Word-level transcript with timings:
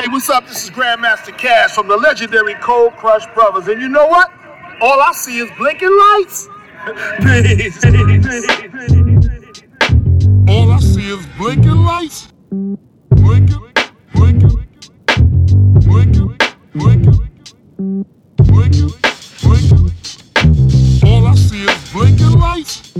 Hey, 0.00 0.08
what's 0.08 0.30
up? 0.30 0.48
This 0.48 0.64
is 0.64 0.70
Grandmaster 0.70 1.36
Cash 1.36 1.72
from 1.72 1.86
the 1.86 1.94
legendary 1.94 2.54
Cold 2.54 2.96
Crush 2.96 3.26
Brothers. 3.34 3.68
And 3.68 3.82
you 3.82 3.88
know 3.90 4.06
what? 4.06 4.32
All 4.80 4.98
I 4.98 5.12
see 5.12 5.40
is 5.40 5.50
blinking 5.58 5.90
lights. 5.90 6.48
Peace. 7.18 7.84
All 10.48 10.72
I 10.72 10.80
see 10.80 11.12
is 11.12 11.26
blinking 11.36 11.84
lights. 11.84 12.32
Blinking, 13.10 13.60
blinking, 14.14 14.66
blinking, 15.84 16.38
blinking, 16.72 16.72
blinking, 16.72 17.18
blinking. 18.48 18.92
All 21.04 21.26
I 21.26 21.34
see 21.34 21.64
is 21.64 21.92
blinking 21.92 22.38
lights. 22.40 22.90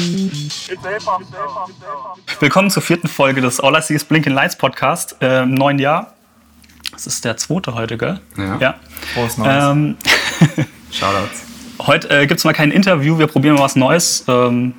Willkommen 2.41 2.69
zur 2.69 2.83
vierten 2.83 3.09
Folge 3.09 3.41
des 3.41 3.59
All 3.59 3.75
I 3.75 3.81
See 3.81 3.95
is 3.95 4.05
Blinking 4.05 4.35
Lights 4.35 4.57
Podcast 4.57 5.17
äh, 5.23 5.45
im 5.45 5.55
neuen 5.55 5.79
Jahr. 5.79 6.15
Das 7.03 7.15
ist 7.15 7.25
der 7.25 7.39
zweite 7.39 7.75
heute, 7.75 7.97
gell? 7.97 8.21
Ja. 8.37 8.75
Frohes 9.15 9.39
Neues. 9.39 9.65
Ähm, 9.65 9.97
Shoutouts. 10.93 11.45
heute 11.87 12.11
äh, 12.11 12.27
gibt 12.27 12.41
es 12.41 12.45
mal 12.45 12.53
kein 12.53 12.71
Interview, 12.71 13.19
wir 13.19 13.27
probieren 13.27 13.55
mal 13.55 13.63
was 13.63 13.75
Neues. 13.75 14.23
Ähm, 14.29 14.75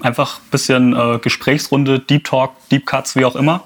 einfach 0.00 0.38
ein 0.38 0.50
bisschen 0.50 0.96
äh, 0.96 1.18
Gesprächsrunde, 1.18 1.98
Deep 2.00 2.24
Talk, 2.24 2.52
Deep 2.70 2.86
Cuts, 2.86 3.14
wie 3.14 3.26
auch 3.26 3.36
immer. 3.36 3.64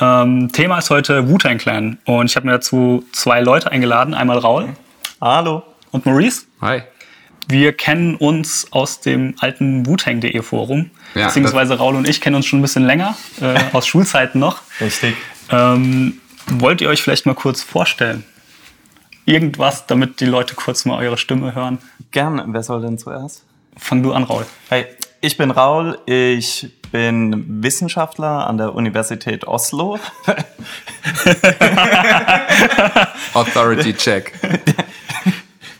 Ähm, 0.00 0.52
Thema 0.52 0.78
ist 0.78 0.90
heute 0.90 1.28
Wu-Tang 1.28 1.58
Clan 1.58 1.98
und 2.04 2.26
ich 2.26 2.36
habe 2.36 2.46
mir 2.46 2.52
dazu 2.52 3.04
zwei 3.10 3.40
Leute 3.40 3.72
eingeladen. 3.72 4.14
Einmal 4.14 4.38
Raul 4.38 4.68
Hallo. 5.20 5.64
und 5.90 6.06
Maurice. 6.06 6.42
Hi. 6.60 6.82
Wir 7.48 7.72
kennen 7.72 8.14
uns 8.14 8.68
aus 8.70 9.00
dem 9.00 9.34
alten 9.40 9.84
Wu-Tang.de 9.86 10.40
Forum. 10.42 10.90
Ja, 11.16 11.26
Beziehungsweise 11.26 11.78
Raul 11.78 11.96
und 11.96 12.08
ich 12.08 12.20
kennen 12.20 12.36
uns 12.36 12.46
schon 12.46 12.60
ein 12.60 12.62
bisschen 12.62 12.84
länger, 12.84 13.16
äh, 13.40 13.58
aus 13.72 13.88
Schulzeiten 13.88 14.38
noch. 14.38 14.60
Richtig. 14.80 15.16
Ähm, 15.50 16.20
wollt 16.46 16.80
ihr 16.80 16.88
euch 16.88 17.02
vielleicht 17.02 17.26
mal 17.26 17.34
kurz 17.34 17.62
vorstellen? 17.62 18.24
Irgendwas, 19.26 19.86
damit 19.86 20.20
die 20.20 20.26
Leute 20.26 20.54
kurz 20.54 20.84
mal 20.84 20.98
eure 20.98 21.16
Stimme 21.16 21.54
hören. 21.54 21.78
Gern. 22.10 22.42
Wer 22.52 22.62
soll 22.62 22.82
denn 22.82 22.98
zuerst? 22.98 23.44
Fang 23.76 24.02
du 24.02 24.12
an, 24.12 24.24
Raul. 24.24 24.44
Hey, 24.68 24.86
ich 25.20 25.36
bin 25.36 25.50
Raul. 25.50 25.98
Ich 26.06 26.70
bin 26.92 27.62
Wissenschaftler 27.62 28.46
an 28.46 28.58
der 28.58 28.74
Universität 28.74 29.46
Oslo. 29.46 29.98
Authority 33.34 33.94
check. 33.94 34.32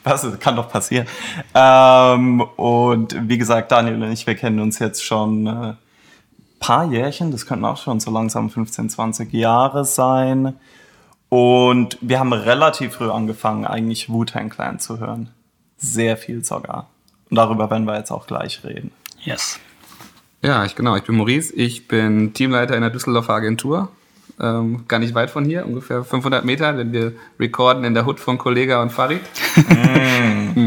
Was 0.03 0.23
das 0.23 0.39
kann 0.41 0.57
doch 0.57 0.69
passieren. 0.69 1.07
Ähm, 1.55 2.41
und 2.41 3.17
wie 3.29 3.39
gesagt, 3.39 3.71
Daniel 3.73 4.03
und 4.03 4.13
ich, 4.13 4.27
wir 4.27 4.35
kennen 4.35 4.61
uns 4.61 4.79
jetzt 4.79 5.05
schon 5.05 5.47
äh, 5.47 5.75
paar 6.65 6.87
Jährchen. 6.87 7.31
Das 7.31 7.45
könnten 7.47 7.65
auch 7.65 7.77
schon 7.77 8.01
so 8.01 8.11
langsam 8.11 8.49
15, 8.49 8.89
20 8.89 9.33
Jahre 9.33 9.85
sein. 9.85 10.55
Und 11.29 11.99
wir 12.01 12.19
haben 12.21 12.33
relativ 12.33 12.95
früh 12.95 13.11
angefangen, 13.11 13.67
eigentlich 13.67 14.09
Wu-Tang 14.09 14.49
Clan 14.49 14.79
zu 14.79 14.99
hören. 14.99 15.31
Sehr 15.77 16.17
viel 16.17 16.45
sogar. 16.45 16.89
Und 17.29 17.37
darüber 17.37 17.71
werden 17.71 17.85
wir 17.85 17.97
jetzt 17.97 18.11
auch 18.11 18.27
gleich 18.27 18.65
reden. 18.65 18.93
Yes. 19.25 19.59
Ja, 20.43 20.65
ich 20.65 20.75
genau. 20.75 20.97
Ich 20.97 21.03
bin 21.03 21.17
Maurice. 21.17 21.53
Ich 21.55 21.87
bin 21.89 22.33
Teamleiter 22.33 22.75
in 22.77 22.81
der 22.81 22.91
Düsseldorfer 22.91 23.35
Agentur. 23.35 23.91
Ähm, 24.41 24.85
gar 24.89 24.99
nicht 24.99 25.15
weit 25.15 25.31
von 25.31 25.45
hier, 25.45 25.65
ungefähr 25.65 26.03
500 26.03 26.45
Meter, 26.45 26.73
denn 26.73 26.93
wir 26.93 27.13
recorden 27.39 27.85
in 27.85 27.95
der 27.95 28.05
Hut 28.05 28.19
von 28.19 28.39
Kollega 28.39 28.81
und 28.83 28.91
Farid. 28.91 29.21
Mhm. 30.57 30.64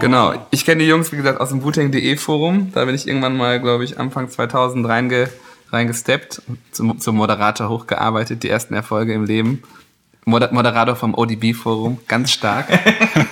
Genau. 0.00 0.34
Ich 0.50 0.64
kenne 0.64 0.82
die 0.82 0.88
Jungs, 0.88 1.12
wie 1.12 1.16
gesagt, 1.16 1.40
aus 1.40 1.50
dem 1.50 1.62
Wu-Tang.de 1.62 2.16
Forum. 2.16 2.72
Da 2.72 2.84
bin 2.84 2.94
ich 2.94 3.06
irgendwann 3.06 3.36
mal, 3.36 3.60
glaube 3.60 3.84
ich, 3.84 3.98
Anfang 3.98 4.28
2000 4.28 4.86
reinge, 4.86 5.28
reingesteppt, 5.70 6.42
zum, 6.72 6.98
zum 6.98 7.16
Moderator 7.16 7.68
hochgearbeitet, 7.68 8.42
die 8.42 8.48
ersten 8.48 8.74
Erfolge 8.74 9.12
im 9.12 9.24
Leben. 9.24 9.62
Moder 10.24 10.52
Moderator 10.52 10.96
vom 10.96 11.14
ODB 11.14 11.54
Forum, 11.54 11.98
ganz 12.08 12.32
stark. 12.32 12.66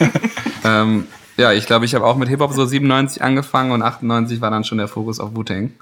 ähm, 0.64 1.06
ja, 1.36 1.52
ich 1.52 1.66
glaube, 1.66 1.86
ich 1.86 1.94
habe 1.94 2.04
auch 2.04 2.16
mit 2.16 2.28
Hip-Hop 2.28 2.52
so 2.52 2.66
97 2.66 3.22
angefangen 3.22 3.72
und 3.72 3.82
98 3.82 4.40
war 4.40 4.50
dann 4.50 4.64
schon 4.64 4.78
der 4.78 4.88
Fokus 4.88 5.18
auf 5.18 5.34
Wu-Tang. 5.34 5.72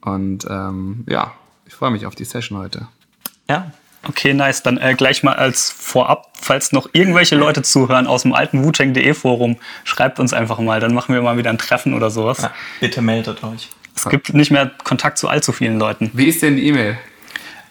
Und 0.00 0.46
ähm, 0.50 1.04
ja, 1.08 1.32
ich 1.66 1.74
freue 1.74 1.90
mich 1.90 2.06
auf 2.06 2.14
die 2.14 2.24
Session 2.24 2.58
heute. 2.58 2.88
Ja, 3.48 3.72
Okay, 4.08 4.34
nice. 4.34 4.62
Dann 4.62 4.78
äh, 4.78 4.94
gleich 4.94 5.22
mal 5.22 5.34
als 5.34 5.70
Vorab, 5.70 6.32
falls 6.40 6.72
noch 6.72 6.88
irgendwelche 6.92 7.36
Leute 7.36 7.62
zuhören 7.62 8.06
aus 8.06 8.22
dem 8.22 8.32
alten 8.32 8.64
Wu-Tang.de 8.64 9.14
Forum, 9.14 9.56
schreibt 9.84 10.20
uns 10.20 10.32
einfach 10.32 10.58
mal. 10.58 10.80
Dann 10.80 10.94
machen 10.94 11.14
wir 11.14 11.22
mal 11.22 11.36
wieder 11.36 11.50
ein 11.50 11.58
Treffen 11.58 11.94
oder 11.94 12.10
sowas. 12.10 12.42
ja 12.42 12.52
bitte 12.80 13.02
meldet 13.02 13.42
euch. 13.44 13.70
Es 13.96 14.08
gibt 14.08 14.34
nicht 14.34 14.50
mehr 14.50 14.70
Kontakt 14.82 15.18
zu 15.18 15.28
allzu 15.28 15.52
vielen 15.52 15.78
Leuten. 15.78 16.10
Wie 16.14 16.26
ist 16.26 16.42
denn 16.42 16.56
die 16.56 16.66
E-Mail? 16.66 16.98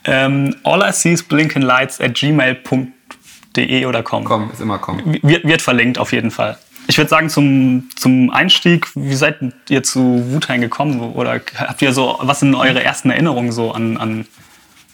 Ähm, 0.05 0.55
all 0.63 0.81
I 0.81 0.91
see 0.91 1.13
is 1.13 1.23
blinking 1.23 1.61
lights 1.61 1.99
at 2.01 2.13
gmail.de 2.15 3.85
oder 3.85 4.03
com. 4.03 4.23
Komm, 4.23 4.51
ist 4.51 4.61
immer 4.61 4.79
komm. 4.79 5.01
Wird, 5.21 5.45
wird 5.45 5.61
verlinkt 5.61 5.97
auf 5.97 6.11
jeden 6.11 6.31
Fall. 6.31 6.57
Ich 6.87 6.97
würde 6.97 7.09
sagen, 7.09 7.29
zum, 7.29 7.89
zum 7.95 8.29
Einstieg, 8.29 8.87
wie 8.95 9.15
seid 9.15 9.37
ihr 9.69 9.83
zu 9.83 10.25
Wu-Tang 10.27 10.59
gekommen? 10.59 10.99
Oder 10.99 11.39
habt 11.55 11.81
ihr 11.81 11.93
so, 11.93 12.17
was 12.21 12.41
sind 12.41 12.55
eure 12.55 12.83
ersten 12.83 13.09
Erinnerungen 13.09 13.53
so 13.53 13.71
an, 13.71 13.95
an 13.97 14.25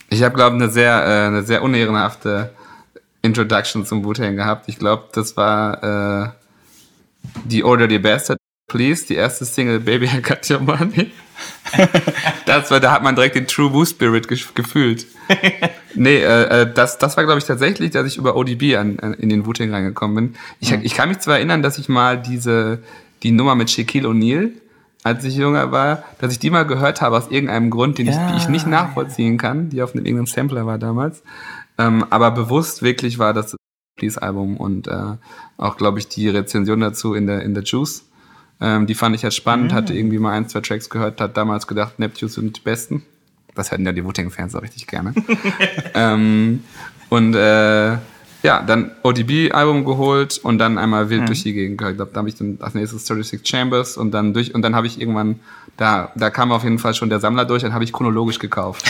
Ich 0.09 0.23
habe, 0.23 0.35
glaube 0.35 0.55
ich, 0.57 0.61
eine 0.63 0.71
sehr, 0.71 0.93
äh, 1.05 1.27
eine 1.27 1.43
sehr 1.43 1.61
unehrenhafte 1.61 2.51
Introduction 3.21 3.85
zum 3.85 4.03
Wu-Tang 4.03 4.35
gehabt. 4.35 4.67
Ich 4.67 4.79
glaube, 4.79 5.05
das 5.13 5.35
war 5.37 5.83
äh, 6.25 6.29
die 7.45 7.63
Order 7.63 7.87
the 7.89 7.99
Bastard, 7.99 8.37
Please, 8.67 9.05
die 9.07 9.15
erste 9.15 9.45
Single 9.45 9.79
Baby 9.79 10.05
I 10.05 10.21
Got 10.21 10.49
Your 10.49 10.59
Money. 10.59 11.11
das 12.45 12.69
war, 12.71 12.79
da 12.79 12.91
hat 12.91 13.03
man 13.03 13.15
direkt 13.15 13.35
den 13.35 13.47
True 13.47 13.73
Wu 13.73 13.85
Spirit 13.85 14.27
gef- 14.27 14.53
gefühlt. 14.53 15.05
Nee, 15.95 16.17
äh, 16.17 16.43
äh, 16.61 16.71
das, 16.71 16.99
das 16.99 17.17
war, 17.17 17.23
glaube 17.25 17.39
ich, 17.39 17.45
tatsächlich, 17.45 17.89
dass 17.89 18.05
ich 18.05 18.17
über 18.17 18.35
ODB 18.35 18.75
an, 18.77 18.99
an, 18.99 19.15
in 19.15 19.27
den 19.27 19.47
Wu-Tang 19.47 19.73
reingekommen 19.73 20.15
bin. 20.15 20.35
Ich, 20.59 20.71
ich 20.71 20.93
kann 20.93 21.09
mich 21.09 21.17
zwar 21.17 21.37
erinnern, 21.37 21.63
dass 21.63 21.79
ich 21.79 21.89
mal 21.89 22.21
diese, 22.21 22.77
die 23.23 23.31
Nummer 23.31 23.55
mit 23.55 23.71
Shaquille 23.71 24.07
O'Neal, 24.07 24.51
als 25.03 25.23
ich 25.23 25.35
jünger 25.35 25.71
war, 25.71 26.03
dass 26.19 26.31
ich 26.31 26.39
die 26.39 26.49
mal 26.49 26.65
gehört 26.65 27.01
habe 27.01 27.17
aus 27.17 27.29
irgendeinem 27.29 27.69
Grund, 27.69 27.97
den 27.97 28.07
ich, 28.07 28.15
Ja, 28.15 28.31
die 28.31 28.37
ich 28.37 28.49
nicht 28.49 28.67
nachvollziehen 28.67 29.37
kann, 29.37 29.69
die 29.69 29.81
auf 29.81 29.93
einem 29.93 30.05
irgendeinem 30.05 30.27
Sampler 30.27 30.65
war 30.65 30.77
damals. 30.77 31.23
Ähm, 31.77 32.05
aber 32.09 32.31
bewusst 32.31 32.81
wirklich 32.81 33.17
war 33.17 33.33
das 33.33 33.55
Please-Album 33.95 34.57
und 34.57 34.87
äh, 34.87 35.15
auch, 35.57 35.77
glaube 35.77 35.99
ich, 35.99 36.07
die 36.07 36.27
Rezension 36.29 36.79
dazu 36.81 37.13
in 37.13 37.27
der, 37.27 37.43
in 37.43 37.53
der 37.53 37.63
Juice. 37.63 38.05
Ähm, 38.61 38.87
die 38.87 38.95
fand 38.95 39.15
ich 39.15 39.23
halt 39.23 39.33
spannend, 39.33 39.71
hatte 39.71 39.93
irgendwie 39.93 40.19
mal 40.19 40.33
ein, 40.33 40.49
zwei 40.49 40.59
Tracks 40.59 40.89
gehört, 40.89 41.21
hat 41.21 41.37
damals 41.37 41.67
gedacht, 41.67 41.99
Neptunes 41.99 42.33
sind 42.33 42.57
die 42.57 42.61
besten. 42.61 43.05
Das 43.55 43.71
hätten 43.71 43.85
ja 43.85 43.93
die 43.93 44.03
Wu-Tang-Fans 44.03 44.55
auch 44.55 44.61
richtig 44.61 44.87
gerne. 44.87 45.13
ähm, 45.93 46.63
und 47.09 47.35
äh, 47.35 47.97
ja, 48.41 48.61
dann 48.61 48.91
ODB-Album 49.03 49.83
geholt 49.83 50.39
und 50.41 50.59
dann 50.59 50.77
einmal 50.77 51.09
wild 51.09 51.27
durch 51.27 51.43
die 51.43 51.53
Gegend 51.53 51.77
gehört. 51.77 51.93
Ich 51.93 51.97
glaube, 51.97 52.11
da 52.13 52.19
habe 52.19 52.29
ich 52.29 52.35
dann 52.35 52.57
als 52.61 52.73
nächstes 52.73 53.05
36 53.05 53.45
Chambers 53.45 53.97
und 53.97 54.11
dann 54.11 54.33
durch 54.33 54.55
und 54.55 54.61
dann 54.61 54.75
habe 54.75 54.87
ich 54.87 54.99
irgendwann, 54.99 55.39
da, 55.77 56.11
da 56.15 56.29
kam 56.29 56.51
auf 56.51 56.63
jeden 56.63 56.79
Fall 56.79 56.93
schon 56.93 57.09
der 57.09 57.19
Sammler 57.19 57.45
durch, 57.45 57.63
dann 57.63 57.73
habe 57.73 57.83
ich 57.83 57.91
chronologisch 57.91 58.39
gekauft. 58.39 58.89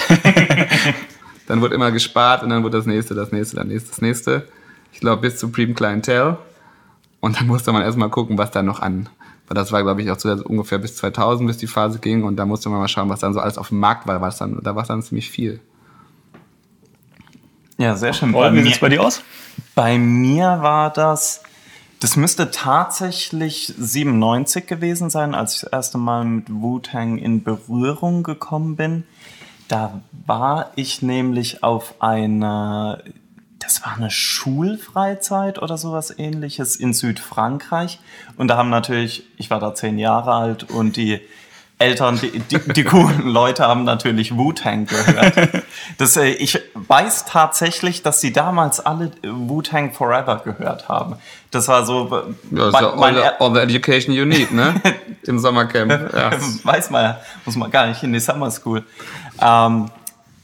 dann 1.48 1.62
wurde 1.62 1.74
immer 1.74 1.92
gespart 1.92 2.44
und 2.44 2.50
dann 2.50 2.64
wurde 2.64 2.78
das 2.78 2.86
nächste, 2.86 3.16
das 3.16 3.32
nächste, 3.32 3.56
das 3.56 3.66
nächste, 3.66 3.90
das 3.90 4.02
nächste. 4.02 4.48
Ich 4.94 5.00
glaube, 5.00 5.22
bis 5.22 5.40
Supreme 5.40 5.74
Clientel. 5.74 6.38
Und 7.22 7.40
dann 7.40 7.48
musste 7.48 7.72
man 7.72 7.82
erstmal 7.82 8.10
gucken, 8.10 8.38
was 8.38 8.52
da 8.52 8.62
noch 8.64 8.82
an. 8.82 9.10
Weil 9.48 9.56
das 9.56 9.72
war, 9.72 9.82
glaube 9.82 10.02
ich, 10.02 10.12
auch 10.12 10.18
zu 10.18 10.34
der, 10.34 10.46
ungefähr 10.46 10.78
bis 10.78 10.96
2000, 10.98 11.48
bis 11.48 11.58
die 11.58 11.68
Phase 11.68 12.00
ging. 12.00 12.24
Und 12.24 12.38
da 12.38 12.46
musste 12.46 12.70
man 12.70 12.80
mal 12.80 12.88
schauen, 12.88 13.10
was 13.10 13.20
dann 13.20 13.34
so 13.34 13.40
alles 13.40 13.58
auf 13.58 13.70
dem 13.70 13.80
Markt 13.80 14.08
war. 14.08 14.22
Was 14.22 14.38
dann, 14.38 14.60
da 14.62 14.76
war 14.76 14.84
es 14.84 14.88
dann 14.88 15.02
ziemlich 15.02 15.30
viel. 15.30 15.60
Ja, 17.80 17.96
sehr 17.96 18.12
schön. 18.12 18.36
Raul, 18.36 18.54
wie 18.54 18.62
sieht's 18.62 18.80
bei 18.80 18.90
dir 18.90 19.02
aus? 19.02 19.24
Bei 19.74 19.98
mir 19.98 20.62
war 20.62 20.92
das, 20.92 21.44
das 22.02 22.18
müsste 22.18 22.52
tatsächlich 22.52 23.74
97 23.78 24.68
gewesen 24.68 25.10
sein, 25.10 25.34
als 25.34 25.56
ich 25.56 25.62
das 25.62 25.72
erste 25.72 25.98
Mal 25.98 26.26
mit 26.26 26.50
Wu-Tang 26.50 27.18
in 27.18 27.42
Berührung 27.42 28.24
gekommen 28.24 28.76
bin. 28.76 29.06
Da 29.70 30.02
war 30.26 30.74
ich 30.76 31.02
nämlich 31.02 31.64
auf 31.64 32.02
einer, 32.02 33.02
das 33.60 33.82
war 33.86 33.96
eine 33.96 34.12
Schulfreizeit 34.12 35.62
oder 35.62 35.78
sowas 35.78 36.14
ähnliches 36.18 36.76
in 36.76 36.92
Südfrankreich. 36.92 38.02
Und 38.36 38.50
da 38.50 38.58
haben 38.58 38.70
natürlich, 38.70 39.24
ich 39.38 39.50
war 39.50 39.62
da 39.62 39.74
zehn 39.74 39.98
Jahre 39.98 40.34
alt 40.34 40.70
und 40.70 40.98
die 40.98 41.22
Eltern, 41.80 42.20
die, 42.20 42.40
die, 42.40 42.60
die 42.74 42.84
coolen 42.84 43.30
Leute 43.30 43.66
haben 43.66 43.86
natürlich 43.86 44.36
Wu-Tang 44.36 44.86
gehört. 44.86 45.64
Das, 45.98 46.18
äh, 46.18 46.26
ich 46.26 46.60
weiß 46.74 47.24
tatsächlich, 47.26 48.04
dass 48.04 48.20
sie 48.20 48.34
damals 48.34 48.82
alle 48.82 49.06
äh, 49.24 49.30
Wu-Tang 49.30 49.94
Forever 49.94 50.42
gehört 50.44 50.90
haben. 50.90 51.16
Das 51.52 51.70
war 51.70 51.86
so. 51.86 52.26
Ja, 52.52 52.70
das 52.70 52.96
mein- 52.96 53.16
ja 53.16 53.22
all, 53.30 53.34
the, 53.38 53.44
all 53.44 53.54
the 53.54 53.60
education 53.62 54.14
you 54.14 54.26
need, 54.26 54.52
ne? 54.52 54.76
Im 55.24 55.40
Sommercamp. 55.40 56.14
Ja. 56.14 56.32
weiß 56.64 56.90
man, 56.90 57.04
ja, 57.04 57.18
muss 57.46 57.56
man 57.56 57.72
gar 57.72 57.88
nicht 57.88 58.04
in 58.04 58.12
die 58.12 58.20
Summer 58.20 58.52
School. 58.52 58.84
Ähm, 59.42 59.90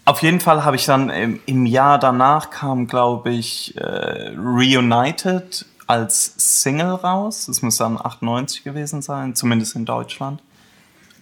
auf 0.06 0.22
jeden 0.22 0.40
Fall 0.40 0.64
habe 0.64 0.78
ich 0.78 0.86
dann 0.86 1.10
im, 1.10 1.42
im 1.46 1.66
Jahr 1.66 2.00
danach 2.00 2.50
kam, 2.50 2.88
glaube 2.88 3.32
ich, 3.32 3.76
äh, 3.76 4.32
Reunited 4.38 5.66
als 5.86 6.34
Single 6.38 6.94
raus. 6.96 7.46
Das 7.48 7.62
muss 7.62 7.76
dann 7.76 8.00
98 8.02 8.64
gewesen 8.64 9.02
sein, 9.02 9.36
zumindest 9.36 9.76
in 9.76 9.84
Deutschland. 9.86 10.42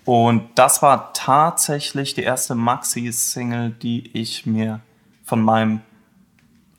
Und 0.05 0.49
das 0.55 0.81
war 0.81 1.13
tatsächlich 1.13 2.13
die 2.13 2.23
erste 2.23 2.55
Maxi-Single, 2.55 3.71
die 3.71 4.09
ich 4.13 4.45
mir 4.45 4.81
von 5.23 5.41
meinem 5.41 5.81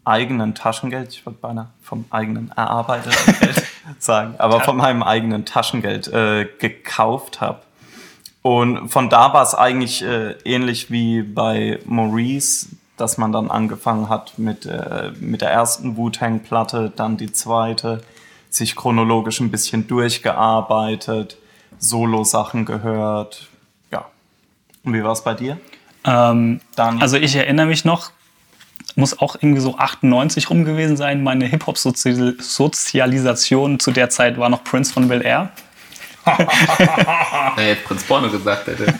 eigenen 0.05 0.55
Taschengeld, 0.55 1.13
ich 1.13 1.25
wollte 1.25 1.41
beinahe 1.41 1.71
vom 1.83 2.05
eigenen 2.11 2.53
erarbeiteten 2.55 3.35
Geld 3.41 3.65
sagen, 3.99 4.35
aber 4.39 4.61
von 4.61 4.77
meinem 4.77 5.03
eigenen 5.03 5.47
Taschengeld 5.47 6.09
äh, 6.09 6.47
gekauft 6.59 7.41
habe. 7.41 7.61
Und 8.43 8.91
von 8.91 9.09
da 9.09 9.33
war 9.33 9.43
es 9.43 9.55
eigentlich 9.55 10.03
äh, 10.05 10.33
ähnlich 10.45 10.91
wie 10.91 11.23
bei 11.23 11.79
Maurice, 11.87 12.69
dass 12.99 13.17
man 13.17 13.33
dann 13.33 13.51
angefangen 13.51 14.11
hat 14.11 14.39
mit, 14.39 14.67
äh, 14.67 15.13
mit 15.19 15.41
der 15.41 15.51
ersten 15.51 15.97
Wu-Tang-Platte, 15.97 16.93
dann 16.95 17.17
die 17.17 17.33
zweite, 17.33 18.03
sich 18.51 18.77
chronologisch 18.77 19.41
ein 19.41 19.51
bisschen 19.51 19.87
durchgearbeitet, 19.89 21.39
Solo-Sachen 21.85 22.65
gehört. 22.65 23.49
Ja. 23.91 24.07
Und 24.85 24.95
wie 24.95 25.05
war 25.05 25.13
es 25.13 25.23
bei 25.23 25.35
dir? 25.35 25.59
Ähm, 26.05 26.61
Daniel? 26.77 27.03
also 27.03 27.17
ich 27.17 27.35
erinnere 27.35 27.67
mich 27.67 27.85
noch, 27.85 28.13
muss 28.97 29.19
auch 29.19 29.35
irgendwie 29.37 29.61
so 29.61 29.77
98 29.79 30.51
rum 30.51 30.65
gewesen 30.65 30.97
sein. 30.97 31.23
Meine 31.23 31.45
Hip-Hop-Sozialisation 31.47 33.79
zu 33.81 33.91
der 33.91 34.09
Zeit 34.11 34.39
war 34.39 34.49
noch 34.49 34.63
Prince 34.65 34.93
von 34.93 35.09
Bel 35.09 35.25
Air. 35.25 35.51
Jetzt 37.59 37.85
Prinz 37.85 38.03
Porno 38.05 38.31
gesagt 38.31 38.67
hätte. 38.67 38.87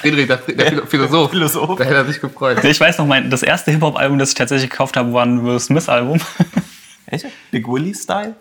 Friedrich, 0.00 0.26
der, 0.26 0.38
der 0.38 0.86
Philosoph. 0.86 1.30
Philosoph. 1.30 1.78
Da 1.78 1.84
hätte 1.84 1.96
er 1.96 2.06
sich 2.06 2.22
gefreut. 2.22 2.64
Ich 2.64 2.80
weiß 2.80 2.96
noch, 2.98 3.06
mein, 3.06 3.28
das 3.28 3.42
erste 3.42 3.70
Hip-Hop-Album, 3.72 4.18
das 4.18 4.30
ich 4.30 4.34
tatsächlich 4.34 4.70
gekauft 4.70 4.96
habe, 4.96 5.12
war 5.12 5.26
ein 5.26 5.44
Will 5.44 5.60
Smith-Album. 5.60 6.22
Echt? 7.06 7.26
Big 7.50 7.68
Willie-Style? 7.68 8.34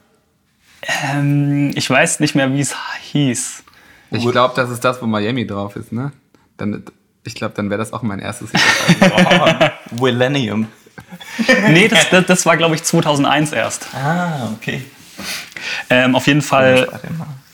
Ähm, 0.88 1.72
ich 1.75 1.89
weiß 1.89 2.19
nicht 2.19 2.36
mehr, 2.36 2.51
wie 2.54 2.62
es 2.62 2.75
hieß. 3.12 3.63
Ich 4.12 4.30
glaube, 4.31 4.54
das 4.56 4.69
ist 4.69 4.84
das, 4.84 5.01
wo 5.01 5.06
Miami 5.06 5.45
drauf 5.45 5.75
ist, 5.75 5.92
ne? 5.92 6.12
Dann, 6.56 6.84
ich 7.24 7.36
glaube, 7.36 7.54
dann 7.56 7.69
wäre 7.69 7.78
das 7.78 7.92
auch 7.92 8.01
mein 8.01 8.19
erstes 8.19 8.51
Hip-Hop-Album. 8.51 9.69
Millennium. 10.01 10.68
Nee, 11.69 11.88
das, 11.88 12.10
das, 12.10 12.25
das 12.25 12.45
war, 12.45 12.57
glaube 12.57 12.75
ich, 12.75 12.84
2001 12.84 13.51
erst. 13.51 13.88
Ah, 13.94 14.50
okay. 14.56 14.84
Ähm, 15.89 16.16
auf 16.16 16.28
jeden 16.28 16.42
Fall, 16.42 16.88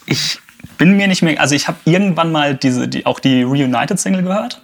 ich 0.06 0.40
bin 0.78 0.96
mir 0.96 1.08
nicht 1.08 1.22
mehr, 1.22 1.40
also 1.42 1.56
ich 1.56 1.68
habe 1.68 1.78
irgendwann 1.86 2.32
mal 2.32 2.56
diese, 2.56 2.88
die, 2.88 3.06
auch 3.06 3.20
die 3.20 3.44
Reunited-Single 3.44 4.24
gehört. 4.24 4.62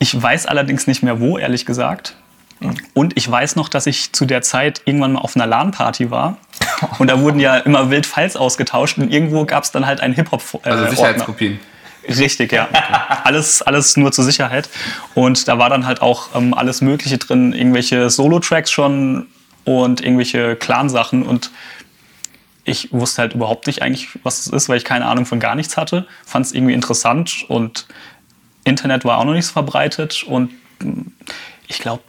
Ich 0.00 0.20
weiß 0.20 0.46
allerdings 0.46 0.86
nicht 0.86 1.02
mehr 1.02 1.20
wo, 1.20 1.38
ehrlich 1.38 1.66
gesagt. 1.66 2.16
Und 2.94 3.16
ich 3.16 3.30
weiß 3.30 3.56
noch, 3.56 3.68
dass 3.68 3.86
ich 3.86 4.12
zu 4.12 4.24
der 4.24 4.42
Zeit 4.42 4.82
irgendwann 4.86 5.12
mal 5.12 5.20
auf 5.20 5.36
einer 5.36 5.46
LAN-Party 5.46 6.10
war. 6.10 6.38
Und 6.98 7.08
da 7.10 7.20
wurden 7.20 7.40
ja 7.40 7.56
immer 7.58 7.90
wild 7.90 8.06
Files 8.06 8.36
ausgetauscht 8.36 8.98
und 8.98 9.10
irgendwo 9.12 9.44
gab 9.44 9.64
es 9.64 9.70
dann 9.72 9.86
halt 9.86 10.00
einen 10.00 10.14
Hip-Hop. 10.14 10.42
Äh, 10.42 10.68
Also 10.68 10.82
Ordner. 10.84 10.90
Sicherheitskopien. 10.90 11.60
Richtig, 12.06 12.52
ja. 12.52 12.68
Alles, 13.24 13.62
alles 13.62 13.96
nur 13.96 14.12
zur 14.12 14.24
Sicherheit. 14.24 14.68
Und 15.14 15.48
da 15.48 15.58
war 15.58 15.70
dann 15.70 15.86
halt 15.86 16.02
auch 16.02 16.34
ähm, 16.34 16.52
alles 16.52 16.82
Mögliche 16.82 17.16
drin, 17.16 17.52
irgendwelche 17.54 18.10
Solo-Tracks 18.10 18.70
schon 18.70 19.26
und 19.64 20.02
irgendwelche 20.02 20.56
Clan-Sachen. 20.56 21.22
Und 21.22 21.50
ich 22.64 22.92
wusste 22.92 23.22
halt 23.22 23.34
überhaupt 23.34 23.66
nicht 23.66 23.80
eigentlich, 23.82 24.08
was 24.22 24.40
es 24.40 24.48
ist, 24.48 24.68
weil 24.68 24.76
ich 24.76 24.84
keine 24.84 25.06
Ahnung 25.06 25.24
von 25.24 25.40
gar 25.40 25.54
nichts 25.54 25.76
hatte. 25.78 26.06
Fand 26.26 26.44
es 26.44 26.52
irgendwie 26.52 26.74
interessant 26.74 27.46
und 27.48 27.86
Internet 28.64 29.04
war 29.06 29.18
auch 29.18 29.24
noch 29.24 29.32
nicht 29.34 29.46
so 29.46 29.52
verbreitet. 29.52 30.24
Und 30.24 30.50
mh, 30.80 31.04
ich 31.68 31.78
glaube, 31.78 32.02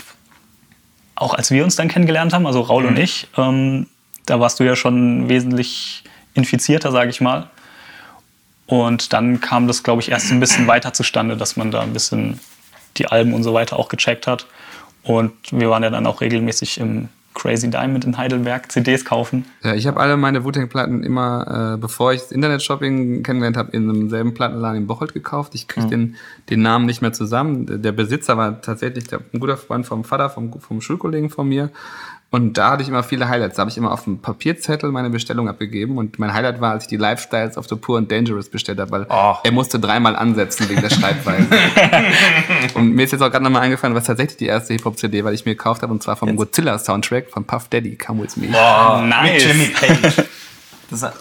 auch 1.16 1.34
als 1.34 1.52
wir 1.52 1.64
uns 1.64 1.78
dann 1.78 1.88
kennengelernt 1.88 2.34
haben, 2.34 2.46
also 2.46 2.60
Raul 2.62 2.86
und 2.86 3.00
ich, 3.00 3.28
ähm, 3.38 3.88
da 4.26 4.40
warst 4.40 4.60
du 4.60 4.64
ja 4.64 4.76
schon 4.76 5.30
wesentlich 5.30 6.04
infizierter, 6.34 6.92
sage 6.92 7.10
ich 7.10 7.22
mal. 7.22 7.50
Und 8.68 9.14
dann 9.14 9.40
kam 9.42 9.68
das, 9.68 9.84
glaube 9.84 10.02
ich, 10.02 10.10
erst 10.10 10.32
ein 10.32 10.40
bisschen 10.40 10.68
weiter 10.68 10.94
zustande, 10.94 11.38
dass 11.38 11.56
man 11.56 11.72
da 11.72 11.82
ein 11.82 11.94
bisschen 11.94 12.40
die 12.98 13.08
Alben 13.08 13.34
und 13.34 13.44
so 13.44 13.54
weiter 13.54 13.78
auch 13.78 13.90
gecheckt 13.90 14.28
hat. 14.28 14.48
Und 15.04 15.34
wir 15.52 15.70
waren 15.70 15.84
ja 15.84 15.90
dann 15.90 16.08
auch 16.08 16.22
regelmäßig 16.22 16.80
im 16.80 17.10
Crazy 17.36 17.70
Diamond 17.70 18.06
in 18.06 18.18
Heidelberg 18.18 18.72
CDs 18.72 19.06
kaufen. 19.06 19.46
Ja, 19.62 19.76
ich 19.76 19.86
habe 19.86 20.00
alle 20.00 20.18
meine 20.18 20.44
Wu-Tang-Platten 20.44 21.04
immer, 21.04 21.74
äh, 21.76 21.78
bevor 21.78 22.14
ich 22.14 22.22
das 22.22 22.32
Internet-Shopping 22.32 23.22
kennengelernt 23.22 23.58
habe, 23.58 23.72
in 23.72 23.90
einem 23.90 24.10
selben 24.10 24.34
Plattenladen 24.34 24.82
in 24.82 24.88
Bocholt 24.88 25.14
gekauft. 25.14 25.54
Ich 25.54 25.68
kriege 25.68 25.88
den, 25.88 26.16
den 26.50 26.62
Namen 26.62 26.86
nicht 26.86 27.02
mehr 27.02 27.14
zusammen. 27.14 27.84
Der 27.84 27.92
Besitzer 27.92 28.38
war 28.38 28.62
tatsächlich 28.62 29.04
der, 29.08 29.20
ein 29.34 29.40
guter 29.40 29.58
Freund 29.58 29.86
vom 29.86 30.06
Vater, 30.06 30.30
vom, 30.30 30.60
vom 30.60 30.82
Schulkollegen 30.82 31.30
von 31.30 31.48
mir. 31.48 31.70
Und 32.36 32.58
da 32.58 32.72
hatte 32.72 32.84
ich 32.84 32.90
immer 32.90 33.02
viele 33.02 33.30
Highlights. 33.30 33.56
Da 33.56 33.62
habe 33.62 33.72
ich 33.72 33.78
immer 33.78 33.94
auf 33.94 34.04
dem 34.04 34.20
Papierzettel 34.20 34.92
meine 34.92 35.10
Bestellung 35.10 35.48
abgegeben. 35.48 35.98
Und 35.98 36.20
mein 36.20 36.34
Highlight 36.34 36.60
war, 36.60 36.72
als 36.74 36.84
ich 36.84 36.90
die 36.90 36.98
Lifestyles 36.98 37.58
of 37.58 37.70
the 37.70 37.76
Poor 37.78 37.98
and 37.98 38.12
Dangerous 38.12 38.50
bestellt 38.50 38.78
habe, 38.82 38.92
weil 38.92 39.06
Oh. 39.10 39.36
er 39.42 39.52
musste 39.54 39.80
dreimal 39.80 40.18
ansetzen 40.18 40.68
wegen 40.68 40.82
der 40.82 40.90
Schreibweise. 40.90 41.48
und 42.74 42.92
mir 42.92 43.04
ist 43.06 43.12
jetzt 43.14 43.22
auch 43.22 43.32
gerade 43.32 43.46
nochmal 43.46 43.62
eingefallen, 43.62 43.96
was 43.96 44.04
tatsächlich 44.04 44.36
die 44.36 44.48
erste 44.48 44.74
Hip-Hop-CD, 44.74 45.24
weil 45.24 45.34
ich 45.34 45.46
mir 45.46 45.54
gekauft 45.56 45.82
habe, 45.82 45.94
und 45.94 46.04
zwar 46.04 46.18
vom 46.18 46.36
Godzilla-Soundtrack 46.36 47.30
von 47.30 47.46
Puff 47.46 47.70
Daddy, 47.70 47.96
Come 47.96 48.24
With 48.24 48.36
Me. 48.36 48.48
Oh, 48.50 49.02
nice. 49.02 49.32
Mit 49.32 49.42
Jimmy 49.46 49.68
Page. 49.68 50.24
Das 50.90 51.04
ist 51.04 51.12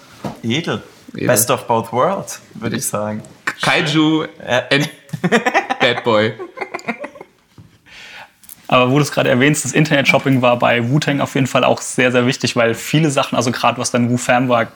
edel. 0.43 0.83
Edel. 1.15 1.27
Best 1.29 1.49
of 1.49 1.65
both 1.69 1.93
worlds, 1.93 2.41
würde 2.55 2.75
ich 2.75 2.87
sagen. 2.87 3.23
Kaiju 3.63 4.25
and 4.69 4.91
Bad 5.79 6.03
Boy. 6.03 6.33
Aber 8.67 8.91
wo 8.91 8.97
du 8.97 9.03
es 9.03 9.13
gerade 9.13 9.29
erwähnst, 9.29 9.65
das 9.65 9.73
Internet-Shopping 9.73 10.43
war 10.43 10.59
bei 10.59 10.89
Wu-Tang 10.89 11.21
auf 11.21 11.35
jeden 11.35 11.47
Fall 11.47 11.65
auch 11.65 11.81
sehr, 11.81 12.13
sehr 12.13 12.27
wichtig, 12.27 12.57
weil 12.57 12.75
viele 12.75 13.11
Sachen, 13.11 13.37
also 13.37 13.53
gerade 13.53 13.79
was 13.79 13.91
dann 13.91 14.11
Wu-Fam 14.11 14.49
war, 14.49 14.69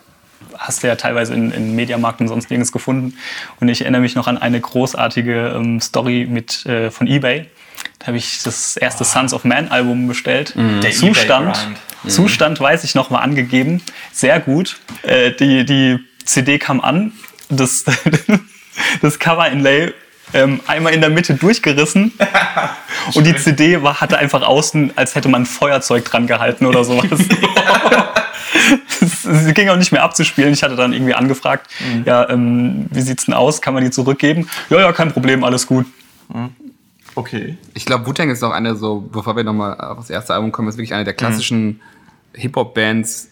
hast 0.57 0.83
du 0.83 0.87
ja 0.87 0.97
teilweise 0.97 1.35
in, 1.35 1.51
in 1.51 1.75
Mediamarkt 1.75 2.21
und 2.21 2.29
sonst 2.29 2.51
nirgends 2.51 2.73
gefunden. 2.73 3.17
Und 3.61 3.69
ich 3.69 3.83
erinnere 3.83 4.01
mich 4.01 4.15
noch 4.15 4.27
an 4.27 4.39
eine 4.39 4.61
großartige 4.61 5.55
ähm, 5.57 5.81
Story 5.81 6.27
mit, 6.29 6.67
äh, 6.67 6.91
von 6.91 7.07
Ebay. 7.07 7.47
Da 7.99 8.09
habe 8.09 8.17
ich 8.17 8.43
das 8.43 8.77
erste 8.77 9.05
Sons 9.05 9.33
of 9.33 9.45
Man 9.45 9.69
Album 9.69 10.07
bestellt. 10.07 10.55
Der 10.57 10.91
Zustand, 10.93 11.57
eBay-Grind. 11.57 11.79
Zustand 12.07 12.61
weiß 12.61 12.85
ich 12.85 12.95
noch 12.95 13.11
mal 13.11 13.21
angegeben. 13.21 13.83
Sehr 14.13 14.39
gut. 14.41 14.79
Äh, 15.03 15.33
die, 15.33 15.65
die 15.65 15.99
CD 16.25 16.59
kam 16.59 16.81
an. 16.81 17.13
Das, 17.49 17.85
das 19.03 19.19
Cover-Inlay 19.19 19.93
ähm, 20.33 20.61
einmal 20.67 20.93
in 20.95 21.01
der 21.01 21.11
Mitte 21.11 21.35
durchgerissen. 21.35 22.13
Und 23.15 23.27
die 23.27 23.37
CD 23.37 23.83
war, 23.83 24.01
hatte 24.01 24.19
einfach 24.19 24.43
außen, 24.43 24.93
als 24.97 25.15
hätte 25.15 25.29
man 25.29 25.43
ein 25.43 25.47
Feuerzeug 25.47 26.05
dran 26.05 26.27
gehalten 26.27 26.67
oder 26.67 26.85
sowas. 26.85 27.07
Sie 29.01 29.55
ging 29.55 29.69
auch 29.69 29.77
nicht 29.77 29.93
mehr 29.93 30.03
abzuspielen. 30.03 30.53
Ich 30.53 30.63
hatte 30.63 30.77
dann 30.77 30.93
irgendwie 30.93 31.15
angefragt, 31.15 31.71
ja, 32.05 32.29
ähm, 32.29 32.87
wie 32.91 33.01
sieht's 33.01 33.27
denn 33.27 33.35
aus? 33.35 33.61
Kann 33.61 33.75
man 33.75 33.85
die 33.85 33.91
zurückgeben? 33.91 34.49
Ja, 34.71 34.81
ja, 34.81 34.93
kein 34.93 35.13
Problem, 35.13 35.45
alles 35.45 35.67
gut. 35.67 35.87
Okay. 37.15 37.57
Ich 37.75 37.85
glaube, 37.85 38.07
Wu-Tang 38.07 38.31
ist 38.31 38.43
auch 38.43 38.53
eine 38.53 38.77
so, 38.77 39.01
bevor 39.01 39.37
wir 39.37 39.45
nochmal 39.45 39.81
auf 39.81 39.99
das 39.99 40.11
erste 40.11 40.35
Album 40.35 40.53
kommen, 40.53 40.69
ist 40.69 40.77
wirklich 40.77 40.95
eine 40.95 41.05
der 41.05 41.15
klassischen 41.15 41.81
Hip-Hop-Bands 42.35 43.31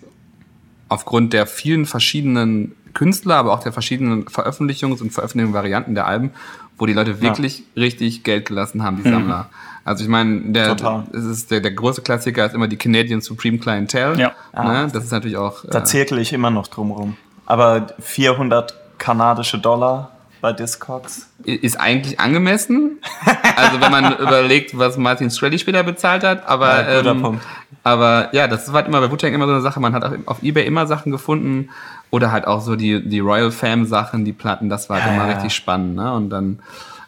aufgrund 0.89 1.33
der 1.33 1.47
vielen 1.47 1.87
verschiedenen 1.87 2.75
Künstler, 2.95 3.37
aber 3.37 3.53
auch 3.53 3.63
der 3.63 3.73
verschiedenen 3.73 4.27
Veröffentlichungs- 4.27 5.03
und 5.03 5.13
Veröffentlichungsvarianten 5.13 5.95
der 5.95 6.07
Alben, 6.07 6.31
wo 6.79 6.87
die 6.87 6.93
Leute 6.93 7.21
wirklich 7.21 7.65
richtig 7.77 8.23
Geld 8.23 8.47
gelassen 8.47 8.83
haben, 8.83 9.03
die 9.03 9.09
Sammler. 9.09 9.49
Also 9.85 10.03
ich 10.03 10.11
meine, 10.11 10.41
der, 10.53 10.77
Total. 10.77 11.05
es 11.13 11.25
ist 11.25 11.51
der, 11.51 11.61
der 11.61 11.71
große 11.71 12.03
Klassiker 12.03 12.45
ist 12.45 12.55
immer 12.55 12.67
die 12.67 12.77
Canadian 12.77 13.21
Supreme 13.21 13.59
Clientele. 13.59 14.19
Ja. 14.19 14.35
Ne? 14.53 14.89
Das 14.93 15.05
ist 15.05 15.13
natürlich 15.13 15.37
auch. 15.37 15.65
Da 15.65 15.79
äh, 15.79 15.85
zirkel 15.85 16.19
ich 16.19 16.33
immer 16.33 16.51
noch 16.51 16.67
drum 16.67 16.91
rum. 16.91 17.17
Aber 17.47 17.87
400 18.01 18.75
kanadische 18.99 19.59
Dollar 19.59 20.11
bei 20.41 20.53
Discogs. 20.53 21.31
ist 21.45 21.79
eigentlich 21.81 22.21
angemessen. 22.21 22.99
Also 23.57 23.81
wenn 23.81 23.91
man 23.91 24.19
überlegt, 24.19 24.77
was 24.77 24.99
Martin 24.99 25.31
Shkreli 25.31 25.59
später 25.59 25.83
bezahlt 25.83 26.25
hat, 26.25 26.47
aber 26.47 26.87
Ja, 26.87 26.99
guter 26.99 27.11
ähm, 27.13 27.23
Punkt. 27.23 27.47
aber 27.85 28.29
ja, 28.33 28.49
das 28.49 28.69
war 28.69 28.75
halt 28.83 28.89
immer 28.89 29.01
bei 29.01 29.11
Wu-Tang 29.11 29.33
immer 29.33 29.47
so 29.47 29.53
eine 29.53 29.63
Sache. 29.63 29.81
Man 29.81 29.95
hat 29.95 30.05
auf, 30.05 30.13
auf 30.27 30.43
eBay 30.43 30.67
immer 30.67 30.87
Sachen 30.87 31.11
gefunden 31.11 31.71
oder 32.17 32.33
halt 32.33 32.47
auch 32.47 32.61
so 32.61 32.75
die 32.77 33.07
die 33.09 33.21
Royal 33.21 33.51
Fam 33.53 33.87
Sachen, 33.87 34.25
die 34.25 34.33
Platten. 34.33 34.69
Das 34.69 34.89
war 34.91 34.97
halt 34.97 35.07
Ja, 35.07 35.15
immer 35.15 35.27
ja. 35.29 35.35
richtig 35.35 35.55
spannend. 35.55 35.95
Ne? 35.97 36.13
Und 36.13 36.31
dann 36.31 36.59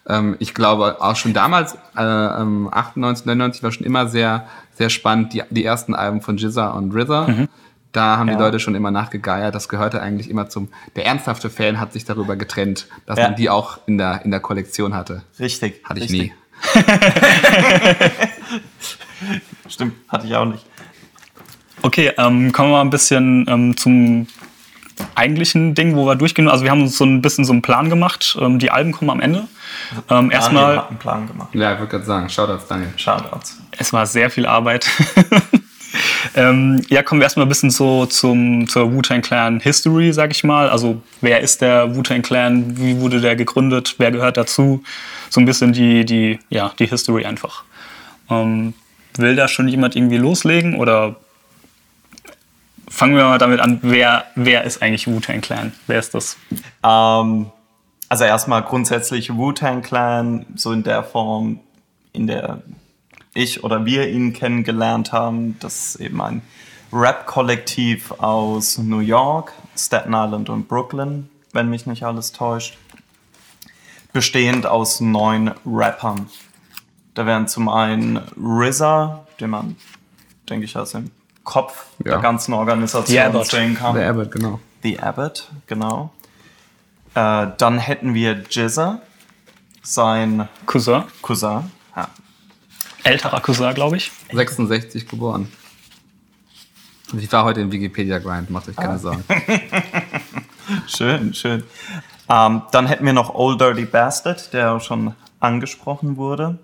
ähm, 0.07 0.37
ich 0.39 0.55
glaube 0.55 0.97
auch 1.01 1.17
schon 1.17 1.33
damals 1.35 1.75
äh, 1.97 2.03
ähm, 2.03 2.69
98, 2.73 3.27
99 3.27 3.63
war 3.63 3.73
schon 3.73 3.87
immer 3.87 4.07
sehr 4.09 4.47
sehr 4.75 4.91
spannend 4.91 5.33
die 5.33 5.43
die 5.51 5.65
ersten 5.65 5.95
Alben 5.95 6.21
von 6.23 6.37
Jizza 6.37 6.69
und 6.71 6.95
RZA. 6.95 7.47
Da 7.93 8.19
haben 8.19 8.29
Ja. 8.29 8.35
die 8.37 8.41
Leute 8.41 8.61
schon 8.61 8.75
immer 8.75 8.91
nachgegeiert. 8.91 9.55
Das 9.55 9.71
gehörte 9.71 10.03
eigentlich 10.03 10.29
immer 10.29 10.51
zum. 10.51 10.69
Der 10.95 11.07
ernsthafte 11.07 11.49
Fan 11.49 11.81
hat 11.81 11.95
sich 11.95 12.05
darüber 12.05 12.37
getrennt, 12.37 12.87
dass 13.07 13.19
Ja. 13.19 13.29
man 13.29 13.37
die 13.37 13.49
auch 13.49 13.79
in 13.87 13.97
der, 13.97 14.21
in 14.27 14.31
der 14.31 14.41
Kollektion 14.41 14.95
hatte. 14.95 15.23
Richtig. 15.41 15.81
Hatte 15.85 16.01
ich 16.01 16.11
richtig. 16.13 16.21
nie. 16.21 16.33
Stimmt, 19.69 19.95
hatte 20.09 20.27
ich 20.27 20.35
auch 20.37 20.45
nicht. 20.45 20.65
Okay, 21.83 22.13
ähm, 22.19 22.53
kommen 22.53 22.71
wir 22.71 22.77
mal 22.77 22.81
ein 22.83 22.91
bisschen 22.91 23.47
ähm, 23.49 23.77
zum 23.77 24.27
eigentlichen 25.15 25.75
Ding, 25.75 25.97
wo 25.97 26.07
wir 26.07 26.17
durchgehen. 26.17 26.49
Also 26.49 26.65
wir 26.65 26.71
haben 26.71 26.83
uns 26.83 26.97
so 26.97 27.05
ein 27.05 27.23
bisschen 27.23 27.45
so 27.45 27.53
einen 27.53 27.63
Plan 27.63 27.89
gemacht. 27.91 28.37
Ähm, 28.41 28.59
die 28.59 28.71
Alben 28.71 28.93
kommen 28.93 29.11
am 29.11 29.21
Ende. 29.21 29.41
Ähm, 29.41 30.05
Daniel 30.09 30.33
erstmal, 30.33 30.77
hat 30.77 30.89
einen 30.91 30.99
Plan 30.99 31.27
gemacht. 31.27 31.49
Ja, 31.55 31.73
ich 31.73 31.79
würde 31.79 31.91
gerade 31.91 32.05
sagen, 32.05 32.29
Shoutouts, 32.29 32.67
Daniel. 32.67 32.93
Shoutouts. 32.97 33.59
es 33.79 33.93
war 33.93 34.07
sehr 34.07 34.31
viel 34.31 34.47
Arbeit. 34.47 34.87
ähm, 36.35 36.83
ja, 36.89 37.03
kommen 37.03 37.21
wir 37.21 37.25
erstmal 37.25 37.47
ein 37.47 37.49
bisschen 37.49 37.71
so 37.71 38.07
zum, 38.07 38.69
zur 38.69 38.93
Wu-Tang 38.93 39.23
Clan 39.23 39.61
History, 39.61 40.13
sag 40.13 40.31
ich 40.31 40.45
mal. 40.45 40.69
Also 40.69 41.01
wer 41.21 41.41
ist 41.41 41.61
der 41.61 41.95
Wu-Tang 41.95 42.23
Clan? 42.23 42.79
Wie 42.79 43.01
wurde 43.01 43.21
der 43.21 43.37
gegründet? 43.37 43.95
Wer 43.99 44.11
gehört 44.11 44.37
dazu? 44.37 44.83
So 45.31 45.41
ein 45.41 45.45
bisschen 45.45 45.73
die, 45.73 46.05
die, 46.05 46.39
ja, 46.49 46.73
die 46.79 46.87
History 46.87 47.25
einfach. 47.25 47.65
Ähm, 48.31 48.75
will 49.17 49.37
da 49.37 49.49
schon 49.49 49.69
jemand 49.69 49.97
irgendwie 49.97 50.17
loslegen 50.17 50.77
oder 50.77 51.17
fangen 52.89 53.17
wir 53.17 53.25
mal 53.25 53.39
damit 53.39 53.61
an, 53.61 53.79
wer, 53.83 54.25
wer 54.35 54.65
ist 54.65 54.83
eigentlich 54.83 55.07
Wu-Tang 55.07 55.41
Clan? 55.41 55.73
Wer 55.87 55.99
ist 55.99 56.15
das? 56.15 56.37
Ähm, 56.83 57.47
also 58.09 58.25
erstmal 58.25 58.63
grundsätzlich 58.63 59.35
Wu-Tang 59.37 59.83
Clan, 59.83 60.47
so 60.55 60.73
in 60.73 60.83
der 60.83 61.05
Form, 61.05 61.61
in 62.13 62.27
der 62.27 62.63
ich 63.35 63.63
oder 63.65 63.85
wir 63.85 64.09
ihn 64.09 64.33
kennengelernt 64.33 65.13
haben. 65.13 65.59
Das 65.61 65.95
ist 65.95 65.97
eben 65.97 66.21
ein 66.21 66.43
Rap-Kollektiv 66.93 68.13
aus 68.13 68.79
New 68.79 69.01
York, 69.01 69.53
Staten 69.77 70.15
Island 70.15 70.49
und 70.49 70.69
Brooklyn, 70.69 71.29
wenn 71.53 71.69
mich 71.69 71.87
nicht 71.87 72.05
alles 72.05 72.33
täuscht. 72.33 72.79
Bestehend 74.13 74.67
aus 74.67 75.01
neun 75.01 75.53
Rappern. 75.67 76.29
Da 77.15 77.27
wären 77.27 77.47
zum 77.47 77.69
einen 77.69 78.21
RZA, 78.41 79.27
den 79.39 79.51
man, 79.51 79.77
denke 80.49 80.65
ich, 80.65 80.77
aus 80.77 80.93
dem 80.93 81.11
Kopf 81.49 81.87
Ja. 82.05 82.13
der 82.13 82.19
ganzen 82.19 82.53
The 82.53 82.59
Organisation 82.59 83.19
Abbott. 83.19 83.47
sehen 83.47 83.75
kann. 83.75 83.95
Der 83.95 84.11
Abbott, 84.11 84.31
genau. 84.31 84.61
The 84.83 84.99
Abbott, 85.01 85.49
genau. 85.67 86.13
Äh, 87.15 87.47
dann 87.57 87.79
hätten 87.79 88.13
wir 88.13 88.45
Jizza, 88.51 89.01
sein 89.83 90.47
Cousin, 90.67 91.05
Cousin. 91.23 91.71
Ja. 91.97 92.09
älterer 93.03 93.41
Cousin, 93.41 93.73
glaube 93.73 93.97
ich. 93.97 94.13
66 94.31 95.09
geboren. 95.09 95.51
Und 97.15 97.23
Ich 97.23 97.33
war 97.33 97.45
heute 97.45 97.63
im 97.63 97.73
Wikipedia-Grind, 97.73 98.51
macht 98.51 98.69
euch 98.69 98.77
keine 98.77 98.99
Sorgen. 98.99 99.25
Schön, 100.87 101.33
schön. 101.33 101.63
Ähm, 102.29 102.61
dann 102.73 102.87
hätten 102.87 103.07
wir 103.07 103.15
noch 103.15 103.35
Old 103.35 103.59
Dirty 103.59 103.87
Bastard, 103.87 104.53
der 104.53 104.73
auch 104.73 104.83
schon 104.83 105.15
angesprochen 105.41 106.19
wurde. 106.19 106.59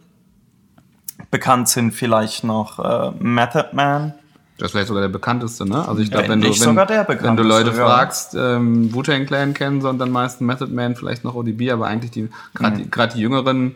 Bekannt 1.30 1.70
sind 1.70 1.92
vielleicht 1.92 2.44
noch 2.44 2.78
äh, 2.80 3.12
Method 3.18 3.70
Man. 3.72 4.12
Das 4.56 4.66
ist 4.66 4.72
vielleicht 4.72 4.88
sogar 4.88 5.02
der 5.02 5.08
bekannteste, 5.08 5.66
ne? 5.66 5.86
Also 5.86 6.00
ich 6.00 6.10
glaube, 6.10 6.28
Wenn 6.28 6.40
du, 6.40 6.48
wenn, 6.48 6.54
sogar 6.54 6.86
der 6.86 7.08
wenn 7.08 7.36
du 7.36 7.42
Leute 7.42 7.70
ja. 7.70 7.76
fragst, 7.76 8.34
ähm, 8.34 8.94
Wu-Tang 8.94 9.26
Clan 9.26 9.52
kennen, 9.52 9.80
sondern 9.80 10.10
meist 10.10 10.40
Method 10.40 10.72
Man, 10.72 10.94
vielleicht 10.94 11.24
noch 11.24 11.34
ODB, 11.34 11.72
aber 11.72 11.88
eigentlich 11.88 12.12
die 12.12 12.28
gerade 12.54 12.76
die, 12.76 12.90
grad 12.90 13.14
die 13.14 13.20
jüngeren 13.20 13.74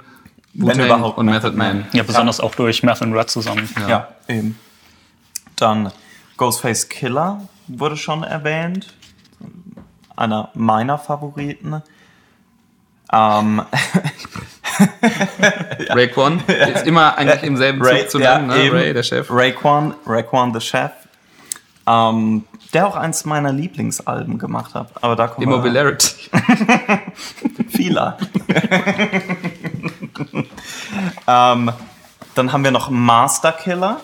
Wu-Tang 0.54 1.02
und 1.02 1.26
Method 1.26 1.50
Method 1.50 1.56
Man. 1.56 1.86
Ja, 1.92 2.04
besonders 2.04 2.38
auch 2.38 2.54
durch 2.54 2.84
Meth 2.84 3.02
and 3.02 3.14
Red 3.14 3.28
zusammen. 3.28 3.68
Ja. 3.88 4.08
eben. 4.28 4.56
Dann 5.56 5.90
Ghostface 6.36 6.88
Killer 6.88 7.42
wurde 7.66 7.96
schon 7.96 8.22
erwähnt. 8.22 8.94
Einer 10.16 10.50
meiner 10.54 10.98
Favoriten. 10.98 11.82
Ähm, 13.12 13.62
Raekwon 15.90 16.42
ist 16.74 16.86
immer 16.86 17.16
eigentlich 17.16 17.42
im 17.42 17.56
selben 17.56 17.82
Zug 17.82 18.10
zu 18.10 18.18
nennen, 18.18 18.48
ne? 18.48 18.72
Ray, 18.72 18.92
der 18.92 19.02
Chef. 19.02 19.28
Raekwon, 19.30 19.94
Raekwon 20.06 20.54
the 20.54 20.60
Chef. 20.60 20.92
Ähm, 21.86 22.44
der 22.74 22.86
auch 22.86 22.96
eins 22.96 23.24
meiner 23.24 23.52
Lieblingsalben 23.52 24.38
gemacht 24.38 24.74
hat. 24.74 24.90
Aber 25.00 25.16
da 25.16 25.28
kommen 25.28 25.46
wir 25.48 25.54
Immobilarity. 25.54 26.30
vieler. 27.70 28.18
ähm, 31.26 31.72
dann 32.34 32.52
haben 32.52 32.64
wir 32.64 32.70
noch 32.70 32.90
Master 32.90 33.52
Killer, 33.52 34.00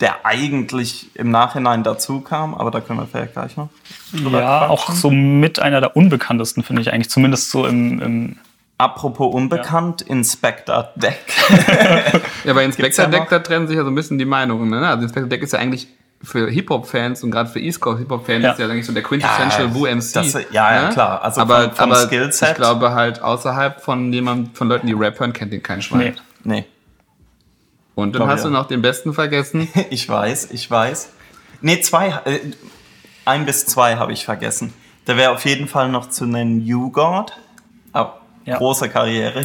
der 0.00 0.26
eigentlich 0.26 1.14
im 1.14 1.30
Nachhinein 1.30 1.84
dazu 1.84 2.20
kam, 2.20 2.54
aber 2.54 2.70
da 2.70 2.80
können 2.80 2.98
wir 2.98 3.06
vielleicht 3.06 3.34
gleich 3.34 3.56
noch. 3.56 3.68
Ja, 4.12 4.68
auch 4.68 4.86
quatschen. 4.86 5.00
so 5.00 5.10
mit 5.10 5.60
einer 5.60 5.80
der 5.80 5.96
unbekanntesten, 5.96 6.62
finde 6.62 6.82
ich 6.82 6.92
eigentlich. 6.92 7.10
Zumindest 7.10 7.50
so 7.50 7.66
im, 7.66 8.00
im 8.00 8.36
Apropos 8.76 9.32
unbekannt, 9.32 10.02
Inspector 10.02 10.90
Deck. 10.96 11.20
Ja, 12.44 12.52
bei 12.52 12.64
Inspector 12.64 13.04
ja 13.04 13.10
Deck, 13.10 13.28
da 13.30 13.38
trennen 13.38 13.66
sich 13.68 13.76
ja 13.76 13.82
so 13.84 13.88
ein 13.90 13.94
bisschen 13.94 14.18
die 14.18 14.24
Meinungen. 14.24 14.68
Ne? 14.68 14.86
Also 14.86 15.02
Inspector 15.04 15.28
Deck 15.28 15.42
ist 15.42 15.52
ja 15.52 15.58
eigentlich 15.60 15.86
für 16.22 16.48
Hip-Hop-Fans 16.50 17.22
und 17.22 17.30
gerade 17.30 17.48
für 17.48 17.60
East 17.60 17.80
Coast 17.80 18.00
Hip-Hop-Fans 18.00 18.42
Ja. 18.44 18.52
ist 18.52 18.58
ja 18.58 18.66
eigentlich 18.66 18.86
so 18.86 18.92
der 18.92 19.02
Quintessential 19.02 19.68
Ja, 19.68 19.74
Wu 19.74 19.86
MC. 19.86 20.12
das- 20.14 20.32
ja, 20.50 20.74
ja, 20.74 20.88
klar. 20.90 21.22
Also 21.22 21.40
aber, 21.40 21.64
vom- 21.68 21.72
vom 21.76 21.92
aber 21.92 22.06
Skillset. 22.06 22.48
ich 22.50 22.54
glaube 22.56 22.92
halt 22.92 23.22
außerhalb 23.22 23.80
von 23.80 24.12
jemand, 24.12 24.56
von 24.56 24.68
Leuten, 24.68 24.86
die 24.86 24.92
Rap 24.94 25.20
hören, 25.20 25.32
kennt 25.32 25.52
den 25.52 25.62
kein 25.62 25.80
Schwein. 25.82 26.16
Nee. 26.42 26.56
nee, 26.56 26.66
Und 27.94 28.14
dann 28.14 28.20
Glaub 28.22 28.28
hast 28.30 28.40
ja. 28.44 28.48
du 28.48 28.52
noch 28.52 28.66
den 28.66 28.82
besten 28.82 29.14
vergessen. 29.14 29.68
ich 29.90 30.08
weiß, 30.08 30.50
ich 30.50 30.70
weiß. 30.70 31.10
Nee, 31.60 31.80
zwei, 31.80 32.08
äh, 32.24 32.40
ein 33.24 33.46
bis 33.46 33.66
zwei 33.66 33.96
habe 33.96 34.12
ich 34.12 34.24
vergessen. 34.24 34.72
Da 35.04 35.16
wäre 35.16 35.30
auf 35.32 35.44
jeden 35.44 35.68
Fall 35.68 35.88
noch 35.90 36.08
zu 36.08 36.26
nennen 36.26 36.60
You 36.60 36.90
God. 36.90 37.32
Ja. 38.44 38.58
Große 38.58 38.88
Karriere. 38.90 39.42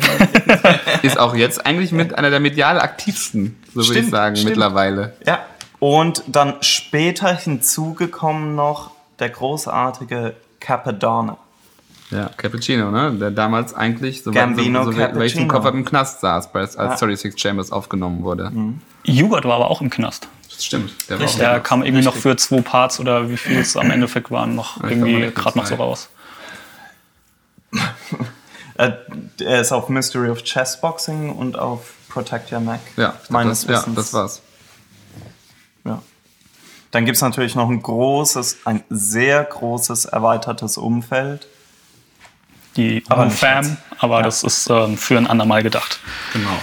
ist 1.04 1.18
auch 1.18 1.34
jetzt 1.36 1.66
eigentlich 1.66 1.92
mit 1.92 2.18
einer 2.18 2.30
der 2.30 2.40
medial 2.40 2.80
aktivsten, 2.82 3.58
so 3.74 3.88
würde 3.88 4.00
ich 4.02 4.10
sagen, 4.10 4.36
stimmt. 4.36 4.50
mittlerweile. 4.50 5.14
ja. 5.26 5.40
Und 5.80 6.24
dann 6.28 6.56
später 6.60 7.34
hinzugekommen 7.34 8.54
noch 8.56 8.92
der 9.20 9.30
großartige 9.30 10.36
Capadonna. 10.60 11.38
Ja, 12.12 12.30
Cappuccino, 12.36 12.92
ne? 12.92 13.14
Der 13.14 13.32
damals 13.32 13.74
eigentlich, 13.74 14.24
so 14.24 14.32
Gambino 14.32 14.84
so, 14.84 14.92
so, 14.92 14.98
welchen. 14.98 15.48
Kopf 15.48 15.66
im 15.68 15.86
Knast 15.86 16.22
saß, 16.22 16.54
als, 16.54 16.76
als 16.76 17.00
Ja. 17.02 17.08
36 17.08 17.40
Chambers 17.40 17.72
aufgenommen 17.72 18.24
wurde. 18.24 18.52
Joghurt 19.04 19.46
war 19.46 19.56
aber 19.56 19.70
auch 19.70 19.80
im 19.82 19.90
Knast. 19.90 20.28
Das 20.50 20.66
stimmt. 20.66 20.92
Der 21.08 21.18
war 21.18 21.26
Richtig. 21.26 21.42
auch 21.46 21.52
Der 21.52 21.60
kam 21.60 21.84
irgendwie 21.84 22.04
noch 22.04 22.16
für 22.16 22.36
zwei 22.36 22.62
Parts 22.62 23.00
oder 23.00 23.30
wie 23.30 23.38
viel 23.38 23.60
es 23.60 23.78
am 23.78 23.92
Endeffekt 23.92 24.32
waren, 24.32 24.56
noch 24.56 24.80
glaub, 24.80 24.92
irgendwie 24.92 25.32
gerade 25.32 25.58
noch 25.58 25.66
so 25.68 25.76
raus. 25.76 26.10
Äh, 28.80 28.94
er 29.44 29.60
ist 29.60 29.74
auf 29.74 29.90
Mystery 29.90 30.30
of 30.30 30.42
Chessboxing 30.44 31.32
und 31.32 31.60
auf 31.60 31.94
Protect 32.08 32.50
Your 32.52 32.62
Neck. 32.62 32.80
ja, 32.96 33.14
meines 33.28 33.66
das, 33.66 33.70
ja, 33.70 33.78
Wissens. 33.82 33.96
das 33.96 34.14
war's. 34.14 34.42
Ja. 35.84 36.02
Dann 36.92 37.04
gibt 37.06 37.18
es 37.18 37.22
natürlich 37.22 37.56
noch 37.56 37.70
ein 37.70 37.82
großes, 37.82 38.60
ein 38.64 38.82
sehr 38.90 39.44
großes 39.44 40.06
erweitertes 40.06 40.78
Umfeld. 40.78 41.48
Die 42.78 43.04
Aber 43.10 43.30
Fam, 43.30 43.76
aber 43.98 44.20
Ja. 44.20 44.24
das 44.24 44.44
ist 44.44 44.70
ähm, 44.70 44.98
für 44.98 45.18
ein 45.18 45.28
andermal 45.28 45.62
gedacht. 45.62 46.00
Genau. 46.32 46.58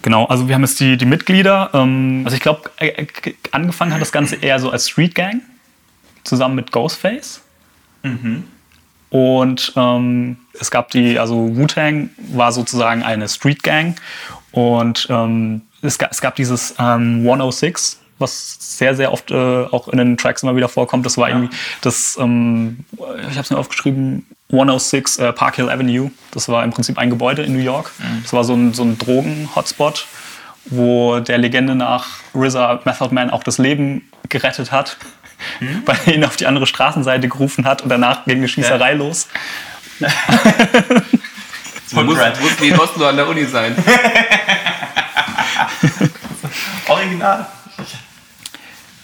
Genau, 0.00 0.24
also 0.24 0.48
wir 0.48 0.54
haben 0.54 0.62
jetzt 0.62 0.80
die, 0.80 0.96
die 0.96 1.04
Mitglieder. 1.04 1.70
Ähm, 1.74 2.22
also 2.24 2.34
ich 2.34 2.42
glaube, 2.42 2.70
äh, 2.78 2.88
äh, 2.88 3.06
angefangen 3.50 3.92
hat 3.92 4.00
das 4.00 4.12
Ganze 4.12 4.36
eher 4.36 4.58
so 4.58 4.70
als 4.70 4.88
Street 4.88 5.14
Gang, 5.14 5.42
zusammen 6.24 6.54
mit 6.54 6.72
Ghostface. 6.72 7.42
Und 9.12 9.74
ähm, 9.76 10.38
es 10.58 10.70
gab 10.70 10.90
die, 10.90 11.18
also 11.18 11.54
Wu-Tang 11.54 12.08
war 12.32 12.50
sozusagen 12.50 13.02
eine 13.02 13.28
Street 13.28 13.62
Gang. 13.62 14.00
Und 14.52 15.06
ähm, 15.10 15.60
es, 15.82 15.98
gab, 15.98 16.12
es 16.12 16.22
gab 16.22 16.34
dieses 16.34 16.74
ähm, 16.78 17.18
106, 17.18 18.00
was 18.18 18.78
sehr, 18.78 18.94
sehr 18.94 19.12
oft 19.12 19.30
äh, 19.30 19.64
auch 19.64 19.88
in 19.88 19.98
den 19.98 20.16
Tracks 20.16 20.42
immer 20.42 20.56
wieder 20.56 20.70
vorkommt. 20.70 21.04
Das 21.04 21.18
war 21.18 21.28
irgendwie 21.28 21.54
das, 21.82 22.16
ähm, 22.18 22.86
ich 22.92 23.32
habe 23.32 23.40
es 23.40 23.50
mir 23.50 23.58
aufgeschrieben, 23.58 24.24
106 24.50 25.18
äh, 25.18 25.32
Park 25.34 25.56
Hill 25.56 25.68
Avenue. 25.68 26.10
Das 26.30 26.48
war 26.48 26.64
im 26.64 26.70
Prinzip 26.70 26.96
ein 26.96 27.10
Gebäude 27.10 27.42
in 27.42 27.52
New 27.52 27.62
York. 27.62 27.90
Das 28.22 28.32
war 28.32 28.44
so 28.44 28.54
ein, 28.54 28.72
so 28.72 28.82
ein 28.82 28.96
Drogen-Hotspot, 28.96 30.06
wo 30.66 31.20
der 31.20 31.36
Legende 31.36 31.74
nach 31.74 32.08
RZA 32.34 32.80
Method 32.86 33.14
Man 33.14 33.28
auch 33.28 33.42
das 33.42 33.58
Leben 33.58 34.08
gerettet 34.30 34.72
hat, 34.72 34.96
weil 35.86 35.98
er 36.06 36.14
ihn 36.14 36.24
auf 36.24 36.36
die 36.36 36.46
andere 36.46 36.66
Straßenseite 36.66 37.28
gerufen 37.28 37.64
hat 37.64 37.82
und 37.82 37.88
danach 37.88 38.24
ging 38.24 38.38
eine 38.38 38.48
Schießerei 38.48 38.94
los. 38.94 39.28
Muss, 41.92 42.16
muss 42.16 42.60
wie 42.60 42.68
in 42.68 42.78
Oslo 42.78 43.06
an 43.06 43.16
der 43.16 43.28
Uni 43.28 43.44
sein. 43.44 43.76
Original. 46.88 47.46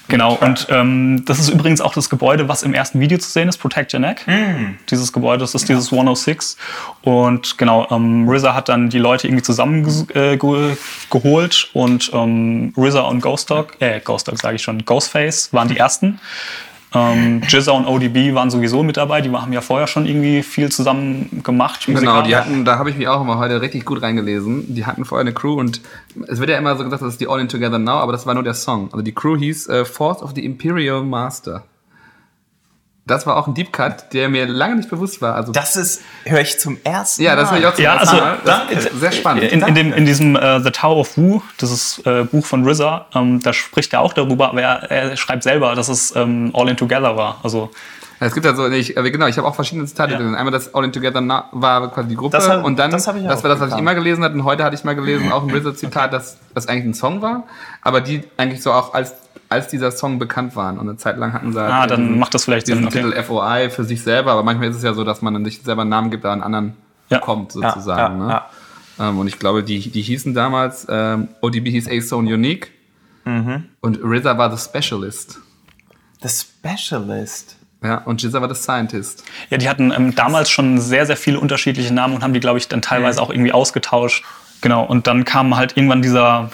Genau, 0.09 0.35
und 0.35 0.67
ähm, 0.71 1.23
das 1.27 1.39
ist 1.39 1.51
übrigens 1.51 1.83
auch 1.83 1.93
das 1.93 2.09
Gebäude, 2.09 2.49
was 2.49 2.63
im 2.63 2.73
ersten 2.73 2.99
Video 2.99 3.19
zu 3.19 3.29
sehen 3.29 3.49
ist, 3.49 3.59
Protect 3.59 3.93
Your 3.93 4.01
Neck. 4.01 4.25
Dieses 4.91 5.13
Gebäude, 5.13 5.41
das 5.41 5.55
ist 5.55 5.69
dieses 5.69 5.93
106. 5.93 6.57
Und 7.03 7.59
genau, 7.59 7.87
ähm, 7.91 8.27
RZA 8.29 8.55
hat 8.55 8.71
dann 8.71 8.89
die 8.89 8.99
Leute 8.99 9.27
irgendwie 9.27 9.43
zusammengeholt 9.43 10.17
äh, 10.17 10.37
ge 10.39 10.77
und 11.75 12.11
ähm, 12.15 12.73
RZA 12.77 13.01
und 13.03 13.21
Ghost 13.21 13.51
Dog, 13.51 13.77
äh, 13.81 14.01
Ghost 14.01 14.29
Dog 14.29 14.39
sage 14.39 14.57
ich 14.57 14.63
schon, 14.63 14.85
Ghostface 14.85 15.53
waren 15.53 15.69
die 15.69 15.77
ersten. 15.77 16.21
Ähm, 16.95 17.43
Jizza 17.47 17.73
und 17.73 17.87
ODB 17.87 18.35
waren 18.35 18.51
sowieso 18.51 18.83
mit 18.83 18.97
dabei, 18.97 19.21
die 19.21 19.31
haben 19.31 19.53
ja 19.53 19.61
vorher 19.61 19.87
schon 19.87 20.07
irgendwie 20.07 20.43
viel 20.43 20.71
zusammen 20.71 21.43
gemacht. 21.43 21.85
Genau, 21.87 22.23
die 22.23 22.35
hatten, 22.35 22.65
da 22.65 22.79
habe 22.79 22.89
ich 22.91 22.97
mich 22.97 23.09
auch 23.09 23.21
immer 23.21 23.39
heute 23.39 23.61
richtig 23.61 23.85
gut 23.85 24.01
reingelesen. 24.01 24.75
Die 24.75 24.87
hatten 24.87 25.05
vorher 25.05 25.21
eine 25.21 25.35
Crew 25.35 25.55
und 25.55 25.83
es 26.29 26.41
wird 26.41 26.49
ja 26.49 26.57
immer 26.57 26.77
so 26.77 26.85
gesagt, 26.85 27.03
das 27.03 27.11
ist 27.11 27.21
die 27.21 27.29
All 27.29 27.41
In 27.41 27.49
Together 27.49 27.79
Now, 27.79 27.99
aber 27.99 28.13
das 28.13 28.27
war 28.27 28.35
nur 28.35 28.43
der 28.43 28.55
Song. 28.55 28.89
Also 28.93 29.03
die 29.03 29.13
Crew 29.13 29.37
hieß 29.37 29.69
äh, 29.69 29.85
Force 29.85 30.23
of 30.23 30.33
the 30.35 30.45
Imperial 30.45 31.03
Master. 31.03 31.65
Das 33.09 33.27
war 33.27 33.37
auch 33.37 33.47
ein 33.49 33.55
Deep 33.55 33.73
Cut, 33.73 34.13
der 34.13 34.29
mir 34.29 34.47
lange 34.47 34.77
nicht 34.77 34.89
bewusst 34.91 35.21
war. 35.21 35.35
Also 35.35 35.51
Das 35.51 35.75
ist, 35.77 36.03
höre 36.25 36.41
ich 36.43 36.59
zum 36.61 36.79
ersten 36.85 37.23
ja, 37.23 37.35
das 37.35 37.51
Mal. 37.51 37.55
will 37.57 37.61
ich 37.63 37.67
auch 37.67 37.75
zum 37.75 37.85
Ja, 37.85 37.95
ersten 37.95 38.09
also, 38.17 38.21
Mal. 38.23 38.39
Das 38.45 38.85
ist 38.85 39.01
sehr 39.01 39.13
spannend. 39.13 39.45
In, 39.45 39.63
in, 39.63 39.75
dem, 39.75 39.93
in 39.93 40.05
diesem 40.05 40.37
äh, 40.37 40.61
The 40.61 40.71
Tower 40.71 40.99
of 40.99 41.17
Wu, 41.17 41.41
das 41.59 41.71
ist 41.73 42.07
äh, 42.07 42.23
Buch 42.25 42.47
von 42.47 42.65
RZA, 42.69 43.07
ähm, 43.15 43.41
da 43.43 43.53
spricht 43.53 43.93
er 43.93 44.01
auch 44.01 44.13
darüber, 44.13 44.51
aber 44.51 44.63
er, 44.63 44.91
er 44.91 45.17
schreibt 45.17 45.43
selber, 45.43 45.75
dass 45.75 45.89
es 45.89 46.15
ähm, 46.15 46.51
All 46.55 46.69
In 46.69 46.77
Together 46.77 47.17
war. 47.17 47.41
Also 47.43 47.71
Es 48.21 48.35
gibt 48.35 48.45
ja 48.47 48.55
so, 48.55 48.69
ich, 48.69 48.97
äh, 48.97 49.11
genau, 49.11 49.27
ich 49.27 49.39
habe 49.39 49.47
auch 49.47 49.55
verschiedene 49.55 49.87
Zitate 49.87 50.13
Ja. 50.13 50.19
gelesen. 50.19 50.35
Einmal 50.37 50.53
das 50.53 50.75
All 50.75 50.85
In 50.85 50.93
Together 50.93 51.21
Na- 51.21 51.49
war 51.53 51.91
quasi 51.93 52.09
die 52.09 52.17
Gruppe 52.17 52.37
Das 52.37 52.49
hab- 52.49 52.65
und 52.65 52.79
dann, 52.79 52.91
das 52.91 53.05
das 53.05 53.15
war 53.45 53.49
das, 53.51 53.61
was 53.61 53.73
ich 53.73 53.79
immer 53.79 53.95
gelesen 53.95 54.23
hatte 54.25 54.35
und 54.35 54.45
heute 54.45 54.65
hatte 54.65 54.75
ich 54.75 54.85
mal 54.85 54.95
gelesen, 54.97 55.31
auch 55.33 55.43
ein 55.45 55.51
RZA-Zitat, 55.51 56.13
dass 56.13 56.37
das 56.55 56.67
eigentlich 56.69 56.85
ein 56.87 56.95
Song 56.95 57.23
war, 57.23 57.45
aber 57.83 58.01
die 58.01 58.25
eigentlich 58.37 58.63
so 58.63 58.73
auch 58.73 58.93
als, 58.93 59.15
als 59.49 59.69
dieser 59.69 59.91
Song 59.91 60.19
bekannt 60.19 60.57
waren 60.57 60.79
und 60.79 60.89
eine 60.89 60.97
Zeit 60.99 61.17
lang 61.17 61.33
hatten 61.33 61.53
sie 61.53 61.61
halt 61.61 61.73
Ah, 61.73 61.87
dann 61.87 62.07
diesen- 62.07 62.19
macht 62.19 62.35
das 62.35 62.45
vielleicht 62.45 62.67
diesen 62.69 62.81
Sinn, 62.81 62.89
okay. 62.89 63.03
Titel 63.03 63.23
FOI 63.23 63.71
für 63.71 63.85
sich 63.85 64.03
selber, 64.03 64.33
aber 64.33 64.43
manchmal 64.43 64.69
ist 64.69 64.77
es 64.77 64.83
ja 64.83 64.93
so, 64.95 65.05
dass 65.05 65.23
man 65.23 65.35
dann 65.35 65.45
sich 65.45 65.63
selber 65.63 65.83
einen 65.83 65.91
Namen 65.91 66.11
gibt, 66.11 66.25
der 66.25 66.33
an 66.33 66.43
anderen 66.43 66.75
Ja. 67.11 67.19
kommt 67.19 67.53
sozusagen. 67.53 68.21
ja, 68.21 68.27
ne? 68.27 68.31
ja. 68.99 69.09
Ähm, 69.09 69.19
und 69.19 69.27
ich 69.29 69.39
glaube, 69.39 69.63
die, 69.63 69.91
die 69.91 70.03
hießen 70.03 70.35
damals, 70.35 70.87
ähm, 70.91 71.29
ODB 71.41 71.71
hieß 71.71 71.89
A-Zone 71.89 72.33
Unique 72.35 72.71
Mhm. 73.25 73.65
und 73.81 74.03
RZA 74.03 74.37
war 74.39 74.55
The 74.57 74.63
Specialist. 74.63 75.39
The 76.23 76.29
Specialist. 76.29 77.57
Ja, 77.83 77.99
und 77.99 78.21
Jizza 78.23 78.41
war 78.41 78.53
The 78.53 78.61
Scientist. 78.61 79.23
Ja, 79.51 79.59
die 79.59 79.69
hatten 79.69 79.93
ähm, 79.93 80.15
damals 80.15 80.51
schon 80.51 80.81
sehr, 80.81 81.07
sehr 81.07 81.17
viele 81.17 81.39
unterschiedliche 81.39 81.95
Namen 81.95 82.15
und 82.17 82.23
haben 82.25 82.33
die, 82.33 82.41
glaube 82.41 82.59
ich, 82.59 82.67
dann 82.69 82.83
teilweise 82.83 83.23
auch 83.23 83.31
irgendwie 83.31 83.53
ausgetauscht. 83.53 84.25
Genau, 84.61 84.85
und 84.85 85.07
dann 85.07 85.25
kam 85.25 85.57
halt 85.57 85.77
irgendwann 85.77 86.03
dieser, 86.03 86.51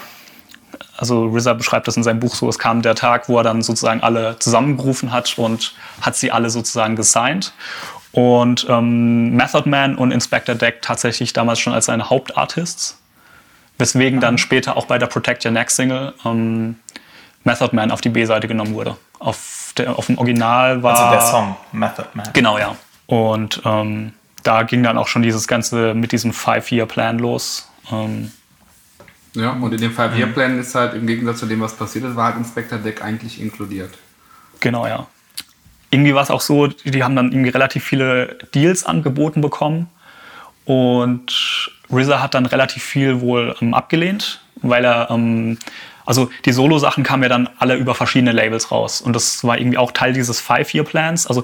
also 0.97 1.27
RZA 1.27 1.53
beschreibt 1.53 1.87
das 1.87 1.97
in 1.97 2.03
seinem 2.03 2.19
Buch 2.19 2.35
so, 2.35 2.47
es 2.47 2.59
kam 2.59 2.81
der 2.81 2.95
Tag, 2.95 3.27
wo 3.27 3.37
er 3.37 3.43
dann 3.43 3.61
sozusagen 3.61 4.01
alle 4.01 4.37
zusammengerufen 4.39 5.11
hat 5.11 5.37
und 5.37 5.73
hat 6.01 6.15
sie 6.15 6.31
alle 6.31 6.49
sozusagen 6.49 6.95
gesigned. 6.95 7.53
Und 8.11 8.65
ähm, 8.69 9.35
Method 9.35 9.69
Man 9.69 9.95
und 9.95 10.11
Inspector 10.11 10.55
Deck 10.55 10.81
tatsächlich 10.81 11.33
damals 11.33 11.59
schon 11.59 11.73
als 11.73 11.87
seine 11.87 12.09
Hauptartists, 12.09 12.97
weswegen 13.77 14.21
dann 14.21 14.37
später 14.37 14.77
auch 14.77 14.85
bei 14.85 14.97
der 14.97 15.07
Protect 15.07 15.45
Your 15.45 15.51
Neck 15.51 15.69
Single 15.69 16.13
ähm, 16.23 16.79
Method 17.43 17.75
Man 17.75 17.91
auf 17.91 17.99
die 17.99 18.09
B-Seite 18.09 18.47
genommen 18.47 18.73
wurde. 18.73 18.95
Auf, 19.19 19.73
der, 19.77 19.97
auf 19.97 20.05
dem 20.05 20.17
Original 20.17 20.81
war... 20.81 20.97
Also 20.97 21.11
der 21.11 21.21
Song 21.21 21.57
Method 21.73 22.07
Man. 22.13 22.29
Genau, 22.31 22.57
ja. 22.57 22.75
Und 23.07 23.61
ähm, 23.65 24.13
da 24.43 24.63
ging 24.63 24.81
dann 24.81 24.97
auch 24.97 25.07
schon 25.09 25.21
dieses 25.21 25.47
Ganze 25.47 25.93
mit 25.93 26.11
diesem 26.11 26.31
Five-Year-Plan 26.31 27.19
los. 27.19 27.69
Ähm, 27.91 28.31
Ja, 29.35 29.51
und 29.51 29.73
in 29.73 29.81
dem 29.81 29.91
Five-Year-Plan 29.91 30.59
ist 30.59 30.75
halt 30.75 30.93
im 30.93 31.05
Gegensatz 31.07 31.39
zu 31.39 31.45
dem, 31.45 31.61
was 31.61 31.75
passiert 31.75 32.05
ist, 32.05 32.15
war 32.15 32.25
halt 32.25 32.37
Inspector 32.37 32.77
Deck 32.79 33.03
eigentlich 33.03 33.41
inkludiert. 33.41 33.93
genau, 34.59 34.87
ja. 34.87 35.07
Irgendwie 35.91 36.13
war 36.13 36.23
es 36.23 36.31
auch 36.31 36.41
so, 36.41 36.67
die 36.67 37.03
haben 37.03 37.15
dann 37.15 37.31
irgendwie 37.31 37.51
relativ 37.51 37.83
viele 37.83 38.37
Deals 38.53 38.85
angeboten 38.85 39.41
bekommen. 39.41 39.87
Und 40.65 41.69
RZA 41.93 42.21
hat 42.21 42.33
dann 42.33 42.45
relativ 42.45 42.83
viel 42.83 43.21
wohl 43.21 43.55
ähm, 43.61 43.73
abgelehnt, 43.73 44.41
weil 44.61 44.83
er, 44.83 45.09
ähm, 45.11 45.57
also 46.05 46.29
die 46.45 46.51
Solo-Sachen 46.51 47.03
kamen 47.03 47.23
ja 47.23 47.29
dann 47.29 47.49
alle 47.59 47.75
über 47.75 47.95
verschiedene 47.95 48.31
Labels 48.31 48.71
raus. 48.71 48.99
Und 48.99 49.13
das 49.13 49.43
war 49.43 49.57
irgendwie 49.57 49.77
auch 49.77 49.91
Teil 49.91 50.13
dieses 50.13 50.41
Five-Year-Plans. 50.41 51.27
Also 51.27 51.43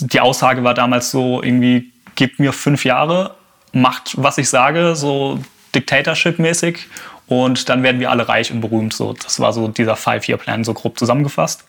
die 0.00 0.20
Aussage 0.20 0.64
war 0.64 0.74
damals 0.74 1.10
so 1.10 1.42
irgendwie, 1.42 1.92
gebt 2.14 2.38
mir 2.38 2.52
fünf 2.52 2.84
Jahre, 2.84 3.34
macht, 3.72 4.14
was 4.16 4.38
ich 4.38 4.48
sage, 4.48 4.94
so 4.94 5.40
Dictatorship-mäßig. 5.74 6.86
Und 7.28 7.68
dann 7.68 7.82
werden 7.82 8.00
wir 8.00 8.10
alle 8.10 8.28
reich 8.28 8.50
und 8.52 8.60
berühmt. 8.60 8.92
So, 8.94 9.12
das 9.12 9.38
war 9.40 9.52
so 9.52 9.68
dieser 9.68 9.96
Five-Year-Plan, 9.96 10.64
so 10.64 10.72
grob 10.74 10.98
zusammengefasst. 10.98 11.64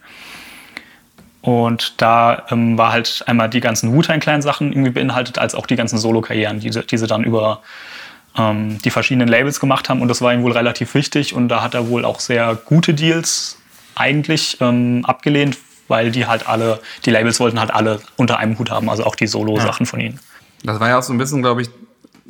Und 1.42 1.94
da 2.02 2.46
ähm, 2.50 2.78
war 2.78 2.92
halt 2.92 3.24
einmal 3.28 3.50
die 3.50 3.60
ganzen 3.62 3.94
Wu-Tang-Clan-Sachen 3.94 4.72
irgendwie 4.74 4.92
beinhaltet, 4.92 5.38
als 5.40 5.56
auch 5.56 5.66
die 5.66 5.76
ganzen 5.78 5.98
Solo-Karrieren, 5.98 6.60
die, 6.60 6.72
sie- 6.72 6.84
die 6.84 6.98
sie 6.98 7.08
dann 7.08 7.24
über 7.24 7.62
ähm, 8.38 8.78
die 8.84 8.90
verschiedenen 8.90 9.28
Labels 9.30 9.60
gemacht 9.60 9.90
haben. 9.90 10.02
Und 10.02 10.10
das 10.10 10.22
war 10.22 10.34
ihm 10.34 10.44
wohl 10.44 10.52
relativ 10.52 10.94
wichtig. 10.96 11.34
Und 11.34 11.48
da 11.48 11.62
hat 11.64 11.74
er 11.74 11.88
wohl 11.90 12.04
auch 12.06 12.20
sehr 12.20 12.56
gute 12.56 12.94
Deals 12.94 13.58
eigentlich 13.96 14.58
ähm, 14.62 15.04
abgelehnt, 15.06 15.58
weil 15.88 16.12
die 16.12 16.26
halt 16.26 16.48
alle, 16.48 16.80
die 17.06 17.10
Labels 17.12 17.40
wollten 17.40 17.60
halt 17.60 17.72
alle 17.74 18.02
unter 18.18 18.38
einem 18.38 18.58
Hut 18.60 18.70
haben, 18.70 18.90
also 18.90 19.04
auch 19.06 19.16
die 19.16 19.28
Solo-Sachen 19.28 19.86
von 19.86 20.00
ihnen. 20.00 20.20
Das 20.64 20.80
war 20.80 20.90
ja 20.90 21.00
auch 21.00 21.04
so 21.04 21.14
ein 21.14 21.18
bisschen, 21.18 21.42
glaube 21.42 21.62
ich, 21.64 21.70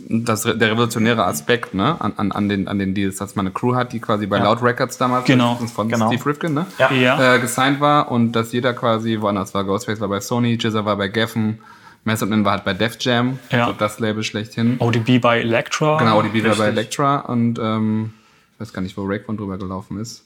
das, 0.08 0.44
der 0.44 0.60
revolutionäre 0.72 1.25
Aspekt 1.25 1.74
ne? 1.74 2.00
an, 2.00 2.13
an, 2.18 2.32
an, 2.32 2.48
den, 2.50 2.68
an 2.68 2.79
den 2.79 2.94
Deals, 2.96 3.18
dass 3.18 3.36
man 3.36 3.46
eine 3.48 3.53
Crew 3.53 3.75
hat, 3.75 3.91
die 3.94 4.00
quasi 4.00 4.27
bei 4.27 4.39
Loud 4.39 4.62
Records 4.63 4.98
damals 4.98 5.25
Genau. 5.25 5.56
von 5.56 5.89
Genau. 5.89 6.08
Steve 6.12 6.25
Rifkin 6.25 6.53
ne? 6.53 6.65
Ja. 6.77 6.91
Ja. 6.91 7.36
äh, 7.36 7.39
gesigned 7.39 7.79
war 7.79 8.12
und 8.12 8.32
dass 8.32 8.52
jeder 8.52 8.73
quasi 8.73 9.19
woanders 9.21 9.54
war. 9.54 9.63
Ghostface 9.63 10.00
war 10.00 10.08
bei 10.08 10.19
Sony, 10.19 10.54
Jizza 10.56 10.86
war 10.86 10.95
bei 10.95 11.08
Geffen, 11.10 11.60
Method 12.06 12.28
Man 12.30 12.45
war 12.45 12.54
halt 12.54 12.63
bei 12.65 12.73
Def 12.73 12.97
Jam, 13.02 13.39
Ja. 13.52 13.67
so 13.67 13.73
das 13.73 14.00
Label 14.00 14.23
schlechthin. 14.23 14.78
ODB 14.80 15.19
bei 15.19 15.39
Electra. 15.41 15.97
Genau, 16.00 16.21
die 16.21 16.43
war 16.43 16.56
bei. 16.56 16.67
Elektra 16.67 17.17
und 17.19 17.60
ähm, 17.60 18.13
ich 18.56 18.62
weiß 18.62 18.73
gar 18.73 18.82
nicht, 18.82 18.95
wo 18.97 19.04
Raekwon 19.06 19.38
drüber 19.38 19.58
gelaufen 19.58 20.00
ist. 20.00 20.26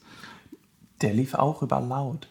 Der 1.01 1.13
lief 1.13 1.33
auch 1.33 1.61
über 1.61 1.81
Loud. 1.81 2.27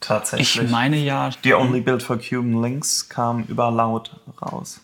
Tatsächlich. 0.00 0.62
Ich 0.62 0.70
meine 0.70 0.96
ja. 0.96 1.30
Die 1.42 1.52
Only 1.54 1.80
Build 1.80 2.02
for 2.02 2.16
Cuban 2.18 2.62
Links 2.62 3.08
kam 3.08 3.42
über 3.48 3.70
Loud 3.70 4.12
raus. 4.40 4.80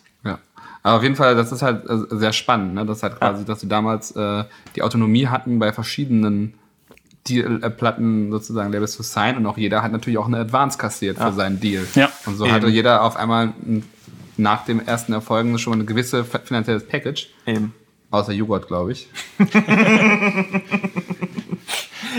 Ja. 0.85 0.89
Aber 0.89 0.97
auf 0.97 1.03
jeden 1.03 1.15
Fall, 1.15 1.35
das 1.35 1.51
ist 1.51 1.61
halt 1.61 1.89
äh, 1.89 2.15
sehr 2.15 2.31
spannend, 2.31 2.75
ne? 2.75 2.85
Das 2.85 3.03
halt 3.03 3.17
quasi, 3.19 3.43
dass 3.43 3.59
sie 3.59 3.67
damals 3.67 4.11
äh, 4.11 4.43
die 4.75 4.83
Autonomie 4.83 5.27
hatten, 5.27 5.57
bei 5.59 5.73
verschiedenen 5.73 6.53
Deal, 7.27 7.63
äh, 7.63 7.69
Platten 7.69 8.31
sozusagen 8.31 8.71
Labels 8.71 8.93
zu 8.93 9.03
signen 9.03 9.37
und 9.37 9.45
auch 9.47 9.57
jeder 9.57 9.81
hat 9.81 9.91
natürlich 9.91 10.19
auch 10.19 10.27
eine 10.27 10.37
Advance 10.37 10.77
kassiert 10.77 11.17
für 11.17 11.33
seinen 11.33 11.59
Deal. 11.59 11.85
Ja. 11.95 12.11
Und 12.25 12.37
so 12.37 12.45
Eben. 12.45 12.53
hatte 12.53 12.67
jeder 12.67 13.01
auf 13.01 13.15
einmal 13.15 13.53
ein, 13.65 13.83
nach 14.37 14.65
dem 14.65 14.79
ersten 14.85 15.11
Erfolgen 15.13 15.57
schon 15.57 15.81
ein 15.81 15.85
gewisses 15.87 16.25
finanzielles 16.43 16.85
Package. 16.87 17.29
Eben. 17.47 17.73
Außer 18.11 18.31
Joghurt, 18.31 18.67
glaube 18.67 18.91
ich. 18.91 19.09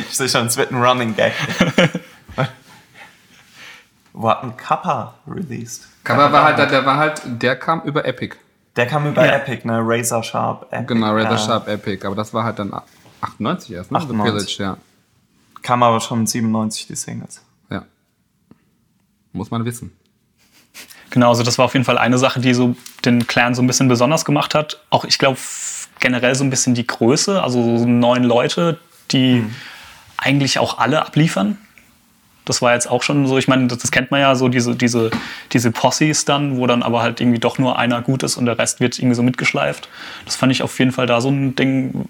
Ich 0.09 0.17
sehe 0.17 0.29
schon, 0.29 0.47
es 0.47 0.57
wird 0.57 0.73
ein 0.73 0.83
Running 0.83 1.15
Gag. 1.17 1.33
Wo 4.13 4.31
hat 4.31 4.43
ein 4.43 4.57
Kappa 4.57 5.15
released? 5.27 5.89
Aber 6.05 6.33
war 6.33 6.45
halt, 6.45 6.59
der 6.59 6.87
war 6.87 6.97
halt, 6.97 7.23
der 7.25 7.57
kam 7.57 7.83
über 7.83 8.05
Epic. 8.05 8.37
Der 8.77 8.87
kam 8.87 9.07
über 9.07 9.25
Ja. 9.25 9.37
Epic, 9.37 9.67
ne? 9.67 9.81
Razor 9.83 10.23
Sharp. 10.23 10.67
Epic, 10.73 10.87
Genau, 10.95 11.13
Rather 11.15 11.31
ja. 11.33 11.39
Sharp 11.39 11.69
Epic. 11.69 12.07
Aber 12.07 12.15
das 12.15 12.33
war 12.35 12.45
halt 12.45 12.59
dann 12.59 12.73
98 13.23 13.73
erst, 13.73 13.91
ne? 13.91 13.99
98. 13.99 14.27
The 14.27 14.33
Pillage, 14.57 14.63
ja. 14.63 14.77
Kam 15.63 15.83
aber 15.83 16.01
schon 16.01 16.27
97 16.27 16.87
die 16.87 16.95
Singles. 16.97 17.43
ja. 17.71 17.85
Muss 19.33 19.51
man 19.51 19.65
wissen. 19.65 19.93
Genau, 21.11 21.29
also 21.31 21.43
das 21.43 21.57
war 21.59 21.65
auf 21.67 21.73
jeden 21.75 21.85
Fall 21.85 21.99
eine 21.99 22.19
Sache, 22.19 22.41
die 22.41 22.53
so 22.55 22.75
den 23.05 23.27
Clan 23.27 23.55
so 23.55 23.63
ein 23.63 23.67
bisschen 23.67 23.89
besonders 23.89 24.25
gemacht 24.25 24.55
hat. 24.55 24.81
Auch 24.91 25.05
ich 25.05 25.19
glaube 25.19 25.39
generell 26.01 26.35
so 26.35 26.45
ein 26.45 26.51
bisschen 26.51 26.75
die 26.75 26.87
Größe, 26.87 27.43
also 27.43 27.79
so 27.79 27.87
neun 27.87 28.23
Leute, 28.25 28.79
die 29.13 29.45
eigentlich 30.19 30.59
auch 30.59 30.79
alle 30.79 31.05
abliefern. 31.07 31.59
Das 32.47 32.63
war 32.63 32.73
jetzt 32.73 32.91
auch 32.91 33.03
schon 33.03 33.27
so, 33.27 33.37
ich 33.37 33.49
meine, 33.49 33.67
das, 33.67 33.79
das 33.79 33.91
kennt 33.91 34.11
man 34.11 34.21
ja 34.21 34.35
so, 34.35 34.49
diese, 34.49 34.75
diese, 34.75 35.11
diese 35.53 35.71
Posses 35.71 36.25
dann, 36.25 36.57
wo 36.57 36.67
dann 36.67 36.83
aber 36.83 37.03
halt 37.03 37.21
irgendwie 37.21 37.39
doch 37.39 37.59
nur 37.59 37.79
einer 37.79 38.01
gut 38.01 38.23
ist 38.23 38.39
und 38.39 38.47
der 38.47 38.59
Rest 38.59 38.81
wird 38.81 38.99
irgendwie 38.99 39.17
so 39.17 39.23
mitgeschleift. 39.23 39.89
Das 40.25 40.37
fand 40.37 40.53
ich 40.53 40.63
auf 40.63 40.79
jeden 40.79 40.93
Fall 40.93 41.07
da 41.07 41.21
so 41.21 41.29
ein 41.29 41.55
Ding, 41.57 42.09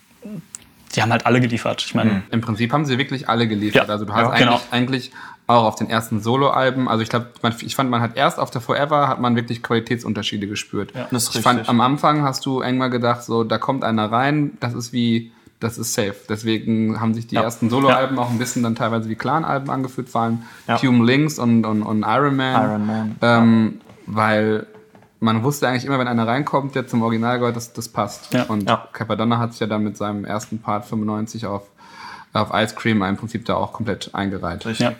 die 0.94 1.02
haben 1.02 1.10
halt 1.10 1.26
alle 1.26 1.40
geliefert. 1.40 1.82
Ich 1.84 1.94
meine, 1.94 2.22
Im 2.30 2.40
Prinzip 2.40 2.72
haben 2.72 2.84
sie 2.84 2.98
wirklich 2.98 3.28
alle 3.28 3.48
geliefert. 3.48 3.88
Ja, 3.88 3.92
also 3.92 4.04
du 4.04 4.12
hast 4.12 4.20
ja, 4.20 4.30
eigentlich, 4.30 4.46
genau. 4.46 4.60
eigentlich 4.70 5.10
auch 5.46 5.64
auf 5.64 5.76
den 5.76 5.88
ersten 5.88 6.20
Soloalben, 6.20 6.88
also 6.88 7.02
ich 7.02 7.08
glaube, 7.08 7.28
ich 7.60 7.76
fand, 7.76 7.88
man 7.88 8.00
hat 8.00 8.16
erst 8.16 8.38
auf 8.38 8.50
der 8.50 8.60
Forever 8.60 9.08
hat 9.08 9.20
man 9.20 9.36
wirklich 9.36 9.62
Qualitätsunterschiede 9.62 10.48
gespürt. 10.48 10.92
Ja. 10.94 11.06
Das 11.10 11.24
ist 11.24 11.36
ich 11.36 11.42
fand, 11.42 11.60
richtig. 11.60 11.70
am 11.70 11.80
Anfang 11.80 12.22
hast 12.22 12.44
du 12.46 12.62
irgendwann 12.62 12.90
gedacht, 12.90 13.22
so 13.22 13.44
da 13.44 13.58
kommt 13.58 13.84
einer 13.84 14.10
rein, 14.10 14.58
das 14.60 14.74
ist 14.74 14.92
wie, 14.92 15.32
das 15.60 15.78
ist 15.78 15.94
safe. 15.94 16.14
Deswegen 16.28 17.00
haben 17.00 17.14
sich 17.14 17.26
die 17.26 17.34
Ja. 17.36 17.42
ersten 17.42 17.70
Soloalben 17.70 18.18
auch 18.18 18.30
ein 18.30 18.38
bisschen 18.38 18.62
dann 18.62 18.74
teilweise 18.74 19.08
wie 19.08 19.14
Clan-Alben 19.14 19.70
angefühlt, 19.70 20.08
vor 20.08 20.22
allem 20.22 20.42
Ja. 20.68 20.80
Hume 20.82 21.04
Links 21.04 21.38
und, 21.38 21.64
und, 21.64 21.82
und 21.82 22.02
Iron 22.06 22.36
Man. 22.36 22.64
Iron 22.64 22.86
Man, 22.86 23.16
Ähm, 23.22 23.80
Weil 24.06 24.66
man 25.18 25.42
wusste 25.42 25.66
eigentlich 25.66 25.84
immer, 25.86 25.98
wenn 25.98 26.08
einer 26.08 26.26
reinkommt, 26.28 26.74
der 26.74 26.86
zum 26.86 27.02
Original 27.02 27.38
gehört, 27.38 27.56
das, 27.56 27.72
das 27.72 27.88
passt. 27.88 28.32
Ja. 28.34 28.42
Und 28.44 28.68
Ja. 28.68 28.86
Capadonna 28.92 29.38
hat 29.38 29.52
sich 29.52 29.60
ja 29.60 29.66
dann 29.66 29.82
mit 29.82 29.96
seinem 29.96 30.24
ersten 30.24 30.58
Part 30.60 30.84
95 30.84 31.46
auf, 31.46 31.62
auf 32.34 32.50
Ice 32.52 32.74
Cream 32.76 33.02
im 33.02 33.16
Prinzip 33.16 33.44
da 33.46 33.54
auch 33.54 33.72
komplett 33.72 34.14
eingereiht. 34.14 34.66
Richtig. 34.66 34.86
Ja. 34.86 34.92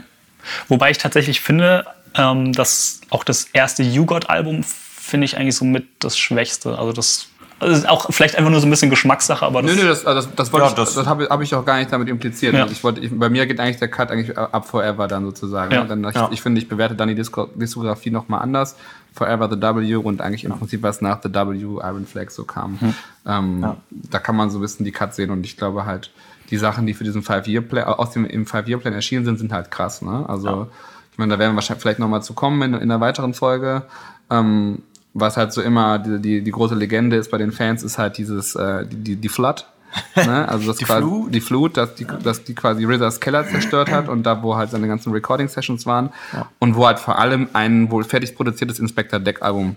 Wobei 0.69 0.91
ich 0.91 0.99
tatsächlich 0.99 1.41
finde, 1.41 1.85
ähm, 2.15 2.53
dass 2.53 3.01
auch 3.11 3.25
das 3.25 3.45
erste 3.53 3.83
You-God-Album 3.83 4.65
finde 4.65 5.27
ich 5.27 5.37
eigentlich 5.37 5.57
so 5.57 5.65
mit 5.67 5.87
das 5.99 6.17
Schwächste. 6.17 6.79
Also 6.79 6.93
das, 6.93 7.27
also 7.59 7.71
das 7.73 7.79
ist 7.85 7.89
auch 7.89 8.07
vielleicht 8.11 8.37
einfach 8.37 8.51
nur 8.51 8.61
so 8.61 8.67
ein 8.67 8.71
bisschen 8.71 8.91
Geschmackssache, 8.91 9.45
aber 9.47 9.63
das, 9.63 9.75
Nö, 9.75 9.83
nö, 9.83 9.89
das, 9.89 10.05
also 10.05 10.21
das, 10.27 10.35
das, 10.37 10.53
wollte 10.53 10.67
Ja, 10.67 10.71
ich, 10.71 10.77
das- 10.77 10.95
das, 10.95 11.07
habe 11.07 11.27
hab 11.31 11.41
ich 11.41 11.55
auch 11.55 11.65
gar 11.65 11.79
nicht 11.79 11.91
damit 11.93 12.09
impliziert. 12.09 12.55
Ja. 12.55 12.63
Also 12.63 12.73
ich 12.73 12.85
wollte, 12.85 13.01
ich, 13.01 13.11
bei 13.19 13.29
mir 13.31 13.47
geht 13.47 13.59
eigentlich 13.61 13.79
der 13.79 13.89
Cut 13.89 14.11
eigentlich 14.11 14.37
ab 14.37 14.69
Forever 14.69 15.09
dann 15.09 15.25
sozusagen. 15.25 15.73
Ja. 15.73 15.85
Dann, 15.85 16.05
ich, 16.05 16.15
Ja. 16.15 16.29
ich 16.33 16.43
finde, 16.43 16.61
ich 16.61 16.69
bewerte 16.69 16.95
dann 16.95 17.09
die 17.09 17.15
Disko 17.15 17.47
Diskografie 17.55 18.11
nochmal 18.11 18.43
anders. 18.43 18.77
Forever 19.15 19.49
the 19.51 19.57
W 19.61 19.95
und 19.97 20.21
eigentlich 20.21 20.45
im 20.45 20.53
Prinzip 20.59 20.83
was 20.83 21.01
nach 21.01 21.21
the 21.23 21.33
W 21.33 21.57
Iron 21.83 22.07
Flag 22.07 22.29
so 22.31 22.45
kam. 22.45 22.79
Ähm, 23.27 23.61
Ja. 23.63 23.77
Da 23.91 24.19
kann 24.19 24.37
man 24.37 24.51
so 24.51 24.59
ein 24.59 24.61
bisschen 24.61 24.85
die 24.85 24.93
Cut 24.93 25.15
sehen 25.15 25.31
und 25.31 25.47
ich 25.47 25.57
glaube 25.57 25.87
halt, 25.87 26.11
die 26.51 26.59
Sachen, 26.59 26.87
die 26.87 26.95
für 26.95 27.03
diesen 27.05 27.23
Five-Year-Plan, 27.23 27.85
aus 27.85 28.11
dem 28.11 28.25
im 28.27 28.47
Five-Year-Plan 28.47 28.93
erschienen 28.93 29.25
sind, 29.25 29.39
sind 29.39 29.53
halt 29.53 29.71
krass. 29.71 30.03
Ne? 30.03 30.25
Also 30.29 30.69
ich 31.13 31.19
meine, 31.19 31.33
da 31.33 31.39
werden 31.39 31.53
wir 31.53 31.57
wahrscheinlich 31.57 31.81
vielleicht 31.83 31.99
nochmal 31.99 32.23
zu 32.23 32.35
kommen 32.35 32.61
in, 32.63 32.75
in 32.75 32.83
einer 32.83 33.01
weiteren 33.01 33.33
Folge. 33.35 33.83
Ähm, 34.31 34.83
was 35.19 35.37
halt 35.37 35.53
so 35.53 35.63
immer 35.63 35.99
die, 35.99 36.21
die, 36.21 36.43
die 36.43 36.51
große 36.51 36.75
Legende 36.75 37.17
ist 37.17 37.31
bei 37.31 37.39
den 37.39 37.53
Fans, 37.53 37.83
ist 37.83 37.99
halt 37.99 38.19
dieses, 38.19 38.55
äh, 38.55 38.87
die, 38.87 38.97
die, 38.97 39.17
die 39.17 39.29
Flood. 39.29 39.67
Ne? 40.15 40.47
Also 40.49 40.67
das 40.69 40.77
Die 40.77 40.85
quasi, 40.85 41.03
Flut? 41.07 41.35
die 41.35 41.41
Flut, 41.41 41.77
dass 41.77 41.95
die, 41.95 42.07
dass 42.23 42.45
die 42.45 42.55
quasi 42.55 42.85
RZAs 42.85 43.21
Keller 43.21 43.47
zerstört 43.47 43.91
hat 43.91 44.09
und 44.09 44.25
da, 44.25 44.43
wo 44.43 44.57
halt 44.57 44.71
seine 44.71 44.89
ganzen 44.89 45.13
Recording-Sessions 45.13 45.87
waren 45.87 46.11
und 46.59 46.77
wo 46.77 46.87
halt 46.87 46.99
vor 46.99 47.19
allem 47.19 47.49
ein 47.55 47.91
wohl 47.91 48.05
fertig 48.05 48.35
produziertes 48.37 48.79
Inspector 48.79 49.19
Deck-Album 49.21 49.77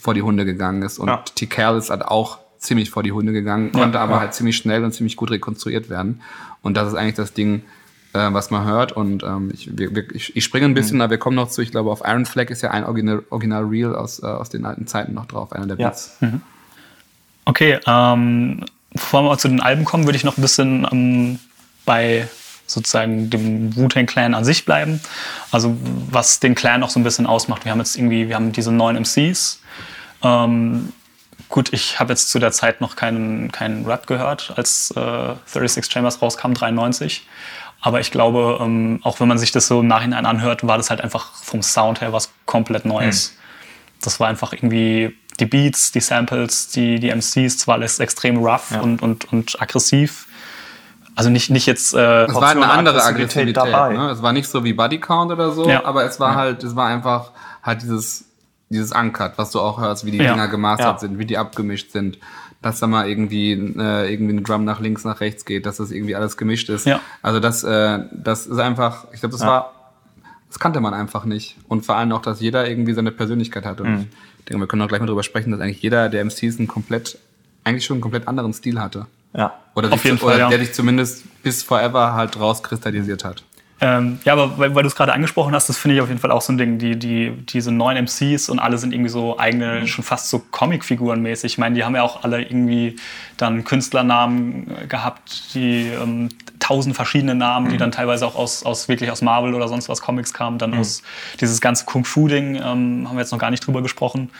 vor 0.00 0.14
die 0.14 0.22
Hunde 0.22 0.44
gegangen 0.44 0.82
ist. 0.82 0.98
Und 0.98 1.08
Ja. 1.08 1.24
T-Cal 1.34 1.76
ist 1.78 1.90
halt 1.90 2.04
auch 2.04 2.38
ziemlich 2.58 2.90
vor 2.90 3.02
die 3.02 3.12
Hunde 3.12 3.32
gegangen, 3.32 3.72
konnte 3.72 4.00
aber 4.00 4.20
halt 4.20 4.34
ziemlich 4.34 4.56
schnell 4.56 4.84
und 4.84 4.92
ziemlich 4.92 5.16
gut 5.16 5.30
rekonstruiert 5.30 5.90
werden. 5.90 6.20
Und 6.62 6.76
das 6.76 6.88
ist 6.88 6.94
eigentlich 6.94 7.14
das 7.14 7.32
Ding, 7.34 7.62
äh, 8.14 8.32
was 8.32 8.50
man 8.50 8.64
hört. 8.64 8.92
Und 8.92 9.22
ähm, 9.22 9.50
ich, 9.52 9.76
wir, 9.76 10.10
ich, 10.14 10.34
ich 10.34 10.44
springe 10.44 10.66
ein 10.66 10.74
bisschen, 10.74 11.00
aber 11.00 11.10
wir 11.10 11.18
kommen 11.18 11.36
noch 11.36 11.50
zu, 11.50 11.60
ich 11.60 11.70
glaube, 11.70 11.90
auf 11.90 12.02
Iron 12.04 12.24
Flag 12.24 12.48
ist 12.48 12.62
ja 12.62 12.70
ein 12.70 12.84
Original, 12.84 13.22
Original 13.30 13.64
Reel 13.64 13.94
aus, 13.94 14.22
äh, 14.22 14.26
aus 14.26 14.48
den 14.48 14.64
alten 14.64 14.86
Zeiten 14.86 15.12
noch 15.14 15.26
drauf, 15.26 15.52
einer 15.52 15.66
der 15.66 15.78
Ja. 15.78 15.88
Beats. 15.88 16.16
Okay, 17.44 17.78
ähm, 17.86 18.64
bevor 18.92 19.22
wir 19.22 19.36
zu 19.36 19.48
den 19.48 19.60
Alben 19.60 19.84
kommen, 19.84 20.04
würde 20.06 20.16
ich 20.16 20.24
noch 20.24 20.38
ein 20.38 20.42
bisschen 20.42 20.86
ähm, 20.90 21.38
bei 21.84 22.28
sozusagen 22.66 23.28
dem 23.28 23.76
Wu-Tang 23.76 24.06
Clan 24.06 24.34
an 24.34 24.44
sich 24.44 24.64
bleiben. 24.64 25.00
Also 25.50 25.76
was 26.10 26.40
den 26.40 26.54
Clan 26.54 26.80
noch 26.80 26.88
so 26.88 26.98
ein 26.98 27.04
bisschen 27.04 27.26
ausmacht. 27.26 27.64
Wir 27.64 27.72
haben 27.72 27.78
jetzt 27.78 27.96
irgendwie, 27.96 28.28
wir 28.28 28.36
haben 28.36 28.52
diese 28.52 28.72
neun 28.72 28.96
MCs. 28.96 29.60
Ähm, 30.22 30.92
gut, 31.50 31.72
ich 31.72 32.00
habe 32.00 32.12
jetzt 32.12 32.30
zu 32.30 32.38
der 32.38 32.52
Zeit 32.52 32.80
noch 32.80 32.96
keinen, 32.96 33.52
keinen 33.52 33.84
Rap 33.84 34.06
gehört, 34.06 34.54
als 34.56 34.90
äh, 34.96 35.34
36 35.46 35.92
Chambers 35.92 36.22
rauskam, 36.22 36.54
93. 36.54 37.26
Aber 37.86 38.00
ich 38.00 38.10
glaube, 38.10 38.58
ähm, 38.62 39.00
auch 39.02 39.20
wenn 39.20 39.28
man 39.28 39.36
sich 39.36 39.52
das 39.52 39.66
so 39.66 39.80
im 39.80 39.86
Nachhinein 39.88 40.24
anhört, 40.24 40.66
war 40.66 40.78
das 40.78 40.88
halt 40.88 41.02
einfach 41.02 41.34
vom 41.34 41.60
Sound 41.62 42.00
her 42.00 42.14
was 42.14 42.30
komplett 42.46 42.86
Neues. 42.86 43.36
Das 44.00 44.20
war 44.20 44.28
einfach 44.28 44.54
irgendwie 44.54 45.14
die 45.38 45.44
Beats, 45.44 45.92
die 45.92 46.00
Samples, 46.00 46.68
die, 46.70 46.98
die 46.98 47.10
MCs, 47.10 47.58
das 47.58 47.66
war 47.68 47.74
alles 47.74 48.00
extrem 48.00 48.38
rough 48.38 48.70
Ja. 48.70 48.80
und, 48.80 49.02
und, 49.02 49.30
und 49.30 49.60
aggressiv. 49.60 50.26
Also 51.14 51.28
nicht, 51.28 51.50
nicht 51.50 51.66
jetzt. 51.66 51.92
Äh, 51.92 52.24
Es 52.24 52.34
war 52.34 52.48
eine 52.52 52.70
andere 52.70 53.02
Aggressivität 53.02 53.54
Aggressivität. 53.58 53.72
dabei. 53.74 53.92
Ne? 53.92 54.10
Es 54.10 54.22
war 54.22 54.32
nicht 54.32 54.48
so 54.48 54.64
wie 54.64 54.72
Body 54.72 54.98
Count 54.98 55.30
oder 55.30 55.50
so, 55.52 55.68
Ja. 55.68 55.84
aber 55.84 56.04
es 56.04 56.18
war 56.18 56.34
halt, 56.36 56.64
es 56.64 56.74
war 56.74 56.86
einfach 56.88 57.32
halt 57.62 57.82
dieses, 57.82 58.24
dieses 58.70 58.92
Uncut, 58.92 59.32
was 59.36 59.50
du 59.50 59.60
auch 59.60 59.78
hörst, 59.78 60.06
wie 60.06 60.10
die 60.10 60.18
Ja. 60.18 60.32
Dinger 60.32 60.48
gemastert 60.48 60.86
Ja. 60.94 60.98
sind, 60.98 61.18
wie 61.18 61.26
die 61.26 61.36
abgemischt 61.36 61.92
sind. 61.92 62.16
Dass 62.64 62.80
da 62.80 62.86
mal 62.86 63.06
irgendwie, 63.08 63.52
äh, 63.52 64.10
irgendwie 64.10 64.32
eine 64.32 64.40
Drum 64.42 64.64
nach 64.64 64.80
links, 64.80 65.04
nach 65.04 65.20
rechts 65.20 65.44
geht, 65.44 65.66
dass 65.66 65.76
das 65.76 65.90
irgendwie 65.90 66.16
alles 66.16 66.38
gemischt 66.38 66.70
ist. 66.70 66.86
Ja. 66.86 66.98
Also 67.20 67.38
das, 67.38 67.62
äh, 67.62 67.98
das 68.10 68.46
ist 68.46 68.58
einfach, 68.58 69.06
ich 69.12 69.20
glaube, 69.20 69.32
das 69.32 69.42
Ja. 69.42 69.48
war, 69.48 69.92
das 70.48 70.58
kannte 70.58 70.80
man 70.80 70.94
einfach 70.94 71.26
nicht. 71.26 71.56
Und 71.68 71.84
vor 71.84 71.96
allem 71.96 72.10
auch, 72.12 72.22
dass 72.22 72.40
jeder 72.40 72.66
irgendwie 72.66 72.94
seine 72.94 73.10
Persönlichkeit 73.12 73.66
hat. 73.66 73.82
Und 73.82 73.90
Mhm. 73.90 74.06
ich 74.38 74.44
denke, 74.46 74.62
wir 74.62 74.66
können 74.66 74.80
auch 74.80 74.88
gleich 74.88 75.00
mal 75.00 75.06
drüber 75.06 75.22
sprechen, 75.22 75.50
dass 75.50 75.60
eigentlich 75.60 75.82
jeder 75.82 76.08
der 76.08 76.22
MCs 76.24 76.58
einen 76.58 76.68
komplett, 76.68 77.18
eigentlich 77.64 77.84
schon 77.84 77.96
einen 77.96 78.02
komplett 78.02 78.28
anderen 78.28 78.54
Stil 78.54 78.80
hatte. 78.80 79.06
Ja. 79.36 79.52
Oder, 79.74 79.88
Auf 79.92 80.00
sich, 80.00 80.04
jeden 80.12 80.18
oder 80.24 80.30
Fall, 80.32 80.38
ja. 80.38 80.48
der 80.48 80.58
dich 80.58 80.72
zumindest 80.72 81.24
bis 81.42 81.62
forever 81.62 82.14
halt 82.14 82.40
rauskristallisiert 82.40 83.24
hat. 83.24 83.44
Ähm, 83.84 84.18
ja, 84.24 84.32
aber 84.32 84.56
weil, 84.56 84.74
weil 84.74 84.82
du 84.82 84.86
es 84.86 84.96
gerade 84.96 85.12
angesprochen 85.12 85.54
hast, 85.54 85.68
das 85.68 85.76
finde 85.76 85.96
ich 85.96 86.00
auf 86.00 86.08
jeden 86.08 86.18
Fall 86.18 86.30
auch 86.30 86.40
so 86.40 86.54
ein 86.54 86.56
Ding. 86.56 86.78
Die, 86.78 86.98
die, 86.98 87.32
diese 87.32 87.70
neuen 87.70 87.98
MCs 88.06 88.48
und 88.48 88.58
alle 88.58 88.78
sind 88.78 88.94
irgendwie 88.94 89.10
so 89.10 89.38
eigene, 89.38 89.86
schon 89.86 90.02
fast 90.02 90.30
so 90.30 90.38
Comicfiguren 90.38 91.20
mäßig. 91.20 91.52
Ich 91.52 91.58
meine, 91.58 91.74
die 91.74 91.84
haben 91.84 91.94
ja 91.94 92.02
auch 92.02 92.24
alle 92.24 92.40
irgendwie 92.40 92.96
dann 93.36 93.62
Künstlernamen 93.64 94.74
äh, 94.74 94.86
gehabt, 94.86 95.54
die 95.54 95.88
ähm, 95.88 96.30
tausend 96.60 96.96
verschiedene 96.96 97.34
Namen, 97.34 97.68
die 97.68 97.76
dann 97.76 97.92
teilweise 97.92 98.26
auch 98.26 98.36
aus, 98.36 98.64
aus 98.64 98.88
wirklich 98.88 99.10
aus 99.10 99.20
Marvel 99.20 99.52
oder 99.52 99.68
sonst 99.68 99.90
was 99.90 100.00
Comics 100.00 100.32
kamen. 100.32 100.56
Dann 100.56 100.72
aus 100.72 101.02
dieses 101.42 101.60
ganze 101.60 101.84
Kung-Fu-Ding 101.84 102.54
ähm, 102.54 102.62
haben 103.06 103.16
wir 103.16 103.20
jetzt 103.20 103.32
noch 103.32 103.38
gar 103.38 103.50
nicht 103.50 103.66
drüber 103.66 103.82
gesprochen. 103.82 104.30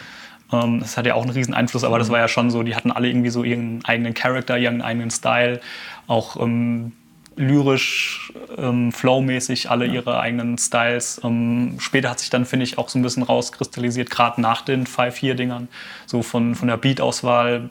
Ähm, 0.50 0.80
das 0.80 0.96
hat 0.96 1.04
ja 1.04 1.16
auch 1.16 1.22
einen 1.22 1.32
riesen 1.32 1.52
Einfluss, 1.52 1.84
aber 1.84 1.98
das 1.98 2.08
war 2.08 2.18
ja 2.18 2.28
schon 2.28 2.50
so, 2.50 2.62
die 2.62 2.74
hatten 2.74 2.90
alle 2.90 3.08
irgendwie 3.08 3.28
so 3.28 3.44
ihren 3.44 3.84
eigenen 3.84 4.14
Charakter, 4.14 4.56
ihren 4.56 4.80
eigenen 4.80 5.10
Style, 5.10 5.60
auch 6.06 6.40
ähm, 6.40 6.92
lyrisch, 7.36 8.32
ähm, 8.56 8.92
flowmäßig 8.92 9.70
alle 9.70 9.86
ihre 9.86 10.20
eigenen 10.20 10.56
Styles. 10.58 11.20
Ähm, 11.24 11.76
später 11.78 12.10
hat 12.10 12.20
sich 12.20 12.30
dann, 12.30 12.44
finde 12.46 12.64
ich, 12.64 12.78
auch 12.78 12.88
so 12.88 12.98
ein 12.98 13.02
bisschen 13.02 13.22
rauskristallisiert, 13.22 14.10
gerade 14.10 14.40
nach 14.40 14.62
den 14.62 14.86
5-4-Dingern, 14.86 15.68
so 16.06 16.22
von, 16.22 16.54
von 16.54 16.68
der 16.68 16.76
Beat-Auswahl. 16.76 17.70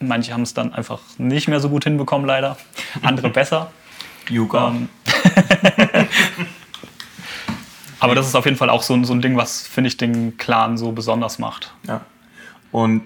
Manche 0.00 0.32
haben 0.32 0.42
es 0.42 0.54
dann 0.54 0.72
einfach 0.72 1.00
nicht 1.18 1.46
mehr 1.48 1.60
so 1.60 1.68
gut 1.68 1.84
hinbekommen, 1.84 2.26
leider. 2.26 2.56
Andere 3.02 3.28
besser. 3.30 3.70
Yuga. 4.28 4.68
Ähm, 4.68 4.88
aber 8.00 8.14
das 8.14 8.26
ist 8.26 8.34
auf 8.34 8.44
jeden 8.44 8.56
Fall 8.56 8.70
auch 8.70 8.82
so, 8.82 8.94
ein- 8.94 9.04
so 9.04 9.12
ein 9.12 9.20
Ding, 9.22 9.36
was, 9.36 9.66
finde 9.66 9.88
ich, 9.88 9.96
den 9.96 10.36
Clan 10.38 10.76
so 10.76 10.92
besonders 10.92 11.38
macht. 11.38 11.72
Ja. 11.86 12.00
Und 12.72 13.02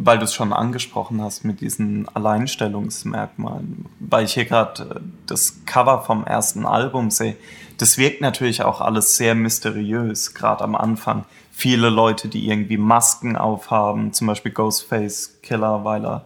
weil 0.00 0.18
du 0.18 0.24
es 0.24 0.34
schon 0.34 0.52
angesprochen 0.52 1.20
hast 1.20 1.44
mit 1.44 1.60
diesen 1.60 2.08
Alleinstellungsmerkmalen, 2.14 3.86
weil 3.98 4.24
ich 4.24 4.34
hier 4.34 4.44
gerade 4.44 5.02
das 5.26 5.64
Cover 5.66 6.02
vom 6.02 6.24
ersten 6.24 6.64
Album 6.66 7.10
sehe, 7.10 7.36
das 7.78 7.98
wirkt 7.98 8.20
natürlich 8.20 8.62
auch 8.62 8.80
alles 8.80 9.16
sehr 9.16 9.34
mysteriös, 9.34 10.34
gerade 10.34 10.62
am 10.62 10.76
Anfang. 10.76 11.24
Viele 11.50 11.90
Leute, 11.90 12.28
die 12.28 12.48
irgendwie 12.48 12.76
Masken 12.76 13.36
aufhaben, 13.36 14.12
zum 14.12 14.28
Beispiel 14.28 14.52
Ghostface 14.52 15.40
Killer, 15.42 15.84
weil 15.84 16.04
er 16.04 16.24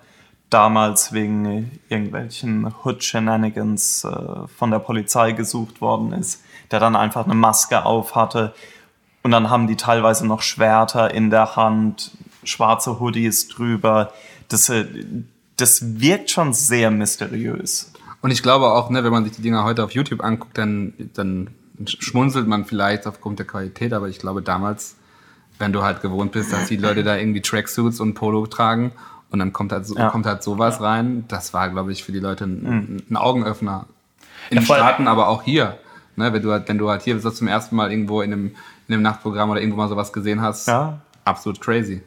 damals 0.51 1.15
wegen 1.15 1.71
irgendwelchen 1.89 2.75
Hood-Shenanigans 2.85 4.05
äh, 4.05 4.49
von 4.49 4.71
der 4.71 4.81
Polizei 4.81 5.33
gesucht 5.33 5.81
worden 5.81 6.13
ist, 6.13 6.43
der 6.71 6.79
dann 6.79 6.95
einfach 6.95 7.25
eine 7.25 7.35
Maske 7.35 7.87
auf 7.87 8.15
hatte. 8.15 8.55
Und 9.23 9.31
dann 9.31 9.49
haben 9.49 9.67
die 9.67 9.77
teilweise 9.77 10.27
noch 10.27 10.43
Schwerter 10.43 11.15
in 11.15 11.31
der 11.31 11.57
Hand, 11.57 12.11
schwarze 12.45 13.01
Hoodies 13.01 13.49
drüber. 13.49 14.13
Das, 14.49 14.69
äh, 14.69 14.85
das 15.57 16.01
wirkt 16.01 16.31
schon 16.31 16.53
sehr 16.53 16.91
mysteriös. 16.91 17.93
Und 18.21 18.31
ich 18.31 18.43
glaube 18.43 18.67
auch, 18.73 18.91
ne, 18.91 19.03
wenn 19.05 19.13
man 19.13 19.25
sich 19.25 19.35
die 19.35 19.43
Dinger 19.43 19.65
heute 19.65 19.83
auf 19.85 19.93
YouTube 19.93 20.23
anguckt, 20.23 20.57
dann, 20.59 20.93
dann 21.15 21.51
schmunzelt 21.87 22.47
man 22.47 22.65
vielleicht 22.65 23.07
aufgrund 23.07 23.39
der 23.39 23.47
Qualität, 23.47 23.93
aber 23.93 24.09
ich 24.09 24.19
glaube 24.19 24.43
damals, 24.43 24.95
wenn 25.59 25.73
du 25.73 25.83
halt 25.83 26.03
gewohnt 26.03 26.33
bist, 26.33 26.53
dass 26.53 26.69
die 26.69 26.77
Leute 26.77 27.03
da 27.03 27.17
irgendwie 27.17 27.41
Tracksuits 27.41 27.99
und 28.01 28.15
Polo 28.15 28.47
tragen 28.47 28.93
und 29.31 29.39
dann 29.41 29.53
kommt 29.53 29.73
halt, 29.73 29.87
so, 29.87 29.97
Ja. 29.97 30.11
kommt 30.11 30.27
halt 30.27 30.43
sowas 30.43 30.81
rein, 30.81 31.25
das 31.29 31.53
war, 31.55 31.69
glaube 31.71 31.91
ich, 31.93 32.05
für 32.05 32.13
die 32.13 32.21
Leute 32.21 32.45
ein, 32.45 33.03
ein 33.11 33.17
Augenöffner. 33.17 33.87
In 34.51 34.57
Ja, 34.59 34.61
den. 34.63 34.67
Staaten, 34.67 35.09
aber 35.09 35.29
auch 35.29 35.43
hier. 35.43 35.79
Ne, 36.15 36.33
wenn, 36.33 36.43
du 36.43 36.53
halt, 36.53 36.69
wenn 36.69 36.79
du 36.79 36.91
halt 36.91 37.03
hier 37.03 37.19
so 37.21 37.31
zum 37.31 37.49
ersten 37.49 37.75
Mal 37.75 37.91
irgendwo 37.91 38.21
in 38.23 38.33
einem, 38.33 38.47
in 38.87 38.95
einem 38.95 39.03
Nachtprogramm 39.03 39.49
oder 39.51 39.61
irgendwo 39.61 39.79
mal 39.79 39.89
sowas 39.89 40.13
gesehen 40.13 40.43
hast, 40.43 40.69
Ja. 40.69 41.01
absolut 41.25 41.61
crazy. 41.61 42.03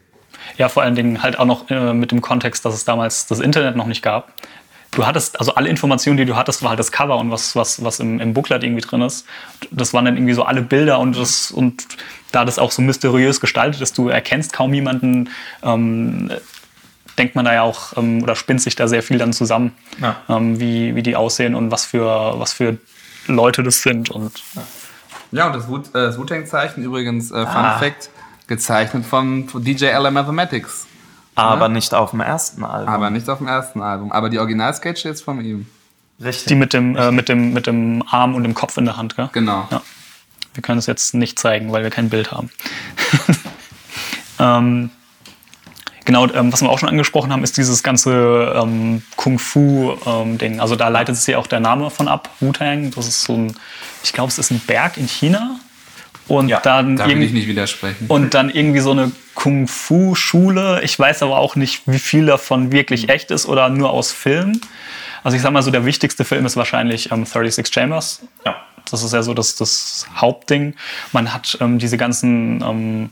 Ja, 0.57 0.69
vor 0.69 0.83
allen 0.83 0.95
Dingen 0.95 1.21
halt 1.23 1.37
auch 1.39 1.45
noch 1.45 1.69
äh, 1.69 1.93
mit 1.93 2.11
dem 2.11 2.21
Kontext, 2.21 2.63
dass 2.65 2.73
es 2.73 2.85
damals 2.85 3.27
das 3.27 3.39
Internet 3.39 3.75
noch 3.75 3.87
nicht 3.87 4.01
gab. 4.01 4.31
Du 4.91 5.05
hattest, 5.05 5.37
also 5.39 5.55
alle 5.55 5.67
Informationen, 5.69 6.15
die 6.15 6.25
du 6.25 6.37
hattest, 6.37 6.61
war 6.63 6.69
halt 6.69 6.79
das 6.79 6.91
Cover 6.91 7.17
und 7.17 7.29
was, 7.29 7.55
was, 7.55 7.83
was 7.83 7.99
im, 7.99 8.21
im 8.21 8.33
Booklet 8.33 8.63
irgendwie 8.63 8.81
drin 8.81 9.01
ist. 9.01 9.25
Das 9.69 9.93
waren 9.93 10.05
dann 10.05 10.15
irgendwie 10.15 10.33
so 10.33 10.43
alle 10.43 10.61
Bilder 10.61 10.99
und 10.99 11.17
das, 11.17 11.51
und 11.51 11.85
da 12.31 12.45
das 12.45 12.57
auch 12.59 12.71
so 12.71 12.81
mysteriös 12.81 13.41
gestaltet 13.41 13.81
ist, 13.81 13.97
du 13.97 14.07
erkennst 14.07 14.53
kaum 14.53 14.73
jemanden, 14.73 15.29
ähm, 15.63 16.31
denkt 17.17 17.35
man 17.35 17.43
da 17.45 17.53
ja 17.53 17.61
auch, 17.63 17.97
ähm, 17.97 18.23
oder 18.23 18.35
spinnt 18.37 18.61
sich 18.61 18.75
da 18.77 18.87
sehr 18.87 19.03
viel 19.03 19.17
dann 19.17 19.33
zusammen, 19.33 19.73
Ja. 20.01 20.15
ähm, 20.29 20.59
wie, 20.61 20.95
wie 20.95 21.03
die 21.03 21.15
aussehen 21.17 21.55
und 21.55 21.71
was 21.71 21.85
für, 21.85 22.39
was 22.39 22.53
für 22.53 22.77
Leute 23.27 23.63
das 23.63 23.81
sind. 23.81 24.09
Und 24.11 24.31
Ja, 25.31 25.47
und 25.47 25.55
das, 25.55 25.67
Wu- 25.67 25.77
äh, 25.79 25.83
das 25.93 26.17
Wu-Tang-Zeichen 26.17 26.83
übrigens, 26.83 27.31
äh, 27.31 27.45
Fun 27.45 27.47
Ah. 27.47 27.79
Fact, 27.79 28.09
gezeichnet 28.47 29.05
von 29.05 29.47
DJ 29.63 29.85
Ella 29.85 30.11
Mathematics. 30.11 30.87
Aber 31.35 31.67
nicht 31.67 31.93
auf 31.93 32.11
dem 32.11 32.21
ersten 32.21 32.63
Album. 32.63 32.93
Aber 32.93 33.09
nicht 33.09 33.29
auf 33.29 33.39
dem 33.39 33.47
ersten 33.47 33.81
Album. 33.81 34.11
Aber 34.11 34.29
die 34.29 34.39
Original-Sketche 34.39 35.09
ist 35.09 35.21
von 35.21 35.43
ihm. 35.43 35.67
Richtig. 36.23 36.45
die 36.45 36.55
mit 36.55 36.73
dem, 36.73 36.95
äh, 36.95 37.11
mit, 37.11 37.27
dem, 37.27 37.51
mit 37.51 37.67
dem 37.67 38.01
Arm 38.09 38.35
und 38.35 38.43
dem 38.43 38.53
Kopf 38.53 38.77
in 38.77 38.85
der 38.85 38.95
Hand, 38.95 39.17
gell? 39.17 39.29
Genau. 39.33 39.67
Ja. 39.69 39.81
Wir 40.53 40.63
können 40.63 40.79
es 40.79 40.85
jetzt 40.85 41.13
nicht 41.13 41.37
zeigen, 41.37 41.73
weil 41.73 41.83
wir 41.83 41.89
kein 41.89 42.09
Bild 42.09 42.31
haben. 42.31 42.49
ähm, 44.39 44.91
genau, 46.05 46.27
ähm, 46.29 46.53
was 46.53 46.61
wir 46.61 46.69
auch 46.69 46.79
schon 46.79 46.87
angesprochen 46.87 47.33
haben, 47.33 47.43
ist 47.43 47.57
dieses 47.57 47.83
ganze 47.83 48.53
ähm, 48.55 49.03
Kung-Fu-Ding. 49.17 50.61
also 50.61 50.77
da 50.77 50.87
leitet 50.87 51.17
sich 51.17 51.27
ja 51.27 51.37
auch 51.37 51.47
der 51.47 51.59
Name 51.59 51.89
von 51.89 52.07
ab, 52.07 52.29
Wu-Tang. 52.39 52.91
Das 52.91 53.07
ist 53.07 53.23
so 53.23 53.33
ein, 53.33 53.55
ich 54.01 54.13
glaube, 54.13 54.29
es 54.29 54.37
ist 54.37 54.51
ein 54.51 54.61
Berg 54.65 54.95
in 54.95 55.09
China. 55.09 55.59
Und 56.27 56.47
Ja, 56.49 56.59
dann 56.59 56.95
Da 56.95 57.07
irgendwie- 57.07 57.27
ich 57.27 57.33
nicht 57.33 57.47
widersprechen. 57.47 58.05
und 58.07 58.33
dann 58.33 58.49
irgendwie 58.49 58.79
so 58.79 58.91
eine 58.91 59.11
Kung-Fu-Schule. 59.35 60.81
Ich 60.83 60.97
weiß 60.97 61.21
aber 61.23 61.37
auch 61.37 61.55
nicht, 61.55 61.83
wie 61.85 61.99
viel 61.99 62.25
davon 62.25 62.71
wirklich 62.71 63.09
echt 63.09 63.31
ist 63.31 63.45
oder 63.45 63.69
nur 63.69 63.91
aus 63.91 64.11
Filmen. 64.11 64.59
Also 65.23 65.35
ich 65.37 65.43
sag 65.43 65.51
mal 65.51 65.61
so, 65.61 65.71
der 65.71 65.85
wichtigste 65.85 66.25
Film 66.25 66.45
ist 66.45 66.55
wahrscheinlich 66.55 67.11
ähm, 67.11 67.25
36 67.25 67.67
Chambers. 67.73 68.21
Ja. 68.45 68.55
Das 68.89 69.03
ist 69.03 69.13
ja 69.13 69.23
so 69.23 69.33
das, 69.33 69.55
das 69.55 70.05
Hauptding. 70.15 70.75
Man 71.11 71.33
hat 71.33 71.57
ähm, 71.61 71.79
diese 71.79 71.97
ganzen, 71.97 72.61
ähm, 72.63 73.09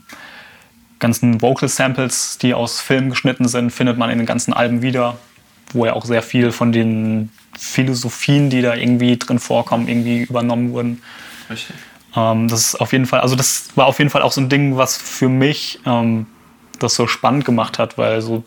ganzen 1.00 1.40
Vocal 1.42 1.68
Samples, 1.68 2.38
die 2.38 2.54
aus 2.54 2.80
Filmen 2.80 3.10
geschnitten 3.10 3.48
sind, 3.48 3.70
findet 3.70 3.98
man 3.98 4.10
in 4.10 4.18
den 4.18 4.26
ganzen 4.26 4.52
Alben 4.52 4.82
wieder, 4.82 5.18
wo 5.72 5.86
ja 5.86 5.92
auch 5.94 6.04
sehr 6.04 6.22
viel 6.22 6.52
von 6.52 6.70
den 6.72 7.30
Philosophien, 7.58 8.50
die 8.50 8.62
da 8.62 8.74
irgendwie 8.74 9.16
drin 9.16 9.38
vorkommen, 9.40 9.88
irgendwie 9.88 10.22
übernommen 10.22 10.72
wurden. 10.72 11.02
Richtig. 11.50 11.74
Ähm, 12.16 12.48
das 12.48 12.60
ist 12.60 12.80
auf 12.80 12.92
jeden 12.92 13.06
Fall, 13.06 13.20
also 13.20 13.36
das 13.36 13.68
war 13.76 13.86
auf 13.86 13.98
jeden 13.98 14.10
Fall 14.10 14.22
auch 14.22 14.32
so 14.32 14.40
ein 14.40 14.48
Ding, 14.48 14.76
was 14.76 14.96
für 14.96 15.28
mich 15.28 15.80
ähm, 15.86 16.26
das 16.78 16.94
so 16.94 17.06
spannend 17.06 17.44
gemacht 17.44 17.78
hat, 17.78 17.98
weil 17.98 18.20
so 18.20 18.44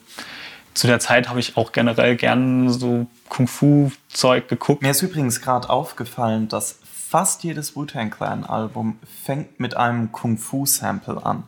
zu 0.73 0.87
der 0.87 0.99
Zeit 0.99 1.29
habe 1.29 1.39
ich 1.39 1.57
auch 1.57 1.71
generell 1.71 2.15
gern 2.15 2.69
so 2.69 3.07
Kung-Fu-Zeug 3.29 4.47
geguckt. 4.47 4.83
Mir 4.83 4.91
ist 4.91 5.01
übrigens 5.01 5.41
gerade 5.41 5.69
aufgefallen, 5.69 6.47
dass 6.47 6.79
fast 7.09 7.43
jedes 7.43 7.75
Wu-Tang 7.75 8.11
Clan-Album 8.11 8.99
fängt 9.23 9.59
mit 9.59 9.75
einem 9.75 10.11
Kung-Fu-Sample 10.11 11.25
an. 11.25 11.43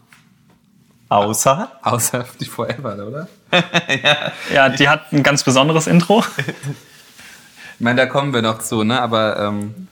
Außer? 1.10 1.72
Außer 1.82 2.26
die 2.40 2.46
Forever, 2.46 2.96
oder? 3.08 3.28
Ja, 4.54 4.70
die 4.70 4.88
hat 4.88 5.12
ein 5.12 5.24
ganz 5.24 5.44
besonderes 5.44 5.88
Intro. 5.88 6.24
Ich 6.38 7.84
meine, 7.86 8.02
da 8.02 8.06
kommen 8.06 8.34
wir 8.34 8.42
noch 8.42 8.60
zu, 8.60 8.84
ne? 8.84 9.02
Aber 9.02 9.40
ähm, 9.40 9.88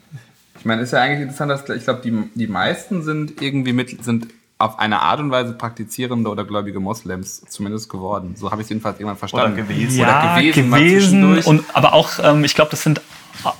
ich 0.59 0.65
meine, 0.65 0.81
ist 0.81 0.91
ja 0.91 1.01
eigentlich 1.01 1.21
interessant, 1.21 1.51
dass 1.51 1.69
ich 1.69 1.83
glaube, 1.83 2.01
die, 2.03 2.29
die 2.35 2.47
meisten 2.47 3.03
sind 3.03 3.41
irgendwie 3.41 3.73
mit, 3.73 4.03
sind 4.03 4.27
auf 4.59 4.79
eine 4.79 5.01
Art 5.01 5.19
und 5.19 5.29
Weise 5.29 5.53
praktizierende 5.53 6.29
oder 6.29 6.43
gläubige 6.43 6.79
Moslems 6.79 7.41
zumindest 7.47 7.89
geworden. 7.89 8.35
So 8.35 8.49
habe 8.49 8.61
ich 8.61 8.65
es 8.65 8.69
jedenfalls 8.69 8.99
irgendwann 8.99 9.17
verstanden. 9.17 9.53
Oder 9.53 9.63
gewesen. 9.63 9.99
ja, 9.99 10.35
gewesen, 10.35 10.69
mal 10.69 10.79
gewesen 10.79 10.99
zwischendurch. 10.99 11.47
und 11.47 11.63
aber 11.73 11.93
auch, 11.93 12.11
ähm, 12.23 12.43
ich 12.43 12.55
glaube, 12.55 12.71
das 12.71 12.81
sind 12.81 13.01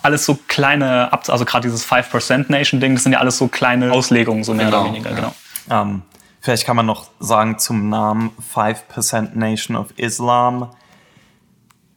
alles 0.01 0.25
so 0.25 0.39
kleine, 0.47 1.12
also 1.13 1.45
gerade 1.45 1.67
dieses 1.67 1.88
5% 1.88 2.45
Nation-Ding, 2.49 2.95
das 2.95 3.03
sind 3.03 3.13
ja 3.13 3.19
alles 3.19 3.38
so 3.38 3.47
kleine 3.47 3.91
Auslegungen, 3.91 4.43
so 4.43 4.55
mehr 4.55 4.65
Genau, 4.65 4.81
oder 4.81 4.89
weniger, 4.89 5.12
ja. 5.12 5.15
genau. 5.15 5.36
Ähm, 5.69 6.01
vielleicht 6.41 6.65
kann 6.65 6.75
man 6.75 6.88
noch 6.88 7.12
sagen 7.19 7.60
zum 7.60 7.89
Namen 7.89 8.31
5% 8.55 9.36
Nation 9.36 9.77
of 9.77 9.88
Islam. 9.97 10.69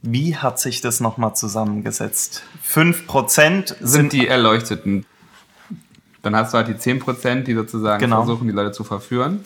Wie 0.03 0.37
hat 0.37 0.59
sich 0.59 0.81
das 0.81 1.01
nochmal 1.01 1.35
zusammengesetzt? 1.35 2.43
5% 2.67 3.75
sind 3.81 4.13
die 4.13 4.27
Erleuchteten. 4.29 5.05
Dann 6.23 6.37
hast 6.37 6.53
du 6.53 6.59
halt 6.59 6.69
die 6.69 6.75
10%, 6.75 7.43
die 7.45 7.55
sozusagen 7.55 8.01
Genau. 8.01 8.25
versuchen, 8.25 8.47
die 8.47 8.53
Leute 8.55 8.73
zu 8.73 8.85
verführen. 8.85 9.41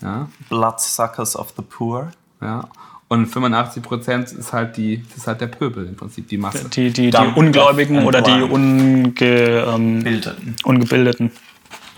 Ja, 0.00 0.28
Bloodsuckers 0.48 1.36
of 1.36 1.52
the 1.56 1.62
Poor. 1.62 2.12
ja. 2.40 2.68
Und 3.06 3.26
85% 3.32 4.36
ist 4.36 4.52
halt 4.54 4.76
die, 4.78 5.04
ist 5.14 5.26
halt 5.26 5.40
der 5.40 5.46
Pöbel 5.46 5.86
im 5.86 5.94
Prinzip, 5.94 6.26
die 6.26 6.38
Masse. 6.38 6.68
Die, 6.70 6.90
die, 6.90 7.10
die 7.10 7.16
Ungläubigen 7.34 8.04
oder 8.06 8.22
die 8.22 8.42
unge, 8.42 9.12
ähm, 9.20 10.02
Bildeten. 10.02 10.56
Ungebildeten. 10.64 11.30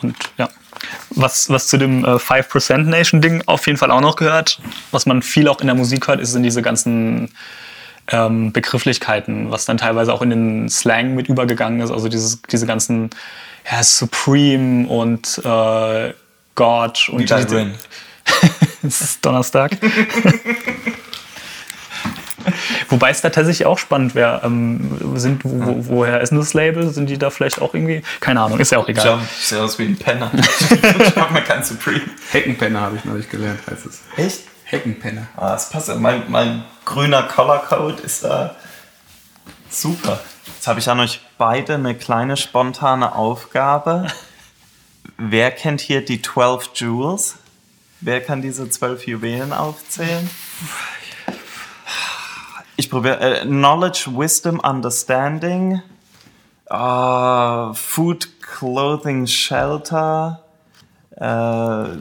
Und 0.02 0.16
ja. 0.36 0.48
Was, 1.10 1.48
was 1.48 1.68
zu 1.68 1.78
dem 1.78 2.04
äh, 2.04 2.16
5% 2.16 2.78
Nation-Ding 2.78 3.44
auf 3.46 3.66
jeden 3.66 3.78
Fall 3.78 3.92
auch 3.92 4.00
noch 4.00 4.16
gehört, 4.16 4.60
was 4.90 5.06
man 5.06 5.22
viel 5.22 5.48
auch 5.48 5.60
in 5.60 5.68
der 5.68 5.76
Musik 5.76 6.08
hört, 6.08 6.20
ist 6.20 6.32
sind 6.32 6.42
diese 6.42 6.60
ganzen 6.60 7.30
ähm, 8.11 8.53
Begrifflichkeiten, 8.53 9.51
was 9.51 9.64
dann 9.64 9.79
teilweise 9.79 10.12
auch 10.12 10.23
in 10.23 10.31
den 10.31 10.69
Slang 10.69 11.14
mit 11.14 11.29
übergegangen 11.29 11.81
ist. 11.81 11.90
Also 11.90 12.09
dieses, 12.09 12.42
diese 12.42 12.66
ganzen 12.66 13.11
ja, 13.71 13.83
Supreme 13.83 14.88
und 14.88 15.38
äh, 15.45 16.12
God 16.55 17.09
und 17.11 17.31
Rin. 17.33 17.75
es 18.83 19.01
ist 19.01 19.25
Donnerstag. 19.25 19.73
Wobei 22.88 23.11
es 23.11 23.21
da 23.21 23.31
tatsächlich 23.31 23.66
auch 23.66 23.79
spannend 23.79 24.14
wäre. 24.14 24.42
Ähm, 24.45 24.99
sind, 25.16 25.45
wo, 25.45 25.66
wo, 25.66 25.87
woher 25.88 26.21
ist 26.21 26.31
denn 26.31 26.38
das 26.38 26.55
Label? 26.55 26.88
Sind 26.90 27.11
die 27.11 27.19
da 27.19 27.31
vielleicht 27.31 27.61
auch 27.61 27.75
irgendwie? 27.75 28.03
Keine 28.21 28.40
Ahnung, 28.40 28.61
ist 28.61 28.71
ja 28.71 28.79
auch 28.79 28.88
egal. 28.88 29.07
Jump, 29.07 29.23
sieht 29.40 29.59
aus 29.59 29.79
wie 29.79 29.87
ein 29.87 29.97
Penner. 29.97 30.31
ich 30.35 31.16
hab 31.16 31.33
mir 31.33 31.42
kein 31.42 31.64
Supreme. 31.64 32.03
Heckenpenner 32.31 32.81
habe 32.81 32.97
ich 32.97 33.05
neulich 33.05 33.29
gelernt, 33.29 33.61
heißt 33.69 33.87
es. 33.87 34.01
Echt? 34.16 34.42
Heckenpenner. 34.66 35.29
Ah, 35.37 35.52
das 35.52 35.70
passt. 35.70 35.94
Mein, 35.96 36.24
mein 36.29 36.64
grüner 36.85 37.22
Color 37.22 37.61
Code 37.61 38.02
ist 38.02 38.24
da 38.24 38.57
super. 39.70 40.20
Jetzt 40.55 40.66
habe 40.66 40.81
ich 40.81 40.88
an 40.88 40.98
euch 41.00 41.20
beide 41.38 41.74
eine 41.74 41.94
kleine 41.94 42.37
spontane 42.37 43.14
Aufgabe. 43.14 44.09
Wer 45.18 45.52
kennt 45.52 45.81
hier 45.81 46.05
die 46.05 46.20
12 46.20 46.70
Jewels? 46.74 47.37
Wer 48.00 48.20
kann 48.22 48.42
diese 48.42 48.68
12 48.68 49.07
Juwelen 49.07 49.52
aufzählen? 49.52 50.29
Ich 52.76 52.90
probiere. 52.90 53.20
Äh, 53.20 53.44
Knowledge, 53.46 54.11
Wisdom, 54.12 54.59
Understanding. 54.61 55.81
ah, 56.68 57.72
food, 57.72 58.29
Clothing, 58.42 59.26
Shelter. 59.29 60.42
Äh, 61.12 61.98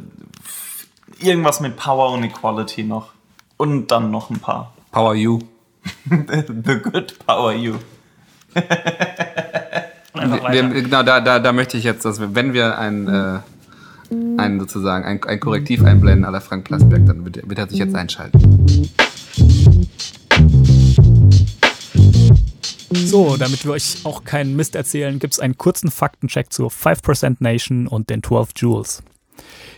irgendwas 1.19 1.59
mit 1.59 1.75
Power 1.77 2.11
und 2.11 2.23
Equality 2.23 2.83
noch. 2.83 3.09
Und 3.57 3.91
dann 3.91 4.11
noch 4.11 4.29
ein 4.29 4.39
paar. 4.39 4.73
Power 4.91 5.15
You. 5.15 5.39
The 6.09 6.79
Good 6.79 7.19
Power 7.25 7.53
You. 7.53 7.75
Wir, 10.15 10.43
weiter. 10.43 10.69
genau, 10.69 11.03
da, 11.03 11.19
da, 11.19 11.39
da 11.39 11.51
möchte 11.51 11.77
ich 11.77 11.83
jetzt, 11.83 12.05
dass 12.05 12.21
wir, 12.21 12.33
wenn 12.33 12.53
wir 12.53 12.77
ein, 12.77 13.07
äh, 13.07 13.39
ein 14.37 14.59
sozusagen 14.61 15.03
ein, 15.03 15.21
ein 15.23 15.39
Korrektiv 15.41 15.83
einblenden 15.83 16.31
la 16.31 16.39
Frank 16.39 16.63
Plasberg, 16.63 17.05
dann 17.05 17.25
wird, 17.25 17.47
wird 17.47 17.59
er 17.59 17.67
sich 17.67 17.79
jetzt 17.79 17.95
einschalten. 17.95 18.89
So, 22.93 23.35
damit 23.35 23.65
wir 23.65 23.71
euch 23.73 23.97
auch 24.05 24.23
keinen 24.23 24.55
Mist 24.55 24.75
erzählen, 24.75 25.19
gibt 25.19 25.33
es 25.33 25.39
einen 25.39 25.57
kurzen 25.57 25.91
Faktencheck 25.91 26.51
zur 26.53 26.69
5% 26.69 27.37
Nation 27.39 27.87
und 27.87 28.09
den 28.09 28.23
12 28.23 28.49
Jewels. 28.55 29.03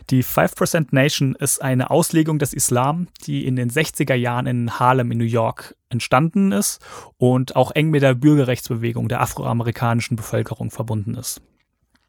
Die 0.10 0.24
5% 0.24 0.88
Nation 0.92 1.36
ist 1.36 1.62
eine 1.62 1.90
Auslegung 1.90 2.40
des 2.40 2.54
Islam, 2.54 3.08
die 3.26 3.46
in 3.46 3.56
den 3.56 3.70
60er 3.70 4.16
Jahren 4.16 4.48
in 4.48 4.80
Harlem 4.80 5.12
in 5.12 5.18
New 5.18 5.26
York 5.26 5.76
entstanden 5.90 6.52
ist 6.52 6.80
und 7.18 7.56
auch 7.56 7.72
eng 7.72 7.90
mit 7.90 8.04
der 8.04 8.14
Bürgerrechtsbewegung 8.14 9.10
der 9.10 9.22
afroamerikanischen 9.22 10.16
Bevölkerung 10.16 10.72
verbunden 10.72 11.16
ist. 11.16 11.42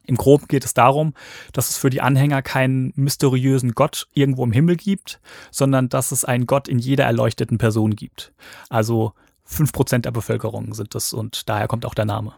Im 0.09 0.17
Groben 0.17 0.47
geht 0.49 0.65
es 0.65 0.73
darum, 0.73 1.13
dass 1.53 1.69
es 1.69 1.77
für 1.77 1.91
die 1.91 2.01
Anhänger 2.01 2.41
keinen 2.41 2.93
mysteriösen 2.97 3.73
Gott 3.73 4.09
irgendwo 4.15 4.43
im 4.43 4.53
Himmel 4.53 4.77
gibt, 4.77 5.21
sondern 5.51 5.91
dass 5.91 6.13
es 6.13 6.25
einen 6.25 6.47
Gott 6.47 6.67
in 6.67 6.79
jeder 6.79 7.05
erleuchteten 7.05 7.59
Person 7.59 7.95
gibt. 7.95 8.33
Also 8.71 9.13
5% 9.47 9.99
der 9.99 10.11
Bevölkerung 10.11 10.73
sind 10.73 10.95
es 10.95 11.13
und 11.13 11.49
daher 11.49 11.69
kommt 11.69 11.85
auch 11.85 11.95
der 11.95 12.07
Name. 12.07 12.33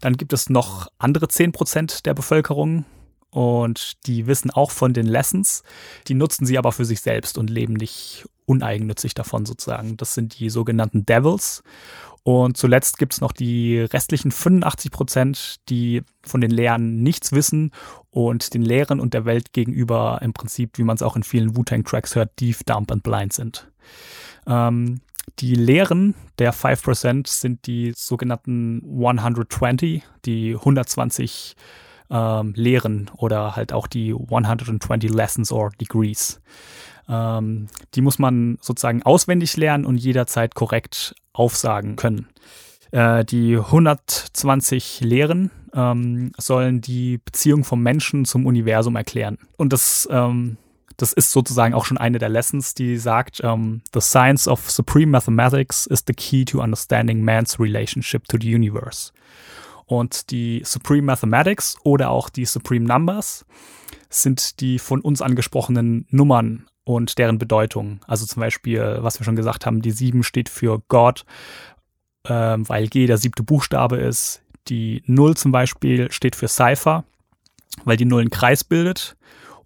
Dann 0.00 0.16
gibt 0.16 0.32
es 0.32 0.48
noch 0.48 0.88
andere 0.98 1.26
10% 1.26 2.04
der 2.04 2.14
Bevölkerung 2.14 2.86
und 3.30 4.06
die 4.06 4.26
wissen 4.26 4.50
auch 4.50 4.70
von 4.70 4.92
den 4.92 5.06
Lessons, 5.06 5.62
die 6.08 6.14
nutzen 6.14 6.46
sie 6.46 6.58
aber 6.58 6.72
für 6.72 6.84
sich 6.84 7.00
selbst 7.00 7.38
und 7.38 7.50
leben 7.50 7.74
nicht 7.74 8.28
uneigennützig 8.46 9.14
davon 9.14 9.46
sozusagen. 9.46 9.96
Das 9.96 10.14
sind 10.14 10.38
die 10.38 10.50
sogenannten 10.50 11.06
Devils. 11.06 11.62
Und 12.22 12.56
zuletzt 12.56 12.98
gibt 12.98 13.14
es 13.14 13.20
noch 13.20 13.32
die 13.32 13.78
restlichen 13.78 14.30
85 14.30 14.90
Prozent, 14.90 15.56
die 15.70 16.02
von 16.22 16.40
den 16.40 16.50
Lehren 16.50 17.02
nichts 17.02 17.32
wissen 17.32 17.70
und 18.10 18.52
den 18.52 18.62
Lehren 18.62 19.00
und 19.00 19.14
der 19.14 19.24
Welt 19.24 19.52
gegenüber 19.52 20.18
im 20.20 20.34
Prinzip, 20.34 20.76
wie 20.76 20.82
man 20.82 20.96
es 20.96 21.02
auch 21.02 21.16
in 21.16 21.22
vielen 21.22 21.56
Wu-Tang-Tracks 21.56 22.16
hört, 22.16 22.38
deaf, 22.40 22.62
dumb 22.64 22.92
and 22.92 23.02
blind 23.02 23.32
sind. 23.32 23.70
Ähm, 24.46 25.00
die 25.38 25.54
Lehren 25.54 26.14
der 26.38 26.52
5% 26.52 27.26
sind 27.26 27.66
die 27.66 27.92
sogenannten 27.96 28.82
120, 28.84 30.02
die 30.26 30.54
120 30.54 31.56
ähm, 32.10 32.52
Lehren 32.56 33.10
oder 33.16 33.56
halt 33.56 33.72
auch 33.72 33.86
die 33.86 34.12
120 34.12 35.10
Lessons 35.10 35.52
or 35.52 35.70
Degrees. 35.80 36.40
Ähm, 37.08 37.68
die 37.94 38.02
muss 38.02 38.18
man 38.18 38.58
sozusagen 38.60 39.02
auswendig 39.02 39.56
lernen 39.56 39.84
und 39.84 39.96
jederzeit 39.96 40.54
korrekt 40.54 41.14
aufsagen 41.32 41.96
können. 41.96 42.28
Äh, 42.92 43.24
die 43.24 43.56
120 43.56 45.00
Lehren 45.00 45.50
ähm, 45.74 46.32
sollen 46.36 46.80
die 46.80 47.18
Beziehung 47.18 47.64
vom 47.64 47.82
Menschen 47.82 48.24
zum 48.24 48.46
Universum 48.46 48.96
erklären. 48.96 49.38
Und 49.56 49.72
das, 49.72 50.08
ähm, 50.10 50.56
das 50.96 51.12
ist 51.12 51.32
sozusagen 51.32 51.74
auch 51.74 51.84
schon 51.84 51.98
eine 51.98 52.18
der 52.18 52.28
Lessons, 52.28 52.74
die 52.74 52.96
sagt, 52.96 53.40
ähm, 53.42 53.82
The 53.94 54.00
science 54.00 54.48
of 54.48 54.70
supreme 54.70 55.10
mathematics 55.10 55.86
is 55.86 56.04
the 56.06 56.14
key 56.14 56.44
to 56.46 56.60
understanding 56.60 57.22
man's 57.24 57.58
relationship 57.58 58.28
to 58.28 58.36
the 58.40 58.54
universe. 58.54 59.12
Und 59.90 60.30
die 60.30 60.62
Supreme 60.64 61.02
Mathematics 61.02 61.76
oder 61.82 62.10
auch 62.10 62.28
die 62.28 62.44
Supreme 62.44 62.86
Numbers 62.86 63.44
sind 64.08 64.60
die 64.60 64.78
von 64.78 65.00
uns 65.00 65.20
angesprochenen 65.20 66.06
Nummern 66.10 66.68
und 66.84 67.18
deren 67.18 67.38
Bedeutung. 67.38 67.98
Also 68.06 68.24
zum 68.24 68.38
Beispiel, 68.38 68.98
was 69.00 69.18
wir 69.18 69.24
schon 69.24 69.34
gesagt 69.34 69.66
haben, 69.66 69.82
die 69.82 69.90
7 69.90 70.22
steht 70.22 70.48
für 70.48 70.80
Gott, 70.86 71.24
ähm, 72.28 72.68
weil 72.68 72.86
G 72.86 73.08
der 73.08 73.18
siebte 73.18 73.42
Buchstabe 73.42 73.96
ist. 73.96 74.42
Die 74.68 75.02
0 75.06 75.36
zum 75.36 75.50
Beispiel 75.50 76.12
steht 76.12 76.36
für 76.36 76.46
Cypher, 76.46 77.02
weil 77.84 77.96
die 77.96 78.04
0 78.04 78.20
einen 78.20 78.30
Kreis 78.30 78.62
bildet. 78.62 79.16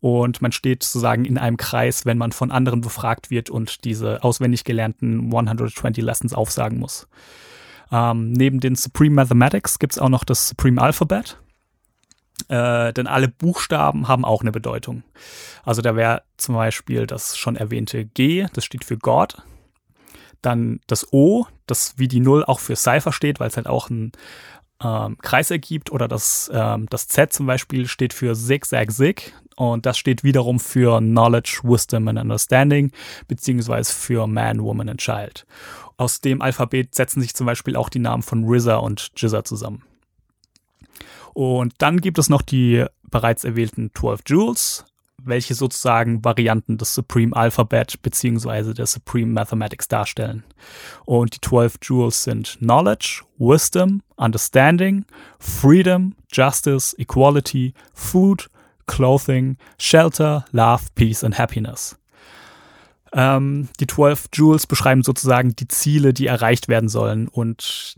Und 0.00 0.40
man 0.40 0.52
steht 0.52 0.84
sozusagen 0.84 1.26
in 1.26 1.36
einem 1.36 1.58
Kreis, 1.58 2.06
wenn 2.06 2.16
man 2.16 2.32
von 2.32 2.50
anderen 2.50 2.80
befragt 2.80 3.30
wird 3.30 3.50
und 3.50 3.84
diese 3.84 4.24
auswendig 4.24 4.64
gelernten 4.64 5.26
120 5.26 6.02
Lessons 6.02 6.32
aufsagen 6.32 6.78
muss. 6.78 7.08
Ähm, 7.92 8.32
neben 8.32 8.60
den 8.60 8.76
Supreme 8.76 9.14
Mathematics 9.14 9.78
gibt 9.78 9.94
es 9.94 9.98
auch 9.98 10.08
noch 10.08 10.24
das 10.24 10.48
Supreme 10.48 10.80
Alphabet. 10.80 11.38
Äh, 12.48 12.92
denn 12.92 13.06
alle 13.06 13.28
Buchstaben 13.28 14.08
haben 14.08 14.24
auch 14.24 14.42
eine 14.42 14.52
Bedeutung. 14.52 15.02
Also 15.64 15.82
da 15.82 15.96
wäre 15.96 16.22
zum 16.36 16.56
Beispiel 16.56 17.06
das 17.06 17.36
schon 17.36 17.56
erwähnte 17.56 18.04
G, 18.04 18.46
das 18.52 18.64
steht 18.64 18.84
für 18.84 18.98
God. 18.98 19.42
Dann 20.42 20.80
das 20.86 21.12
O, 21.12 21.46
das 21.66 21.94
wie 21.96 22.08
die 22.08 22.20
Null 22.20 22.44
auch 22.44 22.60
für 22.60 22.76
Cypher 22.76 23.12
steht, 23.12 23.40
weil 23.40 23.48
es 23.48 23.56
halt 23.56 23.66
auch 23.66 23.88
ein 23.88 24.12
ähm, 24.82 25.16
Kreis 25.22 25.50
ergibt 25.50 25.90
oder 25.90 26.08
das, 26.08 26.50
ähm, 26.52 26.86
das 26.90 27.08
Z 27.08 27.32
zum 27.32 27.46
Beispiel 27.46 27.86
steht 27.86 28.12
für 28.12 28.34
Zig, 28.34 28.64
Zag, 28.64 28.92
Zig 28.92 29.32
und 29.56 29.86
das 29.86 29.96
steht 29.96 30.24
wiederum 30.24 30.58
für 30.58 30.98
Knowledge, 30.98 31.60
Wisdom 31.62 32.08
and 32.08 32.18
Understanding 32.18 32.90
beziehungsweise 33.28 33.92
für 33.92 34.26
Man, 34.26 34.62
Woman 34.62 34.88
and 34.88 35.00
Child. 35.00 35.46
Aus 35.96 36.20
dem 36.20 36.42
Alphabet 36.42 36.94
setzen 36.94 37.20
sich 37.20 37.34
zum 37.34 37.46
Beispiel 37.46 37.76
auch 37.76 37.88
die 37.88 37.98
Namen 37.98 38.22
von 38.22 38.44
RZA 38.44 38.76
und 38.76 39.12
Jizza 39.16 39.44
zusammen. 39.44 39.82
Und 41.34 41.74
dann 41.78 42.00
gibt 42.00 42.18
es 42.18 42.28
noch 42.28 42.42
die 42.42 42.84
bereits 43.10 43.44
erwählten 43.44 43.90
12 43.94 44.20
Jewels, 44.26 44.84
welche 45.22 45.54
sozusagen 45.54 46.24
Varianten 46.24 46.78
des 46.78 46.94
Supreme 46.94 47.34
Alphabet 47.34 48.02
beziehungsweise 48.02 48.74
der 48.74 48.86
Supreme 48.86 49.32
Mathematics 49.32 49.88
darstellen. 49.88 50.44
Und 51.04 51.34
die 51.34 51.40
12 51.40 51.78
Jewels 51.82 52.24
sind 52.24 52.58
Knowledge, 52.58 53.22
Wisdom, 53.38 54.02
Understanding, 54.16 55.04
Freedom, 55.38 56.14
Justice, 56.32 56.96
Equality, 56.98 57.74
Food, 57.94 58.50
Clothing, 58.86 59.56
Shelter, 59.78 60.44
Love, 60.52 60.84
Peace 60.94 61.24
and 61.24 61.38
Happiness. 61.38 61.96
Ähm, 63.14 63.68
die 63.78 63.86
12 63.86 64.28
Jewels 64.34 64.66
beschreiben 64.66 65.02
sozusagen 65.02 65.54
die 65.54 65.68
Ziele, 65.68 66.12
die 66.12 66.26
erreicht 66.26 66.68
werden 66.68 66.88
sollen 66.88 67.28
und 67.28 67.96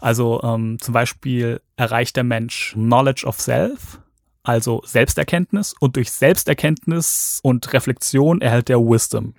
also 0.00 0.42
ähm, 0.42 0.78
zum 0.80 0.92
Beispiel 0.92 1.62
erreicht 1.76 2.16
der 2.16 2.24
Mensch 2.24 2.72
Knowledge 2.74 3.24
of 3.26 3.40
Self, 3.40 4.00
also 4.42 4.82
Selbsterkenntnis 4.84 5.74
und 5.80 5.96
durch 5.96 6.10
Selbsterkenntnis 6.12 7.40
und 7.42 7.72
Reflexion 7.72 8.42
erhält 8.42 8.68
er 8.68 8.80
Wisdom. 8.80 9.34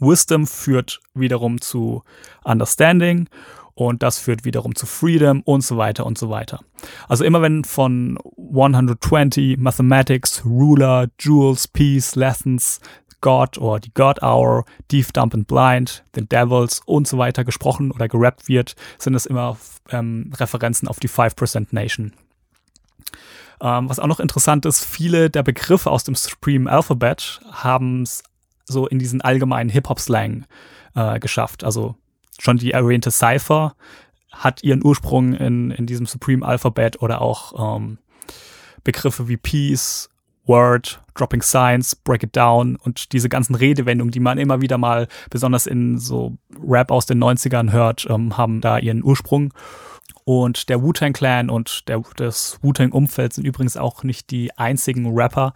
Wisdom 0.00 0.46
führt 0.46 1.00
wiederum 1.14 1.60
zu 1.60 2.02
Understanding 2.44 3.28
und 3.74 4.02
das 4.02 4.18
führt 4.18 4.46
wiederum 4.46 4.74
zu 4.74 4.86
Freedom 4.86 5.42
und 5.42 5.62
so 5.62 5.76
weiter 5.76 6.06
und 6.06 6.16
so 6.16 6.30
weiter. 6.30 6.60
Also 7.08 7.24
immer 7.24 7.42
wenn 7.42 7.64
von 7.64 8.18
120 8.38 9.58
Mathematics, 9.58 10.44
Ruler, 10.46 11.08
Jewels, 11.20 11.68
Peace, 11.68 12.14
Lessons, 12.14 12.80
God 13.20 13.58
oder 13.58 13.80
die 13.80 13.92
God 13.92 14.22
Hour, 14.22 14.64
Deep, 14.90 15.12
Dump 15.12 15.34
and 15.34 15.46
Blind, 15.46 16.04
The 16.14 16.26
Devils 16.26 16.80
und 16.84 17.08
so 17.08 17.18
weiter 17.18 17.44
gesprochen 17.44 17.90
oder 17.90 18.08
gerappt 18.08 18.48
wird, 18.48 18.74
sind 18.98 19.14
es 19.14 19.26
immer 19.26 19.56
ähm, 19.90 20.32
Referenzen 20.36 20.88
auf 20.88 21.00
die 21.00 21.08
5% 21.08 21.68
Nation. 21.70 22.12
Ähm, 23.60 23.88
was 23.88 23.98
auch 23.98 24.06
noch 24.06 24.20
interessant 24.20 24.66
ist, 24.66 24.84
viele 24.84 25.30
der 25.30 25.42
Begriffe 25.42 25.90
aus 25.90 26.04
dem 26.04 26.14
Supreme 26.14 26.70
Alphabet 26.70 27.40
haben 27.50 28.02
es 28.02 28.22
so 28.64 28.86
in 28.86 28.98
diesen 28.98 29.20
allgemeinen 29.20 29.70
Hip-Hop-Slang 29.70 30.44
äh, 30.94 31.18
geschafft. 31.18 31.64
Also 31.64 31.94
schon 32.38 32.58
die 32.58 32.72
erwähnte 32.72 33.10
Cypher 33.10 33.74
hat 34.32 34.62
ihren 34.62 34.84
Ursprung 34.84 35.32
in, 35.32 35.70
in 35.70 35.86
diesem 35.86 36.06
Supreme 36.06 36.44
Alphabet 36.44 37.00
oder 37.00 37.22
auch 37.22 37.76
ähm, 37.76 37.98
Begriffe 38.84 39.28
wie 39.28 39.36
Peace, 39.36 40.10
Word, 40.46 41.00
Dropping 41.14 41.42
Science, 41.42 41.96
Break 41.96 42.22
It 42.22 42.36
Down 42.36 42.76
und 42.76 43.12
diese 43.12 43.28
ganzen 43.28 43.54
Redewendungen, 43.54 44.12
die 44.12 44.20
man 44.20 44.38
immer 44.38 44.60
wieder 44.60 44.78
mal 44.78 45.08
besonders 45.30 45.66
in 45.66 45.98
so 45.98 46.36
Rap 46.62 46.90
aus 46.90 47.06
den 47.06 47.22
90ern 47.22 47.72
hört, 47.72 48.06
ähm, 48.08 48.36
haben 48.36 48.60
da 48.60 48.78
ihren 48.78 49.02
Ursprung. 49.02 49.52
Und 50.24 50.68
der 50.68 50.82
Wu-Tang 50.82 51.12
Clan 51.12 51.50
und 51.50 51.88
der, 51.88 52.02
das 52.16 52.58
Wu-Tang 52.60 52.90
Umfeld 52.90 53.32
sind 53.32 53.46
übrigens 53.46 53.76
auch 53.76 54.02
nicht 54.02 54.30
die 54.30 54.56
einzigen 54.58 55.16
Rapper, 55.16 55.54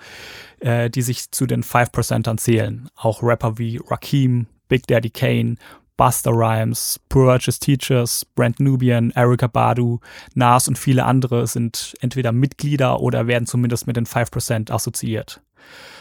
äh, 0.60 0.88
die 0.88 1.02
sich 1.02 1.32
zu 1.32 1.46
den 1.46 1.64
5%ern 1.64 2.38
zählen. 2.38 2.88
Auch 2.94 3.22
Rapper 3.22 3.58
wie 3.58 3.80
Rakim, 3.84 4.46
Big 4.68 4.86
Daddy 4.86 5.10
Kane, 5.10 5.56
Buster 6.00 6.30
Rhymes, 6.30 6.98
Righteous 7.14 7.58
Teachers, 7.58 8.24
Brent 8.34 8.58
Nubian, 8.58 9.10
Erika 9.10 9.48
Badu, 9.48 10.00
Nas 10.32 10.66
und 10.66 10.78
viele 10.78 11.04
andere 11.04 11.46
sind 11.46 11.94
entweder 12.00 12.32
Mitglieder 12.32 13.00
oder 13.00 13.26
werden 13.26 13.44
zumindest 13.44 13.86
mit 13.86 13.96
den 13.96 14.06
5% 14.06 14.72
assoziiert. 14.72 15.42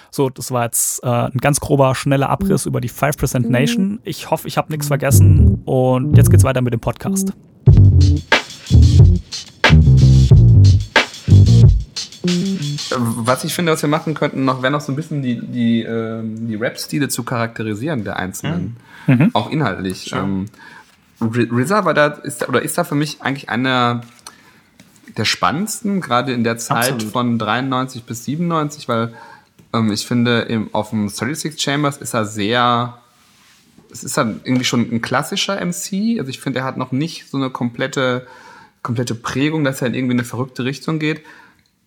So, 0.09 0.29
das 0.29 0.51
war 0.51 0.63
jetzt 0.63 1.03
äh, 1.03 1.07
ein 1.07 1.39
ganz 1.41 1.59
grober, 1.59 1.95
schneller 1.95 2.29
Abriss 2.29 2.65
über 2.65 2.79
die 2.79 2.89
5% 2.89 3.49
Nation. 3.49 3.99
Ich 4.05 4.31
hoffe, 4.31 4.47
ich 4.47 4.55
habe 4.55 4.71
nichts 4.71 4.87
vergessen 4.87 5.63
und 5.65 6.15
jetzt 6.15 6.31
geht's 6.31 6.45
weiter 6.45 6.61
mit 6.61 6.71
dem 6.71 6.79
Podcast. 6.79 7.33
Was 12.95 13.43
ich 13.43 13.53
finde, 13.53 13.73
was 13.73 13.81
wir 13.81 13.89
machen 13.89 14.13
könnten, 14.13 14.45
noch 14.45 14.61
wäre 14.61 14.71
noch 14.71 14.79
so 14.79 14.93
ein 14.93 14.95
bisschen 14.95 15.21
die, 15.21 15.45
die, 15.45 15.83
äh, 15.83 16.21
die 16.23 16.55
Rap-Stile 16.55 17.09
zu 17.09 17.23
charakterisieren 17.23 18.05
der 18.05 18.15
Einzelnen. 18.15 18.61
Mhm. 18.61 18.75
Auch 19.33 19.49
inhaltlich. 19.49 20.13
Ähm, 20.13 20.45
RZA 21.21 21.85
war 21.85 21.93
da, 21.93 22.07
ist, 22.07 22.47
oder 22.47 22.61
ist 22.61 22.77
da 22.77 22.83
für 22.83 22.95
mich 22.95 23.21
eigentlich 23.21 23.49
einer 23.49 24.01
der 25.17 25.25
spannendsten, 25.25 26.01
gerade 26.01 26.33
in 26.33 26.43
der 26.43 26.57
Zeit 26.57 26.93
Absolut. 26.93 27.11
von 27.11 27.39
93 27.39 28.03
bis 28.03 28.25
97, 28.25 28.87
weil 28.87 29.13
ähm, 29.73 29.91
ich 29.91 30.05
finde, 30.05 30.41
im, 30.41 30.73
auf 30.73 30.91
dem 30.91 31.09
36 31.09 31.61
Chambers 31.61 31.97
ist 31.97 32.13
er 32.13 32.25
sehr, 32.25 32.97
es 33.91 34.03
ist 34.03 34.17
dann 34.17 34.41
irgendwie 34.43 34.65
schon 34.65 34.81
ein 34.91 35.01
klassischer 35.01 35.55
MC. 35.63 36.19
Also 36.19 36.29
ich 36.29 36.39
finde, 36.39 36.59
er 36.59 36.65
hat 36.65 36.77
noch 36.77 36.91
nicht 36.91 37.29
so 37.29 37.37
eine 37.37 37.49
komplette, 37.49 38.27
komplette 38.81 39.15
Prägung, 39.15 39.63
dass 39.63 39.81
er 39.81 39.87
in 39.87 39.95
irgendwie 39.95 40.13
eine 40.13 40.23
verrückte 40.23 40.63
Richtung 40.63 40.99
geht. 40.99 41.21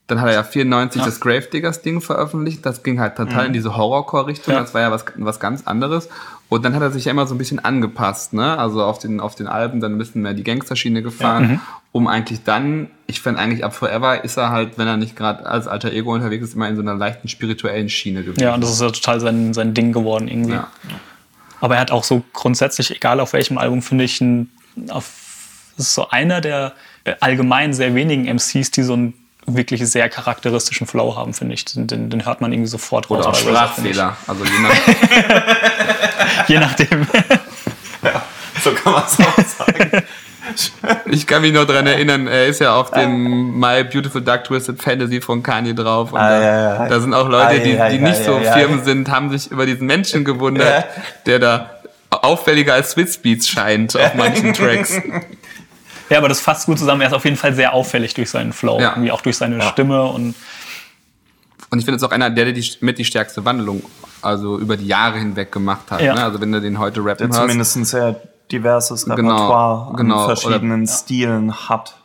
Dann 0.09 0.21
hat 0.21 0.29
er 0.29 0.35
ja 0.35 0.45
94 0.45 1.01
ja. 1.01 1.07
das 1.07 1.21
Gravediggers-Ding 1.21 2.01
veröffentlicht. 2.01 2.67
Das 2.67 2.83
ging 2.83 3.01
halt 3.01 3.17
total 3.17 3.43
mhm. 3.43 3.47
in 3.47 3.53
diese 3.53 3.77
Horrorcore-Richtung. 3.77 4.55
Ja. 4.55 4.61
Das 4.61 4.75
war 4.75 4.81
ja 4.81 4.91
was, 4.91 5.05
was 5.17 5.41
ganz 5.41 5.67
anderes. 5.67 6.09
Und 6.53 6.67
dann 6.67 6.75
hat 6.75 6.83
er 6.83 6.91
sich 6.91 7.07
ja 7.07 7.13
immer 7.13 7.27
so 7.27 7.35
ein 7.35 7.39
bisschen 7.39 7.65
angepasst, 7.65 8.35
ne? 8.35 8.59
Also 8.59 8.85
auf 8.85 8.99
den, 8.99 9.21
auf 9.21 9.35
den 9.35 9.47
Alben 9.47 9.81
dann 9.81 9.95
ein 9.95 9.99
bisschen 9.99 10.21
mehr 10.21 10.35
die 10.35 10.45
Gangsterschiene 10.45 11.03
gefahren, 11.03 11.43
ja. 11.45 11.49
mhm. 11.49 11.61
um 11.93 12.09
eigentlich 12.09 12.45
dann, 12.45 12.91
ich 13.07 13.23
finde 13.23 13.41
eigentlich 13.41 13.65
ab 13.65 13.75
Forever 13.75 14.23
ist 14.23 14.37
er 14.37 14.51
halt, 14.51 14.77
wenn 14.77 14.87
er 14.87 14.99
nicht 14.99 15.17
gerade 15.17 15.47
als 15.47 15.67
alter 15.67 15.91
Ego 15.95 16.13
unterwegs 16.13 16.45
ist, 16.45 16.55
immer 16.55 16.69
in 16.69 16.77
so 16.77 16.83
einer 16.83 16.95
leichten 16.95 17.29
spirituellen 17.29 17.89
Schiene 17.89 18.23
gewesen. 18.23 18.43
Ja, 18.43 18.53
und 18.53 18.61
das 18.61 18.71
ist 18.71 18.83
ja 18.83 18.91
total 18.91 19.19
sein, 19.21 19.55
sein 19.55 19.73
Ding 19.73 19.93
geworden 19.93 20.29
irgendwie. 20.29 20.53
Ja. 20.53 20.69
Aber 21.63 21.77
er 21.77 21.81
hat 21.81 21.91
auch 21.91 22.05
so 22.05 22.23
grundsätzlich, 22.35 22.91
egal 22.91 23.21
auf 23.21 23.33
welchem 23.33 23.57
Album, 23.57 23.81
finde 23.81 24.05
ich, 24.05 24.21
ein, 24.21 24.51
auf, 24.91 25.11
das 25.79 25.87
ist 25.87 25.95
so 25.95 26.11
einer 26.11 26.43
der 26.43 26.75
allgemein 27.21 27.73
sehr 27.73 27.95
wenigen 27.95 28.27
MCs, 28.27 28.73
die 28.73 28.83
so 28.83 28.95
ein 28.95 29.15
wirklich 29.47 29.89
sehr 29.89 30.09
charakteristischen 30.09 30.87
Flow 30.87 31.17
haben, 31.17 31.35
finde 31.35 31.55
ich. 31.55 31.65
Den, 31.65 32.11
den, 32.11 32.27
hört 32.27 32.41
man 32.43 32.53
irgendwie 32.53 32.69
sofort 32.69 33.11
raus. 33.11 33.21
Oder 33.21 33.29
auch 33.29 33.35
Sprachfehler. 33.35 34.17
Also 34.27 34.45
je, 34.45 34.59
nach 34.61 34.73
je 36.49 36.59
nachdem. 36.59 37.07
ja, 38.03 38.23
so 38.63 38.73
kann 38.73 38.93
man 38.93 39.03
es 39.07 39.19
auch 39.19 39.67
sagen. 39.67 40.03
Ich 41.07 41.27
kann 41.27 41.43
mich 41.43 41.53
noch 41.53 41.65
daran 41.65 41.87
erinnern, 41.87 42.27
er 42.27 42.47
ist 42.47 42.61
ja 42.61 42.75
auf 42.75 42.91
dem 42.91 43.59
My 43.59 43.85
Beautiful 43.85 44.21
Dark 44.21 44.45
Twisted 44.45 44.83
Fantasy 44.83 45.21
von 45.21 45.43
Kanye 45.43 45.73
drauf. 45.73 46.13
Und 46.13 46.19
ah, 46.19 46.29
da, 46.29 46.43
ja, 46.43 46.75
ja. 46.75 46.89
da, 46.89 47.01
sind 47.01 47.15
auch 47.15 47.29
Leute, 47.29 47.61
die, 47.61 47.79
die 47.91 47.99
nicht 47.99 48.25
so 48.25 48.41
Firmen 48.41 48.83
sind, 48.83 49.09
haben 49.09 49.31
sich 49.31 49.51
über 49.51 49.67
diesen 49.67 49.87
Menschen 49.87 50.25
gewundert, 50.25 50.87
der 51.27 51.39
da 51.39 51.71
auffälliger 52.11 52.75
als 52.75 52.91
Swissbeats 52.91 53.49
scheint 53.49 53.97
auf 53.97 54.15
manchen 54.15 54.53
Tracks. 54.55 55.01
Ja, 56.11 56.19
aber 56.19 56.29
das 56.29 56.41
fasst 56.41 56.67
gut 56.67 56.79
zusammen. 56.79 57.01
Er 57.01 57.09
ist 57.09 57.15
auf 57.15 57.25
jeden 57.25 57.37
Fall 57.37 57.55
sehr 57.55 57.73
auffällig 57.73 58.15
durch 58.15 58.31
seinen 58.31 58.53
Flow, 58.53 58.81
ja. 58.81 58.91
irgendwie 58.91 59.13
auch 59.13 59.23
durch 59.23 59.37
seine 59.37 59.59
ja. 59.59 59.69
Stimme 59.71 60.03
und 60.03 60.35
und 61.73 61.79
ich 61.79 61.87
finde 61.87 61.97
es 61.97 62.03
auch 62.03 62.11
einer, 62.11 62.29
der, 62.29 62.45
der 62.45 62.55
die, 62.55 62.71
mit 62.81 62.99
die 62.99 63.05
stärkste 63.05 63.45
Wandlung 63.47 63.83
also 64.21 64.59
über 64.59 64.77
die 64.77 64.87
Jahre 64.87 65.19
hinweg 65.19 65.51
gemacht 65.51 65.91
hat. 65.91 66.03
Ja. 66.03 66.15
Ne? 66.15 66.23
Also 66.23 66.41
wenn 66.41 66.53
du 66.53 66.61
den 66.61 66.79
heute 66.79 67.01
rappen 67.01 67.19
der 67.19 67.29
hörst. 67.29 67.41
zumindest 67.41 67.77
ein 67.77 67.85
sehr 67.85 68.21
diverses 68.51 69.05
genau, 69.05 69.17
Repertoire 69.17 69.97
genau, 69.97 69.97
genau. 69.97 70.25
verschiedenen 70.27 70.83
Oder, 70.83 70.93
Stilen 70.93 71.69
hat. 71.69 71.97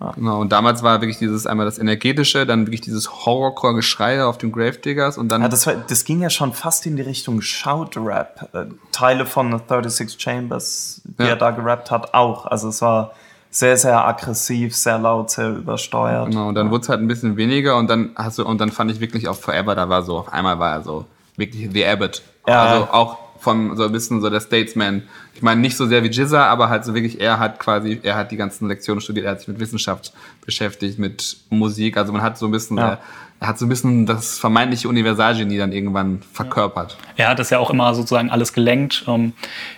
Ja. 0.00 0.12
Genau, 0.12 0.40
und 0.40 0.52
damals 0.52 0.82
war 0.82 1.00
wirklich 1.00 1.18
dieses 1.18 1.46
einmal 1.46 1.66
das 1.66 1.78
Energetische, 1.78 2.46
dann 2.46 2.66
wirklich 2.66 2.82
dieses 2.82 3.10
Horrorcore-Geschrei 3.10 4.22
auf 4.24 4.36
den 4.38 4.52
Gravediggers 4.52 5.16
und 5.16 5.28
dann. 5.28 5.42
Ja, 5.42 5.48
das, 5.48 5.66
war, 5.66 5.74
das 5.74 6.04
ging 6.04 6.20
ja 6.20 6.30
schon 6.30 6.52
fast 6.52 6.84
in 6.86 6.96
die 6.96 7.02
Richtung 7.02 7.40
Shout-Rap. 7.40 8.50
Äh, 8.52 8.66
Teile 8.92 9.24
von 9.24 9.50
36 9.50 10.20
Chambers, 10.20 11.00
die 11.04 11.22
ja. 11.22 11.30
er 11.30 11.36
da 11.36 11.50
gerappt 11.50 11.90
hat, 11.90 12.14
auch. 12.14 12.46
Also 12.46 12.68
es 12.68 12.82
war 12.82 13.12
sehr, 13.58 13.76
sehr 13.78 14.06
aggressiv, 14.06 14.76
sehr 14.76 14.98
laut, 14.98 15.30
sehr 15.30 15.50
übersteuert. 15.50 16.30
Genau, 16.30 16.48
und 16.48 16.54
dann 16.54 16.70
wurde 16.70 16.82
es 16.82 16.88
halt 16.90 17.00
ein 17.00 17.08
bisschen 17.08 17.36
weniger 17.36 17.78
und 17.78 17.88
dann 17.88 18.10
hast 18.14 18.38
du, 18.38 18.44
und 18.44 18.60
dann 18.60 18.70
fand 18.70 18.90
ich 18.90 19.00
wirklich 19.00 19.28
auf 19.28 19.40
Forever, 19.40 19.74
da 19.74 19.88
war 19.88 20.02
so, 20.02 20.18
auf 20.18 20.32
einmal 20.32 20.58
war 20.58 20.72
er 20.74 20.82
so 20.82 21.06
wirklich 21.36 21.70
The 21.72 21.86
Abbott. 21.86 22.22
Ja. 22.46 22.62
Also 22.62 22.84
auch 22.92 23.18
von 23.40 23.76
so 23.76 23.84
ein 23.84 23.92
bisschen 23.92 24.20
so 24.20 24.28
der 24.28 24.40
Statesman. 24.40 25.04
Ich 25.34 25.42
meine, 25.42 25.60
nicht 25.60 25.76
so 25.76 25.86
sehr 25.86 26.02
wie 26.02 26.08
Jizza, 26.08 26.46
aber 26.46 26.68
halt 26.68 26.84
so 26.84 26.94
wirklich, 26.94 27.20
er 27.20 27.38
hat 27.38 27.58
quasi, 27.58 28.00
er 28.02 28.16
hat 28.16 28.30
die 28.30 28.36
ganzen 28.36 28.68
Lektionen 28.68 29.00
studiert, 29.00 29.26
er 29.26 29.32
hat 29.32 29.38
sich 29.40 29.48
mit 29.48 29.60
Wissenschaft 29.60 30.12
beschäftigt, 30.44 30.98
mit 30.98 31.38
Musik. 31.48 31.96
Also 31.96 32.12
man 32.12 32.22
hat 32.22 32.36
so 32.36 32.46
ein 32.46 32.50
bisschen, 32.50 32.76
ja. 32.76 32.98
Er, 33.40 33.48
hat 33.48 33.58
so 33.58 33.66
ein 33.66 33.68
bisschen 33.68 34.06
das 34.06 34.38
vermeintliche 34.38 34.88
Universalgenie 34.88 35.58
dann 35.58 35.72
irgendwann 35.72 36.22
verkörpert. 36.32 36.96
Er 37.16 37.28
hat 37.28 37.38
das 37.38 37.50
ja 37.50 37.58
auch 37.58 37.70
immer 37.70 37.94
sozusagen 37.94 38.30
alles 38.30 38.52
gelenkt. 38.52 39.04
Ähm, 39.08 39.32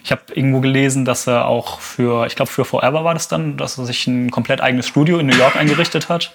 ich 0.05 0.11
habe 0.11 0.23
irgendwo 0.35 0.61
gelesen, 0.61 1.05
dass 1.05 1.27
er 1.27 1.47
auch 1.47 1.81
für, 1.81 2.27
ich 2.27 2.37
glaube 2.37 2.51
für 2.51 2.65
Forever 2.65 3.05
war 3.05 3.15
das 3.15 3.29
dann, 3.29 3.57
dass 3.57 3.79
er 3.79 3.87
sich 3.87 4.07
ein 4.07 4.31
komplett 4.31 4.61
eigenes 4.61 4.87
Studio 4.87 5.19
in 5.19 5.27
New 5.27 5.37
York 5.37 5.57
eingerichtet 5.61 6.09
hat 6.09 6.33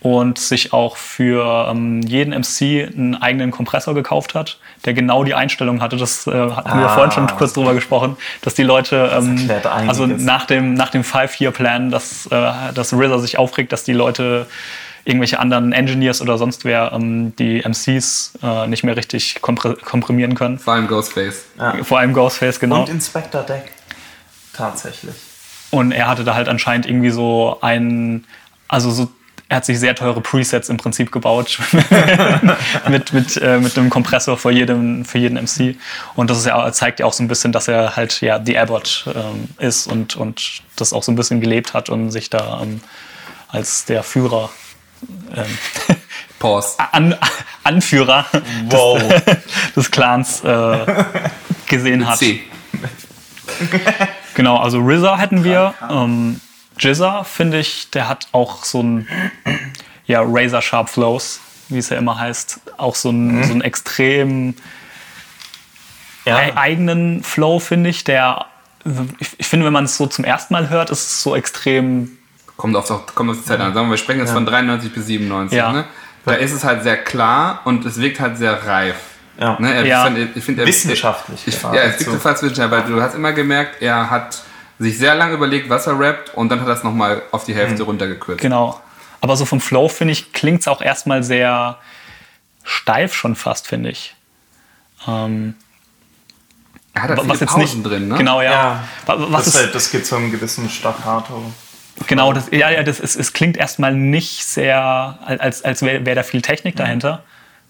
und 0.00 0.38
sich 0.38 0.74
auch 0.74 0.98
für 0.98 1.68
ähm, 1.70 2.02
jeden 2.02 2.38
MC 2.38 2.86
einen 2.94 3.14
eigenen 3.14 3.50
Kompressor 3.50 3.94
gekauft 3.94 4.34
hat, 4.34 4.58
der 4.84 4.92
genau 4.92 5.24
die 5.24 5.34
Einstellung 5.34 5.80
hatte. 5.80 5.96
Das 5.96 6.26
äh, 6.26 6.30
hatten 6.30 6.78
wir 6.78 6.86
Ah. 6.90 6.94
vorhin 6.94 7.10
schon 7.10 7.26
kurz 7.28 7.54
drüber 7.54 7.72
gesprochen, 7.72 8.18
dass 8.42 8.52
die 8.52 8.64
Leute, 8.64 9.10
ähm, 9.16 9.50
also 9.64 10.04
nach 10.04 10.44
dem, 10.44 10.74
nach 10.74 10.90
dem 10.90 11.04
Five-Year-Plan, 11.04 11.90
dass, 11.90 12.26
äh, 12.26 12.52
dass 12.74 12.92
RZA 12.92 13.18
sich 13.18 13.38
aufregt, 13.38 13.72
dass 13.72 13.84
die 13.84 13.94
Leute 13.94 14.46
irgendwelche 15.04 15.38
anderen 15.38 15.72
Engineers 15.72 16.22
oder 16.22 16.38
sonst 16.38 16.64
wer 16.64 16.92
ähm, 16.92 17.36
die 17.36 17.62
MCs 17.62 18.38
äh, 18.42 18.66
nicht 18.66 18.84
mehr 18.84 18.96
richtig 18.96 19.40
kompr 19.42 19.74
komprimieren 19.76 20.34
können. 20.34 20.58
Vor 20.58 20.74
allem 20.74 20.88
Ghostface. 20.88 21.44
Vor 21.82 21.98
allem 21.98 22.12
Ghostface, 22.12 22.58
genau. 22.58 22.80
Und 22.80 22.88
Inspector 22.88 23.42
Deck. 23.42 23.72
Tatsächlich. 24.52 25.14
Und 25.70 25.92
er 25.92 26.06
hatte 26.06 26.24
da 26.24 26.34
halt 26.34 26.48
anscheinend 26.48 26.86
irgendwie 26.86 27.10
so 27.10 27.58
einen, 27.60 28.24
also 28.68 28.90
so, 28.90 29.10
er 29.48 29.56
hat 29.56 29.64
sich 29.64 29.78
sehr 29.78 29.94
teure 29.94 30.20
Presets 30.20 30.68
im 30.68 30.76
Prinzip 30.76 31.12
gebaut 31.12 31.58
mit, 32.88 33.12
mit, 33.12 33.36
äh, 33.36 33.58
mit 33.58 33.76
einem 33.76 33.90
Kompressor 33.90 34.38
für 34.38 34.52
jeden, 34.52 35.04
für 35.04 35.18
jeden 35.18 35.36
MC. 35.36 35.76
Und 36.14 36.30
das 36.30 36.38
ist 36.38 36.46
ja, 36.46 36.72
zeigt 36.72 37.00
ja 37.00 37.06
auch 37.06 37.12
so 37.12 37.22
ein 37.22 37.28
bisschen, 37.28 37.52
dass 37.52 37.68
er 37.68 37.96
halt 37.96 38.20
ja 38.20 38.38
die 38.38 38.56
Abbott 38.56 39.06
ähm, 39.14 39.48
ist 39.58 39.86
und, 39.86 40.16
und 40.16 40.62
das 40.76 40.92
auch 40.92 41.02
so 41.02 41.12
ein 41.12 41.16
bisschen 41.16 41.40
gelebt 41.40 41.74
hat 41.74 41.90
und 41.90 42.10
sich 42.10 42.30
da 42.30 42.60
ähm, 42.62 42.80
als 43.48 43.84
der 43.84 44.02
Führer, 44.02 44.50
ähm, 45.36 45.58
Pause. 46.38 46.74
An, 46.92 47.16
Anführer 47.62 48.26
Wow. 48.70 48.98
des, 48.98 49.22
des 49.76 49.90
Clans 49.90 50.44
äh, 50.44 50.86
gesehen 51.68 52.06
hat. 52.08 52.18
C. 52.18 52.40
Genau, 54.34 54.56
also 54.58 54.78
RZA 54.80 55.18
hätten 55.18 55.44
wir. 55.44 55.74
Ähm, 55.90 56.40
Jizza, 56.78 57.24
finde 57.24 57.60
ich, 57.60 57.90
der 57.90 58.08
hat 58.08 58.26
auch 58.32 58.64
so 58.64 58.82
ein 58.82 59.08
ja, 60.06 60.22
Razor 60.24 60.60
Sharp 60.60 60.88
Flows, 60.90 61.40
wie 61.68 61.78
es 61.78 61.88
ja 61.88 61.96
immer 61.98 62.18
heißt. 62.18 62.60
Auch 62.76 62.94
so 62.96 63.10
ein, 63.10 63.44
so 63.44 63.52
einen 63.52 63.60
extrem 63.62 64.54
ja. 66.24 66.36
ei- 66.36 66.56
eigenen 66.56 67.22
Flow, 67.22 67.60
finde 67.60 67.90
ich. 67.90 68.02
Der, 68.04 68.46
ich 69.38 69.46
finde, 69.46 69.66
wenn 69.66 69.72
man 69.72 69.84
es 69.84 69.96
so 69.96 70.06
zum 70.06 70.24
ersten 70.24 70.52
Mal 70.52 70.68
hört, 70.68 70.90
ist 70.90 71.00
es 71.06 71.22
so 71.22 71.36
extrem. 71.36 72.18
Kommt 72.56 72.76
auf, 72.76 73.14
kommt 73.14 73.30
auf 73.30 73.36
die 73.38 73.44
Zeit 73.44 73.60
an. 73.60 73.74
Sagen 73.74 73.86
wir, 73.88 73.92
wir 73.92 73.96
sprechen 73.98 74.20
jetzt 74.20 74.32
von 74.32 74.46
93 74.46 74.92
bis 74.92 75.06
97. 75.06 75.56
Ja. 75.56 75.72
Ne? 75.72 75.84
Da 76.24 76.34
ist 76.34 76.52
es 76.52 76.64
halt 76.64 76.82
sehr 76.82 76.96
klar 76.96 77.60
und 77.64 77.84
es 77.84 78.00
wirkt 78.00 78.20
halt 78.20 78.38
sehr 78.38 78.66
reif. 78.66 78.96
Ja. 79.38 79.58
Ne? 79.60 79.74
Er, 79.74 79.84
Ja. 79.86 80.08
ich 80.34 80.44
find, 80.44 80.58
er, 80.58 80.66
Wissenschaftlich 80.66 81.42
Ich, 81.46 81.60
ja, 81.62 81.74
es 81.74 82.06
wirkt 82.06 82.22
fast 82.22 82.42
wissenschaftlich, 82.42 82.70
weil 82.84 82.90
du 82.90 83.02
hast 83.02 83.14
immer 83.14 83.32
gemerkt, 83.32 83.82
er 83.82 84.08
hat 84.08 84.42
sich 84.78 84.96
sehr 84.98 85.14
lange 85.16 85.34
überlegt, 85.34 85.68
was 85.68 85.86
er 85.86 85.98
rappt 85.98 86.34
und 86.34 86.48
dann 86.48 86.60
hat 86.60 86.68
er 86.68 86.74
es 86.74 86.84
nochmal 86.84 87.22
auf 87.32 87.44
die 87.44 87.54
Hälfte 87.54 87.82
runtergekürzt. 87.82 88.40
Genau. 88.40 88.80
Aber 89.20 89.36
so 89.36 89.44
vom 89.44 89.60
Flow, 89.60 89.88
finde 89.88 90.12
ich, 90.12 90.32
klingt 90.32 90.60
es 90.60 90.68
auch 90.68 90.80
erstmal 90.80 91.22
sehr 91.22 91.78
steif 92.62 93.14
schon 93.14 93.34
fast, 93.36 93.66
finde 93.66 93.90
ich. 93.90 94.14
Ähm, 95.08 95.54
Er 96.92 97.02
hat 97.02 97.10
halt 97.10 97.20
viele 97.20 97.32
was 97.32 97.40
jetzt 97.40 97.50
Pausen 97.50 97.78
nicht 97.80 97.82
drin, 97.90 98.08
ne? 98.08 98.16
Genau, 98.18 98.40
ja. 98.40 98.50
Ja. 98.52 98.84
Wa- 99.06 99.16
Was 99.30 99.44
das, 99.46 99.54
ist, 99.54 99.60
halt, 99.60 99.74
das 99.74 99.90
gibt 99.90 100.06
so 100.06 100.16
einen 100.16 100.30
gewissen 100.30 100.68
Staccato. 100.70 101.52
Genau, 102.06 102.32
das, 102.32 102.50
ja, 102.50 102.70
ja, 102.70 102.82
das 102.82 103.00
ist, 103.00 103.16
es 103.16 103.32
klingt 103.32 103.56
erstmal 103.56 103.94
nicht 103.94 104.44
sehr, 104.44 105.18
als, 105.24 105.64
als 105.64 105.82
wäre 105.82 106.04
wär 106.04 106.14
da 106.14 106.22
viel 106.22 106.42
Technik 106.42 106.76
dahinter. 106.76 107.22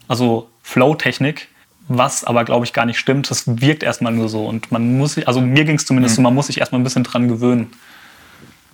Also 0.07 0.49
Flow-Technik, 0.63 1.47
was 1.87 2.23
aber, 2.23 2.43
glaube 2.43 2.65
ich, 2.65 2.73
gar 2.73 2.85
nicht 2.85 2.97
stimmt. 2.97 3.29
Das 3.29 3.43
wirkt 3.61 3.83
erstmal 3.83 4.13
nur 4.13 4.29
so. 4.29 4.45
Und 4.45 4.71
man 4.71 4.97
muss 4.97 5.13
sich, 5.13 5.27
also 5.27 5.41
mir 5.41 5.63
ging 5.65 5.75
es 5.75 5.85
zumindest 5.85 6.15
so, 6.15 6.21
man 6.21 6.33
muss 6.33 6.47
sich 6.47 6.59
erstmal 6.59 6.81
ein 6.81 6.83
bisschen 6.83 7.03
dran 7.03 7.27
gewöhnen. 7.27 7.71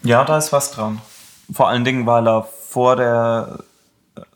Ja, 0.03 0.23
da 0.23 0.37
ist 0.37 0.53
was 0.53 0.71
dran. 0.71 1.01
Vor 1.51 1.67
allen 1.67 1.83
Dingen, 1.83 2.05
weil 2.05 2.27
er 2.27 2.47
vor 2.69 2.95
der 2.95 3.63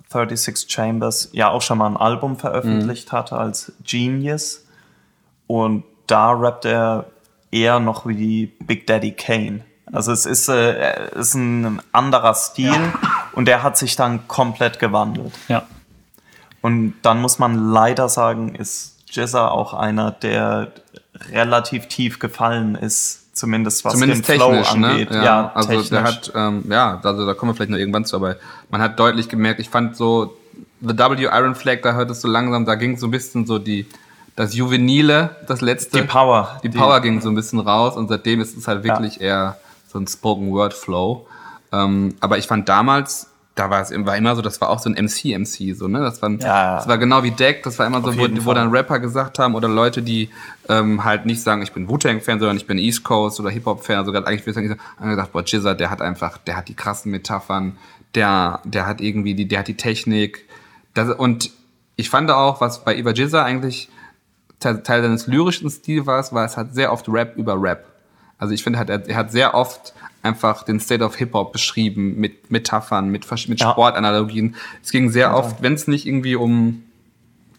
36 0.10 0.70
Chambers 0.70 1.30
ja 1.32 1.50
auch 1.50 1.62
schon 1.62 1.78
mal 1.78 1.88
ein 1.88 1.98
Album 1.98 2.38
veröffentlicht 2.38 3.12
hatte 3.12 3.38
als 3.38 3.74
Genius. 3.84 4.66
Und 5.48 5.84
da 6.08 6.32
rappt 6.32 6.66
er 6.66 7.06
eher 7.52 7.80
noch 7.80 8.06
wie 8.06 8.48
Big 8.60 8.86
Daddy 8.88 9.14
Kane. 9.14 9.62
Also 9.92 10.12
es 10.12 10.26
ist, 10.26 10.50
äh, 10.50 11.10
ist 11.16 11.36
ein 11.36 11.82
anderer 11.92 12.34
Stil 12.34 12.74
und 13.34 13.46
der 13.46 13.64
hat 13.64 13.78
sich 13.78 13.96
dann 13.96 14.28
komplett 14.28 14.80
gewandelt. 14.80 15.34
Ja. 15.48 15.64
Und 16.62 16.96
dann 17.04 17.22
muss 17.22 17.38
man 17.38 17.72
leider 17.72 18.10
sagen, 18.10 18.56
ist 18.56 18.98
Jizza 19.12 19.50
auch 19.50 19.74
einer, 19.74 20.12
der 20.12 20.72
relativ 21.32 21.88
tief 21.88 22.20
gefallen 22.20 22.76
ist, 22.76 23.36
zumindest 23.36 23.86
was 23.86 23.94
Zumindest 23.94 24.28
den 24.28 24.36
Flow 24.36 24.50
technisch, 24.50 24.72
angeht. 24.72 25.12
ne? 25.12 25.24
Ja, 25.24 25.52
also 25.54 25.82
der 25.84 26.04
hat, 26.04 26.32
ähm, 26.36 26.66
ja, 26.70 27.00
also 27.04 27.26
da 27.26 27.34
kommen 27.34 27.52
wir 27.52 27.56
vielleicht 27.56 27.72
noch 27.72 27.78
irgendwann 27.78 28.06
zu, 28.06 28.16
aber 28.16 28.38
man 28.70 28.82
hat 28.82 29.00
deutlich 29.00 29.30
gemerkt, 29.30 29.60
ich 29.60 29.70
fand 29.70 29.96
so, 29.96 30.38
The 30.82 30.98
W 30.98 31.24
Iron 31.24 31.56
Flag, 31.56 31.82
da 31.84 31.94
hört 31.94 32.10
es 32.12 32.22
so 32.22 32.28
langsam, 32.28 32.66
da 32.66 32.76
ging 32.76 32.98
so 32.98 33.08
ein 33.08 33.12
bisschen 33.12 33.46
so 33.46 33.60
die, 33.60 33.88
das 34.36 34.56
Juvenile, 34.56 35.36
das 35.48 35.62
letzte. 35.62 36.02
Die 36.02 36.08
Power. 36.08 36.60
Die 36.64 36.70
Power 36.70 37.00
ging 37.00 37.22
so 37.22 37.30
ein 37.30 37.36
bisschen 37.36 37.60
raus 37.60 37.96
und 37.96 38.10
seitdem 38.10 38.42
ist 38.42 38.58
es 38.58 38.68
halt 38.68 38.84
wirklich 38.84 39.22
eher 39.22 39.58
so 39.96 40.00
ein 40.02 40.08
Spoken 40.08 40.52
Word 40.52 40.74
Flow. 40.74 41.26
Ähm, 41.72 42.16
aber 42.20 42.38
ich 42.38 42.48
fand 42.48 42.68
damals, 42.68 43.30
da 43.56 43.70
war 43.70 43.82
es 43.82 43.92
war 44.06 44.18
immer 44.18 44.36
so, 44.36 44.42
das 44.42 44.60
war 44.60 44.70
auch 44.70 44.80
so 44.80 44.90
ein 44.90 44.96
MC-MC, 45.06 45.74
so, 45.74 45.88
ne? 45.88 46.02
Das 46.02 46.22
war, 46.22 46.30
Ja. 46.32 46.76
das 46.76 46.88
war 46.90 46.98
genau 46.98 47.24
wie 47.24 47.32
Deck, 47.32 47.64
das 47.64 47.80
war 47.80 47.88
immer 47.88 48.02
so, 48.02 48.18
wo, 48.18 48.28
wo 48.46 48.54
dann 48.54 48.70
Rapper 48.72 49.00
gesagt 49.00 49.40
haben 49.40 49.56
oder 49.56 49.70
Leute, 49.70 50.02
die 50.02 50.30
ähm, 50.68 51.06
halt 51.06 51.26
nicht 51.26 51.42
sagen, 51.42 51.62
ich 51.62 51.72
bin 51.72 51.88
Wu-Tang-Fan, 51.88 52.40
sondern 52.40 52.58
ich 52.58 52.68
bin 52.68 52.78
East 52.78 53.06
Coast 53.06 53.40
oder 53.40 53.50
Hip-Hop-Fan, 53.50 54.04
sogar 54.06 54.28
eigentlich 54.28 54.46
würde 54.46 54.62
ich 54.62 54.68
sagen, 54.68 54.82
haben 55.00 55.10
gedacht, 55.10 55.32
boah, 55.32 55.44
Jizza, 55.46 55.74
der 55.74 55.90
hat 55.90 56.02
einfach, 56.02 56.38
der 56.40 56.58
hat 56.58 56.68
die 56.68 56.74
krassen 56.74 57.12
Metaphern, 57.12 57.78
der, 58.16 58.60
der 58.66 58.86
hat 58.86 59.00
irgendwie 59.00 59.34
die, 59.34 59.48
der 59.48 59.60
hat 59.60 59.70
die 59.70 59.78
Technik. 59.78 60.46
Das, 60.94 61.10
und 61.10 61.52
ich 61.96 62.10
fand 62.10 62.30
auch, 62.32 62.60
was 62.60 62.84
bei 62.84 62.98
Eva 62.98 63.12
Jizza 63.12 63.44
eigentlich 63.46 63.88
Teil, 64.60 64.84
Teil 64.84 65.02
seines 65.02 65.28
lyrischen 65.28 65.70
Stils 65.70 66.06
war, 66.06 66.22
war 66.34 66.44
es 66.46 66.58
hat 66.58 66.74
sehr 66.76 66.92
oft 66.92 67.08
Rap 67.08 67.38
über 67.38 67.56
Rap. 67.62 67.86
Also 68.38 68.54
ich 68.54 68.64
finde, 68.64 68.80
er, 68.80 68.94
hat- 68.96 69.08
er 69.08 69.16
hat 69.16 69.32
sehr 69.32 69.54
oft 69.56 69.94
einfach 70.22 70.64
den 70.64 70.80
State 70.80 71.04
of 71.04 71.16
Hip-Hop 71.16 71.52
beschrieben 71.54 72.16
mit 72.20 72.50
Metaphern, 72.52 73.10
mit, 73.10 73.30
mit 73.48 73.60
Ja. 73.60 73.72
Sportanalogien. 73.72 74.56
Es 74.84 74.92
ging 74.92 75.10
sehr 75.12 75.36
oft, 75.36 75.62
wenn 75.62 75.74
es 75.74 75.88
nicht 75.88 76.06
irgendwie 76.08 76.36
um, 76.36 76.84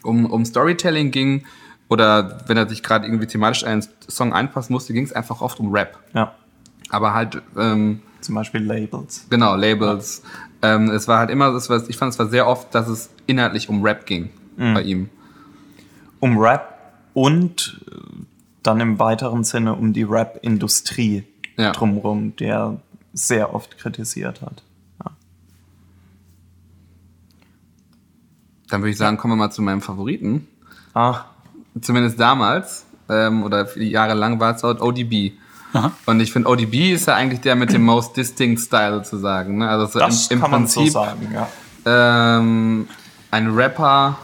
um, 0.02 0.26
um 0.26 0.44
Storytelling 0.44 1.10
ging 1.12 1.44
oder 1.88 2.40
wenn 2.48 2.56
er 2.56 2.68
sich 2.68 2.82
gerade 2.82 3.06
irgendwie 3.06 3.26
thematisch 3.26 3.64
einen 3.64 3.86
Song 4.08 4.32
einpassen 4.32 4.72
musste, 4.72 4.92
ging 4.92 5.04
es 5.04 5.12
einfach 5.12 5.40
oft 5.40 5.60
um 5.60 5.70
Rap. 5.72 5.96
Ja, 6.12 6.34
Aber 6.90 7.14
halt, 7.14 7.40
ähm, 7.56 8.02
zum 8.20 8.34
Beispiel 8.34 8.60
Labels. 8.64 9.26
genau, 9.30 9.54
Labels. 9.54 10.22
Ähm, 10.62 10.90
es 10.90 11.06
war 11.06 11.20
halt 11.20 11.30
immer, 11.30 11.54
es 11.54 11.70
war, 11.70 11.80
ich 11.88 11.96
fand 11.96 12.12
es 12.12 12.18
war 12.18 12.26
sehr 12.26 12.48
oft, 12.48 12.74
dass 12.74 12.88
es 12.88 13.10
inhaltlich 13.26 13.68
um 13.68 13.84
Rap 13.84 14.04
ging 14.06 14.30
bei 14.56 14.82
ihm. 14.82 15.08
Um 16.18 16.36
Rap 16.38 16.94
und 17.14 17.80
dann 18.66 18.80
im 18.80 18.98
weiteren 18.98 19.44
Sinne 19.44 19.74
um 19.74 19.92
die 19.92 20.02
Rap-Industrie 20.02 21.24
Ja. 21.56 21.72
drumherum, 21.72 22.34
der 22.36 22.76
sehr 23.12 23.54
oft 23.54 23.78
kritisiert 23.78 24.42
hat. 24.42 24.62
Dann 28.68 28.80
würde 28.80 28.90
ich 28.90 28.98
sagen, 28.98 29.16
kommen 29.16 29.32
wir 29.34 29.36
mal 29.36 29.50
zu 29.52 29.62
meinem 29.62 29.80
Favoriten. 29.80 30.48
Ah, 30.94 31.20
Zumindest 31.80 32.18
damals, 32.18 32.86
ähm, 33.08 33.44
oder 33.44 33.66
viele 33.66 33.84
Jahre 33.84 34.14
lang 34.14 34.40
war 34.40 34.54
es 34.56 34.62
dort 34.62 34.80
ODB. 34.80 35.34
Aha. 35.72 35.92
Und 36.06 36.20
ich 36.20 36.32
finde, 36.32 36.48
ODB 36.48 36.92
ist 36.94 37.06
ja 37.06 37.14
eigentlich 37.14 37.42
der 37.42 37.54
mit 37.54 37.72
dem 37.72 37.84
most 37.84 38.16
distinct 38.16 38.60
Style 38.62 39.04
sozusagen. 39.04 39.58
Ne? 39.58 39.68
Also 39.68 39.86
so 39.86 39.98
das 39.98 40.28
im, 40.28 40.38
im 40.38 40.40
kann 40.42 40.50
man 40.50 40.60
Prinzip 40.62 40.86
so 40.86 40.92
sagen, 41.04 41.28
ja. 41.34 41.48
ähm, 42.38 42.88
ein 43.30 43.50
Rapper, 43.54 44.16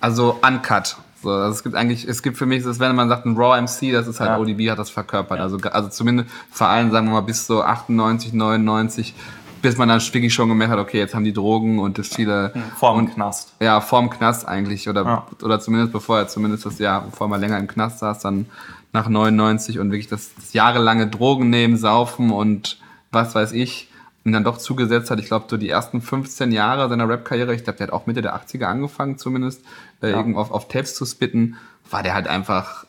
also 0.00 0.38
uncut. 0.40 0.96
So, 1.24 1.30
also 1.30 1.50
es 1.52 1.62
gibt 1.62 1.74
eigentlich, 1.74 2.06
es 2.06 2.22
gibt 2.22 2.36
für 2.36 2.46
mich, 2.46 2.62
das, 2.62 2.78
wenn 2.78 2.94
man 2.94 3.08
sagt, 3.08 3.26
ein 3.26 3.36
Raw 3.36 3.60
MC, 3.60 3.92
das 3.92 4.06
ist 4.06 4.20
halt 4.20 4.30
Ja. 4.30 4.38
ODB 4.38 4.70
hat 4.70 4.78
das 4.78 4.90
verkörpert. 4.90 5.40
Also, 5.40 5.58
also 5.72 5.88
zumindest 5.88 6.30
vor 6.50 6.68
allem, 6.68 6.90
sagen 6.92 7.06
wir 7.08 7.12
mal, 7.14 7.20
bis 7.22 7.46
so 7.46 7.62
98, 7.62 8.32
99, 8.32 9.14
bis 9.62 9.78
man 9.78 9.88
dann 9.88 10.00
wirklich 10.00 10.34
schon 10.34 10.48
gemerkt 10.50 10.72
hat, 10.72 10.78
okay, 10.78 10.98
jetzt 10.98 11.14
haben 11.14 11.24
die 11.24 11.32
Drogen 11.32 11.78
und 11.78 11.96
das 11.98 12.08
viele. 12.08 12.52
Vorm 12.78 12.98
und, 12.98 13.14
Knast. 13.14 13.54
Ja, 13.60 13.80
vorm 13.80 14.10
Knast 14.10 14.46
eigentlich. 14.46 14.88
Oder, 14.88 15.02
Ja. 15.04 15.26
oder 15.42 15.58
zumindest 15.58 15.92
bevor 15.92 16.18
er 16.18 16.28
zumindest 16.28 16.66
das 16.66 16.78
Jahr, 16.78 17.00
bevor 17.00 17.28
man 17.28 17.40
länger 17.40 17.58
im 17.58 17.66
Knast 17.66 18.00
saß, 18.00 18.20
dann 18.20 18.46
nach 18.92 19.08
99 19.08 19.78
und 19.80 19.90
wirklich 19.90 20.08
das, 20.08 20.34
das 20.36 20.52
jahrelange 20.52 21.06
Drogen 21.08 21.48
nehmen, 21.50 21.76
saufen 21.78 22.30
und 22.30 22.78
was 23.10 23.34
weiß 23.34 23.52
ich, 23.52 23.88
und 24.24 24.32
dann 24.32 24.44
doch 24.44 24.56
zugesetzt 24.58 25.10
hat. 25.10 25.18
Ich 25.18 25.26
glaube, 25.26 25.46
so 25.48 25.56
die 25.56 25.68
ersten 25.68 26.00
15 26.00 26.50
Jahre 26.52 26.88
seiner 26.88 27.08
Rap-Karriere, 27.08 27.54
ich 27.54 27.64
glaube, 27.64 27.76
der 27.78 27.88
hat 27.88 27.92
auch 27.92 28.06
Mitte 28.06 28.22
der 28.22 28.34
80er 28.34 28.64
angefangen 28.64 29.18
zumindest, 29.18 29.62
äh, 30.04 30.10
Ja. 30.10 30.16
irgendwo 30.16 30.40
auf, 30.40 30.50
auf 30.50 30.68
Tapes 30.68 30.94
zu 30.94 31.04
spitten, 31.06 31.56
war 31.90 32.02
der 32.02 32.14
halt 32.14 32.28
einfach 32.28 32.84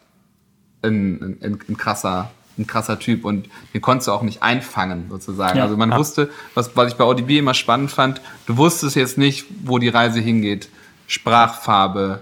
ein, 0.84 1.38
ein, 1.42 1.60
ein 1.70 1.78
krasser 1.78 2.32
ein 2.58 2.68
krasser 2.68 2.98
Typ 3.00 3.26
und 3.26 3.50
den 3.74 3.82
konntest 3.82 4.08
du 4.08 4.14
auch 4.14 4.22
nicht 4.22 4.42
einfangen 4.42 5.08
sozusagen. 5.10 5.58
Ja. 5.58 5.64
also 5.66 5.76
man 5.76 5.92
Ja. 5.92 5.98
wusste, 5.98 6.30
was, 6.54 6.74
was 6.78 6.88
ich 6.94 6.98
bei 6.98 7.04
ODB 7.04 7.32
immer 7.40 7.54
spannend 7.54 7.92
fand, 7.92 8.22
du 8.46 8.56
wusstest 8.56 8.96
jetzt 8.96 9.18
nicht, 9.18 9.46
wo 9.66 9.78
die 9.78 9.90
Reise 9.90 10.22
hingeht. 10.22 10.70
Sprachfarbe, 11.08 12.22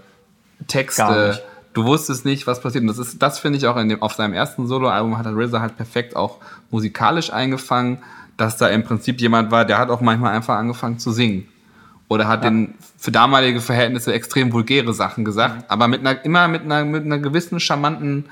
Texte, 0.68 1.44
du 1.74 1.84
wusstest 1.86 2.26
nicht, 2.26 2.48
was 2.48 2.62
passiert. 2.62 2.82
Und 2.82 2.88
das 2.88 2.98
ist, 2.98 3.22
das 3.22 3.38
finde 3.38 3.58
ich 3.60 3.68
auch 3.68 3.78
in 3.78 3.90
dem, 3.90 4.02
auf 4.02 4.14
seinem 4.14 4.34
ersten 4.34 4.66
Soloalbum 4.66 5.18
hat 5.20 5.28
RZA 5.28 5.60
halt 5.60 5.78
perfekt 5.78 6.16
auch 6.16 6.38
musikalisch 6.72 7.32
eingefangen, 7.32 8.00
dass 8.38 8.58
da 8.58 8.68
im 8.70 8.84
Prinzip 8.84 9.22
jemand 9.22 9.52
war, 9.52 9.66
der 9.66 9.78
hat 9.78 9.90
auch 9.92 10.02
manchmal 10.02 10.34
einfach 10.34 10.56
angefangen 10.56 10.98
zu 10.98 11.12
singen. 11.12 11.48
Oder 12.14 12.28
hat 12.28 12.44
den 12.44 12.76
für 12.98 13.12
damalige 13.12 13.60
Verhältnisse 13.60 14.14
extrem 14.14 14.54
vulgäre 14.54 14.94
Sachen 14.94 15.26
gesagt, 15.26 15.56
Mhm. 15.58 15.64
aber 15.68 15.88
mit 15.88 16.00
einer, 16.02 16.24
immer 16.24 16.48
mit 16.48 16.64
einer, 16.64 16.86
mit 16.86 17.04
einer 17.06 17.20
gewissen 17.20 17.60
charmanten 17.60 18.30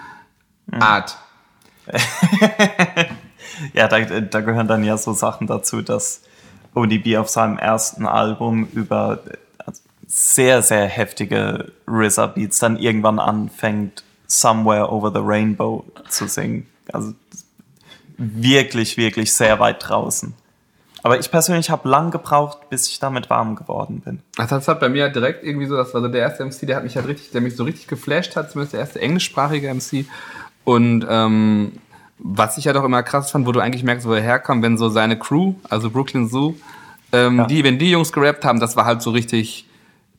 Mhm. 0.68 0.82
Art. 0.82 1.18
Ja, 3.74 3.88
da, 3.88 4.00
da 4.00 4.42
gehören 4.42 4.68
dann 4.68 4.84
ja 4.84 4.98
so 4.98 5.14
Sachen 5.14 5.46
dazu, 5.48 5.82
dass 5.82 6.22
ODB 6.74 7.18
auf 7.18 7.30
seinem 7.30 7.58
ersten 7.58 8.06
Album 8.06 8.68
über 8.74 9.20
sehr, 10.08 10.62
sehr 10.62 10.86
heftige 10.86 11.72
RZA-Beats 11.88 12.60
dann 12.60 12.78
irgendwann 12.78 13.20
anfängt, 13.20 14.04
Somewhere 14.28 14.90
Over 14.92 15.12
the 15.12 15.20
Rainbow 15.22 15.84
zu 16.08 16.28
singen. 16.28 16.68
Also 16.94 17.14
wirklich, 18.18 18.96
wirklich 18.98 19.34
sehr 19.34 19.60
weit 19.60 19.88
draußen. 19.88 20.34
Aber 21.04 21.20
ich 21.20 21.32
persönlich 21.32 21.70
habe 21.72 21.89
lang 21.89 22.12
gebraucht, 22.12 22.70
bis 22.70 22.88
ich 22.88 22.99
damit 22.99 23.30
warm 23.30 23.56
geworden 23.56 24.02
bin. 24.06 24.20
Also 24.38 24.56
Das 24.56 24.68
hat 24.68 24.80
bei 24.80 24.89
mir 24.89 25.10
direkt 25.10 25.43
irgendwie 25.43 25.66
so, 25.66 25.76
das 25.76 25.93
war 25.93 26.02
so 26.02 26.08
der 26.08 26.22
erste 26.22 26.45
MC, 26.45 26.68
der 26.68 26.76
hat 26.78 26.84
mich 26.84 26.95
halt 26.95 27.08
richtig, 27.08 27.32
der 27.32 27.41
mich 27.41 27.56
so 27.56 27.64
richtig 27.64 27.88
geflasht 27.88 28.36
hat, 28.36 28.52
zumindest 28.52 28.74
der 28.74 28.82
erste 28.82 29.02
englischsprachige 29.02 29.74
MC. 29.74 30.06
Und 30.64 31.06
ähm, 31.10 31.72
was 32.20 32.58
ich 32.60 32.66
ja 32.66 32.74
doch 32.74 32.84
immer 32.84 33.02
krass 33.02 33.32
fand, 33.32 33.47
wo 33.47 33.52
du 33.52 33.60
eigentlich 33.60 33.84
merkst, 33.84 34.08
wo 34.08 34.14
er 34.14 34.22
herkommt, 34.22 34.62
wenn 34.64 34.78
so 34.78 34.89
seine 34.89 35.18
Crew, 35.18 35.56
also 35.70 35.89
Brooklyn 35.89 36.28
Zoo, 36.30 36.54
ähm, 37.12 37.39
Ja. 37.39 37.45
die, 37.47 37.64
wenn 37.64 37.80
die 37.80 37.89
Jungs 37.91 38.12
gerappt 38.14 38.45
haben, 38.45 38.60
das 38.60 38.76
war 38.76 38.86
halt 38.86 39.02
so 39.02 39.10
richtig 39.10 39.66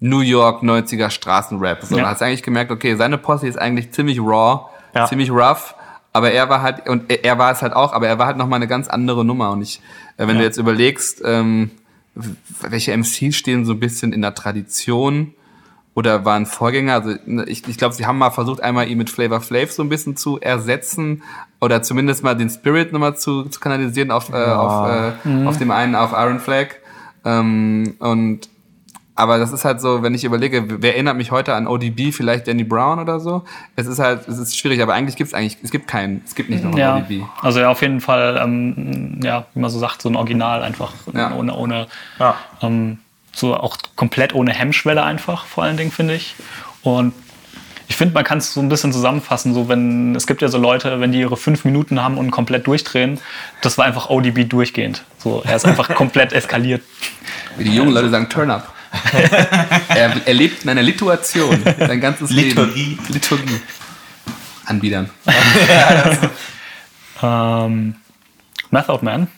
New 0.01 0.19
York 0.21 0.65
90er 0.65 1.11
Straßenrap. 1.11 1.85
So, 1.85 1.97
Ja. 1.97 2.03
Da 2.03 2.11
hast 2.11 2.21
du 2.23 2.25
eigentlich 2.25 2.43
gemerkt, 2.43 2.73
okay, 2.73 2.97
seine 2.97 3.19
Posse 3.19 3.47
ist 3.47 3.57
eigentlich 3.57 3.93
ziemlich 3.93 4.19
raw, 4.19 4.63
Ja. 4.97 5.07
ziemlich 5.07 5.31
rough, 5.31 5.77
aber 6.13 6.33
er 6.33 6.49
war 6.49 6.63
halt, 6.63 6.89
und 6.89 7.11
er, 7.11 7.39
war 7.39 7.53
es 7.53 7.63
halt 7.63 7.73
auch, 7.73 7.93
aber 7.93 8.07
er 8.07 8.19
war 8.19 8.27
halt 8.27 8.37
nochmal 8.37 8.59
eine 8.59 8.69
ganz 8.69 8.89
andere 8.89 9.25
Nummer. 9.25 9.51
Und 9.53 9.63
ich, 9.63 9.81
äh, 10.19 10.27
wenn 10.27 10.37
du 10.37 10.45
jetzt 10.45 10.59
überlegst, 10.59 11.23
ähm, 11.25 11.71
welche 12.61 12.93
MCs 12.93 13.35
stehen 13.35 13.65
so 13.65 13.73
ein 13.73 13.81
bisschen 13.81 14.13
in 14.13 14.21
der 14.21 14.35
Tradition 14.35 15.33
oder 15.95 16.25
waren 16.25 16.47
Vorgänger. 16.47 16.95
Also 16.95 17.15
ne, 17.25 17.45
ich, 17.45 17.67
ich 17.67 17.79
glaube, 17.79 17.95
sie 17.95 18.07
haben 18.07 18.19
mal 18.19 18.31
versucht, 18.31 18.63
einmal 18.63 18.89
ihn 18.89 18.99
mit 18.99 19.11
Flavor 19.11 19.41
Flav 19.41 19.73
so 19.73 19.83
ein 19.83 19.89
bisschen 19.89 20.17
zu 20.17 20.39
ersetzen 20.41 21.23
oder 21.61 21.83
zumindest 21.83 22.23
mal 22.23 22.37
den 22.37 22.51
Spirit 22.51 22.93
nochmal 22.93 23.17
zu, 23.17 23.45
zu 23.45 23.61
kanalisieren 23.61 24.11
auf, 24.11 24.31
äh, 24.31 24.37
auf, 24.37 24.91
äh, 24.91 25.47
auf 25.47 25.57
dem 25.59 25.71
einen, 25.71 25.95
auf 25.95 26.13
Iron 26.13 26.41
Flag. 26.41 26.69
Ähm, 27.25 27.95
und 27.99 28.49
aber 29.15 29.39
das 29.39 29.53
ist 29.53 29.65
halt 29.65 29.81
so, 29.81 30.03
wenn 30.03 30.15
ich 30.15 30.25
überlege, 30.25 30.65
wer 30.83 30.95
erinnert 30.95 31.17
mich 31.17 31.31
heute 31.31 31.55
an 31.55 31.67
ODB, 31.67 32.13
vielleicht 32.13 32.49
Danny 32.49 32.65
Brown 32.65 32.99
oder 32.99 33.21
so. 33.21 33.43
Es 33.77 33.87
ist 33.87 33.99
halt, 33.99 34.27
es 34.27 34.39
ist 34.39 34.57
schwierig, 34.59 34.81
aber 34.83 34.95
eigentlich 34.95 35.17
gibt's 35.17 35.35
eigentlich, 35.35 35.59
es 35.63 35.71
gibt 35.71 35.87
keinen, 35.87 36.23
es 36.25 36.35
gibt 36.35 36.49
nicht 36.49 36.65
noch 36.65 36.71
einen 36.71 36.79
Ja, 36.79 36.97
ODB. 36.97 37.23
also 37.43 37.61
ja, 37.61 37.71
auf 37.71 37.83
jeden 37.83 38.01
Fall, 38.01 38.41
ähm, 38.43 39.21
ja, 39.23 39.45
wie 39.55 39.61
man 39.61 39.71
so 39.71 39.79
sagt, 39.79 40.01
so 40.03 40.09
ein 40.09 40.17
Original 40.17 40.63
einfach 40.63 40.93
Ja. 41.13 41.33
ohne, 41.35 41.55
ohne 41.55 41.87
Ja. 42.19 42.37
ähm, 42.63 42.99
so 43.35 43.55
auch 43.57 43.77
komplett 43.97 44.35
ohne 44.35 44.53
Hemmschwelle 44.53 45.03
einfach, 45.03 45.45
vor 45.47 45.65
allen 45.65 45.77
Dingen, 45.77 45.91
finde 45.91 46.15
ich. 46.15 46.35
Und 46.83 47.13
ich 47.89 47.97
finde, 47.97 48.15
man 48.15 48.25
kann 48.25 48.39
es 48.39 48.55
so 48.55 48.61
ein 48.61 48.69
bisschen 48.71 48.93
zusammenfassen, 48.93 49.53
so 49.53 49.69
wenn, 49.69 50.15
es 50.15 50.27
gibt 50.27 50.41
ja 50.41 50.49
so 50.49 50.57
Leute, 50.57 51.01
wenn 51.01 51.13
die 51.13 51.21
ihre 51.21 51.37
fünf 51.37 51.65
Minuten 51.67 52.03
haben 52.03 52.17
und 52.17 52.31
komplett 52.31 52.67
durchdrehen, 52.67 53.21
das 53.61 53.77
war 53.77 53.85
einfach 53.85 54.09
ODB 54.09 54.45
durchgehend. 54.49 55.05
So, 55.19 55.43
er 55.45 55.57
ist 55.57 55.67
einfach 55.67 55.89
komplett 55.95 56.33
eskaliert. 56.33 56.83
Wie 57.59 57.65
die 57.65 57.75
jungen 57.75 57.93
Leute 57.93 58.09
sagen, 58.09 58.29
turn 58.31 58.51
up. 58.51 58.73
er, 59.89 60.27
er 60.27 60.35
lebt 60.35 60.65
in 60.65 60.71
einer 60.71 60.83
Lituation, 60.83 61.63
sein 61.79 62.01
ganzes 62.01 62.31
Liturgie. 62.31 62.99
Leben. 62.99 63.07
Liturgie. 63.09 63.61
Anbietern. 64.67 65.11
Ähm, 67.23 67.95
Method 68.71 69.05
Man. 69.05 69.29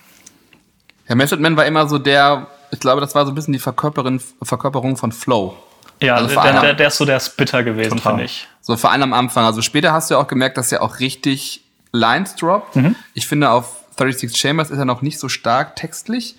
Ja, 1.09 1.15
Method 1.15 1.41
Man 1.43 1.57
war 1.57 1.67
immer 1.67 1.87
so 1.87 1.99
der, 1.99 2.47
ich 2.71 2.81
glaube, 2.81 3.01
das 3.01 3.15
war 3.15 3.27
so 3.27 3.33
ein 3.33 3.35
bisschen 3.35 3.53
die 3.53 3.59
Verkörperin, 3.59 4.21
Verkörperung 4.43 4.97
von 4.97 5.13
Flow. 5.13 5.57
Ja, 6.01 6.17
Also 6.17 6.35
der, 6.41 6.61
der, 6.61 6.75
der 6.75 6.89
ist 6.89 6.97
so 6.97 7.05
der 7.05 7.21
Spitter 7.21 7.63
gewesen, 7.63 7.99
finde 7.99 8.25
ich. 8.25 8.49
So 8.61 8.77
vor 8.77 8.91
allem 8.91 9.03
am 9.03 9.13
Anfang. 9.13 9.45
Also 9.45 9.63
später 9.63 9.93
hast 9.93 10.11
du 10.11 10.15
ja 10.15 10.21
auch 10.21 10.27
gemerkt, 10.27 10.57
dass 10.57 10.73
er 10.73 10.83
auch 10.83 10.99
richtig 10.99 11.63
Lines 11.93 12.35
droppt. 12.37 12.79
Ich 13.13 13.27
finde, 13.27 13.51
auf 13.51 13.85
36 13.97 14.37
Chambers 14.37 14.71
ist 14.71 14.79
er 14.79 14.85
noch 14.85 15.03
nicht 15.03 15.21
so 15.21 15.29
stark 15.29 15.77
textlich, 15.77 16.37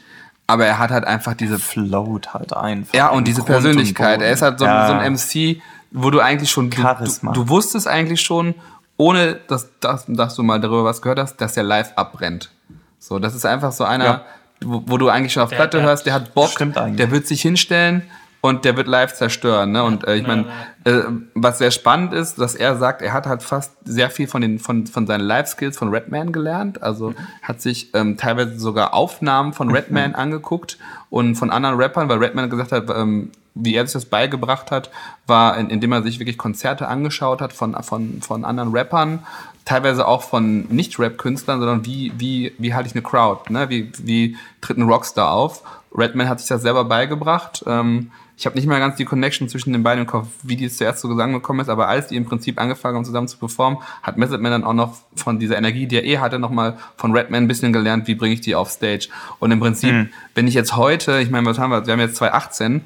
aber 0.48 0.66
er 0.66 0.78
hat 0.80 0.92
halt 0.92 1.06
einfach 1.06 1.34
diese 1.34 1.58
Float 1.60 2.34
halt 2.34 2.54
einfach. 2.54 2.94
Ja, 2.94 3.10
und 3.10 3.28
diese 3.28 3.38
Grund 3.42 3.50
und 3.50 3.54
Persönlichkeit. 3.64 4.16
Boden. 4.18 4.28
Er 4.28 4.32
ist 4.34 4.42
halt 4.42 4.60
so, 4.60 4.66
Ja. 4.66 4.88
so 4.88 4.94
ein 4.94 5.14
MC, 5.14 5.62
wo 5.92 6.10
du 6.12 6.20
eigentlich 6.20 6.52
schon, 6.52 6.70
du, 6.70 6.78
du, 6.78 6.82
Charisma. 6.84 7.32
du 7.34 7.48
wusstest 7.50 7.88
eigentlich 7.88 8.22
schon, 8.22 8.54
ohne 8.98 9.36
dass, 9.48 9.70
dass, 9.80 10.06
dass 10.08 10.36
du 10.36 10.44
mal 10.44 10.60
darüber 10.60 10.84
was 10.84 11.02
gehört 11.02 11.20
hast, 11.20 11.38
dass 11.42 11.54
der 11.54 11.64
live 11.64 11.94
abbrennt. 11.96 12.52
So, 13.00 13.20
das 13.20 13.36
ist 13.36 13.46
einfach 13.46 13.72
so 13.72 13.84
einer, 13.84 14.06
Ja. 14.06 14.22
wo, 14.62 14.84
wo 14.86 14.98
du 14.98 15.10
eigentlich 15.10 15.34
schon 15.34 15.44
auf 15.44 15.50
Der- 15.50 15.58
Platte 15.58 15.78
der- 15.78 15.86
hörst, 15.88 16.06
der 16.06 16.14
hat 16.14 16.34
Bock, 16.34 16.50
Stimmt 16.52 16.78
eigentlich. 16.78 16.98
der 16.98 17.12
wird 17.12 17.28
sich 17.28 17.42
hinstellen 17.42 18.04
und 18.42 18.64
der 18.64 18.78
wird 18.78 18.88
live 18.88 19.14
zerstören. 19.14 19.72
Ne? 19.72 19.84
Und 19.84 20.06
äh, 20.08 20.16
ich 20.16 20.28
meine, 20.28 20.46
äh, 20.84 21.02
was 21.34 21.58
sehr 21.58 21.72
spannend 21.72 22.14
ist, 22.14 22.40
dass 22.40 22.56
er 22.56 22.76
sagt, 22.76 23.02
er 23.02 23.14
hat 23.14 23.26
halt 23.26 23.42
fast 23.42 23.74
sehr 23.86 24.10
viel 24.10 24.28
von 24.28 24.42
den 24.42 24.60
von, 24.60 24.86
von 24.86 25.08
seinen 25.08 25.22
Live-Skills 25.22 25.78
von 25.78 25.90
Redman 25.90 26.32
gelernt. 26.32 26.84
Also 26.84 27.14
hat 27.42 27.62
sich 27.62 27.94
ähm, 27.94 28.18
teilweise 28.18 28.60
sogar 28.60 28.94
Aufnahmen 28.94 29.54
von 29.54 29.72
Redman 29.72 30.14
angeguckt 30.16 30.78
und 31.10 31.36
von 31.36 31.50
anderen 31.50 31.78
Rappern, 31.78 32.08
weil 32.08 32.20
Redman 32.20 32.50
gesagt 32.50 32.72
hat, 32.72 32.90
ähm, 32.90 33.32
wie 33.56 33.74
er 33.74 33.86
sich 33.88 33.94
das 33.94 34.06
beigebracht 34.06 34.70
hat, 34.70 34.92
war, 35.26 35.58
in, 35.58 35.70
indem 35.70 35.94
er 35.94 36.04
sich 36.04 36.20
wirklich 36.20 36.38
Konzerte 36.38 36.88
angeschaut 36.88 37.42
hat 37.42 37.54
von, 37.54 37.74
von, 37.84 38.22
von 38.22 38.46
anderen 38.46 38.76
Rappern, 38.76 39.20
teilweise 39.64 40.08
auch 40.08 40.22
von 40.22 40.68
Nicht-Rap-Künstlern, 40.68 41.60
sondern 41.60 41.86
wie, 41.86 42.12
wie, 42.18 42.54
wie 42.58 42.74
halte 42.74 42.88
ich 42.90 42.96
eine 42.96 43.02
Crowd, 43.02 43.52
ne? 43.52 43.70
wie, 43.70 43.92
wie 43.98 44.38
tritt 44.62 44.78
ein 44.78 44.84
Rockstar 44.84 45.32
auf. 45.32 45.64
Redman 45.98 46.30
hat 46.30 46.40
sich 46.40 46.50
das 46.50 46.62
selber 46.62 46.84
beigebracht. 46.84 47.64
Ähm, 47.66 48.12
ich 48.38 48.46
habe 48.46 48.56
nicht 48.56 48.68
mehr 48.68 48.80
ganz 48.80 48.98
die 48.98 49.06
Connection 49.06 49.48
zwischen 49.48 49.72
den 49.72 49.84
beiden 49.84 50.02
im 50.02 50.08
Kopf, 50.08 50.28
wie 50.44 50.56
die 50.56 50.70
zuerst 50.70 51.00
so 51.00 51.08
zusammengekommen 51.08 51.62
ist, 51.62 51.70
aber 51.70 51.88
als 51.88 52.08
die 52.08 52.18
im 52.18 52.26
Prinzip 52.26 52.60
angefangen 52.60 52.98
haben, 52.98 53.06
zusammen 53.06 53.28
zu 53.28 53.38
performen, 53.38 53.80
hat 54.04 54.18
Method 54.18 54.40
Man 54.40 54.52
dann 54.52 54.64
auch 54.64 54.74
noch 54.74 54.98
von 55.16 55.40
dieser 55.40 55.58
Energie, 55.58 55.88
die 55.88 55.96
er 55.96 56.04
eh 56.04 56.18
hatte, 56.18 56.38
nochmal 56.40 56.78
von 56.98 57.16
Redman 57.16 57.44
ein 57.44 57.48
bisschen 57.48 57.72
gelernt, 57.72 58.08
wie 58.08 58.16
bringe 58.16 58.34
ich 58.34 58.42
die 58.42 58.56
auf 58.56 58.70
Stage. 58.70 59.08
Und 59.40 59.52
im 59.52 59.60
Prinzip, 59.60 60.10
wenn 60.34 60.48
ich 60.48 60.54
jetzt 60.54 60.76
heute, 60.76 61.22
ich 61.22 61.30
meine, 61.30 61.48
was 61.48 61.60
haben 61.60 61.72
wir, 61.72 61.86
wir 61.86 61.94
haben 61.94 62.00
jetzt 62.00 62.18
2018, 62.18 62.82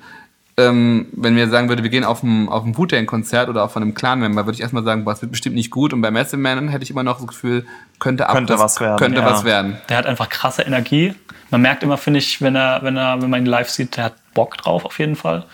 ähm, 0.58 1.08
wenn 1.14 1.36
mir 1.36 1.48
sagen 1.48 1.70
würde, 1.70 1.84
wir 1.84 1.90
gehen 1.90 2.04
auf 2.04 2.22
ein, 2.22 2.50
auf 2.50 2.66
ein 2.66 2.78
Wu-Tang-Konzert 2.78 3.50
oder 3.50 3.64
auch 3.64 3.72
von 3.72 3.82
einem 3.82 3.94
Clan-Member, 3.94 4.46
würde 4.46 4.56
ich 4.56 4.62
erstmal 4.62 4.84
sagen, 4.84 5.06
boah, 5.06 5.14
es 5.14 5.22
wird 5.22 5.32
bestimmt 5.32 5.56
nicht 5.56 5.72
gut. 5.72 5.94
Und 5.94 6.02
bei 6.02 6.12
Massive 6.12 6.38
Man 6.38 6.68
hätte 6.68 6.84
ich 6.84 6.92
immer 6.92 7.04
noch 7.04 7.18
das 7.18 7.28
Gefühl, 7.28 7.66
könnte, 8.00 8.28
ab, 8.28 8.36
Könnte 8.36 8.58
was 8.58 8.80
werden, 8.80 8.98
Könnte 8.98 9.20
ja. 9.20 9.26
was 9.26 9.44
werden. 9.44 9.78
Der 9.90 9.98
hat 9.98 10.06
einfach 10.06 10.30
krasse 10.30 10.64
Energie. 10.64 11.14
Man 11.52 11.62
merkt 11.62 11.84
immer, 11.84 11.98
finde 11.98 12.20
ich, 12.20 12.42
wenn 12.42 12.56
er, 12.56 12.82
wenn 12.84 12.98
er, 12.98 13.22
wenn 13.22 13.30
man 13.30 13.42
ihn 13.42 13.46
live 13.46 13.70
sieht, 13.70 13.98
der 13.98 14.06
hat 14.06 14.14
Bock 14.34 14.58
drauf 14.58 14.86
auf 14.86 15.00
jeden 15.00 15.16
Fall. 15.16 15.46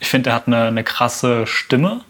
Ich 0.00 0.08
finde, 0.08 0.24
der 0.24 0.34
hat 0.34 0.46
eine, 0.46 0.64
eine 0.64 0.84
krasse 0.84 1.46
Stimme. 1.46 2.00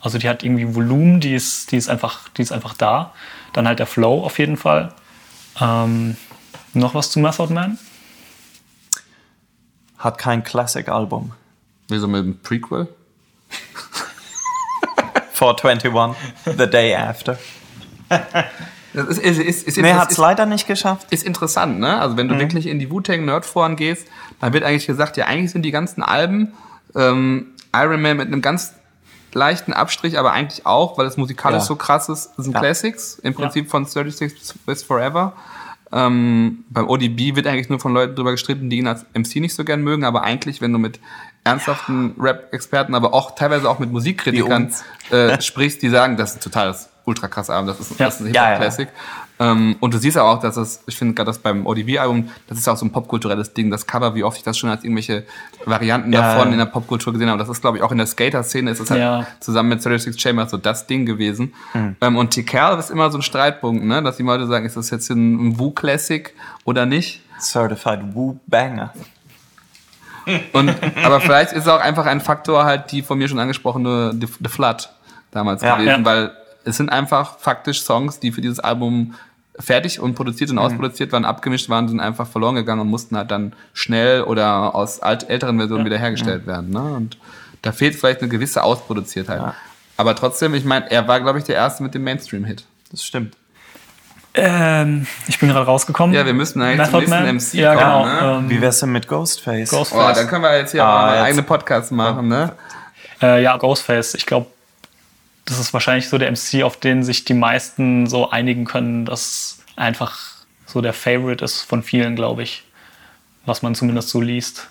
Also 0.00 0.18
die 0.18 0.28
hat 0.28 0.42
irgendwie 0.42 0.74
Volumen, 0.74 1.20
die 1.20 1.34
ist, 1.34 1.72
die 1.72 1.76
ist 1.76 1.88
einfach, 1.88 2.28
die 2.30 2.42
ist 2.42 2.52
einfach 2.52 2.74
da. 2.74 3.12
Dann 3.52 3.66
halt 3.66 3.78
der 3.78 3.86
Flow 3.86 4.24
auf 4.24 4.38
jeden 4.38 4.56
Fall. 4.56 4.92
Ähm, 5.60 6.16
noch 6.72 6.94
was 6.94 7.10
zu 7.10 7.20
Method 7.20 7.52
Man? 7.52 7.78
Hat 9.98 10.18
kein 10.18 10.44
Classic-Album. 10.44 11.32
Wie 11.88 11.98
so 11.98 12.08
mit 12.08 12.22
einem 12.22 12.38
Prequel. 12.40 12.88
421, 15.32 16.16
The 16.44 16.66
Day 16.66 16.94
After. 16.94 17.38
Das 18.94 19.08
ist, 19.08 19.18
ist, 19.18 19.38
ist, 19.40 19.66
ist, 19.68 19.76
Nee, 19.78 19.92
hat 19.94 20.10
es 20.12 20.16
leider 20.18 20.46
nicht 20.46 20.66
geschafft. 20.66 21.08
ist 21.10 21.24
interessant, 21.24 21.80
ne? 21.80 22.00
Also 22.00 22.16
wenn 22.16 22.28
du 22.28 22.38
wirklich 22.38 22.66
in 22.66 22.78
die 22.78 22.90
Wu-Tang-Nerd-Foren 22.90 23.76
gehst, 23.76 24.06
dann 24.40 24.52
wird 24.52 24.62
eigentlich 24.64 24.86
gesagt, 24.86 25.16
ja, 25.16 25.26
eigentlich 25.26 25.50
sind 25.50 25.62
die 25.62 25.72
ganzen 25.72 26.02
Alben 26.02 26.52
ähm, 26.94 27.48
Iron 27.74 28.00
Man 28.00 28.16
mit 28.18 28.28
einem 28.28 28.40
ganz 28.40 28.72
leichten 29.32 29.72
Abstrich, 29.72 30.16
aber 30.18 30.32
eigentlich 30.32 30.64
auch, 30.64 30.96
weil 30.96 31.06
es 31.06 31.16
musikalisch 31.16 31.62
Ja. 31.62 31.66
so 31.66 31.74
krass 31.76 32.08
ist, 32.08 32.30
sind 32.36 32.54
Ja. 32.54 32.60
Classics, 32.60 33.18
im 33.22 33.34
Prinzip 33.34 33.68
von 33.68 33.84
36 33.84 34.32
bis 34.64 34.82
Forever. 34.84 35.32
Ähm, 35.92 36.64
beim 36.70 36.88
ODB 36.88 37.34
wird 37.36 37.46
eigentlich 37.46 37.68
nur 37.68 37.80
von 37.80 37.92
Leuten 37.92 38.14
drüber 38.14 38.30
gestritten, 38.32 38.70
die 38.70 38.78
ihn 38.78 38.86
als 38.86 39.04
MC 39.14 39.36
nicht 39.40 39.54
so 39.54 39.64
gern 39.64 39.82
mögen, 39.82 40.04
aber 40.04 40.22
eigentlich, 40.22 40.60
wenn 40.60 40.72
du 40.72 40.78
mit 40.78 41.00
ernsthaften 41.44 42.14
Rap-Experten, 42.18 42.94
aber 42.94 43.12
auch 43.12 43.34
teilweise 43.34 43.68
auch 43.68 43.78
mit 43.78 43.92
Musikkritikern 43.92 44.72
äh, 45.10 45.40
sprichst, 45.40 45.82
die 45.82 45.88
sagen, 45.90 46.16
das 46.16 46.34
ist 46.34 46.42
total 46.42 46.68
das 46.68 46.88
ultra 47.06 47.28
krasse 47.28 47.52
Album, 47.52 47.66
das 47.68 47.80
ist, 47.80 47.98
Ja. 47.98 48.06
das 48.06 48.20
ist 48.20 48.26
ein 48.26 48.26
Ja, 48.28 48.32
ja. 48.32 48.48
Hip-Hop-Classic. 48.50 48.88
Ähm, 49.40 49.74
und 49.80 49.92
du 49.92 49.98
siehst 49.98 50.16
auch, 50.16 50.38
dass 50.40 50.54
das, 50.54 50.82
ich 50.86 50.96
finde 50.96 51.14
gerade 51.14 51.26
das 51.26 51.38
beim 51.38 51.66
ODB-Album, 51.66 52.28
das 52.46 52.56
ist 52.56 52.68
auch 52.68 52.76
so 52.76 52.86
ein 52.86 52.92
popkulturelles 52.92 53.52
Ding, 53.52 53.68
das 53.70 53.84
Cover, 53.86 54.14
wie 54.14 54.22
oft 54.22 54.36
ich 54.38 54.44
das 54.44 54.56
schon 54.56 54.70
als 54.70 54.84
irgendwelche 54.84 55.24
Varianten 55.64 56.12
Ja, 56.12 56.20
davon 56.34 56.46
ja. 56.48 56.52
in 56.52 56.58
der 56.58 56.66
Popkultur 56.66 57.12
gesehen 57.12 57.28
habe. 57.28 57.38
Das 57.38 57.48
ist, 57.48 57.60
glaube 57.60 57.78
ich, 57.78 57.82
auch 57.82 57.90
in 57.90 57.98
der 57.98 58.06
Skater-Szene 58.06 58.70
ist 58.70 58.78
es 58.80 58.90
halt 58.90 59.00
Ja. 59.00 59.26
zusammen 59.40 59.70
mit 59.70 59.82
36 59.82 60.20
Chambers 60.20 60.52
so 60.52 60.56
das 60.56 60.86
Ding 60.86 61.04
gewesen. 61.04 61.52
Ähm, 62.00 62.16
und 62.16 62.30
T-Kerl 62.30 62.78
ist 62.78 62.90
immer 62.90 63.10
so 63.10 63.18
ein 63.18 63.22
Streitpunkt, 63.22 63.84
ne? 63.84 64.02
dass 64.02 64.16
die 64.18 64.22
Leute 64.22 64.46
sagen, 64.46 64.64
ist 64.66 64.76
das 64.76 64.90
jetzt 64.90 65.10
ein, 65.10 65.48
ein 65.48 65.58
Wu-Classic 65.58 66.32
oder 66.64 66.86
nicht? 66.86 67.20
Certified 67.40 68.14
Woo 68.14 68.38
Banger. 68.46 68.92
Und, 70.52 70.74
aber 71.04 71.20
vielleicht 71.20 71.52
ist 71.52 71.62
es 71.64 71.68
auch 71.68 71.80
einfach 71.80 72.06
ein 72.06 72.20
Faktor 72.20 72.64
halt 72.64 72.90
die 72.92 73.02
von 73.02 73.18
mir 73.18 73.28
schon 73.28 73.38
angesprochene 73.38 74.12
The, 74.18 74.26
The 74.42 74.48
Flood 74.48 74.88
damals 75.32 75.60
Ja. 75.62 75.74
gewesen, 75.76 76.00
Ja. 76.00 76.04
weil 76.04 76.30
es 76.64 76.76
sind 76.76 76.90
einfach 76.90 77.38
faktisch 77.38 77.82
Songs, 77.82 78.20
die 78.20 78.32
für 78.32 78.40
dieses 78.40 78.60
Album 78.60 79.14
fertig 79.58 80.00
und 80.00 80.14
produziert 80.14 80.50
und 80.50 80.58
ausproduziert 80.58 81.12
waren, 81.12 81.24
abgemischt 81.24 81.68
waren, 81.68 81.88
sind 81.88 82.00
einfach 82.00 82.26
verloren 82.26 82.56
gegangen 82.56 82.80
und 82.80 82.88
mussten 82.88 83.16
halt 83.16 83.30
dann 83.30 83.52
schnell 83.72 84.22
oder 84.22 84.74
aus 84.74 85.00
alt, 85.00 85.28
älteren 85.30 85.58
Versionen 85.58 85.84
wiederhergestellt 85.84 86.46
werden. 86.46 86.70
Ne? 86.70 86.82
Und 86.82 87.18
da 87.62 87.72
fehlt 87.72 87.94
vielleicht 87.94 88.20
eine 88.20 88.28
gewisse 88.28 88.62
Ausproduziertheit. 88.64 89.40
Ja. 89.40 89.54
Aber 89.96 90.16
trotzdem, 90.16 90.54
ich 90.54 90.64
meine, 90.64 90.90
er 90.90 91.06
war, 91.06 91.20
glaube 91.20 91.38
ich, 91.38 91.44
der 91.44 91.54
Erste 91.54 91.84
mit 91.84 91.94
dem 91.94 92.02
Mainstream-Hit. 92.02 92.64
Das 92.90 93.04
stimmt. 93.04 93.36
Ähm, 94.36 95.06
ich 95.28 95.38
bin 95.38 95.48
gerade 95.48 95.64
rausgekommen. 95.64 96.14
Ja, 96.14 96.26
wir 96.26 96.34
müssen 96.34 96.60
eigentlich 96.60 96.90
zum 96.90 96.98
Method 97.04 97.22
nächsten 97.22 97.26
Man. 97.26 97.36
MC 97.36 97.54
ja, 97.54 97.74
kommen, 97.76 98.10
genau. 98.10 98.32
ne? 98.32 98.38
Ähm, 98.38 98.50
Wie 98.50 98.60
wär's 98.60 98.80
denn 98.80 98.90
mit 98.90 99.06
Ghostface? 99.06 99.72
Oh, 99.72 99.78
Ghostface. 99.78 100.18
dann 100.18 100.26
können 100.26 100.42
wir 100.42 100.56
jetzt 100.58 100.72
hier 100.72 100.84
Ah, 100.84 100.96
auch 100.96 101.06
mal 101.06 101.22
eigene 101.22 101.42
Podcasts 101.44 101.92
machen, 101.92 102.26
ne? 102.26 102.52
Äh, 103.22 103.42
ja, 103.44 103.56
Ghostface. 103.56 104.14
Ich 104.14 104.26
glaube, 104.26 104.46
das 105.44 105.58
ist 105.58 105.72
wahrscheinlich 105.72 106.08
so 106.08 106.18
der 106.18 106.30
MC, 106.30 106.62
auf 106.62 106.78
den 106.78 107.02
sich 107.02 107.24
die 107.24 107.34
meisten 107.34 108.06
so 108.06 108.30
einigen 108.30 108.64
können, 108.64 109.04
dass 109.04 109.58
einfach 109.76 110.18
so 110.66 110.80
der 110.80 110.92
Favorite 110.92 111.44
ist 111.44 111.62
von 111.62 111.82
vielen, 111.82 112.16
glaube 112.16 112.42
ich. 112.42 112.64
Was 113.46 113.62
man 113.62 113.74
zumindest 113.74 114.08
so 114.08 114.20
liest. 114.22 114.68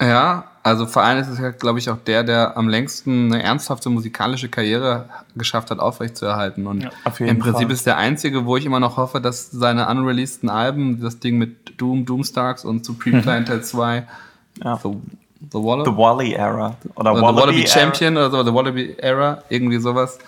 Ja, 0.00 0.50
also 0.62 0.86
vor 0.86 1.02
allem 1.02 1.18
ist 1.20 1.28
es 1.28 1.38
ja, 1.38 1.50
glaube 1.50 1.78
ich, 1.78 1.88
auch 1.90 1.98
der, 1.98 2.22
der 2.24 2.56
am 2.56 2.68
längsten 2.68 3.32
eine 3.32 3.42
ernsthafte 3.42 3.88
musikalische 3.90 4.48
Karriere 4.48 5.08
geschafft 5.36 5.70
hat, 5.70 5.78
aufrechtzuerhalten. 5.78 6.66
Und 6.66 6.82
Ja, 6.82 6.90
auf 7.04 7.20
jeden 7.20 7.30
im 7.32 7.38
Prinzip 7.38 7.64
Fall. 7.68 7.72
ist 7.72 7.86
der 7.86 7.96
einzige, 7.98 8.44
wo 8.46 8.56
ich 8.56 8.64
immer 8.66 8.80
noch 8.80 8.96
hoffe, 8.96 9.20
dass 9.20 9.50
seine 9.50 9.88
unreleaseden 9.88 10.48
Alben, 10.50 11.00
das 11.00 11.18
Ding 11.18 11.36
mit 11.38 11.78
Doom, 11.80 12.04
Doomstarks 12.06 12.64
und 12.64 12.84
Supreme 12.86 13.20
Clientel 13.22 13.62
2, 13.62 14.06
Ja. 14.64 14.76
The, 14.82 14.96
The 15.52 15.58
Wall 15.58 15.84
The 15.84 15.90
Wally 15.96 16.32
Era. 16.34 16.76
Oder, 16.96 17.12
oder 17.12 17.16
The 17.18 17.22
Wallaby, 17.22 17.40
Wallaby 17.40 17.60
Era. 17.62 17.68
Champion 17.68 18.16
oder 18.16 18.30
so, 18.30 18.44
The 18.44 18.52
Wallaby 18.54 18.94
Era, 18.98 19.42
irgendwie 19.48 19.78
sowas. 19.78 20.18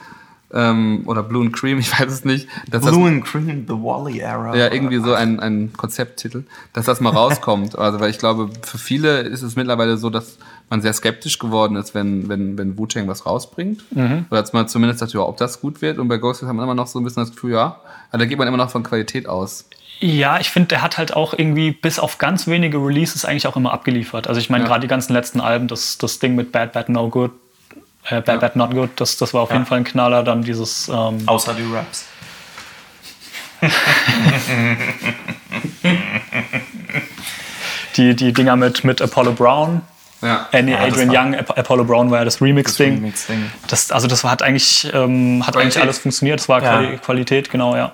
Ähm, 0.50 1.02
oder 1.04 1.22
Blue 1.22 1.42
and 1.44 1.52
Cream, 1.54 1.78
ich 1.80 1.92
weiß 1.92 2.10
es 2.10 2.24
nicht. 2.24 2.48
Dass 2.70 2.82
das- 2.82 2.90
Blue 2.90 3.06
and 3.06 3.22
Green, 3.24 3.66
The 3.66 3.74
Wally 3.74 4.20
Era. 4.20 4.56
ja, 4.56 4.72
irgendwie 4.72 4.98
so 4.98 5.12
ein, 5.12 5.40
ein 5.40 5.72
Konzepttitel, 5.76 6.44
dass 6.72 6.86
das 6.86 7.00
mal 7.00 7.10
rauskommt. 7.12 7.76
Also, 7.78 8.00
weil 8.00 8.08
ich 8.10 8.18
glaube, 8.18 8.48
für 8.62 8.78
viele 8.78 9.20
ist 9.20 9.42
es 9.42 9.56
mittlerweile 9.56 9.98
so, 9.98 10.08
dass 10.08 10.38
man 10.70 10.80
sehr 10.80 10.92
skeptisch 10.94 11.38
geworden 11.38 11.76
ist, 11.76 11.94
wenn, 11.94 12.28
wenn, 12.30 12.56
wenn 12.58 12.78
Wu-Tang 12.78 13.08
was 13.08 13.24
rausbringt. 13.26 13.84
Oder 13.92 14.40
dass 14.42 14.52
man 14.54 14.68
zumindest 14.68 15.00
sagt, 15.00 15.12
ja, 15.12 15.20
ob 15.20 15.36
das 15.38 15.60
gut 15.60 15.80
wird. 15.82 15.98
Und 15.98 16.08
bei 16.08 16.16
Ghostface 16.18 16.48
hat 16.48 16.54
man 16.56 16.64
immer 16.64 16.74
noch 16.74 16.86
so 16.86 16.98
ein 16.98 17.04
bisschen 17.04 17.22
das 17.22 17.30
Gefühl, 17.34 17.52
ja, 17.52 17.80
aber 18.10 18.18
da 18.18 18.24
geht 18.26 18.38
man 18.38 18.48
immer 18.48 18.56
noch 18.58 18.70
von 18.70 18.82
Qualität 18.82 19.28
aus. 19.28 19.66
Ja, 20.00 20.38
ich 20.38 20.50
finde, 20.50 20.68
der 20.68 20.82
hat 20.82 20.96
halt 20.96 21.14
auch 21.16 21.34
irgendwie 21.36 21.72
bis 21.72 21.98
auf 21.98 22.18
ganz 22.18 22.46
wenige 22.46 22.78
Releases 22.78 23.24
eigentlich 23.24 23.46
auch 23.48 23.56
immer 23.56 23.72
abgeliefert. 23.72 24.28
Also 24.28 24.40
ich 24.40 24.48
meine, 24.48 24.62
Ja. 24.64 24.68
gerade 24.68 24.80
die 24.82 24.86
ganzen 24.88 25.12
letzten 25.12 25.40
Alben, 25.40 25.66
das, 25.66 25.98
das 25.98 26.18
Ding 26.20 26.36
mit 26.36 26.52
Bad, 26.52 26.72
Bad, 26.72 26.88
No 26.88 27.08
Good, 27.08 27.32
äh, 28.04 28.20
Bad, 28.20 28.40
Bad, 28.40 28.54
Not 28.56 28.70
Good, 28.70 28.90
das, 28.96 29.16
das 29.16 29.34
war 29.34 29.42
auf 29.42 29.50
jeden 29.50 29.66
Fall 29.66 29.78
ein 29.78 29.84
Knaller. 29.84 30.22
Dann 30.22 30.42
dieses, 30.42 30.88
ähm, 30.88 31.22
Außer 31.26 31.54
die 31.54 31.64
Raps. 31.74 32.04
die, 37.96 38.14
die 38.14 38.32
Dinger 38.32 38.56
mit, 38.56 38.84
mit 38.84 39.00
Apollo 39.02 39.32
Brown, 39.32 39.82
Ja. 40.22 40.48
äh, 40.52 40.62
nee, 40.62 40.72
Ja, 40.72 40.78
das 40.86 40.98
Adrian 40.98 41.10
Young, 41.10 41.34
Ap 41.38 41.58
Apollo 41.58 41.84
Brown 41.84 42.10
war 42.10 42.18
ja 42.18 42.24
das 42.24 42.40
Remix-Ding. 42.40 42.94
Remix-Ding. 42.94 43.50
Das, 43.68 43.90
also 43.90 44.06
das 44.06 44.24
war, 44.24 44.30
hat 44.30 44.42
eigentlich, 44.42 44.84
ähm, 44.92 45.42
hat 45.46 45.54
Qualität. 45.54 45.56
eigentlich 45.76 45.82
alles 45.82 45.98
funktioniert. 45.98 46.40
Das 46.40 46.48
war 46.48 46.62
Ja. 46.62 46.72
Quali 46.78 46.98
Qualität, 46.98 47.50
genau, 47.50 47.76
ja. 47.76 47.92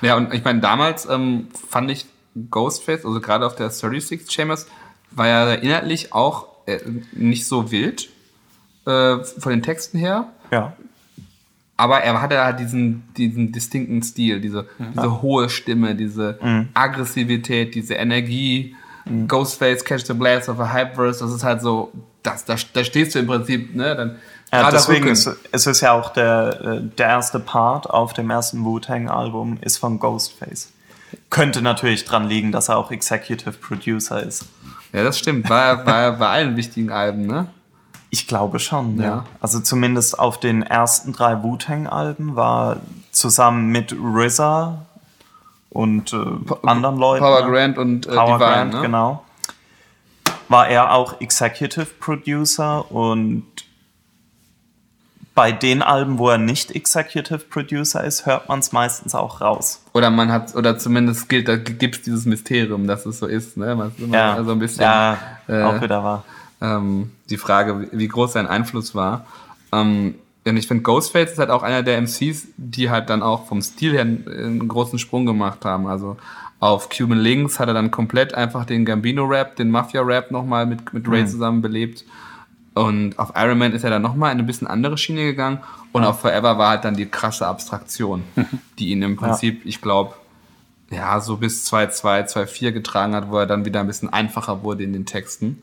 Ja, 0.00 0.16
und 0.16 0.32
ich 0.34 0.44
meine, 0.44 0.60
damals 0.60 1.08
ähm, 1.08 1.48
fand 1.68 1.90
ich 1.90 2.06
Ghostface, 2.50 3.04
also 3.04 3.20
gerade 3.20 3.46
auf 3.46 3.54
der 3.56 3.70
36 3.70 4.30
Chambers, 4.30 4.66
war 5.10 5.28
ja 5.28 5.52
inhaltlich 5.54 6.12
auch 6.12 6.48
äh, 6.66 6.80
nicht 7.12 7.46
so 7.46 7.70
wild 7.70 8.08
äh, 8.86 9.18
von 9.18 9.50
den 9.50 9.62
Texten 9.62 9.98
her. 9.98 10.28
Ja. 10.50 10.74
Aber 11.76 12.00
er 12.00 12.20
hatte 12.20 12.42
halt 12.42 12.60
diesen, 12.60 13.02
diesen 13.16 13.50
distinkten 13.50 14.02
Stil, 14.02 14.40
diese, 14.40 14.68
diese 14.94 15.22
hohe 15.22 15.48
Stimme, 15.48 15.96
diese 15.96 16.38
Aggressivität, 16.74 17.74
diese 17.74 17.94
Energie. 17.94 18.76
Ghostface, 19.26 19.84
Catch 19.84 20.06
the 20.06 20.14
Blast 20.14 20.48
of 20.48 20.60
a 20.60 20.72
Hype 20.72 20.94
Verse, 20.94 21.18
das 21.20 21.32
ist 21.32 21.42
halt 21.42 21.60
so, 21.60 21.92
das, 22.22 22.44
da, 22.44 22.56
da 22.72 22.84
stehst 22.84 23.14
du 23.14 23.18
im 23.18 23.26
Prinzip, 23.26 23.74
ne? 23.74 23.96
Dann, 23.96 24.16
Ja, 24.52 24.70
deswegen 24.70 25.04
Rücken. 25.04 25.12
ist 25.12 25.30
es 25.50 25.66
ist 25.66 25.80
ja 25.80 25.92
auch 25.92 26.10
der, 26.10 26.60
äh, 26.60 26.82
der 26.82 27.08
erste 27.08 27.40
Part 27.40 27.88
auf 27.88 28.12
dem 28.12 28.28
ersten 28.28 28.64
Wu-Tang-Album 28.64 29.58
ist 29.62 29.78
von 29.78 29.98
Ghostface. 29.98 30.70
Könnte 31.30 31.62
natürlich 31.62 32.04
dran 32.04 32.28
liegen, 32.28 32.52
dass 32.52 32.68
er 32.68 32.76
auch 32.76 32.90
Executive 32.90 33.52
Producer 33.52 34.22
ist. 34.22 34.44
Ja, 34.92 35.04
das 35.04 35.18
stimmt. 35.18 35.48
War, 35.48 35.86
war 35.86 36.12
bei 36.12 36.28
allen 36.28 36.56
wichtigen 36.56 36.90
Alben, 36.90 37.26
ne? 37.26 37.46
Ich 38.10 38.28
glaube 38.28 38.58
schon, 38.58 38.98
ja. 38.98 39.04
Ja. 39.04 39.24
Also 39.40 39.60
zumindest 39.60 40.18
auf 40.18 40.38
den 40.38 40.62
ersten 40.62 41.14
drei 41.14 41.42
Wu-Tang-Alben 41.42 42.36
war 42.36 42.76
zusammen 43.10 43.68
mit 43.68 43.94
RZA 43.94 44.84
und 45.70 46.12
äh, 46.12 46.16
anderen 46.66 46.98
Leuten. 46.98 47.24
Power 47.24 47.46
ne? 47.46 47.50
Grant 47.50 47.78
und 47.78 48.06
äh, 48.06 48.14
Power 48.14 48.38
Divine, 48.38 48.50
Grant, 48.50 48.74
ne? 48.74 48.80
genau. 48.82 49.24
War 50.48 50.68
er 50.68 50.92
auch 50.92 51.22
Executive 51.22 51.86
Producer 51.98 52.90
und 52.92 53.44
bei 55.34 55.50
den 55.52 55.82
Alben, 55.82 56.18
wo 56.18 56.28
er 56.28 56.38
nicht 56.38 56.70
Executive 56.74 57.38
Producer 57.48 58.04
ist, 58.04 58.26
hört 58.26 58.48
man 58.48 58.58
es 58.58 58.72
meistens 58.72 59.14
auch 59.14 59.40
raus. 59.40 59.82
Oder 59.94 60.10
man 60.10 60.30
hat, 60.30 60.54
oder 60.54 60.76
zumindest 60.78 61.28
gilt, 61.28 61.48
da 61.48 61.56
gibt 61.56 61.96
es 61.96 62.02
dieses 62.02 62.26
Mysterium, 62.26 62.86
dass 62.86 63.06
es 63.06 63.18
so 63.18 63.26
ist, 63.26 63.56
ne? 63.56 63.74
Man 63.74 63.88
ist 63.88 63.98
immer 63.98 64.14
Ja, 64.16 64.44
so 64.44 64.52
ein 64.52 64.58
bisschen 64.58 64.82
ja 64.82 65.16
äh, 65.48 65.62
auch 65.62 65.80
wieder 65.80 66.04
wahr. 66.04 66.24
ähm, 66.60 67.12
die 67.30 67.38
Frage, 67.38 67.88
wie- 67.92 68.08
groß 68.08 68.34
sein 68.34 68.46
Einfluss 68.46 68.94
war. 68.94 69.24
Ähm, 69.72 70.16
und 70.44 70.56
ich 70.56 70.66
finde, 70.66 70.82
Ghostface 70.82 71.32
ist 71.32 71.38
halt 71.38 71.50
auch 71.50 71.62
einer 71.62 71.82
der 71.82 71.96
MCs, 71.98 72.48
die 72.56 72.90
halt 72.90 73.08
dann 73.08 73.22
auch 73.22 73.46
vom 73.46 73.62
Stil 73.62 73.92
her 73.92 74.02
einen, 74.02 74.66
großen 74.68 74.98
Sprung 74.98 75.24
gemacht 75.24 75.64
haben. 75.64 75.86
Also 75.86 76.16
auf 76.60 76.88
Cuban 76.90 77.18
Links 77.18 77.58
hat 77.60 77.68
er 77.68 77.74
dann 77.74 77.90
komplett 77.90 78.34
einfach 78.34 78.64
den 78.66 78.84
Gambino-Rap, 78.84 79.56
den 79.56 79.70
Mafia-Rap 79.70 80.30
nochmal 80.32 80.66
mit, 80.66 80.92
mit 80.92 81.08
Ray 81.08 81.26
zusammen 81.26 81.62
belebt. 81.62 82.04
Und 82.74 83.18
auf 83.18 83.32
Iron 83.36 83.58
Man 83.58 83.72
ist 83.72 83.84
er 83.84 83.90
dann 83.90 84.02
nochmal 84.02 84.32
in 84.32 84.38
eine 84.38 84.46
bisschen 84.46 84.66
andere 84.66 84.96
Schiene 84.96 85.24
gegangen. 85.24 85.60
Und 85.92 86.04
auf 86.04 86.20
Forever 86.20 86.56
war 86.58 86.70
halt 86.70 86.84
dann 86.84 86.96
die 86.96 87.06
krasse 87.06 87.46
Abstraktion, 87.46 88.24
die 88.78 88.90
ihn 88.90 89.02
im 89.02 89.16
Prinzip, 89.16 89.66
ich 89.66 89.80
glaube, 89.80 90.14
ja, 90.90 91.20
so 91.20 91.36
bis 91.36 91.70
2.2, 91.70 92.32
2.4 92.32 92.72
getragen 92.72 93.14
hat, 93.14 93.30
wo 93.30 93.38
er 93.38 93.46
dann 93.46 93.64
wieder 93.64 93.80
ein 93.80 93.86
bisschen 93.86 94.12
einfacher 94.12 94.62
wurde 94.62 94.84
in 94.84 94.92
den 94.92 95.06
Texten. 95.06 95.62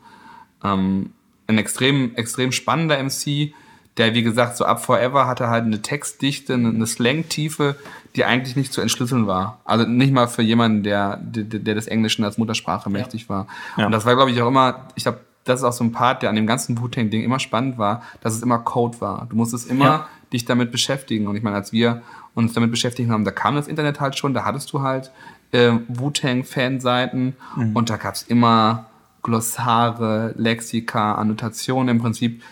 Ähm, 0.62 1.12
ein 1.46 1.58
extrem, 1.58 2.14
extrem 2.14 2.52
spannender 2.52 3.02
MC, 3.02 3.52
der, 3.96 4.14
wie 4.14 4.22
gesagt, 4.22 4.56
so 4.56 4.64
ab 4.64 4.84
Forever 4.84 5.26
hatte 5.26 5.48
halt 5.48 5.64
eine 5.64 5.82
Textdichte, 5.82 6.54
eine 6.54 6.86
Slangtiefe, 6.86 7.76
die 8.16 8.24
eigentlich 8.24 8.56
nicht 8.56 8.72
zu 8.72 8.80
entschlüsseln 8.80 9.26
war. 9.26 9.60
Also 9.64 9.84
nicht 9.84 10.12
mal 10.12 10.26
für 10.26 10.42
jemanden, 10.42 10.82
der, 10.82 11.16
der, 11.16 11.60
der 11.60 11.74
des 11.74 11.86
Englischen 11.86 12.24
als 12.24 12.38
Muttersprache 12.38 12.88
mächtig 12.88 13.28
war. 13.28 13.46
Ja. 13.76 13.86
Und 13.86 13.92
das 13.92 14.06
war, 14.06 14.14
glaube 14.14 14.30
ich, 14.30 14.40
auch 14.40 14.48
immer, 14.48 14.88
ich 14.94 15.02
glaube, 15.02 15.20
das 15.50 15.60
ist 15.60 15.64
auch 15.64 15.72
so 15.72 15.84
ein 15.84 15.92
Part, 15.92 16.22
der 16.22 16.30
an 16.30 16.36
dem 16.36 16.46
ganzen 16.46 16.80
Wu-Tang-Ding 16.80 17.22
immer 17.22 17.38
spannend 17.38 17.76
war, 17.78 18.02
dass 18.22 18.34
es 18.34 18.42
immer 18.42 18.58
Code 18.58 19.00
war. 19.00 19.26
Du 19.28 19.36
musstest 19.36 19.70
immer 19.70 19.84
Ja. 19.84 20.08
dich 20.32 20.44
damit 20.44 20.72
beschäftigen. 20.72 21.26
Und 21.26 21.36
ich 21.36 21.42
meine, 21.42 21.56
als 21.56 21.72
wir 21.72 22.02
uns 22.34 22.52
damit 22.52 22.70
beschäftigt 22.70 23.10
haben, 23.10 23.24
da 23.24 23.30
kam 23.32 23.56
das 23.56 23.68
Internet 23.68 24.00
halt 24.00 24.16
schon, 24.16 24.32
da 24.34 24.44
hattest 24.44 24.72
du 24.72 24.80
halt 24.82 25.10
äh, 25.52 25.72
Wu-Tang-Fanseiten 25.88 27.34
und 27.74 27.90
da 27.90 27.96
gab 27.96 28.14
es 28.14 28.22
immer 28.22 28.86
Glossare, 29.22 30.34
Lexika, 30.36 31.14
Annotationen 31.16 31.88
im 31.96 32.02
Prinzip. 32.02 32.42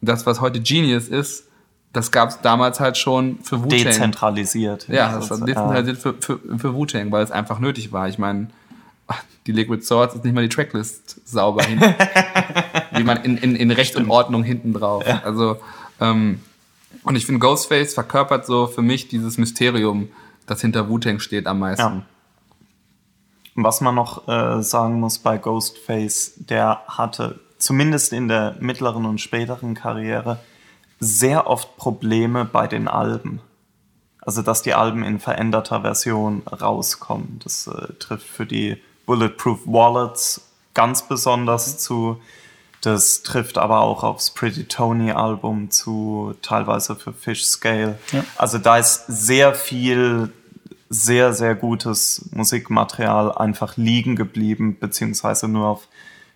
Das, 0.00 0.26
was 0.26 0.40
heute 0.40 0.60
Genius 0.60 1.08
ist, 1.08 1.48
das 1.92 2.10
gab 2.10 2.28
es 2.28 2.40
damals 2.40 2.80
halt 2.80 2.96
schon 2.96 3.38
für 3.42 3.62
Wu-Tang. 3.64 3.84
Dezentralisiert. 3.84 4.86
Ja, 4.88 5.12
das 5.14 5.30
war 5.30 5.38
dezentralisiert 5.38 5.98
für, 5.98 6.14
für, 6.20 6.38
für 6.58 6.74
Wu-Tang, 6.74 7.10
weil 7.12 7.24
es 7.24 7.30
einfach 7.30 7.58
nötig 7.58 7.92
war. 7.92 8.08
Ich 8.08 8.18
meine, 8.18 8.48
die 9.46 9.52
Liquid 9.52 9.82
Swords 9.82 10.14
ist 10.14 10.24
nicht 10.24 10.34
mal 10.34 10.42
die 10.42 10.54
Tracklist 10.54 11.20
sauber 11.26 11.62
hin. 11.64 11.80
Wie 12.92 13.04
man 13.04 13.18
in, 13.18 13.36
in, 13.36 13.56
in 13.56 13.70
Recht 13.70 13.96
und 13.96 14.10
Ordnung 14.10 14.42
hinten 14.42 14.72
drauf. 14.72 15.04
Also, 15.24 15.58
ähm, 16.00 16.40
und 17.04 17.16
ich 17.16 17.26
finde, 17.26 17.38
Ghostface 17.38 17.94
verkörpert 17.94 18.46
so 18.46 18.66
für 18.66 18.82
mich 18.82 19.08
dieses 19.08 19.38
Mysterium, 19.38 20.08
das 20.46 20.60
hinter 20.60 20.88
Wu-Tang 20.88 21.20
steht 21.20 21.46
am 21.46 21.60
meisten. 21.60 21.82
Ja. 21.82 22.02
Was 23.54 23.80
man 23.80 23.94
noch 23.94 24.28
äh, 24.28 24.62
sagen 24.62 25.00
muss 25.00 25.18
bei 25.18 25.38
Ghostface, 25.38 26.34
der 26.36 26.82
hatte 26.88 27.40
zumindest 27.58 28.12
in 28.12 28.28
der 28.28 28.56
mittleren 28.60 29.06
und 29.06 29.20
späteren 29.20 29.74
Karriere 29.74 30.38
sehr 30.98 31.46
oft 31.46 31.76
Probleme 31.76 32.44
bei 32.44 32.66
den 32.66 32.88
Alben. 32.88 33.40
Also, 34.20 34.42
dass 34.42 34.62
die 34.62 34.74
Alben 34.74 35.04
in 35.04 35.20
veränderter 35.20 35.82
Version 35.82 36.42
rauskommen. 36.48 37.40
Das 37.44 37.68
äh, 37.68 37.92
trifft 38.00 38.26
für 38.26 38.44
die 38.44 38.82
Bulletproof 39.06 39.60
Wallets 39.66 40.42
ganz 40.74 41.06
besonders 41.08 41.78
zu. 41.78 42.20
Das 42.82 43.22
trifft 43.22 43.58
aber 43.58 43.80
auch 43.80 44.04
aufs 44.04 44.30
Pretty 44.30 44.64
Tony 44.64 45.10
Album 45.10 45.70
zu, 45.70 46.34
teilweise 46.42 46.94
für 46.94 47.12
Fish 47.12 47.44
Scale. 47.44 47.98
Ja. 48.12 48.24
Also 48.36 48.58
da 48.58 48.78
ist 48.78 49.06
sehr 49.06 49.54
viel 49.54 50.32
sehr, 50.88 51.32
sehr 51.32 51.54
gutes 51.54 52.28
Musikmaterial 52.32 53.32
einfach 53.32 53.76
liegen 53.76 54.14
geblieben, 54.16 54.76
beziehungsweise 54.78 55.48
nur 55.48 55.66
auf 55.66 55.88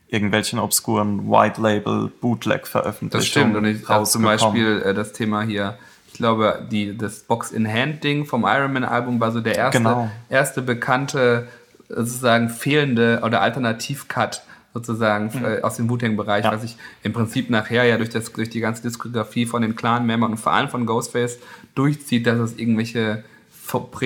irgendwelchen 0.09 0.59
obskuren 0.59 1.31
White 1.31 1.61
Label 1.61 2.11
Bootleg 2.21 2.67
Veröffentlichungen 2.67 3.11
Das 3.21 3.27
stimmt. 3.27 3.57
Und 3.57 3.65
ich 3.65 3.89
habe 3.89 4.05
zum. 4.05 4.23
Beispiel 4.23 4.83
äh, 4.85 4.93
das 4.93 5.13
Thema 5.13 5.43
hier, 5.43 5.79
ich 6.09 6.15
glaube, 6.15 6.67
die, 6.71 6.99
das 6.99 7.21
Box-in-Hand-Ding 7.21 8.27
vom 8.27 8.45
Iron 8.45 8.73
Man-Album 8.73 9.21
war 9.21 9.31
so 9.31 9.41
der 9.41 9.55
erste, 9.55 9.79
Genau. 9.79 10.11
erste 10.29 10.63
bekannte, 10.63 11.47
sozusagen 11.95 12.49
fehlende 12.49 13.21
oder 13.25 13.41
Alternativ-Cut 13.43 14.43
sozusagen 14.73 15.31
äh, 15.45 15.63
aus 15.63 15.77
dem 15.77 15.91
Wu-Tang-Bereich, 15.91 16.45
Ja. 16.45 16.53
was 16.53 16.63
sich 16.63 16.77
im 17.03 17.13
Prinzip 17.13 17.51
nachher 17.51 17.85
ja 17.85 17.97
durch, 17.97 18.11
das, 18.11 18.33
durch 18.33 18.51
die 18.51 18.61
ganze 18.61 18.83
Diskografie 18.83 19.45
von 19.47 19.63
den 19.63 19.75
Clan-Membern 19.75 20.31
und 20.33 20.37
vor 20.39 20.53
allem 20.53 20.69
von 20.69 20.87
Ghostface 20.87 21.39
durchzieht, 21.75 22.27
dass 22.27 22.39
es 22.39 22.57
irgendwelche 22.57 23.25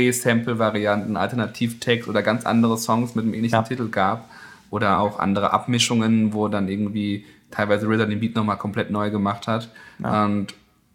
Prä-Sample-Varianten, 0.05 1.17
Alternativ-Text 1.17 2.09
oder 2.09 2.23
ganz 2.23 2.45
andere 2.47 2.77
Songs 2.79 3.15
mit 3.15 3.25
einem 3.25 3.35
ähnlichen 3.35 3.57
Ja. 3.59 3.63
Titel 3.63 3.89
gab 3.89 4.29
oder 4.71 4.99
auch 5.01 5.19
andere 5.19 5.53
Abmischungen, 5.53 6.33
wo 6.35 6.49
dann 6.49 6.69
irgendwie 6.69 7.25
teilweise 7.51 7.87
RZA 7.89 8.07
den 8.07 8.21
Beat 8.21 8.35
nochmal 8.35 8.57
komplett 8.59 8.91
neu 8.91 9.11
gemacht 9.11 9.47
hat. 9.47 9.71
Und 10.03 10.49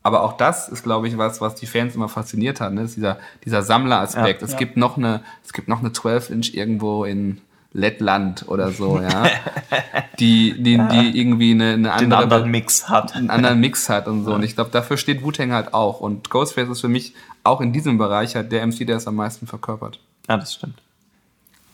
aber 0.10 0.24
auch 0.24 0.34
das 0.34 0.70
ist, 0.70 0.84
glaube 0.84 1.08
ich, 1.08 1.18
was, 1.18 1.40
was 1.40 1.54
die 1.54 1.68
Fans 1.68 1.94
immer 1.94 2.10
fasziniert 2.10 2.60
hat. 2.60 2.74
Ne? 2.74 2.82
Das 2.82 2.90
ist 2.90 2.98
dieser, 2.98 3.20
dieser 3.46 3.62
Sammleraspekt. 3.62 4.42
Ja. 4.42 4.48
es 4.48 4.58
gibt 4.58 4.76
noch 4.76 4.98
eine, 4.98 5.22
es 5.46 5.54
gibt 5.54 5.68
noch 5.68 5.80
eine 5.80 5.90
12-Inch 5.90 6.56
irgendwo 6.56 7.06
in 7.06 7.42
Lettland 7.72 8.46
oder 8.48 8.72
so, 8.72 9.00
ja. 9.00 9.26
die, 10.20 10.56
die, 10.58 10.78
die 10.78 11.20
irgendwie 11.20 11.52
eine, 11.52 11.74
eine 11.74 11.84
Den 11.84 11.92
andere 11.92 12.24
anderen 12.24 12.50
Mix 12.50 12.90
hat. 12.90 13.16
einen 13.16 13.30
anderen 13.30 13.60
Mix 13.60 13.90
hat 13.90 14.08
und 14.08 14.26
so. 14.26 14.34
Und 14.34 14.42
ich 14.42 14.56
glaube, 14.56 14.72
dafür 14.72 14.98
steht 14.98 15.24
Wu-Tang 15.24 15.52
halt 15.52 15.76
auch. 15.76 16.00
Und 16.00 16.32
Ghostface 16.32 16.70
ist 16.70 16.82
für 16.82 16.88
mich 16.88 17.14
auch 17.44 17.62
in 17.62 17.72
diesem 17.72 18.00
Bereich 18.00 18.36
halt 18.36 18.52
der 18.52 18.66
MC, 18.66 18.88
der 18.88 18.98
es 18.98 19.06
am 19.06 19.16
meisten 19.16 19.46
verkörpert. 19.46 20.00
Ja, 20.28 20.38
das 20.38 20.56
stimmt. 20.56 20.82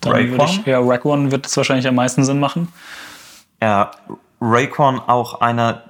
Raekwon? 0.04 0.46
ich, 0.46 0.66
ja, 0.66 0.80
Raekwon 0.82 1.32
wird 1.32 1.46
es 1.46 1.56
wahrscheinlich 1.56 1.88
am 1.88 1.96
meisten 1.96 2.26
Sinn 2.26 2.40
machen. 2.40 2.68
Ja, 3.62 3.92
Raekwon 4.42 5.00
auch 5.00 5.40
einer, 5.40 5.82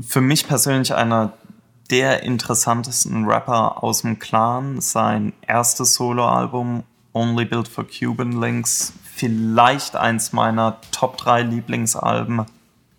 für 0.00 0.22
mich 0.22 0.48
persönlich 0.48 0.94
einer 0.94 1.32
der 1.90 2.22
interessantesten 2.22 3.24
Rapper 3.26 3.82
aus 3.82 4.02
dem 4.02 4.18
Clan. 4.18 4.80
Sein 4.80 5.32
erstes 5.46 5.94
Soloalbum 5.94 6.84
Only 7.12 7.44
Built 7.44 7.68
for 7.68 7.84
Cuban 7.86 8.40
Links, 8.40 8.92
vielleicht 9.14 9.96
eins 9.96 10.32
meiner 10.32 10.80
Top 10.92 11.16
3 11.16 11.42
Lieblingsalben 11.42 12.46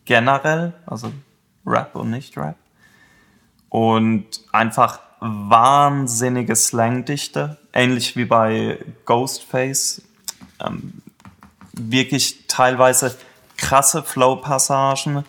generell, 0.05 0.73
also 0.85 1.13
Rap 1.65 1.95
und 1.95 2.09
nicht 2.09 2.37
Rap. 2.37 2.57
Und 3.69 4.25
einfach 4.51 4.99
wahnsinnige 5.21 6.55
Slangdichte, 6.55 7.57
ähnlich 7.73 8.17
wie 8.17 8.25
bei 8.25 8.83
Ghostface. 9.05 10.01
Ähm, 10.59 11.01
wirklich 11.73 12.47
teilweise 12.47 13.15
krasse 13.55 14.03
Flow-Passagen. 14.03 15.23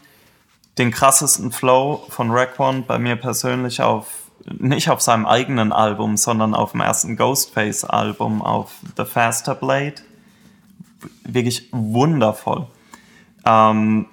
Den 0.78 0.90
krassesten 0.90 1.52
Flow 1.52 2.06
von 2.08 2.30
Raekwon 2.30 2.86
bei 2.86 2.98
mir 2.98 3.16
persönlich 3.16 3.82
auf, 3.82 4.06
nicht 4.46 4.90
auf 4.90 5.00
seinem 5.00 5.26
eigenen 5.26 5.72
Album, 5.72 6.16
sondern 6.16 6.54
auf 6.54 6.72
dem 6.72 6.80
ersten 6.80 7.16
Ghostface-Album 7.16 8.42
auf 8.42 8.72
The 8.96 9.04
Faster 9.04 9.54
Blade. 9.54 9.96
Wirklich 11.24 11.68
wundervoll. 11.72 12.66
Ähm, 13.44 14.06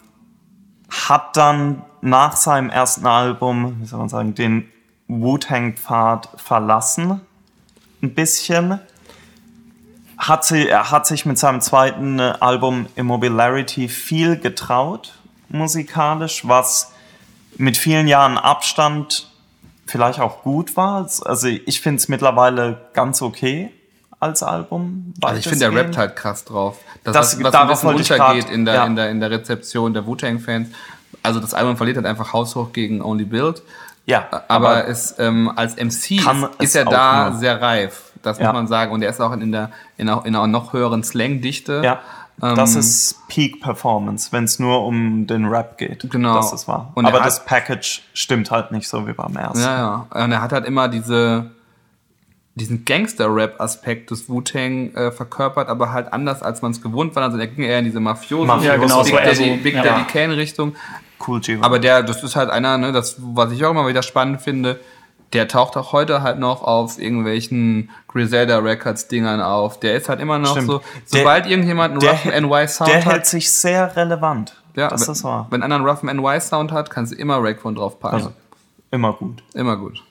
hat 0.89 1.37
dann 1.37 1.83
nach 2.01 2.35
seinem 2.35 2.69
ersten 2.69 3.05
Album, 3.05 3.77
wie 3.81 3.85
soll 3.85 3.99
man 3.99 4.09
sagen, 4.09 4.35
den 4.35 4.69
Wu-Tang-Pfad 5.07 6.29
verlassen. 6.37 7.21
Ein 8.01 8.13
bisschen 8.13 8.79
hat, 10.17 10.45
sie, 10.45 10.67
er 10.67 10.91
hat 10.91 11.07
sich 11.07 11.25
mit 11.25 11.37
seinem 11.37 11.61
zweiten 11.61 12.19
äh, 12.19 12.33
Album 12.39 12.87
Immobilarity 12.95 13.87
viel 13.87 14.37
getraut, 14.37 15.18
musikalisch, 15.49 16.47
was 16.47 16.91
mit 17.57 17.77
vielen 17.77 18.07
Jahren 18.07 18.37
Abstand 18.37 19.29
vielleicht 19.85 20.19
auch 20.19 20.43
gut 20.43 20.77
war. 20.77 21.07
Also 21.25 21.47
ich 21.47 21.81
finde 21.81 21.97
es 21.97 22.07
mittlerweile 22.07 22.79
ganz 22.93 23.21
okay 23.21 23.71
als 24.19 24.43
Album. 24.43 25.13
Also 25.21 25.39
ich 25.39 25.47
finde, 25.47 25.69
der 25.71 25.75
rappt 25.75 25.97
halt 25.97 26.15
krass 26.15 26.45
drauf. 26.45 26.77
Das, 27.03 27.13
Das- 27.13 27.43
was, 27.43 27.53
was 27.53 27.55
ein 27.55 27.67
bisschen 27.67 27.87
wollte 27.89 28.01
ich 28.01 28.11
untergeht 28.11 28.43
grad- 28.45 28.53
in, 28.53 28.65
der, 28.65 28.73
ja. 28.75 28.85
in, 28.85 28.95
der, 28.95 29.09
in 29.09 29.19
der 29.19 29.31
Rezeption 29.31 29.93
der 29.93 30.05
Wu-Tang-Fans. 30.05 30.69
Also 31.23 31.39
das 31.39 31.53
Album 31.53 31.75
verliert 31.77 31.97
halt 31.97 32.05
einfach 32.05 32.31
haushoch 32.33 32.71
gegen 32.71 33.01
Only 33.01 33.25
Build. 33.25 33.61
Ja, 34.05 34.27
Aber, 34.47 34.87
es, 34.87 35.15
ähm, 35.19 35.51
als 35.55 35.75
MC 35.75 36.21
ist, 36.59 36.75
er 36.75 36.85
da 36.85 37.29
nur. 37.29 37.39
sehr 37.39 37.61
reif. 37.61 38.11
Das 38.23 38.37
Ja. 38.39 38.45
muss 38.47 38.53
man 38.53 38.67
sagen. 38.67 38.91
Und 38.91 39.01
er 39.01 39.09
ist 39.09 39.21
auch 39.21 39.31
in, 39.33 39.51
der, 39.51 39.71
in, 39.97 40.09
einer, 40.09 40.25
in 40.25 40.35
einer 40.35 40.47
noch 40.47 40.73
höheren 40.73 41.03
Slang-Dichte. 41.03 41.81
ja, 41.83 41.99
das 42.39 42.73
Ähm, 42.73 42.79
ist 42.79 43.15
Peak 43.27 43.61
Performance, 43.61 44.29
wenn 44.31 44.43
es 44.45 44.59
nur 44.59 44.85
um 44.85 45.27
den 45.27 45.45
Rap 45.45 45.77
geht. 45.77 46.09
Genau. 46.09 46.35
Das 46.35 46.53
ist 46.53 46.67
wahr. 46.67 46.91
Und 46.95 47.05
er 47.05 47.09
Aber 47.09 47.19
hat- 47.19 47.27
das 47.27 47.45
Package 47.45 48.01
stimmt 48.13 48.51
halt 48.51 48.71
nicht 48.71 48.87
so 48.87 49.07
wie 49.07 49.13
beim 49.13 49.35
ersten. 49.35 49.59
Ja, 49.59 50.05
ja. 50.11 50.23
Und 50.23 50.31
er 50.31 50.41
hat 50.41 50.51
halt 50.51 50.65
immer 50.65 50.87
diese, 50.87 51.51
diesen 52.55 52.85
Gangster-Rap-Aspekt 52.85 54.11
des 54.11 54.29
Wu-Tang 54.29 54.93
äh, 54.93 55.11
verkörpert, 55.11 55.69
aber 55.69 55.91
halt 55.91 56.11
anders, 56.13 56.41
als 56.41 56.61
man 56.61 56.71
es 56.71 56.81
gewohnt 56.81 57.15
war. 57.15 57.23
Also 57.23 57.37
er 57.37 57.47
ging 57.47 57.63
eher 57.63 57.79
in 57.79 57.85
diese 57.85 57.99
Mafioso, 57.99 58.45
Mafioso. 58.45 58.67
Ja, 58.67 58.77
genau, 58.77 59.03
Big 59.03 59.11
so 59.11 59.17
Daddy, 59.17 59.35
so, 59.57 59.63
Big 59.63 59.73
ja. 59.75 59.83
Daddy 59.83 60.03
Kane-Richtung. 60.05 60.75
Cool 61.25 61.39
G. 61.41 61.57
Aber 61.61 61.79
der, 61.79 62.03
das 62.03 62.23
ist 62.23 62.35
halt 62.35 62.49
einer, 62.49 62.77
ne, 62.77 62.91
das, 62.91 63.17
was 63.19 63.51
ich 63.51 63.63
auch 63.65 63.71
immer 63.71 63.87
wieder 63.87 64.01
spannend 64.03 64.41
finde, 64.41 64.79
der 65.33 65.47
taucht 65.47 65.77
auch 65.77 65.91
heute 65.93 66.21
halt 66.23 66.39
noch 66.39 66.63
auf 66.63 66.97
irgendwelchen 66.99 67.89
Griselda 68.07 68.57
Records 68.59 69.07
Dingern 69.07 69.41
auf. 69.41 69.79
Der 69.79 69.93
ist 69.95 70.09
halt 70.09 70.19
immer 70.19 70.39
noch 70.39 70.51
Stimmt. 70.51 70.67
so, 70.67 70.77
Der- 70.79 71.19
sobald 71.19 71.45
irgendjemand 71.45 71.91
einen 71.91 71.99
der, 71.99 72.11
roughen 72.13 72.31
NY 72.49 72.67
Sound 72.67 72.89
der 72.89 73.05
hat, 73.05 73.13
hält 73.13 73.25
sich 73.27 73.51
sehr 73.51 73.95
relevant. 73.95 74.55
ja, 74.75 74.87
das 74.87 75.07
wenn, 75.07 75.11
ist 75.13 75.23
wahr. 75.23 75.47
wenn 75.51 75.61
einer 75.63 75.75
einen 75.75 75.85
roughen 75.87 76.09
NY 76.15 76.41
Sound 76.41 76.71
hat, 76.71 76.89
kannst 76.89 77.11
du 77.11 77.15
immer 77.17 77.37
Raekwon 77.43 77.75
draufpacken. 77.75 78.17
Also, 78.17 78.31
immer 78.91 79.13
gut. 79.13 79.43
Immer 79.53 79.77
gut. 79.77 80.01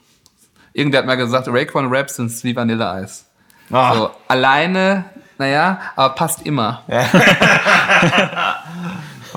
Irgendwer 0.72 1.00
hat 1.00 1.06
mal 1.06 1.16
gesagt, 1.16 1.48
Raekwon 1.48 1.92
Raps 1.92 2.14
sind 2.16 2.30
wie 2.44 2.54
Vanilleeis. 2.54 3.24
Ah, 3.72 3.94
So, 3.94 4.10
alleine, 4.28 5.04
naja, 5.38 5.80
aber 5.96 6.14
passt 6.14 6.46
immer. 6.46 6.82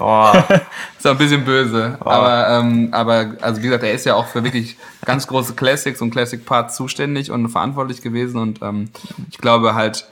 oh, 0.01 0.33
Ist 0.97 1.07
auch 1.07 1.11
ein 1.11 1.17
bisschen 1.17 1.45
böse. 1.45 1.97
Aber, 1.99 2.47
ähm, 2.49 2.89
aber, 2.91 3.35
also 3.41 3.59
wie 3.61 3.65
gesagt, 3.65 3.83
er 3.83 3.93
ist 3.93 4.05
ja 4.05 4.15
auch 4.15 4.27
für 4.27 4.43
wirklich 4.43 4.77
ganz 5.05 5.27
große 5.27 5.53
Classics 5.53 6.01
und 6.01 6.11
Classic 6.11 6.43
Parts 6.45 6.75
zuständig 6.75 7.31
und 7.31 7.49
verantwortlich 7.49 8.01
gewesen. 8.01 8.39
Und 8.39 8.61
ähm, 8.61 8.89
ich 9.29 9.37
glaube 9.37 9.73
halt, 9.75 10.05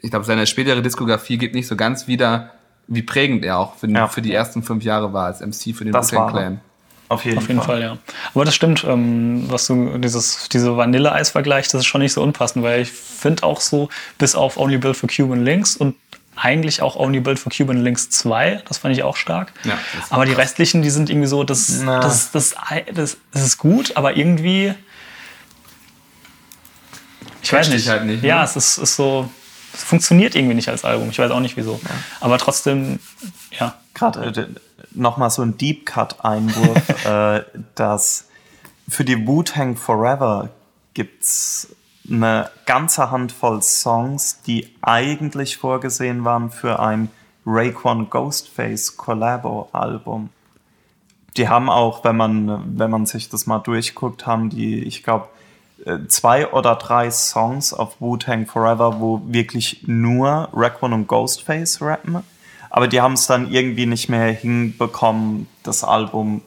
ich 0.00 0.10
glaube, 0.10 0.24
seine 0.24 0.46
spätere 0.46 0.82
Diskografie 0.82 1.38
gibt 1.38 1.54
nicht 1.54 1.66
so 1.66 1.76
ganz 1.76 2.06
wieder, 2.06 2.50
wie 2.88 3.02
prägend 3.02 3.44
er 3.44 3.58
auch 3.58 3.76
für, 3.76 3.86
den, 3.86 3.96
Ja. 3.96 4.08
für 4.08 4.22
die 4.22 4.32
ersten 4.32 4.62
fünf 4.62 4.84
Jahre 4.84 5.12
war 5.12 5.26
als 5.26 5.40
MC 5.40 5.74
für 5.74 5.84
den 5.84 5.94
Wu-Tang 5.94 6.30
Clan. 6.30 6.60
auf 7.08 7.24
jeden, 7.24 7.38
Auf 7.38 7.48
jeden 7.48 7.62
Fall, 7.62 7.80
ja. 7.80 7.96
Aber 8.34 8.44
das 8.44 8.54
stimmt, 8.54 8.84
ähm, 8.84 9.44
was 9.48 9.66
du, 9.66 9.96
dieses, 9.98 10.48
diese 10.50 10.76
Vanilleeis-Vergleich, 10.76 11.68
das 11.68 11.80
ist 11.80 11.86
schon 11.86 12.02
nicht 12.02 12.12
so 12.12 12.22
unpassend, 12.22 12.64
weil 12.64 12.82
ich 12.82 12.92
finde 12.92 13.42
auch 13.44 13.60
so, 13.60 13.88
bis 14.18 14.34
auf 14.34 14.58
Only 14.58 14.78
Built 14.78 14.96
for 14.96 15.08
Cuban 15.08 15.44
Links 15.44 15.76
und 15.76 15.94
eigentlich 16.36 16.82
auch 16.82 16.96
Only 16.96 17.20
Built 17.20 17.38
for 17.38 17.52
Cuban 17.52 17.82
Links 17.82 18.10
2, 18.10 18.62
das 18.66 18.78
fand 18.78 18.96
ich 18.96 19.02
auch 19.02 19.16
stark. 19.16 19.52
Ja, 19.64 19.78
aber 20.10 20.26
die 20.26 20.32
restlichen, 20.32 20.82
die 20.82 20.90
sind 20.90 21.10
irgendwie 21.10 21.28
so, 21.28 21.44
das, 21.44 21.84
das, 21.84 22.30
das, 22.32 22.54
das, 22.92 23.16
das 23.32 23.42
ist 23.42 23.58
gut, 23.58 23.96
aber 23.96 24.16
irgendwie. 24.16 24.74
Ich 27.42 27.52
weiß 27.52 27.68
nicht. 27.68 27.88
halt 27.88 28.04
nicht, 28.04 28.24
ja, 28.24 28.38
ne? 28.38 28.44
es 28.44 28.56
ist, 28.56 28.78
ist 28.78 28.96
so. 28.96 29.28
Es 29.72 29.82
funktioniert 29.82 30.36
irgendwie 30.36 30.54
nicht 30.54 30.68
als 30.68 30.84
Album. 30.84 31.10
Ich 31.10 31.18
weiß 31.18 31.32
auch 31.32 31.40
nicht 31.40 31.56
wieso. 31.56 31.80
Aber 32.20 32.38
trotzdem, 32.38 33.00
ja. 33.58 33.74
Gerade 33.92 34.26
äh, 34.40 34.46
nochmal 34.92 35.30
so 35.30 35.42
ein 35.42 35.56
Deep 35.56 35.86
Cut-Einwurf, 35.86 37.04
äh, 37.06 37.44
dass 37.74 38.28
für 38.88 39.04
die 39.04 39.26
Wu-Tang 39.26 39.76
Forever 39.76 40.50
gibt's 40.94 41.68
eine 42.08 42.50
ganze 42.66 43.10
Handvoll 43.10 43.62
Songs, 43.62 44.42
die 44.42 44.68
eigentlich 44.82 45.56
vorgesehen 45.56 46.24
waren 46.24 46.50
für 46.50 46.80
ein 46.80 47.10
Raekwon 47.46 48.10
Ghostface 48.10 48.96
Collabo-Album. 48.96 50.30
Die 51.36 51.48
haben 51.48 51.68
auch, 51.68 52.04
wenn 52.04 52.16
man, 52.16 52.78
wenn 52.78 52.90
man 52.90 53.06
sich 53.06 53.28
das 53.28 53.46
mal 53.46 53.58
durchguckt, 53.58 54.26
haben 54.26 54.50
die, 54.50 54.84
ich 54.84 55.02
glaube, 55.02 55.28
zwei 56.08 56.50
oder 56.50 56.76
drei 56.76 57.10
Songs 57.10 57.74
auf 57.74 58.00
Wu-Tang 58.00 58.46
Forever, 58.46 59.00
wo 59.00 59.20
wirklich 59.26 59.84
nur 59.86 60.48
Raekwon 60.52 60.92
und 60.92 61.06
Ghostface 61.06 61.82
rappen. 61.82 62.22
Aber 62.70 62.88
die 62.88 63.00
haben 63.00 63.14
es 63.14 63.26
dann 63.26 63.50
irgendwie 63.50 63.86
nicht 63.86 64.08
mehr 64.08 64.32
hinbekommen, 64.32 65.46
das 65.62 65.84
Album 65.84 66.42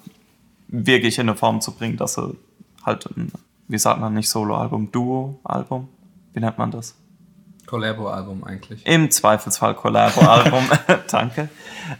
wirklich 0.68 1.20
in 1.20 1.30
eine 1.30 1.38
Form 1.38 1.62
zu 1.62 1.74
bringen, 1.74 1.98
dass 1.98 2.16
sie 2.16 2.36
halt, 2.86 3.06
ein, 3.16 3.32
wie 3.68 3.78
sagt 3.78 4.00
man 4.00 4.14
nicht 4.14 4.30
Solo-Album, 4.30 4.92
Duo-Album? 4.92 5.88
Wie 6.34 6.40
nennt 6.40 6.58
man 6.58 6.72
das? 6.72 6.96
Collabo-Album 7.66 8.44
eigentlich. 8.44 8.86
Im 8.86 9.12
Zweifelsfall 9.12 9.76
Collabo-Album, 9.76 10.64
danke, 11.12 11.50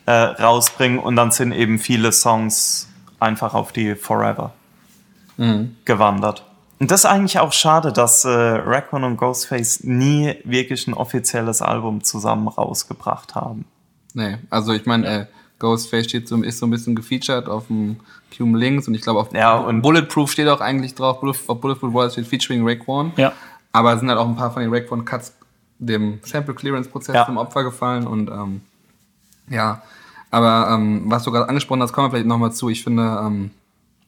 äh, 0.06 0.12
rausbringen. 0.12 1.00
Und 1.00 1.16
dann 1.16 1.32
sind 1.32 1.52
eben 1.52 1.78
viele 1.80 2.12
Songs 2.12 2.88
einfach 3.20 3.54
auf 3.54 3.72
die 3.72 3.96
Forever 3.96 4.54
gewandert. 5.86 6.44
Und 6.80 6.92
das 6.92 7.02
ist 7.02 7.06
eigentlich 7.06 7.40
auch 7.40 7.54
schade, 7.54 7.92
dass 7.92 8.26
äh, 8.26 8.30
Raekwon 8.30 9.04
und 9.04 9.18
Ghostface 9.18 9.84
nie 9.84 10.36
wirklich 10.44 10.88
ein 10.88 10.94
offizielles 10.94 11.62
Album 11.62 12.04
zusammen 12.04 12.48
rausgebracht 12.48 13.36
haben. 13.36 13.66
Nee, 14.14 14.38
also 14.50 14.74
ich 14.74 14.86
meine, 14.86 15.08
äh, 15.08 15.26
Ghostface 15.60 16.06
steht 16.06 16.28
so, 16.28 16.42
ist 16.42 16.60
so 16.60 16.68
ein 16.68 16.72
bisschen 16.72 16.96
gefeatured 16.96 17.50
auf 17.50 17.68
dem 17.68 17.98
Cube 18.36 18.58
links 18.58 18.88
und 18.88 18.94
ich 18.96 19.02
glaube 19.02 19.20
auf 19.20 19.34
Ja, 19.34 19.56
und- 19.58 19.82
Bulletproof 19.82 20.32
steht 20.32 20.48
auch 20.48 20.62
eigentlich 20.62 20.96
drauf. 20.96 21.22
Auf 21.24 21.62
Bulletproof 21.62 21.94
Water 21.94 22.10
steht 22.12 22.28
featuring 22.28 22.66
Raekwon. 22.68 23.14
Ja. 23.18 23.34
Aber 23.72 23.94
es 23.94 24.00
sind 24.00 24.10
halt 24.10 24.20
auch 24.20 24.28
ein 24.28 24.36
paar 24.36 24.52
von 24.52 24.62
den 24.62 24.74
Raekwon 24.74 25.06
Cuts 25.06 25.34
dem 25.80 26.20
Sample 26.24 26.56
Clearance 26.56 26.90
Prozess 26.90 27.16
Ja. 27.16 27.26
zum 27.26 27.38
Opfer 27.38 27.64
gefallen 27.64 28.08
und 28.08 28.30
ähm, 28.30 28.62
ja, 29.50 29.84
aber 30.32 30.70
ähm, 30.74 31.04
was 31.06 31.24
du 31.24 31.32
gerade 31.32 31.48
angesprochen 31.48 31.82
hast, 31.84 31.94
kommen 31.94 32.08
wir 32.08 32.12
vielleicht 32.12 32.28
nochmal 32.28 32.52
zu. 32.52 32.70
Ich 32.70 32.84
finde, 32.84 33.04
ähm, 33.24 33.52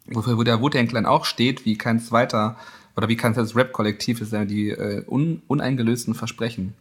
wofür 0.08 0.38
wo 0.38 0.44
der 0.44 0.60
Wu-Tang 0.62 0.88
Clan 0.88 1.06
auch 1.06 1.26
steht, 1.26 1.66
wie 1.66 1.78
kein 1.78 2.00
zweiter 2.00 2.56
oder 2.98 3.08
wie 3.08 3.16
kein 3.16 3.34
zweites 3.36 3.56
Rap-Kollektiv, 3.56 4.20
ist 4.20 4.34
ja 4.34 4.44
die 4.46 4.70
äh, 4.72 5.04
un, 5.08 5.42
uneingelösten 5.48 6.16
Versprechen. 6.16 6.74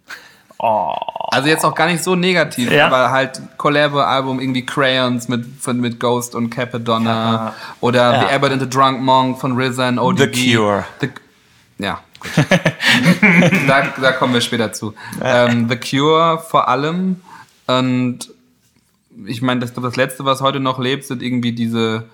Oh, 0.61 0.93
Also 1.31 1.49
jetzt 1.49 1.65
auch 1.65 1.75
gar 1.75 1.87
nicht 1.87 2.03
so 2.03 2.17
negativ, 2.17 2.71
Ja. 2.73 2.87
aber 2.87 3.11
halt 3.11 3.41
Collabo-Album 3.59 4.41
irgendwie 4.41 4.67
Crayons 4.67 5.29
mit, 5.29 5.45
von, 5.61 5.79
mit 5.81 6.01
Ghost 6.01 6.35
und 6.35 6.51
Capadonna 6.51 7.33
Ja. 7.33 7.55
oder 7.81 8.13
Ja. 8.15 8.21
The 8.29 8.35
Abbott 8.35 8.53
and 8.53 8.63
the 8.63 8.69
Drunk 8.69 9.01
Monk 9.01 9.39
von 9.39 9.57
RZA 9.61 9.89
und 9.91 9.99
ODB. 10.01 10.35
The 10.35 10.55
Cure. 10.57 10.85
The, 11.01 11.11
ja, 11.79 12.01
gut. 12.21 12.45
da, 13.69 13.87
da 14.01 14.13
kommen 14.13 14.35
wir 14.35 14.41
später 14.41 14.73
zu. 14.73 14.95
Ähm, 15.23 15.69
The 15.69 15.77
Cure 15.77 16.39
vor 16.39 16.69
allem 16.69 17.21
und 17.67 18.31
ich 19.27 19.43
meine, 19.43 19.61
das, 19.61 19.73
das 19.75 19.97
letzte, 19.97 20.25
was 20.25 20.41
heute 20.41 20.61
noch 20.61 20.79
lebt, 20.79 21.05
sind 21.05 21.23
irgendwie 21.23 21.53
diese 21.53 22.05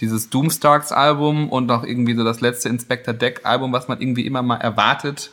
dieses 0.00 0.30
Doomstarks-Album 0.30 1.48
und 1.50 1.70
auch 1.70 1.84
irgendwie 1.84 2.14
so 2.14 2.24
das 2.24 2.40
letzte 2.40 2.68
Inspector 2.70 3.12
Deck-Album, 3.14 3.72
was 3.72 3.86
man 3.88 4.00
irgendwie 4.00 4.26
immer 4.26 4.42
mal 4.42 4.56
erwartet, 4.56 5.30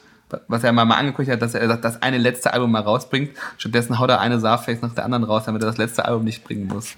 was 0.47 0.63
er 0.63 0.71
mal, 0.71 0.85
mal 0.85 0.95
angekündigt 0.95 1.33
hat, 1.33 1.41
dass 1.41 1.53
er 1.55 1.75
das 1.77 2.01
eine 2.01 2.17
letzte 2.17 2.53
Album 2.53 2.71
mal 2.71 2.81
rausbringt. 2.81 3.31
Stattdessen 3.57 3.99
haut 3.99 4.09
er 4.09 4.19
eine 4.19 4.39
Sarface 4.39 4.81
nach 4.81 4.93
der 4.93 5.05
anderen 5.05 5.23
raus, 5.23 5.43
damit 5.45 5.61
er 5.63 5.67
das 5.67 5.77
letzte 5.77 6.05
Album 6.05 6.23
nicht 6.23 6.43
bringen 6.43 6.67
muss. 6.67 6.95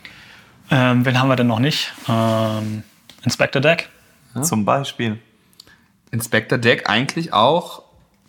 Ähm, 0.70 1.06
wen 1.06 1.20
haben 1.20 1.28
wir 1.30 1.36
denn 1.36 1.48
noch 1.48 1.60
nicht? 1.60 1.94
Ähm, 2.08 2.84
Inspector 3.24 3.62
Deck. 3.62 3.90
zum 4.42 4.66
Beispiel. 4.66 5.20
Inspector 6.12 6.58
Deck 6.58 6.90
eigentlich 6.90 7.34
auch 7.34 7.84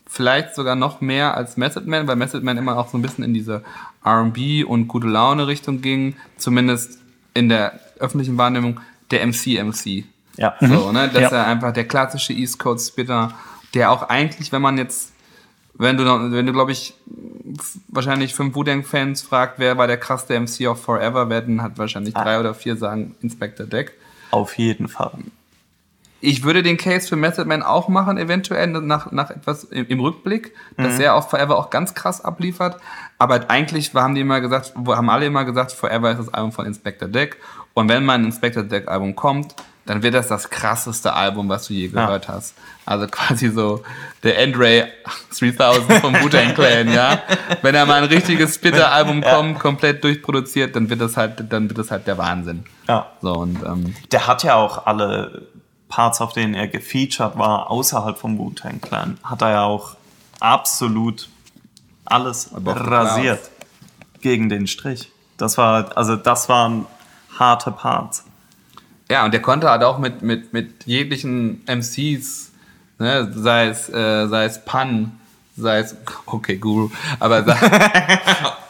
vielleicht 0.07 0.55
sogar 0.55 0.75
noch 0.77 1.01
mehr 1.01 1.37
als 1.37 1.57
Method 1.57 1.87
Man, 1.89 2.07
weil 2.07 2.17
Method 2.17 2.45
Man 2.45 2.57
immer 2.59 2.77
auch 2.77 2.89
so 2.89 2.99
ein 2.99 3.03
bisschen 3.03 3.25
in 3.25 3.33
diese 3.35 3.63
R&B 4.05 4.63
und 4.65 4.87
gute 4.89 5.07
Laune 5.07 5.47
Richtung 5.47 5.81
ging, 5.81 6.17
zumindest 6.37 6.99
in 7.35 7.49
der 7.49 7.79
öffentlichen 7.99 8.37
Wahrnehmung 8.39 8.81
der 9.11 9.27
MC 9.27 9.59
MC. 9.63 10.05
Ja. 10.37 10.55
So, 10.61 10.93
ne? 10.93 11.09
Dass 11.09 11.31
Ja. 11.31 11.39
er 11.39 11.47
einfach 11.47 11.73
der 11.73 11.87
klassische 11.87 12.33
East 12.33 12.59
Coast 12.59 12.89
Spitter, 12.93 13.33
der 13.75 13.91
auch 13.91 14.03
eigentlich, 14.05 14.53
wenn 14.53 14.63
man 14.63 14.79
jetzt, 14.79 15.13
wenn 15.75 15.97
du, 15.97 16.05
wenn 16.05 16.47
du 16.47 16.53
glaube 16.53 16.73
ich, 16.73 16.95
wahrscheinlich 17.89 18.35
fünf 18.35 18.55
Wu-Tang-Fans 18.55 19.23
fragt, 19.23 19.59
wer 19.59 19.79
war 19.79 19.87
der 19.87 19.99
krasseste 19.99 20.39
MC 20.39 20.69
of 20.69 20.83
Forever, 20.83 21.29
werden 21.31 21.63
halt 21.63 21.79
wahrscheinlich 21.79 22.15
drei 22.15 22.39
oder 22.39 22.55
vier 22.55 22.77
sagen 22.77 23.15
Inspector 23.23 23.67
Deck. 23.67 23.93
Auf 24.31 24.57
jeden 24.59 24.89
Fall. 24.89 25.13
Ich 26.25 26.45
würde 26.45 26.63
den 26.63 26.77
Case 26.77 27.09
für 27.09 27.17
Method 27.17 27.47
Man 27.47 27.65
auch 27.65 27.89
machen, 27.89 28.17
eventuell 28.17 28.69
nach, 28.69 29.11
nach 29.11 29.31
etwas 29.31 29.65
im, 29.65 29.89
im 29.89 29.99
Rückblick, 29.99 30.55
dass 30.77 31.01
er 31.01 31.17
auf 31.17 31.31
Forever 31.31 31.59
auch 31.59 31.69
ganz 31.69 31.95
krass 31.95 32.21
abliefert. 32.21 32.81
Aber 33.19 33.51
eigentlich 33.51 33.93
haben 33.93 34.15
die 34.15 34.21
immer 34.21 34.41
gesagt, 34.41 34.75
haben 34.77 35.11
alle 35.11 35.27
immer 35.27 35.45
gesagt, 35.45 35.73
Forever 35.73 36.13
ist 36.13 36.19
das 36.19 36.33
Album 36.33 36.53
von 36.53 36.65
Inspector 36.65 37.09
Deck. 37.09 37.39
Und 37.75 37.89
wenn 37.89 38.05
mal 38.05 38.15
ein 38.15 38.25
Inspector 38.25 38.63
Deck 38.63 38.87
Album 38.87 39.17
kommt, 39.17 39.57
dann 39.85 40.05
wird 40.05 40.15
das 40.15 40.29
das 40.29 40.49
krasseste 40.49 41.13
Album, 41.13 41.49
was 41.49 41.67
du 41.67 41.75
je 41.75 41.89
gehört 41.89 42.29
hast. 42.29 42.55
Also 42.93 43.07
quasi 43.07 43.49
so 43.49 43.83
der 44.23 44.39
Andre 44.39 44.89
3000 45.39 45.93
vom 45.95 46.15
Wu-Tang 46.15 46.55
Clan, 46.55 46.93
ja. 46.93 47.23
Wenn 47.63 47.73
da 47.73 47.87
mal 47.87 48.03
ein 48.03 48.09
richtiges 48.09 48.57
Spitter-Album 48.57 49.23
kommt, 49.23 49.59
komplett 49.59 50.05
durchproduziert, 50.05 50.77
dann 50.77 50.91
wird 50.91 51.01
das 51.01 51.17
halt, 51.17 51.43
dann 51.51 51.69
wird 51.69 51.79
das 51.79 51.91
halt 51.91 52.07
der 52.07 52.19
Wahnsinn. 52.19 52.65
Ja. 52.87 53.07
So 53.23 53.33
und 53.33 53.63
ähm, 53.65 53.95
Der 54.13 54.27
hat 54.27 54.43
ja 54.43 54.57
auch 54.57 54.87
alle 54.87 55.47
Parts, 55.89 56.21
auf 56.21 56.35
denen 56.35 56.55
er 56.55 56.69
gefeatured 56.69 57.39
war, 57.39 57.71
außerhalb 57.71 58.19
vom 58.19 58.39
Wu-Tang 58.39 58.81
Clan, 58.81 59.19
hat 59.25 59.41
er 59.41 59.51
ja 59.51 59.63
auch 59.65 59.97
absolut 60.41 61.29
alles 62.05 62.51
rasiert 62.55 63.51
gegen 64.21 64.49
den 64.49 64.67
Strich. 64.67 65.11
Das 65.39 65.57
war, 65.57 65.97
also 65.97 66.17
das 66.17 66.49
waren 66.49 66.87
harte 67.39 67.71
Parts. 67.71 68.25
Ja, 69.11 69.25
und 69.25 69.33
der 69.35 69.43
konnte 69.43 69.69
halt 69.69 69.83
auch 69.83 69.99
mit, 69.99 70.23
mit, 70.23 70.53
mit 70.53 70.87
jeglichen 70.87 71.63
MCs, 71.67 72.52
ne, 73.03 73.31
sei 73.35 73.67
es, 73.69 73.89
äh, 73.89 74.27
sei 74.29 74.45
es 74.47 74.65
Pan, 74.65 75.13
sei 75.57 75.81
es, 75.81 75.95
okay, 76.27 76.57
Guru, 76.57 76.91
aber 77.21 77.45
sei, 77.45 77.57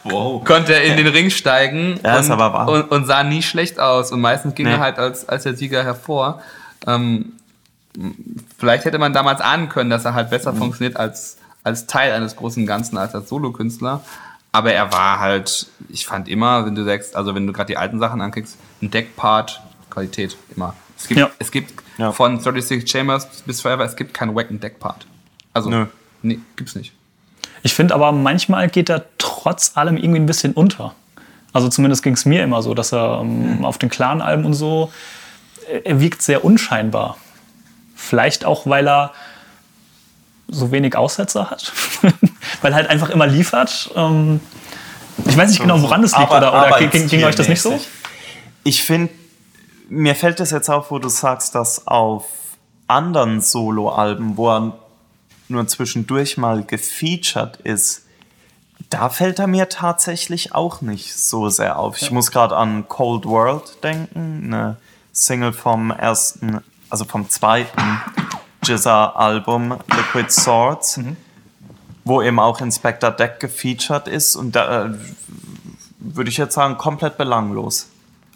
Wow. 0.03 0.43
konnte 0.43 0.73
er 0.73 0.83
in 0.83 0.97
den 0.97 1.07
Ring 1.07 1.29
steigen 1.29 1.97
Ja, 2.03 2.17
und, 2.19 2.67
und, 2.69 2.91
und 2.91 3.05
sah 3.05 3.23
nie 3.23 3.41
schlecht 3.41 3.79
aus. 3.79 4.11
Und 4.11 4.19
meistens 4.19 4.53
ging 4.55 4.65
Nee. 4.65 4.73
er 4.73 4.79
halt 4.81 4.97
als, 4.99 5.27
als 5.29 5.43
der 5.43 5.55
Sieger 5.55 5.83
hervor. 5.83 6.41
Ähm, 6.85 7.31
vielleicht 8.57 8.83
hätte 8.85 8.97
man 8.99 9.13
damals 9.13 9.39
ahnen 9.39 9.69
können, 9.69 9.89
dass 9.89 10.03
er 10.05 10.13
halt 10.13 10.29
besser 10.29 10.51
Mhm. 10.51 10.57
funktioniert 10.57 10.97
als, 10.97 11.37
als 11.63 11.87
Teil 11.87 12.11
eines 12.11 12.35
großen 12.35 12.65
Ganzen, 12.65 12.97
als 12.97 13.15
als 13.15 13.29
Solokünstler. 13.29 14.01
Aber 14.51 14.73
er 14.73 14.91
war 14.91 15.19
halt, 15.19 15.67
ich 15.89 16.05
fand 16.05 16.27
immer, 16.27 16.65
wenn 16.65 16.75
du 16.75 16.83
sagst, 16.83 17.15
also 17.15 17.33
wenn 17.33 17.47
du 17.47 17.53
gerade 17.53 17.67
die 17.67 17.77
alten 17.77 17.99
Sachen 17.99 18.19
anklickst, 18.21 18.57
ein 18.81 18.91
Deckpart, 18.91 19.61
Qualität, 19.89 20.35
immer. 20.55 20.73
Es 21.03 21.07
gibt, 21.09 21.19
Ja. 21.19 21.29
es 21.39 21.51
gibt 21.51 21.73
Ja. 21.97 22.11
von 22.11 22.39
36 22.39 22.89
Chambers 22.89 23.27
bis 23.45 23.61
Forever, 23.61 23.83
es 23.83 23.95
gibt 23.95 24.13
keinen 24.13 24.35
wacken 24.35 24.59
Deckpart. 24.59 25.05
Also, 25.53 25.69
Nö. 25.69 25.85
nee, 26.21 26.39
gibt's 26.55 26.75
nicht. 26.75 26.93
Ich 27.61 27.73
finde 27.73 27.93
aber 27.93 28.11
manchmal 28.11 28.69
geht 28.69 28.89
er 28.89 29.05
trotz 29.17 29.73
allem 29.75 29.97
irgendwie 29.97 30.19
ein 30.19 30.25
bisschen 30.25 30.53
unter. 30.53 30.95
Also 31.53 31.69
zumindest 31.69 32.01
ging 32.03 32.13
es 32.13 32.25
mir 32.25 32.41
immer 32.43 32.61
so, 32.63 32.73
dass 32.73 32.91
er 32.93 33.19
ähm, 33.21 33.63
auf 33.63 33.77
den 33.77 33.89
Clan-Alben 33.89 34.43
und 34.45 34.53
so, 34.53 34.91
er- 35.69 35.85
er 35.85 35.99
wirkt 35.99 36.21
sehr 36.21 36.43
unscheinbar. 36.43 37.17
Vielleicht 37.95 38.43
auch, 38.45 38.65
weil 38.65 38.87
er 38.87 39.11
so 40.47 40.71
wenig 40.71 40.95
Aussetzer 40.95 41.49
hat. 41.49 41.71
weil 42.61 42.71
er 42.71 42.75
halt 42.75 42.89
einfach 42.89 43.09
immer 43.09 43.27
liefert. 43.27 43.91
Ähm, 43.95 44.39
ich 45.25 45.37
weiß 45.37 45.49
nicht 45.51 45.61
genau, 45.61 45.81
woran 45.81 46.03
es 46.03 46.11
liegt. 46.17 46.31
Aber- 46.31 46.37
oder 46.37 46.49
oder 46.53 46.75
aber 46.75 46.87
ging, 46.87 47.07
ging 47.07 47.23
euch 47.23 47.35
das 47.35 47.47
nicht 47.49 47.61
so? 47.61 47.79
Ich 48.63 48.81
finde, 48.83 49.13
mir 49.89 50.15
fällt 50.15 50.39
es 50.39 50.51
jetzt 50.51 50.69
auf, 50.69 50.91
wo 50.91 50.99
du 50.99 51.09
sagst, 51.09 51.55
dass 51.55 51.87
auf 51.87 52.25
anderen 52.87 53.41
Solo-Alben, 53.41 54.37
wo 54.37 54.49
er 54.49 54.79
nur 55.49 55.67
zwischendurch 55.67 56.37
mal 56.37 56.63
gefeatured 56.63 57.57
ist, 57.57 58.03
da 58.89 59.09
fällt 59.09 59.39
er 59.39 59.47
mir 59.47 59.69
tatsächlich 59.69 60.53
auch 60.53 60.81
nicht 60.81 61.15
so 61.15 61.49
sehr 61.49 61.79
auf. 61.79 62.01
Ich 62.01 62.11
muss 62.11 62.31
gerade 62.31 62.55
an 62.55 62.87
Cold 62.87 63.25
World 63.25 63.83
denken, 63.83 64.41
eine 64.45 64.77
Single 65.11 65.53
vom 65.53 65.91
ersten, 65.91 66.59
also 66.89 67.05
vom 67.05 67.29
zweiten 67.29 68.01
Jizza-Album 68.63 69.79
Liquid 69.87 70.29
Swords, 70.29 70.99
wo 72.03 72.21
eben 72.21 72.39
auch 72.39 72.61
Inspector 72.61 73.11
Deck 73.11 73.39
gefeatured 73.39 74.07
ist 74.07 74.35
und 74.35 74.55
da 74.55 74.85
äh, 74.85 74.89
würde 75.99 76.29
ich 76.29 76.37
jetzt 76.37 76.55
sagen, 76.55 76.77
komplett 76.77 77.17
belanglos. 77.17 77.87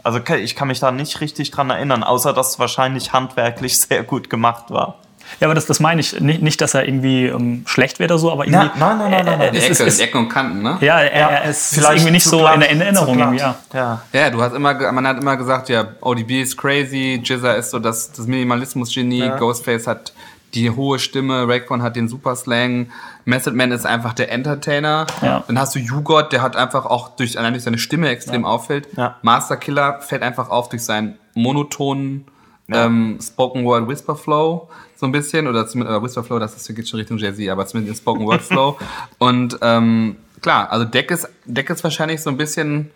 Also 0.07 0.19
ich 0.35 0.55
kann 0.55 0.69
mich 0.69 0.79
da 0.79 0.91
nicht 0.91 1.19
richtig 1.19 1.51
dran 1.51 1.69
erinnern, 1.69 2.01
außer 2.03 2.31
dass 2.31 2.51
es 2.51 2.59
wahrscheinlich 2.59 3.11
handwerklich 3.11 3.77
sehr 3.87 4.03
gut 4.03 4.29
gemacht 4.29 4.65
war. 4.69 4.95
Ja, 5.41 5.47
aber 5.47 5.55
das, 5.55 5.65
das 5.65 5.81
meine 5.81 5.99
ich. 5.99 6.17
Nicht, 6.21 6.41
nicht, 6.41 6.61
dass 6.61 6.73
er 6.73 6.87
irgendwie 6.87 7.25
ähm, 7.25 7.63
schlecht 7.67 7.99
wäre 7.99 8.13
oder 8.13 8.17
so, 8.17 8.31
aber 8.31 8.47
irgendwie. 8.47 8.69
nein, 8.79 8.97
nein, 8.97 9.11
nein, 9.11 9.25
nein, 9.25 9.39
nein. 9.39 9.51
Die 9.51 9.57
Es 9.57 9.69
ist- 9.69 9.79
Ecke, 9.81 9.89
es- 9.89 9.99
Ecken 9.99 10.17
und 10.19 10.29
Kanten, 10.29 10.61
ne? 10.63 10.77
Ja, 10.79 10.99
er, 11.01 11.29
er 11.41 11.49
ist 11.49 11.73
vielleicht 11.73 11.97
irgendwie 11.97 12.11
nicht 12.11 12.23
so 12.23 12.37
glatt, 12.37 12.53
in 12.53 12.61
der 12.61 12.69
Erinnerung. 12.87 13.19
Irgendwie, 13.19 13.39
ja. 13.39 13.55
ja. 13.73 14.01
Ja, 14.13 14.29
du 14.29 14.41
hast 14.41 14.53
immer, 14.55 14.73
man 14.93 15.05
hat 15.05 15.17
immer 15.19 15.35
gesagt, 15.35 15.67
ja, 15.67 15.85
ODB 15.99 16.41
ist 16.43 16.55
crazy, 16.57 17.19
Jizza 17.21 17.55
ist 17.55 17.71
so 17.71 17.79
das, 17.79 18.09
das 18.13 18.25
Minimalismus-Genie, 18.25 19.19
Ja. 19.25 19.35
Ghostface 19.35 19.85
hat 19.87 20.13
die 20.53 20.69
hohe 20.71 20.99
Stimme, 20.99 21.47
Raekwon 21.47 21.81
hat 21.81 21.95
den 21.95 22.07
Superslang, 22.07 22.89
Method 23.25 23.55
Man 23.55 23.71
ist 23.71 23.85
einfach 23.85 24.13
der 24.13 24.31
Entertainer. 24.31 25.07
Ja. 25.21 25.43
Dann 25.47 25.59
hast 25.59 25.75
du 25.75 25.79
Jugot, 25.79 26.31
der 26.31 26.41
hat 26.41 26.55
einfach 26.55 26.85
auch 26.85 27.15
durch, 27.15 27.37
allein 27.37 27.53
durch 27.53 27.63
seine 27.63 27.77
Stimme 27.77 28.09
extrem 28.09 28.45
auffällt. 28.45 28.87
Ja. 28.95 29.17
Master 29.21 29.57
Killer 29.57 29.99
fällt 30.01 30.23
einfach 30.23 30.49
auf 30.49 30.69
durch 30.69 30.83
seinen 30.83 31.17
monotonen 31.35 32.25
ähm, 32.69 33.17
Spoken 33.21 33.65
Word 33.65 33.87
Whisper 33.87 34.15
Flow 34.15 34.69
so 34.97 35.05
ein 35.05 35.11
bisschen 35.11 35.47
oder 35.47 35.67
zumindest 35.67 35.99
äh, 35.99 36.03
Whisper 36.03 36.23
Flow, 36.23 36.39
das 36.39 36.55
ist, 36.55 36.75
geht 36.75 36.87
schon 36.87 36.99
Richtung 36.99 37.17
Jay-Z, 37.17 37.47
aber 37.49 37.65
zumindest 37.65 37.99
den 37.99 38.01
Spoken 38.01 38.25
Word 38.25 38.41
Flow. 38.41 38.77
Und 39.19 39.57
ähm, 39.61 40.17
klar, 40.41 40.71
also 40.71 40.85
Deck 40.85 41.11
ist, 41.11 41.29
Deck 41.45 41.69
ist 41.69 41.83
wahrscheinlich 41.83 42.21
so 42.21 42.29
ein 42.29 42.37
bisschen, 42.37 42.89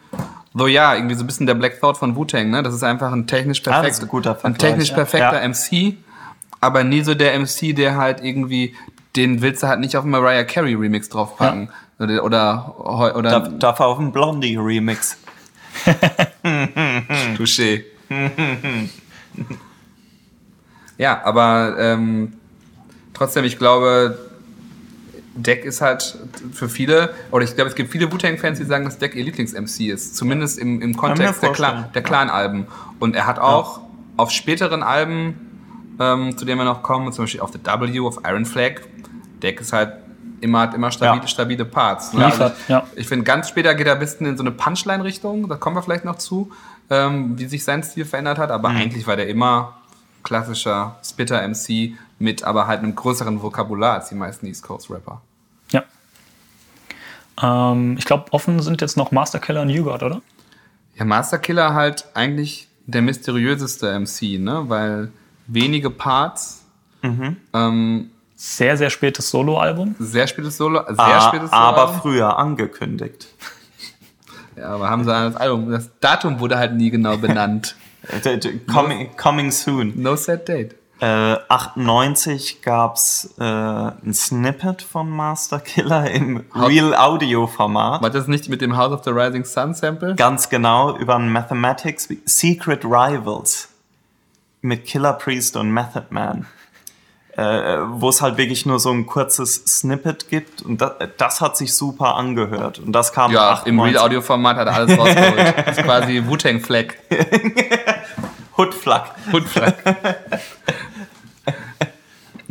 so 0.54 0.68
ja, 0.68 0.96
irgendwie 0.96 1.16
so 1.16 1.24
ein 1.24 1.28
bisschen 1.28 1.46
der 1.46 1.54
Black 1.54 1.80
Thought 1.80 1.98
von 1.98 2.16
Wu-Tang, 2.16 2.50
ne? 2.50 2.64
Das 2.64 2.74
ist 2.74 2.84
einfach 2.84 3.12
ein 3.12 3.28
technisch 3.28 3.62
Ah, 3.62 3.84
das 3.84 4.00
perfekt, 4.00 4.26
ist 4.26 4.46
ein 4.46 4.54
ein 4.54 4.58
technisch 4.58 4.90
ja. 4.90 4.96
perfekter 4.96 5.42
Ja. 5.42 5.48
MC, 5.48 5.98
aber 6.62 6.84
nie 6.84 7.02
so 7.02 7.16
der 7.16 7.38
MC, 7.38 7.76
der 7.76 7.98
halt 7.98 8.24
irgendwie, 8.24 8.76
den 9.16 9.42
willst 9.42 9.64
du 9.64 9.68
halt 9.68 9.80
nicht 9.80 9.98
auf 9.98 10.04
einen 10.04 10.12
Mariah 10.12 10.44
Carey 10.44 10.76
Remix 10.76 11.10
draufpacken. 11.10 11.70
Oder, 12.00 12.24
oder, 12.24 13.16
oder 13.16 13.30
Darf, 13.30 13.50
darf 13.60 13.80
er 13.80 13.88
auf 13.88 13.98
dem 13.98 14.12
Blondie-Remix. 14.12 15.18
Touché. 17.38 17.84
ja, 20.98 21.22
aber 21.24 21.76
ähm, 21.78 22.34
trotzdem, 23.14 23.46
ich 23.46 23.58
glaube, 23.58 24.18
Deck 25.36 25.64
ist 25.64 25.82
halt 25.82 26.18
für 26.54 26.68
viele, 26.70 27.14
oder 27.32 27.46
ich 27.46 27.56
glaube, 27.56 27.70
es 27.70 27.76
gibt 27.76 27.92
viele 27.92 28.12
Wu-Tang-Fans, 28.12 28.58
die 28.60 28.66
sagen, 28.66 28.86
dass 28.86 28.98
Deck 28.98 29.16
ihr 29.16 29.24
Lieblings-MC 29.24 29.88
ist. 29.92 30.16
Zumindest 30.16 30.58
im, 30.58 30.82
im 30.82 30.98
Kontext 30.98 31.44
der 31.44 31.52
Clan-Alben. 32.04 32.68
Und 33.00 33.16
er 33.16 33.28
hat 33.28 33.40
auch 33.40 33.78
ja. 33.78 33.84
auf 34.18 34.32
späteren 34.32 34.84
Alben, 34.84 35.51
ähm, 36.02 36.36
zu 36.36 36.46
denen 36.46 36.58
wir 36.60 36.66
noch 36.66 36.82
kommen, 36.82 37.14
zum 37.14 37.26
Beispiel 37.26 37.42
auf 37.42 37.52
The 37.52 37.60
W, 37.60 38.00
auf 38.02 38.20
Iron 38.26 38.46
Flag, 38.46 38.82
Deck 39.44 39.62
ist 39.62 39.72
halt 39.72 39.94
immer, 40.42 40.62
hat 40.62 40.74
immer 40.74 40.92
stabile, 40.92 41.22
ja. 41.22 41.28
stabile 41.28 41.66
Parts. 41.66 42.14
Ne? 42.14 42.26
Also 42.26 42.48
ich, 42.48 42.70
ja. 42.70 42.88
ich 42.96 43.08
finde, 43.08 43.24
ganz 43.24 43.50
später 43.50 43.76
geht 43.76 43.86
er 43.86 43.94
ein 43.94 44.00
bisschen 44.00 44.26
in 44.26 44.36
so 44.36 44.44
eine 44.44 44.52
Punchline-Richtung, 44.52 45.48
da 45.48 45.56
kommen 45.56 45.76
wir 45.76 45.84
vielleicht 45.84 46.06
noch 46.06 46.16
zu, 46.16 46.52
ähm, 46.90 47.38
wie 47.38 47.46
sich 47.46 47.64
sein 47.64 47.84
Stil 47.84 48.06
verändert 48.06 48.40
hat, 48.40 48.50
aber 48.50 48.70
mhm. 48.70 48.78
eigentlich 48.78 49.06
war 49.06 49.16
der 49.16 49.28
immer 49.28 49.78
klassischer 50.24 50.98
Spitter-MC 51.04 51.94
mit 52.20 52.44
aber 52.44 52.68
halt 52.68 52.80
einem 52.80 52.96
größeren 52.96 53.42
Vokabular 53.42 53.96
als 53.96 54.10
die 54.10 54.16
meisten 54.16 54.46
East 54.48 54.64
Coast-Rapper. 54.64 55.22
Ja. 55.72 55.84
Ähm, 57.42 57.96
ich 57.98 58.06
glaube, 58.06 58.32
offen 58.32 58.60
sind 58.62 58.82
jetzt 58.82 58.98
noch 58.98 59.12
Master 59.12 59.40
Killer 59.40 59.62
und 59.62 59.70
You 59.70 59.84
God, 59.84 60.04
oder? 60.04 60.22
Ja, 60.96 61.06
Master 61.06 61.38
Killer 61.40 61.74
halt 61.74 62.06
eigentlich 62.14 62.68
der 62.86 63.02
mysteriöseste 63.02 64.00
MC, 64.00 64.40
ne? 64.40 64.64
Weil 64.68 65.12
wenige 65.48 65.90
Parts. 65.90 66.64
Mhm. 67.02 67.38
Ähm, 67.54 68.12
sehr, 68.36 68.76
sehr 68.76 68.90
spätes 68.90 69.30
Soloalbum. 69.30 69.96
Sehr 70.00 70.26
spätes 70.26 70.58
Solo, 70.58 70.84
sehr 70.88 70.96
ah, 70.98 71.28
spätes 71.28 71.52
Solo. 71.52 71.62
Aber 71.62 71.90
früher 71.90 72.40
angekündigt. 72.40 73.28
ja, 74.56 74.70
aber 74.70 74.90
haben 74.90 75.04
sie 75.04 75.12
das 75.12 75.36
Album, 75.36 75.70
das 75.70 75.92
Datum 76.00 76.40
wurde 76.40 76.58
halt 76.58 76.74
nie 76.74 76.90
genau 76.90 77.18
benannt. 77.18 77.76
coming, 78.72 79.16
coming 79.16 79.52
soon. 79.52 79.94
No 80.02 80.16
set 80.16 80.50
date. 80.50 80.76
Äh, 81.02 81.38
98 81.50 82.62
gab 82.62 82.96
es 82.96 83.34
äh, 83.40 83.44
ein 83.44 84.14
Snippet 84.14 84.84
von 84.84 85.10
Master 85.10 85.60
Killer 85.60 86.10
im 86.10 86.44
Real 86.56 86.96
Audio 86.96 87.48
Format. 87.48 88.02
War 88.04 88.10
das 88.12 88.28
nicht 88.28 88.50
mit 88.50 88.62
dem 88.62 88.78
House 88.78 88.92
of 88.92 89.04
the 89.04 89.10
Rising 89.10 89.44
Sun 89.44 89.74
Sample? 89.74 90.16
Ganz 90.16 90.50
genau, 90.50 90.96
über 90.98 91.16
ein 91.16 91.32
Mathematics 91.32 92.08
Secret 92.26 92.86
Rivals 92.86 93.71
mit 94.62 94.86
Killer 94.86 95.14
Priest 95.14 95.58
und 95.58 95.72
Method 95.72 96.06
Man. 96.10 96.46
Äh, 97.38 97.78
wo 97.92 98.10
es 98.10 98.22
halt 98.22 98.38
wirklich 98.38 98.66
nur 98.66 98.80
so 98.80 98.92
ein 98.92 99.06
kurzes 99.06 99.64
Snippet 99.66 100.28
gibt 100.28 100.64
und 100.64 100.82
das, 100.82 100.92
das 101.16 101.40
hat 101.40 101.56
sich 101.56 101.74
super 101.74 102.18
angehört 102.18 102.80
und 102.80 102.92
das 102.92 103.14
kam 103.14 103.32
ja 103.32 103.52
98. 103.52 103.72
im 103.72 103.80
Real 103.80 103.98
Audio 104.00 104.22
Format 104.22 104.58
hat 104.58 104.68
er 104.68 104.74
alles 104.74 105.00
rausgeholt 105.00 105.54
das 105.66 105.78
ist 105.78 105.84
quasi 105.86 106.22
Wu-Tang 106.26 106.60
Flag 106.60 106.88
Hoodflag 108.58 109.16
Hoodflag 109.32 109.76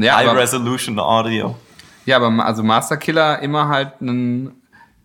ja, 0.05 0.17
High 0.17 0.29
aber, 0.29 0.41
Resolution 0.41 0.99
Audio. 0.99 1.57
Ja, 2.07 2.17
aber 2.17 2.45
also 2.45 2.63
Master 2.63 2.97
Killer 2.97 3.41
immer 3.41 3.69
halt 3.69 4.01
ein, 4.01 4.53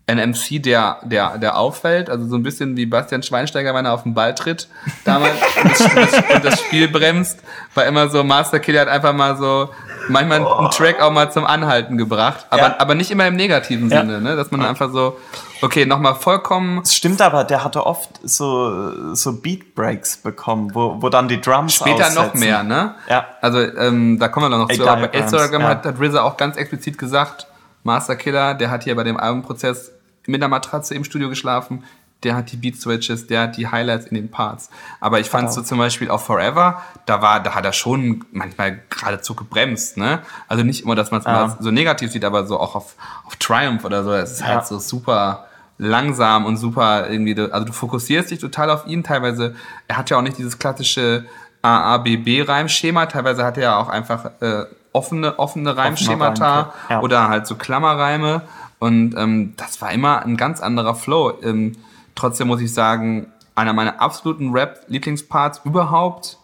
ein 0.08 0.30
MC, 0.30 0.62
der, 0.62 0.98
der, 1.02 1.36
der 1.38 1.58
auffällt, 1.58 2.08
also 2.08 2.26
so 2.26 2.36
ein 2.36 2.44
bisschen 2.44 2.76
wie 2.76 2.86
Bastian 2.86 3.24
Schweinsteiger, 3.24 3.74
wenn 3.74 3.86
er 3.86 3.92
auf 3.92 4.04
den 4.04 4.14
Ball 4.14 4.36
tritt, 4.36 4.68
damals 5.04 5.34
und, 5.62 5.96
das, 5.96 6.12
und 6.34 6.44
das 6.44 6.60
Spiel 6.60 6.86
bremst, 6.86 7.40
war 7.74 7.86
immer 7.86 8.08
so, 8.08 8.22
Master 8.22 8.60
Killer 8.60 8.82
hat 8.82 8.88
einfach 8.88 9.12
mal 9.12 9.36
so 9.36 9.68
manchmal 10.08 10.42
oh. 10.42 10.54
einen 10.54 10.70
Track 10.70 11.02
auch 11.02 11.10
mal 11.10 11.32
zum 11.32 11.44
Anhalten 11.44 11.98
gebracht, 11.98 12.46
aber, 12.50 12.62
ja. 12.62 12.76
aber 12.78 12.94
nicht 12.94 13.10
immer 13.10 13.26
im 13.26 13.34
negativen 13.34 13.90
ja. 13.90 14.02
Sinne, 14.02 14.20
ne? 14.20 14.36
dass 14.36 14.52
man 14.52 14.64
einfach 14.64 14.92
so, 14.92 15.18
okay, 15.60 15.86
nochmal 15.86 16.14
vollkommen. 16.14 16.82
Es 16.84 16.94
stimmt 16.94 17.20
aber, 17.20 17.42
der 17.42 17.64
hatte 17.64 17.84
oft 17.84 18.10
so, 18.22 19.12
so 19.12 19.40
Beat 19.40 19.74
Breaks 19.74 20.18
bekommen, 20.18 20.72
wo, 20.72 21.02
wo 21.02 21.08
dann 21.08 21.26
die 21.26 21.40
Drums 21.40 21.74
Später 21.74 22.06
aussetzen. 22.06 22.26
noch 22.26 22.34
mehr, 22.34 22.62
ne? 22.62 22.94
Ja. 23.08 23.26
Also 23.40 23.58
ähm, 23.58 24.20
da 24.20 24.28
kommen 24.28 24.52
wir 24.52 24.56
noch 24.56 24.68
zu, 24.68 24.88
aber 24.88 25.12
Instagram 25.12 25.62
ja. 25.62 25.68
hat, 25.68 25.84
hat 25.84 26.00
RZA 26.00 26.22
auch 26.22 26.36
ganz 26.36 26.56
explizit 26.56 26.96
gesagt, 26.96 27.48
Master 27.82 28.14
Killer, 28.16 28.54
der 28.54 28.70
hat 28.70 28.84
hier 28.84 28.94
bei 28.94 29.04
dem 29.04 29.16
Albumprozess 29.16 29.95
mit 30.28 30.42
einer 30.42 30.48
Matratze 30.48 30.94
im 30.94 31.04
Studio 31.04 31.28
geschlafen, 31.28 31.84
der 32.22 32.34
hat 32.34 32.50
die 32.50 32.56
Beat 32.56 32.76
Switches, 32.76 33.26
der 33.26 33.42
hat 33.42 33.56
die 33.56 33.68
Highlights 33.68 34.06
in 34.06 34.14
den 34.14 34.30
Parts. 34.30 34.70
Aber 35.00 35.20
ich 35.20 35.28
fand 35.28 35.52
so 35.52 35.62
zum 35.62 35.78
Beispiel 35.78 36.10
auf 36.10 36.24
Forever, 36.24 36.82
da 37.04 37.20
war, 37.20 37.40
da 37.40 37.54
hat 37.54 37.64
er 37.64 37.72
schon 37.72 38.24
manchmal 38.32 38.80
geradezu 38.88 39.34
gebremst, 39.34 39.96
ne? 39.96 40.20
Also 40.48 40.64
nicht 40.64 40.82
immer, 40.82 40.94
dass 40.94 41.10
man 41.10 41.20
es 41.20 41.26
ja. 41.26 41.56
so 41.60 41.70
negativ 41.70 42.10
sieht, 42.10 42.24
aber 42.24 42.46
so 42.46 42.58
auch 42.58 42.74
auf, 42.74 42.94
auf 43.26 43.36
Triumph 43.36 43.84
oder 43.84 44.02
so. 44.02 44.12
Es 44.12 44.32
ist 44.32 44.42
halt 44.42 44.50
ja. 44.50 44.56
halt 44.56 44.66
so 44.66 44.78
super 44.78 45.46
langsam 45.78 46.46
und 46.46 46.56
super 46.56 47.10
irgendwie, 47.10 47.38
also 47.38 47.66
du 47.66 47.72
fokussierst 47.72 48.30
dich 48.30 48.38
total 48.38 48.70
auf 48.70 48.86
ihn. 48.86 49.04
Teilweise, 49.04 49.54
er 49.86 49.98
hat 49.98 50.08
ja 50.08 50.16
auch 50.16 50.22
nicht 50.22 50.38
dieses 50.38 50.58
klassische 50.58 51.26
AABB-Reimschema. 51.62 53.06
Teilweise 53.06 53.44
hat 53.44 53.58
er 53.58 53.62
ja 53.62 53.76
auch 53.76 53.88
einfach 53.88 54.30
äh, 54.40 54.64
offene, 54.92 55.38
offene 55.38 55.76
Reimschemata 55.76 56.72
ja. 56.88 57.00
oder 57.00 57.28
halt 57.28 57.46
so 57.46 57.56
Klammerreime. 57.56 58.42
Und 58.78 59.14
ähm, 59.16 59.54
das 59.56 59.80
war 59.80 59.92
immer 59.92 60.24
ein 60.24 60.36
ganz 60.36 60.60
anderer 60.60 60.94
Flow. 60.94 61.32
Ähm, 61.42 61.72
Trotzdem 62.16 62.48
muss 62.48 62.60
ich 62.60 62.72
sagen, 62.72 63.28
einer 63.54 63.72
meiner 63.74 64.00
absoluten 64.00 64.50
Rap-Lieblingsparts 64.50 65.60
überhaupt 65.64 66.38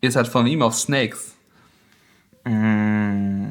ist 0.00 0.16
halt 0.16 0.28
von 0.28 0.46
ihm 0.46 0.62
auf 0.62 0.74
Snakes. 0.74 1.34
Mm. 2.44 3.46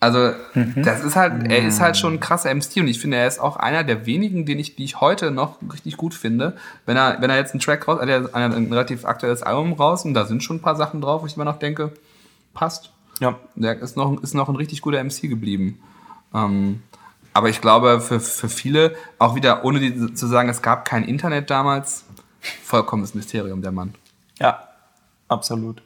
Also, 0.00 0.32
mhm. 0.54 0.82
das 0.82 1.04
ist 1.04 1.14
halt, 1.14 1.48
er 1.48 1.64
ist 1.64 1.80
halt 1.80 1.96
schon 1.96 2.14
ein 2.14 2.20
krasser 2.20 2.52
MC 2.52 2.78
und 2.78 2.88
ich 2.88 2.98
finde, 2.98 3.18
er 3.18 3.28
ist 3.28 3.38
auch 3.38 3.54
einer 3.54 3.84
der 3.84 4.04
wenigen, 4.04 4.44
den 4.44 4.58
ich, 4.58 4.74
die 4.74 4.82
ich 4.82 5.00
heute 5.00 5.30
noch 5.30 5.58
richtig 5.72 5.96
gut 5.96 6.12
finde. 6.12 6.56
Wenn 6.86 6.96
er, 6.96 7.20
wenn 7.20 7.30
er 7.30 7.36
jetzt 7.36 7.52
einen 7.52 7.60
Track 7.60 7.86
raus, 7.86 8.00
hat 8.00 8.08
er 8.08 8.34
ein, 8.34 8.52
ein 8.52 8.72
relativ 8.72 9.04
aktuelles 9.04 9.44
Album 9.44 9.74
raus 9.74 10.04
und 10.04 10.14
da 10.14 10.24
sind 10.24 10.42
schon 10.42 10.56
ein 10.56 10.60
paar 10.60 10.74
Sachen 10.74 11.00
drauf, 11.00 11.22
wo 11.22 11.26
ich 11.26 11.36
immer 11.36 11.44
noch 11.44 11.60
denke, 11.60 11.92
passt. 12.52 12.90
Ja. 13.20 13.38
Der 13.54 13.78
ist 13.78 13.96
noch, 13.96 14.20
ist 14.24 14.34
noch 14.34 14.48
ein 14.48 14.56
richtig 14.56 14.80
guter 14.80 15.02
MC 15.04 15.28
geblieben. 15.28 15.78
Ähm, 16.34 16.82
aber 17.32 17.48
ich 17.48 17.60
glaube, 17.60 18.00
für, 18.00 18.20
für 18.20 18.48
viele, 18.48 18.94
auch 19.18 19.34
wieder 19.34 19.64
ohne 19.64 19.80
die, 19.80 20.14
zu 20.14 20.26
sagen, 20.26 20.48
es 20.48 20.62
gab 20.62 20.84
kein 20.84 21.04
Internet 21.04 21.50
damals, 21.50 22.04
vollkommenes 22.62 23.14
Mysterium, 23.14 23.62
der 23.62 23.72
Mann. 23.72 23.94
Ja, 24.38 24.68
absolut. 25.28 25.82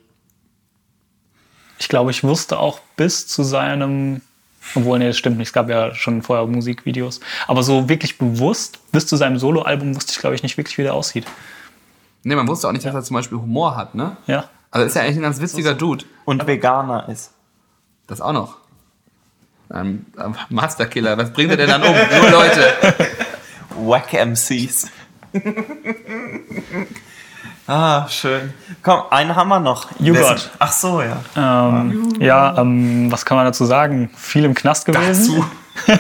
Ich 1.79 1.89
glaube, 1.89 2.11
ich 2.11 2.25
wusste 2.25 2.59
auch 2.59 2.81
bis 2.97 3.27
zu 3.27 3.43
seinem, 3.43 4.23
obwohl, 4.75 4.99
nee, 4.99 5.07
das 5.07 5.19
stimmt 5.19 5.39
nicht, 5.39 5.49
es 5.49 5.53
gab 5.53 5.69
ja 5.69 5.95
schon 5.95 6.23
vorher 6.23 6.47
Musikvideos, 6.47 7.21
aber 7.47 7.63
so 7.63 7.89
wirklich 7.89 8.19
bewusst, 8.19 8.79
bis 8.93 9.07
zu 9.07 9.17
seinem 9.17 9.39
Soloalbum 9.39 9.95
wusste 9.95 10.13
ich, 10.13 10.19
glaube 10.19 10.35
ich, 10.35 10.43
nicht 10.43 10.57
wirklich, 10.57 10.79
wie 10.79 10.83
der 10.83 10.95
aussieht. 10.95 11.27
Nee, 12.23 12.35
man 12.35 12.49
wusste 12.49 12.67
auch 12.67 12.73
nicht, 12.73 12.85
dass 12.85 12.95
er 12.95 13.05
zum 13.05 13.15
Beispiel 13.15 13.39
Humor 13.39 13.77
hat, 13.77 13.95
ne? 13.95 14.17
Ja. 14.27 14.49
Also 14.73 14.87
ist 14.87 14.97
ja 14.97 15.03
eigentlich 15.03 15.17
ein 15.17 15.23
ganz 15.23 15.41
witziger 15.41 15.75
Dude. 15.75 16.05
Und 16.25 16.47
Veganer 16.47 17.09
ist. 17.09 17.33
Das 18.09 18.21
auch 18.21 18.33
noch. 18.33 18.59
Ein, 19.69 20.07
ein 20.17 20.37
Masterkiller. 20.49 21.19
Was 21.19 21.33
bringt 21.33 21.51
er 21.51 21.57
denn 21.57 21.69
dann 21.69 21.83
um? 21.83 21.95
Nur 21.95 22.31
Leute. 22.31 22.75
Wack 23.77 24.13
MCs. 24.13 24.89
ah, 27.67 28.09
schön. 28.09 28.55
Komm, 28.83 29.03
einen 29.11 29.35
haben 29.35 29.49
wir 29.49 29.59
noch. 29.61 29.89
You 29.99 30.15
got. 30.15 30.51
Ach 30.59 30.73
so, 30.73 31.03
ja. 31.03 31.19
Ähm, 31.37 32.15
ja, 32.21 32.57
ähm, 32.59 33.11
was 33.11 33.25
kann 33.25 33.37
man 33.37 33.45
dazu 33.47 33.65
sagen? 33.65 34.11
Viel 34.17 34.45
im 34.45 34.55
Knast 34.55 34.87
gewesen. 34.87 35.35
Dazu. 35.35 35.45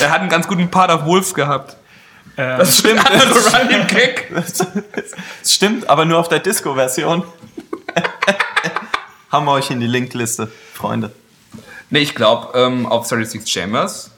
er 0.00 0.10
hat 0.10 0.20
einen 0.20 0.28
ganz 0.28 0.46
guten 0.46 0.70
Part 0.70 0.90
auf 0.90 1.04
Wolf 1.04 1.32
gehabt. 1.32 1.76
Äh, 2.36 2.58
das 2.58 2.78
stimmt. 2.78 3.02
Das, 3.10 3.58
Running 3.58 3.86
Kick. 3.86 4.30
Das 4.34 4.66
stimmt, 5.44 5.88
aber 5.88 6.04
nur 6.04 6.18
auf 6.18 6.28
der 6.28 6.40
Disco-Version. 6.40 7.24
Haben 9.30 9.46
wir 9.46 9.52
euch 9.52 9.70
in 9.70 9.80
die 9.80 9.86
Linkliste, 9.86 10.50
Freunde. 10.74 11.12
Nee, 11.90 12.00
ich 12.00 12.14
glaube, 12.14 12.56
ähm, 12.58 12.86
auf 12.86 13.06
36 13.06 13.50
Chambers, 13.50 14.10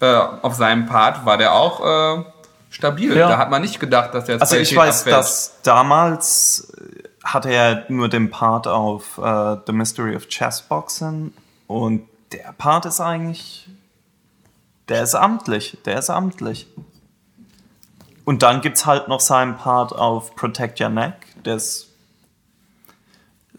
äh, 0.00 0.06
auf 0.06 0.54
seinem 0.54 0.86
Part 0.86 1.24
war 1.24 1.38
der 1.38 1.54
auch 1.54 2.18
äh, 2.18 2.24
stabil. 2.70 3.16
Ja. 3.16 3.28
Da 3.28 3.38
hat 3.38 3.50
man 3.50 3.62
nicht 3.62 3.80
gedacht, 3.80 4.14
dass 4.14 4.24
der 4.24 4.36
jetzt 4.36 4.42
Also 4.42 4.56
ich 4.56 4.74
weiß, 4.74 5.00
abfällt. 5.00 5.16
dass 5.16 5.54
damals 5.62 6.72
hatte 7.22 7.50
er 7.50 7.84
nur 7.88 8.08
den 8.08 8.30
Part 8.30 8.66
auf 8.66 9.18
uh, 9.18 9.56
The 9.66 9.72
Mystery 9.72 10.14
of 10.14 10.28
Chessboxing 10.28 11.32
und 11.66 12.06
der 12.32 12.52
Part 12.58 12.84
ist 12.84 13.00
eigentlich, 13.00 13.68
der 14.88 15.02
ist 15.02 15.14
amtlich, 15.14 15.78
der 15.84 15.98
ist 15.98 16.10
amtlich. 16.10 16.66
Und 18.24 18.42
dann 18.42 18.60
gibt 18.60 18.78
es 18.78 18.86
halt 18.86 19.08
noch 19.08 19.20
seinen 19.20 19.56
Part 19.56 19.94
auf 19.94 20.34
Protect 20.34 20.80
Your 20.80 20.88
Neck. 20.88 21.14
Der 21.44 21.56
ist, 21.56 21.93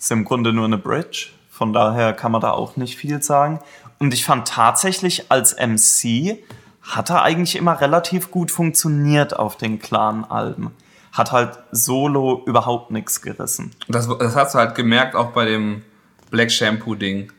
ist 0.05 0.11
im 0.11 0.23
Grunde 0.23 0.53
nur 0.53 0.65
eine 0.65 0.77
Bridge. 0.77 1.29
Von 1.49 1.73
daher 1.73 2.13
kann 2.13 2.31
man 2.31 2.39
da 2.39 2.51
auch 2.51 2.75
nicht 2.75 2.95
viel 2.95 3.23
sagen. 3.23 3.59
Und 3.97 4.13
ich 4.13 4.23
fand 4.23 4.47
tatsächlich 4.47 5.31
als 5.31 5.55
MC 5.55 6.37
hat 6.83 7.09
er 7.09 7.23
eigentlich 7.23 7.55
immer 7.55 7.81
relativ 7.81 8.29
gut 8.29 8.51
funktioniert 8.51 9.35
auf 9.35 9.57
den 9.57 9.79
Clan-Alben. 9.79 10.71
Hat 11.11 11.31
halt 11.31 11.57
solo 11.71 12.43
überhaupt 12.45 12.91
nichts 12.91 13.23
gerissen. 13.23 13.71
Das, 13.87 14.07
das 14.19 14.35
hast 14.35 14.53
du 14.53 14.59
halt 14.59 14.75
gemerkt 14.75 15.15
auch 15.15 15.31
bei 15.31 15.45
dem 15.45 15.81
Black 16.29 16.51
Shampoo-Ding. 16.51 17.31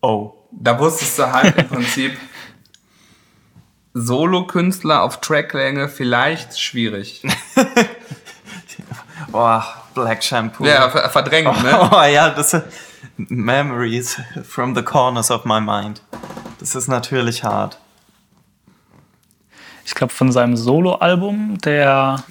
Oh. 0.00 0.32
Da 0.52 0.78
wusstest 0.78 1.18
du 1.18 1.30
halt 1.30 1.58
im 1.58 1.68
Prinzip, 1.68 2.16
Solo-Künstler 3.92 5.02
auf 5.02 5.20
Tracklänge 5.20 5.90
vielleicht 5.90 6.58
schwierig. 6.58 7.22
Boah, 9.30 9.85
Black 9.96 10.22
Shampoo. 10.22 10.64
Ja, 10.64 10.88
ver- 10.90 11.08
verdrängt, 11.10 11.62
ne? 11.62 11.90
Oh 11.92 12.02
ja, 12.04 12.30
das 12.30 12.50
sind 12.52 12.64
Memories 13.16 14.20
from 14.48 14.74
the 14.76 14.82
corners 14.82 15.30
of 15.30 15.44
my 15.44 15.60
mind. 15.60 16.02
Das 16.60 16.74
ist 16.74 16.86
natürlich 16.86 17.42
hart. 17.42 17.78
Ich 19.84 19.94
glaube, 19.94 20.12
von 20.12 20.30
seinem 20.32 20.56
Solo-Album, 20.56 21.58
der. 21.64 22.22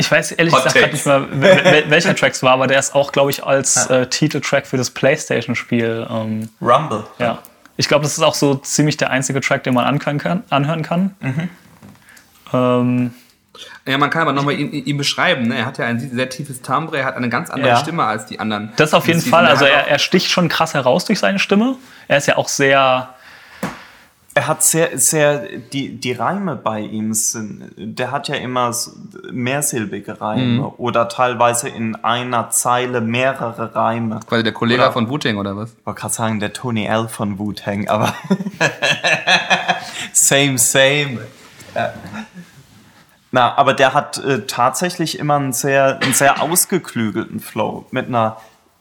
Ich 0.00 0.10
weiß 0.10 0.32
ehrlich 0.32 0.54
Hot 0.54 0.62
gesagt 0.64 0.92
nicht 0.92 1.06
mehr, 1.06 1.20
wel- 1.22 1.64
wel- 1.64 1.90
welcher 1.90 2.14
Track 2.14 2.32
es 2.32 2.42
war, 2.44 2.52
aber 2.52 2.68
der 2.68 2.78
ist 2.78 2.94
auch, 2.94 3.10
glaube 3.10 3.30
ich, 3.30 3.44
als 3.44 3.86
äh, 3.90 4.06
Titeltrack 4.06 4.66
für 4.66 4.76
das 4.76 4.90
PlayStation-Spiel. 4.90 6.06
Ähm, 6.08 6.48
Rumble. 6.60 7.04
ja. 7.18 7.38
Ich 7.76 7.86
glaube, 7.88 8.02
das 8.04 8.12
ist 8.18 8.22
auch 8.24 8.34
so 8.34 8.54
ziemlich 8.56 8.96
der 8.96 9.10
einzige 9.10 9.40
Track, 9.40 9.62
den 9.64 9.74
man 9.74 9.84
anhören 9.84 10.18
kann. 10.18 10.42
Anhören 10.50 10.82
kann. 10.82 11.14
Ähm, 12.52 13.14
Ja, 13.88 13.96
man 13.98 14.10
kann 14.10 14.22
aber 14.22 14.32
nochmal 14.32 14.54
ihn, 14.54 14.70
ihn 14.72 14.96
beschreiben. 14.98 15.48
Ne? 15.48 15.56
Er 15.56 15.66
hat 15.66 15.78
ja 15.78 15.86
ein 15.86 15.98
sehr 15.98 16.28
tiefes 16.28 16.60
Timbre, 16.62 16.98
er 16.98 17.06
hat 17.06 17.16
eine 17.16 17.28
ganz 17.28 17.48
andere 17.50 17.70
Ja. 17.70 17.76
Stimme 17.76 18.04
als 18.04 18.26
die 18.26 18.38
anderen. 18.38 18.72
das 18.76 18.92
auf 18.94 19.06
jeden 19.06 19.18
Musik- 19.18 19.30
Fall. 19.32 19.46
Also 19.46 19.64
er, 19.64 19.88
er 19.88 19.98
sticht 19.98 20.30
schon 20.30 20.48
krass 20.48 20.74
heraus 20.74 21.04
durch 21.06 21.18
seine 21.18 21.38
Stimme. 21.38 21.76
Er 22.06 22.18
ist 22.18 22.26
ja 22.26 22.36
auch 22.36 22.48
sehr. 22.48 23.14
Er 24.34 24.46
hat 24.46 24.62
sehr, 24.62 24.96
sehr, 24.98 25.46
die, 25.72 25.96
die 25.96 26.12
Reime 26.12 26.54
bei 26.54 26.78
ihm 26.78 27.12
sind, 27.12 27.72
der 27.76 28.12
hat 28.12 28.28
ja 28.28 28.36
immer 28.36 28.72
mehrsilbige 29.32 30.20
Reime 30.20 30.68
oder 30.76 31.08
teilweise 31.08 31.68
in 31.68 31.96
einer 32.04 32.48
Zeile 32.50 33.00
mehrere 33.00 33.74
Reime. 33.74 34.20
Quasi 34.28 34.44
der 34.44 34.52
Kollege 34.52 34.82
Oder- 34.82 34.92
von 34.92 35.08
Wu-Tang 35.08 35.38
oder 35.38 35.56
was? 35.56 35.70
Ich 35.80 35.84
wollte 35.86 36.00
gerade 36.02 36.14
sagen, 36.14 36.38
der 36.38 36.52
Tony 36.52 36.84
L 36.86 37.08
von 37.08 37.36
Wu-Tang, 37.40 37.88
aber 37.88 38.14
same, 40.12 40.58
same. 40.58 41.18
Äh, 41.74 41.88
Na, 43.30 43.56
aber 43.56 43.74
der 43.74 43.94
hat 43.94 44.18
äh, 44.18 44.46
tatsächlich 44.46 45.18
immer 45.18 45.36
einen 45.36 45.52
sehr, 45.52 46.00
einen 46.00 46.14
sehr 46.14 46.42
ausgeklügelten 46.42 47.40
Flow 47.40 47.84
mit 47.90 48.08
einer 48.08 48.38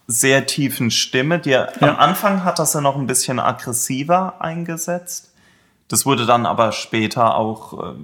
sehr 0.07 0.45
tiefen 0.45 0.89
Stimme. 0.89 1.39
Die 1.39 1.51
er, 1.51 1.73
Ja. 1.81 1.89
Am 1.89 1.95
Anfang 1.97 2.43
hat 2.43 2.59
das 2.59 2.73
ja 2.73 2.81
noch 2.81 2.95
ein 2.95 3.07
bisschen 3.07 3.39
aggressiver 3.39 4.35
eingesetzt. 4.39 5.33
Das 5.89 6.05
wurde 6.05 6.25
dann 6.25 6.45
aber 6.45 6.71
später 6.71 7.35
auch, 7.35 7.91
äh, 7.91 7.95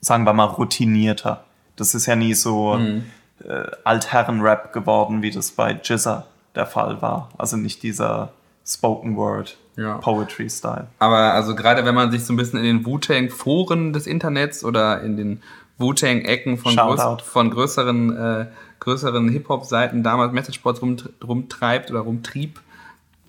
sagen 0.00 0.24
wir 0.24 0.32
mal, 0.32 0.44
routinierter. 0.44 1.44
Das 1.76 1.94
ist 1.94 2.06
ja 2.06 2.16
nie 2.16 2.34
so 2.34 2.78
äh, 2.78 3.64
Altherren-Rap 3.84 4.72
geworden, 4.72 5.22
wie 5.22 5.30
das 5.30 5.50
bei 5.52 5.78
Jizza 5.82 6.26
der 6.54 6.66
Fall 6.66 7.02
war. 7.02 7.30
Also 7.38 7.56
nicht 7.56 7.82
dieser 7.82 8.32
Spoken 8.64 9.16
Word 9.16 9.56
Ja. 9.76 9.94
Poetry 9.98 10.50
Style. 10.50 10.88
Aber 10.98 11.32
also 11.32 11.54
gerade 11.54 11.84
wenn 11.84 11.94
man 11.94 12.10
sich 12.10 12.24
so 12.24 12.32
ein 12.32 12.36
bisschen 12.36 12.58
in 12.58 12.64
den 12.64 12.86
Wu-Tang-Foren 12.86 13.92
des 13.92 14.06
Internets 14.06 14.64
oder 14.64 15.00
in 15.00 15.16
den 15.16 15.42
Wu-Tang-Ecken 15.78 16.58
von, 16.58 16.76
größ 16.76 17.22
von 17.24 17.50
größeren, 17.50 18.16
äh, 18.16 18.46
größeren 18.80 19.28
Hip-Hop-Seiten 19.30 20.02
damals 20.02 20.32
Messageboards 20.32 20.82
rum, 20.82 20.96
rumtreibt 21.26 21.90
oder 21.90 22.00
rumtrieb, 22.00 22.60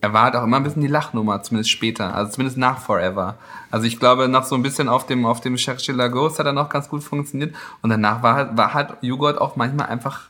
er 0.04 0.12
war 0.12 0.24
halt 0.24 0.36
auch 0.36 0.44
immer 0.44 0.58
ein 0.58 0.64
bisschen 0.64 0.82
die 0.82 0.90
Lachnummer, 0.90 1.42
zumindest 1.44 1.72
später, 1.72 2.14
also 2.14 2.34
zumindest 2.34 2.58
nach 2.58 2.80
Forever. 2.80 3.36
Also 3.72 3.88
ich 3.88 4.00
glaube, 4.00 4.28
noch 4.28 4.44
so 4.44 4.54
ein 4.56 4.62
bisschen 4.62 4.90
auf 4.90 5.06
dem, 5.06 5.26
auf 5.26 5.40
dem 5.40 5.56
Cherchilla 5.56 6.10
Ghost 6.10 6.40
hat 6.40 6.46
er 6.46 6.52
noch 6.52 6.68
ganz 6.68 6.90
gut 6.90 7.04
funktioniert 7.04 7.56
und 7.82 7.90
danach 7.90 8.22
war 8.22 8.36
halt, 8.36 8.58
war 8.58 8.74
halt 8.74 8.90
Jugot 9.00 9.38
auch 9.38 9.56
manchmal 9.56 9.88
einfach, 9.88 10.24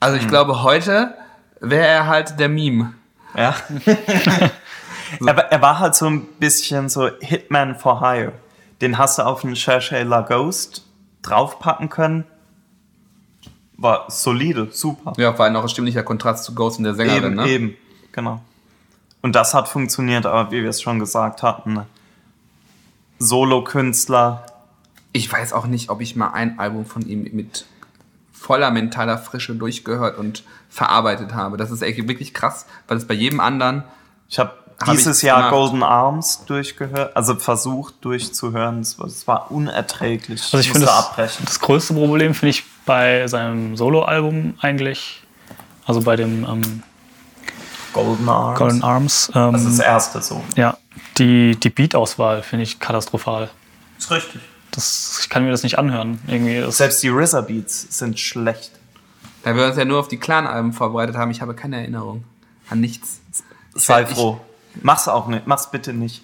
also 0.00 0.16
ich 0.16 0.26
glaube, 0.28 0.62
heute 0.62 1.14
wäre 1.60 1.86
er 1.86 2.06
halt 2.06 2.40
der 2.40 2.48
Meme. 2.48 2.94
Ja. 3.36 3.54
er, 5.20 5.36
war- 5.36 5.44
er 5.52 5.62
war 5.62 5.78
halt 5.78 5.94
so 5.94 6.06
ein 6.06 6.22
bisschen 6.38 6.88
so 6.88 7.08
Hitman 7.20 7.76
for 7.78 8.00
Hire. 8.00 8.32
Den 8.80 8.98
hast 8.98 9.18
du 9.18 9.22
auf 9.26 9.44
einen 9.44 9.54
Cherchez 9.54 10.04
La 10.06 10.20
Ghost 10.22 10.84
draufpacken 11.22 11.88
können. 11.88 12.24
War 13.76 14.04
solide, 14.08 14.68
super. 14.70 15.12
Ja, 15.16 15.36
war 15.38 15.50
noch 15.50 15.62
ein 15.62 15.68
stimmlicher 15.68 16.02
Kontrast 16.02 16.44
zu 16.44 16.54
Ghost 16.54 16.78
und 16.78 16.84
der 16.84 16.94
Sängerin, 16.94 17.24
eben, 17.24 17.34
ne? 17.34 17.48
eben, 17.48 17.76
genau. 18.12 18.40
Und 19.22 19.34
das 19.36 19.54
hat 19.54 19.68
funktioniert, 19.68 20.26
aber 20.26 20.50
wie 20.50 20.62
wir 20.62 20.70
es 20.70 20.82
schon 20.82 20.98
gesagt 20.98 21.42
hatten, 21.42 21.80
Solo-Künstler, 23.18 24.46
Ich 25.12 25.30
weiß 25.30 25.52
auch 25.52 25.66
nicht, 25.66 25.90
ob 25.90 26.00
ich 26.00 26.16
mal 26.16 26.30
ein 26.32 26.58
Album 26.58 26.86
von 26.86 27.02
ihm 27.06 27.22
mit 27.32 27.66
voller 28.32 28.70
mentaler 28.70 29.18
Frische 29.18 29.54
durchgehört 29.54 30.16
und 30.18 30.42
verarbeitet 30.68 31.34
habe. 31.34 31.56
Das 31.56 31.70
ist 31.70 31.82
echt 31.82 32.08
wirklich 32.08 32.32
krass, 32.34 32.66
weil 32.88 32.96
es 32.96 33.06
bei 33.06 33.14
jedem 33.14 33.38
anderen 33.40 33.84
Ich 34.28 34.38
habe 34.38 34.50
Hab 34.50 34.61
dieses 34.90 35.18
ich 35.18 35.24
Jahr 35.24 35.36
gemacht. 35.38 35.52
Golden 35.52 35.82
Arms 35.82 36.44
durchgehört, 36.46 37.16
also 37.16 37.34
versucht 37.36 37.94
durchzuhören. 38.04 38.80
Es 38.80 38.98
war, 38.98 39.06
es 39.06 39.26
war 39.26 39.50
unerträglich. 39.50 40.42
Also 40.44 40.58
ich 40.58 40.70
finde, 40.70 40.86
das, 40.86 40.96
abbrechen. 41.10 41.44
das 41.44 41.60
größte 41.60 41.94
Problem 41.94 42.34
finde 42.34 42.50
ich 42.50 42.64
bei 42.84 43.26
seinem 43.28 43.76
Solo-Album 43.76 44.54
eigentlich, 44.60 45.22
also 45.86 46.00
bei 46.02 46.16
dem 46.16 46.44
ähm, 46.44 46.82
Golden 47.92 48.28
Arms. 48.28 48.58
Golden 48.58 48.82
Arms. 48.82 49.30
Ähm, 49.34 49.52
Das 49.52 49.62
ist 49.64 49.78
das 49.78 49.86
erste 49.86 50.22
so. 50.22 50.42
ja, 50.56 50.76
die, 51.18 51.56
die 51.56 51.70
Beat-Auswahl 51.70 52.42
finde 52.42 52.64
ich 52.64 52.78
katastrophal. 52.80 53.50
Ist 53.98 54.10
richtig. 54.10 54.40
Das, 54.70 55.18
ich 55.22 55.28
kann 55.28 55.44
mir 55.44 55.50
das 55.50 55.62
nicht 55.62 55.78
anhören. 55.78 56.18
Irgendwie 56.26 56.64
Selbst 56.72 57.02
die 57.02 57.08
RZA 57.10 57.42
Beats 57.42 57.86
sind 57.98 58.18
schlecht. 58.18 58.72
Da 59.44 59.54
wir 59.54 59.66
uns 59.66 59.76
ja 59.76 59.84
nur 59.84 59.98
auf 60.00 60.08
die 60.08 60.18
Clan-Alben 60.18 60.72
vorbereitet 60.72 61.16
haben, 61.16 61.30
ich 61.30 61.42
habe 61.42 61.54
keine 61.54 61.76
Erinnerung 61.78 62.24
an 62.70 62.80
nichts. 62.80 63.20
Sei 63.74 64.02
Ich- 64.02 64.08
froh. 64.10 64.40
Mach's 64.80 65.08
auch 65.08 65.26
nicht. 65.28 65.46
Mach's 65.46 65.70
bitte 65.70 65.92
nicht. 65.92 66.22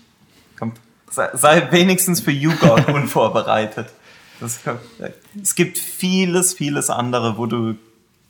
Komm. 0.58 0.72
Sei, 1.10 1.28
sei 1.34 1.68
wenigstens 1.70 2.20
für 2.20 2.30
YouGod 2.30 2.88
unvorbereitet. 2.92 3.88
Das, 4.40 4.60
es 5.42 5.54
gibt 5.54 5.78
vieles, 5.78 6.54
vieles 6.54 6.90
andere, 6.90 7.38
wo 7.38 7.46
du 7.46 7.74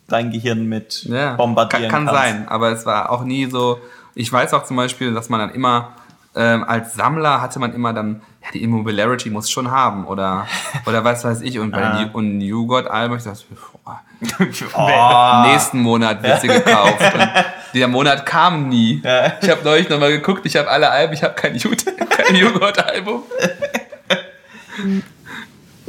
dein 0.07 0.31
Gehirn 0.31 0.67
mit 0.67 1.05
Ja, 1.05 1.35
bombardieren 1.35 1.91
kann, 1.91 2.07
kann 2.07 2.15
kannst. 2.15 2.23
sein, 2.23 2.49
aber 2.49 2.71
es 2.73 2.87
war 2.87 3.11
auch 3.11 3.25
nie 3.25 3.47
so. 3.51 3.79
Ich 4.15 4.33
weiß 4.33 4.55
auch 4.55 4.65
zum 4.65 4.77
Beispiel, 4.77 5.13
dass 5.13 5.29
man 5.29 5.41
dann 5.41 5.51
immer 5.51 5.93
ähm, 6.35 6.65
als 6.65 6.95
Sammler 6.95 7.41
hatte 7.43 7.59
man 7.59 7.75
immer 7.75 7.93
dann, 7.93 8.23
ja, 8.43 8.49
die 8.55 8.63
Immobilarity 8.63 9.29
muss 9.31 9.51
schon 9.51 9.71
haben 9.71 10.07
oder 10.07 10.47
oder 10.87 11.05
was 11.05 11.25
weiß 11.25 11.41
ich. 11.43 11.59
Und 11.59 11.73
bei 11.73 11.85
Ah. 11.85 11.99
den 11.99 12.11
und 12.13 12.39
New 12.39 12.67
God 12.67 12.87
Alben, 12.87 13.17
ich 13.19 13.25
dachte, 13.25 13.45
boah, 13.85 14.01
Oh, 14.75 15.49
nächsten 15.51 15.81
Monat 15.81 16.23
wird 16.23 16.41
sie 16.41 16.49
gekauft. 16.49 17.01
Und 17.15 17.29
der 17.75 17.89
Monat 17.89 18.25
kam 18.27 18.69
nie. 18.69 19.01
Ich 19.43 19.49
habe 19.51 19.61
neulich 19.65 19.89
nochmal 19.89 20.11
geguckt, 20.11 20.45
ich 20.47 20.57
habe 20.57 20.69
alle 20.69 20.91
Alben, 20.91 21.13
ich 21.15 21.23
habe 21.23 21.35
kein, 21.35 21.57
Jut- 21.57 21.85
kein 22.11 22.35
Joghurt-Album. 22.37 23.23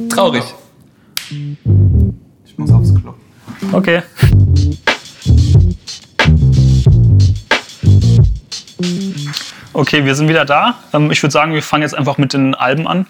Traurig. 0.08 0.44
ich 1.30 2.58
muss 2.58 2.70
aufs 2.72 2.94
Klo. 2.94 3.14
okay. 3.72 4.02
Okay, 9.72 10.04
wir 10.04 10.14
sind 10.14 10.28
wieder 10.28 10.44
da. 10.44 10.74
Ähm, 10.92 11.10
ich 11.10 11.22
würde 11.22 11.32
sagen, 11.32 11.54
wir 11.54 11.62
fangen 11.62 11.82
jetzt 11.82 11.94
einfach 11.94 12.18
mit 12.18 12.32
den 12.32 12.54
Alben 12.54 12.86
an. 12.86 13.06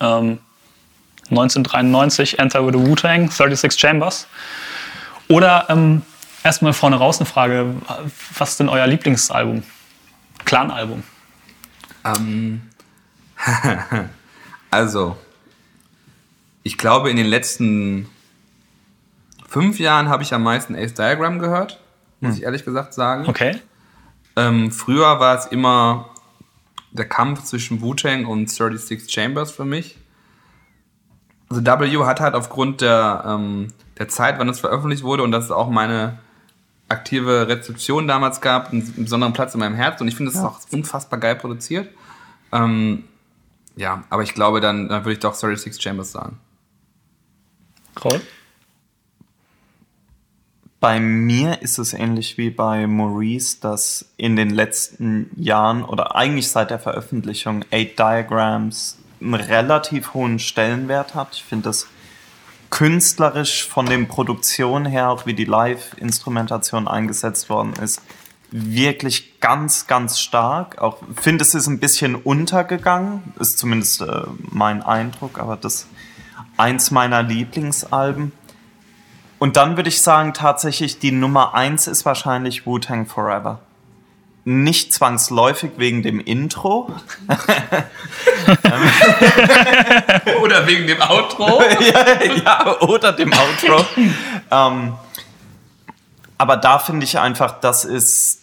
Ähm, 0.00 0.38
1993, 1.30 2.38
Enter 2.38 2.66
with 2.66 2.74
the 2.74 2.86
Wu-Tang, 2.86 3.30
36 3.30 3.78
Chambers. 3.80 4.26
Oder 5.28 5.66
ähm, 5.68 6.02
erstmal 6.42 6.72
vorne 6.72 6.96
raus 6.96 7.18
eine 7.18 7.26
Frage. 7.26 7.74
Was 8.36 8.50
ist 8.50 8.60
denn 8.60 8.68
euer 8.68 8.86
Lieblingsalbum? 8.86 9.62
Clan-Album? 10.44 11.02
Ähm, 12.04 12.62
also, 14.70 15.16
ich 16.62 16.78
glaube, 16.78 17.10
in 17.10 17.16
den 17.16 17.26
letzten 17.26 18.08
fünf 19.46 19.78
Jahren 19.78 20.08
habe 20.08 20.22
ich 20.22 20.32
am 20.32 20.42
meisten 20.42 20.74
Ace 20.76 20.94
Diagram 20.94 21.38
gehört, 21.38 21.80
muss 22.20 22.36
ich 22.36 22.44
ehrlich 22.44 22.64
gesagt 22.64 22.94
sagen. 22.94 23.28
Okay. 23.28 23.58
Ähm, 24.36 24.70
früher 24.70 25.20
war 25.20 25.38
es 25.38 25.46
immer 25.46 26.10
der 26.92 27.08
Kampf 27.08 27.44
zwischen 27.44 27.80
Wu-Tang 27.80 28.26
und 28.26 28.50
36 28.50 29.10
Chambers 29.12 29.50
für 29.50 29.64
mich. 29.64 29.98
Also 31.48 31.64
W 31.64 32.04
hat 32.04 32.20
halt 32.20 32.34
aufgrund 32.34 32.80
der, 32.80 33.24
ähm, 33.26 33.68
der 33.98 34.08
Zeit, 34.08 34.38
wann 34.38 34.48
es 34.48 34.60
veröffentlicht 34.60 35.02
wurde 35.02 35.22
und 35.22 35.32
dass 35.32 35.44
es 35.44 35.50
auch 35.50 35.68
meine 35.68 36.18
aktive 36.90 37.48
Rezeption 37.48 38.08
damals 38.08 38.40
gab, 38.40 38.72
einen 38.72 38.92
besonderen 38.96 39.32
Platz 39.32 39.54
in 39.54 39.60
meinem 39.60 39.76
Herz 39.76 40.00
und 40.00 40.08
ich 40.08 40.16
finde 40.16 40.30
es 40.30 40.36
ist 40.36 40.44
auch 40.44 40.60
unfassbar 40.70 41.18
geil 41.18 41.36
produziert. 41.36 41.88
Ähm, 42.52 43.04
ja, 43.76 44.04
aber 44.10 44.22
ich 44.22 44.34
glaube, 44.34 44.60
dann, 44.60 44.88
dann 44.88 45.04
würde 45.04 45.12
ich 45.12 45.20
doch 45.20 45.34
36 45.34 45.80
Chambers 45.80 46.12
sagen. 46.12 46.38
Raul? 48.04 48.20
Bei 50.80 50.98
mir 50.98 51.60
ist 51.60 51.78
es 51.78 51.92
ähnlich 51.92 52.38
wie 52.38 52.50
bei 52.50 52.86
Maurice, 52.86 53.58
dass 53.60 54.06
in 54.16 54.34
den 54.34 54.50
letzten 54.50 55.30
Jahren 55.36 55.84
oder 55.84 56.16
eigentlich 56.16 56.48
seit 56.48 56.70
der 56.70 56.78
Veröffentlichung 56.78 57.64
Eight 57.70 57.98
Diagrams 57.98 58.96
einen 59.20 59.34
relativ 59.34 60.14
hohen 60.14 60.38
Stellenwert 60.38 61.14
hat. 61.14 61.34
Ich 61.34 61.44
finde 61.44 61.64
das 61.64 61.86
künstlerisch 62.70 63.66
von 63.68 63.86
den 63.86 64.08
Produktionen 64.08 64.86
her, 64.86 65.10
auch 65.10 65.26
wie 65.26 65.34
die 65.34 65.44
Live-Instrumentation 65.44 66.88
eingesetzt 66.88 67.50
worden 67.50 67.74
ist, 67.82 68.00
wirklich 68.50 69.40
ganz, 69.40 69.86
ganz 69.86 70.18
stark. 70.18 70.80
Auch 70.80 70.98
finde 71.14 71.42
es 71.42 71.54
ist 71.54 71.66
ein 71.66 71.78
bisschen 71.78 72.14
untergegangen, 72.14 73.22
ist 73.38 73.58
zumindest 73.58 74.00
äh, 74.02 74.22
mein 74.40 74.82
Eindruck, 74.82 75.38
aber 75.38 75.56
das 75.56 75.86
eins 76.56 76.90
meiner 76.90 77.22
Lieblingsalben 77.22 78.32
Und 79.38 79.56
dann 79.56 79.76
würde 79.76 79.88
ich 79.88 80.02
sagen, 80.02 80.34
tatsächlich 80.34 80.98
die 80.98 81.12
Nummer 81.12 81.54
eins 81.54 81.86
ist 81.86 82.04
wahrscheinlich 82.04 82.66
Wu-Tang 82.66 83.06
Forever. 83.06 83.60
Nicht 84.44 84.94
zwangsläufig 84.94 85.72
wegen 85.76 86.02
dem 86.02 86.18
Intro. 86.18 86.90
Oder 90.42 90.66
wegen 90.66 90.86
dem 90.86 91.00
Outro. 91.02 91.62
ja, 92.44 92.80
oder 92.80 93.12
dem 93.12 93.32
Outro. 93.32 93.84
ähm, 94.50 94.94
aber 96.38 96.56
da 96.56 96.78
finde 96.78 97.04
ich 97.04 97.18
einfach, 97.18 97.60
das 97.60 97.84
ist, 97.84 98.42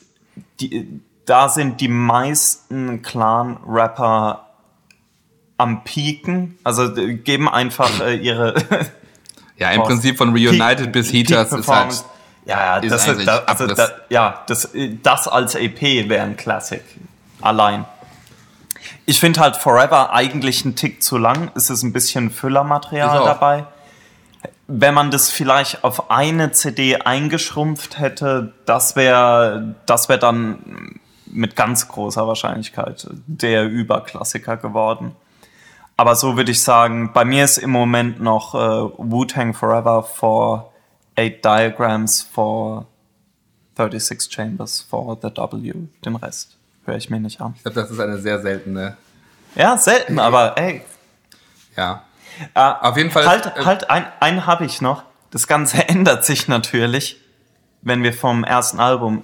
die, 0.60 0.88
da 1.26 1.50
sind 1.50 1.82
die 1.82 1.88
meisten 1.88 3.02
Clan-Rapper 3.02 4.46
am 5.58 5.84
Pieken. 5.84 6.58
Also 6.64 6.96
äh, 6.96 7.16
geben 7.16 7.50
einfach 7.50 8.02
äh, 8.02 8.16
ihre 8.16 8.54
Ja, 9.58 9.72
im 9.72 9.82
Prinzip 9.82 10.18
von 10.18 10.30
Reunited 10.30 10.78
Peak- 10.78 10.92
bis 10.92 11.12
Heaters 11.12 11.52
ist 11.52 11.68
halt. 11.68 12.04
Ja, 12.48 12.78
ja, 12.78 12.82
das, 12.82 13.08
ist, 13.08 13.28
das, 13.28 13.46
also, 13.46 13.64
Abriss. 13.66 13.78
da, 13.78 13.90
ja 14.10 14.42
das, 14.48 14.70
das 15.04 15.28
als 15.28 15.56
EP 15.56 15.82
wäre 16.08 16.24
ein 16.24 16.38
Classic. 16.38 16.82
Allein. 17.42 17.86
Ich 19.06 19.20
finde 19.20 19.42
halt 19.42 19.58
Forever 19.58 20.14
eigentlich 20.14 20.64
ein 20.64 20.76
Tick 20.76 21.04
zu 21.04 21.18
lang. 21.18 21.52
Es 21.56 21.70
ist 21.70 21.84
ein 21.84 21.92
bisschen 21.92 22.32
Füllermaterial 22.32 23.26
dabei. 23.26 23.66
Wenn 24.68 24.94
man 24.94 25.12
das 25.12 25.30
vielleicht 25.30 25.84
auf 25.84 26.10
eine 26.10 26.52
CD 26.54 26.98
eingeschrumpft 27.02 28.00
hätte, 28.00 28.54
das 28.66 28.96
wäre 28.96 29.76
das 29.86 30.08
wär 30.08 30.18
dann 30.18 31.00
mit 31.26 31.58
ganz 31.58 31.90
großer 31.90 32.28
Wahrscheinlichkeit 32.28 33.08
der 33.28 33.66
Überklassiker 33.66 34.56
geworden. 34.56 35.16
Aber 35.98 36.16
so 36.16 36.38
würde 36.38 36.52
ich 36.52 36.64
sagen, 36.64 37.12
bei 37.14 37.26
mir 37.26 37.44
ist 37.44 37.58
im 37.58 37.72
Moment 37.72 38.22
noch 38.22 38.56
äh, 38.56 38.58
Wu-Tang 38.98 39.54
Forever 39.54 40.04
for 40.04 40.72
Eight 41.18 41.44
Diagrams 41.44 42.22
for 42.22 42.86
36 43.76 44.32
Chambers 44.32 44.82
for 44.82 45.18
the 45.22 45.30
W. 45.30 45.74
Den 46.06 46.16
Rest 46.16 46.56
höre 46.86 46.96
ich 46.96 47.10
mir 47.10 47.20
nicht 47.20 47.42
an. 47.42 47.54
Ich 47.58 47.64
glaube, 47.64 47.82
das 47.82 47.92
ist 47.92 48.00
eine 48.00 48.18
sehr 48.20 48.42
seltene. 48.42 48.98
Ja, 49.56 49.78
selten, 49.78 50.20
aber 50.20 50.58
ey. 50.58 50.82
Ja. 51.76 52.04
Äh, 52.54 52.60
Auf 52.60 52.98
jeden 52.98 53.12
Fall- 53.12 53.28
Halt, 53.28 53.46
äh, 53.48 53.66
halt 53.66 53.90
ein, 53.90 54.06
einen 54.20 54.46
habe 54.46 54.66
ich 54.66 54.82
noch. 54.82 55.04
Das 55.32 55.48
Ganze 55.48 55.88
ändert 55.90 56.24
sich 56.26 56.48
natürlich, 56.48 57.20
wenn 57.82 58.04
wir 58.04 58.14
vom 58.14 58.44
ersten 58.44 58.80
Album 58.80 59.24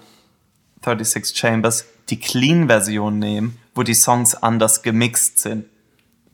36 0.83 1.37
Chambers 1.37 1.85
die 2.09 2.19
Clean-Version 2.19 3.17
nehmen, 3.17 3.57
wo 3.75 3.83
die 3.83 3.93
Songs 3.93 4.35
anders 4.35 4.81
gemixt 4.83 5.39
sind. 5.39 5.65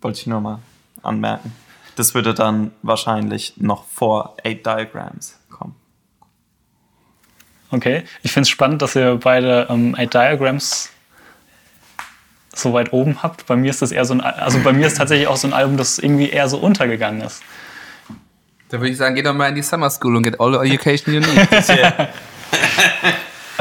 Wollte 0.01 0.19
ich 0.21 0.27
nur 0.27 0.41
mal 0.41 0.59
anmerken. 1.03 1.53
Das 1.95 2.13
würde 2.15 2.33
dann 2.33 2.71
wahrscheinlich 2.81 3.53
noch 3.57 3.85
vor 3.85 4.35
Eight 4.43 4.65
Diagrams. 4.65 5.35
Okay, 7.71 8.03
ich 8.23 8.31
finde 8.31 8.43
es 8.43 8.49
spannend, 8.49 8.81
dass 8.81 8.95
ihr 8.95 9.15
beide 9.21 9.67
ähm, 9.69 9.95
Eight 9.97 10.13
Diagrams 10.13 10.89
so 12.55 12.73
weit 12.73 12.91
oben 12.93 13.21
habt. 13.21 13.45
Bei 13.45 13.55
mir 13.55 13.69
ist 13.69 13.81
das 13.81 13.91
eher 13.91 14.05
so 14.05 14.13
ein, 14.15 14.21
Al- 14.21 14.33
also 14.33 14.59
bei 14.59 14.73
mir 14.73 14.87
ist 14.87 14.97
tatsächlich 14.97 15.27
auch 15.27 15.37
so 15.37 15.47
ein 15.47 15.53
Album, 15.53 15.77
das 15.77 15.99
irgendwie 15.99 16.29
eher 16.29 16.49
so 16.49 16.57
untergegangen 16.57 17.21
ist. 17.21 17.41
Da 18.69 18.79
würde 18.79 18.89
ich 18.91 18.97
sagen, 18.97 19.15
geh 19.15 19.21
doch 19.21 19.33
mal 19.33 19.49
in 19.49 19.55
die 19.55 19.61
Summer 19.61 19.89
School 19.89 20.15
und 20.15 20.23
get 20.23 20.39
all 20.39 20.51
the 20.53 20.67
education 20.67 21.13
you 21.13 21.19
need. 21.21 21.47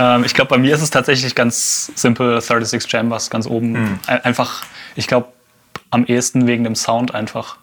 Ähm, 0.00 0.22
ich 0.24 0.32
glaube, 0.32 0.50
bei 0.50 0.58
mir 0.58 0.72
ist 0.76 0.82
es 0.82 0.90
tatsächlich 0.90 1.34
ganz 1.34 1.90
simpel 1.96 2.40
36 2.40 2.88
Chambers 2.88 3.30
ganz 3.30 3.48
oben. 3.48 3.98
Ein- 4.06 4.20
Einfach, 4.24 4.62
ich 4.94 5.08
glaube, 5.08 5.32
am 5.90 6.04
ehesten 6.04 6.46
wegen 6.46 6.62
dem 6.62 6.76
Sound 6.76 7.14
einfach, 7.16 7.56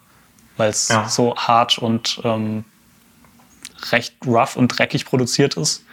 weil 0.57 0.69
es 0.69 0.89
Ja. 0.89 1.07
so 1.07 1.33
hart 1.37 1.77
und 1.77 2.19
ähm, 2.25 2.65
recht 3.93 4.15
rough 4.27 4.57
und 4.57 4.67
dreckig 4.67 5.05
produziert 5.05 5.55
ist. 5.55 5.85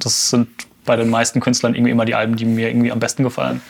Das 0.00 0.30
sind 0.30 0.48
bei 0.84 0.96
den 0.96 1.08
meisten 1.10 1.40
Künstlern 1.40 1.74
irgendwie 1.74 1.90
immer 1.92 2.04
die 2.04 2.14
Alben, 2.14 2.36
die 2.36 2.44
mir 2.44 2.68
irgendwie 2.68 2.92
am 2.92 2.98
besten 3.00 3.22
gefallen. 3.24 3.60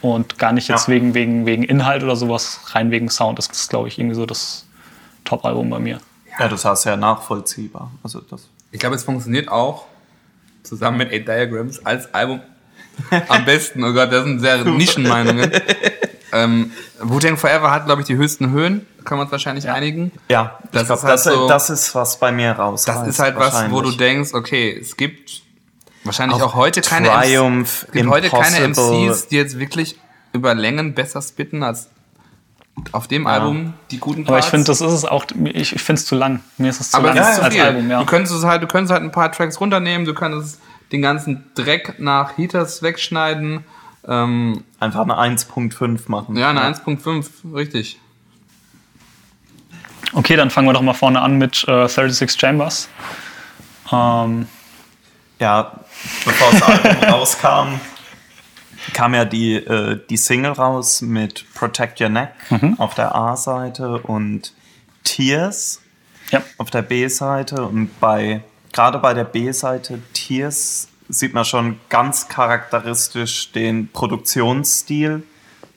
Und 0.00 0.38
gar 0.38 0.52
nicht 0.52 0.68
jetzt 0.68 0.88
Ja. 0.88 0.94
wegen, 0.94 1.14
wegen, 1.14 1.44
wegen 1.46 1.62
Inhalt 1.64 2.02
oder 2.02 2.16
sowas, 2.16 2.60
rein 2.68 2.90
wegen 2.90 3.08
Sound. 3.10 3.38
Das 3.38 3.46
ist, 3.48 3.68
glaube 3.70 3.88
ich, 3.88 3.98
irgendwie 3.98 4.14
so 4.14 4.26
das 4.26 4.64
Top-Album 5.24 5.70
bei 5.70 5.78
mir. 5.78 6.00
Ja, 6.38 6.48
das 6.48 6.64
heißt 6.64 6.84
ja 6.84 6.96
nachvollziehbar. 6.96 7.90
Also 8.02 8.20
das. 8.20 8.48
Ich 8.70 8.78
glaube, 8.78 8.94
es 8.96 9.02
funktioniert 9.04 9.48
auch 9.48 9.86
zusammen 10.62 10.98
mit 10.98 11.10
Eight 11.12 11.26
Diagrams 11.26 11.84
als 11.84 12.12
Album 12.14 12.40
am 13.28 13.44
besten. 13.44 13.82
Oh 13.84 13.92
Gott, 13.92 14.12
das 14.12 14.24
sind 14.24 14.40
sehr 14.40 14.64
Nischenmeinungen. 14.64 15.50
ähm, 16.32 16.72
Wu-Tang 17.00 17.36
Forever 17.36 17.70
hat, 17.70 17.86
glaube 17.86 18.02
ich, 18.02 18.06
die 18.06 18.16
höchsten 18.16 18.50
Höhen. 18.50 18.86
Können 19.04 19.20
wir 19.20 19.22
uns 19.24 19.32
wahrscheinlich 19.32 19.68
einigen. 19.68 20.12
Ja, 20.28 20.58
Das 20.72 20.82
ich 20.82 20.86
glaub, 20.88 20.98
ist 20.98 21.04
halt 21.04 21.14
das, 21.14 21.24
so- 21.24 21.48
das 21.48 21.70
ist 21.70 21.94
was 21.94 22.18
bei 22.20 22.30
mir 22.30 22.52
raus. 22.52 22.84
Das 22.84 23.06
ist 23.06 23.18
halt 23.18 23.36
was, 23.36 23.70
wo 23.70 23.80
du 23.80 23.90
denkst, 23.92 24.34
okay, 24.34 24.76
es 24.80 24.96
gibt 24.96 25.42
wahrscheinlich 26.08 26.42
auch, 26.42 26.54
Auch 26.54 26.54
heute 26.54 26.80
keine 26.80 27.08
Triumph, 27.08 27.82
MCs, 27.84 27.92
gibt 27.92 28.08
heute 28.10 28.28
keine. 28.30 28.68
MCs, 28.68 29.28
die 29.28 29.36
jetzt 29.36 29.58
wirklich 29.58 29.96
über 30.32 30.54
Längen 30.54 30.94
besser 30.94 31.22
spitten 31.22 31.62
als 31.62 31.88
auf 32.92 33.08
dem 33.08 33.26
Album 33.26 33.74
die 33.90 33.98
guten 33.98 34.20
Aber 34.26 34.36
ich 34.38 34.42
Parts. 34.42 34.50
finde, 34.50 34.66
das 34.66 34.80
ist 34.80 34.92
es 34.92 35.04
auch, 35.04 35.24
ich, 35.46 35.74
ich 35.74 35.82
finde 35.82 36.00
es 36.00 36.06
zu 36.06 36.14
lang. 36.14 36.40
Mir 36.58 36.70
ist 36.70 36.80
es 36.80 36.90
zu 36.92 36.96
Aber 36.96 37.12
lang 37.12 37.34
zu 37.34 37.42
als 37.42 37.54
viel. 37.54 37.62
Album, 37.62 37.90
ja. 37.90 37.98
Du 38.00 38.06
könntest 38.06 38.34
es 38.34 38.44
halt, 38.44 38.62
du 38.62 38.66
könntest 38.68 38.92
halt 38.92 39.02
ein 39.02 39.10
paar 39.10 39.32
Tracks 39.32 39.60
runternehmen, 39.60 40.06
du 40.06 40.14
könntest 40.14 40.60
den 40.92 41.02
ganzen 41.02 41.44
Dreck 41.54 41.96
nach 41.98 42.38
Heaters 42.38 42.82
wegschneiden. 42.82 43.64
Ähm, 44.06 44.62
einfach 44.80 45.02
eine 45.02 45.14
1.5 45.36 46.02
machen. 46.06 46.36
ja, 46.36 46.50
eine 46.50 46.60
1.5, 46.62 47.52
richtig. 47.54 48.00
Okay, 50.12 50.36
dann 50.36 50.50
fangen 50.50 50.66
wir 50.68 50.72
doch 50.72 50.80
mal 50.82 50.94
vorne 50.94 51.20
an 51.20 51.36
mit 51.36 51.64
äh, 51.68 51.86
36 51.88 52.38
Chambers. 52.40 52.88
Ähm, 53.92 54.46
Ja, 55.40 55.72
bevor 56.24 56.52
das 56.52 56.62
Album 56.62 57.02
rauskam, 57.10 57.80
kam 58.92 59.14
ja 59.14 59.24
die, 59.24 59.56
äh, 59.56 60.00
die 60.08 60.16
Single 60.16 60.52
raus 60.52 61.02
mit 61.02 61.44
Protect 61.54 62.00
Your 62.00 62.08
Neck 62.08 62.30
auf 62.78 62.94
der 62.94 63.14
A-Seite 63.14 63.98
und 63.98 64.52
Tears 65.04 65.80
ja, 66.30 66.42
auf 66.58 66.70
der 66.70 66.82
B-Seite. 66.82 67.62
Und 67.64 67.98
bei 68.00 68.42
gerade 68.72 68.98
bei 68.98 69.14
der 69.14 69.24
B-Seite 69.24 70.00
Tears 70.12 70.88
sieht 71.08 71.34
man 71.34 71.44
schon 71.44 71.80
ganz 71.88 72.28
charakteristisch 72.28 73.52
den 73.52 73.90
Produktionsstil 73.90 75.22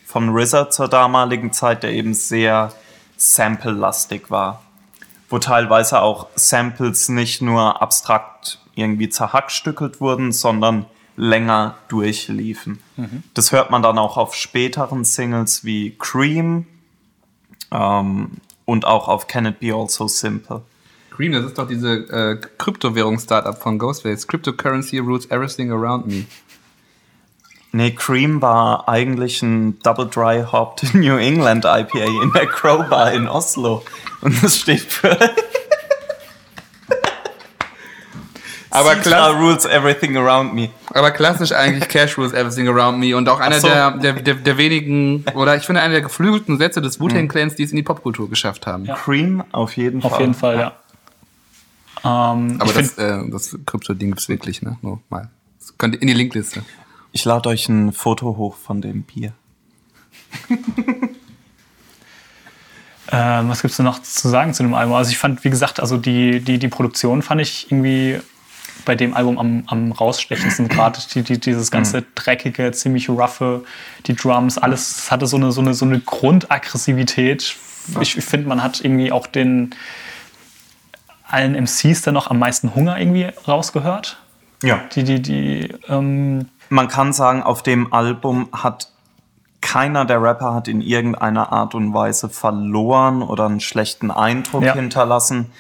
von 0.06 0.36
RZA 0.38 0.70
zur 0.70 0.90
damaligen 0.90 1.54
Zeit, 1.54 1.84
der 1.84 1.92
eben 1.92 2.14
sehr 2.14 2.74
sample-lastig 3.16 4.30
war. 4.30 4.64
Wo 5.30 5.40
teilweise 5.40 6.02
auch 6.02 6.28
Samples 6.36 7.08
nicht 7.08 7.42
nur 7.42 7.82
abstrakt 7.82 8.60
irgendwie 8.76 9.10
zerhackstückelt 9.10 10.02
wurden, 10.02 10.32
sondern 10.32 10.86
länger 11.18 11.76
durchliefen. 11.90 12.80
Das 13.34 13.52
hört 13.52 13.70
man 13.70 13.82
dann 13.84 13.98
auch 13.98 14.18
auf 14.18 14.34
späteren 14.34 15.04
Singles 15.04 15.66
wie 15.66 15.96
Cream 15.98 16.66
ähm, 17.72 18.32
und 18.66 18.86
auch 18.86 19.08
auf 19.08 19.28
Can 19.28 19.46
It 19.46 19.60
Be 19.60 19.74
Also 19.74 20.08
Simple. 20.08 20.62
Cream, 21.12 21.34
das 21.34 21.46
ist 21.46 21.58
doch 21.58 21.68
diese 21.68 21.90
äh, 22.10 22.38
Kryptowährungs-Startup 22.58 23.58
von 23.58 23.78
Ghostface. 23.78 24.28
Cryptocurrency 24.28 25.00
rules 25.00 25.30
everything 25.30 25.72
around 25.72 26.08
me. 26.08 26.26
Nee, 27.74 27.92
Cream 27.92 28.42
war 28.42 28.90
eigentlich 28.90 29.42
ein 29.42 29.80
Double 29.80 30.08
Dry 30.08 30.44
Hopped 30.44 30.94
New 30.94 31.18
England 31.18 31.66
IPA 31.66 32.24
in 32.24 32.32
der 32.34 32.48
Crowbar 32.48 33.14
in 33.14 33.28
Oslo. 33.28 33.84
Und 34.22 34.42
das 34.44 34.58
steht 34.58 34.82
für 34.82 35.18
Aber, 38.72 38.96
klass 38.96 39.36
rules 39.36 39.66
everything 39.66 40.16
around 40.18 40.54
me. 40.54 40.70
aber 40.94 41.12
klassisch 41.12 41.52
eigentlich 41.52 41.90
Cash 41.90 42.18
rules 42.18 42.34
everything 42.34 42.68
around 42.68 43.00
me 43.00 43.16
und 43.16 43.28
auch 43.28 43.40
einer 43.40 43.60
so. 43.60 43.68
der, 43.68 43.92
der, 43.92 44.14
der, 44.14 44.36
der 44.36 44.58
wenigen, 44.58 45.26
oder 45.36 45.58
ich 45.58 45.64
finde 45.64 45.82
einer 45.82 45.94
der 45.94 46.02
geflügelten 46.02 46.58
Sätze 46.58 46.82
des 46.82 47.00
Wu-Tang 47.00 47.28
Clans, 47.28 47.56
die 47.56 47.64
es 47.64 47.72
in 47.72 47.76
die 47.76 47.84
Popkultur 47.84 48.30
geschafft 48.30 48.66
haben. 48.66 48.86
Ja. 48.86 48.96
Cream 48.96 49.44
auf 49.52 49.76
jeden 49.76 50.02
auf 50.02 50.12
Fall. 50.12 50.22
jeden 50.22 50.34
Fall, 50.34 50.58
ja. 50.58 50.74
Ähm, 52.04 52.58
Aber 52.60 52.72
ich 52.72 52.78
das, 52.78 52.98
äh, 52.98 53.30
das 53.30 53.58
Krypto-Ding 53.66 54.10
gibt's 54.10 54.28
wirklich, 54.30 54.62
ne? 54.62 54.78
Nur 54.82 55.02
mal. 55.10 55.30
Das 55.60 55.78
könnt 55.78 55.96
ihr 55.96 56.02
in 56.02 56.08
die 56.08 56.14
Linkliste. 56.14 56.64
Ich 57.12 57.26
lade 57.26 57.50
euch 57.50 57.68
ein 57.70 57.92
Foto 57.92 58.38
hoch 58.38 58.56
von 58.56 58.82
dem 58.82 59.04
Bier. 59.04 59.34
ähm, 63.12 63.50
was 63.50 63.62
gibt's 63.62 63.78
denn 63.78 63.86
noch 63.86 64.02
zu 64.02 64.30
sagen 64.30 64.54
zu 64.54 64.64
dem 64.64 64.74
Album? 64.74 64.96
Also 64.96 65.12
ich 65.12 65.18
fand, 65.18 65.44
wie 65.44 65.50
gesagt, 65.50 65.80
also 65.80 65.98
die, 65.98 66.40
die, 66.40 66.58
die 66.58 66.70
Produktion 66.70 67.22
fand 67.22 67.42
ich 67.42 67.70
irgendwie 67.70 68.20
bei 68.86 68.96
dem 68.96 69.14
Album 69.14 69.38
am, 69.38 69.64
am 69.68 69.92
rausstechendsten. 69.92 70.68
Gerade 70.68 71.00
die, 71.14 71.24
die, 71.24 71.40
dieses 71.40 71.72
ganze 71.72 72.04
dreckige, 72.16 72.72
ziemlich 72.72 73.10
roughe, 73.10 73.64
die 74.08 74.16
Drums, 74.16 74.58
alles 74.58 74.98
es 74.98 75.12
hatte 75.12 75.28
so 75.28 75.38
eine, 75.38 75.52
so 75.52 75.62
eine, 75.62 75.74
so 75.74 75.86
eine 75.86 76.00
Grundaggressivität. 76.00 77.56
Ich, 78.00 78.18
ich 78.18 78.24
finde, 78.26 78.48
man 78.48 78.62
hat 78.64 78.82
irgendwie 78.84 79.12
auch 79.12 79.28
den 79.28 79.74
allen 81.28 81.56
MCs 81.56 82.02
dann 82.04 82.14
noch 82.14 82.30
am 82.30 82.40
meisten 82.40 82.76
Hunger 82.76 83.00
irgendwie 83.00 83.28
rausgehört. 83.48 84.18
Ja. 84.64 84.82
Die, 84.94 85.04
die, 85.04 85.22
die, 85.22 85.74
ähm, 85.88 86.48
Man 86.70 86.88
kann 86.88 87.14
sagen, 87.14 87.42
auf 87.42 87.64
dem 87.64 87.94
Album 87.94 88.50
hat 88.52 88.90
keiner 89.62 90.06
der 90.06 90.22
Rapper 90.22 90.54
hat 90.54 90.68
in 90.68 90.82
irgendeiner 90.82 91.52
Art 91.52 91.76
und 91.76 91.94
Weise 91.94 92.30
verloren 92.30 93.22
oder 93.22 93.46
einen 93.46 93.60
schlechten 93.60 94.12
Eindruck 94.12 94.64
Ja. 94.64 94.74
hinterlassen. 94.74 95.52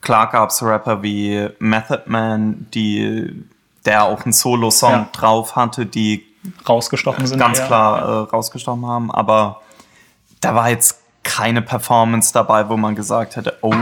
Klar 0.00 0.30
gab 0.30 0.50
es 0.50 0.62
Rapper 0.62 1.02
wie 1.02 1.48
Method 1.58 2.02
Man, 2.06 2.66
die, 2.74 3.44
der 3.84 4.04
auch 4.04 4.24
einen 4.24 4.32
Solo-Song 4.32 4.92
Ja. 4.92 5.08
drauf 5.12 5.56
hatte, 5.56 5.86
die 5.86 6.24
Rausgestochen 6.68 7.26
sind. 7.26 7.38
ganz 7.38 7.58
eher. 7.58 7.66
klar 7.66 8.02
äh, 8.02 8.30
rausgestochen 8.30 8.86
haben, 8.86 9.10
aber 9.10 9.60
da 10.40 10.54
war 10.54 10.70
jetzt 10.70 11.00
keine 11.22 11.60
Performance 11.60 12.32
dabei, 12.32 12.68
wo 12.70 12.76
man 12.78 12.94
gesagt 12.94 13.36
hätte, 13.36 13.58
oh, 13.60 13.74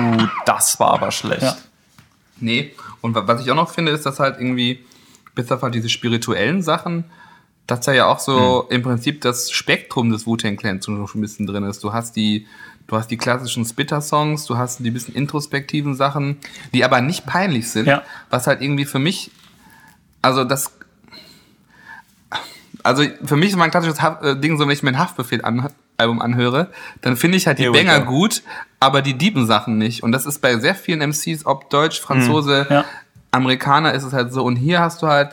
das 0.44 0.80
war 0.80 0.92
aber 0.94 1.12
schlecht. 1.12 1.42
Ja. 1.42 1.56
Nee, 2.40 2.72
und 3.00 3.14
wa- 3.14 3.22
was 3.26 3.40
ich 3.42 3.50
auch 3.50 3.54
noch 3.56 3.70
finde, 3.70 3.92
ist, 3.92 4.04
dass 4.06 4.18
halt 4.18 4.38
irgendwie, 4.38 4.84
bis 5.36 5.50
auf 5.52 5.62
halt 5.62 5.74
diese 5.74 5.88
spirituellen 5.88 6.62
Sachen, 6.62 7.04
dass 7.68 7.80
da 7.80 7.92
ja 7.92 8.06
auch 8.06 8.18
so 8.18 8.66
im 8.70 8.82
Prinzip 8.82 9.20
das 9.20 9.50
Spektrum 9.52 10.10
des 10.10 10.26
Wu-Tang 10.26 10.56
Clans 10.56 10.84
so 10.84 11.06
schon 11.06 11.18
ein 11.18 11.22
bisschen 11.22 11.46
drin 11.46 11.62
ist. 11.64 11.84
Du 11.84 11.92
hast 11.92 12.16
die, 12.16 12.46
du 12.88 12.96
hast 12.96 13.08
die 13.10 13.16
klassischen 13.16 13.64
Spitter-Songs, 13.64 14.46
du 14.46 14.56
hast 14.58 14.80
die 14.80 14.90
bisschen 14.90 15.14
introspektiven 15.14 15.94
Sachen, 15.94 16.38
die 16.74 16.84
aber 16.84 17.00
nicht 17.00 17.24
peinlich 17.26 17.70
sind, 17.70 17.86
Ja. 17.86 18.02
was 18.30 18.46
halt 18.48 18.60
irgendwie 18.60 18.84
für 18.86 18.98
mich, 18.98 19.30
also 20.22 20.42
das, 20.44 20.72
also 22.82 23.04
für 23.24 23.36
mich 23.36 23.50
ist 23.50 23.56
mein 23.56 23.70
klassisches 23.70 23.98
äh, 24.22 24.36
Ding 24.36 24.56
so, 24.58 24.64
wenn 24.64 24.70
ich 24.72 24.82
mir 24.82 24.90
ein 24.90 24.98
Haftbefehl-Album 24.98 26.22
anhöre, 26.22 26.70
dann 27.02 27.16
finde 27.16 27.36
ich 27.36 27.46
halt 27.46 27.58
die 27.58 27.64
Here 27.64 27.72
Banger 27.72 28.00
gut, 28.00 28.42
aber 28.80 29.02
die 29.02 29.14
dieben 29.14 29.46
Sachen 29.46 29.78
nicht. 29.78 30.02
Und 30.02 30.12
das 30.12 30.26
ist 30.26 30.40
bei 30.40 30.56
sehr 30.58 30.74
vielen 30.74 31.00
MCs, 31.00 31.44
ob 31.44 31.70
Deutsch, 31.70 32.00
Franzose, 32.00 32.66
Ja. 32.70 32.84
Amerikaner, 33.30 33.92
ist 33.92 34.04
es 34.04 34.12
halt 34.14 34.32
so. 34.32 34.42
Und 34.44 34.56
hier 34.56 34.80
hast 34.80 35.02
du 35.02 35.08
halt 35.08 35.32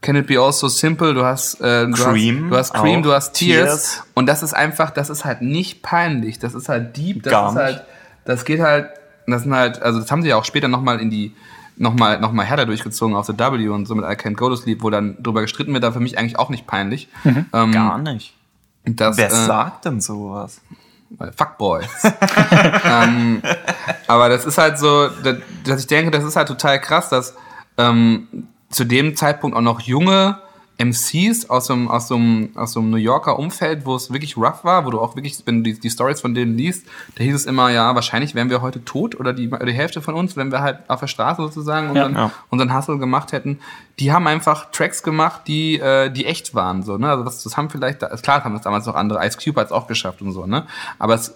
Can 0.00 0.16
It 0.16 0.26
Be 0.26 0.40
All 0.40 0.52
So 0.52 0.68
Simple, 0.68 1.12
du 1.12 1.24
hast, 1.24 1.60
äh, 1.60 1.86
du 1.86 1.92
Cream 1.92 2.44
hast, 2.44 2.50
du 2.50 2.56
hast 2.56 2.74
Cream, 2.74 3.02
du 3.02 3.12
hast 3.12 3.32
Tears. 3.32 3.68
Tears. 3.68 4.02
Und 4.14 4.26
das 4.26 4.42
ist 4.42 4.54
einfach, 4.54 4.90
das 4.90 5.10
ist 5.10 5.24
halt 5.24 5.42
nicht 5.42 5.82
peinlich, 5.82 6.38
das 6.38 6.54
ist 6.54 6.68
halt 6.68 6.96
deep, 6.96 7.22
das 7.24 7.32
Gar 7.32 7.50
ist 7.50 7.56
halt, 7.56 7.84
das 8.24 8.44
geht 8.44 8.60
halt, 8.60 8.90
das 9.26 9.42
sind 9.42 9.54
halt, 9.54 9.82
also 9.82 10.00
das 10.00 10.10
haben 10.10 10.22
sie 10.22 10.28
ja 10.28 10.36
auch 10.36 10.44
später 10.44 10.68
nochmal 10.68 11.00
in 11.00 11.10
die, 11.10 11.34
nochmal 11.76 12.20
noch 12.20 12.32
mal 12.32 12.44
härter 12.44 12.66
durchgezogen 12.66 13.16
auf 13.16 13.26
The 13.26 13.38
W 13.38 13.68
und 13.68 13.86
so 13.86 13.94
mit 13.94 14.04
I 14.04 14.14
Can't 14.14 14.34
Go 14.34 14.48
to 14.48 14.56
Sleep, 14.56 14.82
wo 14.82 14.90
dann 14.90 15.20
drüber 15.22 15.40
gestritten 15.40 15.72
wird, 15.74 15.84
aber 15.84 15.94
für 15.94 16.00
mich 16.00 16.16
eigentlich 16.16 16.38
auch 16.38 16.50
nicht 16.50 16.66
peinlich. 16.66 17.08
Ähm, 17.24 17.72
Gar 17.72 17.98
nicht. 17.98 18.34
das, 18.84 19.16
Wer 19.16 19.28
äh, 19.28 19.46
sagt 19.46 19.84
denn 19.84 20.00
sowas? 20.00 20.60
Fuckboys. 21.36 21.88
ähm, 22.84 23.42
aber 24.06 24.28
das 24.28 24.44
ist 24.44 24.58
halt 24.58 24.78
so, 24.78 25.08
dass, 25.08 25.36
dass 25.64 25.80
ich 25.80 25.86
denke, 25.86 26.10
das 26.10 26.22
ist 26.22 26.36
halt 26.36 26.48
total 26.48 26.80
krass, 26.80 27.08
dass 27.08 27.34
ähm, 27.78 28.28
zu 28.70 28.84
dem 28.84 29.16
Zeitpunkt 29.16 29.56
auch 29.56 29.60
noch 29.62 29.80
junge 29.80 30.38
MCs 30.80 31.50
aus 31.50 31.66
so 31.66 31.72
einem, 31.72 31.88
aus 31.88 32.06
so 32.06 32.14
einem, 32.14 32.50
aus 32.54 32.72
so 32.72 32.78
einem 32.78 32.90
New 32.90 32.98
Yorker 32.98 33.36
Umfeld, 33.36 33.84
wo 33.84 33.96
es 33.96 34.12
wirklich 34.12 34.36
rough 34.36 34.62
war, 34.62 34.86
wo 34.86 34.90
du 34.90 35.00
auch 35.00 35.16
wirklich, 35.16 35.42
wenn 35.44 35.64
du 35.64 35.72
die, 35.72 35.80
die 35.80 35.90
Stories 35.90 36.20
von 36.20 36.34
denen 36.34 36.56
liest, 36.56 36.86
da 37.16 37.24
hieß 37.24 37.34
es 37.34 37.46
immer, 37.46 37.70
ja, 37.70 37.92
wahrscheinlich 37.96 38.36
wären 38.36 38.48
wir 38.48 38.62
heute 38.62 38.84
tot 38.84 39.18
oder 39.18 39.32
die, 39.32 39.50
die 39.50 39.72
Hälfte 39.72 40.00
von 40.02 40.14
uns, 40.14 40.36
wenn 40.36 40.52
wir 40.52 40.60
halt 40.60 40.78
auf 40.88 41.00
der 41.00 41.08
Straße 41.08 41.42
sozusagen 41.42 41.88
unseren, 41.88 42.14
Ja. 42.14 42.30
unseren 42.50 42.72
Hustle 42.76 42.98
gemacht 42.98 43.32
hätten. 43.32 43.58
Die 43.98 44.12
haben 44.12 44.28
einfach 44.28 44.70
Tracks 44.70 45.02
gemacht, 45.02 45.42
die, 45.48 45.80
äh, 45.80 46.10
die 46.10 46.26
echt 46.26 46.54
waren, 46.54 46.84
so, 46.84 46.96
ne? 46.96 47.10
Also 47.10 47.24
das, 47.24 47.42
das 47.42 47.56
haben 47.56 47.70
vielleicht, 47.70 48.02
da- 48.02 48.14
klar 48.16 48.44
haben 48.44 48.52
das 48.54 48.62
damals 48.62 48.86
noch 48.86 48.94
andere, 48.94 49.26
Ice 49.26 49.36
Cube 49.42 49.60
hat 49.60 49.66
es 49.66 49.72
auch 49.72 49.88
geschafft 49.88 50.22
und 50.22 50.30
so, 50.30 50.46
ne? 50.46 50.64
Aber 51.00 51.14
es, 51.14 51.34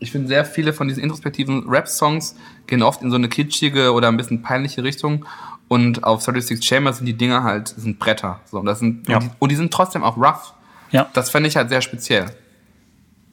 ich 0.00 0.10
finde, 0.10 0.26
sehr 0.26 0.44
viele 0.44 0.72
von 0.72 0.88
diesen 0.88 1.04
introspektiven 1.04 1.68
Rap-Songs 1.68 2.34
gehen 2.66 2.82
oft 2.82 3.00
in 3.00 3.10
so 3.10 3.16
eine 3.16 3.28
kitschige 3.28 3.92
oder 3.92 4.08
ein 4.08 4.16
bisschen 4.16 4.42
peinliche 4.42 4.82
Richtung. 4.82 5.24
Und 5.68 6.04
auf 6.04 6.22
36 6.22 6.64
Chambers 6.64 6.98
sind 6.98 7.06
die 7.06 7.16
Dinger 7.16 7.42
halt, 7.42 7.68
sind 7.68 7.98
Bretter. 7.98 8.40
So, 8.50 8.58
und, 8.60 8.66
das 8.66 8.78
sind, 8.78 9.08
Ja. 9.08 9.16
und, 9.16 9.24
die, 9.24 9.30
und 9.40 9.48
die 9.50 9.56
sind 9.56 9.72
trotzdem 9.72 10.04
auch 10.04 10.16
rough. 10.16 10.52
Ja. 10.92 11.08
Das 11.12 11.30
fände 11.30 11.48
ich 11.48 11.56
halt 11.56 11.68
sehr 11.70 11.82
speziell. 11.82 12.26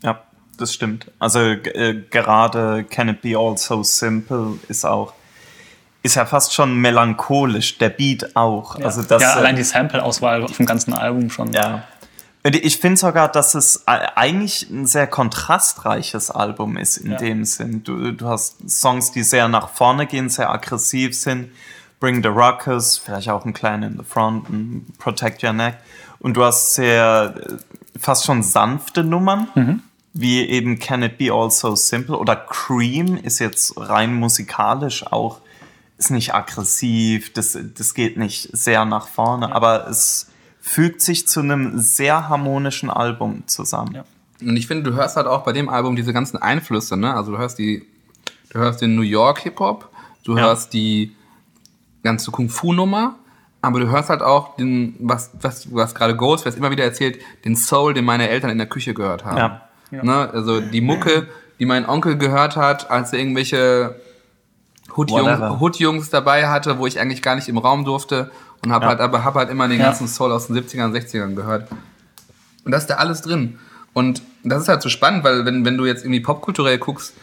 Ja, 0.01 0.21
das 0.57 0.73
stimmt. 0.73 1.11
Also 1.19 1.39
äh, 1.39 2.01
gerade 2.09 2.83
Can 2.85 3.09
It 3.09 3.21
Be 3.21 3.37
All 3.37 3.57
So 3.57 3.83
Simple 3.83 4.55
ist 4.67 4.83
auch, 4.85 5.13
ist 6.01 6.15
ja 6.15 6.25
fast 6.25 6.53
schon 6.53 6.75
melancholisch, 6.81 7.77
der 7.77 7.89
Beat 7.89 8.35
auch. 8.35 8.79
Ja. 8.79 8.85
Also 8.85 9.03
das, 9.03 9.21
ja, 9.21 9.33
äh, 9.35 9.37
allein 9.37 9.55
die 9.55 9.63
Sample-Auswahl 9.63 10.43
auf 10.43 10.57
dem 10.57 10.65
ganzen 10.65 10.93
Album 10.93 11.29
schon. 11.29 11.53
Ja. 11.53 11.83
Ich 12.45 12.77
finde 12.77 12.97
sogar, 12.97 13.29
dass 13.31 13.55
es 13.55 13.87
eigentlich 13.87 14.69
ein 14.69 14.85
sehr 14.85 15.07
kontrastreiches 15.07 16.29
Album 16.29 16.75
ist 16.75 16.97
in 16.97 17.11
Ja. 17.11 17.17
dem 17.17 17.45
Sinn. 17.45 17.83
Du, 17.83 18.11
du 18.11 18.27
hast 18.27 18.69
Songs, 18.69 19.11
die 19.13 19.23
sehr 19.23 19.47
nach 19.47 19.69
vorne 19.69 20.07
gehen, 20.07 20.27
sehr 20.27 20.49
aggressiv 20.49 21.15
sind. 21.17 21.51
Bring 22.03 22.21
the 22.21 22.27
Ruckus, 22.27 22.97
vielleicht 22.97 23.29
auch 23.29 23.45
ein 23.45 23.53
kleiner 23.53 23.87
in 23.87 23.97
the 23.97 24.03
Front, 24.03 24.49
ein 24.49 24.85
Protect 24.99 25.41
Your 25.41 25.53
Neck. 25.53 25.77
Und 26.19 26.35
du 26.35 26.43
hast 26.43 26.73
sehr 26.73 27.33
äh, 27.37 27.97
fast 27.97 28.25
schon 28.25 28.43
sanfte 28.43 29.05
Nummern, 29.05 29.81
wie 30.11 30.41
eben 30.41 30.79
Can 30.79 31.01
It 31.03 31.17
Be 31.17 31.31
All 31.31 31.49
So 31.49 31.77
Simple 31.77 32.17
oder 32.17 32.35
Cream 32.35 33.15
ist 33.15 33.39
jetzt 33.39 33.75
rein 33.77 34.15
musikalisch 34.15 35.07
auch, 35.13 35.39
ist 35.97 36.11
nicht 36.11 36.35
aggressiv, 36.35 37.31
das, 37.31 37.57
das 37.73 37.93
geht 37.93 38.17
nicht 38.17 38.49
sehr 38.51 38.83
nach 38.83 39.07
vorne, 39.07 39.55
aber 39.55 39.87
es 39.87 40.29
fügt 40.59 41.01
sich 41.01 41.25
zu 41.25 41.39
einem 41.39 41.79
sehr 41.79 42.27
harmonischen 42.27 42.89
Album 42.89 43.43
zusammen. 43.47 43.95
Ja. 43.95 44.03
Und 44.41 44.57
ich 44.57 44.67
finde, 44.67 44.83
du 44.91 44.93
hörst 44.97 45.15
halt 45.15 45.27
auch 45.27 45.45
bei 45.45 45.53
dem 45.53 45.69
Album 45.69 45.95
diese 45.95 46.11
ganzen 46.11 46.35
Einflüsse, 46.35 46.97
ne? 46.97 47.13
Also 47.13 47.31
du 47.31 47.37
hörst 47.37 47.59
die, 47.59 47.85
du 48.49 48.59
hörst 48.59 48.81
den 48.81 48.93
New 48.95 49.03
York 49.03 49.39
Hip-Hop, 49.39 49.89
du 50.25 50.35
Ja. 50.35 50.43
hörst 50.47 50.73
die 50.73 51.15
ganze 52.03 52.31
Kung-Fu-Nummer, 52.31 53.15
aber 53.61 53.79
du 53.79 53.89
hörst 53.89 54.09
halt 54.09 54.21
auch 54.21 54.55
den, 54.57 54.95
was, 54.99 55.31
was, 55.41 55.73
was 55.73 55.95
gerade 55.95 56.15
Ghostface 56.15 56.55
immer 56.55 56.69
wieder 56.71 56.83
erzählt, 56.83 57.19
den 57.45 57.55
Soul, 57.55 57.93
den 57.93 58.05
meine 58.05 58.27
Eltern 58.29 58.49
in 58.49 58.57
der 58.57 58.67
Küche 58.67 58.93
gehört 58.93 59.23
haben. 59.25 59.37
Ja. 59.91 60.03
Ne? 60.03 60.29
Also 60.33 60.59
die 60.59 60.81
Mucke, 60.81 61.27
die 61.59 61.65
mein 61.65 61.87
Onkel 61.87 62.17
gehört 62.17 62.55
hat, 62.57 62.89
als 62.91 63.13
er 63.13 63.19
irgendwelche 63.19 63.95
Hood-Jungs. 64.95 65.59
Hood-Jungs 65.59 66.09
dabei 66.09 66.47
hatte, 66.49 66.77
wo 66.77 66.87
ich 66.87 66.99
eigentlich 66.99 67.21
gar 67.21 67.35
nicht 67.35 67.47
im 67.47 67.57
Raum 67.57 67.85
durfte 67.85 68.31
und 68.63 68.71
habe 68.71 68.85
Ja. 68.85 68.89
halt, 68.89 68.99
aber 68.99 69.23
hab 69.23 69.35
halt 69.35 69.49
immer 69.49 69.67
den 69.67 69.79
Ja. 69.79 69.85
ganzen 69.87 70.07
Soul 70.07 70.31
aus 70.31 70.47
den 70.47 70.55
70ern, 70.55 70.91
60ern 70.91 71.35
gehört. 71.35 71.69
Und 72.65 72.71
da 72.71 72.77
ist 72.77 72.87
da 72.87 72.95
alles 72.95 73.21
drin. 73.21 73.59
Und 73.93 74.21
das 74.43 74.63
ist 74.63 74.67
halt 74.67 74.81
so 74.81 74.89
spannend, 74.89 75.23
weil 75.23 75.45
wenn, 75.45 75.63
wenn 75.65 75.77
du 75.77 75.85
jetzt 75.85 76.03
irgendwie 76.03 76.19
popkulturell 76.21 76.79
guckst, 76.79 77.13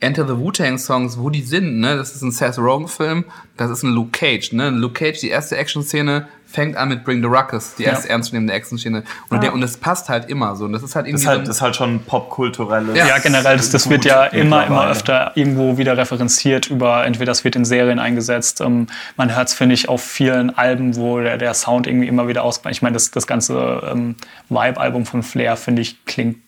Enter 0.00 0.26
the 0.26 0.36
Wu-Tang 0.38 0.78
Songs, 0.78 1.18
wo 1.18 1.28
die 1.28 1.42
sind, 1.42 1.80
ne? 1.80 1.96
Das 1.96 2.14
ist 2.14 2.22
ein 2.22 2.30
Seth 2.30 2.58
Rogen 2.58 2.86
Film, 2.88 3.24
das 3.56 3.70
ist 3.70 3.82
ein 3.82 3.92
Luke 3.92 4.10
Cage, 4.12 4.52
ne? 4.52 4.70
Luke 4.70 4.94
Cage, 4.94 5.20
die 5.20 5.28
erste 5.28 5.56
Action-Szene 5.56 6.28
fängt 6.50 6.76
an 6.76 6.88
mit 6.88 7.04
Bring 7.04 7.20
the 7.20 7.26
Ruckus, 7.26 7.74
die 7.74 7.84
erste 7.84 8.08
ernstzunehmende 8.08 8.54
Action-Szene. 8.54 9.02
Und, 9.28 9.42
der, 9.42 9.52
und 9.52 9.60
das 9.60 9.76
passt 9.76 10.08
halt 10.08 10.30
immer 10.30 10.56
so. 10.56 10.64
Und 10.64 10.72
das 10.72 10.82
ist 10.82 10.96
halt 10.96 11.04
Das 11.04 11.10
irgendwie 11.10 11.24
ist 11.24 11.28
halt, 11.28 11.40
so 11.40 11.46
das 11.46 11.56
ist 11.56 11.62
halt 11.62 11.76
schon 11.76 12.00
popkulturelles. 12.00 12.96
Ja. 12.96 13.06
Ja, 13.06 13.18
generell, 13.18 13.58
das, 13.58 13.70
das 13.70 13.90
wird 13.90 14.06
ja 14.06 14.24
immer, 14.24 14.66
immer 14.66 14.88
öfter 14.88 15.32
irgendwo 15.34 15.76
wieder 15.76 15.96
referenziert 15.96 16.70
über, 16.70 17.04
entweder 17.04 17.32
das 17.32 17.44
wird 17.44 17.54
in 17.54 17.66
Serien 17.66 17.98
eingesetzt. 17.98 18.62
Ähm, 18.62 18.86
man 19.16 19.34
hört 19.34 19.48
es, 19.48 19.54
finde 19.54 19.74
ich, 19.74 19.90
auf 19.90 20.02
vielen 20.02 20.56
Alben, 20.56 20.96
wo 20.96 21.20
der, 21.20 21.36
der 21.36 21.52
Sound 21.52 21.86
irgendwie 21.86 22.08
immer 22.08 22.28
wieder 22.28 22.44
auskommt. 22.44 22.74
Ich 22.74 22.80
meine, 22.80 22.94
das, 22.94 23.10
das 23.10 23.26
ganze 23.26 23.82
ähm, 23.92 24.14
Vibe-Album 24.48 25.04
von 25.04 25.22
Flair, 25.22 25.56
finde 25.56 25.82
ich, 25.82 26.02
klingt 26.06 26.38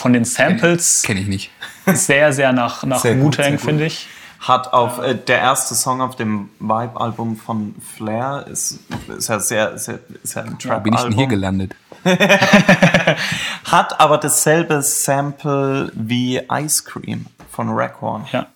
von 0.00 0.14
den 0.14 0.24
Samples 0.24 1.02
kenne 1.02 1.20
ich 1.20 1.28
nicht. 1.28 1.50
sehr, 1.86 2.32
sehr 2.32 2.52
nach, 2.52 2.84
nach 2.84 3.04
Wu-Tang, 3.04 3.58
finde 3.58 3.86
ich. 3.86 4.08
Hat 4.40 4.72
auf 4.72 4.98
äh, 4.98 5.14
der 5.14 5.38
erste 5.38 5.74
Song 5.74 6.00
auf 6.00 6.16
dem 6.16 6.48
Vibe-Album 6.58 7.36
von 7.36 7.74
Flair 7.94 8.46
ist, 8.50 8.78
ist 9.14 9.28
ja 9.28 9.38
sehr, 9.38 9.76
sehr 9.76 10.00
ist 10.22 10.34
ja 10.34 10.42
ein 10.42 10.56
Wo 10.64 10.80
bin 10.80 10.94
ich 10.94 11.00
denn 11.02 11.12
hier 11.12 11.26
gelandet? 11.26 11.76
Hat 13.64 14.00
aber 14.00 14.16
dasselbe 14.16 14.80
Sample 14.80 15.92
wie 15.94 16.40
Ice 16.50 16.84
Cream 16.84 17.26
von 17.50 17.68
Rackhorn. 17.68 18.26
Ja. 18.32 18.46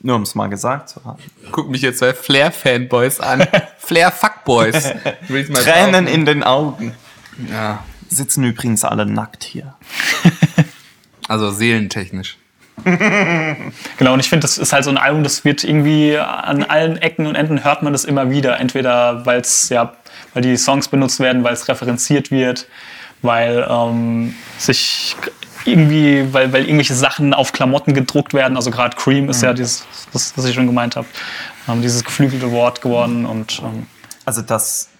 Nur 0.00 0.16
um 0.16 0.22
es 0.22 0.34
mal 0.34 0.48
gesagt 0.48 0.88
zu 0.88 1.04
haben. 1.04 1.18
Guck 1.52 1.68
mich 1.68 1.82
jetzt 1.82 1.98
zwei 1.98 2.14
Flair-Fanboys 2.14 3.20
an. 3.20 3.46
Flair-Fuckboys. 3.78 4.94
Tränen 5.62 6.06
in 6.06 6.24
den 6.24 6.42
Augen. 6.42 6.94
Ja, 7.50 7.84
Sitzen 8.14 8.44
übrigens 8.44 8.84
alle 8.84 9.06
nackt 9.06 9.44
hier. 9.44 9.74
also 11.28 11.50
seelentechnisch. 11.50 12.38
Genau, 13.96 14.14
und 14.14 14.20
ich 14.20 14.28
finde, 14.28 14.42
das 14.42 14.58
ist 14.58 14.72
halt 14.72 14.84
so 14.84 14.90
ein 14.90 14.98
Album, 14.98 15.22
das 15.22 15.44
wird 15.44 15.64
irgendwie 15.64 16.18
an 16.18 16.64
allen 16.64 16.96
Ecken 16.96 17.26
und 17.26 17.34
Enden 17.34 17.64
hört 17.64 17.82
man 17.82 17.92
das 17.92 18.04
immer 18.04 18.30
wieder. 18.30 18.58
Entweder 18.58 19.24
weil 19.24 19.40
es 19.40 19.68
ja, 19.68 19.94
weil 20.32 20.42
die 20.42 20.56
Songs 20.56 20.88
benutzt 20.88 21.20
werden, 21.20 21.44
weil 21.44 21.54
es 21.54 21.68
referenziert 21.68 22.30
wird, 22.30 22.66
weil 23.22 23.66
ähm, 23.68 24.34
sich 24.58 25.16
irgendwie, 25.64 26.32
weil, 26.32 26.52
weil 26.52 26.64
irgendwelche 26.64 26.94
Sachen 26.94 27.32
auf 27.32 27.52
Klamotten 27.52 27.94
gedruckt 27.94 28.34
werden. 28.34 28.56
Also 28.56 28.70
gerade 28.70 28.96
Cream 28.96 29.28
ist 29.28 29.42
ja 29.42 29.54
dieses, 29.54 29.84
das, 30.12 30.36
was 30.36 30.44
ich 30.44 30.54
schon 30.54 30.66
gemeint 30.66 30.96
habe, 30.96 31.06
ähm, 31.68 31.80
dieses 31.80 32.04
geflügelte 32.04 32.50
Wort 32.50 32.82
geworden 32.82 33.24
und 33.24 33.60
ähm, 33.60 33.86
Also 34.24 34.42
das, 34.42 34.90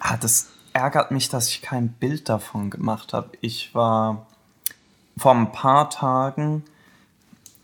ah, 0.00 0.16
das 0.20 0.48
ärgert 0.76 1.10
mich, 1.10 1.28
dass 1.28 1.48
ich 1.48 1.62
kein 1.62 1.88
Bild 1.88 2.28
davon 2.28 2.70
gemacht 2.70 3.12
habe. 3.12 3.30
Ich 3.40 3.74
war 3.74 4.26
vor 5.16 5.32
ein 5.34 5.50
paar 5.52 5.88
Tagen, 5.90 6.62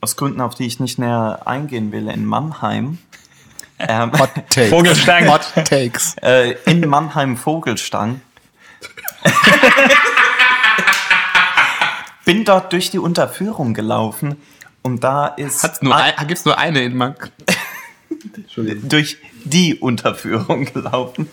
aus 0.01 0.17
Gründen, 0.17 0.41
auf 0.41 0.55
die 0.55 0.67
ich 0.67 0.81
nicht 0.81 0.99
näher 0.99 1.43
eingehen 1.45 1.93
will, 1.93 2.09
in 2.09 2.25
Mannheim. 2.27 2.99
Ähm, 3.85 4.13
Takes. 4.13 4.69
Vogelstein. 4.71 5.29
Hot 5.29 5.53
Takes. 5.65 6.15
äh, 6.23 6.53
in 6.67 6.87
Mannheim 6.89 7.37
Vogelstang. 7.37 8.21
Bin 12.25 12.45
dort 12.45 12.73
durch 12.73 12.91
die 12.93 13.01
Unterführung 13.01 13.75
gelaufen 13.75 14.37
Und 14.83 15.03
da 15.03 15.27
ist 15.27 15.65
Hat's 15.65 15.83
nur 15.83 15.97
ein- 15.97 16.15
ein, 16.17 16.27
gibt's 16.29 16.45
nur 16.45 16.59
eine 16.59 16.83
in 16.83 16.97
Mank? 16.97 17.33
durch 18.85 19.19
die 19.45 19.75
Unterführung 19.75 20.67
gelaufen. 20.67 21.29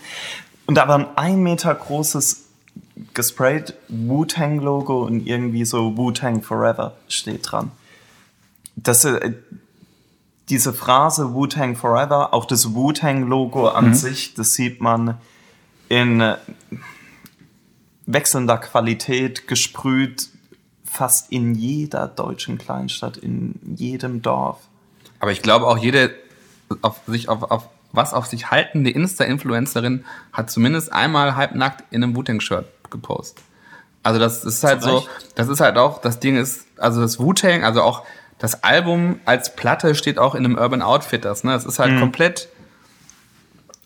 Und 0.70 0.76
da 0.76 0.86
war 0.86 1.00
ein 1.00 1.08
ein 1.16 1.42
Meter 1.42 1.74
großes 1.74 2.44
gesprayt 3.12 3.74
Wu-Tang-Logo 3.88 5.02
und 5.02 5.26
irgendwie 5.26 5.64
so 5.64 5.96
Wu-Tang 5.96 6.42
Forever 6.42 6.94
steht 7.08 7.50
dran. 7.50 7.72
Das, 8.76 9.04
äh, 9.04 9.32
diese 10.48 10.72
Phrase 10.72 11.34
Wu-Tang 11.34 11.74
Forever, 11.74 12.32
auch 12.32 12.44
das 12.44 12.72
Wu-Tang-Logo 12.72 13.66
an 13.66 13.94
sich, 13.96 14.34
das 14.34 14.54
sieht 14.54 14.80
man 14.80 15.18
in 15.88 16.20
äh, 16.20 16.36
wechselnder 18.06 18.58
Qualität 18.58 19.48
gesprüht 19.48 20.28
fast 20.84 21.32
in 21.32 21.56
jeder 21.56 22.06
deutschen 22.06 22.58
Kleinstadt, 22.58 23.16
in 23.16 23.58
jedem 23.74 24.22
Dorf. 24.22 24.60
Aber 25.18 25.32
ich 25.32 25.42
glaube 25.42 25.66
auch 25.66 25.78
jede 25.78 26.14
auf 26.80 27.00
sich 27.08 27.28
auf, 27.28 27.50
auf 27.50 27.68
was 27.92 28.14
auf 28.14 28.26
sich 28.26 28.50
haltende 28.50 28.90
Insta-Influencerin 28.90 30.04
hat 30.32 30.50
zumindest 30.50 30.92
einmal 30.92 31.36
halbnackt 31.36 31.84
in 31.90 32.02
einem 32.02 32.14
Wu-Tang-Shirt 32.16 32.66
gepostet. 32.90 33.42
Also 34.02 34.18
das 34.18 34.44
ist 34.44 34.64
halt 34.64 34.82
so, 34.82 35.06
das 35.34 35.48
ist 35.48 35.60
halt 35.60 35.76
auch, 35.76 36.00
das 36.00 36.20
Ding 36.20 36.36
ist, 36.36 36.66
also 36.78 37.00
das 37.00 37.18
Wu-Tang, 37.18 37.64
also 37.64 37.82
auch 37.82 38.02
das 38.38 38.64
Album 38.64 39.20
als 39.26 39.54
Platte 39.54 39.94
steht 39.94 40.18
auch 40.18 40.34
in 40.34 40.44
einem 40.44 40.56
Urban 40.56 40.80
Outfitters, 40.82 41.44
ne? 41.44 41.52
Das 41.52 41.66
ist 41.66 41.78
halt 41.78 41.98
komplett 42.00 42.48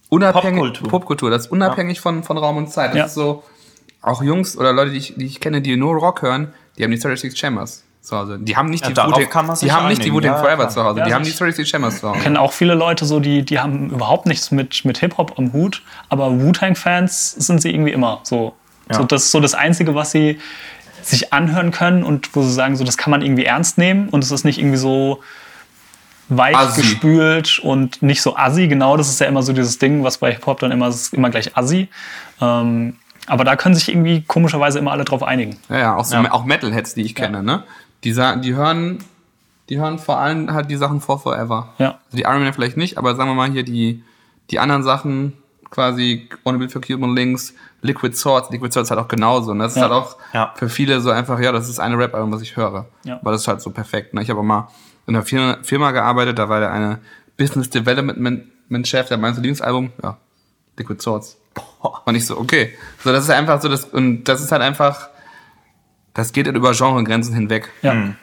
unabhängig, 0.08 0.60
Popkultur. 0.60 0.88
Popkultur, 0.88 1.30
das 1.30 1.46
ist 1.46 1.52
unabhängig 1.52 2.00
von, 2.00 2.22
von 2.22 2.38
Raum 2.38 2.56
und 2.58 2.70
Zeit. 2.70 2.90
Das 2.90 2.96
Ja. 2.96 3.04
ist 3.06 3.14
so, 3.14 3.42
auch 4.00 4.22
Jungs 4.22 4.56
oder 4.56 4.72
Leute, 4.72 4.92
die 4.92 4.98
ich, 4.98 5.14
die 5.16 5.24
ich 5.26 5.40
kenne, 5.40 5.62
die 5.62 5.76
nur 5.76 5.94
Rock 5.96 6.22
hören, 6.22 6.52
die 6.78 6.84
haben 6.84 6.90
die 6.90 6.96
36 6.98 7.36
Chambers 7.38 7.82
zu 8.04 8.16
Hause. 8.16 8.38
Die 8.40 8.56
haben 8.56 8.68
nicht 8.68 8.82
Ja, 8.84 8.90
die 8.90 8.94
sich 8.94 9.68
die 9.68 9.72
haben 9.72 9.88
nicht 9.88 10.04
die. 10.04 10.12
Wu-Tang 10.12 10.32
Ja, 10.32 10.38
Forever 10.38 10.56
klar. 10.56 10.68
zu 10.68 10.84
Hause, 10.84 10.98
Ja, 11.00 11.06
die 11.06 11.14
haben 11.14 11.22
die 11.24 11.30
ich- 11.30 11.36
36 11.36 11.68
Chambers 11.68 12.00
zu 12.00 12.08
Hause. 12.10 12.20
kennen 12.20 12.36
auch 12.36 12.52
viele 12.52 12.74
Leute 12.74 13.04
so, 13.06 13.18
die, 13.20 13.42
die 13.44 13.58
haben 13.58 13.90
überhaupt 13.90 14.26
nichts 14.26 14.50
mit, 14.50 14.84
mit 14.84 14.98
Hip-Hop 14.98 15.38
am 15.38 15.52
Hut, 15.52 15.82
aber 16.08 16.40
Wu-Tang-Fans 16.40 17.32
sind 17.32 17.62
sie 17.62 17.70
irgendwie 17.70 17.92
immer 17.92 18.20
so. 18.22 18.54
Ja. 18.90 18.96
so. 18.98 19.04
Das 19.04 19.24
ist 19.24 19.30
so 19.30 19.40
das 19.40 19.54
Einzige, 19.54 19.94
was 19.94 20.10
sie 20.10 20.38
sich 21.02 21.32
anhören 21.32 21.70
können 21.70 22.02
und 22.04 22.34
wo 22.36 22.42
sie 22.42 22.52
sagen, 22.52 22.76
so, 22.76 22.84
das 22.84 22.96
kann 22.98 23.10
man 23.10 23.22
irgendwie 23.22 23.44
ernst 23.44 23.78
nehmen 23.78 24.08
und 24.10 24.22
es 24.24 24.30
ist 24.30 24.44
nicht 24.44 24.58
irgendwie 24.58 24.76
so 24.78 25.20
weich 26.28 26.56
Assi. 26.56 26.80
gespült 26.80 27.58
und 27.62 28.02
nicht 28.02 28.22
so 28.22 28.36
assi. 28.36 28.68
Genau, 28.68 28.96
das 28.96 29.08
ist 29.08 29.20
ja 29.20 29.26
immer 29.26 29.42
so 29.42 29.52
dieses 29.52 29.78
Ding, 29.78 30.02
was 30.04 30.18
bei 30.18 30.32
Hip-Hop 30.32 30.60
dann 30.60 30.70
immer, 30.72 30.88
ist 30.88 31.12
immer 31.12 31.28
gleich 31.30 31.56
assi. 31.56 31.88
Ähm, 32.40 32.96
aber 33.26 33.44
da 33.44 33.56
können 33.56 33.74
sich 33.74 33.88
irgendwie 33.88 34.22
komischerweise 34.22 34.78
immer 34.78 34.92
alle 34.92 35.04
drauf 35.04 35.22
einigen. 35.22 35.56
Ja, 35.68 35.78
ja, 35.78 35.96
auch, 35.96 36.04
so 36.04 36.16
Ja. 36.16 36.32
auch 36.32 36.44
Metalheads, 36.44 36.94
die 36.94 37.02
ich 37.02 37.14
kenne, 37.14 37.42
ne? 37.42 37.64
Die, 38.04 38.12
sa- 38.12 38.36
die 38.36 38.54
hören, 38.54 38.98
die 39.68 39.78
hören 39.80 39.98
vor 39.98 40.18
allem 40.18 40.52
halt 40.52 40.70
die 40.70 40.76
Sachen 40.76 41.00
for 41.00 41.18
Forever. 41.18 41.72
Ja. 41.78 41.92
Also 42.06 42.16
die 42.16 42.22
Iron 42.22 42.42
Man 42.44 42.52
vielleicht 42.52 42.76
nicht, 42.76 42.98
aber 42.98 43.14
sagen 43.16 43.30
wir 43.30 43.34
mal 43.34 43.50
hier 43.50 43.62
die, 43.64 44.02
die 44.50 44.58
anderen 44.58 44.82
Sachen, 44.82 45.32
quasi 45.70 46.28
One 46.44 46.58
Bill 46.58 46.68
for 46.68 46.80
Cuban 46.82 47.14
Links, 47.16 47.54
Liquid 47.82 48.14
Swords, 48.16 48.50
Liquid 48.50 48.72
Swords 48.72 48.90
halt 48.90 49.00
auch 49.00 49.08
genauso. 49.08 49.50
Und 49.50 49.58
das 49.58 49.72
ist 49.72 49.76
Ja. 49.76 49.82
halt 49.84 49.92
auch 49.92 50.16
Ja. 50.32 50.52
für 50.56 50.68
viele 50.68 51.00
so 51.00 51.10
einfach, 51.10 51.40
ja, 51.40 51.50
das 51.50 51.68
ist 51.68 51.80
eine 51.80 51.98
Rap-Album, 51.98 52.30
was 52.32 52.42
ich 52.42 52.56
höre. 52.56 52.86
Ja. 53.04 53.18
Weil 53.22 53.32
das 53.32 53.42
ist 53.42 53.48
halt 53.48 53.60
so 53.60 53.70
perfekt. 53.70 54.14
Ne? 54.14 54.22
Ich 54.22 54.30
habe 54.30 54.40
auch 54.40 54.44
mal 54.44 54.68
in 55.06 55.16
einer 55.16 55.24
Firma, 55.24 55.58
Firma 55.62 55.90
gearbeitet, 55.90 56.38
da 56.38 56.48
war 56.48 56.60
der 56.60 56.70
eine 56.72 57.00
Business 57.36 57.68
Development 57.70 58.44
Chef, 58.86 59.08
der 59.08 59.18
meinte 59.18 59.40
Lieblingsalbum, 59.40 59.90
ja, 60.02 60.16
Liquid 60.78 61.02
Swords. 61.02 61.36
Und 62.04 62.14
ich 62.14 62.26
so, 62.26 62.38
okay. 62.38 62.72
So, 63.02 63.12
das 63.12 63.24
ist 63.24 63.30
einfach 63.30 63.60
so, 63.60 63.68
das, 63.68 63.84
und 63.84 64.24
das 64.24 64.40
ist 64.42 64.52
halt 64.52 64.62
einfach, 64.62 65.08
das 66.14 66.32
geht 66.32 66.46
über 66.46 66.72
Genregrenzen 66.72 67.34
hinweg. 67.34 67.70
Ja. 67.82 68.14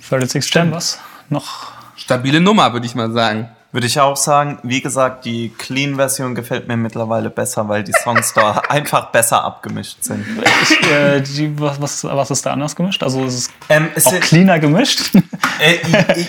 36 0.00 0.44
Chambers 0.46 0.98
noch. 1.28 1.72
Stabile 1.96 2.40
Nummer, 2.40 2.72
würde 2.72 2.86
ich 2.86 2.94
mal 2.94 3.12
sagen. 3.12 3.48
Würde 3.72 3.86
ich 3.86 4.00
auch 4.00 4.16
sagen, 4.16 4.58
wie 4.64 4.80
gesagt, 4.80 5.24
die 5.24 5.50
Clean-Version 5.56 6.34
gefällt 6.34 6.66
mir 6.66 6.76
mittlerweile 6.76 7.30
besser, 7.30 7.68
weil 7.68 7.84
die 7.84 7.92
Songs 7.92 8.32
da 8.34 8.62
einfach 8.68 9.12
besser 9.12 9.44
abgemischt 9.44 10.02
sind. 10.02 10.26
Ich, 10.62 10.90
äh, 10.90 11.20
die, 11.20 11.58
was, 11.60 11.80
was, 11.80 12.02
was, 12.02 12.30
ist 12.32 12.44
da 12.44 12.52
anders 12.52 12.74
gemischt? 12.74 13.04
Also 13.04 13.24
ist 13.24 13.34
es 13.34 13.50
ähm, 13.68 13.88
ist 13.94 14.08
auch 14.08 14.12
es, 14.12 14.20
cleaner 14.20 14.58
gemischt? 14.58 15.12
Äh, 15.62 15.76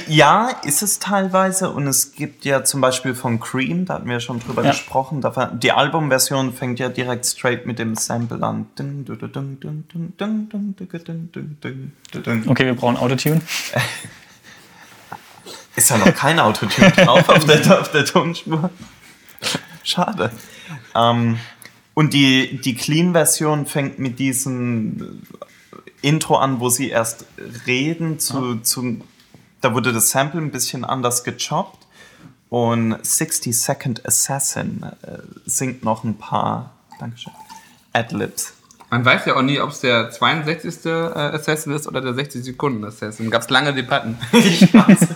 ja, 0.08 0.50
ist 0.66 0.82
es 0.82 1.00
teilweise. 1.00 1.70
Und 1.70 1.88
es 1.88 2.14
gibt 2.14 2.44
ja 2.44 2.66
zum 2.66 2.82
Beispiel 2.82 3.16
von 3.16 3.40
Cream, 3.40 3.86
da 3.86 3.94
hatten 3.94 4.10
wir 4.10 4.20
schon 4.20 4.40
drüber 4.40 4.62
ja. 4.62 4.72
gesprochen, 4.72 5.24
die 5.54 5.72
Albumversion 5.72 6.52
fängt 6.54 6.80
ja 6.80 6.90
direkt 6.90 7.26
straight 7.26 7.66
mit 7.66 7.80
dem 7.80 7.96
Sample 7.96 8.44
an. 8.44 8.68
Okay, 12.48 12.66
wir 12.66 12.76
brauchen 12.76 12.98
Autotune. 12.98 13.42
Ist 15.76 15.90
ja 15.90 15.98
noch 15.98 16.14
kein 16.14 16.40
Autotune 16.40 16.92
drauf 16.92 17.30
auf 17.30 17.46
der, 17.46 17.80
auf 17.82 17.92
der 17.92 18.06
Tonspur. 18.06 18.70
Schade. 19.84 20.32
Ähm, 20.96 21.40
und 21.94 22.14
die, 22.14 22.60
die 22.62 22.76
Clean-Version 22.76 23.66
fängt 23.66 24.00
mit 24.00 24.20
diesem 24.20 25.22
Intro 26.02 26.38
an, 26.38 26.60
wo 26.60 26.70
sie 26.70 26.90
erst 26.90 27.26
reden. 27.68 28.20
Zu, 28.20 28.58
zu, 28.58 29.02
da 29.62 29.74
wurde 29.74 29.94
das 29.94 30.12
Sample 30.12 30.42
ein 30.42 30.52
bisschen 30.52 30.84
anders 30.84 31.24
gechoppt. 31.24 31.86
Und 32.50 32.98
60 33.02 33.58
Second 33.58 34.06
Assassin 34.06 34.84
äh, 35.04 35.20
singt 35.46 35.86
noch 35.86 36.04
ein 36.04 36.18
paar 36.18 36.74
Dankeschön, 37.00 37.32
Adlibs. 37.94 38.54
Man 38.90 39.06
weiß 39.06 39.26
ja 39.26 39.38
auch 39.38 39.42
nie, 39.42 39.60
ob 39.62 39.70
es 39.70 39.80
der 39.80 40.12
62. 40.12 40.86
äh, 40.86 40.90
Assassin 40.90 41.72
ist 41.72 41.88
oder 41.88 42.02
der 42.02 42.14
60 42.14 42.44
Sekunden 42.44 42.84
Assassin. 42.84 43.32
Gab 43.32 43.44
es 43.44 43.50
lange 43.50 43.74
Debatten. 43.74 44.18
Ich 44.34 44.74
weiß. 44.74 45.08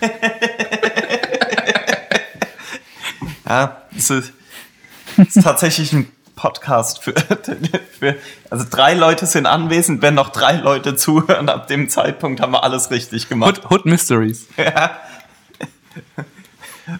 ja, 3.48 3.82
es 3.96 4.10
ist, 4.10 4.32
es 5.16 5.36
ist 5.36 5.44
tatsächlich 5.44 5.92
ein 5.92 6.10
Podcast 6.36 7.02
für, 7.02 7.12
für. 7.98 8.16
Also 8.50 8.66
drei 8.68 8.94
Leute 8.94 9.26
sind 9.26 9.46
anwesend, 9.46 10.02
wenn 10.02 10.14
noch 10.14 10.30
drei 10.30 10.56
Leute 10.56 10.96
zuhören. 10.96 11.48
Ab 11.48 11.68
dem 11.68 11.88
Zeitpunkt 11.88 12.40
haben 12.40 12.52
wir 12.52 12.64
alles 12.64 12.90
richtig 12.90 13.28
gemacht. 13.28 13.62
Hood, 13.64 13.70
Hood 13.70 13.86
Mysteries. 13.86 14.46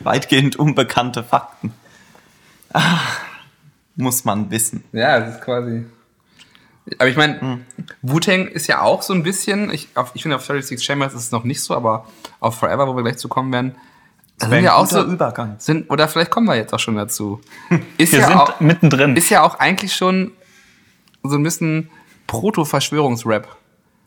Weitgehend 0.02 0.56
unbekannte 0.56 1.24
Fakten. 1.24 1.72
Ah, 2.72 3.00
muss 3.96 4.24
man 4.24 4.50
wissen. 4.50 4.84
Ja, 4.92 5.20
das 5.20 5.36
ist 5.36 5.42
quasi. 5.42 5.84
Aber 6.98 7.09
ich 7.09 7.16
meine, 7.16 7.40
Hm. 7.40 7.66
Wu-Tang 8.02 8.48
ist 8.48 8.66
ja 8.66 8.80
auch 8.80 9.02
so 9.02 9.12
ein 9.12 9.22
bisschen, 9.22 9.72
ich, 9.72 9.88
auf, 9.94 10.12
ich 10.14 10.22
finde 10.22 10.36
auf 10.36 10.44
36 10.44 10.84
Chambers 10.84 11.14
ist 11.14 11.24
es 11.24 11.30
noch 11.30 11.44
nicht 11.44 11.62
so, 11.62 11.76
aber 11.76 12.06
auf 12.43 12.56
Forever, 12.59 12.86
wo 12.89 12.97
wir 12.97 13.02
gleich 13.02 13.16
zu 13.19 13.28
kommen 13.28 13.52
werden, 13.52 13.74
da 14.39 14.47
Wäre 14.51 14.56
sind 14.56 14.64
ja 14.64 14.74
auch 14.74 14.86
so, 14.86 15.02
Übergang. 15.05 15.55
sind, 15.59 15.89
oder 15.90 16.09
vielleicht 16.09 16.31
kommen 16.31 16.47
wir 16.48 16.56
jetzt 16.56 16.74
auch 16.74 16.78
schon 16.81 16.97
dazu. 16.97 17.40
Ist 17.98 18.12
Wir 18.12 18.20
ja 18.20 18.27
sind 18.28 18.36
auch, 18.36 18.60
mittendrin. 18.60 19.14
ist 19.16 19.31
ja 19.31 19.43
auch 19.43 19.59
eigentlich 19.60 19.94
schon 19.94 20.32
so 21.23 21.36
ein 21.36 21.43
bisschen 21.43 21.90
Proto-Verschwörungsrap. 22.27 23.47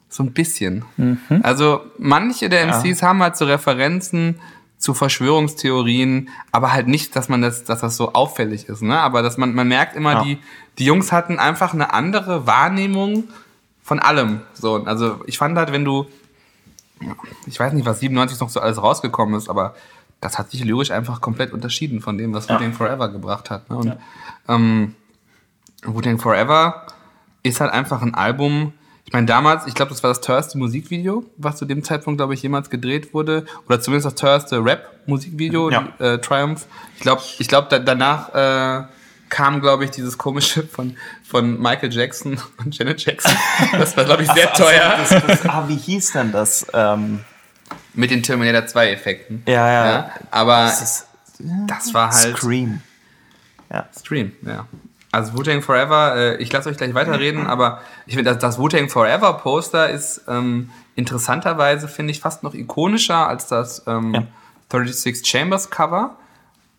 So 0.10 0.24
ein 0.24 0.34
bisschen. 0.34 0.86
Mhm. 0.98 1.20
Also 1.44 1.82
manche 1.98 2.49
der 2.49 2.66
MCs 2.68 3.02
haben 3.02 3.22
halt 3.24 3.38
so 3.38 3.45
Referenzen 3.45 4.40
zu 4.78 4.94
Verschwörungstheorien, 4.94 6.30
aber 6.52 6.74
halt 6.74 6.88
nicht, 6.88 7.16
dass 7.16 7.30
man 7.30 7.41
das, 7.41 7.64
dass 7.64 7.80
das 7.82 7.98
so 7.98 8.14
auffällig 8.14 8.68
ist, 8.70 8.82
ne? 8.82 8.99
Aber 8.99 9.22
dass 9.22 9.38
man, 9.38 9.53
man 9.56 9.68
merkt 9.68 9.95
immer, 9.95 10.14
Ja. 10.14 10.24
die, 10.24 10.38
die 10.78 10.86
Jungs 10.86 11.12
hatten 11.12 11.40
einfach 11.40 11.74
eine 11.74 11.94
andere 11.94 12.45
Wahrnehmung 12.45 13.26
von 13.82 13.99
allem. 13.99 14.41
So, 14.53 14.84
also 14.86 15.22
ich 15.28 15.38
fand 15.38 15.57
halt, 15.57 15.72
wenn 15.72 15.86
du, 15.86 16.06
ich 17.45 17.59
weiß 17.59 17.73
nicht, 17.73 17.85
was 17.85 17.99
97 17.99 18.39
noch 18.39 18.49
so 18.49 18.59
alles 18.59 18.81
rausgekommen 18.81 19.35
ist, 19.35 19.49
aber 19.49 19.76
das 20.22 20.38
hat 20.39 20.51
sich 20.51 20.63
lyrisch 20.63 20.91
einfach 20.91 21.22
komplett 21.22 21.51
unterschieden 21.53 22.01
von 22.01 22.17
dem, 22.17 22.34
was 22.34 22.47
Ja. 22.47 22.55
Wu-Tang 22.55 22.73
Forever 22.73 23.09
gebracht 23.09 23.49
hat. 23.49 23.69
Ne? 23.69 23.77
Und 23.77 23.85
Ja. 23.88 23.97
ähm, 24.49 24.95
Wu-Tang 25.84 26.17
Forever 26.19 26.88
ist 27.43 27.59
halt 27.61 27.72
einfach 27.72 28.01
ein 28.01 28.15
Album. 28.15 28.73
Ich 29.05 29.13
meine, 29.13 29.27
damals, 29.27 29.67
ich 29.67 29.76
glaube, 29.76 29.89
das 29.89 30.01
war 30.01 30.09
das 30.09 30.22
teuerste 30.22 30.57
Musikvideo, 30.57 31.26
was 31.38 31.57
zu 31.57 31.65
dem 31.65 31.84
Zeitpunkt, 31.84 32.17
glaube 32.17 32.34
ich, 32.34 32.41
jemals 32.41 32.72
gedreht 32.72 33.13
wurde. 33.13 33.45
Oder 33.67 33.80
zumindest 33.80 34.05
das 34.07 34.15
teuerste 34.15 34.65
Rap-Musikvideo, 34.65 35.69
Ja. 35.69 35.89
äh, 35.99 36.17
Triumph. 36.19 36.65
Ich 36.95 37.01
glaube, 37.01 37.22
ich 37.38 37.47
glaub, 37.47 37.69
da, 37.69 37.77
danach 37.77 38.34
äh, 38.34 38.88
kam, 39.30 39.61
glaube 39.61 39.85
ich, 39.85 39.91
dieses 39.91 40.18
komische 40.18 40.64
von, 40.68 40.97
von 41.23 41.60
Michael 41.60 41.91
Jackson 41.91 42.39
und 42.57 42.77
Janet 42.77 43.03
Jackson. 43.03 43.35
Das 43.73 43.95
war, 43.97 44.06
glaube 44.06 44.23
ich, 44.23 44.31
sehr 44.31 44.52
teuer. 44.53 44.95
Das, 44.97 45.10
das, 45.10 45.45
ah, 45.49 45.65
wie 45.68 45.76
hieß 45.76 46.11
denn 46.14 46.31
das? 46.31 46.65
Ähm, 46.73 47.22
Mit 47.93 48.11
den 48.11 48.23
Terminator 48.23 48.61
2-Effekten. 48.61 49.43
ja, 49.47 49.72
ja. 49.72 49.85
Ja, 49.85 50.11
aber 50.31 50.65
Das 50.65 50.81
ist, 50.81 51.07
das 51.68 51.93
war 51.93 52.11
halt 52.11 52.38
Scream. 52.38 52.81
Stream, 53.97 54.31
ja. 54.43 54.68
Also 55.11 55.34
Wu-Tang 55.34 55.61
Forever, 55.61 56.15
äh, 56.15 56.35
ich 56.38 56.52
lasse 56.52 56.69
euch 56.69 56.77
gleich 56.77 56.93
weiterreden, 56.93 57.47
aber 57.47 57.81
ich 58.06 58.15
finde, 58.15 58.31
das, 58.31 58.39
das 58.39 58.57
Wu-Tang 58.60 58.89
Forever 58.89 59.34
Poster 59.34 59.89
ist 59.89 60.22
ähm, 60.27 60.69
interessanterweise, 60.95 61.88
finde 61.88 62.11
ich, 62.11 62.19
fast 62.19 62.43
noch 62.43 62.53
ikonischer 62.53 63.27
als 63.27 63.47
das 63.47 63.84
ähm, 63.88 64.14
Ja. 64.14 64.23
36 64.72 65.26
Chambers 65.26 65.69
Cover. 65.69 66.15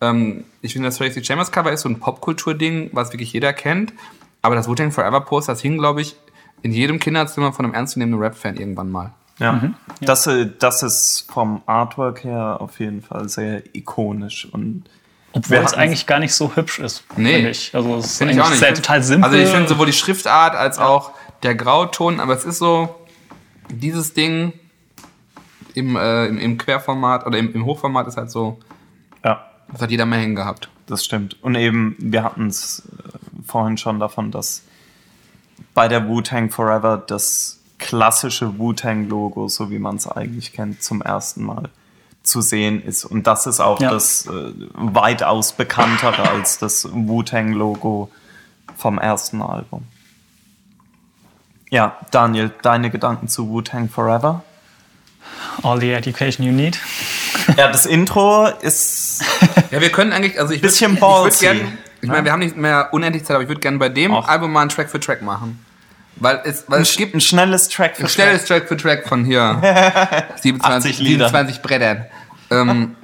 Ähm, 0.01 0.45
ich 0.63 0.73
finde, 0.75 0.89
das 0.89 0.97
36 0.97 1.27
Chambers 1.27 1.51
Cover 1.53 1.73
ist 1.73 1.83
so 1.83 1.89
ein 1.89 1.99
Popkultur-Ding, 2.01 2.91
was 2.93 3.13
wirklich 3.13 3.33
jeder 3.33 3.53
kennt. 3.53 3.93
Aber 4.43 4.55
das 4.55 4.69
Wu-Tang 4.69 4.93
Forever 4.93 5.21
Poster, 5.23 5.53
das 5.53 5.61
hing, 5.63 5.79
glaube 5.79 6.03
ich, 6.03 6.17
in 6.63 6.73
jedem 6.73 6.99
Kinderzimmer 6.99 7.53
von 7.53 7.65
einem 7.65 7.75
ernstzunehmenden 7.75 8.21
Rap-Fan 8.21 8.57
irgendwann 8.57 8.91
mal. 8.91 9.13
Ja. 9.39 9.73
Das, 10.01 10.27
äh, 10.27 10.49
das 10.59 10.83
ist 10.83 11.27
vom 11.31 11.63
Artwork 11.67 12.25
her 12.25 12.57
auf 12.61 12.81
jeden 12.81 13.03
Fall 13.03 13.29
sehr 13.29 13.63
ikonisch 13.75 14.49
und 14.51 14.85
Obwohl 15.33 15.59
es 15.59 15.75
eigentlich 15.75 16.07
gar 16.07 16.19
nicht 16.21 16.33
so 16.35 16.57
hübsch 16.57 16.79
ist, 16.79 17.05
Nee. 17.17 17.35
finde 17.35 17.51
ich. 17.51 17.75
Also 17.75 17.97
es 17.97 18.07
ist 18.07 18.21
ich 18.21 18.29
eigentlich 18.29 18.41
auch 18.41 18.49
nicht. 18.49 18.59
sehr 18.61 18.75
total 18.75 19.03
simpel. 19.03 19.25
Also 19.31 19.37
ich 19.37 19.51
finde 19.51 19.69
sowohl 19.69 19.87
die 19.87 19.93
Schriftart 19.93 20.55
als 20.55 20.79
auch 20.79 21.11
der 21.43 21.55
Grauton, 21.55 22.21
aber 22.21 22.33
es 22.33 22.47
ist 22.47 22.59
so 22.59 22.95
dieses 23.69 24.15
Ding 24.15 24.55
im, 25.75 25.97
äh, 25.97 26.27
im, 26.27 26.39
im 26.39 26.57
Querformat 26.57 27.27
oder 27.27 27.37
im, 27.39 27.53
im 27.53 27.67
Hochformat 27.67 28.07
ist 28.07 28.17
halt 28.17 28.31
so, 28.31 28.59
ja, 29.23 29.45
das 29.73 29.83
hat 29.83 29.91
jeder 29.91 30.07
mal 30.07 30.19
hängen 30.19 30.37
gehabt. 30.37 30.69
das 30.87 31.05
stimmt. 31.05 31.43
Und 31.43 31.55
eben, 31.57 31.97
wir 31.99 32.23
hatten 32.23 32.47
es 32.49 32.83
äh, 32.87 33.43
vorhin 33.47 33.77
schon 33.77 33.99
davon, 34.01 34.31
dass 34.31 34.63
bei 35.75 35.89
der 35.89 36.07
Wu-Tang 36.09 36.51
Forever 36.51 36.97
das 36.99 37.59
klassische 37.79 38.59
Wu-Tang-Logo, 38.59 39.49
so 39.49 39.71
wie 39.71 39.79
man 39.79 39.97
es 39.97 40.07
eigentlich 40.07 40.53
kennt, 40.53 40.83
zum 40.83 41.03
ersten 41.03 41.45
Mal 41.45 41.69
zu 42.23 42.41
sehen 42.41 42.83
ist. 42.83 43.05
Und 43.05 43.27
das 43.27 43.47
ist 43.47 43.61
auch 43.61 43.81
Ja. 43.81 43.91
das 43.91 44.27
äh, 44.27 44.53
weitaus 44.75 45.53
bekanntere 45.53 46.29
als 46.29 46.59
das 46.59 46.89
Wu-Tang-Logo 46.93 48.11
vom 48.77 48.99
ersten 48.99 49.43
Album. 49.43 49.85
Ja, 51.71 51.97
Daniel, 52.13 52.53
deine 52.63 52.91
Gedanken 52.91 53.29
zu 53.29 53.49
Wu-Tang 53.49 53.89
Forever? 53.89 54.43
All 55.63 55.81
the 55.81 55.93
education 55.93 56.45
you 56.45 56.53
need. 56.53 56.79
Ja, 57.57 57.69
das 57.69 57.87
Intro 57.87 58.47
ist 58.61 59.23
Ja, 59.71 59.81
wir 59.81 59.91
können 59.91 60.13
eigentlich, 60.13 60.39
also 60.41 60.53
ich 60.53 60.61
würd- 60.61 60.63
Bisschen 60.63 60.95
ich 60.95 61.01
würde 61.01 61.13
ballsy. 61.23 61.45
gerne, 61.47 61.61
ich 62.03 62.09
meine, 62.09 62.25
wir 62.25 62.33
haben 62.33 62.41
nicht 62.41 62.57
mehr 62.57 62.89
unendlich 62.93 63.25
Zeit, 63.25 63.35
aber 63.35 63.43
ich 63.43 63.49
würde 63.49 63.61
gerne 63.61 63.79
bei 63.79 63.89
dem 63.89 64.13
Ach. 64.15 64.29
Album 64.29 64.53
mal 64.53 64.61
einen 64.63 64.71
Track 64.71 64.91
für 64.91 65.01
Track 65.01 65.23
machen. 65.23 65.65
Weil 66.17 66.41
es, 66.45 66.65
weil 66.69 66.81
es 66.83 66.97
gibt 66.97 67.15
ein 67.15 67.21
schnelles 67.21 67.69
Track 67.69 67.97
für 67.97 68.05
ein 68.05 68.09
schnelles 68.09 68.45
Track 68.47 68.69
für 68.69 68.77
Track 68.77 69.07
von 69.09 69.25
hier 69.25 69.61
27, 70.43 70.63
80 70.63 70.99
Lieder. 71.01 71.29
27 71.29 71.63
Brettern. 71.63 72.07
ähm, 72.51 72.97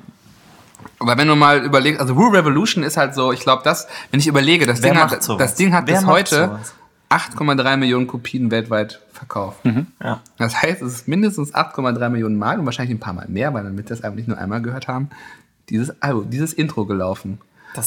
aber 0.99 1.19
wenn 1.19 1.27
du 1.29 1.35
mal 1.35 1.59
überlegst, 1.65 2.01
also 2.01 2.15
Rule 2.15 2.39
Revolution 2.39 2.85
ist 2.85 2.97
halt 2.97 3.15
so, 3.15 3.33
ich 3.33 3.41
glaube, 3.41 3.63
das, 3.65 3.89
wenn 4.13 4.21
ich 4.21 4.27
überlege, 4.29 4.67
das 4.67 4.83
Wer 4.83 4.93
Ding 4.93 5.01
hat, 5.01 5.29
das 5.41 5.55
Ding 5.57 5.75
hat 5.75 5.87
Wer 5.89 5.97
bis 5.97 6.07
heute 6.07 6.37
sowas? 6.47 6.75
8,3 7.13 7.77
Millionen 7.77 8.07
Kopien 8.07 8.51
weltweit 8.51 9.01
verkauft. 9.13 9.59
Ja. 10.03 10.21
Das 10.39 10.61
heißt, 10.63 10.81
es 10.83 10.93
ist 10.95 11.09
mindestens 11.09 11.55
8,3 11.55 12.09
Millionen 12.09 12.39
Mal 12.39 12.59
und 12.59 12.65
wahrscheinlich 12.65 12.97
ein 12.97 13.01
paar 13.01 13.13
Mal 13.13 13.27
mehr, 13.29 13.53
weil 13.55 13.65
damit 13.65 13.91
das 13.91 14.03
Album 14.03 14.17
nicht 14.17 14.29
nur 14.29 14.39
einmal 14.39 14.63
gehört 14.63 14.89
haben, 14.89 15.11
dieses 15.69 16.01
Album, 16.03 16.31
dieses 16.31 16.53
Intro 16.53 16.85
gelaufen. 16.87 17.39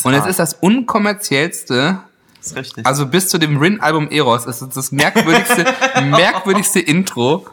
Und 0.04 0.14
es 0.14 0.26
ist 0.26 0.40
das 0.40 0.54
unkommerziellste, 0.54 2.00
Das 2.38 2.48
ist 2.48 2.56
richtig. 2.56 2.86
also 2.86 3.06
bis 3.08 3.30
zu 3.30 3.38
dem 3.38 3.58
Rin-Album 3.58 4.10
Eros, 4.10 4.46
ist 4.46 4.62
es 4.62 4.70
das 4.70 4.92
merkwürdigste, 4.92 5.66
merkwürdigste 6.10 6.80
Intro, 6.80 7.46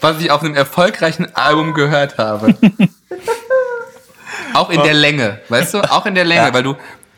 was 0.00 0.20
ich 0.20 0.30
auf 0.30 0.42
einem 0.42 0.54
erfolgreichen 0.54 1.34
Album 1.34 1.72
gehört 1.74 2.18
habe. 2.18 2.54
Auch 4.54 4.70
in 4.70 4.82
der 4.82 4.94
Länge, 4.94 5.40
weißt 5.48 5.74
du? 5.74 5.78
Auch 5.92 6.06
in 6.06 6.14
der 6.14 6.24
Länge, 6.24 6.46
Ja. 6.46 6.54
weil 6.54 6.62
du 6.62 6.76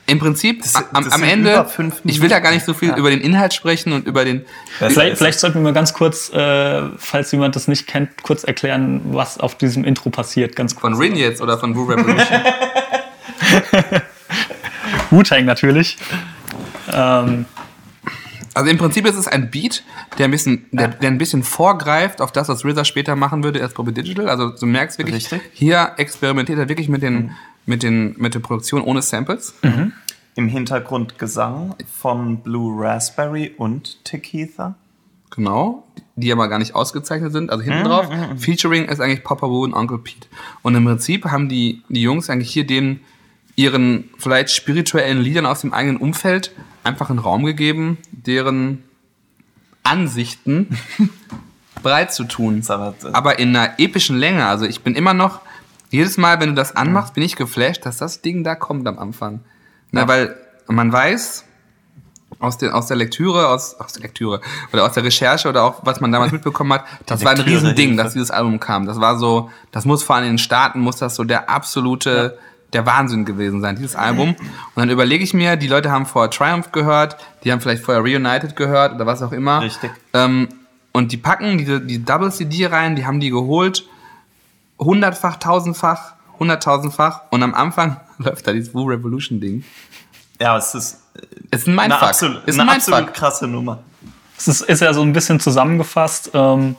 im 0.08 0.18
Prinzip 0.18 0.62
Das- 0.62 0.74
am, 0.92 1.04
das 1.04 1.12
am 1.12 1.22
Ende, 1.22 1.66
ich 2.04 2.20
will 2.20 2.28
da 2.28 2.40
gar 2.40 2.50
nicht 2.50 2.64
so 2.64 2.74
viel 2.74 2.88
Ja. 2.88 2.96
über 2.96 3.10
den 3.10 3.20
Inhalt 3.20 3.54
sprechen 3.54 3.92
und 3.92 4.06
über 4.06 4.24
den, 4.24 4.44
Vielleicht, 4.78 5.18
vielleicht 5.18 5.38
sollten 5.38 5.56
wir 5.58 5.62
mal 5.62 5.72
ganz 5.72 5.94
kurz, 5.94 6.30
äh, 6.32 6.82
falls 6.98 7.30
jemand 7.30 7.54
das 7.56 7.68
nicht 7.68 7.86
kennt, 7.86 8.22
kurz 8.22 8.42
erklären, 8.44 9.00
was 9.04 9.38
auf 9.38 9.56
diesem 9.56 9.84
Intro 9.84 10.10
passiert. 10.10 10.56
Ganz 10.56 10.74
kurz. 10.74 10.80
von 10.82 10.94
Rin 10.94 11.14
jetzt 11.16 11.40
oder 11.40 11.58
von 11.58 11.74
Wu 11.76 11.84
Revolution. 11.84 12.40
Wu-Tang 15.10 15.44
natürlich. 15.44 15.96
Ähm, 16.92 17.46
Also 18.54 18.70
im 18.70 18.78
Prinzip 18.78 19.06
ist 19.06 19.14
es 19.14 19.28
ein 19.28 19.50
Beat, 19.52 19.84
der 20.18 20.24
ein 20.24 20.32
bisschen, 20.32 20.66
der, 20.72 20.88
der 20.88 21.10
ein 21.10 21.18
bisschen 21.18 21.44
vorgreift 21.44 22.20
auf 22.20 22.32
das, 22.32 22.48
was 22.48 22.64
RZA 22.64 22.84
später 22.84 23.14
machen 23.14 23.44
würde, 23.44 23.60
erst 23.60 23.76
Bobby 23.76 23.92
Digital. 23.92 24.28
Also 24.28 24.48
du 24.50 24.66
merkst 24.66 24.98
wirklich, 24.98 25.30
Richtig. 25.30 25.42
hier 25.52 25.92
experimentiert 25.96 26.58
er 26.58 26.68
wirklich 26.68 26.88
mit 26.88 27.02
den, 27.02 27.36
mit 27.68 27.82
den, 27.82 28.14
mit 28.18 28.34
der 28.34 28.40
Produktion 28.40 28.82
ohne 28.82 29.02
Samples. 29.02 29.54
Im 30.34 30.48
Hintergrund 30.48 31.18
Gesang 31.18 31.74
von 31.92 32.38
Blue 32.38 32.82
Raspberry 32.82 33.52
und 33.56 34.04
Tequila. 34.04 34.74
Genau. 35.30 35.84
Die 36.16 36.32
aber 36.32 36.48
gar 36.48 36.58
nicht 36.58 36.74
ausgezeichnet 36.74 37.32
sind. 37.32 37.50
Also 37.50 37.62
hinten 37.62 37.84
drauf. 37.84 38.08
Featuring 38.38 38.86
ist 38.86 39.00
eigentlich 39.00 39.22
Papa 39.22 39.46
Wu 39.48 39.64
und 39.64 39.74
Uncle 39.74 39.98
Pete. 39.98 40.26
Und 40.62 40.74
im 40.74 40.84
Prinzip 40.84 41.26
haben 41.26 41.48
die, 41.48 41.82
die 41.88 42.00
Jungs 42.00 42.30
eigentlich 42.30 42.50
hier 42.50 42.66
den, 42.66 43.00
ihren 43.54 44.04
vielleicht 44.16 44.50
spirituellen 44.50 45.20
Liedern 45.20 45.44
aus 45.44 45.60
dem 45.60 45.74
eigenen 45.74 45.98
Umfeld 45.98 46.52
einfach 46.84 47.10
einen 47.10 47.18
Raum 47.18 47.44
gegeben, 47.44 47.98
deren 48.10 48.82
Ansichten 49.82 50.78
breit 51.82 52.14
zu 52.14 52.24
tun. 52.24 52.62
Aber 53.12 53.38
in 53.38 53.54
einer 53.54 53.78
epischen 53.78 54.16
Länge. 54.16 54.46
Also 54.46 54.64
ich 54.64 54.80
bin 54.80 54.94
immer 54.94 55.12
noch, 55.12 55.40
jedes 55.90 56.18
Mal, 56.18 56.40
wenn 56.40 56.50
du 56.50 56.54
das 56.54 56.76
anmachst, 56.76 57.14
bin 57.14 57.22
ich 57.22 57.36
geflasht, 57.36 57.84
dass 57.86 57.98
das 57.98 58.20
Ding 58.20 58.44
da 58.44 58.54
kommt 58.54 58.86
am 58.86 58.98
Anfang. 58.98 59.40
Na, 59.90 60.06
weil 60.06 60.36
man 60.66 60.92
weiß 60.92 61.44
aus, 62.40 62.58
der 62.58 62.74
aus 62.74 62.86
der 62.86 62.96
Lektüre, 62.96 63.48
aus, 63.48 63.74
aus 63.74 63.94
der 63.94 64.02
Lektüre 64.02 64.40
oder 64.72 64.84
aus 64.84 64.92
der 64.92 65.04
Recherche 65.04 65.48
oder 65.48 65.64
auch 65.64 65.80
was 65.84 66.00
man 66.00 66.12
damals 66.12 66.32
mitbekommen 66.32 66.74
hat, 66.74 66.84
das 67.06 67.24
war 67.24 67.32
ein 67.32 67.38
Lektüre 67.38 67.56
Riesending, 67.56 67.88
Hilfe. 67.88 68.02
dass 68.02 68.12
dieses 68.12 68.30
Album 68.30 68.60
kam. 68.60 68.86
Das 68.86 69.00
war 69.00 69.18
so, 69.18 69.50
das 69.72 69.84
muss 69.84 70.02
vor 70.02 70.16
allem 70.16 70.26
in 70.26 70.32
den 70.32 70.38
Staaten, 70.38 70.80
muss 70.80 70.96
das 70.96 71.14
so 71.14 71.24
der 71.24 71.50
absolute, 71.50 72.38
der 72.72 72.84
Wahnsinn 72.86 73.24
gewesen 73.24 73.60
sein, 73.60 73.76
dieses 73.76 73.96
Album. 73.96 74.30
Und 74.74 74.76
dann 74.76 74.90
überlege 74.90 75.24
ich 75.24 75.34
mir, 75.34 75.56
die 75.56 75.68
Leute 75.68 75.90
haben 75.90 76.06
vorher 76.06 76.30
Triumph 76.30 76.70
gehört, 76.70 77.16
die 77.44 77.50
haben 77.52 77.60
vielleicht 77.60 77.82
vorher 77.82 78.02
Reunited 78.02 78.56
gehört 78.56 78.94
oder 78.94 79.06
was 79.06 79.22
auch 79.22 79.32
immer. 79.32 79.62
Richtig. 79.62 79.90
Ähm, 80.12 80.48
und 80.92 81.12
die 81.12 81.16
packen 81.16 81.58
diese, 81.58 81.80
die 81.80 82.04
Double 82.04 82.32
CD 82.32 82.66
rein, 82.66 82.96
die 82.96 83.06
haben 83.06 83.20
die 83.20 83.30
geholt, 83.30 83.84
hundertfach, 84.78 85.36
tausendfach, 85.36 86.14
hunderttausendfach 86.38 87.22
und 87.30 87.42
am 87.42 87.54
Anfang 87.54 88.00
läuft 88.18 88.46
da 88.46 88.52
dieses 88.52 88.74
Wu 88.74 88.84
Revolution 88.88 89.40
Ding. 89.40 89.64
Ja, 90.40 90.56
es 90.56 90.74
ist 90.74 91.00
Ist 91.50 91.66
ein 91.66 91.78
eine, 91.78 91.88
Mindfuck. 91.88 92.08
absolut, 92.08 92.44
ist 92.46 92.54
ein 92.56 92.60
eine 92.60 92.70
Mindfuck. 92.72 92.94
absolut 92.94 93.14
krasse 93.14 93.46
Nummer. 93.48 93.78
es 94.36 94.46
ist, 94.48 94.60
ist 94.62 94.80
ja 94.80 94.92
so 94.94 95.02
ein 95.02 95.12
bisschen 95.12 95.40
zusammengefasst. 95.40 96.30
Ähm, 96.34 96.76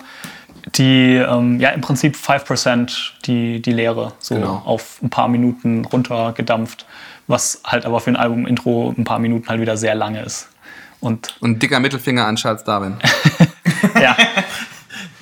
die, 0.76 1.15
ähm, 1.15 1.59
ja, 1.59 1.69
im 1.69 1.81
Prinzip 1.81 2.15
5% 2.15 3.11
die, 3.26 3.61
die 3.61 3.71
Lehre, 3.71 4.13
so 4.19 4.35
Genau. 4.35 4.61
auf 4.65 5.01
ein 5.01 5.09
paar 5.09 5.27
Minuten 5.27 5.84
runtergedampft, 5.85 6.85
was 7.27 7.61
halt 7.65 7.85
aber 7.85 7.99
für 8.01 8.11
ein 8.11 8.15
Album-Intro 8.17 8.93
ein 8.97 9.03
paar 9.03 9.19
Minuten 9.19 9.47
halt 9.49 9.61
wieder 9.61 9.77
sehr 9.77 9.95
lange 9.95 10.21
ist. 10.21 10.47
Und 10.99 11.35
Und 11.39 11.51
ein 11.51 11.59
dicker 11.59 11.80
Mittelfinger 11.80 12.26
an 12.27 12.35
Charles 12.35 12.63
Darwin. 12.65 12.97
ja, 14.01 14.15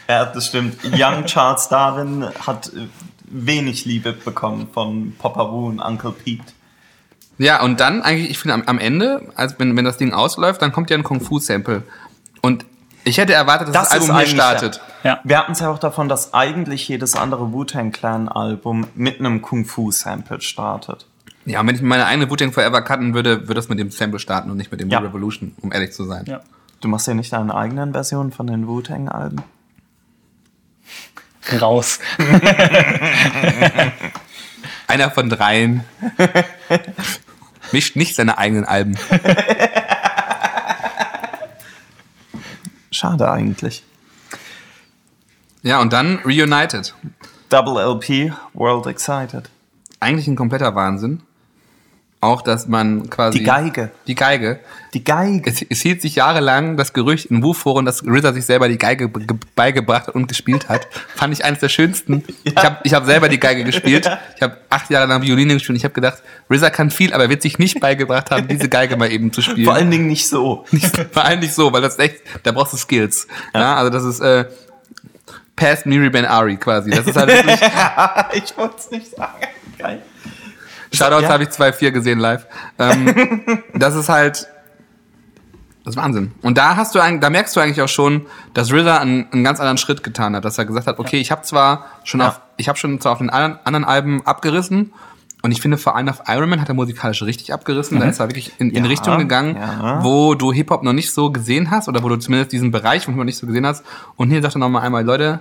Ja, 0.07 0.25
das 0.25 0.47
stimmt. 0.47 0.77
Young 0.83 1.25
Charles 1.25 1.67
Darwin 1.69 2.25
hat 2.45 2.67
äh, 2.67 2.87
wenig 3.25 3.85
Liebe 3.85 4.13
bekommen 4.13 4.67
von 4.73 5.15
Papa 5.19 5.51
Wu 5.51 5.67
und 5.67 5.79
Uncle 5.79 6.11
Pete. 6.11 6.43
Ja, 7.37 7.61
und 7.61 7.79
dann 7.79 8.01
eigentlich, 8.01 8.31
ich 8.31 8.39
finde 8.39 8.55
am, 8.55 8.63
am 8.63 8.79
Ende, 8.79 9.21
als 9.35 9.59
wenn, 9.59 9.75
wenn 9.77 9.85
das 9.85 9.97
Ding 9.97 10.13
ausläuft, 10.13 10.61
dann 10.61 10.71
kommt 10.71 10.89
ja 10.89 10.97
ein 10.97 11.03
Kung-Fu-Sample. 11.03 11.83
Und 12.41 12.65
ich 13.03 13.17
hätte 13.17 13.33
erwartet, 13.33 13.69
dass 13.69 13.89
das, 13.89 13.91
Album 13.91 14.17
hier 14.17 14.27
startet. 14.27 14.81
Ja. 15.03 15.19
Wir 15.23 15.37
hatten 15.37 15.51
es 15.51 15.59
ja 15.59 15.69
auch 15.69 15.77
davon, 15.79 16.09
dass 16.09 16.33
eigentlich 16.33 16.87
jedes 16.87 17.15
andere 17.15 17.53
Wu-Tang 17.53 17.91
Clan 17.91 18.27
Album 18.27 18.87
mit 18.95 19.19
einem 19.19 19.41
Kung 19.41 19.65
Fu 19.65 19.91
Sample 19.91 20.41
startet. 20.41 21.05
Ja, 21.45 21.61
und 21.61 21.67
wenn 21.67 21.75
ich 21.75 21.81
meine 21.81 22.05
eigene 22.05 22.29
Wu-Tang 22.29 22.51
Forever 22.51 22.81
cutten 22.81 23.13
würde, 23.13 23.41
würde 23.41 23.53
das 23.53 23.69
mit 23.69 23.79
dem 23.79 23.91
Sample 23.91 24.19
starten 24.19 24.51
und 24.51 24.57
nicht 24.57 24.71
mit 24.71 24.81
dem 24.81 24.89
Ja. 24.89 24.99
Revolution, 24.99 25.53
um 25.61 25.71
ehrlich 25.71 25.93
zu 25.93 26.03
sein. 26.05 26.25
ja. 26.27 26.41
Du 26.81 26.87
machst 26.89 27.07
ja 27.07 27.13
nicht 27.15 27.33
deine 27.33 27.55
eigenen 27.55 27.93
Versionen 27.93 28.31
von 28.31 28.45
den 28.45 28.67
Wu-Tang 28.67 29.09
Alben? 29.09 29.41
Raus. 31.59 31.99
Einer 34.87 35.11
von 35.11 35.29
dreien 35.29 35.83
mischt 37.71 37.95
nicht 37.95 38.15
seine 38.15 38.37
eigenen 38.37 38.65
Alben. 38.65 38.97
Schade 42.91 43.29
eigentlich. 43.29 43.83
Ja, 45.61 45.81
und 45.81 45.91
dann 45.91 46.19
Reunited. 46.19 46.95
Double 47.49 47.81
LP, 47.81 48.33
World 48.53 48.85
Excited. 48.87 49.49
Eigentlich 49.99 50.27
ein 50.27 50.35
kompletter 50.35 50.75
Wahnsinn. 50.75 51.23
Auch, 52.19 52.41
dass 52.41 52.67
man 52.67 53.11
quasi... 53.11 53.37
Die 53.37 53.43
Geige. 53.43 53.91
Die 54.07 54.15
Geige. 54.15 54.59
Die 54.95 55.03
Geige. 55.03 55.47
Es, 55.51 55.61
es 55.69 55.81
hielt 55.81 56.01
sich 56.01 56.15
jahrelang 56.15 56.75
das 56.75 56.91
Gerücht 56.93 57.25
in 57.27 57.43
Wu-Foren, 57.43 57.85
dass 57.85 58.03
RZA 58.03 58.33
sich 58.33 58.43
selber 58.43 58.67
die 58.67 58.79
Geige 58.79 59.07
be- 59.07 59.19
ge- 59.19 59.37
beigebracht 59.55 60.07
hat 60.07 60.15
und 60.15 60.27
gespielt 60.27 60.67
hat. 60.67 60.87
Fand 61.15 61.31
ich 61.31 61.45
eines 61.45 61.59
der 61.59 61.69
schönsten. 61.69 62.23
Ich 62.43 62.55
habe 62.55 62.77
ich 62.83 62.95
hab 62.95 63.05
selber 63.05 63.29
die 63.29 63.39
Geige 63.39 63.63
gespielt. 63.63 64.09
Ich 64.35 64.41
habe 64.41 64.57
acht 64.71 64.89
Jahre 64.89 65.05
lang 65.05 65.21
Violine 65.21 65.53
gespielt 65.53 65.77
ich 65.77 65.83
habe 65.83 65.93
gedacht, 65.93 66.23
RZA 66.51 66.71
kann 66.71 66.89
viel, 66.89 67.13
aber 67.13 67.25
er 67.25 67.29
wird 67.29 67.43
sich 67.43 67.59
nicht 67.59 67.79
beigebracht 67.79 68.31
haben, 68.31 68.47
diese 68.47 68.67
Geige 68.67 68.97
mal 68.97 69.11
eben 69.11 69.31
zu 69.31 69.43
spielen. 69.43 69.65
Vor 69.65 69.75
allen 69.75 69.91
Dingen 69.91 70.07
nicht 70.07 70.27
so. 70.27 70.65
Vor 71.11 71.23
allem 71.23 71.39
nicht 71.39 71.53
so, 71.53 71.71
weil 71.71 71.81
das 71.83 71.99
echt, 71.99 72.15
da 72.41 72.51
brauchst 72.51 72.73
du 72.73 72.77
Skills. 72.77 73.27
Ja, 73.53 73.75
also 73.75 73.91
das 73.91 74.03
ist 74.03 74.21
äh, 74.21 74.45
past 75.55 75.85
Miri 75.85 76.09
Ben 76.09 76.25
Ari 76.25 76.57
quasi. 76.57 76.89
Das 76.89 77.05
ist 77.05 77.15
halt 77.15 77.29
wirklich, 77.31 77.59
ich 78.43 78.57
wollte 78.57 78.75
es 78.79 78.89
nicht 78.89 79.11
sagen. 79.15 79.45
Geil. 79.77 80.01
Shoutouts 80.97 81.23
Ja. 81.23 81.29
habe 81.29 81.43
ich 81.43 81.49
2-4 81.49 81.91
gesehen 81.91 82.19
live. 82.19 82.45
Ähm, 82.79 83.41
das 83.73 83.95
ist 83.95 84.09
halt 84.09 84.47
Das 85.83 85.95
ist 85.95 85.97
Wahnsinn. 85.97 86.31
Und 86.41 86.57
da 86.57 86.75
hast 86.75 86.95
du 86.95 86.99
da 86.99 87.29
merkst 87.29 87.55
du 87.55 87.59
eigentlich 87.61 87.81
auch 87.81 87.87
schon, 87.87 88.25
dass 88.53 88.71
RZA 88.73 88.97
einen, 88.97 89.27
einen 89.31 89.43
ganz 89.43 89.59
anderen 89.59 89.77
Schritt 89.77 90.03
getan 90.03 90.35
hat, 90.35 90.43
dass 90.43 90.57
er 90.57 90.65
gesagt 90.65 90.87
hat, 90.87 90.99
okay, 90.99 91.17
ich 91.17 91.31
habe 91.31 91.43
zwar 91.43 91.85
schon 92.03 92.19
Ja. 92.19 92.29
auf, 92.29 92.41
ich 92.57 92.67
habe 92.67 92.77
schon 92.77 92.99
zwar 92.99 93.13
auf 93.13 93.19
den 93.19 93.29
anderen, 93.29 93.59
anderen 93.63 93.85
Alben 93.85 94.25
abgerissen 94.25 94.91
und 95.43 95.51
ich 95.51 95.61
finde 95.61 95.77
vor 95.77 95.95
allem 95.95 96.09
auf 96.09 96.23
Iron 96.27 96.49
Man 96.49 96.59
hat 96.59 96.67
er 96.67 96.73
musikalisch 96.73 97.21
richtig 97.23 97.53
abgerissen. 97.53 97.99
Da 97.99 98.07
ist 98.07 98.19
er 98.19 98.27
wirklich 98.27 98.51
in, 98.57 98.71
in 98.71 98.83
Ja, 98.83 98.89
Richtung 98.89 99.17
gegangen, 99.19 99.55
ja. 99.55 100.03
wo 100.03 100.33
du 100.35 100.51
Hip 100.51 100.71
Hop 100.71 100.83
noch 100.83 100.93
nicht 100.93 101.11
so 101.13 101.31
gesehen 101.31 101.71
hast 101.71 101.87
oder 101.87 102.03
wo 102.03 102.09
du 102.09 102.17
zumindest 102.17 102.51
diesen 102.51 102.71
Bereich 102.71 103.05
von 103.05 103.13
Hip 103.13 103.19
Hop 103.21 103.25
nicht 103.25 103.37
so 103.37 103.47
gesehen 103.47 103.65
hast. 103.65 103.85
Und 104.17 104.29
hier 104.31 104.41
sagt 104.41 104.55
er 104.55 104.59
nochmal 104.59 104.81
einmal, 104.83 105.05
Leute, 105.05 105.39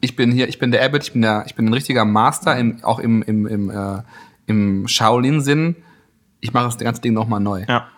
ich 0.00 0.14
bin 0.14 0.30
hier, 0.30 0.48
ich 0.48 0.58
bin 0.58 0.70
der 0.70 0.84
Abbott, 0.84 1.02
ich 1.02 1.12
bin 1.12 1.22
der, 1.22 1.42
ich 1.46 1.54
bin 1.56 1.66
ein 1.66 1.72
richtiger 1.72 2.04
Master, 2.04 2.56
im, 2.56 2.84
auch 2.84 2.98
im, 3.00 3.22
im, 3.22 3.46
im, 3.46 3.70
äh, 3.70 4.02
im 4.46 4.88
Shaolin-Sinn. 4.88 5.76
Ich 6.40 6.52
mache 6.52 6.66
das 6.66 6.78
ganze 6.78 7.00
Ding 7.00 7.14
nochmal 7.14 7.40
neu. 7.40 7.64
Ja. 7.68 7.88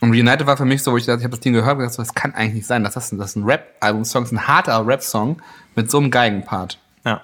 Und 0.00 0.10
Reunited 0.10 0.46
war 0.46 0.56
für 0.56 0.64
mich 0.64 0.82
so, 0.82 0.92
wo 0.92 0.96
ich 0.96 1.06
dachte, 1.06 1.20
ich 1.20 1.24
habe 1.24 1.36
das 1.36 1.40
Ding 1.40 1.52
gehört 1.52 1.74
und 1.74 1.78
gedacht, 1.78 1.94
so, 1.94 2.02
das 2.02 2.14
kann 2.14 2.34
eigentlich 2.34 2.54
nicht 2.54 2.66
sein. 2.66 2.82
Das 2.82 2.96
ist 2.96 3.12
ein, 3.12 3.18
das 3.18 3.30
ist 3.30 3.36
ein 3.36 3.44
Rap-Album-Song, 3.44 4.22
das 4.24 4.32
ist 4.32 4.38
ein 4.38 4.48
harter 4.48 4.84
Rap-Song 4.84 5.40
mit 5.76 5.90
so 5.90 5.98
einem 5.98 6.10
Geigenpart. 6.10 6.78
Ja. 7.04 7.22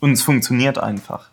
Und 0.00 0.12
es 0.12 0.22
funktioniert 0.22 0.78
einfach. 0.78 1.28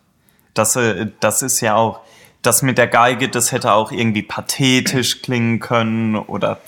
Das, 0.54 0.76
äh, 0.76 1.08
das 1.22 1.42
ist 1.42 1.62
ja 1.62 1.76
auch, 1.76 2.02
das 2.42 2.62
mit 2.62 2.78
der 2.78 2.88
Geige, 2.88 3.30
das 3.30 3.52
hätte 3.52 3.72
auch 3.72 3.92
irgendwie 3.92 4.22
pathetisch 4.22 5.22
klingen 5.22 5.60
können 5.60 6.16
oder 6.16 6.60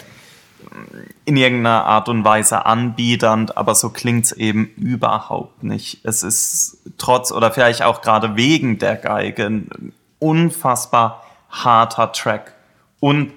in 1.25 1.37
irgendeiner 1.37 1.85
Art 1.85 2.09
und 2.09 2.23
Weise 2.23 2.65
anbiedernd, 2.65 3.57
aber 3.57 3.75
so 3.75 3.89
klingt's 3.89 4.31
eben 4.31 4.65
überhaupt 4.75 5.63
nicht. 5.63 6.03
Es 6.03 6.23
ist 6.23 6.77
trotz 6.97 7.31
oder 7.31 7.51
vielleicht 7.51 7.81
auch 7.83 8.01
gerade 8.01 8.35
wegen 8.35 8.77
der 8.79 8.95
Geige 8.95 9.45
ein 9.45 9.93
unfassbar 10.19 11.23
harter 11.49 12.11
Track. 12.11 12.53
Und 12.99 13.33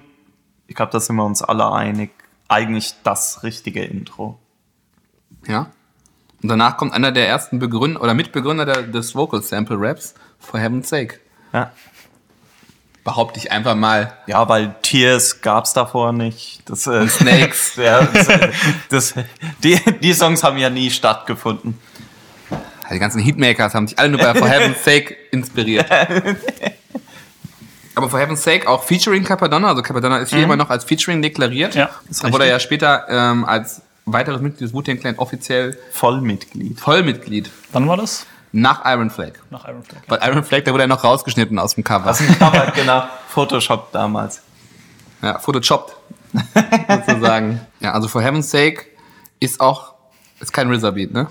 ich 0.67 0.75
glaube, 0.75 0.91
da 0.91 0.99
sind 0.99 1.15
wir 1.15 1.25
uns 1.25 1.41
alle 1.41 1.71
einig, 1.71 2.11
eigentlich 2.47 2.95
das 3.03 3.43
richtige 3.43 3.83
Intro. 3.83 4.39
Ja. 5.47 5.71
Und 6.41 6.49
danach 6.49 6.77
kommt 6.77 6.93
einer 6.93 7.11
der 7.11 7.27
ersten 7.27 7.59
Begründer 7.59 8.01
oder 8.01 8.13
Mitbegründer 8.13 8.65
der, 8.65 8.83
des 8.83 9.15
Vocal 9.15 9.41
Sample 9.41 9.77
Raps, 9.79 10.13
For 10.39 10.59
Heaven's 10.59 10.89
Sake. 10.89 11.19
Ja. 11.53 11.71
Behaupte 13.05 13.39
ich 13.39 13.51
einfach 13.51 13.75
mal. 13.75 14.13
Ja, 14.25 14.49
weil 14.49 14.75
Tears 14.81 15.41
gab's 15.41 15.73
davor 15.73 16.11
nicht. 16.11 16.63
Das, 16.65 16.87
äh, 16.87 17.07
Snakes. 17.07 17.75
ja, 17.77 18.01
das, 18.01 18.27
äh, 18.27 18.51
das, 18.89 19.13
die, 19.63 19.79
die 20.01 20.13
Songs 20.13 20.43
haben 20.43 20.57
ja 20.57 20.71
nie 20.71 20.89
stattgefunden. 20.89 21.79
Die 22.91 22.99
ganzen 22.99 23.21
Hitmakers 23.21 23.75
haben 23.75 23.87
sich 23.87 23.97
alle 23.97 24.09
nur 24.09 24.19
bei 24.19 24.33
For 24.33 24.49
Heaven's 24.49 24.83
Sake 24.83 25.15
inspiriert. 25.31 25.87
Aber 27.93 28.09
For 28.09 28.19
Heaven's 28.19 28.43
Sake 28.43 28.67
auch 28.67 28.83
featuring 28.83 29.23
Capadonna. 29.23 29.69
Also 29.69 29.83
Capadonna 29.83 30.17
ist 30.17 30.33
hier 30.33 30.43
immer 30.43 30.57
noch 30.57 30.71
als 30.71 30.83
featuring 30.83 31.21
deklariert. 31.21 31.75
Ja, 31.75 31.91
das 32.07 32.23
wurde 32.23 32.45
er 32.45 32.51
ja 32.51 32.59
später 32.59 33.05
ähm, 33.07 33.45
als 33.45 33.83
weiteres 34.05 34.41
Mitglied 34.41 34.61
des 34.61 34.73
Wu-Tang 34.73 34.99
Clan 34.99 35.15
offiziell 35.17 35.77
Vollmitglied. 35.91 36.79
Vollmitglied 36.79 37.51
Wann 37.71 37.87
war 37.87 37.97
das? 37.97 38.25
Nach 38.55 38.85
Iron 38.85 39.09
Flag. 39.09 39.33
Nach 39.49 39.67
Iron 39.67 39.83
Flag. 39.83 40.01
Weil 40.07 40.19
Iron 40.23 40.43
Flag, 40.43 40.63
da 40.63 40.71
wurde 40.71 40.83
er 40.85 40.87
noch 40.87 41.03
rausgeschnitten 41.03 41.59
aus 41.59 41.75
dem 41.75 41.83
Cover. 41.83 42.15
Aber 42.39 42.71
genau, 42.71 43.03
Photoshop 43.27 43.91
damals. 43.91 44.41
Ja, 45.21 45.39
photochopped. 45.39 45.95
sozusagen. 47.07 47.61
Ja, 47.79 47.93
also 47.93 48.07
For 48.07 48.21
Heaven's 48.21 48.49
Sake 48.49 48.85
ist 49.39 49.59
auch, 49.59 49.93
ist 50.39 50.53
kein 50.53 50.71
RZA-Beat, 50.71 51.13
ne? 51.13 51.27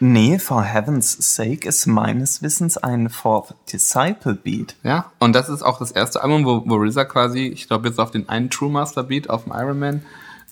Nee, 0.00 0.38
for 0.38 0.62
heaven's 0.62 1.16
sake 1.34 1.66
ist 1.66 1.86
meines 1.86 2.42
Wissens 2.42 2.76
ein 2.76 3.08
Fourth 3.08 3.54
Disciple 3.72 4.34
Beat. 4.34 4.76
Ja, 4.82 5.12
und 5.18 5.34
das 5.34 5.48
ist 5.48 5.62
auch 5.62 5.78
das 5.78 5.92
erste 5.92 6.22
Album, 6.22 6.44
wo, 6.44 6.62
wo 6.66 6.76
RZA 6.76 7.04
quasi, 7.04 7.46
ich 7.46 7.68
glaube 7.68 7.88
jetzt 7.88 7.98
auf 8.00 8.10
den 8.10 8.28
einen 8.28 8.50
True 8.50 8.70
Master 8.70 9.04
Beat 9.04 9.30
auf 9.30 9.44
dem 9.44 9.52
Iron 9.54 9.78
Man, 9.78 10.02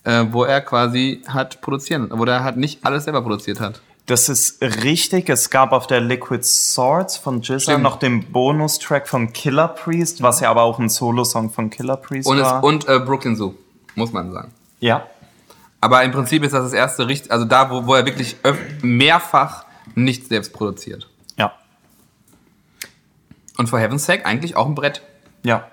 äh, 0.05 0.25
wo 0.31 0.45
er 0.45 0.61
quasi 0.61 1.23
hat 1.27 1.61
produzieren, 1.61 2.09
wo 2.13 2.25
er 2.25 2.45
halt 2.45 2.57
nicht 2.57 2.87
alles 2.87 3.05
selber 3.05 3.21
produziert 3.21 3.61
hat. 3.61 3.83
Das 4.07 4.29
ist 4.29 4.61
richtig. 4.61 5.29
Es 5.31 5.49
gab 5.51 5.71
auf 5.73 5.87
der 5.87 6.01
Liquid 6.01 6.43
Swords 6.45 7.17
von 7.17 7.43
Stimmt. 7.43 7.83
noch 7.83 7.99
den 7.99 8.33
Bonustrack 8.33 9.09
von 9.09 9.33
Killer 9.33 9.69
Priest, 9.69 10.23
was 10.23 10.41
ja 10.41 10.51
aber 10.51 10.63
auch 10.63 10.79
ein 10.81 10.89
Solo-Song 10.89 11.51
von 11.51 11.71
Killer 11.71 11.97
Priest 11.97 12.29
Und, 12.29 12.39
es, 12.39 12.45
war. 12.45 12.65
und 12.65 12.89
äh, 12.89 12.99
Brooklyn 12.99 13.37
Zoo, 13.37 13.55
muss 13.95 14.13
man 14.13 14.33
sagen. 14.33 14.53
ja, 14.81 15.07
Aber 15.81 16.03
im 16.03 16.11
Prinzip 16.11 16.43
ist 16.43 16.53
das 16.53 16.65
das 16.65 16.73
erste, 16.73 17.07
richt- 17.07 17.31
also 17.31 17.45
da, 17.45 17.71
wo, 17.71 17.87
wo 17.87 17.95
er 17.95 18.05
wirklich 18.05 18.37
mehrfach 18.83 19.65
nicht 19.95 20.27
selbst 20.29 20.53
produziert. 20.53 21.09
ja, 21.37 21.53
Und 23.59 23.69
For 23.69 23.79
Heaven's 23.79 24.05
Sake 24.05 24.27
eigentlich 24.27 24.57
auch 24.57 24.67
ein 24.67 24.75
Brett. 24.75 25.03
ja. 25.43 25.69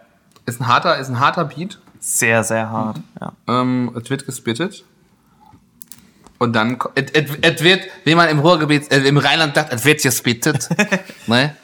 Ist 0.46 0.60
ein 0.62 0.68
harter, 0.68 0.98
ist 0.98 1.10
ein 1.10 1.20
harter 1.20 1.46
Beat. 1.46 1.78
Sehr, 2.00 2.44
sehr 2.44 2.72
hart. 2.72 3.00
Ja. 3.22 3.34
Ähm, 3.48 3.92
es 4.02 4.10
wird 4.10 4.26
gespittet. 4.26 4.84
Und 6.40 6.54
dann, 6.54 6.80
es, 6.96 7.62
wird, 7.64 7.82
wie 8.06 8.16
man 8.16 8.30
im 8.30 8.40
Ruhrgebiet, 8.40 8.90
äh, 8.92 9.00
im 9.02 9.18
Rheinland 9.18 9.56
sagt, 9.56 9.74
es 9.74 9.84
wird 9.84 10.02
gespittet. 10.02 10.70
ne? 11.28 11.56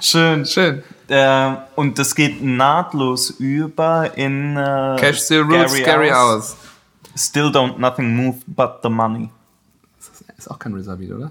Schön. 0.00 0.44
Schön. 0.44 0.82
Äh, 1.08 1.54
und 1.76 1.98
das 1.98 2.14
geht 2.14 2.42
nahtlos 2.42 3.30
über 3.30 4.16
in 4.16 4.56
äh, 4.56 4.96
Cash 4.98 5.20
the 5.22 5.38
Roots, 5.38 5.74
Scary 5.74 6.10
Hours. 6.10 6.56
Still 7.16 7.50
don't 7.50 7.78
nothing 7.78 8.14
move 8.14 8.38
but 8.46 8.80
the 8.82 8.90
money. 8.90 9.30
Ist 10.36 10.50
auch 10.50 10.58
kein 10.58 10.74
RZA-Beat, 10.74 11.12
oder? 11.12 11.30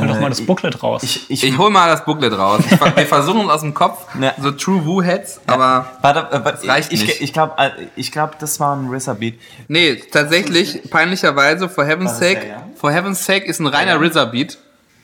Hol 0.00 0.06
doch 0.08 0.20
mal 0.20 0.28
das 0.28 0.40
Booklet 0.42 0.82
raus. 0.82 1.02
Ich, 1.02 1.30
ich, 1.30 1.44
Ich 1.44 1.58
hol 1.58 1.70
mal 1.70 1.88
das 1.88 2.04
Booklet 2.04 2.36
raus. 2.36 2.62
Ich, 2.70 2.80
wir 2.80 3.06
versuchen 3.06 3.42
es 3.42 3.48
aus 3.48 3.60
dem 3.62 3.74
Kopf, 3.74 4.06
Ja. 4.20 4.34
so 4.40 4.50
True 4.52 4.84
Woo-Heads, 4.84 5.40
aber 5.46 5.90
warte, 6.02 6.20
äh, 6.36 6.44
warte, 6.44 6.66
reicht 6.68 6.92
ich, 6.92 7.02
nicht. 7.02 7.20
Ich, 7.20 7.32
glaube, 7.32 7.54
ich 7.96 8.12
glaub, 8.12 8.38
das 8.38 8.58
war 8.60 8.74
ein 8.76 8.88
RZA-Beat. 8.92 9.34
nee, 9.68 9.96
tatsächlich, 10.10 10.90
peinlicherweise, 10.90 11.68
For 11.68 11.84
Heaven's 11.84 12.18
Sake, 12.18 12.40
der, 12.40 12.48
ja? 12.48 12.68
For 12.76 12.90
Heaven's 12.92 13.24
Sake 13.24 13.44
ist 13.46 13.60
ein 13.60 13.66
reiner 13.66 14.00
RZA-Beat, 14.00 14.58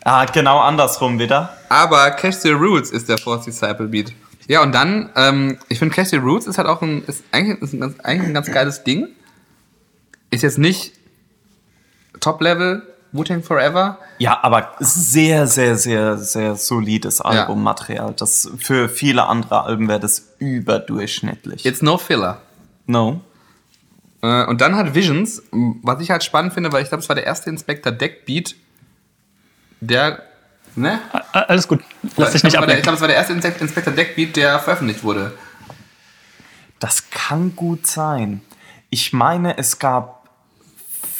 Ah, 0.06 0.26
genau 0.26 0.58
andersrum 0.60 1.18
wieder. 1.18 1.56
aber 1.70 2.10
Cash 2.10 2.36
the 2.36 2.50
Roots 2.50 2.90
ist 2.90 3.08
der 3.08 3.16
Fourth 3.18 3.46
Disciple 3.46 3.86
Beat. 3.86 4.12
Ja, 4.46 4.62
und 4.62 4.74
dann, 4.74 5.08
ähm, 5.16 5.56
ich 5.70 5.78
finde 5.78 5.94
Cash 5.94 6.08
the 6.10 6.16
Roots 6.16 6.46
ist 6.46 6.58
halt 6.58 6.68
auch 6.68 6.82
ein, 6.82 7.02
ist 7.06 7.24
eigentlich, 7.32 7.62
ist 7.62 7.72
ein, 7.72 7.80
ganz, 7.80 7.98
eigentlich 8.00 8.28
ein 8.28 8.34
ganz 8.34 8.52
geiles 8.52 8.84
Ding. 8.84 9.08
Ist 10.30 10.42
jetzt 10.42 10.58
nicht 10.58 10.92
Top-Level, 12.20 12.82
Wu-Tang 13.14 13.42
Forever, 13.42 13.98
Ja, 14.18 14.38
aber 14.42 14.72
sehr, 14.80 15.46
sehr, 15.46 15.76
sehr, 15.76 16.18
sehr 16.18 16.56
solides 16.56 17.20
Albummaterial. 17.20 18.12
Das 18.18 18.50
für 18.58 18.88
viele 18.88 19.24
andere 19.26 19.62
Alben 19.64 19.88
wäre 19.88 20.00
das 20.00 20.34
überdurchschnittlich. 20.38 21.64
It's 21.64 21.80
no 21.80 21.96
filler. 21.96 22.42
no. 22.86 23.20
Äh, 24.22 24.44
Und 24.46 24.60
dann 24.60 24.74
hat 24.74 24.94
Visions, 24.94 25.42
was 25.52 26.00
ich 26.00 26.10
halt 26.10 26.24
spannend 26.24 26.54
finde, 26.54 26.72
weil 26.72 26.82
ich 26.82 26.88
glaube, 26.88 27.02
es 27.02 27.08
war 27.08 27.14
der 27.16 27.24
erste 27.26 27.50
Inspector 27.50 27.92
Deck 27.92 28.24
Beat, 28.26 28.54
der, 29.80 30.22
ne? 30.76 30.98
Ah, 31.12 31.40
Alles 31.48 31.68
gut. 31.68 31.80
Lass 32.16 32.32
dich 32.32 32.36
ich 32.36 32.44
nicht 32.44 32.52
glaube, 32.54 32.54
es 32.54 32.54
war 32.54 32.66
der- 32.66 32.78
ich 32.78 32.80
ablenken. 32.80 32.82
glaube, 32.82 32.94
es 32.96 33.00
war 33.00 33.08
der 33.08 33.16
erste 33.16 33.32
Inspe- 33.34 33.60
Inspector 33.60 33.92
Deck 33.92 34.16
Beat, 34.16 34.36
der 34.36 34.58
veröffentlicht 34.60 35.04
wurde. 35.04 35.32
Das 36.80 37.10
kann 37.10 37.54
gut 37.54 37.86
sein. 37.86 38.40
Ich 38.90 39.12
meine, 39.12 39.56
es 39.58 39.78
gab 39.78 40.23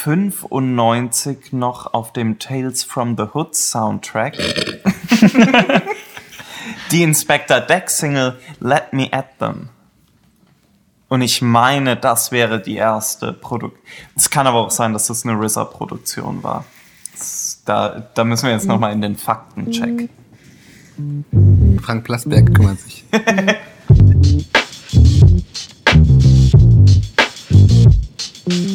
95 0.04 1.54
noch 1.54 1.94
auf 1.94 2.12
dem 2.12 2.38
Tales 2.38 2.84
from 2.84 3.16
the 3.16 3.24
Hood 3.32 3.56
Soundtrack 3.56 4.36
die 6.90 7.02
Inspector 7.02 7.60
Deck 7.60 7.88
Single 7.88 8.38
Let 8.60 8.92
Me 8.92 9.10
At 9.10 9.38
Them. 9.38 9.70
Und 11.08 11.22
ich 11.22 11.40
meine, 11.40 11.96
das 11.96 12.32
wäre 12.32 12.60
die 12.60 12.74
erste 12.74 13.32
Produktion. 13.32 13.80
Es 14.14 14.28
kann 14.28 14.46
aber 14.46 14.58
auch 14.58 14.70
sein, 14.70 14.92
dass 14.92 15.06
das 15.06 15.24
eine 15.24 15.42
RZA-Produktion 15.42 16.42
war. 16.42 16.66
Da, 17.64 18.06
da 18.12 18.24
müssen 18.24 18.44
wir 18.44 18.52
jetzt 18.52 18.66
nochmal 18.66 18.92
in 18.92 19.00
den 19.00 19.16
Faktencheck. 19.16 20.10
Frank 21.80 22.04
Plasberg 22.04 22.54
kümmert 22.54 22.80
sich. 22.80 23.06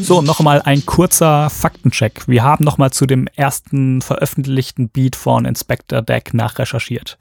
So, 0.01 0.21
noch 0.21 0.39
mal 0.39 0.61
ein 0.61 0.85
kurzer 0.85 1.49
Faktencheck. 1.49 2.27
Wir 2.27 2.43
haben 2.43 2.63
noch 2.63 2.77
mal 2.77 2.91
zu 2.91 3.05
dem 3.05 3.27
ersten 3.35 4.01
veröffentlichten 4.01 4.89
Beat 4.89 5.15
von 5.15 5.45
Inspector 5.45 6.01
Deck 6.01 6.33
nachrecherchiert. 6.33 7.17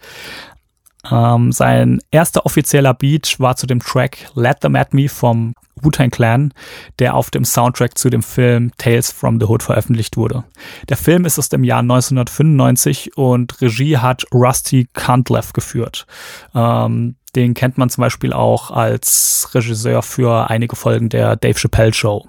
Ähm, 1.11 1.53
sein 1.53 2.01
erster 2.11 2.45
offizieller 2.47 2.95
Beat 2.95 3.39
war 3.39 3.57
zu 3.57 3.67
dem 3.67 3.81
Track 3.81 4.29
Let 4.35 4.61
Them 4.61 4.77
At 4.77 4.95
Me 4.95 5.09
vom 5.09 5.55
Wu-Tang 5.77 6.11
Clan, 6.11 6.53
der 6.99 7.15
auf 7.15 7.31
dem 7.31 7.45
Soundtrack 7.45 7.97
zu 7.97 8.11
dem 8.11 8.23
Film 8.23 8.73
Tales 8.79 9.13
from 9.13 9.39
the 9.41 9.47
Hood 9.47 9.63
veröffentlicht 9.63 10.17
wurde. 10.17 10.45
Der 10.89 10.97
Film 10.97 11.25
ist 11.25 11.39
aus 11.39 11.49
dem 11.49 11.65
Jahr 11.65 11.81
1995 11.81 13.17
und 13.17 13.61
Regie 13.61 13.99
hat 13.99 14.25
Rusty 14.33 14.89
Cantleff 14.93 15.53
geführt. 15.53 16.07
Ähm, 16.55 17.17
den 17.37 17.55
kennt 17.55 17.79
man 17.79 17.91
zum 17.91 18.03
Beispiel 18.03 18.33
auch 18.33 18.71
als 18.71 19.51
Regisseur 19.55 20.03
für 20.03 20.51
einige 20.51 20.77
Folgen 20.77 21.09
der 21.09 21.37
Dave 21.37 21.59
Chappelle 21.59 21.95
Show. 21.95 22.27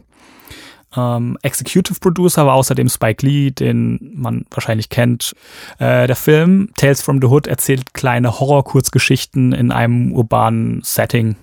Ähm, 0.96 1.38
Executive 1.42 2.00
Producer 2.00 2.46
war 2.46 2.56
außerdem 2.56 2.90
Spike 2.90 3.26
Lee, 3.26 3.52
den 3.52 4.14
man 4.16 4.46
wahrscheinlich 4.52 4.90
kennt. 4.90 5.34
Äh, 5.78 6.08
der 6.08 6.16
Film 6.16 6.70
Tales 6.76 7.02
from 7.02 7.20
the 7.22 7.28
Hood 7.28 7.48
erzählt 7.48 7.94
kleine 7.94 8.40
Horror-Kurzgeschichten 8.40 9.54
in 9.54 9.72
einem 9.72 10.12
urbanen 10.14 10.82
Setting. 10.84 11.36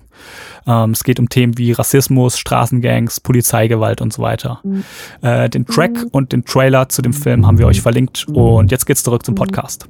Ähm, 0.65 0.91
es 0.91 1.03
geht 1.03 1.19
um 1.19 1.29
Themen 1.29 1.57
wie 1.57 1.71
Rassismus, 1.71 2.37
Straßengangs, 2.37 3.19
Polizeigewalt 3.19 4.01
und 4.01 4.11
so 4.13 4.21
weiter. 4.21 4.61
Äh, 5.21 5.49
den 5.49 5.65
Track 5.65 6.05
und 6.11 6.33
den 6.33 6.43
Trailer 6.43 6.89
zu 6.89 7.01
dem 7.01 7.13
Film 7.13 7.45
haben 7.45 7.57
wir 7.57 7.67
euch 7.67 7.81
verlinkt. 7.81 8.27
Und 8.27 8.71
jetzt 8.71 8.85
geht's 8.85 9.03
zurück 9.03 9.25
zum 9.25 9.35
Podcast. 9.35 9.87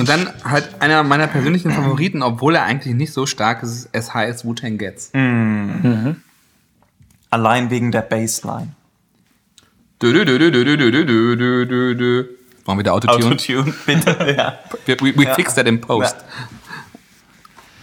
Und 0.00 0.08
dann 0.08 0.30
halt 0.44 0.80
einer 0.80 1.02
meiner 1.02 1.26
persönlichen 1.26 1.70
Favoriten, 1.72 2.22
obwohl 2.22 2.54
er 2.56 2.64
eigentlich 2.64 2.94
nicht 2.94 3.12
so 3.12 3.26
stark 3.26 3.62
ist, 3.62 3.88
high 4.14 4.30
as 4.30 4.44
Wu-Tang 4.44 4.78
Gets. 4.78 5.12
Allein 7.30 7.70
wegen 7.70 7.92
der 7.92 8.02
Bassline. 8.02 8.74
Dö, 10.02 10.12
dö, 10.12 10.24
dö, 10.24 10.38
dö, 10.38 10.50
dö, 10.50 10.64
dö, 10.76 10.90
dö, 10.90 11.04
dö, 11.36 11.66
dö, 11.66 11.94
dö. 11.94 12.24
Machen 12.66 12.78
wir 12.78 12.84
da 12.84 12.92
Autotune? 12.92 13.24
Autotune, 13.26 13.74
bitte. 13.86 14.34
ja. 14.36 14.58
We, 14.86 14.96
we, 15.00 15.16
we 15.18 15.24
Ja. 15.24 15.34
fix 15.34 15.54
that 15.54 15.66
in 15.66 15.80
post. 15.80 16.16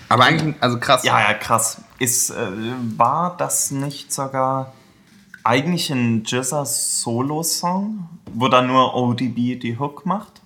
Aber 0.09 0.23
eigentlich, 0.23 0.55
also 0.61 0.79
krass. 0.79 1.03
ja, 1.03 1.19
ja, 1.19 1.33
krass. 1.33 1.81
Ist, 1.99 2.29
äh, 2.31 2.35
war 2.97 3.35
das 3.37 3.71
nicht 3.71 4.11
sogar 4.13 4.73
eigentlich 5.43 5.89
ein 5.91 6.23
Jizza 6.25 6.65
Solo-Song, 6.65 8.07
wo 8.33 8.47
dann 8.47 8.67
nur 8.67 8.95
ODB 8.95 9.55
die 9.59 9.77
Hook 9.77 10.05
macht? 10.05 10.41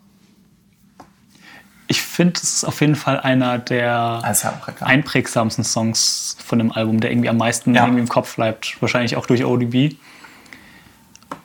Ich 1.91 2.01
finde, 2.01 2.39
es 2.41 2.53
ist 2.53 2.63
auf 2.63 2.79
jeden 2.79 2.95
Fall 2.95 3.19
einer 3.19 3.57
der 3.57 4.21
egal. 4.23 4.75
einprägsamsten 4.87 5.65
Songs 5.65 6.37
von 6.41 6.57
dem 6.57 6.71
Album, 6.71 7.01
der 7.01 7.11
irgendwie 7.11 7.27
am 7.27 7.35
meisten 7.35 7.75
Ja. 7.75 7.83
irgendwie 7.83 7.99
im 7.99 8.07
Kopf 8.07 8.35
bleibt. 8.35 8.77
Wahrscheinlich 8.81 9.17
auch 9.17 9.25
durch 9.25 9.43
ODB. 9.43 9.97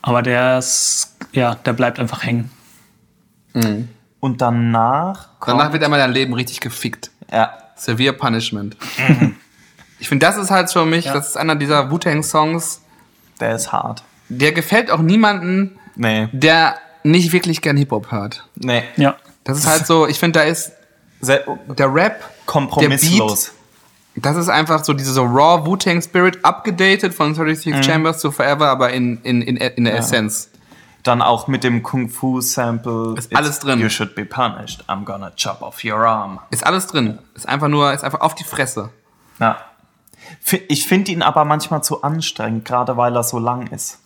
Aber 0.03 0.23
der 0.23 0.59
ist, 0.59 1.17
ja, 1.33 1.57
der 1.57 1.73
bleibt 1.73 1.99
einfach 1.99 2.23
hängen. 2.23 2.51
Und 4.21 4.41
danach 4.41 5.31
kommt, 5.41 5.59
Danach 5.59 5.73
wird 5.73 5.83
einmal 5.83 5.99
dein 5.99 6.13
Leben 6.13 6.33
richtig 6.35 6.61
gefickt. 6.61 7.11
ja, 7.33 7.53
Severe 7.77 8.13
Punishment. 8.15 8.77
Ich 9.99 10.11
finde, 10.11 10.27
das 10.27 10.37
ist 10.37 10.51
halt 10.51 10.71
für 10.71 10.85
mich, 10.85 11.07
Ja. 11.07 11.15
das 11.15 11.29
ist 11.31 11.37
einer 11.39 11.57
dieser 11.57 11.91
Wu-Tang-Songs, 11.91 12.83
der 13.41 13.55
ist 13.57 13.73
hart. 13.73 14.05
der 14.29 14.53
gefällt 14.53 14.91
auch 14.91 14.99
niemanden, 15.01 15.79
Nee, 15.97 16.29
der 16.33 16.77
nicht 17.03 17.33
wirklich 17.33 17.63
gern 17.63 17.79
Hip-Hop 17.79 18.13
hört. 18.13 18.47
nee. 18.57 18.83
Ja. 18.97 19.17
Das 19.47 19.59
ist 19.59 19.67
halt 19.67 19.87
so, 19.87 20.09
ich 20.09 20.19
finde, 20.19 20.41
da 20.41 20.45
ist 20.45 20.73
der 21.21 21.95
Rap, 21.95 22.23
kompromisslos. 22.47 23.53
das 24.17 24.37
ist 24.37 24.49
einfach 24.49 24.83
so 24.85 24.93
diese 24.93 25.13
so 25.13 25.23
raw 25.23 25.65
Wu-Tang 25.65 26.03
Spirit, 26.03 26.45
abgedatet 26.45 27.15
von 27.15 27.35
36 27.35 27.85
Chambers 27.85 28.19
zu 28.19 28.33
Forever, 28.33 28.69
aber 28.69 28.93
in, 28.93 29.23
in, 29.23 29.43
in, 29.43 29.57
in 29.57 29.85
der 29.85 29.97
Essenz. 29.97 30.51
Dann 31.05 31.23
auch 31.23 31.47
mit 31.47 31.63
dem 31.63 31.85
Kung 31.85 32.09
Fu 32.09 32.41
Sample. 32.41 33.15
Ist 33.17 33.35
alles 33.37 33.61
drin. 33.61 33.79
You 33.79 33.89
should 33.89 34.17
be 34.17 34.25
punished. 34.25 34.83
I'm 34.89 35.05
gonna 35.05 35.31
chop 35.37 35.63
off 35.63 35.85
your 35.85 35.99
arm. 35.99 36.41
Ist 36.51 36.67
alles 36.67 36.89
drin. 36.89 37.21
Ist 37.37 37.49
einfach 37.49 37.69
nur, 37.69 37.93
ist 37.93 38.03
einfach 38.03 38.21
auf 38.21 38.35
die 38.35 38.43
Fresse. 38.43 38.91
Ja. 39.39 39.59
Ich 40.67 40.89
finde 40.89 41.13
ihn 41.13 41.23
aber 41.23 41.45
manchmal 41.45 41.85
zu 41.85 42.03
anstrengend, 42.03 42.65
gerade 42.65 42.97
weil 42.97 43.15
er 43.15 43.23
so 43.23 43.39
lang 43.39 43.69
ist. 43.69 44.01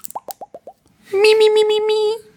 Mi, 1.10 1.16
mi, 1.16 1.50
mi, 1.54 1.64
mi, 1.66 1.80
mi. 1.86 2.29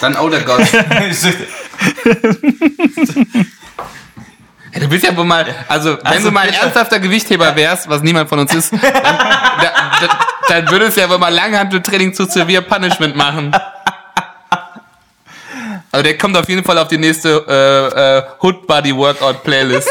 Dann 0.00 0.16
Older 0.16 0.40
God. 0.42 0.60
Ja, 4.74 4.80
du 4.80 4.88
bist 4.88 5.04
ja 5.04 5.16
wohl 5.16 5.24
mal, 5.24 5.46
also 5.66 5.96
wenn 5.98 6.06
Also 6.06 6.28
du 6.28 6.34
mal 6.34 6.46
ein 6.46 6.52
ernsthafter 6.52 7.00
Gewichtheber 7.00 7.56
wärst, 7.56 7.88
was 7.88 8.02
niemand 8.02 8.28
von 8.28 8.38
uns 8.40 8.54
ist, 8.54 8.72
dann, 8.72 8.80
da, 8.82 9.72
da, 10.00 10.08
dann 10.48 10.70
würdest 10.70 10.96
du 10.96 11.00
ja 11.00 11.08
wohl 11.08 11.18
mal 11.18 11.32
Langhanteltraining 11.32 12.12
zu 12.12 12.26
Severe 12.26 12.62
Punishment 12.62 13.16
machen. 13.16 13.50
Also 15.90 16.02
der 16.02 16.18
kommt 16.18 16.36
auf 16.36 16.46
jeden 16.50 16.62
Fall 16.64 16.76
auf 16.78 16.88
die 16.88 16.98
nächste 16.98 17.44
äh, 17.48 18.18
äh, 18.18 18.22
Hood 18.42 18.66
Body 18.66 18.94
Workout 18.94 19.42
Playlist. 19.42 19.88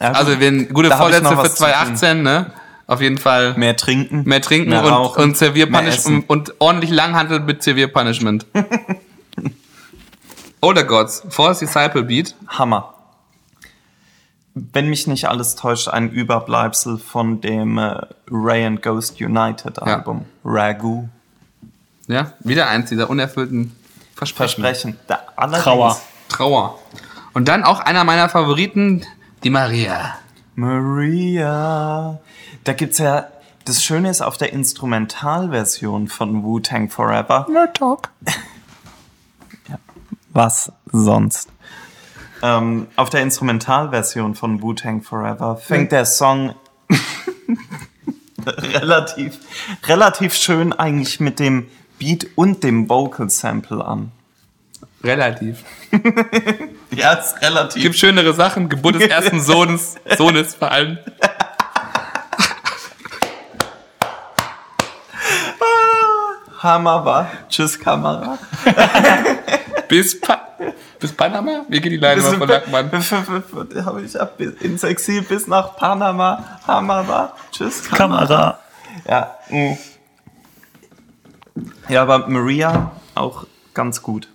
Ja, 0.00 0.10
Also 0.12 0.40
wenn 0.40 0.68
gute 0.72 0.88
Da 0.88 0.96
Vorsätze 0.98 1.28
für 1.28 1.36
was 1.36 1.54
zu 1.54 1.62
tun. 1.64 1.72
2018, 1.72 2.22
ne? 2.22 2.50
Auf 2.92 3.00
jeden 3.00 3.16
Fall 3.16 3.54
mehr 3.54 3.74
trinken. 3.74 4.22
mehr 4.26 4.42
trinken 4.42 4.68
mehr 4.68 4.84
und, 4.84 4.92
rauchen, 4.92 5.22
und 5.22 5.36
Severe 5.36 5.66
mehr 5.66 5.80
Punishment 5.80 6.18
essen. 6.18 6.24
und 6.28 6.54
ordentlich 6.58 6.90
Langhantel 6.90 7.40
mit 7.40 7.62
Severe 7.62 7.88
Punishment. 7.88 8.44
Older 10.60 10.84
Gods, 10.84 11.22
Force 11.30 11.60
Disciple 11.60 12.02
Beat. 12.02 12.34
Hammer. 12.46 12.92
Wenn 14.54 14.90
mich 14.90 15.06
nicht 15.06 15.26
alles 15.26 15.56
täuscht, 15.56 15.88
ein 15.88 16.10
Überbleibsel 16.10 16.98
von 16.98 17.40
dem 17.40 17.78
äh, 17.78 17.96
Ray 18.30 18.66
and 18.66 18.82
Ghost 18.82 19.20
United 19.20 19.80
Album. 19.80 20.26
Ragu. 20.44 21.08
Ja, 22.08 22.34
wieder 22.40 22.68
eins 22.68 22.90
dieser 22.90 23.08
unerfüllten 23.08 23.74
Versprechen. 24.14 24.62
Versprechen. 24.62 24.98
Da, 25.06 25.20
Trauer. 25.62 25.98
Trauer. 26.28 26.78
Und 27.32 27.48
dann 27.48 27.64
auch 27.64 27.80
einer 27.80 28.04
meiner 28.04 28.28
Favoriten, 28.28 29.02
die 29.44 29.50
Maria. 29.50 30.18
Maria. 30.54 32.20
Da 32.64 32.72
gibt's 32.72 32.98
ja. 32.98 33.28
Das 33.64 33.82
Schöne 33.84 34.10
ist 34.10 34.22
auf 34.22 34.36
der 34.36 34.52
Instrumentalversion 34.52 36.08
von 36.08 36.42
Wu-Tang 36.42 36.90
Forever. 36.90 37.46
Talk. 37.74 38.08
Was 40.32 40.72
sonst? 40.90 41.48
Ähm, 42.42 42.88
auf 42.96 43.08
der 43.10 43.22
Instrumentalversion 43.22 44.34
von 44.34 44.62
Wu-Tang 44.62 45.02
Forever 45.02 45.56
fängt 45.56 45.92
der 45.92 46.06
Song 46.06 46.56
relativ, 48.46 49.38
relativ 49.86 50.34
schön 50.34 50.72
eigentlich 50.72 51.20
mit 51.20 51.38
dem 51.38 51.68
Beat 52.00 52.26
und 52.34 52.64
dem 52.64 52.88
Vocal 52.88 53.30
Sample 53.30 53.84
an. 53.84 54.10
Relativ. 55.04 55.64
Ja, 56.94 57.14
ist 57.14 57.40
relativ. 57.40 57.82
Gibt 57.82 57.96
schönere 57.96 58.34
Sachen. 58.34 58.68
Geburt 58.68 58.96
des 58.96 59.06
ersten 59.06 59.40
Sohnes, 59.40 59.94
Sohnes 60.18 60.54
vor 60.54 60.70
allem. 60.70 60.98
Hammer. 66.62 67.30
Tschüss, 67.48 67.78
Kamera. 67.78 68.38
Bis, 69.88 70.18
pa 70.20 70.48
bis 70.98 71.12
Panama? 71.12 71.66
Wie 71.68 71.80
geht 71.80 71.92
die 71.92 71.96
Line 71.96 72.20
immer 72.20 72.32
von 72.34 72.48
Lackmann? 72.48 72.90
Habe 73.84 74.02
ich 74.02 74.18
ab 74.18 74.40
ins 74.40 74.84
Exil 74.84 75.22
bis 75.22 75.46
nach 75.46 75.76
Panama. 75.76 76.60
Hammer. 76.66 77.34
Tschüss, 77.50 77.82
Kamera. 77.84 78.26
Kamera. 78.26 78.58
Ja. 79.06 79.38
mm. 79.50 79.76
Ja, 81.88 82.02
aber 82.02 82.28
Maria 82.28 82.92
auch 83.14 83.46
ganz 83.74 84.02
gut. 84.02 84.28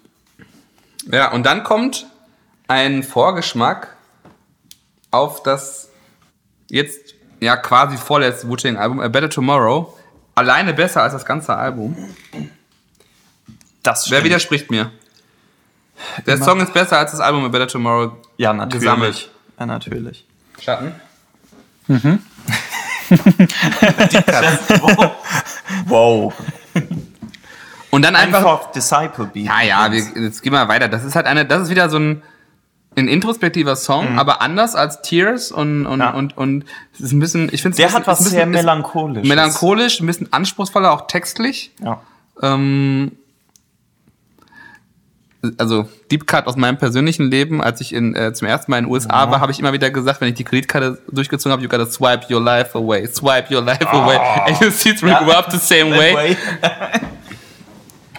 Ja, 1.12 1.32
und 1.32 1.45
dann 1.45 1.64
kommt 1.64 2.06
ein 2.68 3.02
Vorgeschmack 3.04 3.95
auf 5.10 5.41
das 5.41 5.90
jetzt 6.70 7.16
ja 7.40 7.56
quasi 7.56 7.98
vorletzte 7.98 8.48
Wu-Tang-Album, 8.48 8.99
A 8.99 9.08
Better 9.08 9.30
Tomorrow. 9.30 9.97
Alleine 10.38 10.76
besser 10.76 11.01
als 11.01 11.14
das 11.14 11.26
ganze 11.26 11.55
Album. 11.55 11.97
Das 13.81 14.11
Wer 14.11 14.23
widerspricht 14.23 14.69
mir? 14.69 14.91
Der 16.27 16.38
Song 16.38 16.59
ist 16.61 16.72
besser 16.73 16.99
als 16.99 17.09
das 17.09 17.19
Album 17.19 17.45
A 17.45 17.47
Better 17.47 17.68
Tomorrow. 17.68 18.18
Ja, 18.38 18.53
natürlich. 18.53 18.84
gesammelt. 18.84 19.31
Ja, 19.59 19.65
natürlich. 19.65 20.27
Schatten. 20.61 20.93
Wow. 25.85 26.34
Und 27.89 28.01
dann 28.03 28.15
einfach. 28.15 28.39
Einfach 28.39 28.72
Disciple 28.72 29.26
Beat. 29.26 29.45
Ja, 29.45 29.61
ja, 29.61 29.91
wir, 29.91 30.03
jetzt 30.23 30.43
gehen 30.43 30.53
wir 30.53 30.68
weiter. 30.68 30.88
Das 30.88 31.03
ist 31.03 31.15
halt 31.15 31.26
eine, 31.26 31.45
das 31.45 31.64
ist 31.64 31.69
wieder 31.69 31.89
so 31.89 31.97
ein, 31.97 32.22
ein 32.98 33.07
introspektiver 33.07 33.76
Song, 33.76 34.18
aber 34.18 34.41
anders 34.41 34.76
als 34.76 35.02
Tears 35.03 35.52
und, 35.52 35.86
und, 35.86 35.98
Mhm. 35.99 36.02
Ja. 36.03 36.10
und, 36.11 36.36
und 36.38 36.65
es 36.94 36.99
ist 37.02 37.11
ein 37.14 37.19
bisschen, 37.19 37.49
ich 37.53 37.61
finde 37.61 37.78
Der 37.78 37.94
hat 37.94 38.07
was 38.07 38.19
sehr 38.19 38.45
melancholisches. 38.48 39.28
melancholisch, 39.30 39.99
ein 39.99 40.07
bisschen 40.07 40.34
anspruchsvoller, 40.34 40.91
auch 40.91 41.07
textlich. 41.07 41.72
Ja. 41.84 42.02
Ähm, 42.41 43.11
also 45.60 45.88
Deep 46.11 46.26
Cut 46.26 46.48
aus 46.48 46.56
meinem 46.56 46.78
persönlichen 46.78 47.30
Leben, 47.30 47.61
als 47.61 47.80
ich 47.82 47.94
in, 47.94 48.15
äh, 48.15 48.34
zum 48.34 48.48
ersten 48.48 48.72
Mal 48.72 48.80
in 48.80 48.86
den 48.86 48.91
USA 48.91 49.30
war, 49.30 49.40
habe 49.40 49.52
ich 49.52 49.60
immer 49.60 49.72
wieder 49.72 49.91
gesagt, 49.91 50.19
wenn 50.19 50.30
ich 50.30 50.34
die 50.36 50.44
Kreditkarte 50.44 50.99
durchgezogen 51.11 51.52
habe, 51.52 51.61
you 51.61 51.69
gotta 51.69 51.86
swipe 51.86 52.34
your 52.34 52.41
life 52.41 52.76
away, 52.76 53.06
swipe 53.07 53.53
your 53.53 53.61
life 53.64 53.88
away, 53.88 54.18
and 54.48 54.60
you 54.60 54.72
see 54.72 54.90
it 54.90 55.02
will 55.03 55.14
go 55.24 55.32
up 55.32 55.52
the 55.52 55.60
same 55.60 55.91
way. 55.91 56.15
Way. 56.15 56.38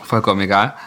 Vollkommen 0.05 0.41
egal. 0.43 0.75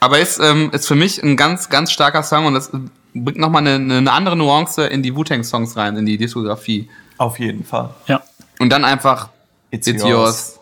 Aber 0.00 0.18
ist, 0.18 0.38
ähm, 0.38 0.70
ist 0.72 0.86
für 0.86 0.94
mich 0.94 1.22
ein 1.22 1.36
ganz, 1.36 1.68
ganz 1.68 1.90
starker 1.90 2.22
Song 2.22 2.46
und 2.46 2.54
das 2.54 2.70
bringt 3.14 3.38
nochmal 3.38 3.66
eine, 3.66 3.96
eine 3.96 4.12
andere 4.12 4.36
Nuance 4.36 4.86
in 4.86 5.02
die 5.02 5.14
Wu-Tang-Songs 5.14 5.76
rein, 5.76 5.96
in 5.96 6.06
die 6.06 6.18
Diskografie. 6.18 6.88
Auf 7.18 7.38
jeden 7.38 7.64
Fall. 7.64 7.90
Ja. 8.06 8.22
Und 8.58 8.70
dann 8.70 8.84
einfach 8.84 9.30
It's, 9.70 9.86
It's 9.86 10.02
yours. 10.02 10.10
yours. 10.10 10.60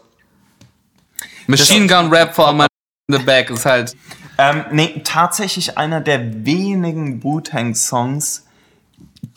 Machine 1.46 1.86
Gun 1.86 2.10
Rap 2.10 2.34
for 2.34 2.52
my 2.52 2.66
in 3.08 3.18
the 3.18 3.22
back 3.22 3.50
ist 3.50 3.66
halt. 3.66 3.94
Ähm, 4.38 4.64
nee, 4.72 5.02
tatsächlich 5.04 5.76
einer 5.78 6.00
der 6.00 6.44
wenigen 6.46 7.22
Wu-Tang-Songs, 7.22 8.46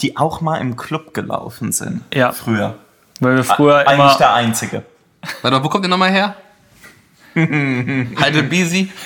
die 0.02 0.18
auch 0.18 0.42
mal 0.42 0.58
im 0.58 0.76
Club 0.78 1.14
gelaufen 1.14 1.72
sind. 1.72 2.02
Ja. 2.14 2.32
Früher. 2.32 2.78
Weil 3.20 3.36
wir 3.36 3.44
früher 3.44 3.80
Eigentlich 3.80 3.94
immer. 3.94 4.18
der 4.18 4.34
einzige. 4.34 4.84
Warte 5.42 5.58
mal, 5.58 5.64
wo 5.64 5.70
kommt 5.70 5.84
der 5.84 5.90
nochmal 5.90 6.12
her? 6.12 6.36
Heidel 7.36 8.44
Beasy. 8.44 8.92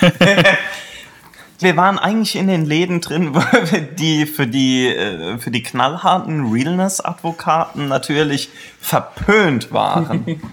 Wir 1.62 1.76
waren 1.76 1.98
eigentlich 1.98 2.36
in 2.36 2.48
den 2.48 2.64
Läden 2.66 3.00
drin, 3.00 3.34
wo 3.34 3.40
wir 3.40 3.80
die 3.80 4.26
für 4.26 4.46
die, 4.46 4.88
äh, 4.88 5.38
für 5.38 5.50
die 5.50 5.62
knallharten 5.62 6.52
Realness-Advokaten 6.52 7.88
natürlich 7.88 8.48
verpönt 8.80 9.72
waren. 9.72 10.40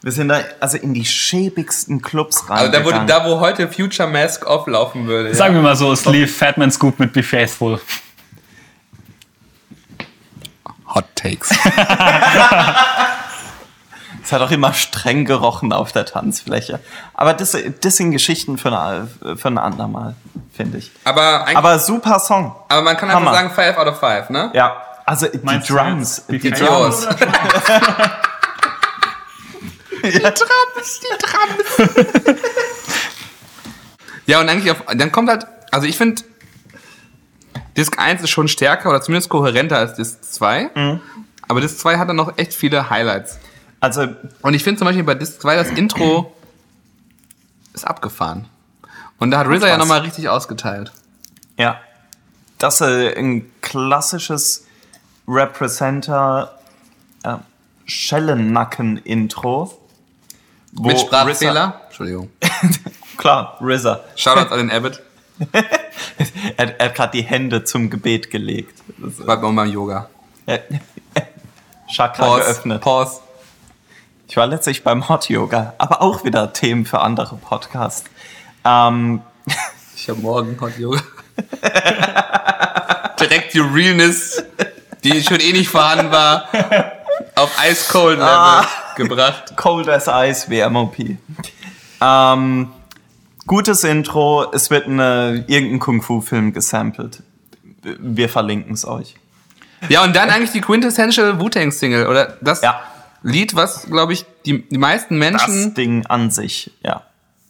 Wir 0.00 0.12
sind 0.12 0.28
da 0.28 0.40
also 0.60 0.78
in 0.78 0.94
die 0.94 1.04
schäbigsten 1.04 2.00
Clubs 2.00 2.44
Also 2.48 2.70
da, 2.70 2.84
wo, 2.84 2.90
reingegangen. 2.90 3.06
da, 3.08 3.24
wo 3.26 3.40
heute 3.40 3.66
Future 3.66 4.08
Mask 4.08 4.46
Off 4.46 4.68
laufen 4.68 5.08
würde. 5.08 5.34
Sagen 5.34 5.56
wir 5.56 5.60
mal 5.60 5.74
so, 5.74 5.90
es 5.90 6.06
lief 6.06 6.38
Fatman 6.38 6.70
Scoop 6.70 7.00
mit 7.00 7.12
Be 7.12 7.24
Faithful. 7.24 7.80
Hot 10.94 11.04
Takes. 11.16 11.50
Es 14.28 14.32
hat 14.32 14.42
auch 14.42 14.50
immer 14.50 14.74
streng 14.74 15.24
gerochen 15.24 15.72
auf 15.72 15.92
der 15.92 16.04
Tanzfläche. 16.04 16.80
Aber 17.14 17.32
das, 17.32 17.56
das 17.80 17.96
sind 17.96 18.10
Geschichten 18.10 18.58
für, 18.58 18.78
eine, 18.78 19.08
für 19.38 19.48
ein 19.48 19.56
andermal, 19.56 20.16
finde 20.54 20.76
ich. 20.76 20.90
Aber, 21.04 21.46
Aber 21.56 21.78
super 21.78 22.18
Song. 22.20 22.54
aber 22.68 22.82
man 22.82 22.98
kann 22.98 23.10
Hammer. 23.10 23.30
einfach 23.30 23.54
sagen 23.56 23.74
5 23.74 23.78
out 23.78 23.86
of 23.86 24.00
5, 24.00 24.28
ne? 24.28 24.50
Ja, 24.52 24.82
also 25.06 25.28
die 25.28 25.40
Meinst 25.42 25.70
du 25.70 25.76
Drums. 25.76 26.26
Die 26.28 26.38
Drums. 26.40 26.60
Drums? 26.60 27.08
Die 30.04 30.10
Drums, 30.20 31.00
die 31.00 31.16
Drums. 31.24 32.40
Ja, 34.26 34.40
und 34.40 34.50
eigentlich 34.50 34.70
auf, 34.70 34.82
dann 34.94 35.10
kommt 35.10 35.30
halt, 35.30 35.46
also 35.70 35.86
ich 35.86 35.96
finde, 35.96 36.22
Disc 37.78 37.98
1 37.98 38.20
ist 38.20 38.28
schon 38.28 38.48
stärker 38.48 38.90
oder 38.90 39.00
zumindest 39.00 39.30
kohärenter 39.30 39.78
als 39.78 39.94
Disc 39.94 40.22
2. 40.22 40.70
Mhm. 40.74 41.00
Aber 41.48 41.62
Disc 41.62 41.78
2 41.78 41.96
hat 41.96 42.10
dann 42.10 42.16
noch 42.16 42.36
echt 42.36 42.52
viele 42.52 42.90
Highlights. 42.90 43.38
Also, 43.80 44.06
Und 44.42 44.54
ich 44.54 44.64
finde 44.64 44.78
zum 44.78 44.86
Beispiel 44.86 45.04
bei 45.04 45.14
Disc 45.14 45.40
2 45.40 45.56
das 45.56 45.68
Intro 45.70 46.34
ist 47.74 47.84
abgefahren. 47.86 48.48
Und 49.18 49.30
da 49.30 49.38
hat 49.38 49.46
RZA 49.48 49.68
ja 49.68 49.76
nochmal 49.76 50.00
richtig 50.00 50.28
ausgeteilt. 50.28 50.92
ja. 51.56 51.80
Das 52.60 52.80
ist 52.80 52.88
äh, 52.88 53.14
ein 53.16 53.48
klassisches 53.60 54.66
Representer 55.28 56.58
äh, 57.22 57.36
Schellennacken-Intro. 57.86 59.78
Mit 60.72 60.96
RZA 60.96 61.06
Sprachfehler. 61.06 61.80
Entschuldigung. 61.86 62.30
Klar, 63.16 63.58
RZA. 63.62 64.00
Shoutout 64.16 64.52
an 64.52 64.58
den 64.58 64.70
Abbott. 64.72 65.00
Er, 66.56 66.80
er 66.80 66.86
hat 66.86 66.94
gerade 66.96 67.12
die 67.16 67.22
Hände 67.22 67.62
zum 67.62 67.90
Gebet 67.90 68.30
gelegt. 68.30 68.82
Das, 68.98 69.16
Bleibt 69.18 69.40
mal 69.42 69.52
beim 69.52 69.70
Yoga. 69.70 70.08
Chakra 71.88 72.24
Pause. 72.24 72.42
geöffnet. 72.44 72.80
Pause. 72.82 73.20
Ich 74.28 74.36
war 74.36 74.46
letztlich 74.46 74.84
beim 74.84 75.08
Hot 75.08 75.30
Yoga, 75.30 75.72
aber 75.78 76.02
auch 76.02 76.22
wieder 76.22 76.52
Themen 76.52 76.84
für 76.84 77.00
andere 77.00 77.36
Podcasts. 77.36 78.04
Ähm, 78.64 79.22
Ich 79.96 80.08
habe 80.08 80.20
morgen 80.20 80.56
Hot 80.60 80.78
Yoga. 80.78 81.00
Direkt 83.18 83.52
die 83.54 83.58
Realness, 83.58 84.44
die 85.02 85.22
schon 85.22 85.40
eh 85.40 85.52
nicht 85.52 85.68
vorhanden 85.68 86.12
war, 86.12 86.48
auf 87.34 87.50
Ice 87.68 87.90
Cold 87.90 88.18
Level 88.18 88.64
gebracht. 88.96 89.56
Cold 89.56 89.88
as 89.88 90.06
Ice 90.06 90.48
wie 90.50 90.64
MOP. 90.68 90.96
Ähm, 92.00 92.70
gutes 93.46 93.82
Intro, 93.82 94.52
es 94.52 94.70
wird 94.70 94.86
eine, 94.86 95.44
irgendein 95.48 95.80
Kung-Fu-Film 95.80 96.52
gesampelt. 96.52 97.22
Wir 97.82 98.28
verlinken 98.28 98.74
es 98.74 98.86
euch. 98.86 99.16
Ja, 99.88 100.04
und 100.04 100.14
dann 100.14 100.30
eigentlich 100.30 100.52
die 100.52 100.60
Quintessential 100.60 101.40
Wu-Tang 101.40 101.72
Single, 101.72 102.06
oder 102.06 102.36
das 102.40 102.62
Ja. 102.62 102.80
Lied, 103.22 103.54
was, 103.54 103.86
glaube 103.86 104.12
ich, 104.12 104.24
die, 104.46 104.62
die 104.68 104.78
meisten 104.78 105.18
Das 105.18 105.30
Menschen, 105.30 105.74
Ding 105.74 106.06
an 106.06 106.30
sich, 106.30 106.70
ja. 106.82 107.02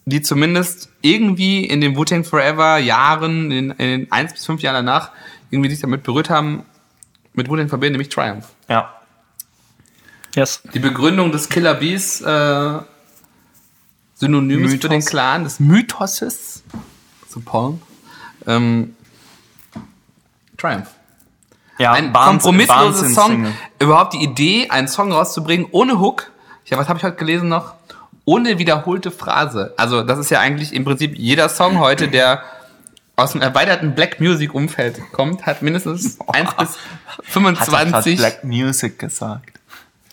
die 0.05 0.21
zumindest 0.21 0.89
irgendwie 1.01 1.65
in 1.65 1.81
den 1.81 1.95
Wu-Tang 1.95 2.23
Forever 2.23 2.77
Jahren, 2.77 3.51
in, 3.51 3.71
in 3.71 3.77
den 3.77 4.11
eins 4.11 4.33
bis 4.33 4.45
fünf 4.45 4.61
Jahren 4.61 4.85
danach, 4.85 5.11
irgendwie 5.51 5.69
sich 5.69 5.79
damit 5.79 6.03
berührt 6.03 6.29
haben, 6.29 6.63
mit 7.33 7.49
Wu-Tang 7.49 7.69
verbinden, 7.69 7.93
nämlich 7.93 8.09
Triumph. 8.09 8.47
Ja. 8.67 8.93
Yes. 10.35 10.61
Die 10.73 10.79
Begründung 10.79 11.31
des 11.31 11.49
Killer 11.49 11.75
Bees, 11.75 12.21
äh, 12.21 12.79
Synonym 14.15 14.65
ist 14.65 14.71
für 14.71 14.75
Mythos. 14.75 14.89
den 14.89 15.05
Clan, 15.05 15.43
des 15.43 15.59
Mythoses, 15.59 16.63
so 17.29 17.39
Paul, 17.39 17.79
ähm, 18.45 18.95
Triumph. 20.57 20.89
Ja 21.79 21.91
Ein 21.93 22.13
Wahnsinn- 22.13 22.31
kompromissloses 22.41 23.15
Song. 23.15 23.23
Wahnsinns-Single. 23.31 23.53
Überhaupt 23.79 24.13
die 24.13 24.23
Idee, 24.23 24.69
einen 24.69 24.87
Song 24.87 25.11
rauszubringen 25.11 25.67
ohne 25.71 25.99
Hook. 25.99 26.31
Ja, 26.65 26.77
was 26.77 26.87
habe 26.87 26.99
ich 26.99 27.03
heute 27.03 27.15
gelesen 27.15 27.49
noch? 27.49 27.73
Ohne 28.25 28.59
wiederholte 28.59 29.09
Phrase. 29.09 29.73
Also 29.77 30.03
das 30.03 30.19
ist 30.19 30.29
ja 30.29 30.39
eigentlich 30.39 30.71
im 30.73 30.85
Prinzip 30.85 31.17
jeder 31.17 31.49
Song 31.49 31.79
heute, 31.79 32.07
der 32.09 32.43
aus 33.15 33.31
dem 33.31 33.41
erweiterten 33.41 33.95
Black 33.95 34.19
Music 34.21 34.53
Umfeld 34.53 35.01
kommt, 35.11 35.45
hat 35.45 35.61
mindestens 35.63 36.19
1 36.27 36.53
bis 36.53 36.69
Hat 36.69 36.77
er 36.77 37.15
grad 37.15 37.25
25. 37.25 38.17
Black 38.17 38.43
Music 38.43 38.99
gesagt. 38.99 39.57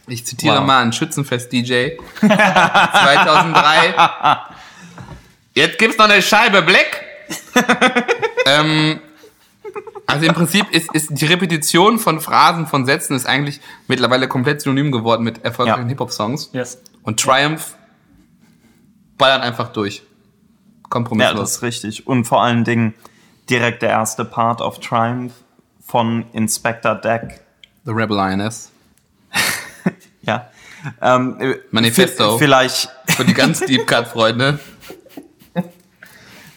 Ich 0.08 0.24
zitiere 0.24 0.58
Wow. 0.60 0.66
mal 0.66 0.82
einen 0.82 0.92
Schützenfest-DJ 0.92 1.98
2003. 2.20 3.94
Jetzt 5.54 5.78
gibt's 5.78 5.98
noch 5.98 6.08
eine 6.08 6.22
Scheibe 6.22 6.62
Black. 6.62 7.02
ähm, 8.46 9.00
also 10.06 10.26
im 10.26 10.34
Prinzip 10.34 10.70
ist, 10.70 10.92
ist 10.94 11.08
die 11.10 11.24
Repetition 11.26 11.98
von 11.98 12.20
Phrasen, 12.20 12.66
von 12.66 12.84
Sätzen 12.86 13.14
ist 13.16 13.26
eigentlich 13.26 13.60
mittlerweile 13.88 14.28
komplett 14.28 14.60
synonym 14.62 14.92
geworden 14.92 15.22
mit 15.24 15.44
erfolgreichen 15.44 15.82
Ja. 15.82 15.88
Hip-Hop-Songs. 15.88 16.50
Yes. 16.52 16.78
Und 17.02 17.20
Triumph 17.20 17.76
ballert 19.18 19.42
einfach 19.42 19.72
durch. 19.72 19.96
Ja, 19.98 20.02
das 20.82 20.90
Kompromisslos. 20.90 21.50
ist 21.56 21.62
richtig. 21.62 22.06
Und 22.06 22.24
vor 22.26 22.42
allen 22.42 22.64
Dingen 22.64 22.94
direkt 23.50 23.82
der 23.82 23.90
erste 23.90 24.24
Part 24.24 24.60
of 24.60 24.78
Triumph 24.80 25.32
von 25.84 26.24
Inspector 26.32 26.94
Deck. 26.94 27.40
The 27.84 27.92
Rebel 27.92 28.18
INS. 28.18 28.70
Ja. 30.22 30.50
Ähm, 31.00 31.36
äh, 31.40 31.54
Manifesto. 31.70 32.34
vi- 32.34 32.38
Vielleicht 32.38 32.88
Für 33.06 33.24
die 33.24 33.32
ganz 33.34 33.60
Deep 33.66 33.86
Cut-Freunde. 33.86 34.58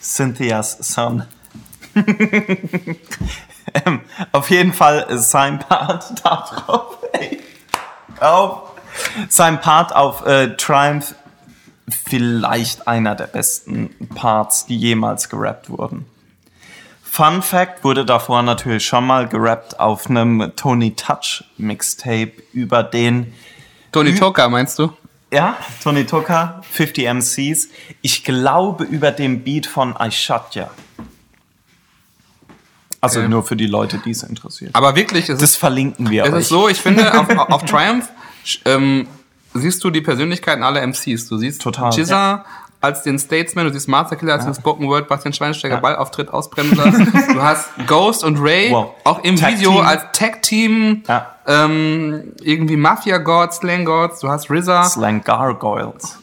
Cynthias 0.02 0.78
Son. 0.80 1.24
ähm, 3.86 4.02
auf 4.32 4.50
jeden 4.50 4.74
Fall 4.74 5.06
ist 5.10 5.32
sein 5.32 5.60
Part 5.60 6.14
darauf. 6.24 6.98
Ey, 7.14 7.40
auf, 8.20 8.72
sein 9.30 9.62
Part 9.62 9.96
auf 9.96 10.26
äh, 10.26 10.56
Triumph 10.56 11.16
vielleicht 11.90 12.88
einer 12.88 13.16
der 13.16 13.28
besten 13.28 13.90
Parts, 14.14 14.66
die 14.66 14.78
jemals 14.78 15.30
gerappt 15.30 15.70
wurden. 15.70 16.06
Fun 17.02 17.42
Fact 17.42 17.84
wurde 17.84 18.06
davor 18.06 18.44
natürlich 18.44 18.86
schon 18.86 19.08
mal 19.08 19.28
gerappt 19.28 19.80
auf 19.80 20.10
einem 20.10 20.54
Tony 20.56 20.96
Touch 20.96 21.44
Mixtape 21.58 22.34
über 22.54 22.84
den 22.84 23.34
Tony 23.92 24.14
Toka, 24.14 24.48
meinst 24.48 24.78
du? 24.78 24.94
ja, 25.32 25.58
Tony 25.84 26.06
Tucker, 26.06 26.62
50 26.72 27.06
MCs. 27.06 27.70
Ich 28.02 28.24
glaube 28.24 28.84
über 28.84 29.12
den 29.12 29.44
Beat 29.44 29.68
von 29.68 29.96
I 30.00 30.12
Shot 30.12 30.56
Ya. 30.56 30.70
Also 33.02 33.20
Okay. 33.20 33.30
nur 33.30 33.44
für 33.44 33.56
die 33.56 33.68
Leute, 33.68 33.98
die 34.04 34.12
es 34.12 34.24
interessiert. 34.24 34.76
Aber 34.76 34.96
wirklich, 34.96 35.30
es 35.30 35.40
Das 35.40 35.52
ist 35.52 35.56
verlinken 35.58 36.10
wir 36.10 36.26
Es 36.26 36.34
ist 36.34 36.50
so, 36.50 36.68
ich 36.68 36.78
finde, 36.82 37.14
auf, 37.20 37.30
auf 37.30 37.64
Triumph 37.66 38.10
ähm, 38.66 39.08
siehst 39.54 39.84
du 39.84 39.90
die 39.90 40.02
Persönlichkeiten 40.02 40.64
aller 40.64 40.82
MCs. 40.86 41.28
Du 41.30 41.38
siehst 41.38 41.62
Total. 41.62 41.94
Jizza 41.94 42.46
als 42.82 43.04
den 43.04 43.20
Statesman, 43.20 43.66
du 43.68 43.74
siehst 43.74 43.90
Master 43.90 44.16
Killer 44.16 44.34
als 44.34 44.46
den 44.46 44.54
Spoken 44.54 44.88
Word, 44.88 45.10
Bastian 45.10 45.34
Schweinsteiger, 45.34 45.76
Ja. 45.76 45.80
Ballauftritt, 45.82 46.30
Ausbremser. 46.30 46.92
du 47.34 47.42
hast 47.42 47.70
Ghost 47.88 48.24
und 48.24 48.38
Ray, 48.38 48.72
Wow. 48.72 48.92
auch 49.04 49.22
im 49.24 49.36
Tag 49.36 49.52
Video 49.58 49.72
Team. 49.74 49.82
als 49.86 50.04
Tag-Team. 50.14 51.04
Ja. 51.08 51.36
Ähm, 51.46 52.34
irgendwie 52.42 52.78
Mafia 52.78 53.18
Gods, 53.18 53.58
Slang 53.58 53.84
Gods, 53.84 54.20
du 54.22 54.30
hast 54.30 54.50
RZA. 54.50 54.86
Slang 54.86 55.22
Gargoyles. 55.24 56.20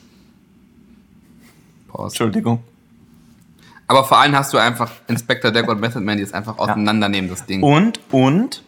Pause. 1.89 2.05
Entschuldigung. 2.07 2.63
Aber 3.89 4.05
vor 4.05 4.19
allem 4.19 4.37
hast 4.37 4.53
du 4.53 4.59
einfach 4.59 4.91
Inspector 5.07 5.51
Deck 5.51 5.69
und 5.69 5.81
Method 5.81 6.01
Man, 6.01 6.17
die 6.17 6.25
es 6.25 6.33
einfach 6.33 6.59
auseinandernehmen, 6.59 7.31
das 7.31 7.47
Ding. 7.47 7.63
Und, 7.63 8.01
und, 8.11 8.63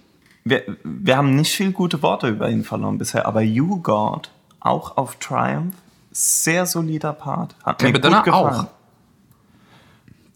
wir, 0.45 0.63
wir 0.85 1.17
haben 1.17 1.35
nicht 1.35 1.55
viel 1.55 1.73
gute 1.73 2.03
Worte 2.03 2.29
über 2.29 2.49
ihn 2.49 2.65
verloren 2.65 2.99
bisher, 2.99 3.27
aber 3.27 3.43
You 3.43 3.81
God, 3.83 4.31
auch 4.61 4.97
auf 4.97 5.17
Triumph, 5.17 5.75
sehr 6.13 6.67
solider 6.67 7.13
Part. 7.13 7.55
Hat 7.65 7.83
mir 7.83 7.93
Cappadonna 7.93 8.17
gut 8.19 8.25
gefallen. 8.25 8.55
auch. 8.55 8.67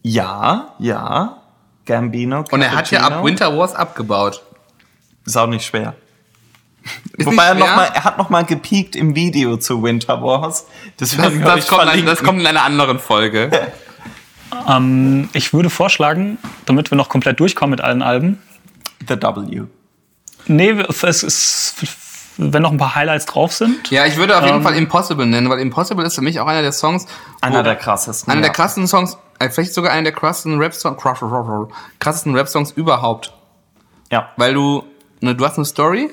Ja, 0.03 0.75
ja. 0.79 1.39
Gambino. 1.87 2.45
Und 2.51 2.63
er 2.63 2.73
hat 2.73 2.91
ja 2.91 3.01
ab 3.01 3.05
Cappuccino. 3.05 3.27
Winter 3.27 3.59
Wars 3.59 3.75
abgebaut. 3.75 4.43
Ist 5.25 5.37
auch 5.37 5.47
nicht 5.47 5.65
schwer. 5.65 5.95
Ist 7.17 7.27
Wobei 7.27 7.45
er, 7.45 7.55
nicht 7.55 7.61
noch 7.61 7.67
schwer? 7.69 7.77
mal, 7.77 7.91
er 7.95 8.05
hat 8.05 8.19
noch 8.19 8.31
mal 8.31 8.45
gepiekt 8.45 8.97
im 8.97 9.15
Video 9.15 9.57
zu 9.57 9.83
Winter 9.83 10.23
Wars. 10.23 10.67
Das, 10.97 11.17
das, 11.17 11.33
das, 11.41 11.67
kommt, 11.69 12.09
das 12.09 12.23
kommt 12.23 12.41
in 12.41 12.47
einer 12.47 12.65
anderen 12.65 12.99
Folge. 12.99 13.51
Ähm, 14.69 15.29
ich 15.33 15.53
würde 15.53 15.71
vorschlagen, 15.71 16.39
damit 16.67 16.91
wir 16.91 16.97
noch 16.97 17.09
komplett 17.09 17.41
durchkommen 17.41 17.71
mit 17.73 17.81
allen 17.81 18.03
Alben. 18.03 18.41
The 19.09 19.17
W. 19.21 19.63
Nee, 20.47 20.71
es 21.03 21.23
ist, 21.23 21.75
wenn 22.37 22.63
noch 22.63 22.73
ein 22.73 22.79
paar 22.79 22.95
Highlights 22.95 23.27
drauf 23.27 23.53
sind. 23.53 23.91
Ja, 23.91 24.07
ich 24.07 24.17
würde 24.17 24.37
auf 24.37 24.45
jeden 24.45 24.57
Ähm. 24.59 24.63
Fall 24.63 24.75
Impossible 24.77 25.27
nennen, 25.27 25.49
weil 25.51 25.61
Impossible 25.61 26.05
ist 26.05 26.15
für 26.15 26.23
mich 26.23 26.41
auch 26.41 26.47
einer 26.47 26.63
der 26.63 26.73
Songs, 26.73 27.07
Einer 27.41 27.63
der 27.63 27.77
krassesten. 27.77 28.31
einer 28.31 28.41
ja. 28.41 28.47
der 28.47 28.53
krassesten 28.53 28.87
Songs, 28.89 29.19
äh, 29.39 29.51
vielleicht 29.51 29.75
sogar 29.75 29.93
einer 29.93 30.05
der 30.05 30.13
krassesten 30.13 30.59
Rap-Songs, 30.59 31.01
krassesten 31.99 32.35
Rap-Songs 32.35 32.73
überhaupt. 32.73 33.33
Ja. 34.11 34.31
Weil 34.37 34.55
du, 34.55 34.85
ne, 35.21 35.35
du 35.35 35.45
hast 35.45 35.57
eine 35.57 35.65
Story, 35.65 36.11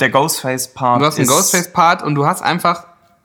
Der 0.00 0.10
Ghostface-Part 0.10 1.00
du 1.00 1.06
hast 1.06 1.18
einen 1.18 1.26
Ghostface-Part 1.28 2.02
und 2.02 2.14
du 2.14 2.26
hast 2.26 2.42
einfach 2.42 2.84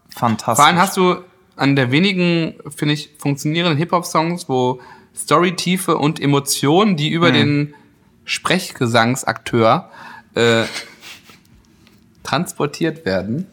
fantastisch. 0.09 0.55
Vor 0.57 0.65
allem 0.65 0.79
hast 0.79 0.97
du 0.97 1.17
an 1.55 1.75
der 1.75 1.91
wenigen, 1.91 2.55
finde 2.75 2.93
ich, 2.93 3.11
funktionierenden 3.17 3.77
Hip-Hop-Songs, 3.77 4.49
wo 4.49 4.81
Storytiefe 5.15 5.97
und 5.97 6.19
Emotionen, 6.19 6.97
die 6.97 7.09
über 7.09 7.31
den 7.31 7.75
Sprechgesangsakteur 8.25 9.89
äh, 10.33 10.63
transportiert 12.23 13.05
werden, 13.05 13.47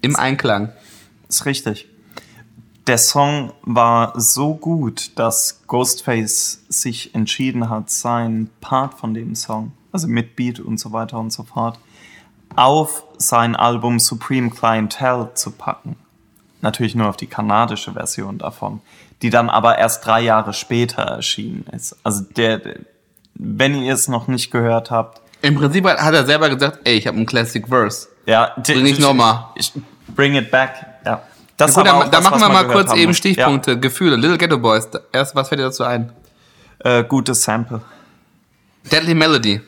im 0.00 0.16
Einklang. 0.16 0.72
ist 1.28 1.44
richtig. 1.44 1.88
Der 2.86 2.96
Song 2.96 3.52
war 3.62 4.18
so 4.18 4.54
gut, 4.54 5.10
dass 5.16 5.60
Ghostface 5.66 6.64
sich 6.70 7.14
entschieden 7.14 7.68
hat, 7.68 7.90
seinen 7.90 8.48
Part 8.62 8.94
von 8.94 9.12
dem 9.12 9.34
Song, 9.34 9.72
also 9.92 10.08
mit 10.08 10.36
Beat 10.36 10.58
und 10.58 10.78
so 10.78 10.92
weiter 10.92 11.18
und 11.18 11.30
so 11.30 11.42
fort, 11.42 11.78
auf 12.56 13.04
sein 13.18 13.54
Album 13.54 13.98
Supreme 13.98 14.48
Clientele 14.48 15.32
zu 15.34 15.50
packen. 15.50 15.96
Natürlich 16.60 16.94
nur 16.94 17.08
auf 17.08 17.16
die 17.16 17.26
kanadische 17.26 17.92
Version 17.92 18.38
davon, 18.38 18.80
die 19.22 19.30
dann 19.30 19.48
aber 19.48 19.78
erst 19.78 20.04
drei 20.06 20.20
Jahre 20.20 20.52
später 20.52 21.02
erschienen 21.02 21.66
ist. 21.72 21.96
Also 22.02 22.22
der, 22.36 22.60
wenn 23.34 23.80
ihr 23.82 23.94
es 23.94 24.08
noch 24.08 24.26
nicht 24.26 24.50
gehört 24.50 24.90
habt, 24.90 25.20
Im 25.40 25.54
Prinzip 25.54 25.86
hat 25.86 26.14
er 26.14 26.26
selber 26.26 26.48
gesagt, 26.48 26.80
ey, 26.84 26.96
ich 26.96 27.06
habe 27.06 27.16
einen 27.16 27.26
Classic 27.26 27.66
Verse. 27.68 28.08
ja, 28.26 28.52
Bring 28.64 28.86
ich 28.86 28.98
noch 28.98 29.14
mal. 29.14 29.50
Ich, 29.54 29.72
bring 30.16 30.34
it 30.34 30.50
back. 30.50 30.84
Ja. 31.06 31.22
Das 31.56 31.74
Gut, 31.74 31.84
ist 31.86 31.92
aber 31.92 32.06
da, 32.06 32.20
machen 32.20 32.40
wir 32.40 32.48
mal 32.48 32.66
kurz 32.66 32.90
haben 32.90 32.98
eben. 32.98 33.14
Stichpunkte, 33.14 33.78
Gefühle. 33.78 34.16
Little 34.16 34.38
Ghetto 34.38 34.58
Boys, 34.58 34.88
erst, 35.12 35.34
was 35.36 35.48
fällt 35.48 35.60
dir 35.60 35.64
dazu 35.64 35.84
ein? 35.84 36.12
Ja. 36.84 36.98
Äh, 36.98 37.04
gutes 37.04 37.42
Sample. 37.42 37.82
Deadly 38.90 39.14
Melody. 39.14 39.60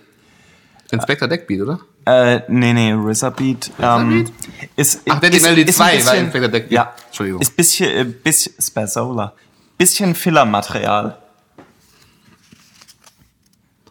Inspector 0.93 1.29
Deckbeat, 1.29 1.61
oder? 1.61 1.81
Äh, 2.11 2.43
nee, 2.49 2.73
nee, 2.73 2.93
RZA 2.93 3.31
Beat. 3.31 3.71
Ähm, 3.81 4.25
Beat? 4.25 4.33
ist, 4.77 5.01
Ach, 5.09 5.21
Deadly 5.21 5.37
ist- 5.37 5.43
Melody 5.45 5.63
ist 5.63 5.69
ein 5.69 5.75
2 5.75 5.85
war 5.85 5.93
bisschen- 6.13 6.25
Inspector 6.25 6.49
Deckbeat. 6.49 6.73
Ja, 6.73 6.95
Entschuldigung. 7.07 7.41
Ist 7.43 7.57
bisschen, 7.57 7.91
äh, 7.91 8.05
bisschen, 8.05 8.53
Spazola. 8.61 9.33
Bisschen 9.79 10.15
Fillermaterial. 10.15 11.19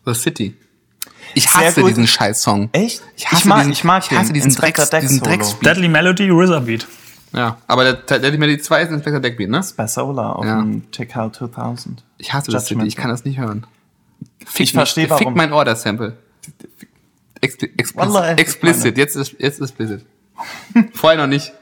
The 0.06 0.14
City. 0.14 0.56
Ich 1.36 1.44
Sehr 1.50 1.68
hasse 1.68 1.82
gut. 1.82 1.92
diesen 1.92 2.08
Scheiß-Song. 2.08 2.70
Echt? 2.72 3.02
Ich 3.16 3.28
hasse 3.28 3.38
ich 3.42 3.46
mag, 3.46 3.60
diesen, 3.60 3.72
ich 3.74 3.84
mag 3.84 4.04
ich 4.10 4.18
hasse 4.18 4.34
diesen 4.34 4.54
Drecks, 4.56 4.90
Deck 4.90 5.02
diesen 5.02 5.20
Solo. 5.20 5.30
Drecks 5.30 5.60
Deadly 5.60 5.88
Melody, 5.88 6.30
RZA 6.32 6.60
Beat. 6.60 6.88
Ja, 7.34 7.58
aber 7.68 7.84
der 7.84 7.94
Deadly 8.20 8.38
Melody 8.40 8.60
2 8.60 8.82
ist 8.82 8.92
Inspector 8.92 9.20
Deckbeat, 9.20 9.50
ne? 9.50 9.62
Spazola 9.64 10.32
auf 10.32 10.46
Ja. 10.46 10.60
dem 10.60 10.90
Tical 10.92 11.32
2000. 11.32 12.04
Ich 12.18 12.34
hasse 12.34 12.52
das 12.52 12.64
City, 12.64 12.74
Judgment. 12.74 12.88
ich 12.88 12.96
kann 12.96 13.12
das 13.12 13.24
nicht 13.26 13.38
hören. 13.38 13.68
Fick 14.46 14.66
Ich 14.66 14.72
verstehe, 14.74 15.08
warum. 15.10 15.28
Fick 15.28 15.36
mein 15.36 15.54
Order-Sample. 15.54 16.18
Expli 17.42 17.72
Wallah, 17.96 18.32
explicit, 18.32 18.40
explicit. 18.40 18.98
Jetzt 18.98 19.16
ist, 19.16 19.36
jetzt 19.40 19.60
ist 19.60 19.70
explicit. 19.70 20.06
Vorher 20.94 21.20
noch 21.20 21.28
nicht. 21.28 21.54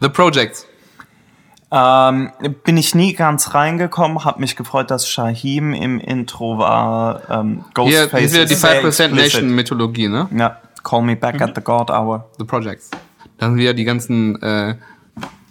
The 0.00 0.08
Projects. 0.08 0.66
Ähm, 1.70 2.32
bin 2.64 2.78
ich 2.78 2.94
nie 2.94 3.12
ganz 3.12 3.52
reingekommen, 3.52 4.24
hab 4.24 4.40
mich 4.40 4.56
gefreut, 4.56 4.90
dass 4.90 5.06
Shahim 5.06 5.74
im 5.74 6.00
Intro 6.00 6.58
war. 6.58 7.28
Ähm, 7.28 7.64
Hier 7.76 8.08
Ghostface 8.08 8.24
ist 8.24 8.32
wieder 8.34 8.46
die 8.46 8.54
ist 8.54 8.60
sehr 8.62 8.82
5% 8.82 8.86
explicit. 8.86 9.12
Nation-Mythologie, 9.12 10.08
ne? 10.08 10.28
Ja, 10.34 10.60
Call 10.82 11.02
Me 11.02 11.16
Back 11.16 11.42
at 11.42 11.54
the 11.54 11.60
God 11.60 11.90
Hour. 11.90 12.30
The 12.38 12.44
Projects. 12.44 12.90
Da 13.36 13.48
sind 13.48 13.58
wieder 13.58 13.74
die 13.74 13.84
ganzen 13.84 14.40
äh, 14.42 14.76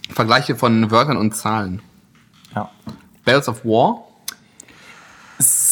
Vergleiche 0.10 0.56
von 0.56 0.90
Wörtern 0.90 1.18
und 1.18 1.36
Zahlen. 1.36 1.82
Ja. 2.56 2.72
Bells 3.24 3.48
of 3.48 3.64
War. 3.64 4.07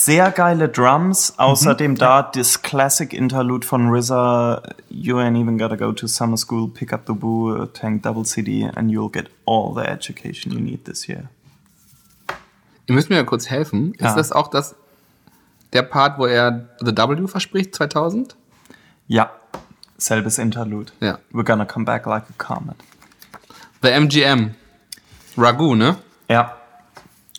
Sehr 0.05 0.29
geile 0.29 0.69
Drums. 0.69 1.33
Außerdem 1.37 1.95
da 1.95 2.21
das 2.21 2.61
Classic 2.61 3.11
Interlude 3.11 3.65
von 3.65 3.89
RZA. 3.89 4.61
You 4.87 5.17
ain't 5.17 5.35
even 5.35 5.57
gotta 5.57 5.75
go 5.75 5.93
to 5.93 6.05
summer 6.05 6.37
school, 6.37 6.69
pick 6.69 6.93
up 6.93 7.07
the 7.07 7.13
boo, 7.13 7.65
tank 7.73 8.03
double 8.03 8.23
CD, 8.23 8.69
and 8.75 8.91
you'll 8.91 9.11
get 9.11 9.31
all 9.47 9.73
the 9.73 9.81
education 9.81 10.51
you 10.51 10.59
need 10.59 10.85
this 10.85 11.07
year. 11.07 11.29
Ihr 12.85 12.93
müsst 12.93 13.09
mir 13.09 13.15
ja 13.15 13.23
kurz 13.23 13.49
helfen. 13.49 13.95
Ja. 13.99 14.09
Ist 14.09 14.15
das 14.15 14.31
auch 14.31 14.49
das, 14.49 14.75
der 15.73 15.81
Part, 15.81 16.19
wo 16.19 16.27
er 16.27 16.69
The 16.81 16.95
W 16.95 17.27
verspricht, 17.27 17.73
2000? 17.73 18.35
Ja, 19.07 19.31
selbes 19.97 20.37
Interlude. 20.37 20.93
Ja. 20.99 21.17
We're 21.33 21.43
gonna 21.43 21.65
come 21.65 21.83
back 21.83 22.05
like 22.05 22.25
a 22.29 22.33
comet. 22.37 22.75
The 23.81 23.89
MGM. 23.89 24.53
Ragu, 25.35 25.73
ne? 25.73 25.97
Ja. 26.29 26.57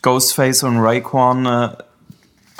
Ghostface 0.02 0.64
und 0.64 0.78
Raekwon, 0.78 1.46
äh, 1.46 1.68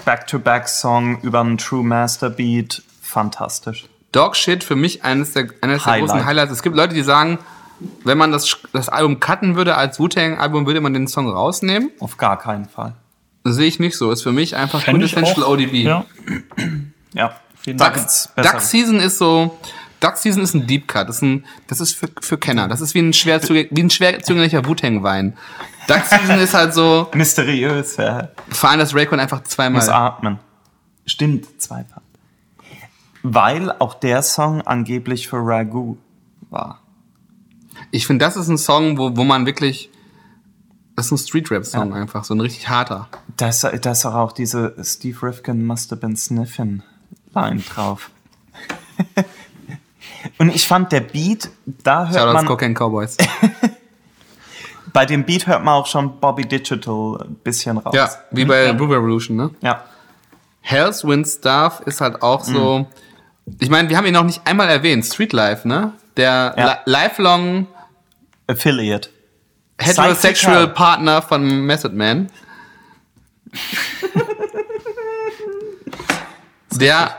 Back-to-Back-Song 0.06 1.20
über 1.20 1.40
einen 1.40 1.58
True 1.58 1.84
Master 1.84 2.30
Beat. 2.30 2.82
Fantastisch. 3.02 3.84
Dog 4.12 4.34
Shit 4.36 4.64
für 4.64 4.76
mich 4.76 5.04
eines 5.04 5.32
der, 5.34 5.48
eines 5.60 5.82
der 5.82 5.92
Highlight. 5.92 6.08
großen 6.08 6.24
Highlights. 6.24 6.52
Es 6.52 6.62
gibt 6.62 6.74
Leute, 6.76 6.94
die 6.94 7.02
sagen, 7.02 7.38
wenn 8.04 8.16
man 8.16 8.32
das, 8.32 8.56
das 8.72 8.88
Album 8.88 9.20
cutten 9.20 9.56
würde 9.56 9.76
als 9.76 9.98
Wu-Tang-Album, 10.00 10.64
würde 10.66 10.80
man 10.80 10.94
den 10.94 11.06
Song 11.08 11.28
rausnehmen. 11.28 11.90
Auf 12.00 12.16
gar 12.16 12.38
keinen 12.38 12.66
Fall. 12.66 12.94
Das 13.44 13.56
sehe 13.56 13.66
ich 13.66 13.78
nicht 13.78 13.96
so. 13.98 14.10
Ist 14.10 14.22
für 14.22 14.32
mich 14.32 14.56
einfach 14.56 14.82
quintessential. 14.84 15.44
ODB. 15.44 15.74
Ja. 15.84 16.04
Ja. 17.12 17.32
jeden 17.64 17.78
Da 17.78 17.86
Fall. 17.86 17.94
gibt's 17.94 18.28
bessere. 18.34 18.52
Duck 18.54 18.62
Season 18.62 18.98
ist 19.00 19.18
so. 19.18 19.58
Duck 20.00 20.16
Season 20.16 20.42
ist 20.42 20.54
ein 20.54 20.66
Deep 20.66 20.88
Cut. 20.88 21.08
Das 21.08 21.16
ist, 21.16 21.22
ein, 21.22 21.44
das 21.68 21.80
ist 21.80 21.94
für, 21.94 22.08
für 22.20 22.38
Kenner. 22.38 22.68
Das 22.68 22.80
ist 22.80 22.94
wie 22.94 23.00
ein 23.00 23.12
schwer, 23.12 23.42
wie 23.42 23.82
ein 23.82 23.90
schwer 23.90 24.22
zugänglicher 24.22 24.66
Wu-Tang-Wein. 24.66 25.36
Duck 25.88 26.04
Season 26.04 26.38
ist 26.38 26.54
halt 26.54 26.74
so, 26.74 27.08
Mysteriös, 27.14 27.96
ja. 27.96 28.28
vor 28.48 28.70
allem 28.70 28.80
das 28.80 28.94
Raycon 28.94 29.20
einfach 29.20 29.40
Muss 29.40 29.48
zweimal. 29.48 29.88
atmen. 29.88 30.38
Stimmt, 31.06 31.60
zwei 31.60 31.84
Part. 31.84 32.02
Weil 33.22 33.72
auch 33.72 33.94
der 33.94 34.22
Song 34.22 34.62
angeblich 34.62 35.28
für 35.28 35.38
Ragu 35.38 35.96
war. 36.50 36.80
Ich 37.90 38.06
finde, 38.06 38.24
das 38.24 38.36
ist 38.36 38.48
ein 38.48 38.58
Song, 38.58 38.98
wo, 38.98 39.16
wo 39.16 39.24
man 39.24 39.46
wirklich. 39.46 39.90
Das 40.94 41.06
ist 41.06 41.12
ein 41.12 41.18
Street-Rap-Song 41.18 41.92
einfach, 41.92 42.24
so 42.24 42.34
ein 42.34 42.40
richtig 42.40 42.70
harter. 42.70 43.08
Da 43.36 43.48
ist, 43.48 43.64
da 43.64 43.90
ist 43.90 44.06
auch 44.06 44.32
diese 44.32 44.74
Steve 44.82 45.22
Rifkin 45.22 45.64
must 45.64 45.90
have 45.90 46.00
been 46.00 46.16
sniffing 46.16 46.82
Line 47.34 47.60
drauf. 47.60 48.10
Und 50.38 50.54
ich 50.54 50.66
fand 50.66 50.92
der 50.92 51.00
Beat, 51.00 51.50
da 51.66 52.06
hört 52.08 52.14
Shoutouts 52.14 52.34
man, 52.34 52.46
Cocaine 52.46 52.74
Cowboys. 52.74 53.16
bei 54.92 55.06
dem 55.06 55.24
Beat 55.24 55.46
hört 55.46 55.64
man 55.64 55.74
auch 55.74 55.86
schon 55.86 56.18
Bobby 56.20 56.46
Digital 56.46 57.18
ein 57.22 57.34
bisschen 57.36 57.78
raus. 57.78 57.94
ja, 57.94 58.10
wie 58.30 58.44
bei 58.44 58.72
Blue 58.72 58.94
Revolution, 58.94 59.36
ne? 59.36 59.50
Ja. 59.60 59.84
Hell's 60.60 61.04
Wind 61.04 61.26
Staff 61.28 61.80
ist 61.86 62.00
halt 62.00 62.22
auch 62.22 62.42
so. 62.42 62.86
Ich 63.60 63.70
meine, 63.70 63.88
wir 63.88 63.96
haben 63.96 64.06
ihn 64.06 64.14
noch 64.14 64.24
nicht 64.24 64.44
einmal 64.46 64.68
erwähnt. 64.68 65.04
Street 65.04 65.32
Life, 65.32 65.66
ne? 65.68 65.92
Der 66.16 66.54
Ja. 66.56 66.78
li 66.84 66.92
lifelong 66.92 67.66
Affiliate. 68.48 69.10
heterosexual. 69.78 70.68
Partner 70.68 71.22
von 71.22 71.60
Method 71.66 71.94
Man. 71.94 72.30
der 76.72 77.16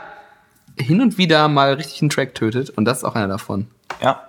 hin 0.78 1.00
und 1.00 1.18
wieder 1.18 1.48
mal 1.48 1.74
richtig 1.74 2.02
einen 2.02 2.10
Track 2.10 2.34
tötet 2.34 2.70
und 2.70 2.84
das 2.84 2.98
ist 2.98 3.04
auch 3.04 3.14
einer 3.14 3.28
davon. 3.28 3.68
Ja. 4.02 4.22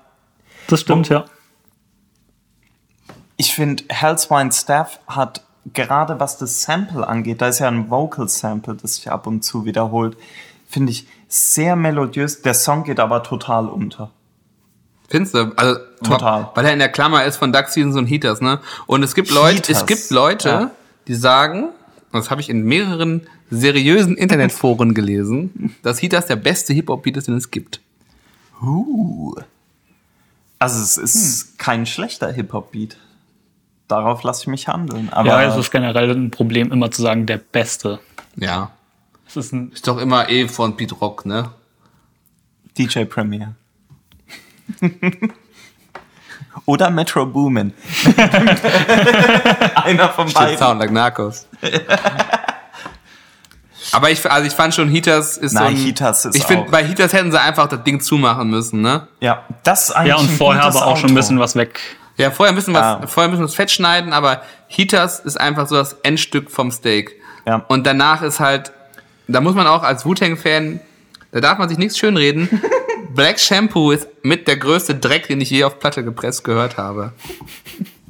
Das 0.68 0.82
stimmt, 0.82 1.10
ja. 1.10 1.26
Ich 3.38 3.54
finde, 3.54 3.84
Hellswine 3.90 4.52
Staff 4.52 5.00
hat 5.08 5.42
gerade 5.74 6.20
was 6.20 6.38
das 6.38 6.62
Sample 6.62 7.08
angeht, 7.08 7.42
da 7.42 7.48
ist 7.48 7.60
ja 7.60 7.68
ein 7.68 7.90
Vocal 7.90 8.28
Sample, 8.28 8.76
das 8.76 8.96
sich 8.96 9.12
ab 9.12 9.28
und 9.28 9.44
zu 9.44 9.66
wiederholt, 9.66 10.18
finde 10.68 10.92
ich 10.92 11.08
sehr 11.28 11.76
melodiös. 11.76 12.42
Der 12.42 12.54
Song 12.54 12.84
geht 12.84 13.00
aber 13.00 13.24
total 13.24 13.68
unter. 13.68 14.12
Findest 15.08 15.34
du? 15.34 15.52
Also, 15.56 15.80
Total. 16.04 16.50
Weil 16.54 16.66
er 16.66 16.74
in 16.74 16.80
der 16.80 16.90
Klammer 16.90 17.26
ist 17.26 17.38
von 17.38 17.52
Duck 17.52 17.68
Seasons 17.70 17.96
und 17.96 18.06
Heaters, 18.06 18.42
ne? 18.42 18.60
Und 18.86 19.04
es 19.04 19.16
gibt 19.16 19.32
Leute, 19.32 19.72
es 19.72 19.86
gibt 19.86 20.12
Leute, 20.12 20.50
ja. 20.50 20.72
die 21.08 21.16
sagen, 21.16 21.64
und 21.64 21.72
das 22.11 22.30
habe 22.31 22.41
ich 22.41 22.49
in 22.49 22.64
mehreren 22.64 23.27
seriösen 23.52 24.15
Internetforen 24.18 24.94
gelesen, 24.94 25.76
dass 25.84 26.02
Heaters 26.02 26.26
der 26.27 26.36
beste 26.38 26.73
Hip-Hop-Beat 26.73 27.18
ist, 27.18 27.27
den 27.27 27.36
es 27.36 27.52
gibt. 27.52 27.81
Uh. 28.61 29.36
Also 30.57 30.81
es 30.81 30.98
ist 30.98 31.41
Hm. 31.52 31.57
kein 31.57 31.86
schlechter 31.86 32.31
Hip-Hop-Beat. 32.31 32.98
Darauf 33.88 34.23
lasse 34.23 34.41
ich 34.44 34.48
mich 34.48 34.68
handeln. 34.68 35.10
Aber 35.11 35.27
Ja, 35.30 35.44
es 35.52 35.57
ist 35.57 35.72
generell 35.72 36.11
ein 36.11 36.30
Problem, 36.31 36.72
immer 36.72 36.91
zu 36.91 37.02
sagen, 37.02 37.26
der 37.26 37.38
Beste. 37.38 37.99
Ja. 38.36 38.72
Es 39.27 39.36
ist 39.38 39.53
ein, 39.53 39.72
Ist 39.72 39.88
doch 39.88 39.98
immer 39.98 40.30
eh 40.30 40.48
von 40.48 40.76
Pete 40.77 40.95
Rock, 40.95 41.26
ne? 41.26 41.52
DJ 42.77 43.06
Premier. 43.06 43.56
Oder 46.70 46.91
Metro 46.91 47.26
Boomin. 47.26 47.74
Einer 49.76 50.10
von 50.10 50.28
Shit 50.28 50.38
beiden. 50.38 50.58
sound 50.60 50.80
like 50.80 50.91
Narcos. 50.91 51.48
Aber 53.91 54.12
ich, 54.12 54.30
also 54.30 54.46
ich 54.46 54.54
fand 54.54 54.76
schon, 54.76 54.88
Heaters 54.88 55.36
ist 55.38 55.54
Nein, 55.54 55.64
so 55.64 55.70
ein, 55.70 55.76
Heaters 55.88 56.26
ist 56.26 56.36
Ich 56.36 56.44
finde, 56.44 56.70
bei 56.70 56.86
Heaters 56.86 57.12
hätten 57.12 57.32
sie 57.32 57.41
einfach 57.41 57.68
das 57.68 57.84
Ding 57.84 58.00
zumachen 58.02 58.52
müssen, 58.52 58.82
ne? 58.82 59.08
Ja, 59.20 59.46
das 59.64 59.86
ist 59.86 59.91
eigentlich 59.96 60.10
Ja, 60.10 60.18
und 60.18 60.30
vorher 60.30 60.64
aber 60.64 60.86
auch 60.86 60.98
schon 60.98 61.10
ein 61.10 61.16
bisschen 61.16 61.40
was 61.40 61.56
weg. 61.56 61.80
Ja, 62.18 62.30
vorher 62.30 62.54
müssen 62.54 62.72
wir 62.76 62.84
Ah. 62.84 63.02
vorher 63.08 63.30
müssen 63.32 63.41
wir 63.41 63.48
das 63.48 63.56
Fett 63.56 63.72
schneiden, 63.72 64.14
aber 64.14 64.44
Heaters 64.68 65.20
ist 65.22 65.40
einfach 65.41 65.66
so 65.68 65.76
das 65.76 65.94
Endstück 66.04 66.52
vom 66.52 66.70
Steak. 66.70 67.16
Ja. 67.48 67.66
Und 67.68 67.88
danach 67.88 68.22
ist 68.22 68.40
halt, 68.40 68.74
da 69.28 69.41
muss 69.41 69.56
man 69.56 69.66
auch 69.66 69.82
als 69.82 70.06
Wu-Tang-Fan, 70.06 70.82
da 71.32 71.40
darf 71.41 71.58
man 71.58 71.68
sich 71.68 71.80
nichts 71.80 71.98
schönreden. 71.98 72.48
Black 73.14 73.40
Shampoo 73.40 73.91
ist 73.91 74.07
mit 74.23 74.48
der 74.48 74.57
größte 74.57 74.95
Dreck, 74.95 75.27
den 75.27 75.41
ich 75.41 75.49
je 75.49 75.64
auf 75.64 75.80
Platte 75.80 76.03
gepresst 76.03 76.44
gehört 76.44 76.77
habe. 76.77 77.14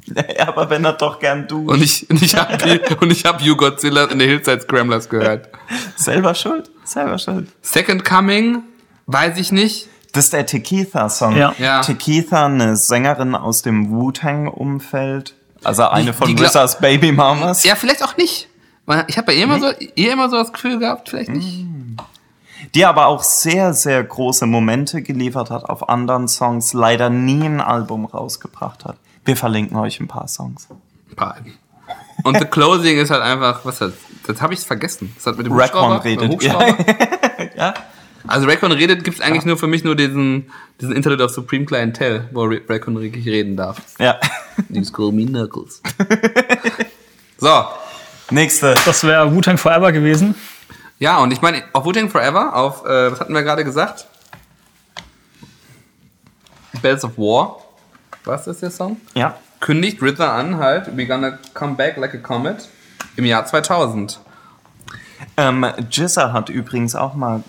Ja, 0.06 0.48
aber 0.48 0.70
wenn 0.70 0.84
er 0.84 0.94
doch 0.94 1.18
gern 1.18 1.46
du. 1.48 1.70
Und 1.70 1.82
ich, 1.82 2.08
und 2.10 2.22
ich 2.22 2.34
habe 2.36 2.80
und 3.00 3.10
ich 3.10 3.24
hab 3.24 3.40
You 3.40 3.56
Godzilla 3.56 4.04
in 4.04 4.18
der 4.18 4.28
Hillside 4.28 4.60
Scramblers 4.60 5.08
gehört. 5.08 5.48
Selber 5.96 6.34
schuld? 6.34 6.70
Selber 6.84 7.18
schuld. 7.18 7.48
Second 7.62 8.04
Coming, 8.04 8.62
weiß 9.06 9.38
ich 9.38 9.52
nicht. 9.52 9.88
Das 10.12 10.24
ist 10.24 10.32
der 10.32 10.44
Tequitha-Song. 10.44 11.36
Ja. 11.36 11.54
Ja. 11.58 11.82
Tequitha, 11.82 12.46
eine 12.46 12.76
Sängerin 12.76 13.36
aus 13.36 13.62
dem 13.62 13.90
Wu-Tang-Umfeld. 13.90 15.34
Also 15.62 15.84
eine 15.84 16.12
von 16.12 16.26
die 16.26 16.42
Wizards 16.42 16.80
Baby 16.80 17.12
Mamas. 17.12 17.64
Ja, 17.64 17.76
vielleicht 17.76 18.02
auch 18.02 18.16
nicht. 18.16 18.48
Ich 19.06 19.16
habe 19.16 19.26
bei 19.26 19.34
ihr 19.34 19.44
immer, 19.44 19.60
so, 19.60 19.70
ihr 19.94 20.12
immer 20.12 20.28
so 20.28 20.36
das 20.36 20.52
Gefühl 20.52 20.80
gehabt, 20.80 21.10
vielleicht 21.10 21.30
nicht. 21.30 21.64
Die 22.74 22.84
aber 22.84 23.06
auch 23.06 23.22
sehr, 23.22 23.72
sehr 23.74 24.02
große 24.04 24.46
Momente 24.46 25.02
geliefert 25.02 25.50
hat 25.50 25.64
auf 25.64 25.88
anderen 25.88 26.28
Songs, 26.28 26.72
leider 26.72 27.10
nie 27.10 27.44
ein 27.44 27.60
Album 27.60 28.04
rausgebracht 28.06 28.84
hat. 28.84 28.96
Wir 29.24 29.36
verlinken 29.36 29.76
euch 29.76 30.00
ein 30.00 30.08
paar 30.08 30.28
Songs. 30.28 30.68
Ein 31.10 31.16
paar 31.16 31.34
Alben. 31.36 31.54
Und 32.22 32.38
The 32.38 32.44
Closing 32.44 32.98
ist 32.98 33.10
halt 33.10 33.22
einfach, 33.22 33.64
was 33.64 33.78
das? 33.78 33.92
Das 34.26 34.40
habe 34.42 34.54
ich 34.54 34.60
vergessen. 34.60 35.12
Das 35.16 35.26
hat 35.26 35.36
mit 35.38 35.46
dem 35.46 35.54
Hubschrauber. 35.54 36.04
redet. 36.04 36.30
Hubschrauber. 36.30 36.76
Ja. 37.56 37.74
Also 38.28 38.46
Raekwon 38.46 38.70
redet, 38.70 39.02
gibt 39.02 39.16
es 39.18 39.22
eigentlich 39.24 39.46
nur 39.46 39.56
für 39.56 39.66
mich 39.66 39.82
nur 39.82 39.96
diesen, 39.96 40.50
diesen 40.78 40.94
Interlude 40.94 41.24
of 41.24 41.30
Supreme 41.30 41.64
Clientele, 41.64 42.28
wo 42.32 42.44
Ra- 42.44 42.58
Raekwon 42.68 43.00
wirklich 43.00 43.26
reden 43.26 43.56
darf. 43.56 43.80
Ja. 43.98 44.20
These 44.72 44.92
call 44.92 45.10
me 45.10 45.24
Knuckles. 45.24 45.80
so, 47.38 47.64
Nächste. 48.30 48.74
Das 48.84 49.02
wäre 49.04 49.34
Wu-Tang 49.34 49.56
Forever 49.58 49.90
gewesen. 49.90 50.34
Ja, 51.00 51.18
und 51.18 51.32
ich 51.32 51.42
meine, 51.42 51.64
auf 51.72 51.84
Wu-Tang 51.84 52.08
Forever, 52.08 52.54
auf, 52.54 52.84
äh, 52.84 53.10
was 53.10 53.18
hatten 53.18 53.34
wir 53.34 53.42
gerade 53.42 53.64
gesagt? 53.64 54.06
Bells 56.80 57.04
of 57.04 57.18
War. 57.18 57.56
Was 58.24 58.46
ist 58.46 58.62
der 58.62 58.70
Song? 58.70 58.98
Ja. 59.14 59.36
Kündigt 59.58 60.02
RZA 60.02 60.38
an, 60.38 60.58
halt, 60.58 60.96
we 60.96 61.06
gonna 61.06 61.38
come 61.52 61.74
back 61.74 61.96
like 61.96 62.14
a 62.14 62.18
comet 62.18 62.68
im 63.16 63.24
Jahr 63.24 63.44
2000. 63.44 64.20
Ähm, 65.36 65.66
Jizza 65.90 66.32
hat 66.32 66.48
übrigens 66.48 66.94
auch 66.94 67.14
mal 67.14 67.42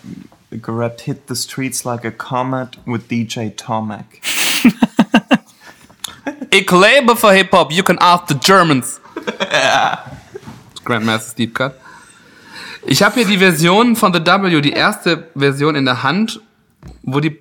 gerappt, 0.50 1.02
Hit 1.02 1.28
the 1.28 1.36
streets 1.36 1.84
like 1.84 2.06
a 2.06 2.12
comet 2.12 2.80
with 2.86 3.08
DJ 3.10 3.50
Tomac. 3.56 4.06
Ich 6.54 6.70
lebe 6.70 7.16
für 7.16 7.32
Hip-Hop, 7.32 7.72
you 7.72 7.82
can 7.82 7.98
ask 8.00 8.28
the 8.28 8.36
Germans. 8.36 9.00
Grandmaster's 10.84 11.34
Deep 11.34 11.56
Cut. 11.56 11.76
Ich 12.86 13.04
habe 13.04 13.16
hier 13.16 13.26
die 13.26 13.38
Version 13.38 13.96
von 13.96 14.14
The 14.14 14.20
W, 14.26 14.62
die 14.62 14.74
erste 14.74 15.28
Version 15.36 15.76
in 15.76 15.86
der 15.86 16.04
Hand, 16.04 16.42
wo 17.04 17.20
die 17.20 17.38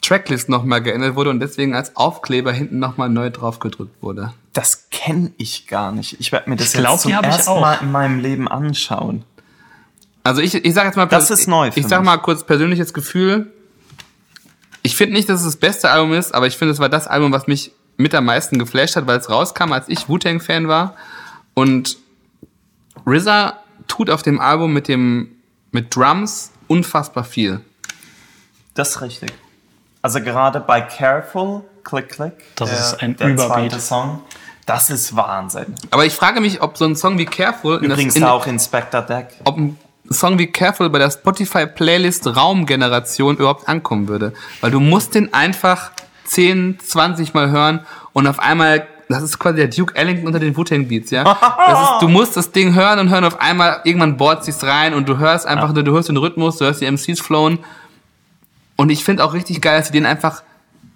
Tracklist 0.00 0.48
nochmal 0.48 0.82
geändert 0.82 1.16
wurde 1.16 1.30
und 1.30 1.40
deswegen 1.40 1.74
als 1.74 1.96
Aufkleber 1.96 2.52
hinten 2.52 2.78
nochmal 2.78 3.08
neu 3.08 3.30
drauf 3.30 3.58
gedrückt 3.58 4.00
wurde. 4.00 4.32
Das 4.52 4.88
kenne 4.90 5.32
ich 5.36 5.66
gar 5.66 5.90
nicht. 5.90 6.20
Ich 6.20 6.30
werde 6.30 6.48
mir 6.48 6.56
das 6.56 6.68
Ich 6.74 6.78
glaub, 6.80 6.94
jetzt 6.94 7.02
zum 7.02 7.12
ersten 7.12 7.48
auch. 7.50 7.60
Mal 7.60 7.78
in 7.82 7.90
meinem 7.90 8.20
Leben 8.20 8.46
anschauen. 8.46 9.24
Also 10.22 10.40
ich, 10.40 10.54
ich 10.54 10.74
sag 10.74 10.84
jetzt 10.86 10.96
mal, 10.96 11.06
Das 11.06 11.30
ist 11.30 11.48
neu 11.48 11.70
Ich 11.74 11.86
sag 11.88 12.00
mich. 12.00 12.06
mal 12.06 12.16
kurz 12.18 12.44
persönliches 12.44 12.94
Gefühl. 12.94 13.52
Ich 14.82 14.94
finde 14.96 15.14
nicht, 15.14 15.28
dass 15.28 15.40
es 15.40 15.46
das 15.46 15.56
beste 15.56 15.90
Album 15.90 16.12
ist, 16.12 16.32
aber 16.34 16.46
ich 16.46 16.56
finde, 16.56 16.72
es 16.72 16.78
war 16.78 16.88
das 16.88 17.08
Album, 17.08 17.32
was 17.32 17.48
mich 17.48 17.72
mit 17.96 18.14
am 18.14 18.24
meisten 18.24 18.58
geflasht 18.58 18.94
hat, 18.94 19.06
weil 19.08 19.18
es 19.18 19.28
rauskam, 19.28 19.72
als 19.72 19.88
ich 19.88 20.08
Wu-Tang-Fan 20.08 20.68
war. 20.68 20.94
Und 21.54 21.96
RZA 23.06 23.58
tut 23.88 24.10
auf 24.10 24.22
dem 24.22 24.40
Album 24.40 24.72
mit 24.72 24.88
dem 24.88 25.30
mit 25.72 25.94
Drums 25.94 26.52
unfassbar 26.68 27.24
viel. 27.24 27.60
Das 28.74 28.90
ist 28.90 29.00
richtig. 29.02 29.32
Also 30.02 30.20
gerade 30.20 30.60
bei 30.60 30.80
Careful, 30.80 31.62
Click 31.84 32.08
Click, 32.08 32.32
Das 32.56 32.70
der, 32.70 32.78
ist 32.78 33.02
ein 33.02 33.16
der 33.16 33.28
Überbeat. 33.28 33.48
zweite 33.70 33.80
Song, 33.80 34.22
das 34.66 34.90
ist 34.90 35.16
Wahnsinn. 35.16 35.74
Aber 35.90 36.04
ich 36.06 36.12
frage 36.14 36.40
mich, 36.40 36.62
ob 36.62 36.76
so 36.78 36.84
ein 36.84 36.96
Song 36.96 37.18
wie 37.18 37.24
Careful 37.26 37.76
in 37.76 37.88
das- 37.88 37.92
Übrigens 37.98 38.16
in, 38.16 38.24
auch 38.24 38.46
Inspector 38.46 39.02
Deck. 39.02 39.28
ob 39.44 39.56
ein 39.56 39.78
Song 40.10 40.38
wie 40.38 40.46
Careful 40.46 40.88
bei 40.90 40.98
der 41.00 41.10
Spotify 41.10 41.66
Playlist 41.66 42.26
Raumgeneration 42.36 43.36
überhaupt 43.36 43.68
ankommen 43.68 44.06
würde. 44.08 44.32
Weil 44.60 44.70
du 44.70 44.78
musst 44.80 45.14
den 45.16 45.34
einfach 45.34 45.90
10, 46.24 46.78
20 46.80 47.34
Mal 47.34 47.50
hören 47.50 47.84
und 48.12 48.26
auf 48.28 48.38
einmal, 48.38 48.86
das 49.08 49.22
ist 49.22 49.38
quasi 49.38 49.56
der 49.56 49.68
Duke 49.68 49.94
Ellington 49.94 50.26
unter 50.26 50.38
den 50.40 50.56
Wu-Tang 50.56 50.88
Beats, 50.88 51.10
ja? 51.10 51.22
Ist, 51.22 52.02
du 52.02 52.08
musst 52.08 52.36
das 52.36 52.50
Ding 52.52 52.74
hören 52.74 52.98
und 52.98 53.08
hören 53.10 53.24
auf 53.24 53.40
einmal, 53.40 53.80
irgendwann 53.84 54.16
bohrt 54.16 54.44
sich's 54.44 54.64
rein 54.64 54.94
und 54.94 55.08
du 55.08 55.18
hörst 55.18 55.46
einfach, 55.46 55.72
nur, 55.72 55.82
du 55.82 55.92
hörst 55.92 56.08
den 56.08 56.16
Rhythmus, 56.16 56.56
du 56.58 56.64
hörst 56.64 56.80
die 56.80 56.86
MCs 56.90 57.20
flowen. 57.20 57.58
Und 58.76 58.90
ich 58.90 59.04
finde 59.04 59.24
auch 59.24 59.32
richtig 59.32 59.60
geil, 59.60 59.78
dass 59.78 59.86
sie 59.88 59.92
den 59.92 60.06
einfach 60.06 60.42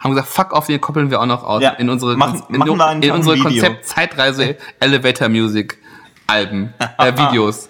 haben 0.00 0.10
gesagt, 0.12 0.28
fuck 0.28 0.52
off, 0.52 0.66
den 0.66 0.80
koppeln 0.80 1.10
wir 1.10 1.20
auch 1.20 1.26
noch 1.26 1.44
aus 1.44 1.62
Ja, 1.62 1.70
in 1.70 1.88
unsere, 1.90 2.16
machen- 2.16 2.42
in, 2.48 2.56
machen 2.58 3.02
in 3.02 3.10
unsere. 3.12 3.38
Konzept 3.38 3.86
Zeitreise 3.86 4.56
Elevator 4.80 5.28
Music 5.28 5.78
Alben, 6.26 6.72
äh, 6.98 7.12
Videos. 7.16 7.68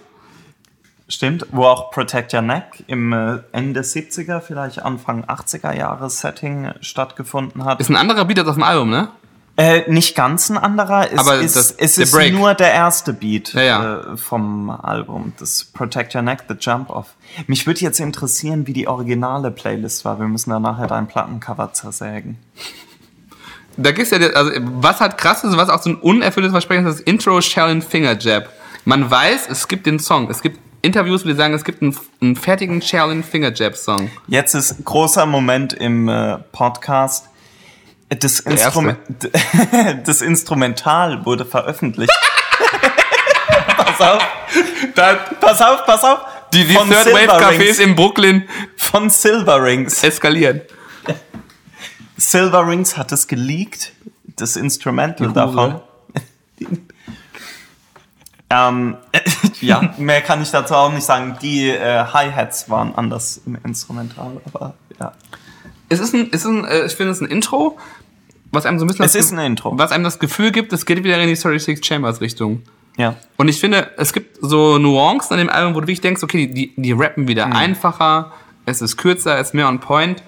Stimmt, 1.08 1.44
wo 1.50 1.64
auch 1.64 1.90
Protect 1.90 2.32
Your 2.34 2.42
Neck 2.42 2.84
im 2.86 3.12
äh, 3.12 3.38
Ende 3.50 3.80
70er, 3.80 4.38
vielleicht 4.40 4.80
Anfang 4.80 5.24
80er 5.24 5.74
Jahre 5.76 6.08
Setting 6.08 6.70
stattgefunden 6.80 7.64
hat. 7.64 7.80
Ist 7.80 7.90
ein 7.90 7.96
anderer 7.96 8.24
Beat 8.24 8.38
als 8.38 8.46
auf 8.48 8.54
dem 8.54 8.62
Album, 8.62 8.90
ne? 8.90 9.08
Äh, 9.60 9.90
nicht 9.90 10.14
ganz 10.16 10.48
ein 10.48 10.56
anderer, 10.56 11.12
es 11.12 11.18
Aber 11.18 11.36
ist, 11.40 11.54
das- 11.56 11.70
es 11.72 11.98
ist 11.98 12.12
Break. 12.12 12.32
nur 12.34 12.54
der 12.54 12.72
erste 12.72 13.12
Beat 13.12 13.52
Ja, 13.52 13.62
ja. 13.62 14.00
Äh, 14.12 14.16
vom 14.16 14.70
Album, 14.70 15.32
das 15.38 15.64
Protect 15.64 16.14
Your 16.14 16.22
Neck, 16.22 16.44
The 16.48 16.54
Jump 16.58 16.88
Off. 16.90 17.14
Mich 17.46 17.66
würde 17.66 17.80
jetzt 17.80 18.00
interessieren, 18.00 18.66
wie 18.66 18.72
die 18.72 18.88
originale 18.88 19.50
Playlist 19.50 20.04
war. 20.04 20.18
Wir 20.18 20.28
müssen 20.28 20.50
da 20.50 20.60
nachher 20.60 20.86
dein 20.86 21.06
Plattencover 21.08 21.72
zersägen. 21.72 22.38
Da 23.76 23.92
gibt's 23.92 24.10
ja, 24.10 24.18
also 24.18 24.50
was 24.80 25.00
halt 25.00 25.16
krass 25.16 25.44
ist, 25.44 25.56
was 25.56 25.68
auch 25.68 25.82
so 25.82 25.90
ein 25.90 25.96
unerfülltes 25.96 26.52
Versprechen 26.52 26.86
ist, 26.86 26.98
das 26.98 27.04
Intro 27.06 27.40
Shaolin 27.40 27.82
Finger 27.82 28.18
Jab. 28.18 28.48
Man 28.84 29.10
weiß, 29.10 29.48
es 29.50 29.68
gibt 29.68 29.86
den 29.86 29.98
Song. 29.98 30.28
Es 30.30 30.42
gibt 30.42 30.58
Interviews, 30.82 31.24
wo 31.24 31.28
die 31.28 31.34
sagen, 31.34 31.54
es 31.54 31.64
gibt 31.64 31.82
einen, 31.82 31.96
einen 32.20 32.36
fertigen 32.36 32.82
Shaolin 32.82 33.22
Finger 33.22 33.52
Jab 33.54 33.76
Song. 33.76 34.10
Jetzt 34.26 34.54
ist 34.54 34.84
großer 34.84 35.24
Moment 35.26 35.72
im 35.74 36.08
äh, 36.08 36.38
Podcast. 36.52 37.26
Das. 38.18 38.40
Instrument, 38.40 38.98
das 40.04 40.20
Instrumental 40.20 41.24
wurde 41.24 41.44
veröffentlicht. 41.44 42.12
pass 43.76 44.00
auf. 44.00 44.22
pass 45.40 45.62
auf, 45.62 45.86
pass 45.86 46.04
auf. 46.04 46.18
Die, 46.52 46.64
die 46.64 46.74
Third 46.74 46.90
Wave 46.90 47.04
Silver 47.04 47.38
Cafés 47.38 47.58
Rings. 47.60 47.78
in 47.78 47.94
Brooklyn 47.94 48.48
Von 48.76 49.10
Silver 49.10 49.62
Rings. 49.62 50.02
eskalieren. 50.02 50.62
Silver 52.16 52.66
Rings 52.66 52.96
hat 52.96 53.12
es 53.12 53.28
geleakt, 53.28 53.92
das 54.24 54.56
Instrumental 54.56 55.32
davon. 55.32 55.80
Ähm, 58.52 58.96
ja, 59.60 59.94
mehr 59.96 60.22
kann 60.22 60.42
ich 60.42 60.50
dazu 60.50 60.74
auch 60.74 60.92
nicht 60.92 61.04
sagen. 61.04 61.38
Die 61.40 61.70
äh, 61.70 62.04
Hi-Hats 62.04 62.68
waren 62.68 62.96
anders 62.96 63.40
im 63.46 63.56
Instrumental, 63.64 64.40
aber 64.52 64.74
ja. 64.98 65.12
Es 65.88 66.00
ist 66.00 66.12
ein, 66.14 66.30
es 66.32 66.44
ist 66.44 66.46
ein 66.46 66.64
ich 66.86 66.92
finde 66.94 67.12
es 67.12 67.18
ist 67.18 67.22
ein 67.22 67.30
Intro, 67.30 67.78
was 68.52 68.66
einem 68.66 68.78
so 68.78 68.84
ein 68.84 68.88
bisschen 68.88 69.04
Es 69.04 69.12
das 69.12 69.24
ist 69.26 69.32
ein 69.32 69.38
Intro. 69.38 69.76
was 69.78 69.92
einem 69.92 70.04
das 70.04 70.18
Gefühl 70.18 70.50
gibt, 70.52 70.72
es 70.72 70.84
geht 70.86 71.02
wieder 71.04 71.18
in 71.20 71.28
die 71.28 71.36
36 71.36 71.84
Chambers 71.84 72.20
Richtung. 72.20 72.62
Ja. 72.96 73.14
Und 73.36 73.48
ich 73.48 73.60
finde, 73.60 73.90
es 73.96 74.12
gibt 74.12 74.38
so 74.42 74.78
Nuancen 74.78 75.32
an 75.34 75.38
dem 75.38 75.48
Album, 75.48 75.74
wo 75.74 75.80
du 75.80 75.86
wirklich 75.86 76.00
denkst, 76.00 76.22
okay, 76.22 76.46
die, 76.48 76.72
die 76.76 76.92
rappen 76.92 77.28
wieder 77.28 77.46
Mhm. 77.46 77.52
einfacher, 77.54 78.32
es 78.66 78.82
ist 78.82 78.96
kürzer, 78.96 79.38
es 79.38 79.48
ist 79.48 79.54
mehr 79.54 79.68
on 79.68 79.80
point. 79.80 80.22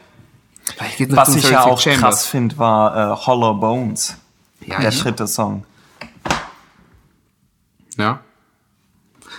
Geht's 0.97 1.15
Was 1.15 1.35
ich 1.35 1.43
ja 1.51 1.65
36 1.65 1.97
auch 1.97 2.01
krass 2.01 2.27
finde, 2.27 2.57
war 2.59 3.13
äh, 3.13 3.17
Hollow 3.27 3.55
Bones. 3.55 4.17
Ja, 4.65 4.81
der 4.81 4.93
dritte 4.93 5.27
Song. 5.27 5.65
Ja. 7.99 8.21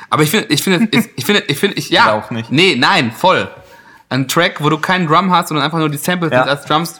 Aber 0.09 0.23
ich 0.23 0.29
finde, 0.29 0.47
ich 0.53 0.61
finde, 0.61 0.87
ich 0.91 1.25
finde, 1.25 1.43
ich 1.47 1.57
finde, 1.57 1.77
ich, 1.77 1.89
ja. 1.89 2.13
auch 2.13 2.29
nicht. 2.29 2.51
Nee, 2.51 2.75
nein, 2.77 3.11
voll. 3.11 3.49
Ein 4.09 4.27
Track, 4.27 4.63
wo 4.63 4.69
du 4.69 4.77
keinen 4.77 5.07
Drum 5.07 5.31
hast, 5.31 5.47
sondern 5.47 5.63
einfach 5.65 5.79
nur 5.79 5.89
die 5.89 5.97
Samples 5.97 6.31
Ja. 6.31 6.43
als 6.43 6.65
Drums. 6.65 6.99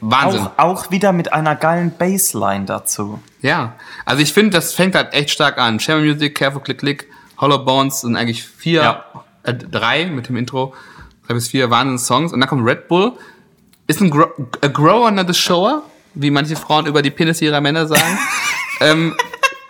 Wahnsinn. 0.00 0.40
Auch, 0.56 0.58
auch 0.58 0.90
wieder 0.90 1.12
mit 1.12 1.32
einer 1.32 1.56
geilen 1.56 1.92
Bassline 1.96 2.64
dazu. 2.66 3.22
Ja. 3.40 3.74
Also 4.04 4.22
ich 4.22 4.32
finde, 4.32 4.50
das 4.50 4.74
fängt 4.74 4.94
halt 4.94 5.12
echt 5.14 5.30
stark 5.30 5.58
an. 5.58 5.80
Shadow 5.80 6.00
Music, 6.04 6.34
Careful 6.36 6.62
Click 6.62 6.78
Click, 6.78 7.08
Hollow 7.38 7.58
Bones 7.64 8.02
sind 8.02 8.16
eigentlich 8.16 8.44
vier, 8.44 8.82
Ja. 8.82 9.04
äh, 9.42 9.54
drei 9.54 10.06
mit 10.06 10.28
dem 10.28 10.36
Intro, 10.36 10.74
drei 11.26 11.34
bis 11.34 11.48
vier 11.48 11.70
Wahnsinn 11.70 11.98
Songs. 11.98 12.32
Und 12.32 12.40
dann 12.40 12.48
kommt 12.48 12.66
Red 12.66 12.88
Bull. 12.88 13.12
Ist 13.86 14.00
ein 14.00 14.10
Gro 14.10 14.26
a 14.62 14.66
Grower, 14.68 15.10
not 15.10 15.28
a 15.28 15.34
Shower. 15.34 15.82
wie 16.14 16.30
manche 16.30 16.54
Frauen 16.56 16.86
über 16.86 17.02
die 17.02 17.10
Penisse 17.10 17.44
ihrer 17.44 17.60
Männer 17.60 17.86
sagen. 17.86 18.18
ähm, 18.80 19.14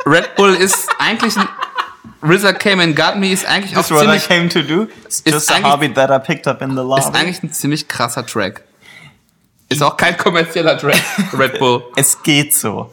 Red 0.07 0.35
Bull 0.37 0.55
ist 0.55 0.89
eigentlich 0.99 1.37
ein 1.39 1.49
RZA 2.23 2.53
Came 2.53 2.83
and 2.83 2.97
Got 2.97 3.17
Me 3.17 3.33
ist 3.33 3.47
eigentlich 3.47 3.73
auch 3.77 3.81
That's 3.87 3.91
what 3.91 4.03
I 4.03 4.19
ziemlich, 4.19 4.29
came 4.29 4.49
to 4.51 4.63
do. 4.63 4.89
It's 5.05 5.21
Ist 5.21 5.33
just 5.35 5.51
a 5.51 5.55
eigentlich- 5.57 5.73
hobby 5.73 5.95
that 5.95 6.11
I 6.11 6.19
picked 6.25 6.47
up 6.47 6.61
in 6.63 6.71
the 6.71 6.77
lobby. 6.83 7.01
ist 7.01 7.15
eigentlich 7.15 7.43
ein 7.43 7.53
ziemlich 7.53 7.89
krasser 7.89 8.25
Track. 8.27 8.63
Ist 9.75 9.83
auch 9.83 9.97
kein 9.97 10.17
kommerzieller 10.17 10.77
Track, 10.79 11.03
Red 11.39 11.59
Bull. 11.59 11.83
es 11.97 12.23
geht 12.23 12.55
so. 12.55 12.91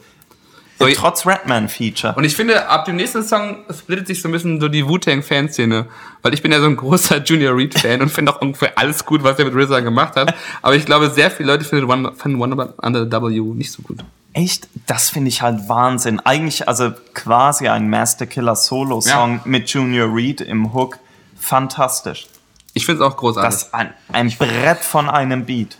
So, 0.80 0.88
Trotz 0.96 1.28
Redman-Feature. 1.28 2.16
Und 2.16 2.24
ich 2.24 2.36
finde, 2.36 2.68
ab 2.68 2.86
dem 2.86 2.96
nächsten 2.96 3.22
Song 3.24 3.58
splittet 3.72 4.08
sich 4.08 4.20
so 4.20 4.28
ein 4.28 4.32
bisschen 4.32 4.60
so 4.60 4.68
die 4.68 4.88
Wu-Tang-Fanszene. 4.88 5.86
Weil 6.24 6.34
ich 6.34 6.42
bin 6.42 6.52
ja 6.52 6.60
so 6.60 6.66
ein 6.66 6.76
großer 6.76 7.18
Junior 7.24 7.56
Reed-Fan 7.56 8.02
und 8.02 8.10
finde 8.10 8.34
auch 8.36 8.42
ungefähr 8.42 8.76
alles 8.80 9.06
gut, 9.06 9.24
was 9.24 9.38
er 9.38 9.46
mit 9.46 9.54
RZA 9.56 9.82
gemacht 9.82 10.16
hat. 10.16 10.34
Aber 10.64 10.76
ich 10.76 10.86
glaube, 10.88 11.12
sehr 11.12 11.30
viele 11.30 11.52
Leute 11.52 11.66
finden 11.66 11.88
One, 11.88 12.14
finden 12.18 12.42
One 12.42 12.74
Under 12.82 13.06
the 13.06 13.12
W 13.12 13.40
nicht 13.54 13.72
so 13.72 13.84
gut. 13.84 14.00
Echt, 14.34 14.68
das 14.88 15.10
finde 15.12 15.28
ich 15.30 15.44
halt 15.44 15.70
Wahnsinn. 15.70 16.20
Eigentlich, 16.22 16.68
also 16.68 16.92
quasi 17.14 17.68
ein 17.68 17.88
Master 17.88 18.26
Killer 18.26 18.56
Solo-Song 18.56 19.36
Ja. 19.36 19.42
mit 19.46 19.70
Junior 19.70 20.12
Reed 20.16 20.42
im 20.42 20.74
Hook. 20.74 20.98
Fantastisch. 21.40 22.26
Ich 22.74 22.86
finde 22.88 23.04
es 23.04 23.12
auch 23.12 23.18
großartig. 23.18 23.50
Das 23.54 23.64
ist 23.64 23.74
ein, 23.76 23.94
ein 24.12 24.32
Brett 24.32 24.80
von 24.80 25.10
einem 25.10 25.46
Beat. 25.46 25.78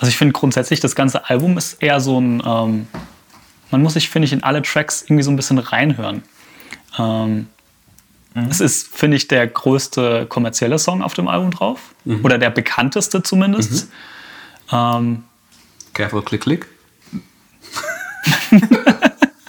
Also 0.00 0.08
ich 0.08 0.16
finde 0.16 0.32
grundsätzlich, 0.32 0.80
das 0.80 0.94
ganze 0.94 1.28
Album 1.28 1.56
ist 1.58 1.82
eher 1.82 2.00
so 2.00 2.20
ein, 2.20 2.42
ähm, 2.44 2.86
man 3.70 3.82
muss 3.82 3.94
sich, 3.94 4.08
finde 4.10 4.26
ich, 4.26 4.32
in 4.32 4.42
alle 4.42 4.62
Tracks 4.62 5.02
irgendwie 5.02 5.22
so 5.22 5.30
ein 5.30 5.36
bisschen 5.36 5.58
reinhören. 5.58 6.22
Ähm, 6.98 7.48
Es 8.50 8.60
ist, 8.60 8.94
finde 8.94 9.16
ich, 9.16 9.28
der 9.28 9.46
größte 9.46 10.26
kommerzielle 10.26 10.78
Song 10.78 11.02
auf 11.02 11.14
dem 11.14 11.26
Album 11.26 11.50
drauf. 11.50 11.94
Oder 12.22 12.36
der 12.36 12.50
bekannteste 12.50 13.22
zumindest. 13.22 13.88
Ähm, 14.70 15.24
Careful, 15.94 16.22
klick, 16.22 16.42
klick. 16.42 16.66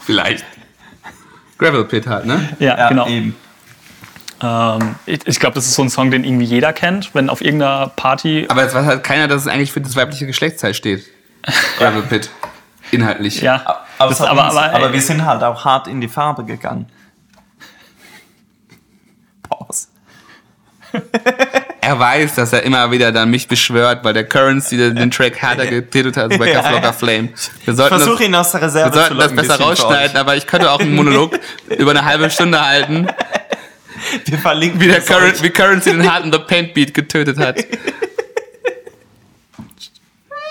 Vielleicht. 0.06 0.46
Gravel 1.58 1.84
Pit 1.86 2.08
halt, 2.08 2.26
ne? 2.26 2.56
ja, 2.60 2.88
genau. 2.88 3.08
eben. 3.10 3.36
Ähm, 4.42 4.96
ich 5.06 5.20
ich 5.26 5.40
glaube, 5.40 5.56
das 5.56 5.66
ist 5.66 5.76
so 5.76 5.84
ein 5.84 5.90
Song, 5.90 6.12
den 6.12 6.24
irgendwie 6.24 6.46
jeder 6.46 6.74
kennt, 6.74 7.14
wenn 7.16 7.30
auf 7.30 7.42
irgendeiner 7.42 7.88
Party. 7.96 8.46
Aber 8.50 8.64
es 8.64 8.74
weiß 8.74 8.86
halt 8.86 9.04
keiner, 9.04 9.28
dass 9.28 9.42
es 9.42 9.48
eigentlich 9.48 9.72
für 9.72 9.82
das 9.82 9.96
weibliche 9.96 10.26
Geschlechtsteil 10.26 10.74
steht. 10.74 11.06
Gravel 11.80 12.04
Pit. 12.04 12.30
Inhaltlich. 12.92 13.42
ja, 13.42 13.84
Aber, 13.98 14.10
das, 14.10 14.20
hat 14.22 14.30
aber, 14.30 14.46
uns, 14.46 14.56
aber, 14.56 14.74
aber 14.74 14.94
wir 14.94 15.02
sind 15.02 15.26
halt 15.26 15.44
auch 15.44 15.66
hart 15.66 15.88
in 15.88 16.00
die 16.00 16.08
Farbe 16.08 16.46
gegangen. 16.46 16.88
Pause. 19.44 19.88
Er 21.82 22.00
weiß, 22.00 22.36
dass 22.36 22.54
er 22.54 22.64
immer 22.64 22.92
wieder 22.92 23.12
dann 23.12 23.30
mich 23.30 23.48
beschwört, 23.48 24.04
weil 24.04 24.14
der 24.14 24.26
Currency 24.26 24.78
den, 24.78 24.96
den 24.96 25.12
Track 25.12 25.38
härter 25.38 25.66
getitelt 25.68 26.18
hat 26.18 26.32
als 26.32 26.38
bei 26.38 26.52
Ja, 26.52 26.64
Flocker 26.64 26.84
ja. 26.84 26.94
Flame. 26.94 27.30
Wir 27.66 27.74
sollten 27.76 27.96
Versuch 27.96 28.18
das, 28.18 28.28
ihn 28.28 28.36
aus 28.36 28.52
der 28.52 28.62
wir 28.62 28.68
Reserve 28.68 28.94
sollten 28.94 29.18
das 29.18 29.32
locken, 29.32 29.48
besser 29.48 29.64
rausschneiden, 29.64 30.18
aber 30.18 30.36
ich 30.36 30.48
könnte 30.48 30.72
auch 30.72 30.80
einen 30.80 30.96
Monolog 30.96 31.40
über 31.78 31.92
eine 31.92 32.04
halbe 32.06 32.30
Stunde 32.30 32.66
halten, 32.66 33.08
Wir 34.26 34.38
verlinken 34.38 34.80
wie, 34.80 34.88
der. 34.88 35.02
Curren 35.02 35.34
wie 35.42 35.50
Currency 35.50 35.92
den 35.92 36.12
harten 36.12 36.32
The 36.32 36.40
Paint 36.40 36.74
Beat 36.74 36.94
getötet 36.94 37.38
hat. 37.38 37.58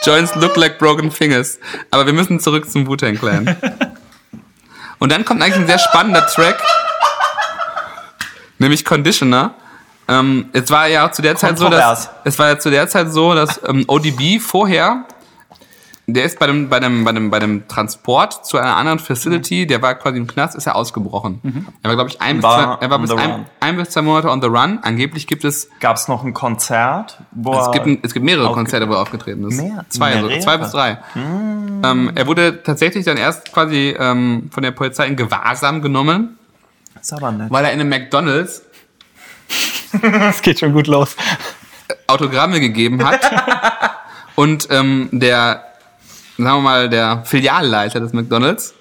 Joints 0.05 0.35
look 0.37 0.57
like 0.57 0.79
broken 0.79 1.11
fingers. 1.11 1.59
Aber 1.91 2.07
wir 2.07 2.13
müssen 2.13 2.39
zurück 2.39 2.71
zum 2.71 2.87
Wu-Tang 2.87 3.17
Clan. 3.17 3.57
Und 4.99 5.13
dann 5.13 5.25
kommt 5.25 5.43
eigentlich 5.43 5.57
ein 5.57 5.67
sehr 5.67 5.79
spannender 5.79 6.27
Track, 6.27 6.63
nämlich 8.59 8.85
Conditioner. 8.85 9.55
Ähm, 10.09 10.49
es 10.53 10.71
war 10.71 10.87
ja 10.87 11.07
auch 11.07 11.11
zu 11.11 11.23
der 11.23 11.37
Zeit 11.37 11.59
so, 11.59 11.69
dass 11.69 12.09
es 12.25 12.39
war 12.39 12.49
ja 12.49 12.59
zu 12.59 12.71
der 12.71 12.89
Zeit 12.89 13.13
so, 13.13 13.35
dass 13.35 13.61
ähm, 13.67 13.85
ODB 13.89 14.41
vorher 14.41 15.05
der 16.09 16.25
ist 16.25 16.39
bei 16.39 16.47
dem, 16.47 16.69
bei 16.69 16.79
dem, 16.79 17.05
bei 17.05 17.13
dem, 17.13 17.31
bei 17.31 17.39
dem 17.41 17.67
Transport 17.67 18.47
zu 18.47 18.59
einer 18.59 18.77
anderen 18.77 18.99
Facility, 18.99 19.67
der 19.67 19.83
war 19.83 19.97
quasi 19.97 20.19
im 20.19 20.27
Knast, 20.27 20.55
ist 20.55 20.67
er 20.67 20.77
ausgebrochen. 20.77 21.41
Er 21.83 21.91
war, 21.91 21.97
glaube 21.97 22.11
ich, 22.11 22.21
ein 22.21 22.37
bis, 22.37 22.45
zwei, 22.45 22.77
er 22.81 22.91
war 22.91 22.99
bis 23.01 23.11
ein, 23.11 23.47
ein 23.59 23.77
bis 23.77 23.91
zwei 23.91 24.03
Monate 24.03 24.31
on 24.31 24.41
the 24.41 24.47
run. 24.47 24.79
Angeblich 24.83 25.27
gibt 25.27 25.45
es, 25.45 25.69
Gab 25.81 25.97
es 25.97 26.07
noch 26.07 26.23
ein 26.23 26.33
Konzert, 26.33 27.19
wo 27.33 27.59
es 27.59 27.73
gibt, 27.73 27.87
ein, 27.87 27.99
es 28.03 28.15
gibt 28.15 28.25
mehrere 28.25 28.53
Konzerte, 28.53 28.89
wo 28.89 28.93
er 28.93 29.01
aufgetreten 29.01 29.49
ist. 29.49 29.61
Mehr? 29.61 29.85
Zwei, 29.89 30.15
also, 30.15 30.27
Mehrere? 30.27 30.41
zwei 30.41 30.57
bis 30.59 30.71
drei. 30.71 30.99
Ähm, 31.17 32.13
er 32.15 32.27
wurde 32.27 32.63
tatsächlich 32.63 33.05
dann 33.05 33.17
erst 33.17 33.53
quasi 33.53 33.97
ähm, 33.99 34.49
von 34.53 34.63
der 34.63 34.71
Polizei 34.71 35.07
in 35.07 35.17
Gewahrsam 35.17 35.83
genommen, 35.83 36.39
ist 37.01 37.13
aber 37.13 37.33
nett. 37.33 37.51
weil 37.51 37.65
er 37.65 37.73
in 37.73 37.81
einem 37.81 37.89
McDonalds 37.89 38.63
es 40.03 40.43
geht 40.43 40.61
schon 40.61 40.73
gut 40.73 40.87
los. 40.87 41.17
Autogramme 42.07 42.61
gegeben 42.61 43.05
hat. 43.05 43.21
und 44.35 44.69
ähm, 44.71 45.09
der, 45.13 45.65
sagen 46.45 46.59
wir 46.59 46.61
mal, 46.61 46.89
der 46.89 47.23
Filialleiter 47.25 48.01
des 48.01 48.13
McDonalds 48.13 48.75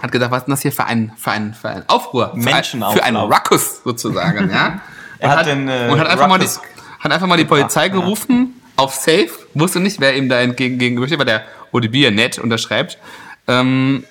hat 0.00 0.12
gesagt, 0.12 0.30
was 0.30 0.38
ist 0.38 0.46
denn 0.46 0.52
das 0.52 0.62
hier 0.62 0.72
für 0.72 0.84
ein, 0.84 1.12
für 1.16 1.30
ein, 1.30 1.54
für 1.54 1.68
ein 1.68 1.88
Aufruhr? 1.88 2.32
Menschenauflauf. 2.34 2.94
für 2.94 3.04
einen 3.04 3.16
Ruckus 3.16 3.82
sozusagen, 3.82 4.50
ja. 4.50 4.80
Er 5.18 5.30
Und 5.30 5.36
hat 5.36 5.46
den, 5.46 5.68
äh, 5.68 5.88
und 5.88 6.00
hat 6.00 6.08
einfach, 6.08 6.26
mal 6.26 6.38
die, 6.38 6.46
Ruckus 6.46 6.60
hat 6.98 7.12
einfach 7.12 7.28
mal 7.28 7.36
die 7.36 7.44
Polizei 7.44 7.88
gebracht, 7.88 8.00
ja. 8.00 8.06
gerufen, 8.06 8.60
auf 8.74 8.94
Safe, 8.94 9.30
wusste 9.54 9.78
nicht, 9.78 10.00
wer 10.00 10.16
ihm 10.16 10.28
da 10.28 10.40
entgegen 10.40 10.78
gegenüber 10.78 11.06
steht, 11.06 11.20
weil 11.20 11.26
der 11.26 11.44
ODB 11.70 11.94
ja 11.94 12.10
nett 12.10 12.38
unterschreibt. 12.38 12.98
Ähm, 13.46 14.04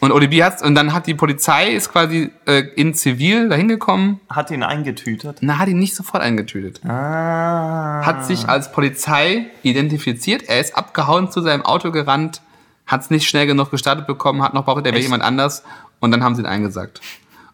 und 0.00 0.12
ODB 0.12 0.42
hat, 0.42 0.62
und 0.62 0.74
dann 0.74 0.92
hat 0.92 1.06
die 1.06 1.14
Polizei, 1.14 1.70
ist 1.70 1.90
quasi 1.92 2.30
äh, 2.46 2.60
in 2.76 2.94
Zivil 2.94 3.48
dahin 3.48 3.66
gekommen, 3.68 4.20
Hat 4.30 4.50
ihn 4.50 4.62
eingetütet. 4.62 5.38
na, 5.40 5.58
hat 5.58 5.68
ihn 5.68 5.78
nicht 5.78 5.94
sofort 5.96 6.22
eingetütet 6.22 6.80
Ah. 6.88 8.02
hat 8.04 8.24
sich 8.26 8.48
als 8.48 8.70
Polizei 8.72 9.46
identifiziert. 9.62 10.42
Er 10.48 10.60
ist 10.60 10.76
abgehauen 10.76 11.30
zu 11.30 11.40
seinem 11.40 11.62
Auto 11.62 11.90
gerannt, 11.90 12.40
hat 12.86 13.02
es 13.02 13.10
nicht 13.10 13.28
schnell 13.28 13.46
genug 13.46 13.70
gestartet 13.70 14.06
bekommen, 14.06 14.42
hat 14.42 14.54
noch 14.54 14.64
behauptet, 14.64 14.86
er 14.86 14.92
wäre 14.92 15.02
jemand 15.02 15.22
anders 15.22 15.62
und 16.00 16.10
dann 16.10 16.22
haben 16.22 16.34
sie 16.34 16.42
ihn 16.42 16.46
eingesagt. 16.46 17.00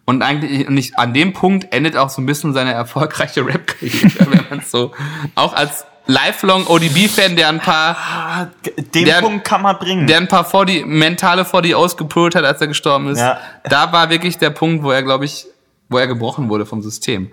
Und 0.06 0.20
eigentlich 0.22 0.68
nicht 0.68 0.98
an 0.98 1.14
dem 1.14 1.32
Punkt 1.32 1.72
endet 1.72 1.96
auch 1.96 2.10
so 2.10 2.20
ein 2.20 2.26
bisschen 2.26 2.52
seine 2.52 2.72
erfolgreiche 2.74 3.46
Rap-Karriere, 3.46 4.10
wenn 4.30 4.44
man 4.50 4.60
so 4.60 4.92
auch 5.34 5.54
als 5.54 5.86
lifelong 6.06 6.66
ODB-Fan, 6.66 7.36
der 7.36 7.48
ein 7.48 7.60
paar, 7.60 7.96
Ah, 7.96 8.46
Den 8.94 9.04
Der- 9.04 9.20
Punkt 9.20 9.44
kann 9.44 9.62
man 9.62 9.78
bringen. 9.78 10.06
der 10.06 10.18
ein 10.18 10.28
paar 10.28 10.44
40, 10.44 10.84
mentale 10.86 11.44
40 11.44 11.96
gepult 11.96 12.34
hat, 12.34 12.44
als 12.44 12.60
er 12.60 12.66
gestorben 12.68 13.08
ist. 13.08 13.20
Ja. 13.20 13.38
Da 13.64 13.92
war 13.92 14.10
wirklich 14.10 14.38
der 14.38 14.50
Punkt, 14.50 14.82
wo 14.82 14.90
er, 14.90 15.02
glaube 15.02 15.24
ich, 15.24 15.46
wo 15.88 15.98
er 15.98 16.06
gebrochen 16.06 16.48
wurde 16.48 16.66
vom 16.66 16.82
System. 16.82 17.30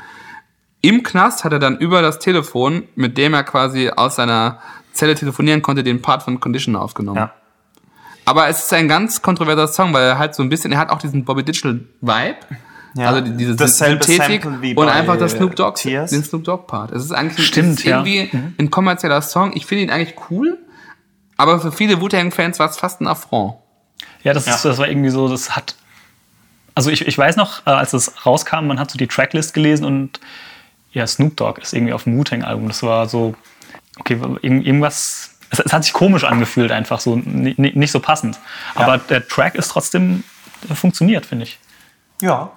Im 0.82 1.04
Knast 1.04 1.44
hat 1.44 1.52
er 1.54 1.60
dann 1.60 1.78
über 1.78 2.02
das 2.02 2.20
Telefon, 2.20 2.88
mit 2.96 3.18
dem 3.18 3.34
er 3.34 3.44
quasi 3.44 3.90
aus 3.96 4.16
seiner 4.16 4.60
Zelle 4.94 5.16
telefonieren 5.16 5.62
konnte, 5.62 5.84
den 5.84 6.02
Part 6.02 6.24
von 6.24 6.40
Condition 6.40 6.76
aufgenommen. 6.76 7.18
ja. 7.18 7.34
Aber 8.24 8.48
es 8.50 8.64
ist 8.66 8.74
ein 8.74 8.88
ganz 8.88 9.22
kontroverser 9.24 9.68
Song, 9.68 9.94
weil 9.94 10.04
er 10.04 10.20
halt 10.20 10.36
so 10.36 10.44
ein 10.44 10.50
bisschen, 10.50 10.72
er 10.72 10.78
hat 10.78 10.92
auch 10.92 11.00
diesen 11.00 11.26
Bobby 11.26 11.44
Digital 11.44 11.80
Vibe. 12.02 12.36
Ja. 12.96 13.08
Also 13.10 13.22
die- 13.22 13.38
diese 13.38 13.68
Synthetik 13.68 14.46
und 14.46 14.90
einfach 14.90 15.18
das 15.18 15.32
Snoop 15.32 15.54
äh, 15.54 15.56
Dogg, 15.56 15.76
Tears. 15.78 16.12
den 16.12 16.24
Snoop 16.24 16.44
Dogg 16.44 16.68
Part. 16.68 16.92
Es 16.92 17.04
ist 17.06 17.12
eigentlich 17.12 17.40
ein- 17.40 17.44
Stimmt, 17.46 17.80
ist 17.80 17.86
ja. 17.86 18.04
irgendwie 18.04 18.30
ein 18.60 18.70
kommerzieller 18.70 19.22
Song. 19.22 19.54
Ich 19.56 19.66
finde 19.66 19.84
ihn 19.86 19.90
eigentlich 19.90 20.16
cool, 20.30 20.58
aber 21.38 21.60
für 21.62 21.72
viele 21.72 22.02
Wu-Tang-Fans 22.02 22.60
war 22.60 22.70
es 22.70 22.78
fast 22.78 23.00
ein 23.02 23.08
Affront. 23.08 23.56
Ja, 24.24 24.34
das, 24.34 24.46
Ist, 24.48 24.64
Ja. 24.64 24.70
das 24.72 24.78
war 24.78 24.88
irgendwie 24.88 25.10
so, 25.10 25.28
das 25.30 25.56
hat. 25.56 25.76
Also 26.76 26.90
ich, 26.90 27.08
ich 27.08 27.18
weiß 27.18 27.36
noch, 27.38 27.66
äh, 27.66 27.70
als 27.72 27.94
es 27.94 28.26
rauskam, 28.26 28.68
man 28.68 28.80
hat 28.80 28.92
so 28.92 28.98
die 28.98 29.08
Tracklist 29.08 29.54
gelesen 29.54 29.86
und 29.86 30.20
ja, 30.94 31.08
Snoop 31.08 31.38
Dogg 31.38 31.62
ist 31.62 31.74
irgendwie 31.74 31.94
auf 31.94 32.04
dem 32.04 32.18
Wu-Tang-Album. 32.18 32.68
Das 32.68 32.84
war 32.84 33.08
so, 33.08 33.36
okay, 34.00 34.20
irgend- 34.42 34.66
irgendwas. 34.66 35.30
Es, 35.50 35.60
es 35.60 35.72
hat 35.74 35.84
sich 35.86 35.94
komisch 35.94 36.24
angefühlt, 36.26 36.72
einfach 36.72 37.00
so, 37.00 37.16
ni- 37.16 37.56
ni- 37.58 37.72
nicht 37.76 37.92
so 37.92 38.00
passend. 38.00 38.38
Aber 38.76 38.98
der 38.98 39.26
Track 39.28 39.56
ist 39.56 39.70
trotzdem, 39.70 40.24
der 40.68 40.76
funktioniert, 40.76 41.26
finde 41.26 41.44
ich. 41.46 41.58
ja. 42.22 42.52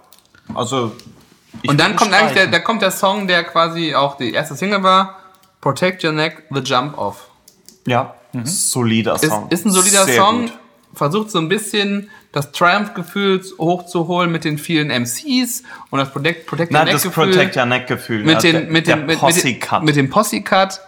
Also. 0.52 0.92
ich 1.62 1.70
Und 1.70 1.78
dann 1.80 1.96
kommt 1.96 2.12
eigentlich 2.12 2.32
der, 2.32 2.42
streichen. 2.42 2.52
da 2.52 2.58
kommt 2.60 2.82
der 2.82 2.90
Song, 2.90 3.26
der 3.28 3.44
quasi 3.44 3.94
auch 3.94 4.16
die 4.16 4.32
erste 4.32 4.54
Single 4.56 4.82
war, 4.82 5.20
Protect 5.60 6.04
Your 6.04 6.12
Neck, 6.12 6.44
The 6.50 6.60
Jump 6.60 6.98
Off. 6.98 7.28
Ja, 7.86 8.14
solider 8.44 9.14
Ist, 9.14 9.24
Song. 9.26 9.48
ist 9.50 9.64
ein 9.64 9.70
solider 9.70 10.04
Sehr 10.04 10.16
Song, 10.16 10.42
gut. 10.42 10.52
versucht 10.94 11.30
so 11.30 11.38
ein 11.38 11.48
bisschen 11.48 12.10
das 12.32 12.50
Triumph-Gefühl 12.52 13.40
hochzuholen 13.58 14.32
mit 14.32 14.44
den 14.44 14.58
vielen 14.58 14.88
MCs 14.90 15.62
und 15.90 15.98
das 16.00 16.10
Protect, 16.12 16.46
Protect 16.46 16.72
Your 16.72 16.78
Nein, 16.78 16.92
das 16.92 17.04
Neck-Gefühl. 17.04 17.26
Protect 17.32 17.56
Your 17.56 17.66
Neck-Gefühl. 17.66 18.24
mit 18.24 18.42
den, 18.42 18.72
mit 18.72 18.86
den, 18.88 19.06
mit, 19.06 19.22
mit 19.82 19.96
dem 19.96 20.10
Posse-Cut. 20.10 20.80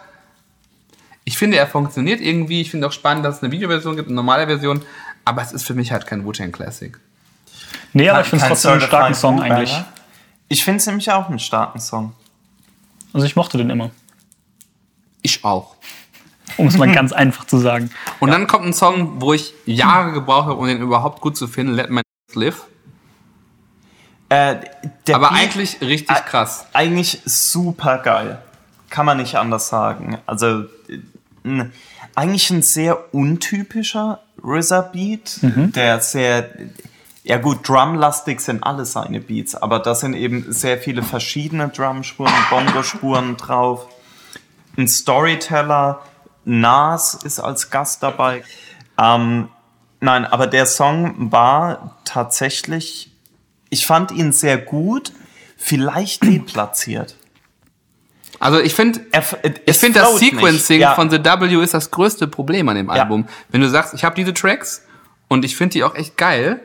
Ich 1.24 1.38
finde, 1.38 1.56
er 1.56 1.66
funktioniert 1.66 2.20
irgendwie. 2.20 2.60
Ich 2.60 2.70
finde 2.70 2.86
auch 2.86 2.92
spannend, 2.92 3.24
dass 3.24 3.36
es 3.38 3.42
eine 3.42 3.52
Videoversion 3.52 3.96
gibt, 3.96 4.08
eine 4.08 4.14
normale 4.16 4.46
Version. 4.46 4.82
Aber 5.24 5.42
es 5.42 5.52
ist 5.52 5.64
für 5.66 5.74
mich 5.74 5.90
halt 5.90 6.06
kein 6.06 6.24
Wu-Tang 6.24 6.52
Classic. 6.52 6.96
Nee, 7.92 8.08
aber 8.10 8.20
ich 8.20 8.26
finde 8.28 8.44
es 8.44 8.48
trotzdem 8.50 8.72
einen 8.72 8.80
starken 8.82 9.14
Song 9.14 9.36
Bootlegger. 9.36 9.56
eigentlich. 9.56 9.84
Ich 10.48 10.64
finde 10.64 10.78
es 10.78 10.86
nämlich 10.86 11.10
auch 11.10 11.28
einen 11.28 11.38
starken 11.38 11.80
Song. 11.80 12.12
Also 13.12 13.26
ich 13.26 13.36
mochte 13.36 13.58
den 13.58 13.70
immer. 13.70 13.90
Ich 15.22 15.44
auch. 15.44 15.76
Um 16.56 16.66
es 16.68 16.76
mal 16.78 16.92
ganz 16.92 17.12
einfach 17.12 17.44
zu 17.46 17.58
sagen. 17.58 17.90
Und 18.20 18.30
dann 18.30 18.46
kommt 18.46 18.64
ein 18.66 18.72
Song, 18.72 19.20
wo 19.20 19.32
ich 19.32 19.52
Jahre 19.66 20.12
gebraucht 20.12 20.44
habe, 20.46 20.54
um 20.54 20.66
den 20.66 20.80
überhaupt 20.80 21.20
gut 21.20 21.36
zu 21.36 21.48
finden, 21.48 21.74
Let 21.74 21.90
My 21.90 22.02
Live. 22.34 22.64
Äh, 24.28 24.56
der 25.06 25.16
Aber 25.16 25.28
Beat- 25.30 25.38
eigentlich 25.38 25.80
richtig 25.80 26.16
krass. 26.26 26.66
Eigentlich 26.72 27.20
super 27.24 27.98
geil. 27.98 28.38
Kann 28.90 29.06
man 29.06 29.18
nicht 29.18 29.36
anders 29.36 29.68
sagen. 29.68 30.18
Also, 30.26 30.64
n- 31.44 31.72
eigentlich 32.14 32.50
ein 32.50 32.62
sehr 32.62 33.14
untypischer 33.14 34.20
RZA-Beat, 34.44 35.38
Mhm. 35.42 35.72
der 35.72 36.00
sehr, 36.00 36.50
ja 37.28 37.38
gut, 37.38 37.68
drumlastig 37.68 38.40
sind 38.40 38.62
alle 38.62 38.84
seine 38.84 39.20
Beats, 39.20 39.54
aber 39.56 39.80
da 39.80 39.94
sind 39.96 40.14
eben 40.14 40.52
sehr 40.52 40.78
viele 40.78 41.02
verschiedene 41.02 41.68
Drumspuren, 41.68 42.32
Bongospuren 42.50 43.36
drauf. 43.36 43.88
Ein 44.78 44.86
Storyteller, 44.86 46.02
Nas 46.44 47.14
ist 47.14 47.40
als 47.40 47.70
Gast 47.70 48.02
dabei. 48.04 48.44
Ähm, 48.96 49.48
nein, 50.00 50.24
aber 50.24 50.46
der 50.46 50.66
Song 50.66 51.32
war 51.32 51.96
tatsächlich, 52.04 53.10
ich 53.70 53.86
fand 53.86 54.12
ihn 54.12 54.30
sehr 54.32 54.56
gut, 54.58 55.12
vielleicht 55.56 56.22
deplatziert. 56.22 57.16
Also 58.38 58.60
ich 58.60 58.74
finde, 58.74 59.00
f- 59.12 59.38
ich 59.64 59.78
finde 59.78 59.98
das. 60.00 60.18
Sequencing 60.18 60.80
Ja. 60.80 60.94
von 60.94 61.10
The 61.10 61.24
W 61.24 61.62
ist 61.64 61.74
das 61.74 61.90
größte 61.90 62.28
Problem 62.28 62.68
an 62.68 62.76
dem 62.76 62.86
Ja. 62.86 63.02
Album. 63.02 63.26
Wenn 63.48 63.62
du 63.62 63.68
sagst, 63.68 63.94
ich 63.94 64.04
habe 64.04 64.14
diese 64.14 64.32
Tracks 64.34 64.84
und 65.28 65.44
ich 65.44 65.56
finde 65.56 65.72
die 65.72 65.82
auch 65.84 65.94
echt 65.96 66.16
geil, 66.16 66.60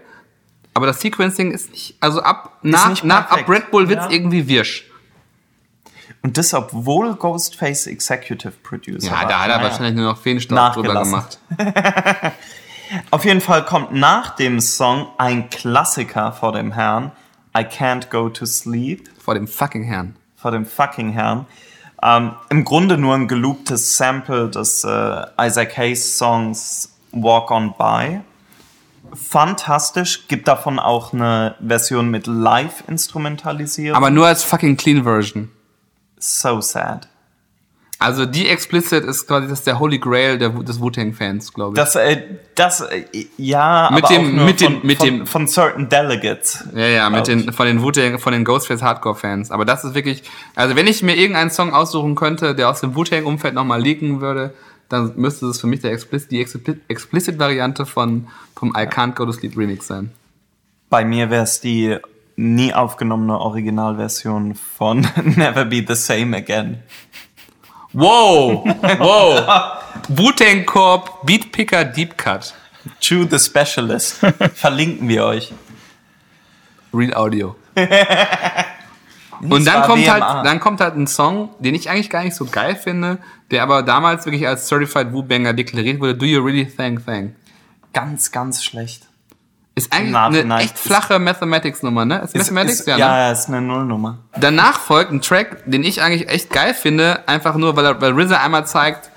aber 0.74 0.86
das 0.88 1.02
Sequencing 1.02 1.52
ist 1.52 1.72
nicht, 1.72 1.96
also 2.00 2.22
ab 2.22 2.58
nach, 2.62 3.04
nach 3.04 3.30
ab. 3.32 3.48
Red 3.50 3.72
Bull 3.72 3.90
wird's 3.90 4.06
Ja. 4.06 4.12
irgendwie 4.12 4.48
wirsch. 4.48 4.86
Und 6.24 6.38
das, 6.38 6.54
obwohl 6.54 7.16
Ghostface 7.16 7.88
Executive 7.88 8.54
Producer 8.64 9.08
Ja, 9.08 9.14
war. 9.14 9.28
da 9.28 9.40
hat 9.42 9.50
er 9.50 9.58
Naja. 9.58 9.70
wahrscheinlich 9.70 9.96
nur 9.96 10.06
noch 10.12 10.18
Feenstaub 10.20 10.74
drüber 10.74 11.02
gemacht. 11.02 11.40
Auf 13.10 13.26
jeden 13.26 13.42
Fall 13.42 13.66
kommt 13.66 13.94
nach 13.94 14.36
dem 14.36 14.60
Song 14.60 15.08
ein 15.18 15.50
Klassiker 15.50 16.34
vor 16.34 16.52
dem 16.52 16.74
Herrn. 16.74 17.12
I 17.58 17.62
Can't 17.62 18.10
Go 18.10 18.30
to 18.30 18.46
Sleep 18.46 19.10
Vor 19.24 19.34
dem 19.34 19.48
fucking 19.48 19.84
Herrn. 19.84 20.16
vor 20.36 20.52
dem 20.52 20.66
fucking 20.66 21.12
Herrn. 21.12 21.46
Ähm, 22.04 22.34
Im 22.50 22.64
Grunde 22.66 22.98
nur 22.98 23.16
ein 23.16 23.28
gelooptes 23.28 23.96
Sample 23.98 24.50
des 24.50 24.84
äh, 24.84 25.26
Isaac 25.40 25.78
Hayes 25.78 26.18
Songs 26.18 26.94
Walk 27.12 27.52
On 27.52 27.74
By. 27.78 28.22
Fantastisch, 29.14 30.28
gibt 30.28 30.48
davon 30.48 30.80
auch 30.80 31.14
eine 31.14 31.56
Version 31.66 32.10
mit 32.10 32.28
Live-Instrumentalisierung. 32.28 33.98
Aber 33.98 34.10
nur 34.10 34.28
als 34.28 34.44
fucking 34.44 34.78
clean 34.78 35.04
Version. 35.04 35.50
so 36.18 36.62
sad. 36.62 37.08
Also 38.00 38.26
die 38.26 38.48
Explicit 38.50 39.04
ist 39.04 39.28
quasi 39.28 39.48
das 39.48 39.60
ist 39.60 39.68
der 39.68 39.78
Holy 39.78 40.00
Grail 40.00 40.40
der, 40.40 40.50
des 40.50 40.80
Wu-Tang-Fans, 40.80 41.54
glaube 41.54 41.74
ich. 41.74 41.76
Das, 41.76 41.96
äh, 41.96 42.20
das, 42.56 42.82
äh, 42.82 43.06
ja, 43.38 43.92
Mit 43.94 44.06
aber 44.06 44.14
dem- 44.16 44.44
mit 44.46 44.60
dem- 44.60 44.74
von, 44.80 44.88
mit 44.88 44.98
von, 44.98 45.06
dem- 45.08 45.28
von 45.28 45.48
certain 45.48 45.88
Delegates. 45.88 46.64
Ja, 46.76 46.88
ja, 46.88 47.10
mit 47.12 47.28
den, 47.28 47.54
von 47.54 47.68
den 47.68 47.84
Wu-Tang, 47.84 48.18
von 48.18 48.34
den 48.34 48.44
Ghostface 48.44 48.82
Hardcore-Fans. 48.82 49.52
Aber 49.52 49.66
das 49.66 49.84
ist 49.84 49.94
wirklich, 49.94 50.24
also 50.56 50.76
wenn 50.76 50.88
ich 50.88 51.04
mir 51.04 51.16
irgendeinen 51.16 51.52
Song 51.52 51.74
aussuchen 51.74 52.16
könnte, 52.16 52.56
der 52.56 52.70
aus 52.72 52.80
dem 52.82 52.96
Wu-Tang-Umfeld 52.96 53.54
nochmal 53.54 53.80
leaken 53.82 54.20
würde, 54.20 54.56
dann 54.92 55.14
müsste 55.16 55.48
es 55.48 55.60
für 55.62 55.68
mich 55.68 55.82
der 55.82 55.92
Explicit, 55.92 56.32
die 56.32 56.42
Explicit- 56.42 56.82
Explicit-Variante 56.88 57.86
von, 57.86 58.28
vom 58.56 58.70
I 58.70 58.82
Can't 58.88 59.14
Go 59.16 59.26
to 59.26 59.32
Sleep 59.32 59.56
Remix 59.58 59.88
sein. 59.88 60.12
Bei 60.90 61.06
mir 61.06 61.30
wäre 61.30 61.44
es 61.44 61.62
die 61.62 61.98
nie 62.36 62.74
aufgenommene 62.74 63.40
Originalversion 63.40 64.56
von 64.56 65.02
Never 65.36 65.66
Be 65.66 65.84
the 65.88 65.96
Same 65.96 66.36
Again. 66.38 66.80
Wow! 67.94 68.66
Wow! 69.00 69.82
Wu-Tang 70.10 70.66
Corp, 70.66 71.26
Beatpicker, 71.26 71.84
Deep 71.86 72.18
Cut. 72.18 72.54
Chew 73.00 73.26
the 73.30 73.38
Specialist. 73.38 74.16
Verlinken 74.56 75.08
wir 75.08 75.26
euch. 75.26 75.54
Real 76.94 77.14
Audio. 77.14 77.56
Und 79.42 79.66
dann 79.66 79.84
kommt, 79.84 80.10
halt, 80.10 80.46
dann 80.46 80.60
kommt 80.60 80.82
halt 80.82 80.96
ein 80.96 81.08
Song, 81.08 81.50
den 81.60 81.74
ich 81.76 81.90
eigentlich 81.90 82.10
gar 82.10 82.24
nicht 82.24 82.36
so 82.36 82.46
geil 82.46 82.76
finde, 82.76 83.18
der 83.52 83.64
aber 83.64 83.84
damals 83.84 84.26
wirklich 84.26 84.48
als 84.48 84.68
Certified 84.68 85.12
Wu-Banger 85.14 85.54
deklariert 85.54 86.00
wurde. 86.00 86.16
Do 86.16 86.26
you 86.26 86.42
really 86.44 86.66
think 86.66 87.06
thing? 87.06 87.36
Ganz, 87.94 88.32
ganz 88.32 88.64
schlecht. 88.64 89.08
Ist 89.76 89.94
eigentlich 89.94 90.10
Im 90.10 90.16
eine 90.16 90.32
Nachhinein 90.38 90.60
echt 90.62 90.78
flache 90.78 91.18
Mathematics-Nummer, 91.20 92.04
ne? 92.06 92.20
Ist, 92.24 92.36
Mathematics, 92.36 92.82
ist, 92.82 92.88
ja, 92.88 92.98
ja, 92.98 93.08
ne? 93.12 93.18
ja, 93.20 93.32
ist 93.32 93.48
eine 93.48 93.62
Nullnummer. 93.62 94.18
Danach 94.38 94.80
folgt 94.80 95.12
ein 95.12 95.22
Track, 95.22 95.64
den 95.66 95.84
ich 95.84 96.02
eigentlich 96.02 96.28
echt 96.30 96.50
geil 96.50 96.74
finde, 96.74 97.20
einfach 97.28 97.56
nur, 97.56 97.76
weil, 97.78 97.86
er- 97.86 98.02
weil 98.02 98.12
RZA 98.20 98.38
einmal 98.44 98.66
zeigt, 98.68 99.10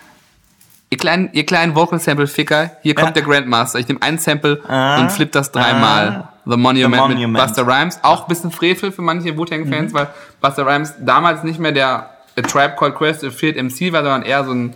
ihr 0.90 0.98
kleinen, 0.98 1.31
ihr 1.32 1.44
kleinen 1.44 1.74
Vocal-Sample-Ficker, 1.74 2.70
hier 2.82 2.94
kommt 2.94 3.09
Ja. 3.09 3.12
der 3.15 3.23
Grandmaster. 3.24 3.81
Ich 3.81 3.89
nehme 3.89 4.01
ein 4.02 4.19
Sample 4.19 4.62
Ah. 4.69 5.01
und 5.01 5.11
flip 5.11 5.32
das 5.32 5.51
dreimal. 5.51 6.09
Ah. 6.09 6.31
The 6.47 6.56
Monument, 6.56 6.77
The 6.77 6.89
mit 7.09 7.16
Monument. 7.16 7.44
Buster 7.47 7.66
Rhymes. 7.66 7.98
Auch 8.02 8.23
ein 8.23 8.28
bisschen 8.28 8.51
Frevel 8.52 8.93
für 8.93 9.02
manche 9.02 9.36
Wu-Tang-Fans, 9.36 9.93
Mhm. 9.93 9.94
weil 9.97 10.09
Buster 10.40 10.66
Rhymes 10.66 10.94
damals 11.01 11.43
nicht 11.43 11.59
mehr 11.59 11.73
der 11.73 12.11
A 12.36 12.43
Tribe 12.43 12.74
Called 12.78 12.94
Quest 12.94 13.24
Feared 13.27 13.56
MC 13.62 13.93
war, 13.93 14.02
sondern 14.02 14.23
eher 14.23 14.44
so 14.44 14.52
ein 14.52 14.74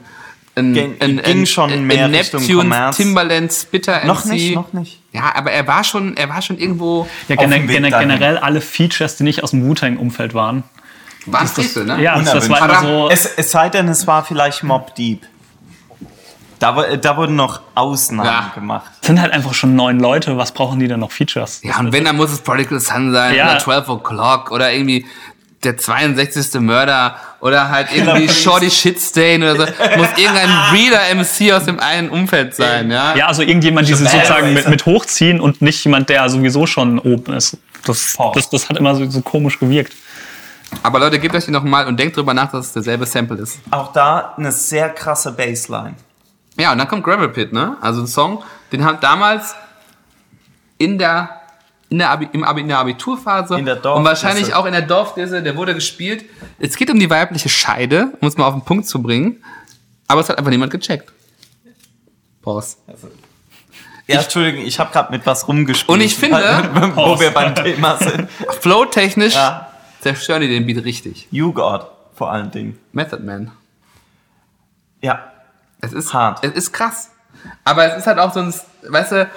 ein, 0.55 0.74
Ging- 0.74 0.97
ein, 0.98 1.18
ging 1.22 1.40
ein, 1.43 1.47
schon 1.47 1.86
mehr 1.86 2.06
ein 2.06 2.14
Richtung 2.14 2.40
Neptune. 2.40 2.90
Timbaland 2.90 3.52
Spitter 3.52 3.98
MC. 4.01 4.06
Noch 4.06 4.24
nicht, 4.24 4.55
noch 4.56 4.72
nicht. 4.72 5.01
Ja, 5.12 5.32
aber 5.36 5.52
er 5.52 5.64
war 5.68 5.85
schon, 5.85 6.16
er 6.16 6.28
war 6.30 6.43
schon 6.43 6.59
irgendwo 6.59 7.06
Ja, 7.28 7.36
Auf 7.36 7.43
gene 7.44 7.55
dem 7.60 7.68
Weg 7.68 7.76
gene 7.76 7.90
dahin. 7.90 8.09
generell 8.09 8.39
alle 8.39 8.60
Features, 8.60 9.16
die 9.16 9.22
nicht 9.22 9.44
aus 9.44 9.52
dem 9.52 9.64
Wu-Tang-Umfeld 9.64 10.35
waren. 10.35 10.64
war 11.26 11.43
ein 11.43 11.47
Frevel, 11.47 11.85
ne? 11.85 12.02
Ja, 12.02 12.18
das, 12.18 12.32
das 12.32 12.48
war 12.51 12.59
immer 12.68 12.80
so. 12.80 13.09
Es, 13.09 13.24
es 13.36 13.52
sei 13.52 13.68
denn, 13.68 13.86
es 13.86 14.09
war 14.09 14.24
vielleicht 14.24 14.64
Mob 14.64 14.97
Deep. 14.97 15.22
Da, 16.59 16.72
da 16.97 17.16
wurden 17.16 17.36
noch 17.36 17.60
Ausnahmen 17.76 18.28
Ja. 18.28 18.51
gemacht. 18.52 18.90
Es 19.01 19.06
sind 19.06 19.20
halt 19.20 19.32
einfach 19.32 19.55
schon 19.55 19.76
neun 19.76 20.01
Leute. 20.01 20.36
Was 20.39 20.51
brauchen 20.51 20.80
die 20.80 20.89
denn 20.89 20.98
noch 20.98 21.12
Features? 21.12 21.60
Ja, 21.62 21.78
und 21.78 21.93
wenn, 21.93 22.05
dann 22.05 22.16
muss 22.16 22.32
es 22.32 22.40
Prodigal 22.40 22.80
Sun 22.80 23.12
sein 23.12 23.36
Ja. 23.36 23.44
oder 23.52 23.59
12 23.60 23.86
O'Clock 23.89 24.51
oder 24.51 24.72
irgendwie 24.72 25.06
der 25.64 25.76
62. 25.76 26.60
Mörder 26.60 27.16
oder 27.40 27.68
halt 27.68 27.89
irgendwie. 27.94 28.28
Shorty 28.28 28.70
Shitstain 28.70 29.43
oder 29.43 29.56
so. 29.56 29.62
Muss 29.97 30.09
irgendein 30.16 30.51
Reader 30.72 31.14
MC 31.14 31.52
aus 31.52 31.64
dem 31.64 31.80
einen 31.80 32.10
Umfeld 32.10 32.55
sein, 32.55 32.90
ja? 32.90 33.16
Ja, 33.16 33.26
also 33.26 33.43
irgendjemand, 33.43 33.89
die 33.89 33.94
sie 33.94 34.05
sozusagen 34.06 34.55
mit, 34.55 34.68
mit 34.68 34.86
hochziehen 34.86 35.40
und 35.40 35.60
nicht 35.60 35.85
jemand, 35.85 36.09
der 36.09 36.28
sowieso 36.28 36.66
schon 36.66 36.98
oben 36.98 37.35
ist. 37.35 37.56
Das, 37.85 38.16
das, 38.35 38.51
das 38.51 38.68
hat 38.68 38.76
immer 38.76 38.94
so, 38.94 39.09
so 39.10 39.20
komisch 39.20 39.59
gewirkt. 39.59 39.93
Aber 40.82 40.98
Leute, 40.98 41.18
gebt 41.18 41.35
euch 41.35 41.44
die 41.44 41.51
nochmal 41.51 41.86
und 41.86 41.98
denkt 41.98 42.16
drüber 42.16 42.35
nach, 42.35 42.51
dass 42.51 42.66
es 42.66 42.72
derselbe 42.72 43.06
Sample 43.06 43.39
ist. 43.39 43.59
Auch 43.70 43.93
da 43.93 44.35
eine 44.36 44.52
sehr 44.52 44.90
krasse 44.90 45.32
Bassline. 45.32 45.94
Ja, 46.59 46.72
und 46.72 46.78
dann 46.78 46.89
kommt 46.89 47.05
Gravel 47.05 47.28
Pit, 47.28 47.52
ne? 47.52 47.76
Also 47.80 48.02
ein 48.02 48.06
Song, 48.06 48.43
den 48.72 48.85
hat 48.85 49.02
damals 49.02 49.55
in 50.76 50.98
der, 50.98 51.38
in 51.90 51.98
der, 51.98 52.10
Abi, 52.10 52.28
im 52.32 52.44
Abi, 52.44 52.60
in 52.60 52.69
der 52.69 52.78
Abiturphase 52.78 53.59
In 53.59 53.65
der 53.65 53.85
und 53.94 54.05
wahrscheinlich 54.05 54.55
auch 54.55 54.66
in 54.66 54.73
der 54.73 54.82
Dorfdisse, 54.82 55.43
der 55.43 55.56
wurde 55.56 55.74
gespielt. 55.74 56.24
Es 56.59 56.77
geht 56.77 56.90
um 56.90 56.98
die 56.98 57.09
weibliche 57.09 57.48
Scheide, 57.48 58.12
um 58.20 58.28
es 58.28 58.36
mal 58.36 58.47
auf 58.47 58.55
den 58.55 58.62
Punkt 58.62 58.86
zu 58.86 59.02
bringen. 59.02 59.43
Aber 60.06 60.20
es 60.20 60.28
hat 60.28 60.39
einfach 60.39 60.51
niemand 60.51 60.70
gecheckt. 60.73 61.12
Pause. 62.43 62.77
Ja, 64.06 64.20
Entschuldigung, 64.20 64.65
ich 64.65 64.78
habe 64.78 64.90
gerade 64.93 65.10
mit 65.12 65.27
was 65.27 65.47
rumgespielt. 65.48 65.89
Und 65.90 66.01
ich 66.01 66.16
finde- 66.16 66.39
wo 66.94 67.19
wir 67.20 67.31
beim 67.31 67.55
Thema 67.55 67.97
sind. 67.97 68.28
Flow-technisch 68.60 69.35
Ja. 69.35 69.69
zerstören 70.01 70.40
die 70.40 70.48
den 70.48 70.66
Beat 70.66 70.82
richtig. 70.85 71.28
You 71.31 71.52
God, 71.52 71.86
vor 72.15 72.31
allen 72.32 72.51
Dingen. 72.51 72.78
Method 72.93 73.23
Man. 73.23 73.51
Ja. 75.02 75.32
Es 75.81 75.93
ist 75.93 76.12
Hart. 76.15 76.43
Es 76.43 76.52
ist 76.52 76.73
krass. 76.73 77.10
Aber 77.65 77.85
es 77.93 77.98
ist 77.98 78.06
halt 78.06 78.19
auch 78.19 78.32
so 78.32 78.40
ein, 78.40 78.52
weißt 78.89 79.12
du, 79.12 79.31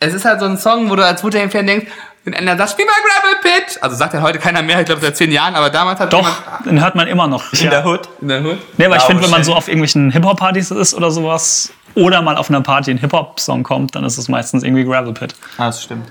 es 0.00 0.14
ist 0.14 0.24
halt 0.24 0.40
so 0.40 0.46
ein 0.46 0.56
Song, 0.58 0.90
wo 0.90 0.96
du 0.96 1.04
als 1.04 1.22
Wu-Tang-Fan 1.24 1.66
denkst, 1.66 1.86
wenn 2.24 2.34
einer 2.34 2.56
sagt, 2.56 2.72
spiel 2.72 2.84
mal 2.84 2.92
Gravel 2.92 3.40
Pit. 3.42 3.82
Also 3.82 3.96
sagt 3.96 4.12
ja 4.14 4.20
heute 4.20 4.38
keiner 4.38 4.62
mehr, 4.62 4.80
ich 4.80 4.86
glaube 4.86 5.00
seit 5.00 5.16
zehn 5.16 5.32
Jahren, 5.32 5.54
aber 5.54 5.70
damals 5.70 5.98
hat 5.98 6.12
Doch, 6.12 6.18
jemand 6.28 6.66
den 6.66 6.80
hört 6.80 6.94
man 6.94 7.08
immer 7.08 7.26
noch. 7.26 7.52
In 7.52 7.70
der 7.70 7.84
Hood. 7.86 8.08
in 8.20 8.28
der 8.28 8.44
Hood. 8.44 8.58
Nee, 8.76 8.84
aber 8.86 8.96
ich 8.96 9.02
Ja, 9.02 9.06
finde, 9.08 9.22
wenn 9.22 9.30
man 9.30 9.44
so 9.44 9.54
auf 9.54 9.66
irgendwelchen 9.68 10.10
Hip-Hop-Partys 10.10 10.70
ist 10.72 10.94
oder 10.94 11.10
sowas 11.10 11.72
oder 11.94 12.20
mal 12.22 12.36
auf 12.36 12.50
einer 12.50 12.60
Party 12.60 12.90
ein 12.90 12.98
Hip-Hop-Song 12.98 13.62
kommt, 13.62 13.94
dann 13.94 14.04
ist 14.04 14.18
es 14.18 14.28
meistens 14.28 14.62
irgendwie 14.62 14.84
Gravel 14.84 15.14
Pit. 15.14 15.34
Ah, 15.56 15.66
das 15.66 15.82
stimmt. 15.82 16.06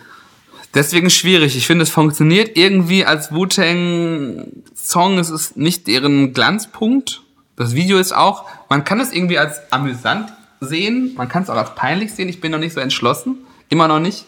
Deswegen 0.74 1.10
schwierig. 1.10 1.56
Ich 1.56 1.66
finde, 1.66 1.84
es 1.84 1.90
funktioniert 1.90 2.58
irgendwie 2.58 3.06
als 3.06 3.32
Wu-Tang-Song. 3.32 5.18
Es 5.20 5.30
ist 5.30 5.58
nicht 5.58 5.88
deren 5.88 6.34
Glanzpunkt. 6.34 7.22
Das 7.56 7.74
Video 7.74 7.98
ist 7.98 8.12
auch, 8.14 8.46
man 8.70 8.84
kann 8.84 9.00
es 9.00 9.12
irgendwie 9.12 9.38
als 9.40 9.60
amüsant 9.72 10.32
sehen. 10.60 11.14
Man 11.16 11.30
kann 11.30 11.44
es 11.44 11.50
auch 11.50 11.56
als 11.56 11.74
peinlich 11.76 12.14
sehen. 12.14 12.30
Ich 12.30 12.42
bin 12.42 12.52
noch 12.52 12.60
nicht 12.60 12.74
so 12.74 12.80
entschlossen. 12.80 13.38
Immer 13.70 13.88
noch 13.88 14.00
nicht. 14.00 14.26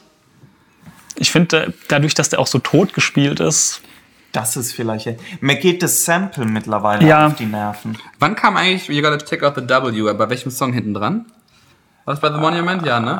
Ich 1.16 1.32
finde, 1.32 1.66
äh, 1.68 1.72
dadurch, 1.88 2.14
dass 2.14 2.30
der 2.30 2.40
auch 2.40 2.48
so 2.48 2.60
tot 2.60 2.94
gespielt 2.94 3.40
ist, 3.40 3.82
Das 4.32 4.56
ist 4.56 4.74
vielleicht. 4.74 5.08
Mir 5.42 5.56
geht 5.56 5.82
das 5.82 6.06
Sample 6.06 6.46
mittlerweile 6.46 7.06
Ja. 7.08 7.28
auf 7.28 7.36
die 7.36 7.48
Nerven. 7.48 7.98
Wann 8.20 8.36
kam 8.36 8.58
eigentlich 8.58 8.88
You 8.88 9.02
Gotta 9.02 9.18
Check 9.18 9.42
Out 9.44 9.56
the 9.56 9.62
W? 9.68 10.14
Bei 10.14 10.30
welchem 10.30 10.52
Song 10.52 10.72
hinten 10.72 10.94
dran? 10.94 11.26
War 12.06 12.14
das 12.14 12.22
bei 12.22 12.32
The 12.32 12.38
Monument? 12.40 12.86
Ja, 12.86 13.00
ne? 13.00 13.20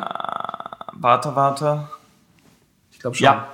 Warte, 0.92 1.34
warte. 1.34 1.88
Ich 2.92 3.00
glaube 3.00 3.16
schon. 3.16 3.24
Ja. 3.24 3.48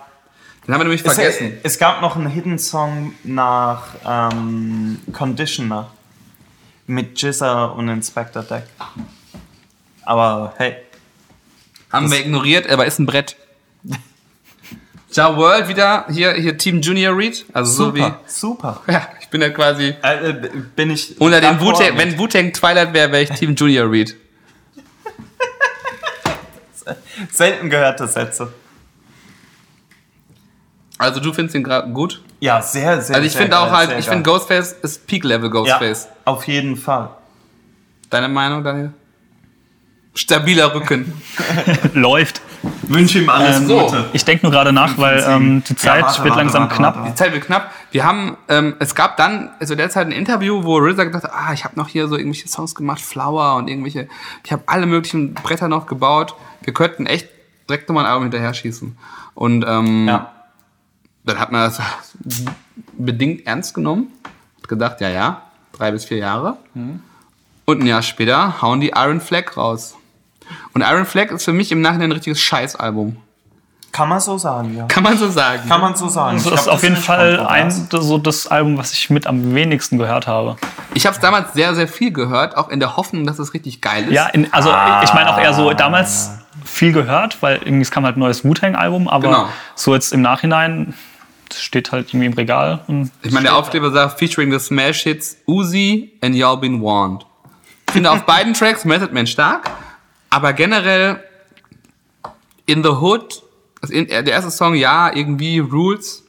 Den 0.67 0.75
haben 0.75 0.81
wir 0.81 0.85
nämlich 0.85 1.05
Es, 1.07 1.15
vergessen. 1.15 1.57
es 1.63 1.79
gab 1.79 2.03
noch 2.03 2.17
einen 2.17 2.27
Hidden 2.27 2.59
Song 2.59 3.15
nach 3.25 3.85
ähm, 4.05 4.99
Conditioner 5.13 5.91
mit 6.87 7.21
Jizza 7.23 7.67
und 7.67 7.89
Inspector 7.89 8.43
Deck. 8.43 8.65
Aber 10.05 10.55
hey, 10.59 10.77
Haben 11.97 12.11
wir 12.11 12.21
ignoriert, 12.21 12.69
aber 12.71 12.87
ist 12.87 12.99
ein 12.99 13.07
Brett. 13.07 13.37
Ja 15.13 15.35
World 15.35 15.67
wieder, 15.69 16.05
hier, 16.11 16.35
hier 16.35 16.59
Team 16.59 16.83
Junior 16.83 17.17
Read. 17.17 17.47
Also 17.55 17.87
super, 17.87 18.21
super. 18.27 18.83
so 18.83 18.89
wie. 18.89 18.93
Ja, 18.93 19.09
ich 19.19 19.29
bin 19.29 19.41
ja 19.41 19.49
quasi 19.49 19.95
Äh, 20.03 20.29
äh, 20.29 20.51
bin 20.75 20.91
ich 20.91 21.19
unter 21.19 21.41
dem 21.41 21.59
mit. 21.59 21.97
wenn 21.97 22.19
Wu-Tang 22.19 22.53
Twilight 22.53 22.93
wäre, 22.93 23.11
wäre 23.13 23.23
ich 23.23 23.31
Team 23.31 23.55
Junior 23.55 23.91
Read. 23.91 24.15
Selten 27.33 27.71
gehörte 27.71 28.07
Sätze. 28.07 28.53
Also 30.99 31.21
du 31.21 31.33
findest 31.33 31.55
ihn 31.57 31.65
gerade 31.65 31.91
gut? 31.93 32.23
Ja, 32.41 32.61
sehr, 32.61 33.01
sehr 33.01 33.17
Also 33.17 33.27
ich 33.27 33.35
finde 33.37 33.59
auch 33.59 33.71
halt, 33.71 33.99
ich 33.99 34.07
finde 34.07 34.23
Ghostface 34.23 34.73
ist 34.83 35.07
Peak-Level 35.07 35.49
Ja, 35.49 35.51
Ghostface. 35.79 36.09
auf 36.25 36.47
jeden 36.47 36.77
Fall. 36.77 37.11
Deine 38.11 38.29
Meinung, 38.29 38.63
Daniel? 38.63 38.93
Stabiler 40.17 40.75
Rücken. 40.75 41.13
Läuft. 41.95 42.41
Wünsche 42.83 43.21
ihm 43.21 43.29
alles 43.31 43.59
Ähm, 43.59 43.67
so. 43.67 43.95
Ich 44.13 44.25
denke 44.25 44.45
nur 44.47 44.51
gerade 44.53 44.73
nach, 44.73 44.97
weil 44.99 45.23
ähm, 45.29 45.63
die 45.69 45.77
Zeit 45.77 46.03
warte, 46.03 46.19
wird 46.25 46.31
warte, 46.31 46.43
langsam 46.43 46.63
warte, 46.65 46.75
knapp. 46.77 46.97
warte. 46.97 47.11
Die 47.11 47.15
Zeit 47.15 47.33
wird 47.33 47.45
knapp. 47.45 47.71
Wir 47.93 48.05
haben, 48.05 48.37
ähm, 48.49 48.75
es 48.79 48.95
gab 48.95 49.17
dann 49.17 49.51
zu 49.63 49.77
der 49.77 49.91
Zeit 49.91 50.07
ein 50.07 50.13
Interview, 50.13 50.65
wo 50.65 50.79
RZA 50.79 51.05
gedacht 51.05 51.25
hat, 51.25 51.33
ah, 51.33 51.53
ich 51.53 51.65
habe 51.65 51.77
noch 51.77 51.89
hier 51.89 52.09
so 52.09 52.17
irgendwelche 52.17 52.49
Songs 52.49 52.75
gemacht, 52.75 53.01
Flower 53.01 53.57
und 53.57 53.69
irgendwelche, 53.69 54.09
ich 54.45 54.53
habe 54.53 54.63
alle 54.67 54.87
möglichen 54.87 55.35
Bretter 55.35 55.69
noch 55.69 55.87
gebaut. 55.87 56.35
Wir 56.63 56.73
könnten 56.73 57.07
echt 57.07 57.29
direkt 57.69 57.89
nochmal 57.89 58.05
ein 58.07 58.11
Album 58.11 58.25
hinterher 58.25 58.55
schießen. 58.55 58.97
Und 59.35 59.65
ähm, 59.69 60.09
Ja. 60.09 60.33
dann 61.25 61.39
hat 61.39 61.53
man 61.53 61.61
das 61.63 61.81
bedingt 62.95 63.47
ernst 63.47 63.75
genommen. 63.75 64.09
Hat 64.61 64.69
gedacht, 64.69 65.01
ja, 65.01 65.09
ja, 65.11 65.43
drei 65.73 65.91
bis 65.91 66.05
vier 66.07 66.19
Jahre. 66.19 66.57
Und 67.65 67.81
ein 67.83 67.87
Jahr 67.87 68.03
später 68.03 68.63
hauen 68.63 68.81
die 68.81 68.93
Iron 68.97 69.21
Flag 69.21 69.57
raus. 69.57 69.97
Und 70.75 70.83
Iron 70.83 71.07
Flag 71.07 71.31
ist 71.31 71.45
für 71.45 71.53
mich 71.53 71.73
im 71.73 71.81
Nachhinein 71.81 72.09
ein 72.11 72.13
richtiges 72.13 72.41
Scheißalbum. 72.41 73.17
Kann 73.93 74.09
man 74.11 74.21
so 74.21 74.37
sagen, 74.37 74.77
ja. 74.77 74.85
Kann 74.89 75.03
man 75.03 75.17
so 75.17 75.31
sagen. 75.31 75.67
Kann 75.69 75.81
man 75.81 75.97
so 75.97 76.09
sagen. 76.09 76.37
Das 76.37 76.47
Ich 76.47 76.53
ist 76.53 76.63
glaub, 76.65 76.75
auf 76.75 76.83
jeden 76.83 76.97
Fall 76.97 77.41
ein, 77.47 77.71
so 77.71 78.19
das 78.19 78.47
Album, 78.47 78.77
was 78.77 78.93
ich 78.93 79.09
mit 79.09 79.27
am 79.27 79.55
wenigsten 79.55 79.97
gehört 79.97 80.27
habe. 80.27 80.57
Ich 80.93 81.07
habe 81.07 81.15
es 81.17 81.21
damals 81.21 81.55
sehr, 81.55 81.75
sehr 81.75 81.89
viel 81.89 82.13
gehört, 82.13 82.57
auch 82.59 82.69
in 82.69 82.79
der 82.79 82.97
Hoffnung, 82.99 83.27
dass 83.27 83.39
es 83.39 83.55
richtig 83.55 83.81
geil 83.81 84.05
ist. 84.09 84.13
Ja, 84.13 84.27
in, 84.27 84.53
also 84.53 84.69
ich 85.03 85.15
meine 85.15 85.31
auch 85.33 85.39
eher 85.39 85.55
so 85.55 85.73
damals 85.73 86.31
viel 86.65 86.93
gehört, 86.93 87.41
weil 87.43 87.57
irgendwie 87.57 87.83
es 87.83 87.91
kam 87.91 88.05
halt 88.05 88.17
ein 88.17 88.21
neues 88.21 88.45
Wu-Tang-Album, 88.45 89.09
aber 89.09 89.29
Genau. 89.29 89.49
so 89.75 89.95
jetzt 89.95 90.13
im 90.13 90.21
Nachhinein 90.21 90.93
das 91.49 91.63
steht 91.63 91.93
halt 91.93 92.09
irgendwie 92.09 92.27
im 92.27 92.33
Regal. 92.33 92.81
Und 92.89 93.13
Ich 93.23 93.31
meine, 93.31 93.45
der 93.45 93.57
Aufkleber 93.57 93.93
sagt, 93.93 94.19
featuring 94.19 94.51
the 94.51 94.59
Smash 94.59 95.05
Hits 95.05 95.37
Uzi 95.47 96.13
and 96.21 96.35
Y'all 96.35 96.57
Been 96.59 96.83
Warned. 96.83 97.25
Ich 97.87 97.93
finde 97.93 98.11
auf 98.11 98.25
beiden 98.25 98.53
Tracks 98.53 98.85
Method 98.85 99.13
Man 99.15 99.29
stark, 99.29 99.71
aber 100.31 100.53
generell 100.53 101.23
In 102.67 102.83
the 102.83 102.91
Hood, 102.91 103.43
also 103.81 103.95
in, 103.95 104.09
der 104.09 104.27
erste 104.27 104.51
Song, 104.51 104.75
ja, 104.75 105.15
irgendwie 105.15 105.61
Rules, 105.61 106.25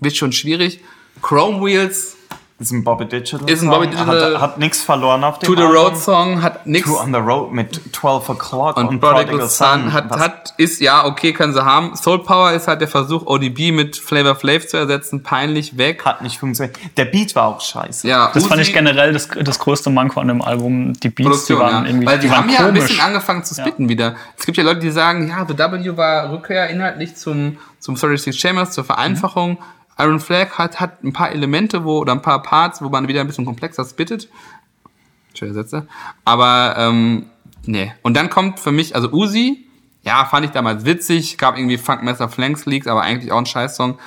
wird 0.00 0.16
schon 0.16 0.32
schwierig. 0.32 0.80
Chrome 1.22 1.64
Wheels, 1.64 2.15
Ist 2.58 2.70
ein 2.72 2.84
Bobby 2.84 3.04
Digital. 3.04 3.50
Ist 3.50 3.60
ein 3.62 3.68
Bobby 3.68 3.88
Digital- 3.88 4.34
Hat, 4.36 4.40
hat 4.40 4.58
nichts 4.58 4.82
verloren 4.82 5.22
auf 5.24 5.38
dem 5.40 5.46
To 5.46 5.54
the 5.56 5.60
Album. 5.60 5.76
Road 5.76 5.96
Song 5.98 6.42
hat 6.42 6.66
nix. 6.66 6.88
Two 6.88 6.98
on 6.98 7.12
the 7.12 7.18
Road 7.20 7.52
mit 7.52 7.78
12 7.94 8.30
O'Clock 8.30 8.76
Und, 8.78 8.88
und, 8.88 9.00
Prodigal 9.00 9.46
Son 9.46 9.92
hat, 9.92 10.08
Was- 10.08 10.20
hat, 10.20 10.54
ist, 10.56 10.80
ja, 10.80 11.04
okay, 11.04 11.34
können 11.34 11.52
sie 11.52 11.62
haben. 11.62 11.94
Soul 11.96 12.24
Power 12.24 12.52
ist 12.52 12.66
halt 12.66 12.80
der 12.80 12.88
Versuch, 12.88 13.26
ODB 13.26 13.72
mit 13.72 13.96
Flavor 13.98 14.36
Flav 14.36 14.66
zu 14.66 14.78
ersetzen, 14.78 15.22
peinlich 15.22 15.76
weg. 15.76 16.02
hat 16.06 16.22
nicht 16.22 16.38
funktioniert. 16.38 16.78
Der 16.96 17.04
Beat 17.04 17.36
war 17.36 17.44
auch 17.48 17.60
scheiße. 17.60 18.08
Ja, 18.08 18.30
das 18.32 18.46
fand 18.46 18.58
Uzi- 18.58 18.62
ich 18.68 18.72
generell 18.72 19.12
das, 19.12 19.28
das 19.28 19.58
größte 19.58 19.90
Manko 19.90 20.20
an 20.20 20.28
dem 20.28 20.40
Album. 20.40 20.94
Die 20.94 21.10
Beats, 21.10 21.28
Produktion, 21.28 21.58
die 21.58 21.62
waren 21.62 21.84
ja. 21.84 21.90
irgendwie 21.90 22.06
Weil 22.06 22.18
die, 22.20 22.30
waren 22.30 22.38
haben 22.38 22.48
ja 22.48 22.58
ein 22.66 22.72
bisschen 22.72 23.00
angefangen 23.00 23.44
zu 23.44 23.54
spitten 23.54 23.90
wieder. 23.90 24.14
Es 24.38 24.46
gibt 24.46 24.56
ja 24.56 24.64
Leute, 24.64 24.80
die 24.80 24.90
sagen, 24.90 25.28
ja, 25.28 25.44
The 25.46 25.58
W 25.58 25.94
war 25.98 26.32
Rückkehr 26.32 26.70
inhaltlich 26.70 27.16
zum, 27.16 27.58
zum 27.80 27.96
36 27.96 28.40
Chambers, 28.40 28.70
zur 28.70 28.84
Vereinfachung. 28.84 29.58
Iron 29.98 30.20
Flag 30.20 30.58
hat, 30.58 30.80
hat 30.80 31.02
ein 31.02 31.12
paar 31.12 31.30
Elemente, 31.30 31.84
wo, 31.84 31.98
oder 31.98 32.12
ein 32.12 32.22
paar 32.22 32.42
Parts, 32.42 32.82
wo 32.82 32.88
man 32.88 33.08
wieder 33.08 33.20
ein 33.20 33.26
bisschen 33.26 33.46
komplexer 33.46 33.84
spittet. 33.84 34.28
Schöne 35.34 35.54
Sätze. 35.54 35.86
Aber, 36.24 36.74
ähm, 36.78 37.26
nee. 37.64 37.92
Und 38.02 38.16
dann 38.16 38.30
kommt 38.30 38.60
für 38.60 38.72
mich, 38.72 38.94
also 38.94 39.10
Uzi, 39.10 39.66
ja, 40.02 40.24
fand 40.24 40.46
ich 40.46 40.52
damals 40.52 40.84
witzig, 40.84 41.36
gab 41.38 41.56
irgendwie 41.56 41.78
Funk 41.78 42.02
Messer 42.02 42.28
Flanks 42.28 42.66
Leaks, 42.66 42.86
aber 42.86 43.02
eigentlich 43.02 43.32
auch 43.32 43.38
ein 43.38 43.46
Scheißsong. 43.46 43.98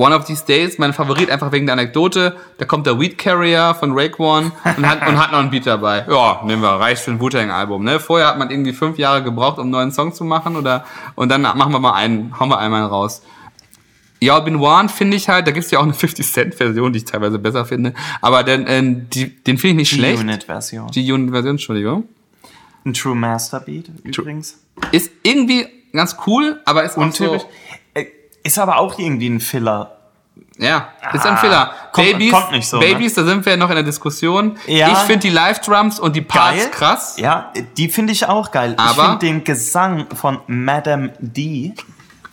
One 0.00 0.14
of 0.14 0.24
These 0.26 0.44
Days, 0.46 0.78
mein 0.78 0.92
Favorit, 0.92 1.28
einfach 1.28 1.50
wegen 1.50 1.66
der 1.66 1.72
Anekdote. 1.72 2.36
Da 2.58 2.64
kommt 2.64 2.86
der 2.86 3.00
Weed 3.00 3.18
Carrier 3.18 3.74
von 3.74 3.98
Raekwon 3.98 4.52
und 4.76 4.88
hat, 4.88 5.06
und 5.06 5.18
hat 5.18 5.32
noch 5.32 5.40
ein 5.40 5.50
Beat 5.50 5.66
dabei. 5.66 6.06
Ja, 6.08 6.40
nehmen 6.44 6.62
wir, 6.62 6.68
reicht 6.68 7.02
für 7.02 7.10
ein 7.10 7.20
Wu-Tang-Album. 7.20 7.82
Ne? 7.82 7.98
Vorher 7.98 8.28
hat 8.28 8.38
man 8.38 8.48
irgendwie 8.48 8.72
fünf 8.72 8.96
Jahre 8.96 9.24
gebraucht, 9.24 9.58
um 9.58 9.62
einen 9.62 9.70
neuen 9.70 9.90
Song 9.90 10.14
zu 10.14 10.22
machen. 10.22 10.56
Oder, 10.56 10.84
und 11.16 11.30
dann 11.30 11.42
machen 11.42 11.72
wir 11.72 11.80
mal 11.80 11.94
einen, 11.94 12.38
hauen 12.38 12.48
wir 12.48 12.58
einmal 12.58 12.84
raus. 12.84 13.22
Ja, 14.20 14.40
Bin 14.40 14.56
One 14.56 14.88
finde 14.88 15.16
ich 15.16 15.28
halt, 15.28 15.46
da 15.46 15.52
gibt's 15.52 15.70
ja 15.70 15.78
auch 15.78 15.84
eine 15.84 15.92
50-Cent-Version, 15.92 16.92
die 16.92 16.98
ich 16.98 17.04
teilweise 17.04 17.38
besser 17.38 17.64
finde. 17.64 17.94
Aber 18.20 18.42
den, 18.42 18.66
äh, 18.66 18.82
die, 18.82 19.28
den 19.44 19.58
finde 19.58 19.82
ich 19.82 19.90
nicht 19.90 19.90
schlecht. 20.00 20.20
Unit-Version. 20.20 20.88
Die 20.90 21.12
Unit-Version, 21.12 21.50
Entschuldigung. 21.52 22.08
Ein 22.84 22.94
True 22.94 23.14
Master 23.14 23.60
Beat 23.60 23.86
übrigens. 24.02 24.58
Ist 24.92 25.10
irgendwie 25.22 25.66
ganz 25.92 26.16
cool, 26.26 26.60
aber 26.64 26.84
ist 26.84 26.96
Untypisch. 26.96 27.42
so, 27.42 27.48
Äh, 27.94 28.06
Ist 28.42 28.58
aber 28.58 28.78
auch 28.78 28.98
irgendwie 28.98 29.28
ein 29.28 29.40
Filler. 29.40 29.94
Ja, 30.60 30.88
ist 31.12 31.24
ein 31.24 31.34
Ah, 31.34 31.36
Fehler. 31.36 31.70
kommt- 31.92 32.08
Babys, 32.12 32.32
kommt 32.32 32.50
nicht 32.52 32.68
so, 32.68 32.78
ne? 32.80 32.86
Babys, 32.86 33.14
da 33.14 33.24
sind 33.24 33.46
wir 33.46 33.56
noch 33.56 33.68
in 33.68 33.76
der 33.76 33.84
Diskussion. 33.84 34.56
Ja. 34.66 34.90
Ich 34.90 34.98
finde 34.98 35.20
die 35.20 35.30
Live-Drums 35.30 36.00
und 36.00 36.16
die 36.16 36.20
Parts 36.20 36.58
Geil. 36.62 36.70
krass. 36.72 37.16
Ja, 37.18 37.52
die 37.76 37.88
finde 37.88 38.12
ich 38.12 38.26
auch 38.26 38.50
geil. 38.50 38.72
ich 38.72 38.78
Aber- 38.80 39.04
finde 39.04 39.18
den 39.26 39.44
Gesang 39.44 40.06
von 40.16 40.38
Madame 40.48 41.12
D 41.20 41.74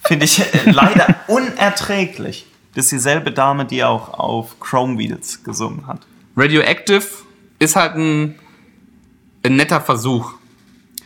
finde 0.08 0.26
ich 0.26 0.40
äh, 0.40 0.70
leider 0.72 1.16
unerträglich. 1.28 2.46
Das 2.74 2.86
ist 2.86 2.92
dieselbe 2.92 3.32
Dame, 3.32 3.66
die 3.66 3.84
auch 3.84 4.14
auf 4.14 4.60
Chrome 4.60 4.98
Wheels 4.98 5.44
gesungen 5.44 5.88
hat. 5.88 6.02
Radioactive 6.36 7.06
ist 7.60 7.76
halt 7.76 7.96
ein, 7.96 8.36
ein 9.44 9.56
netter 9.56 9.80
Versuch, 9.80 10.34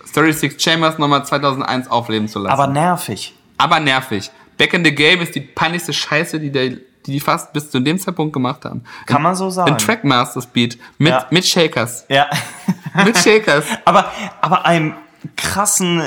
36 0.06 0.60
Chambers 0.60 0.98
nochmal 0.98 1.26
2001 1.26 1.90
aufleben 1.92 2.28
zu 2.28 2.40
lassen. 2.40 2.54
Aber 2.54 2.68
nervig. 2.68 3.36
Aber 3.58 3.80
nervig. 3.80 4.32
Back 4.58 4.74
in 4.74 4.84
the 4.84 4.94
Game 4.94 5.22
ist 5.22 5.36
die 5.36 5.42
peinlichste 5.42 5.94
Scheiße, 5.94 6.40
die, 6.40 6.52
der, 6.52 6.70
die 6.70 6.80
die 7.06 7.20
fast 7.20 7.54
bis 7.54 7.72
zu 7.72 7.80
dem 7.80 7.98
Zeitpunkt 8.00 8.34
gemacht 8.34 8.66
haben. 8.66 8.84
Kann 9.06 9.22
man 9.22 9.36
so 9.36 9.50
sagen. 9.50 9.72
Ein 9.72 9.78
Trackmasters 9.78 10.48
Beat 10.48 10.78
mit, 10.98 11.12
Ja. 11.12 11.26
mit 11.30 11.46
Shakers. 11.46 12.06
Ja. 12.10 12.28
Mit 13.06 13.18
Shakers. 13.18 13.66
aber, 13.86 14.12
aber 14.42 14.66
einem 14.66 14.94
krassen 15.36 16.02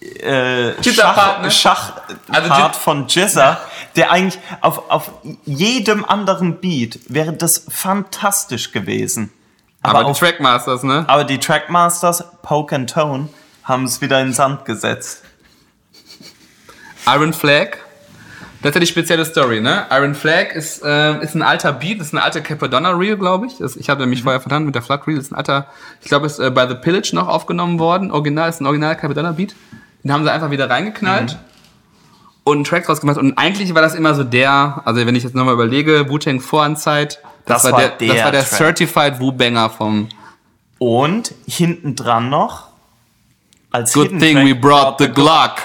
äh, 0.00 0.80
Jizza-Part, 0.80 1.42
ne? 1.42 1.50
Schach, 1.50 1.92
Also 2.28 2.48
Part 2.48 2.76
von 2.76 3.06
Jizza, 3.08 3.60
der 3.96 4.10
eigentlich 4.10 4.38
auf, 4.60 4.90
auf 4.90 5.10
jedem 5.44 6.04
anderen 6.04 6.60
Beat 6.60 7.00
wäre 7.08 7.32
das 7.32 7.64
fantastisch 7.68 8.72
gewesen. 8.72 9.32
Aber, 9.82 10.00
die 10.00 10.10
auf, 10.10 10.18
Trackmasters, 10.18 10.82
ne? 10.82 11.04
aber 11.06 11.24
die 11.24 11.38
Trackmasters, 11.38 12.24
Poke 12.42 12.74
and 12.74 12.90
Tone, 12.90 13.28
haben 13.64 13.84
es 13.84 14.00
wieder 14.00 14.20
in 14.20 14.28
den 14.28 14.34
Sand 14.34 14.64
gesetzt. 14.64 15.22
Iron 17.06 17.32
Flag. 17.32 17.78
Das 18.60 18.70
ist 18.70 18.74
ja 18.74 18.80
die 18.80 18.86
spezielle 18.88 19.24
Story, 19.24 19.60
ne? 19.60 19.86
Iron 19.90 20.16
Flag 20.16 20.52
ist, 20.52 20.82
äh, 20.82 21.22
ist 21.22 21.36
ein 21.36 21.42
alter 21.42 21.72
Beat, 21.72 22.00
ist 22.00 22.12
ein 22.12 22.18
alter 22.18 22.40
Capadonna 22.40 22.90
Reel, 22.90 23.16
glaube 23.16 23.46
ich. 23.46 23.58
Das, 23.58 23.76
ich 23.76 23.88
habe 23.88 24.00
nämlich 24.00 24.24
vorher 24.24 24.40
verstanden 24.40 24.66
mit 24.66 24.74
der 24.74 24.82
Flood 24.82 25.06
Reel, 25.06 25.16
ist 25.16 25.30
ein 25.30 25.36
alter, 25.36 25.68
ich 26.02 26.08
glaube, 26.08 26.26
ist 26.26 26.40
äh, 26.40 26.50
bei 26.50 26.66
The 26.66 26.74
Pillage 26.74 27.10
noch 27.14 27.28
aufgenommen 27.28 27.78
worden. 27.78 28.10
Original, 28.10 28.48
ist 28.48 28.60
ein 28.60 28.66
original 28.66 28.96
Capadonna 28.96 29.30
Beat. 29.30 29.54
Den 30.08 30.14
haben 30.14 30.24
sie 30.24 30.32
einfach 30.32 30.50
wieder 30.50 30.70
reingeknallt 30.70 31.36
und 32.44 32.56
einen 32.56 32.64
Track 32.64 32.86
draus 32.86 33.02
gemacht. 33.02 33.18
Und 33.18 33.36
eigentlich 33.36 33.74
war 33.74 33.82
das 33.82 33.94
immer 33.94 34.14
so 34.14 34.24
der, 34.24 34.80
also 34.86 35.04
wenn 35.04 35.14
ich 35.14 35.22
jetzt 35.22 35.34
nochmal 35.34 35.52
überlege, 35.52 36.08
Wu-Tang 36.08 36.40
Voranzeit, 36.40 37.20
das, 37.44 37.64
Das 37.64 37.72
war 37.72 37.78
der, 37.78 37.90
der 37.90 38.14
das 38.14 38.24
war 38.24 38.32
der 38.32 38.40
Track. 38.40 38.58
Certified 38.58 39.20
Wu-Banger 39.20 39.68
vom 39.68 40.08
Und 40.78 41.34
hinten 41.46 41.94
dran 41.94 42.30
noch, 42.30 42.68
als 43.70 43.92
Good 43.92 44.18
Thing 44.18 44.36
Track 44.36 44.46
We 44.46 44.54
Brought 44.54 44.98
the 44.98 45.08
Glock. 45.08 45.56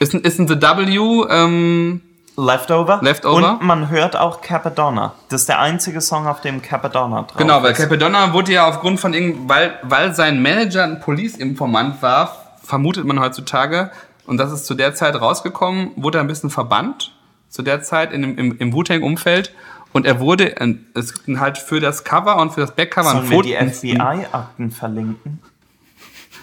Ist 0.00 0.12
ein, 0.12 0.20
ist 0.20 0.38
ein 0.38 0.48
The 0.48 0.60
W, 0.60 1.24
ähm, 1.30 2.02
Leftover. 2.36 3.00
Leftover. 3.00 3.52
Und 3.52 3.62
man 3.62 3.88
hört 3.88 4.16
auch 4.16 4.42
Capadonna. 4.42 5.14
Das 5.30 5.40
ist 5.40 5.48
der 5.48 5.60
einzige 5.60 6.02
Song, 6.02 6.26
auf 6.26 6.42
dem 6.42 6.60
Capadonna 6.60 7.22
drauf 7.22 7.38
Genau, 7.38 7.62
weil 7.62 7.72
ist. 7.72 7.78
Capadonna 7.78 8.34
wurde 8.34 8.52
ja 8.52 8.68
aufgrund 8.68 9.00
von 9.00 9.14
irgend, 9.14 9.48
weil, 9.48 9.78
weil 9.82 10.14
sein 10.14 10.42
Manager 10.42 10.84
ein 10.84 11.00
Police-Informant 11.00 12.02
war, 12.02 12.47
vermutet 12.68 13.04
man 13.04 13.18
heutzutage, 13.18 13.90
und 14.26 14.36
das 14.36 14.52
ist 14.52 14.66
zu 14.66 14.74
der 14.74 14.94
Zeit 14.94 15.18
rausgekommen, 15.18 15.90
wurde 15.96 16.18
er 16.18 16.24
ein 16.24 16.28
bisschen 16.28 16.50
verbannt, 16.50 17.14
zu 17.48 17.62
der 17.62 17.82
Zeit 17.82 18.12
in, 18.12 18.36
im, 18.36 18.58
im 18.58 18.72
Wu-Tang-Umfeld, 18.72 19.54
und 19.94 20.04
er 20.04 20.20
wurde, 20.20 20.54
es 20.94 21.24
gibt 21.24 21.40
halt 21.40 21.56
für 21.56 21.80
das 21.80 22.04
Cover 22.04 22.36
und 22.36 22.52
für 22.52 22.60
das 22.60 22.74
Backcover 22.74 23.08
ein 23.08 23.16
Sollen 23.26 23.30
wir 23.30 23.36
Foto, 23.36 23.48
die 23.48 23.96
FBI-Akten 23.96 24.70
verlinken? 24.70 25.40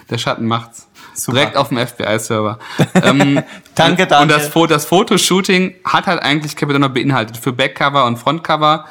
der 0.09 0.17
Schatten 0.17 0.45
macht's. 0.45 0.87
Super. 1.13 1.37
Direkt 1.37 1.57
auf 1.57 1.69
dem 1.69 1.77
FBI-Server. 1.77 2.59
ähm, 3.03 3.41
Danke, 3.75 4.05
danke. 4.07 4.21
Und 4.21 4.31
das, 4.31 4.51
das 4.69 4.85
Fotoshooting 4.85 5.75
hat 5.85 6.07
halt 6.07 6.21
eigentlich 6.21 6.55
Capadonna 6.55 6.87
beinhaltet 6.89 7.37
für 7.37 7.53
Backcover 7.53 8.05
und 8.05 8.17
Frontcover, 8.17 8.85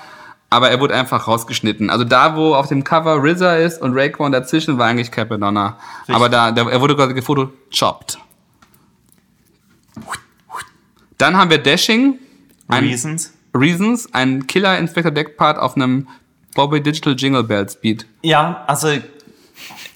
aber 0.55 0.71
er 0.71 0.79
wurde 0.79 0.95
einfach 0.95 1.27
rausgeschnitten. 1.27 1.91
Also 1.91 2.05
da, 2.05 2.37
wo 2.37 2.55
auf 2.55 2.69
dem 2.69 2.85
Cover 2.85 3.17
RZA 3.17 3.57
ist 3.57 3.83
und 3.83 3.93
Raekwon 3.97 4.31
dazwischen, 4.31 4.79
war 4.79 4.87
eigentlich 4.87 5.11
Capadonna. 5.11 5.79
Aber 6.07 6.29
da, 6.29 6.53
der, 6.53 6.69
er 6.69 6.81
wurde 6.81 6.95
quasi 6.95 7.13
gefotochopped. 7.13 8.19
Dann 11.19 11.37
haben 11.37 11.51
wir 11.51 11.59
Dashing. 11.59 12.21
Ein, 12.69 12.85
Reasons? 12.85 13.33
Reasons, 13.53 14.15
ein 14.15 14.47
Killer 14.47 14.79
Inspector 14.79 15.11
Deck 15.11 15.37
Part 15.37 15.59
auf 15.59 15.75
einem 15.75 16.07
Bobby 16.55 16.81
Digital 16.81 17.15
Jingle 17.17 17.43
Bells 17.43 17.81
Beat. 17.81 18.07
Ja, 18.23 18.63
also 18.69 18.89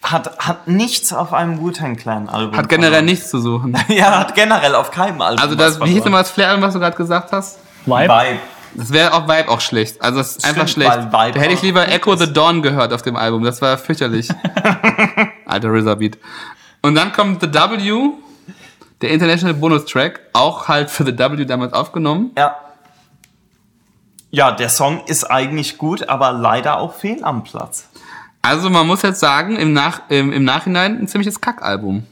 Hat, 0.03 0.39
hat 0.39 0.67
nichts 0.67 1.13
auf 1.13 1.33
einem 1.33 1.61
Wu-Tang 1.61 1.97
Clan-Album. 1.97 2.57
Hat 2.57 2.69
generell 2.69 3.03
nichts 3.03 3.31
zu 3.31 3.39
suchen. 3.41 3.77
Ja, 3.89 4.19
hat 4.19 4.35
generell 4.35 4.75
auf 4.75 4.91
keinem 4.91 5.21
Album. 5.21 5.41
Also 5.41 5.55
das, 5.55 5.79
was 5.79 5.89
wie 5.89 5.93
hieß 5.93 6.05
nochmal 6.05 6.23
das 6.23 6.33
Flair, 6.33 6.61
was 6.61 6.75
du 6.75 6.81
gerade 6.81 6.97
gesagt 6.97 7.31
hast? 7.31 7.61
Vibe? 7.87 8.09
Vibe. 8.13 8.41
Das 8.75 8.93
wäre 8.93 9.13
auch 9.15 9.29
Vibe 9.29 9.49
auch 9.49 9.61
schlecht. 9.61 10.01
Also 10.03 10.21
es 10.21 10.37
ist 10.37 10.45
einfach 10.45 10.69
Stimmt, 10.69 10.87
schlecht. 10.87 11.13
weil 11.13 11.27
Vibe 11.29 11.39
Da 11.39 11.41
hätte 11.41 11.55
ich 11.55 11.63
lieber 11.63 11.89
Echo 11.89 12.17
the 12.17 12.33
Dawn 12.33 12.63
gehört 12.63 12.93
auf 12.93 13.03
dem 13.03 13.17
Album. 13.17 13.43
Das 13.43 13.61
war 13.63 13.79
fürchterlich. 13.79 14.29
Alter 15.47 15.73
RZA 15.73 15.95
Beat. 15.95 16.19
Und 16.83 16.95
dann 16.95 17.13
kommt 17.13 17.41
The 17.41 17.53
W, 17.53 18.11
der 19.01 19.11
International 19.11 19.55
Bonus 19.55 19.85
Track, 19.87 20.21
auch 20.33 20.69
halt 20.69 20.91
für 20.91 21.05
The 21.05 21.19
W 21.19 21.45
damals 21.45 21.73
aufgenommen. 21.73 22.31
Ja. 22.37 22.57
Ja, 24.31 24.53
der 24.53 24.69
Song 24.69 25.03
ist 25.07 25.25
eigentlich 25.25 25.79
gut, 25.79 26.09
aber 26.09 26.33
leider 26.33 26.79
auch 26.79 26.95
fehl 26.95 27.25
am 27.25 27.45
Platz. 27.45 27.89
Also 28.43 28.71
man 28.71 28.87
muss 28.87 29.03
jetzt 29.03 29.21
sagen, 29.21 29.57
im, 29.57 29.73
Nach 29.73 30.03
im, 30.11 30.33
im 30.33 30.45
Nachhinein 30.45 30.99
ein 31.01 31.09
ziemliches 31.09 31.41
Kackalbum. 31.41 32.07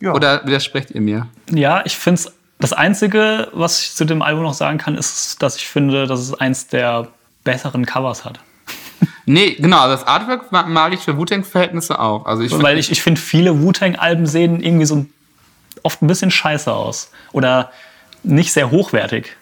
Ja. 0.00 0.12
Oder 0.12 0.44
widersprecht 0.44 0.90
ihr 0.90 1.00
mir? 1.00 1.28
Ja, 1.50 1.82
ich 1.84 1.96
finde 1.96 2.20
es. 2.20 2.32
Das 2.58 2.72
Einzige, 2.72 3.48
was 3.52 3.82
ich 3.82 3.94
zu 3.94 4.04
dem 4.04 4.22
Album 4.22 4.42
noch 4.44 4.54
sagen 4.54 4.78
kann, 4.78 4.96
ist, 4.96 5.42
dass 5.42 5.56
ich 5.56 5.66
finde, 5.68 6.06
dass 6.06 6.20
es 6.20 6.34
eins 6.34 6.68
der 6.68 7.08
besseren 7.44 7.84
Covers 7.86 8.24
hat. 8.24 8.40
Nee, 9.28 9.54
genau, 9.56 9.88
das 9.88 10.06
Artwork 10.06 10.52
ma- 10.52 10.62
mag 10.66 10.92
ich 10.94 11.00
für 11.00 11.16
Wu-Tang-Verhältnisse 11.18 11.98
auch. 11.98 12.26
Also 12.26 12.44
ich 12.44 12.52
Weil 12.62 12.78
ich, 12.78 12.92
ich 12.92 13.02
finde, 13.02 13.20
viele 13.20 13.60
Wu-Tang-Alben 13.60 14.24
sehen 14.24 14.62
irgendwie 14.62 14.86
so 14.86 15.04
oft 15.82 16.00
ein 16.00 16.06
bisschen 16.06 16.30
scheiße 16.30 16.72
aus. 16.72 17.10
Oder 17.32 17.72
nicht 18.22 18.52
sehr 18.52 18.70
hochwertig. 18.70 19.36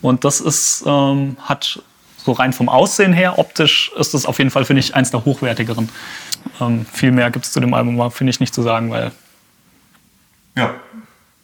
Und 0.00 0.24
das 0.24 0.40
ist, 0.40 0.82
ähm, 0.86 1.36
hat 1.42 1.82
so 2.16 2.32
rein 2.32 2.54
vom 2.54 2.70
Aussehen 2.70 3.12
her, 3.12 3.38
optisch 3.38 3.92
ist 3.98 4.14
das 4.14 4.24
auf 4.24 4.38
jeden 4.38 4.50
Fall, 4.50 4.64
finde 4.64 4.80
ich, 4.80 4.94
eins 4.94 5.10
der 5.10 5.24
hochwertigeren. 5.26 5.90
Ähm, 6.60 6.86
viel 6.90 7.12
mehr 7.12 7.30
gibt 7.30 7.44
es 7.44 7.52
zu 7.52 7.60
dem 7.60 7.74
Album, 7.74 8.10
finde 8.10 8.30
ich, 8.30 8.40
nicht 8.40 8.54
zu 8.54 8.62
sagen, 8.62 8.90
weil. 8.90 9.12
Ja, 10.56 10.74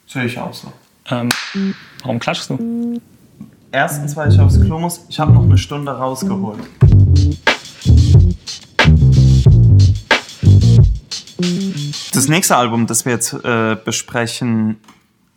sehe 0.07 0.25
ich 0.25 0.39
auch 0.39 0.55
so. 0.55 0.73
Ähm, 1.11 1.31
warum 2.03 2.19
klatschst 2.19 2.51
du? 2.51 3.01
Erstens, 3.73 4.17
weil 4.17 4.33
ich 4.33 4.39
aufs 4.41 4.61
Klo 4.61 4.79
muss. 4.79 5.07
Ich 5.09 5.19
habe 5.19 5.33
noch 5.33 5.43
eine 5.43 5.57
Stunde 5.57 5.93
rausgeholt. 5.93 6.59
Das 12.13 12.29
nächste 12.29 12.57
Album, 12.57 12.87
das 12.87 13.05
wir 13.05 13.13
jetzt 13.13 13.33
äh, 13.33 13.77
besprechen 13.83 14.81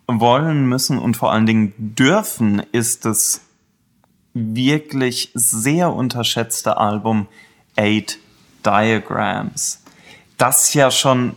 wollen, 0.06 0.66
müssen 0.68 0.98
und 0.98 1.16
vor 1.16 1.32
allen 1.32 1.46
Dingen 1.46 1.72
dürfen, 1.78 2.62
ist 2.72 3.04
das 3.04 3.40
wirklich 4.34 5.30
sehr 5.34 5.92
unterschätzte 5.92 6.76
Album 6.76 7.28
Eight 7.76 8.18
Diagrams. 8.64 9.82
Das 10.38 10.74
ja 10.74 10.90
schon 10.90 11.36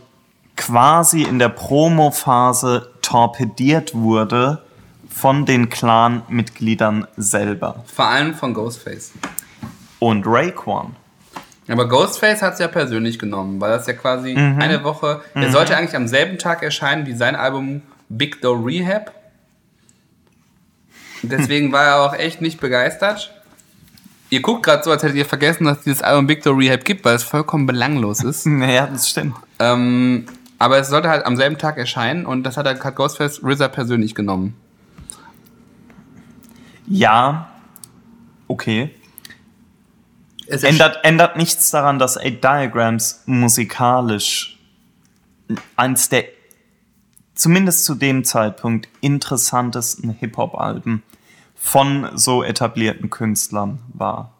quasi 0.56 1.22
in 1.22 1.38
der 1.38 1.50
Promo-Phase 1.50 2.90
torpediert 3.06 3.94
wurde 3.94 4.62
von 5.08 5.46
den 5.46 5.68
Clan-Mitgliedern 5.68 7.06
selber. 7.16 7.84
vor 7.86 8.06
allem 8.06 8.34
von 8.34 8.52
Ghostface. 8.52 9.12
Und 10.00 10.24
Raekwon. 10.26 10.96
Aber 11.68 11.88
Ghostface 11.88 12.42
hat 12.42 12.54
es 12.54 12.58
ja 12.58 12.68
persönlich 12.68 13.18
genommen, 13.18 13.60
weil 13.60 13.70
das 13.70 13.86
ja 13.86 13.92
quasi 13.94 14.34
eine 14.36 14.84
Woche. 14.84 15.20
Er 15.34 15.50
sollte 15.50 15.76
eigentlich 15.76 15.96
am 15.96 16.06
selben 16.06 16.38
Tag 16.38 16.62
erscheinen 16.62 17.06
wie 17.06 17.14
sein 17.14 17.34
Album 17.36 17.82
Big 18.08 18.40
Door 18.42 18.66
Rehab. 18.66 19.12
Deswegen 21.22 21.72
war 21.72 21.84
er 21.84 22.00
auch 22.02 22.14
echt 22.14 22.40
nicht 22.40 22.60
begeistert. 22.60 23.32
Ihr 24.30 24.42
guckt 24.42 24.64
gerade 24.64 24.82
so, 24.84 24.90
als 24.90 25.02
hättet 25.02 25.16
ihr 25.16 25.24
vergessen, 25.24 25.64
dass 25.64 25.80
dieses 25.82 26.02
Album 26.02 26.26
Big 26.26 26.42
Door 26.42 26.58
Rehab 26.58 26.84
gibt, 26.84 27.04
weil 27.04 27.14
es 27.16 27.22
vollkommen 27.22 27.66
belanglos 27.66 28.22
ist. 28.22 28.46
Naja, 28.46 28.86
das 28.86 29.08
stimmt. 29.08 29.34
ähm, 29.58 30.26
aber 30.58 30.78
es 30.78 30.88
sollte 30.88 31.08
halt 31.08 31.26
am 31.26 31.36
selben 31.36 31.58
Tag 31.58 31.76
erscheinen 31.76 32.26
und 32.26 32.42
das 32.44 32.56
hat, 32.56 32.66
er, 32.66 32.78
hat 32.82 32.96
Ghostface 32.96 33.42
RZA 33.44 33.68
persönlich 33.68 34.14
genommen. 34.14 34.54
Ja, 36.86 37.50
okay. 38.48 38.94
Es 40.46 40.62
Ändert, 40.62 41.04
ändert 41.04 41.36
nichts 41.36 41.70
daran, 41.70 41.98
dass 41.98 42.16
Eight 42.16 42.42
Diagrams 42.44 43.22
musikalisch 43.26 44.58
eins 45.76 46.08
der, 46.08 46.24
zumindest 47.34 47.84
zu 47.84 47.94
dem 47.94 48.24
Zeitpunkt, 48.24 48.88
interessantesten 49.00 50.10
Hip-Hop-Alben 50.10 51.02
von 51.54 52.08
so 52.14 52.42
etablierten 52.42 53.10
Künstlern 53.10 53.80
war. 53.92 54.32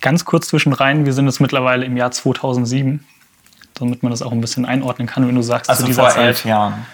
Ganz 0.00 0.24
kurz 0.24 0.48
zwischen 0.48 0.72
rein, 0.72 1.04
wir 1.04 1.12
sind 1.12 1.26
jetzt 1.26 1.40
mittlerweile 1.40 1.84
im 1.84 1.96
Jahr 1.96 2.10
2007, 2.10 3.04
damit 3.78 4.02
man 4.02 4.10
das 4.10 4.22
auch 4.22 4.32
ein 4.32 4.40
bisschen 4.40 4.64
einordnen 4.66 5.06
kann, 5.06 5.26
wenn 5.26 5.34
du 5.34 5.42
sagst, 5.42 5.70
Also 5.70 5.82
zu 5.82 5.86
dieser 5.86 6.02
vor 6.02 6.10
Zeit. 6.10 6.24
elf 6.26 6.44
Jahren. 6.44 6.86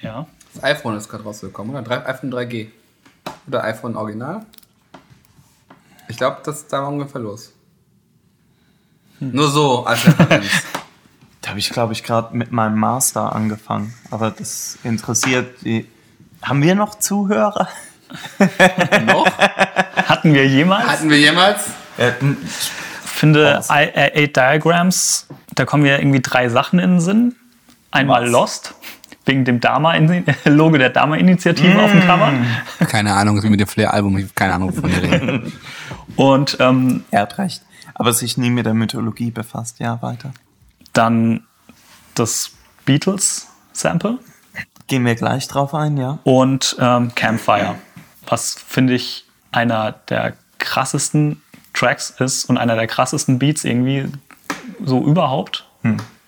Ja. 0.00 0.26
Das 0.54 0.64
iPhone 0.64 0.96
ist 0.96 1.08
gerade 1.08 1.24
rausgekommen, 1.24 1.74
oder? 1.76 2.08
IPhone 2.08 2.32
3G. 2.32 2.68
Oder 3.46 3.64
iPhone 3.64 3.96
Original. 3.96 4.46
Ich 6.08 6.16
glaube, 6.16 6.38
das 6.44 6.58
ist 6.58 6.72
da 6.72 6.82
war 6.82 6.88
ungefähr 6.88 7.20
los. 7.20 7.52
Nur 9.20 9.50
so 9.50 9.84
als. 9.84 10.00
Da 11.40 11.50
habe 11.50 11.60
ich, 11.60 11.70
glaube 11.70 11.92
ich, 11.94 12.02
gerade 12.02 12.36
mit 12.36 12.50
meinem 12.52 12.78
Master 12.78 13.34
angefangen. 13.34 13.94
Aber 14.10 14.30
das 14.32 14.76
interessiert 14.82 15.62
die. 15.64 15.86
Haben 16.42 16.62
wir 16.62 16.74
noch 16.74 16.98
Zuhörer? 16.98 17.68
Noch? 19.06 19.26
Hatten 20.08 20.34
wir 20.34 20.46
jemals? 20.46 20.86
Hatten 20.88 21.08
wir 21.10 21.18
jemals? 21.18 21.60
Äh, 21.96 22.10
Ich 22.20 22.70
finde. 23.18 23.62
I- 23.70 23.72
äh, 23.94 24.22
Eight 24.24 24.36
Diagrams, 24.36 25.26
da 25.54 25.64
kommen 25.64 25.82
mir 25.82 25.98
irgendwie 25.98 26.20
drei 26.22 26.48
Sachen 26.48 26.78
in 26.78 26.90
den 26.92 27.00
Sinn. 27.00 27.34
Einmal 27.90 28.24
Was? 28.24 28.30
Lost, 28.30 28.74
wegen 29.24 29.44
dem 29.44 29.60
Dama-Logo 29.60 30.76
der 30.78 30.90
Dama-Initiative 30.90 31.82
auf 31.82 31.90
dem 31.90 32.00
Cover. 32.02 32.32
Keine 32.86 33.14
Ahnung, 33.14 33.42
wie 33.42 33.48
mit 33.48 33.60
dem 33.60 33.66
Flair-Album. 33.68 34.18
Ich 34.18 34.24
habe 34.24 34.34
keine 34.34 34.54
Ahnung, 34.54 34.76
wovon 34.76 34.90
ihr 34.90 35.02
redet. 35.02 35.52
Und 36.16 36.56
ähm, 36.60 37.04
er 37.10 37.22
hat 37.22 37.38
recht. 37.38 37.62
Aber 37.94 38.12
sich 38.12 38.36
nie 38.36 38.50
mit 38.50 38.66
der 38.66 38.74
Mythologie 38.74 39.30
befasst. 39.30 39.78
Ja, 39.80 40.00
weiter. 40.02 40.32
dann 40.92 41.42
das 42.14 42.50
Beatles-Sample 42.84 44.18
Gehen 44.86 45.04
wir 45.04 45.14
gleich 45.14 45.46
drauf 45.48 45.74
ein, 45.74 45.96
ja? 45.98 46.18
und 46.24 46.74
ähm, 46.80 47.14
Campfire, 47.14 47.74
was 48.26 48.54
finde 48.54 48.94
ich 48.94 49.26
einer 49.52 49.92
der 50.08 50.32
krassesten 50.58 51.42
Tracks 51.78 52.10
ist 52.10 52.46
und 52.46 52.58
einer 52.58 52.74
der 52.74 52.86
krassesten 52.86 53.38
Beats 53.38 53.64
irgendwie 53.64 54.06
so 54.84 55.04
überhaupt. 55.04 55.66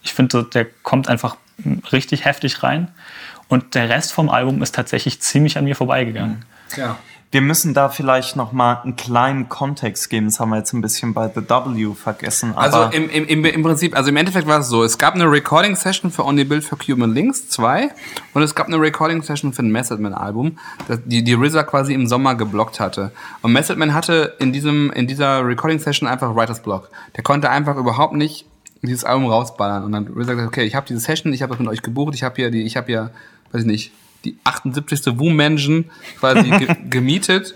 Ich 0.02 0.14
finde, 0.14 0.44
der 0.44 0.64
kommt 0.64 1.08
einfach 1.08 1.36
richtig 1.92 2.24
heftig 2.24 2.62
rein. 2.62 2.88
Und 3.48 3.74
der 3.74 3.88
Rest 3.88 4.12
vom 4.12 4.30
Album 4.30 4.62
ist 4.62 4.74
tatsächlich 4.76 5.20
ziemlich 5.20 5.58
an 5.58 5.64
mir 5.64 5.74
vorbeigegangen. 5.74 6.44
Ja. 6.76 6.98
Wir 7.32 7.42
müssen 7.42 7.74
da 7.74 7.88
vielleicht 7.88 8.34
noch 8.34 8.50
mal 8.50 8.80
einen 8.82 8.96
kleinen 8.96 9.48
Kontext 9.48 10.10
geben. 10.10 10.26
Das 10.26 10.40
haben 10.40 10.50
wir 10.50 10.56
jetzt 10.56 10.72
ein 10.72 10.80
bisschen 10.80 11.14
bei 11.14 11.30
The 11.32 11.42
W 11.48 11.94
vergessen. 11.94 12.54
Also 12.56 12.84
im, 12.90 13.08
im, 13.08 13.24
im, 13.26 13.44
im 13.44 13.62
Prinzip, 13.62 13.96
also 13.96 14.08
im 14.08 14.16
Endeffekt 14.16 14.48
war 14.48 14.58
es 14.58 14.68
so, 14.68 14.82
es 14.82 14.98
gab 14.98 15.14
eine 15.14 15.30
Recording-Session 15.30 16.10
für 16.10 16.24
Only 16.24 16.42
Build 16.42 16.64
for 16.64 16.76
Cuban 16.76 17.14
Links 17.14 17.48
2 17.50 17.90
und 18.34 18.42
es 18.42 18.56
gab 18.56 18.66
eine 18.66 18.80
Recording-Session 18.80 19.52
für 19.52 19.62
ein 19.62 19.70
Method 19.70 20.02
Man-Album, 20.02 20.58
das 20.88 20.98
die, 21.04 21.22
die 21.22 21.34
RZA 21.34 21.62
quasi 21.62 21.94
im 21.94 22.08
Sommer 22.08 22.34
geblockt 22.34 22.80
hatte. 22.80 23.12
Und 23.42 23.52
Method 23.52 23.78
Man 23.78 23.94
hatte 23.94 24.34
in, 24.40 24.52
diesem, 24.52 24.90
in 24.90 25.06
dieser 25.06 25.46
Recording-Session 25.46 26.08
einfach 26.08 26.34
Writer's 26.34 26.60
Block. 26.60 26.90
Der 27.16 27.22
konnte 27.22 27.48
einfach 27.48 27.76
überhaupt 27.76 28.14
nicht 28.14 28.44
dieses 28.82 29.04
Album 29.04 29.26
rausballern. 29.26 29.84
Und 29.84 29.92
dann 29.92 30.08
RZA 30.08 30.34
gesagt, 30.34 30.48
okay, 30.48 30.64
ich 30.64 30.74
habe 30.74 30.86
diese 30.88 30.98
Session, 30.98 31.32
ich 31.32 31.42
habe 31.42 31.50
das 31.50 31.60
mit 31.60 31.68
euch 31.68 31.82
gebucht, 31.82 32.16
ich 32.16 32.24
habe 32.24 32.34
hier 32.34 32.50
die, 32.50 32.62
ich 32.62 32.76
habe 32.76 32.88
hier, 32.88 33.10
weiß 33.52 33.60
ich 33.60 33.66
nicht, 33.68 33.92
die 34.24 34.36
78. 34.44 35.18
Wu 35.18 35.30
Mansion 35.30 35.90
quasi 36.18 36.48
ge 36.50 36.76
gemietet. 36.90 37.54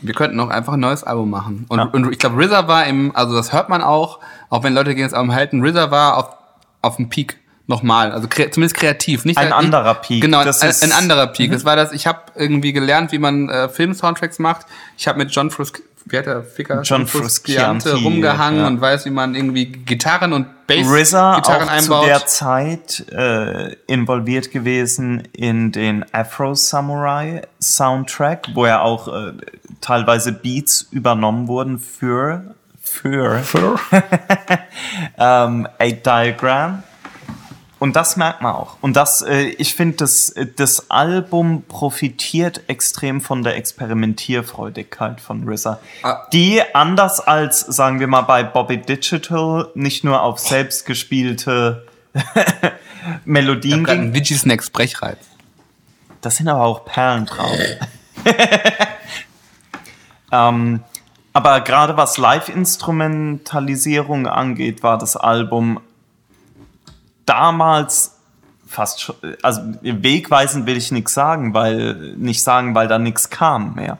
Wir 0.00 0.14
könnten 0.14 0.38
auch 0.38 0.50
einfach 0.50 0.74
ein 0.74 0.80
neues 0.80 1.02
Album 1.02 1.30
machen. 1.30 1.64
Und, 1.68 1.78
Ja. 1.78 1.84
und 1.86 2.12
ich 2.12 2.18
glaube, 2.18 2.40
RZA 2.44 2.68
war 2.68 2.86
im, 2.86 3.14
also 3.16 3.34
das 3.34 3.52
hört 3.52 3.68
man 3.68 3.82
auch, 3.82 4.20
auch 4.48 4.62
wenn 4.62 4.74
Leute 4.74 4.94
gegen 4.94 5.06
das 5.06 5.12
Album 5.14 5.34
halten, 5.34 5.64
RZA 5.64 5.90
war 5.90 6.16
auf, 6.16 6.28
auf 6.82 6.96
dem 6.96 7.08
Peak 7.08 7.38
nochmal, 7.66 8.12
also 8.12 8.28
kre 8.28 8.50
zumindest 8.50 8.76
kreativ. 8.76 9.24
Nicht 9.24 9.36
Ein 9.38 9.46
nicht- 9.46 9.54
anderer 9.54 9.94
Peak. 9.94 10.22
Genau, 10.22 10.38
ein, 10.38 10.46
ein 10.48 10.92
anderer 10.92 11.26
Peak. 11.26 11.50
Das 11.50 11.64
war 11.64 11.74
das, 11.76 11.92
ich 11.92 12.06
habe 12.06 12.20
irgendwie 12.36 12.72
gelernt, 12.72 13.10
wie 13.12 13.18
man 13.18 13.48
äh, 13.48 13.68
Film-Soundtracks 13.68 14.38
macht. 14.38 14.66
Ich 14.96 15.08
habe 15.08 15.18
mit 15.18 15.30
John 15.32 15.50
Frusc 15.50 15.80
wie 16.08 16.18
hat 16.18 16.26
der 16.26 16.42
Ficker? 16.42 16.82
John 16.82 17.06
Frusciante 17.06 17.94
rumgehangen 17.94 18.60
ja. 18.60 18.66
und 18.66 18.80
weiß, 18.80 19.04
wie 19.06 19.10
man 19.10 19.34
irgendwie 19.34 19.66
Gitarren 19.66 20.32
und 20.32 20.46
RZA 20.70 21.36
Bass-Gitarren 21.36 21.68
auch 21.68 21.72
einbaut. 21.72 22.02
zu 22.02 22.08
der 22.08 22.26
Zeit 22.26 23.04
äh, 23.10 23.76
involviert 23.86 24.50
gewesen 24.50 25.22
in 25.32 25.72
den 25.72 26.04
Afro 26.12 26.54
Samurai 26.54 27.42
Soundtrack, 27.60 28.48
wo 28.54 28.66
ja 28.66 28.80
auch 28.80 29.08
äh, 29.08 29.32
teilweise 29.80 30.32
Beats 30.32 30.88
übernommen 30.90 31.48
wurden 31.48 31.78
für 31.78 32.54
für 32.80 33.40
Für? 33.40 33.78
ähm, 35.18 35.68
Eight 35.78 36.04
Diagram. 36.06 36.82
Und 37.78 37.94
das 37.94 38.16
merkt 38.16 38.42
man 38.42 38.54
auch. 38.54 38.76
Und 38.80 38.96
das, 38.96 39.22
äh, 39.22 39.42
ich 39.42 39.74
finde, 39.74 39.98
das, 39.98 40.30
äh, 40.30 40.46
das 40.46 40.90
Album 40.90 41.62
profitiert 41.62 42.62
extrem 42.66 43.20
von 43.20 43.44
der 43.44 43.56
Experimentierfreudigkeit 43.56 45.20
von 45.20 45.48
RZA. 45.48 45.78
Ah. 46.02 46.26
Die 46.32 46.60
anders 46.74 47.20
als, 47.20 47.60
sagen 47.60 48.00
wir 48.00 48.08
mal, 48.08 48.22
bei 48.22 48.42
Bobby 48.42 48.78
Digital 48.78 49.68
nicht 49.74 50.02
nur 50.02 50.22
auf 50.22 50.40
selbstgespielte 50.40 51.86
Melodien 53.24 53.84
Gerade 53.84 54.00
ging. 54.00 54.08
ein 54.08 54.14
Vigi 54.14 54.34
Snacks 54.34 54.70
Brechreiz. 54.70 55.18
Das 56.20 56.34
sind 56.36 56.48
aber 56.48 56.64
auch 56.64 56.84
Perlen 56.84 57.26
drauf. 57.26 57.56
ähm, 60.32 60.80
aber 61.32 61.60
gerade 61.60 61.96
was 61.96 62.18
Live-Instrumentalisierung 62.18 64.26
angeht, 64.26 64.82
war 64.82 64.98
das 64.98 65.16
Album 65.16 65.78
damals 67.28 68.18
fast 68.66 69.00
schon, 69.00 69.16
also 69.42 69.60
wegweisend 69.82 70.66
will 70.66 70.76
ich 70.76 70.92
nichts 70.92 71.14
sagen, 71.14 71.54
weil 71.54 72.14
nicht 72.16 72.42
sagen, 72.42 72.74
weil 72.74 72.88
da 72.88 72.98
nichts 72.98 73.30
kam 73.30 73.74
mehr. 73.74 73.98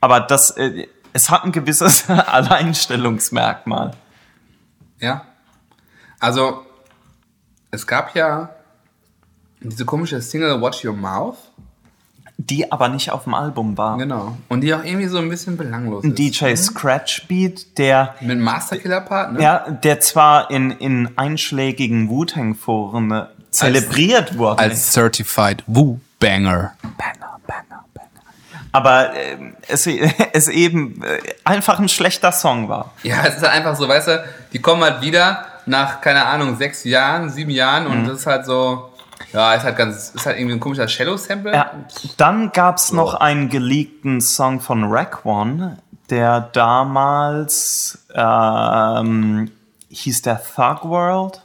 Aber 0.00 0.20
das, 0.20 0.50
äh, 0.52 0.86
es 1.12 1.30
hat 1.30 1.44
ein 1.44 1.52
gewisses 1.52 2.08
Alleinstellungsmerkmal. 2.10 3.92
Ja. 5.00 5.24
Also, 6.18 6.64
es 7.70 7.86
gab 7.86 8.14
ja 8.14 8.50
diese 9.60 9.84
komische 9.84 10.20
Single 10.20 10.60
Watch 10.60 10.84
Your 10.84 10.94
Mouth. 10.94 11.36
Die 12.38 12.70
aber 12.70 12.88
nicht 12.88 13.10
auf 13.10 13.24
dem 13.24 13.32
Album 13.34 13.78
war. 13.78 13.96
Genau. 13.96 14.36
Und 14.48 14.60
die 14.60 14.74
auch 14.74 14.84
irgendwie 14.84 15.06
so 15.06 15.18
ein 15.18 15.28
bisschen 15.30 15.56
belanglos 15.56 16.04
Ein 16.04 16.10
ist. 16.10 16.18
DJ 16.18 16.54
Scratch 16.54 17.26
Beat, 17.28 17.78
der 17.78 18.14
Mit 18.20 18.38
Masterkiller 18.38 19.00
Part, 19.00 19.32
ne? 19.32 19.42
Ja, 19.42 19.70
der 19.70 20.00
zwar 20.00 20.50
in, 20.50 20.70
in 20.70 21.16
einschlägigen 21.16 22.10
Wu-Tang-Foren 22.10 23.10
äh, 23.10 23.26
zelebriert 23.50 24.36
wurde. 24.36 24.58
Als 24.58 24.92
Certified 24.92 25.64
Woo-Banger. 25.66 26.74
Banger, 26.82 27.40
Banger, 27.46 27.84
Banger. 27.94 28.24
Aber 28.72 29.14
äh, 29.14 29.38
es, 29.68 29.86
es 30.32 30.48
eben 30.48 31.02
äh, 31.02 31.18
einfach 31.44 31.78
ein 31.78 31.88
schlechter 31.88 32.32
Song 32.32 32.68
war. 32.68 32.92
Ja, 33.02 33.24
es 33.26 33.36
ist 33.36 33.42
halt 33.42 33.52
einfach 33.52 33.76
so, 33.76 33.88
weißt 33.88 34.08
du, 34.08 34.24
die 34.52 34.60
kommen 34.60 34.82
halt 34.82 35.00
wieder 35.00 35.46
nach, 35.64 36.02
keine 36.02 36.26
Ahnung, 36.26 36.56
sechs 36.58 36.84
Jahren, 36.84 37.30
sieben 37.30 37.50
Jahren 37.50 37.86
und 37.86 38.06
das 38.06 38.20
ist 38.20 38.26
halt 38.26 38.44
so, 38.44 38.90
ja, 39.32 39.54
ist 39.54 39.64
halt 39.64 39.76
ganz, 39.76 40.10
ist 40.10 40.26
halt 40.26 40.38
irgendwie 40.38 40.56
ein 40.56 40.60
komischer 40.60 40.88
Shallow-Sample. 40.88 41.52
Ja. 41.52 41.70
Dann 42.16 42.52
gab's 42.52 42.92
noch 42.92 43.14
einen 43.14 43.48
geleakten 43.48 44.20
Song 44.20 44.60
von 44.60 44.84
Rack 44.84 45.24
One, 45.24 45.78
der 46.10 46.40
damals 46.40 48.06
ähm, 48.14 49.50
hieß 49.88 50.22
der 50.22 50.42
Thug 50.42 50.84
World. 50.84 51.42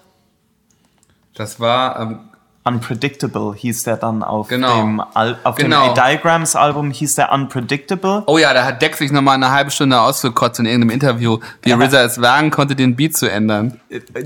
Das 1.34 1.60
war, 1.60 2.00
ähm, 2.00 2.31
Unpredictable 2.64 3.56
hieß 3.56 3.84
der 3.84 3.98
dann 3.98 4.22
auf 4.22 4.48
Genau. 4.48 4.82
dem 4.82 5.00
Al 5.16 5.40
auf 5.44 5.56
Genau. 5.56 5.94
dem 5.94 6.00
A-Diagrams 6.00 6.56
Album 6.56 6.92
hieß 6.92 7.16
der 7.16 7.32
Unpredictable. 7.32 8.22
oh 8.28 8.38
ja, 8.38 8.54
da 8.54 8.64
hat 8.66 8.82
Dex 8.84 9.00
sich 9.00 9.12
nochmal 9.12 9.36
eine 9.36 9.50
halbe 9.52 9.72
Stunde 9.72 10.00
ausgekotzt 10.00 10.60
in 10.60 10.68
irgendeinem 10.68 10.92
Interview, 10.92 11.40
wie 11.64 11.72
RZA 11.72 12.04
es 12.04 12.22
wagen 12.22 12.52
konnte, 12.52 12.76
den 12.76 12.96
Beat 12.96 13.18
zu 13.18 13.26
ändern. 13.32 13.80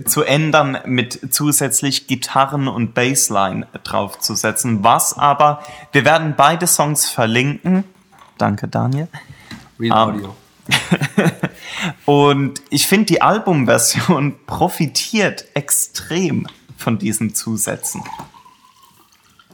zu 0.05 0.23
ändern 0.23 0.77
mit 0.85 1.33
zusätzlich 1.33 2.07
Gitarren 2.07 2.67
und 2.67 2.93
Bassline 2.93 3.67
draufzusetzen. 3.83 4.83
Was 4.83 5.17
aber, 5.17 5.61
wir 5.93 6.03
werden 6.03 6.33
beide 6.35 6.67
Songs 6.67 7.09
verlinken. 7.09 7.85
Danke, 8.37 8.67
Daniel. 8.67 9.07
Real 9.79 10.09
Ähm, 10.09 10.15
Audio. 10.15 10.35
Und 12.05 12.61
ich 12.69 12.87
finde, 12.87 13.05
die 13.05 13.21
Albumversion 13.21 14.35
profitiert 14.47 15.45
extrem 15.53 16.47
von 16.77 16.97
diesen 16.97 17.33
Zusätzen. 17.35 18.03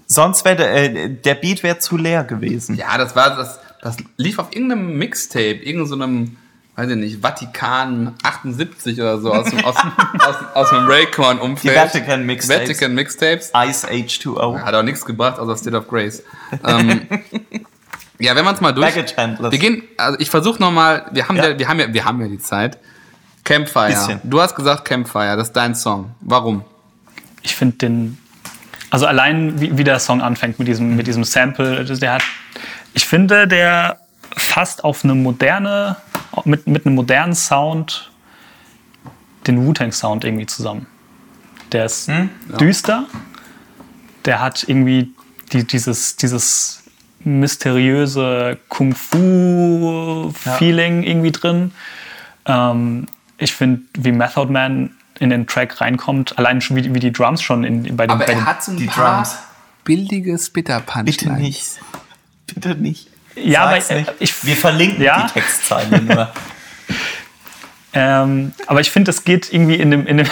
Sonst 0.07 0.43
wäre 0.43 0.55
der, 0.57 0.73
äh, 0.95 1.09
der 1.09 1.35
Beat 1.35 1.63
wäre 1.63 1.79
zu 1.79 1.95
leer 1.97 2.23
gewesen. 2.23 2.75
Ja, 2.75 2.97
das 2.97 3.15
war, 3.15 3.35
das, 3.35 3.59
das 3.81 3.97
lief 4.17 4.39
auf 4.39 4.47
irgendeinem 4.53 4.97
Mixtape, 4.97 5.51
irgendeinem, 5.63 5.85
so 5.87 5.95
einem, 5.95 6.37
weiß 6.75 6.89
ich 6.89 6.97
nicht, 6.97 7.21
Vatikan 7.21 8.13
78 8.23 8.99
oder 8.99 9.19
so, 9.21 9.33
aus, 9.33 9.49
dem- 9.49 9.63
aus, 9.63 9.75
aus, 10.19 10.35
aus 10.53 10.69
dem 10.69 10.85
Raycon-Umfeld. 10.85 11.73
Die 11.73 11.79
Vatican 11.79 12.25
Mixtapes. 12.25 12.61
Vatican 12.69 12.93
Mixtapes. 12.93 13.51
Ice 13.55 13.87
H2O. 13.87 14.59
Hat 14.59 14.73
auch 14.75 14.83
nichts 14.83 15.05
gebracht, 15.05 15.39
außer 15.39 15.55
State 15.55 15.77
of 15.77 15.87
Grace. 15.87 16.23
ähm, 16.67 17.07
ja, 18.19 18.35
wenn 18.35 18.43
man 18.43 18.55
es 18.55 18.59
mal 18.61 18.73
durch. 18.73 18.93
Wir 18.93 19.59
gehen, 19.59 19.83
also 19.95 20.19
ich 20.19 20.29
versuche 20.29 20.61
nochmal, 20.61 21.05
wir 21.13 21.27
haben 21.29 21.37
Ja. 21.37 21.49
ja. 21.51 21.59
wir 21.59 21.67
haben 21.69 21.79
ja, 21.79 21.93
wir 21.93 22.03
haben 22.03 22.19
ja 22.21 22.27
die 22.27 22.39
Zeit. 22.39 22.77
Campfire. 23.45 23.87
Bisschen. 23.87 24.19
Du 24.25 24.41
hast 24.41 24.55
gesagt 24.55 24.83
Campfire, 24.85 25.37
das 25.37 25.47
ist 25.47 25.53
dein 25.53 25.73
Song. 25.73 26.11
Warum? 26.19 26.63
Ich 27.43 27.55
finde 27.55 27.77
den, 27.77 28.17
also 28.89 29.05
allein 29.05 29.59
wie, 29.59 29.77
wie 29.77 29.83
der 29.83 29.99
Song 29.99 30.21
anfängt 30.21 30.59
mit 30.59 30.67
diesem, 30.67 30.95
mit 30.95 31.07
diesem 31.07 31.23
Sample, 31.23 31.85
der 31.85 32.13
hat, 32.13 32.23
ich 32.93 33.05
finde, 33.05 33.47
der 33.47 33.99
fasst 34.35 34.83
auf 34.83 35.03
eine 35.03 35.15
moderne, 35.15 35.97
mit, 36.45 36.67
mit 36.67 36.85
einem 36.85 36.95
modernen 36.95 37.35
Sound 37.35 38.11
den 39.47 39.65
Wu-Tang-Sound 39.65 40.23
irgendwie 40.23 40.45
zusammen. 40.45 40.85
Der 41.71 41.85
ist 41.85 42.11
düster, 42.59 43.07
der 44.25 44.41
hat 44.41 44.65
irgendwie 44.67 45.13
die, 45.51 45.65
dieses, 45.65 46.17
dieses 46.17 46.83
mysteriöse 47.23 48.59
Kung-Fu-Feeling 48.69 51.03
irgendwie 51.03 51.31
drin. 51.31 51.71
Ähm, 52.45 53.07
ich 53.37 53.53
finde, 53.53 53.83
wie 53.97 54.11
Method 54.11 54.51
Man 54.51 54.91
in 55.21 55.29
den 55.29 55.47
Track 55.47 55.79
reinkommt, 55.79 56.37
allein 56.37 56.59
schon 56.61 56.75
wie, 56.75 56.81
die- 56.81 56.93
wie 56.93 56.99
die 56.99 57.11
Drums 57.13 57.41
schon 57.41 57.63
in, 57.63 57.95
bei 57.95 58.05
den, 58.07 58.11
Aber 58.11 58.25
bei 58.25 58.31
er 58.33 58.39
den 58.39 58.45
hat 58.45 58.63
so 58.63 58.71
ein 58.71 58.77
die 58.77 58.87
paar 58.87 59.17
Drums. 59.23 59.37
billige 59.83 60.37
Spitter-Punchlines. 60.37 61.17
Bitte 61.17 61.31
nicht. 61.33 61.65
Bitte 62.47 62.75
nicht. 62.75 63.07
Ja, 63.35 63.65
aber 63.65 63.75
nicht. 63.75 64.11
ich- 64.19 64.43
Wir 64.45 64.57
verlinken 64.57 65.01
Ja. 65.01 65.27
die 65.27 65.33
Textzeile 65.39 66.01
nur. 66.01 66.31
Ähm, 67.93 68.53
aber 68.67 68.79
ich 68.79 68.89
finde, 68.89 69.09
das 69.09 69.23
geht 69.25 69.51
irgendwie 69.51 69.75
in 69.75 69.91
dem, 69.91 70.07
in 70.07 70.15
dem, 70.17 70.27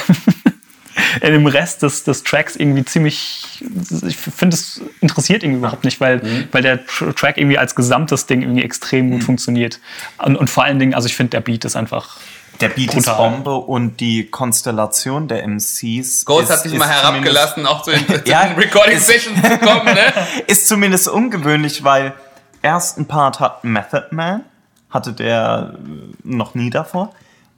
in 1.22 1.34
dem 1.34 1.45
Rest 1.45 1.84
des, 1.84 2.06
des 2.06 2.24
Tracks 2.24 2.56
irgendwie 2.56 2.86
ziemlich. 2.86 3.61
Ich 4.07 4.16
finde, 4.16 4.53
es 4.56 4.82
interessiert 5.02 5.44
irgendwie 5.44 5.60
überhaupt 5.60 5.84
nicht, 5.84 5.99
weil, 5.99 6.20
Mhm. 6.24 6.48
weil 6.53 6.61
der 6.61 6.86
Tr- 6.86 7.14
Track 7.14 7.38
irgendwie 7.38 7.57
als 7.57 7.76
gesamtes 7.76 8.27
Ding 8.27 8.42
irgendwie 8.43 8.64
extrem 8.64 9.11
gut 9.11 9.24
funktioniert. 9.26 9.80
Und, 10.19 10.38
und 10.38 10.50
vor 10.50 10.64
allen 10.64 10.80
Dingen, 10.80 10.93
also 10.93 11.08
ich 11.08 11.18
finde, 11.18 11.32
der 11.32 11.42
Beat 11.42 11.66
ist 11.66 11.76
einfach. 11.76 12.18
Der 12.61 12.69
Beat 12.69 12.91
Brutal. 12.91 13.13
ist 13.13 13.17
Bombe 13.17 13.55
und 13.55 13.99
die 13.99 14.25
Konstellation 14.29 15.27
der 15.27 15.43
MCs. 15.47 16.25
Ghost 16.25 16.43
ist, 16.45 16.49
hat 16.51 16.59
sich 16.63 16.77
mal 16.77 16.88
herabgelassen, 16.89 17.65
auch 17.65 17.81
zu 17.83 17.91
den, 17.91 18.05
Ja, 18.25 18.45
den 18.47 18.55
Recording 18.57 18.97
ist- 18.97 19.07
Sessions 19.07 19.41
zu 19.41 19.57
kommen, 19.59 19.85
ne? 19.93 20.13
Ist 20.47 20.67
zumindest 20.67 21.07
ungewöhnlich, 21.07 21.83
weil 21.83 22.13
ersten 22.61 23.05
Part 23.07 23.39
hat 23.39 23.63
Method 23.63 24.07
Man, 24.11 24.43
hatte 24.89 25.13
der 25.13 25.75
äh, 25.75 25.79
noch 26.23 26.53
nie 26.55 26.69
davor 26.69 27.13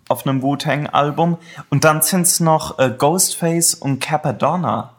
auf 0.07 0.27
einem 0.27 0.41
Wu-Tang-Album. 0.41 1.37
Und 1.69 1.83
dann 1.85 2.01
sind 2.01 2.23
es 2.23 2.39
noch 2.39 2.77
äh, 2.79 2.89
Ghostface 2.95 3.73
und 3.75 3.99
Capadonna. 4.01 4.91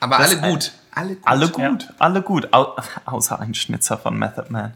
Aber 0.00 0.18
Das- 0.18 0.30
alle 0.40 0.52
gut. 0.52 0.72
Alle 0.96 1.16
gut. 1.16 1.24
Alle 1.26 1.48
gut, 1.48 1.88
alle 1.98 2.22
gut. 2.22 2.48
Au 2.52 2.76
außer 3.04 3.40
ein 3.40 3.52
Schnitzer 3.54 3.98
von 3.98 4.16
Method 4.16 4.46
Man. 4.50 4.74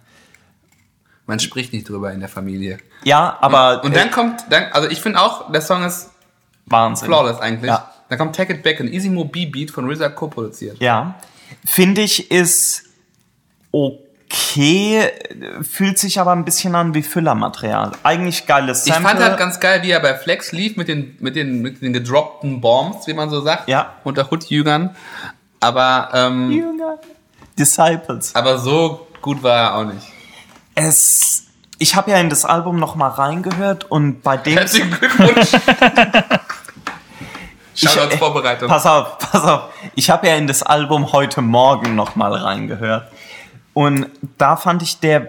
Man 1.29 1.39
spricht 1.39 1.73
nicht 1.73 1.89
drüber 1.89 2.11
in 2.11 2.21
der 2.21 2.29
Familie. 2.29 2.79
Ja, 3.05 3.37
aber 3.41 3.85
Und 3.85 3.95
dann 3.95 4.11
kommt, 4.11 4.47
dann, 4.51 4.65
also 4.73 4.89
ich 4.89 5.01
finde 5.01 5.21
auch, 5.21 5.53
der 5.53 5.61
Song 5.61 5.85
ist 5.85 6.11
Wahnsinn. 6.67 7.07
flawless 7.07 7.39
eigentlich. 7.39 7.69
Ja. 7.69 7.93
Dann 8.09 8.19
kommt 8.19 8.35
Take 8.35 8.55
It 8.55 8.63
Back, 8.63 8.81
ein 8.81 8.91
Easy 8.93 9.11
Mo 9.11 9.25
B-Beat 9.27 9.71
von 9.71 9.89
RZA 9.91 10.09
co-produziert. 10.09 10.79
Ja, 10.81 11.17
finde 11.67 12.01
ich, 12.01 12.31
ist 12.31 12.85
okay, 13.71 15.11
fühlt 15.63 15.99
sich 15.99 16.19
aber 16.19 16.33
ein 16.33 16.45
bisschen 16.47 16.75
an 16.75 16.95
wie 16.95 17.03
Füllermaterial. 17.03 17.93
Eigentlich 18.03 18.47
geiles 18.47 18.87
Ich 18.87 18.93
Sample. 18.95 19.11
fand 19.11 19.23
halt 19.23 19.39
ganz 19.39 19.61
geil, 19.61 19.83
wie 19.83 19.91
er 19.91 20.01
bei 20.01 20.15
Flex 20.15 20.53
lief 20.53 20.77
mit 20.79 20.89
den, 20.89 21.17
mit 21.21 21.37
den, 21.37 21.61
mit 21.61 21.83
den 21.83 21.93
gedroppten 21.93 22.61
Bombs, 22.63 23.07
wie 23.07 23.13
man 23.15 23.29
so 23.29 23.41
sagt. 23.43 23.69
Ja. 23.69 23.95
Unter 24.05 24.31
Hood-Jüngern. 24.31 24.97
Aber, 25.61 26.09
ähm, 26.15 26.51
Jünger. 26.51 26.99
Disciples. 27.59 28.35
aber 28.35 28.57
so 28.59 29.09
gut 29.21 29.43
war 29.43 29.57
er 29.57 29.75
auch 29.77 29.85
nicht. 29.85 30.07
Es, 30.87 31.45
ich 31.79 31.95
habe 31.97 32.11
ja 32.11 32.19
in 32.19 32.29
das 32.31 32.45
Album 32.45 32.79
noch 32.79 32.95
mal 32.95 33.09
reingehört 33.09 33.85
und 33.91 34.23
bei 34.23 34.37
dem 34.37 34.55
Herzlichen 34.59 34.91
Glückwunsch. 34.91 35.51
Ich- 37.81 37.89
Shoutouts 37.89 38.15
äh, 38.15 38.19
Vorbereitung. 38.19 38.69
Pass 38.69 38.87
auf, 38.87 39.19
pass 39.19 39.45
auf. 39.45 39.63
Ich 39.95 40.11
habe 40.11 40.27
ja 40.27 40.35
in 40.35 40.49
das 40.49 40.65
Album 40.65 41.13
heute 41.13 41.43
Morgen 41.43 41.95
noch 41.95 42.17
mal 42.17 42.33
reingehört 42.35 43.09
und 43.73 44.09
da 44.37 44.57
fand 44.57 44.83
ich 44.83 44.99
der, 44.99 45.29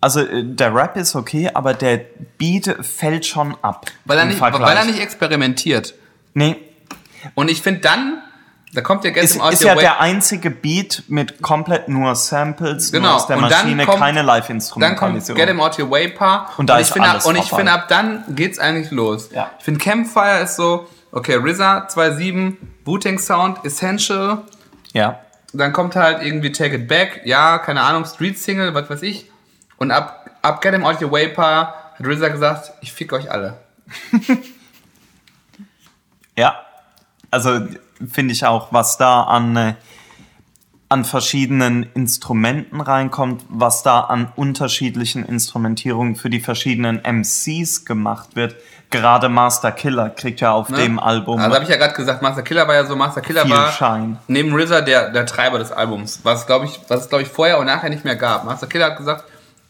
also 0.00 0.20
äh, 0.20 0.44
der 0.44 0.72
Rap 0.72 0.96
ist 0.96 1.16
okay, 1.16 1.50
aber 1.52 1.74
der 1.74 2.00
Beat 2.38 2.76
fällt 2.86 3.26
schon 3.26 3.56
ab. 3.60 3.86
Weil 4.04 4.18
er, 4.18 4.24
nicht, 4.26 4.38
Vergleich. 4.38 4.62
weil 4.62 4.76
er 4.76 4.84
nicht 4.84 5.00
experimentiert. 5.00 5.94
Nee, 6.34 6.56
Und 7.34 7.50
ich 7.50 7.60
finde 7.60 7.80
dann, 7.80 8.22
da 8.74 8.80
kommt 8.80 9.02
Guess 9.02 9.16
ist, 9.24 9.36
im 9.36 9.42
Out 9.42 9.52
ist 9.52 9.62
ja 9.64 9.74
Way. 9.74 9.82
der 9.82 10.00
einzige 10.00 10.50
Beat 10.50 11.02
mit 11.08 11.42
komplett 11.42 11.88
nur 11.88 12.14
Samples, 12.14 12.90
nur 12.92 13.00
Genau. 13.02 13.14
aus 13.14 13.26
der 13.26 13.36
Und 13.36 13.42
dann 13.50 13.50
Maschine, 13.64 13.84
kommt- 13.86 13.98
keine 13.98 14.18
Dann 14.20 14.26
Live-Instrumentalisation. 14.26 15.36
kommt 15.36 15.36
Get 15.36 15.48
Him 15.48 15.60
Out 15.60 15.78
Your 15.78 15.90
Way 15.90 16.08
Paar. 16.08 16.50
Und 16.56 16.70
da 16.70 16.76
ich 16.76 16.82
ist 16.88 16.92
finde, 16.92 17.08
alles 17.10 17.26
Und 17.26 17.36
ich 17.36 17.48
finde, 17.50 17.72
ab 17.72 17.88
dann 17.88 18.24
geht's 18.30 18.58
eigentlich 18.58 18.90
los. 18.90 19.30
Ja. 19.32 19.50
Ich 19.58 19.64
finde, 19.64 19.80
Campfire 19.80 20.40
ist 20.42 20.56
so, 20.56 20.88
Okay, 21.14 21.34
RZA 21.36 21.88
2.7, 21.88 22.56
Wu-Tang 22.86 23.18
Sound, 23.18 23.62
Essential. 23.66 24.38
Ja. 24.94 25.18
Dann 25.52 25.74
kommt 25.74 25.94
halt 25.94 26.22
irgendwie 26.22 26.50
Take 26.52 26.76
It 26.76 26.88
Back, 26.88 27.20
ja, 27.26 27.58
keine 27.58 27.82
Ahnung, 27.82 28.06
Street 28.06 28.38
Single, 28.38 28.72
was 28.72 28.88
weiß 28.88 29.02
ich. 29.02 29.30
Und 29.76 29.90
ab, 29.90 30.30
ab 30.40 30.62
Get 30.62 30.72
Him 30.72 30.86
Out 30.86 31.02
Your 31.02 31.12
Way 31.12 31.28
Pa 31.28 31.74
hat 31.98 32.06
RZA 32.06 32.28
gesagt, 32.28 32.72
ich 32.80 32.94
fick 32.94 33.12
euch 33.12 33.30
alle. 33.30 33.58
Ja, 36.36 36.56
also 37.30 37.60
finde 38.08 38.32
ich 38.32 38.44
auch, 38.46 38.72
was 38.72 38.96
da 38.98 39.22
an, 39.22 39.56
äh, 39.56 39.74
an 40.88 41.04
verschiedenen 41.04 41.86
Instrumenten 41.94 42.80
reinkommt, 42.80 43.44
was 43.48 43.82
da 43.82 44.00
an 44.00 44.30
unterschiedlichen 44.36 45.24
Instrumentierungen 45.24 46.16
für 46.16 46.28
die 46.30 46.40
verschiedenen 46.40 47.00
MCs 47.02 47.84
gemacht 47.86 48.36
wird. 48.36 48.56
Gerade 48.90 49.30
Master 49.30 49.72
Killer 49.72 50.10
kriegt 50.10 50.42
ja 50.42 50.52
auf 50.52 50.68
Ne? 50.68 50.76
dem 50.76 50.98
Album 51.00 51.38
Also 51.40 51.54
habe 51.54 51.64
ich 51.64 51.70
ja 51.70 51.76
gerade 51.76 51.94
gesagt, 51.94 52.20
Master 52.20 52.42
Killer 52.42 52.68
war 52.68 52.74
ja 52.74 52.84
so, 52.84 52.94
Master 52.94 53.22
Killer 53.22 53.48
war 53.48 53.72
Schein. 53.72 54.18
neben 54.28 54.54
RZA 54.54 54.82
der, 54.82 55.08
der 55.10 55.24
Treiber 55.24 55.58
des 55.58 55.72
Albums, 55.72 56.20
was 56.24 56.46
glaube 56.46 56.66
ich, 56.66 56.78
was 56.88 57.00
es 57.04 57.08
glaube 57.08 57.22
ich 57.22 57.28
vorher 57.30 57.58
und 57.58 57.64
nachher 57.66 57.88
nicht 57.88 58.04
mehr 58.04 58.16
gab. 58.16 58.44
Master 58.44 58.66
Killer 58.66 58.86
hat 58.90 58.98
gesagt, 58.98 59.24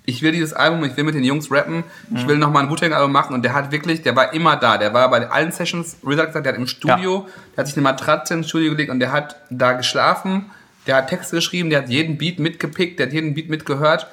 ich 0.04 0.22
will 0.22 0.32
dieses 0.32 0.52
Album, 0.52 0.84
ich 0.84 0.96
will 0.96 1.04
mit 1.04 1.14
den 1.14 1.22
Jungs 1.22 1.50
rappen, 1.50 1.84
ich 2.14 2.26
will 2.26 2.36
nochmal 2.36 2.64
ein 2.64 2.70
wu 2.70 2.74
album 2.74 3.12
machen 3.12 3.34
und 3.34 3.42
der 3.42 3.54
hat 3.54 3.70
wirklich, 3.70 4.02
der 4.02 4.16
war 4.16 4.32
immer 4.32 4.56
da, 4.56 4.76
der 4.76 4.92
war 4.92 5.08
bei 5.10 5.28
allen 5.30 5.52
Sessions, 5.52 5.96
hat 6.04 6.26
gesagt, 6.26 6.44
der 6.44 6.52
hat 6.52 6.58
im 6.58 6.66
Studio, 6.66 7.28
der 7.52 7.58
hat 7.58 7.66
sich 7.68 7.76
eine 7.76 7.84
Matratze 7.84 8.34
ins 8.34 8.48
Studio 8.48 8.70
gelegt 8.72 8.90
und 8.90 8.98
der 8.98 9.12
hat 9.12 9.36
da 9.50 9.72
geschlafen, 9.74 10.50
der 10.86 10.96
hat 10.96 11.08
Texte 11.08 11.36
geschrieben, 11.36 11.70
der 11.70 11.82
hat 11.82 11.88
jeden 11.88 12.18
Beat 12.18 12.40
mitgepickt, 12.40 12.98
der 12.98 13.06
hat 13.06 13.12
jeden 13.12 13.34
Beat 13.34 13.48
mitgehört 13.48 14.08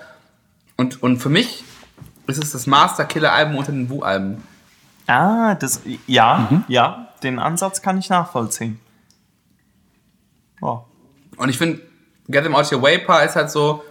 und, 0.78 1.02
und 1.02 1.18
für 1.18 1.30
mich 1.30 1.64
ist 2.28 2.44
es 2.44 2.52
das 2.52 2.68
Master 2.68 3.06
Killer 3.06 3.34
Album 3.34 3.56
unter 3.56 3.72
den 3.72 3.90
Wu-Alben. 3.90 4.44
Ah, 5.08 5.56
das, 5.56 5.82
ja, 6.06 6.48
Mhm. 6.52 6.64
ja, 6.68 7.08
den 7.24 7.40
Ansatz 7.40 7.82
kann 7.82 7.98
ich 7.98 8.10
nachvollziehen. 8.10 8.80
Oh. 10.62 10.82
Und 11.38 11.50
ich 11.50 11.58
finde, 11.58 11.82
Get 12.28 12.44
Them 12.44 12.56
Out 12.56 12.72
Your 12.72 12.82
Way 12.84 13.00
Pa 13.00 13.22
ist 13.22 13.36
halt 13.36 13.50
so, 13.50 13.84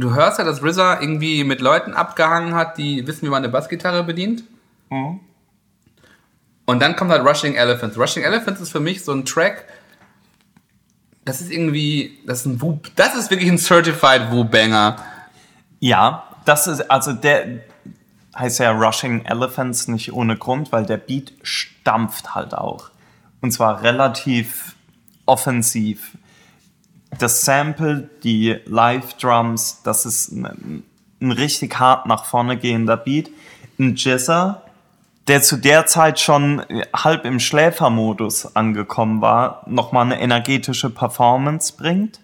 du 0.00 0.14
hörst 0.14 0.38
ja, 0.38 0.44
dass 0.44 0.62
RZA 0.62 1.00
irgendwie 1.00 1.44
mit 1.44 1.60
Leuten 1.60 1.94
abgehangen 1.94 2.54
hat, 2.54 2.78
die 2.78 3.06
wissen, 3.06 3.22
wie 3.22 3.30
man 3.30 3.42
eine 3.42 3.48
Bassgitarre 3.48 4.04
bedient. 4.04 4.44
Mhm. 4.90 5.20
Und 6.64 6.82
dann 6.82 6.96
kommt 6.96 7.12
halt 7.12 7.24
Rushing 7.24 7.54
Elephants. 7.54 7.96
Rushing 7.96 8.24
Elephants 8.24 8.60
ist 8.60 8.72
für 8.72 8.80
mich 8.80 9.04
so 9.04 9.12
ein 9.12 9.24
Track, 9.24 9.66
das 11.24 11.40
ist 11.40 11.50
irgendwie, 11.50 12.18
das 12.24 12.40
ist 12.40 12.46
ein 12.46 12.62
Wu, 12.62 12.78
das 12.94 13.14
ist 13.16 13.30
wirklich 13.30 13.50
ein 13.50 13.58
Certified 13.58 14.30
Wu-Banger. 14.30 14.96
Ja, 15.80 16.24
das 16.44 16.66
ist, 16.68 16.88
also 16.90 17.12
der 17.12 17.60
heißt 18.36 18.60
ja 18.60 18.70
Rushing 18.70 19.24
Elephants 19.24 19.88
nicht 19.88 20.12
ohne 20.12 20.36
Grund, 20.36 20.72
weil 20.72 20.86
der 20.86 20.98
Beat 20.98 21.32
stampft 21.42 22.34
halt 22.34 22.54
auch. 22.54 22.90
Und 23.40 23.50
zwar 23.50 23.82
relativ 23.82 24.76
offensiv. 25.26 26.15
Das 27.18 27.44
Sample, 27.44 28.10
die 28.22 28.56
Live-Drums, 28.66 29.80
das 29.84 30.04
ist 30.06 30.32
ein, 30.32 30.82
ein 31.20 31.32
richtig 31.32 31.78
hart 31.78 32.06
nach 32.06 32.24
vorne 32.24 32.58
gehender 32.58 32.96
Beat. 32.96 33.30
Ein 33.78 33.94
Jizzer, 33.96 34.62
der 35.28 35.42
zu 35.42 35.56
der 35.56 35.86
Zeit 35.86 36.20
schon 36.20 36.62
halb 36.94 37.24
im 37.24 37.40
Schläfermodus 37.40 38.54
angekommen 38.54 39.20
war, 39.22 39.62
nochmal 39.66 40.04
eine 40.06 40.20
energetische 40.20 40.90
Performance 40.90 41.74
bringt. 41.76 42.20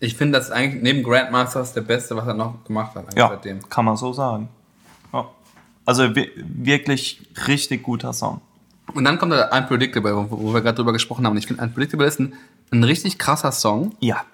Ich 0.00 0.16
finde, 0.16 0.38
das 0.38 0.46
ist 0.46 0.52
eigentlich 0.52 0.82
neben 0.82 1.02
Grandmasters 1.02 1.72
der 1.72 1.80
Beste, 1.82 2.14
was 2.16 2.26
er 2.26 2.34
noch 2.34 2.62
gemacht 2.64 2.94
hat 2.94 3.16
Ja, 3.16 3.28
seitdem. 3.28 3.68
kann 3.68 3.84
man 3.84 3.96
so 3.96 4.12
sagen. 4.12 4.48
Ja. 5.12 5.26
Also 5.86 6.14
wi- 6.14 6.30
wirklich 6.36 7.20
richtig 7.46 7.82
guter 7.82 8.12
Song. 8.12 8.40
Und 8.94 9.04
dann 9.04 9.18
kommt 9.18 9.32
der 9.32 9.52
Unpredictable, 9.52 10.16
wo, 10.16 10.26
wo 10.30 10.54
wir 10.54 10.60
gerade 10.60 10.76
drüber 10.76 10.92
gesprochen 10.92 11.26
haben. 11.26 11.36
Ich 11.36 11.46
finde, 11.46 11.62
Unpredictable 11.62 12.06
ist 12.06 12.20
ein, 12.20 12.34
ein 12.70 12.84
richtig 12.84 13.18
krasser 13.18 13.52
Song. 13.52 13.94
Ja. 14.00 14.24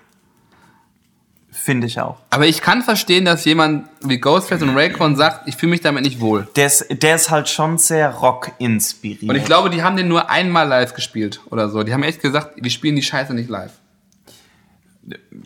Finde 1.50 1.86
ich 1.86 2.00
auch. 2.00 2.18
Aber 2.30 2.46
ich 2.46 2.62
kann 2.62 2.82
verstehen, 2.82 3.24
dass 3.24 3.44
jemand 3.44 3.88
wie 4.02 4.18
Ghostface 4.18 4.62
und 4.62 4.76
Raycon 4.76 5.16
sagt, 5.16 5.48
ich 5.48 5.56
fühle 5.56 5.70
mich 5.70 5.80
damit 5.80 6.04
nicht 6.04 6.20
wohl. 6.20 6.48
Der 6.54 6.66
ist, 6.66 6.86
der 6.90 7.16
ist 7.16 7.30
halt 7.30 7.48
schon 7.48 7.76
sehr 7.76 8.10
Rock-inspiriert. 8.10 9.28
Und 9.28 9.36
ich 9.36 9.44
glaube, 9.44 9.68
die 9.68 9.82
haben 9.82 9.96
den 9.96 10.08
nur 10.08 10.30
einmal 10.30 10.68
live 10.68 10.94
gespielt 10.94 11.40
oder 11.50 11.68
so. 11.68 11.82
Die 11.82 11.92
haben 11.92 12.04
echt 12.04 12.22
gesagt, 12.22 12.54
wir 12.56 12.70
spielen 12.70 12.96
die 12.96 13.02
Scheiße 13.02 13.34
nicht 13.34 13.50
live. 13.50 13.72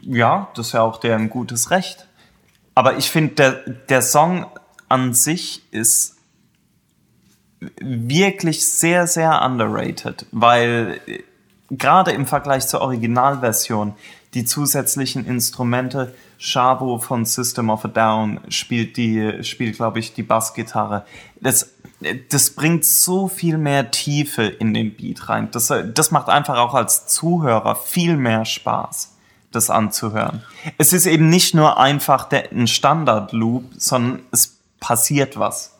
Ja, 0.02 0.50
das 0.54 0.68
ist 0.68 0.72
ja 0.74 0.82
auch 0.82 1.00
deren 1.00 1.30
gutes 1.30 1.70
Recht. 1.70 2.06
Aber 2.74 2.98
ich 2.98 3.10
finde, 3.10 3.34
der, 3.34 3.52
der 3.88 4.02
Song 4.02 4.46
an 4.88 5.14
sich 5.14 5.62
ist 5.72 6.13
wirklich 7.80 8.66
sehr, 8.66 9.06
sehr 9.06 9.42
underrated, 9.42 10.26
weil 10.32 11.00
äh, 11.06 11.22
gerade 11.70 12.12
im 12.12 12.26
Vergleich 12.26 12.66
zur 12.66 12.80
Originalversion 12.80 13.94
die 14.34 14.44
zusätzlichen 14.44 15.26
Instrumente, 15.26 16.14
Shavo 16.38 16.98
von 16.98 17.24
System 17.24 17.70
of 17.70 17.84
a 17.84 17.88
Down 17.88 18.40
spielt 18.48 18.96
die, 18.96 19.42
spielt, 19.44 19.76
glaube 19.76 20.00
ich, 20.00 20.12
die 20.12 20.24
Bassgitarre. 20.24 21.06
Das, 21.40 21.72
das 22.30 22.50
bringt 22.50 22.84
so 22.84 23.28
viel 23.28 23.56
mehr 23.56 23.90
Tiefe 23.92 24.42
in 24.42 24.74
den 24.74 24.94
Beat 24.94 25.28
rein. 25.28 25.48
Das, 25.52 25.72
das 25.94 26.10
macht 26.10 26.28
einfach 26.28 26.58
auch 26.58 26.74
als 26.74 27.06
Zuhörer 27.06 27.76
viel 27.76 28.16
mehr 28.16 28.44
Spaß, 28.44 29.14
das 29.52 29.70
anzuhören. 29.70 30.42
Es 30.78 30.92
ist 30.92 31.06
eben 31.06 31.28
nicht 31.28 31.54
nur 31.54 31.78
einfach 31.78 32.28
der, 32.28 32.50
ein 32.50 32.66
Standard-Loop, 32.66 33.64
sondern 33.78 34.20
es 34.32 34.58
passiert 34.80 35.38
was. 35.38 35.73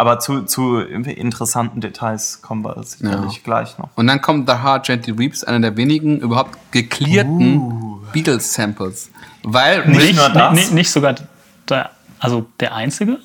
Aber 0.00 0.18
zu, 0.18 0.42
zu 0.44 0.80
interessanten 0.80 1.82
Details 1.82 2.40
kommen 2.40 2.64
wir 2.64 2.82
sicherlich 2.82 3.44
gleich 3.44 3.76
noch. 3.76 3.90
Und 3.96 4.06
dann 4.06 4.22
kommt 4.22 4.48
The 4.48 4.56
Heart 4.62 4.86
Gently 4.86 5.18
Weeps, 5.18 5.44
einer 5.44 5.60
der 5.60 5.76
wenigen 5.76 6.20
überhaupt 6.20 6.56
geklärten 6.72 8.00
Beatles-Samples. 8.12 9.10
Weil 9.42 9.86
Nicht 9.88 10.00
Rick- 10.00 10.16
nur 10.16 10.30
das. 10.30 10.54
Nicht, 10.54 10.72
nicht 10.72 10.90
sogar 10.90 11.16
der, 11.68 11.90
also 12.18 12.46
der 12.60 12.74
einzige 12.74 13.18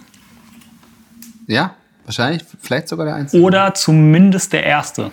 Ja, 1.48 1.72
wahrscheinlich, 2.06 2.44
vielleicht 2.62 2.90
sogar 2.90 3.06
der 3.06 3.16
Einzige. 3.16 3.42
oder 3.44 3.74
zumindest 3.74 4.52
der 4.52 4.64
erste. 4.66 5.12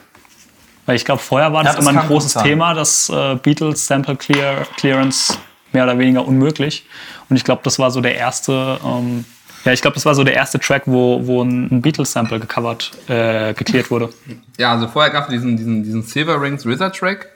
Weil 0.86 0.96
ich 0.96 1.04
glaube, 1.04 1.22
vorher 1.22 1.52
war 1.52 1.62
das, 1.62 1.74
Ja, 1.74 1.80
das 1.80 1.88
immer 1.88 2.00
ein 2.02 2.08
großes. 2.08 2.42
Thema, 2.42 2.74
das 2.74 3.08
äh, 3.08 3.36
Beatles 3.36 3.86
Sample 3.86 4.16
Clear, 4.16 4.66
Clearance 4.76 5.38
mehr 5.72 5.84
oder 5.84 5.96
weniger 5.96 6.26
unmöglich. 6.26 6.86
Und 7.28 7.36
ich 7.36 7.44
glaube, 7.44 7.60
das 7.62 7.78
war 7.78 7.92
so 7.92 8.00
der 8.00 8.16
erste, 8.16 8.80
ähm, 8.84 9.24
ja, 9.64 9.72
ich 9.72 9.80
glaube, 9.80 9.94
das 9.94 10.04
war 10.04 10.14
so 10.14 10.24
der 10.24 10.34
erste 10.34 10.58
Track, 10.58 10.82
wo, 10.86 11.26
wo 11.26 11.42
ein 11.42 11.80
Beatles 11.82 12.12
Sample 12.12 12.40
gecovert, 12.40 12.90
äh, 13.08 13.54
geklärt 13.54 13.90
wurde. 13.90 14.10
Ja, 14.58 14.72
also 14.72 14.88
vorher 14.88 15.10
gab 15.12 15.24
es 15.24 15.30
diesen, 15.30 15.56
diesen, 15.56 15.82
diesen 15.84 16.02
Silver 16.02 16.40
Rings 16.40 16.66
RZA 16.66 16.90
Track. 16.90 17.28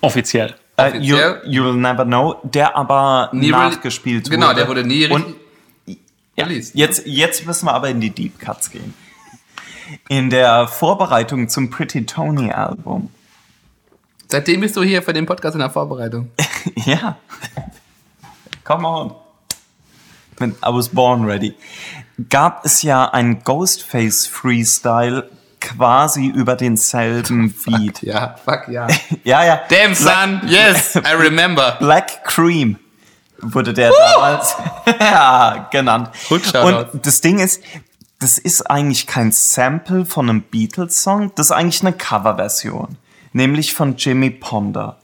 Offiziell. 0.00 0.54
Äh, 0.76 0.98
you, 0.98 1.16
offiziell- 1.16 1.42
you'll 1.46 1.72
never 1.74 2.04
know, 2.04 2.36
der 2.42 2.76
aber 2.76 3.30
Nie 3.32 3.50
nachgespielt 3.50 4.28
Genau, 4.28 4.48
wurde. 4.48 4.56
der 4.56 4.68
wurde 4.68 4.84
nie 4.84 5.06
Und 5.08 5.34
ja, 6.36 6.44
released. 6.44 6.74
jetzt, 6.74 7.06
jetzt 7.06 7.46
müssen 7.46 7.66
wir 7.66 7.72
aber 7.74 7.88
in 7.88 8.00
die 8.00 8.10
Deep 8.10 8.38
Cuts 8.38 8.70
gehen. 8.70 8.92
In 10.08 10.28
der 10.30 10.66
Vorbereitung 10.68 11.48
zum 11.48 11.70
Pretty 11.70 12.04
Tony 12.04 12.50
Album. 12.52 13.08
Seitdem 14.28 14.60
bist 14.60 14.76
du 14.76 14.82
hier 14.82 15.00
für 15.02 15.12
den 15.12 15.24
Podcast 15.24 15.54
in 15.54 15.60
der 15.60 15.70
Vorbereitung. 15.70 16.30
ja. 16.84 17.16
Come 18.64 18.86
on. 18.88 19.14
I 20.40 20.68
was 20.68 20.88
born 20.88 21.24
ready. 21.24 21.54
Gab 22.28 22.64
es 22.64 22.82
ja 22.82 23.10
ein 23.10 23.42
Ghostface 23.44 24.26
Freestyle 24.26 25.30
quasi 25.60 26.26
über 26.26 26.56
denselben 26.56 27.54
Beat. 27.64 28.02
Ja, 28.02 28.36
fuck 28.44 28.68
ja. 28.68 28.86
Ja, 29.24 29.44
ja. 29.44 29.60
Damn 29.68 29.94
son, 29.94 30.40
yes, 30.46 30.96
I 30.96 31.00
remember. 31.18 31.76
Black 31.78 32.24
Cream 32.24 32.78
wurde 33.38 33.74
der 33.74 33.90
damals 33.90 34.56
ja, 34.98 35.68
genannt. 35.70 36.10
Und 36.30 37.06
das 37.06 37.20
Ding 37.20 37.38
ist, 37.38 37.62
das 38.18 38.38
ist 38.38 38.62
eigentlich 38.70 39.06
kein 39.06 39.30
Sample 39.30 40.06
von 40.06 40.30
einem 40.30 40.42
Beatles-Song, 40.42 41.32
das 41.34 41.46
ist 41.46 41.52
eigentlich 41.52 41.82
eine 41.82 41.92
Coverversion. 41.92 42.96
Nämlich 43.32 43.74
von 43.74 43.96
Jimmy 43.96 44.30
Ponder. 44.30 44.96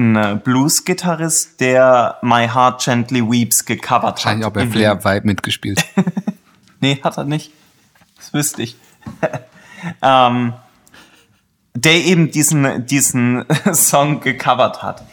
Ein 0.00 0.16
äh, 0.16 0.40
Blues-Gitarrist, 0.42 1.60
der 1.60 2.16
My 2.22 2.48
Heart 2.48 2.82
Gently 2.82 3.20
Weeps 3.20 3.66
gecovert 3.66 4.02
hat. 4.02 4.16
Wahrscheinlich 4.16 4.46
auch 4.46 4.52
bei 4.52 4.66
Flair 4.66 5.04
Vibe 5.04 5.26
mitgespielt. 5.26 5.84
Nee, 6.82 6.98
hat 7.04 7.18
er 7.18 7.24
nicht. 7.24 7.52
Das 8.16 8.32
wüsste 8.32 8.62
ich. 8.62 8.74
ähm, 10.02 10.54
der 11.74 11.92
eben 11.92 12.30
diesen, 12.30 12.86
diesen 12.86 13.44
Song 13.74 14.22
gecovert 14.22 14.82
hat. 14.82 15.04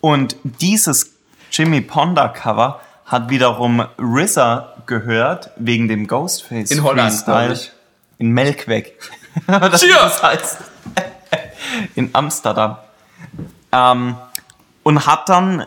Und 0.00 0.36
dieses 0.44 1.14
Jimmy 1.50 1.80
Ponder 1.80 2.28
Cover 2.28 2.80
hat 3.04 3.30
wiederum 3.30 3.84
RZA 4.00 4.74
gehört, 4.86 5.50
wegen 5.56 5.88
dem 5.88 6.06
Ghostface 6.06 6.70
In 6.70 6.84
Holland, 6.84 7.10
Freestyle. 7.10 7.46
glaub 7.46 7.56
ich. 7.56 7.72
In 8.18 8.30
Melkweg. 8.30 8.96
das 9.48 10.22
heißt. 10.22 10.58
In 11.96 12.10
Amsterdam. 12.12 12.76
Ähm, 13.72 14.14
und 14.82 15.06
hat 15.06 15.28
dann 15.28 15.66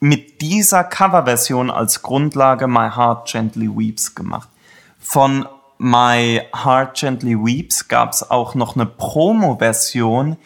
mit 0.00 0.40
dieser 0.40 0.84
Coverversion 0.84 1.70
als 1.70 2.02
Grundlage 2.02 2.66
My 2.68 2.90
Heart 2.94 3.28
Gently 3.28 3.68
Weeps 3.68 4.14
gemacht. 4.14 4.48
Von 5.00 5.46
My 5.78 6.42
Heart 6.64 6.94
Gently 6.94 7.36
Weeps 7.36 7.88
gab 7.88 8.12
es 8.12 8.30
auch 8.30 8.54
noch 8.54 8.76
eine 8.76 8.86
Promo-Version, 8.86 10.36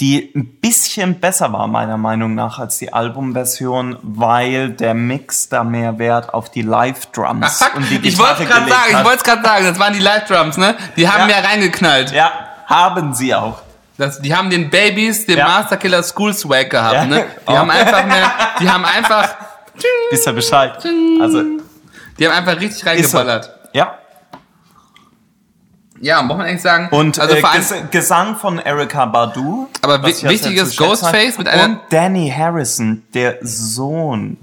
die 0.00 0.32
ein 0.34 0.46
bisschen 0.46 1.20
besser 1.20 1.52
war, 1.52 1.66
meiner 1.66 1.98
Meinung 1.98 2.34
nach, 2.34 2.58
als 2.58 2.78
die 2.78 2.92
Albumversion, 2.92 3.98
weil 4.02 4.70
der 4.70 4.94
Mix 4.94 5.50
da 5.50 5.62
mehr 5.62 5.98
Wert 5.98 6.32
auf 6.32 6.50
die 6.50 6.62
Live-Drums 6.62 7.60
und 7.76 7.90
die 7.90 7.96
ich 8.08 8.18
wollte 8.18 8.44
Gitarre 8.44 8.44
es 8.44 8.48
gerade 8.48 8.70
sagen, 8.70 8.96
ich 8.98 9.04
wollte 9.04 9.16
es 9.18 9.24
gerade 9.24 9.42
sagen, 9.42 9.64
das 9.66 9.78
waren 9.78 9.92
die 9.92 9.98
Live-Drums, 10.00 10.56
ne? 10.56 10.74
Die 10.96 11.06
haben 11.08 11.20
Ja. 11.20 11.26
mehr 11.26 11.44
reingeknallt. 11.44 12.12
Ja, 12.12 12.32
haben 12.66 13.14
sie 13.14 13.34
auch. 13.34 13.60
Das, 14.00 14.20
die 14.20 14.34
haben 14.34 14.48
den 14.50 14.70
Babys, 14.70 15.26
den 15.26 15.38
Ja. 15.38 15.46
Masterkiller 15.46 16.02
School 16.02 16.32
Swag 16.32 16.70
gehabt, 16.70 16.94
Ja. 16.94 17.04
ne? 17.04 17.26
Die 17.46 17.52
Oh. 17.52 17.56
haben 17.56 17.70
einfach 17.70 18.06
mehr, 18.06 18.32
die 18.60 18.68
haben 18.70 18.84
einfach, 18.84 19.28
Wisst 20.10 20.26
ihr 20.26 20.32
Bescheid? 20.32 20.72
Also, 21.20 21.42
die 22.18 22.26
haben 22.26 22.34
einfach 22.34 22.60
richtig 22.60 22.84
reingeballert. 22.86 23.50
Ja. 23.72 23.94
Ja, 26.00 26.22
muss 26.22 26.36
man 26.38 26.46
eigentlich 26.46 26.62
sagen. 26.62 26.88
Und 26.90 27.18
also 27.18 27.34
äh, 27.36 27.40
vor 27.40 27.50
allem, 27.50 27.60
Ges 27.60 27.74
Gesang 27.90 28.36
von 28.36 28.58
Erika 28.58 29.04
Badu. 29.04 29.68
Aber 29.82 30.02
was 30.02 30.06
wi- 30.08 30.10
ich 30.12 30.22
ja 30.22 30.30
wichtig 30.30 30.54
sehr 30.54 30.62
ist 30.64 30.70
zu 30.76 30.76
schätzen 30.84 30.88
Ghostface 31.02 31.38
mit 31.38 31.48
einer- 31.48 31.64
Und 31.64 31.80
Danny 31.90 32.32
Harrison, 32.34 33.02
der 33.12 33.36
Sohn 33.42 34.38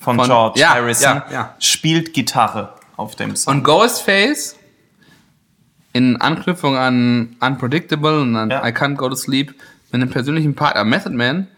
von, 0.00 0.16
Von- 0.16 0.26
George 0.26 0.58
ja, 0.60 0.70
Harrison, 0.74 1.22
ja, 1.30 1.32
ja. 1.32 1.54
spielt 1.60 2.12
Gitarre 2.14 2.74
auf 2.96 3.14
dem 3.14 3.36
Song. 3.36 3.54
und 3.58 3.62
Ghostface 3.62 4.56
in 5.92 6.20
Anknüpfung 6.20 6.76
an 6.76 7.36
Unpredictable 7.40 8.20
und 8.20 8.36
an 8.36 8.50
Ja. 8.50 8.66
I 8.66 8.70
Can't 8.70 8.96
Go 8.96 9.08
to 9.08 9.16
Sleep 9.16 9.54
mit 9.92 10.00
einem 10.02 10.10
persönlichen 10.10 10.54
Partner 10.54 10.84
Method 10.84 11.14
Man 11.16 11.48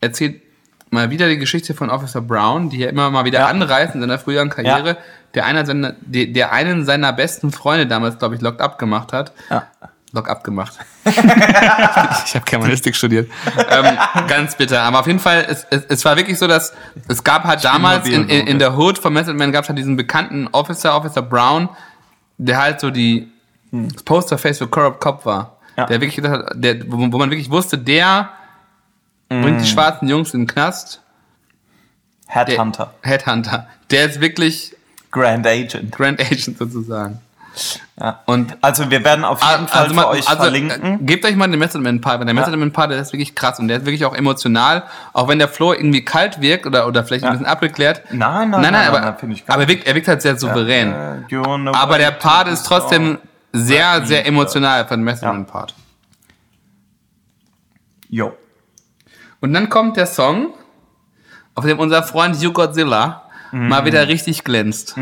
erzählt 0.00 0.42
mal 0.90 1.10
wieder 1.10 1.28
die 1.28 1.38
Geschichte 1.38 1.74
von 1.74 1.90
Officer 1.90 2.20
Brown, 2.20 2.68
die 2.70 2.82
er 2.84 2.90
immer 2.90 3.10
mal 3.10 3.24
wieder 3.24 3.40
Ja. 3.40 3.46
anreißt 3.46 3.94
in 3.94 4.00
seiner 4.00 4.18
früheren 4.18 4.50
Karriere, 4.50 4.88
Ja. 4.90 4.96
der, 5.34 5.46
einer 5.46 5.64
seiner, 5.66 5.94
der, 6.00 6.26
der 6.26 6.52
einen 6.52 6.84
seiner 6.84 7.12
besten 7.12 7.50
Freunde 7.52 7.86
damals, 7.86 8.18
glaube 8.18 8.34
ich, 8.36 8.40
Locked 8.42 8.60
Up 8.60 8.78
gemacht 8.78 9.12
hat. 9.12 9.32
Ja. 9.50 9.66
Lock 10.12 10.28
up 10.30 10.44
gemacht. 10.44 10.78
ich 11.04 11.16
habe 12.36 12.44
Germanistik 12.44 12.94
studiert. 12.94 13.28
ähm, 13.68 13.98
ganz 14.28 14.54
bitter. 14.54 14.82
Aber 14.82 15.00
auf 15.00 15.08
jeden 15.08 15.18
Fall, 15.18 15.44
es, 15.48 15.66
es, 15.70 15.84
es 15.88 16.04
war 16.04 16.16
wirklich 16.16 16.38
so, 16.38 16.46
dass 16.46 16.72
es 17.08 17.24
gab 17.24 17.42
halt 17.42 17.64
damals 17.64 18.06
in, 18.08 18.28
in, 18.28 18.46
in 18.46 18.58
der 18.60 18.76
Hood 18.78 18.98
von 18.98 19.12
Method 19.12 19.34
Man 19.34 19.50
gab 19.50 19.64
es 19.64 19.68
halt 19.70 19.78
diesen 19.78 19.96
bekannten 19.96 20.46
Officer, 20.52 20.94
Officer 20.96 21.20
Brown, 21.22 21.68
der 22.38 22.58
halt 22.62 22.78
so 22.78 22.90
die 22.92 23.28
das 23.92 24.02
Posterface 24.02 24.58
für 24.58 24.68
Corrupt 24.68 25.00
Cop 25.00 25.24
war. 25.26 25.56
Ja. 25.76 25.86
Der 25.86 26.00
wirklich 26.00 26.16
gedacht 26.16 26.32
hat, 26.32 26.52
der, 26.54 26.80
wo, 26.90 26.96
wo 26.98 27.18
man 27.18 27.30
wirklich 27.30 27.50
wusste, 27.50 27.76
der 27.78 28.30
bringt 29.28 29.60
die 29.60 29.66
schwarzen 29.66 30.08
Jungs 30.08 30.32
in 30.34 30.42
den 30.42 30.46
Knast. 30.46 31.00
Der, 32.34 32.46
Headhunter. 32.46 32.94
Headhunter. 33.02 33.66
Der 33.90 34.04
ist 34.06 34.20
wirklich 34.20 34.74
Grand 35.10 35.46
Agent. 35.46 35.92
Grand 35.92 36.20
Agent 36.20 36.58
sozusagen. 36.58 37.20
Ja. 38.00 38.20
Und 38.26 38.56
Also 38.62 38.90
wir 38.90 39.04
werden 39.04 39.24
auf 39.24 39.40
jeden 39.48 39.68
Fall 39.68 39.86
für 39.88 39.94
mal- 39.94 40.06
euch 40.06 40.28
also, 40.28 40.42
verlinken. 40.42 41.00
äh, 41.00 41.04
gebt 41.04 41.24
euch 41.24 41.36
mal 41.36 41.48
den 41.48 41.60
Method 41.60 41.78
Man 41.80 42.00
Part, 42.00 42.18
weil 42.18 42.26
der 42.26 42.34
Ja. 42.34 42.40
Method 42.40 42.56
Man 42.56 42.72
Part, 42.72 42.90
der 42.90 42.98
ist 42.98 43.12
wirklich 43.12 43.34
krass 43.36 43.60
und 43.60 43.68
der 43.68 43.76
ist 43.78 43.86
wirklich 43.86 44.04
auch 44.04 44.14
emotional, 44.16 44.82
auch 45.12 45.28
wenn 45.28 45.38
der 45.38 45.46
Flow 45.48 45.72
irgendwie 45.72 46.04
kalt 46.04 46.40
wirkt 46.40 46.66
oder, 46.66 46.88
oder 46.88 47.04
vielleicht 47.04 47.22
ein 47.24 47.28
Ja. 47.28 47.32
bisschen 47.32 47.46
abgeklärt. 47.46 48.02
Nein, 48.10 48.18
nein, 48.18 48.50
nein, 48.50 48.60
nein, 48.62 48.72
nein, 48.72 48.88
aber, 48.88 49.00
nein, 49.00 49.16
finde 49.18 49.36
ich 49.36 49.46
gar 49.46 49.54
aber 49.54 49.62
er 49.64 49.68
wirkt, 49.68 49.86
er 49.86 49.94
wirkt 49.94 50.08
halt 50.08 50.22
sehr 50.22 50.36
souverän. 50.36 51.24
The 51.30 51.36
aber 51.36 51.98
der 51.98 52.10
Part 52.10 52.48
ist 52.48 52.64
trotzdem 52.66 53.18
sehr, 53.56 54.04
sehr 54.04 54.26
emotional 54.26 54.86
von 54.86 55.00
Method 55.02 55.44
Part. 55.44 55.74
Jo. 58.08 58.32
Und 59.40 59.52
dann 59.52 59.68
kommt 59.68 59.96
der 59.96 60.06
Song, 60.06 60.48
auf 61.54 61.64
dem 61.64 61.78
unser 61.78 62.02
Freund 62.02 62.40
You 62.42 62.52
Godzilla 62.52 63.20
Mm. 63.52 63.68
mal 63.68 63.84
wieder 63.84 64.08
richtig 64.08 64.42
glänzt. 64.42 64.96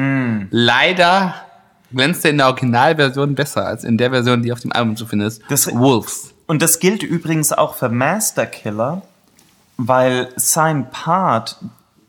Leider 0.50 1.34
glänzt 1.90 2.22
er 2.26 2.32
in 2.32 2.36
der 2.39 2.48
Originalversion 2.48 3.34
besser 3.34 3.66
als 3.66 3.82
in 3.84 3.97
der 3.97 4.10
Version, 4.10 4.42
die 4.42 4.52
auf 4.52 4.60
dem 4.60 4.72
Album 4.72 4.94
zu 4.97 5.06
finden 5.06 5.26
ist. 5.26 5.40
Das- 5.48 5.72
Wolves. 5.74 6.34
Und 6.47 6.60
das 6.60 6.78
gilt 6.78 7.02
übrigens 7.02 7.52
auch 7.55 7.74
für 7.76 7.89
Master 7.89 8.44
Killer, 8.44 9.00
weil 9.78 10.28
sein 10.36 10.90
Part, 10.90 11.56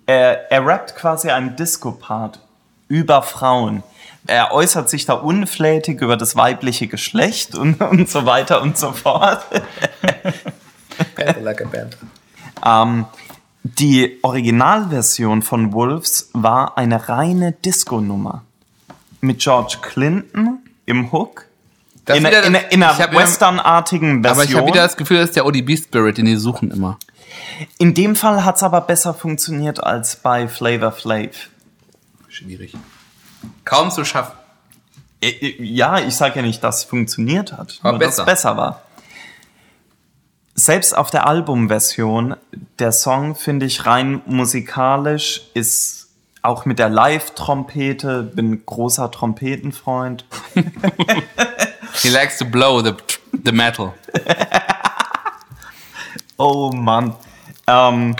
er, 0.05 0.51
er 0.51 0.65
rappt 0.65 0.97
quasi 0.97 1.30
einen 1.30 1.55
Disco-Part 1.55 2.39
über 2.89 3.22
Frauen. 3.22 3.83
Er 4.26 4.53
äußert 4.53 4.90
sich 4.90 5.06
da 5.06 5.14
unflätig 5.14 6.02
über 6.02 6.16
das 6.18 6.35
weibliche 6.35 6.88
Geschlecht 6.88 7.56
und, 7.56 7.82
und 7.82 8.10
so 8.10 8.26
weiter 8.26 8.61
und 8.61 8.77
so 8.77 8.92
fort. 8.92 9.43
like 11.42 11.61
a 11.61 11.66
band. 11.66 11.98
Ähm, 12.66 13.06
die 13.64 14.19
Originalversion 14.24 15.42
von 15.42 15.74
Wolves 15.74 16.30
war 16.34 16.77
eine 16.77 17.10
reine 17.10 17.52
Disco-Nummer. 17.53 18.43
Mit 19.22 19.40
George 19.40 19.77
Clinton 19.82 20.60
im 20.85 21.11
Hook. 21.11 21.45
Das 22.06 22.18
in, 22.18 22.26
wieder- 22.26 22.43
in, 22.43 22.56
in 22.72 22.84
einer 22.84 23.14
westernartigen 23.14 24.22
Version. 24.24 24.42
Aber 24.42 24.43
ich 24.50 24.56
habe 24.58 24.68
wieder 24.68 24.84
das 24.84 24.98
Gefühl, 24.98 25.18
das 25.19 25.30
ist 25.30 25.35
der 25.38 25.45
ODB-Spirit, 25.45 26.18
den 26.18 26.26
die 26.26 26.35
suchen 26.35 26.72
immer. 26.72 26.98
In 27.77 27.93
dem 27.93 28.16
Fall 28.18 28.43
hat 28.43 28.58
es 28.58 28.64
aber 28.64 28.82
besser 28.82 29.14
funktioniert 29.14 29.82
als 29.82 30.18
bei 30.18 30.48
Flavor 30.50 30.92
Flav. 30.92 31.50
Schwierig. 32.27 32.74
Kaum 33.65 33.91
zu 33.91 34.03
schaffen. 34.05 34.33
Äh, 35.22 35.30
äh, 35.30 35.63
Ja, 35.63 35.99
ich 35.99 36.15
sage 36.15 36.38
ja 36.38 36.41
nicht, 36.41 36.63
dass 36.63 36.80
es 36.80 36.83
funktioniert 36.83 37.53
hat, 37.53 37.80
Aber 37.83 37.97
dass 37.97 38.09
besser. 38.17 38.22
es 38.22 38.25
besser 38.25 38.57
war. 38.57 38.81
Selbst 40.55 40.95
auf 40.95 41.09
der 41.09 41.25
Albumversion, 41.25 42.35
der 42.77 42.91
Song 42.91 43.35
finde 43.35 43.65
ich 43.65 43.85
rein 43.88 44.22
musikalisch, 44.27 45.41
ist 45.55 46.09
auch 46.43 46.65
mit 46.65 46.77
der 46.77 46.89
Live-Trompete, 46.89 48.22
bin 48.23 48.63
großer 48.65 49.09
Trompetenfreund. 49.09 50.25
He 52.01 52.09
likes 52.09 52.38
to 52.38 52.45
blow 52.45 52.81
the, 52.83 52.93
the 53.45 53.51
metal. 53.51 53.93
Oh 56.38 56.72
Mann. 56.72 57.15
Ähm, 57.67 58.15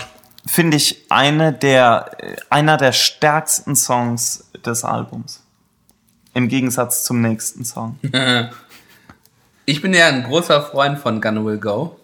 finde 0.46 0.76
ich 0.76 1.04
eine 1.10 1.52
der, 1.52 2.10
äh, 2.18 2.36
einer 2.48 2.76
der 2.76 2.92
stärksten 2.92 3.76
Songs 3.76 4.43
des 4.66 4.84
Albums. 4.84 5.42
Im 6.34 6.48
Gegensatz 6.48 7.04
zum 7.04 7.20
nächsten 7.20 7.64
Song. 7.64 7.98
Ich 9.66 9.80
bin 9.80 9.94
ja 9.94 10.08
ein 10.08 10.24
großer 10.24 10.60
Freund 10.62 10.98
von 10.98 11.22
Gun 11.22 11.46
Will 11.46 11.56
Go. 11.56 11.98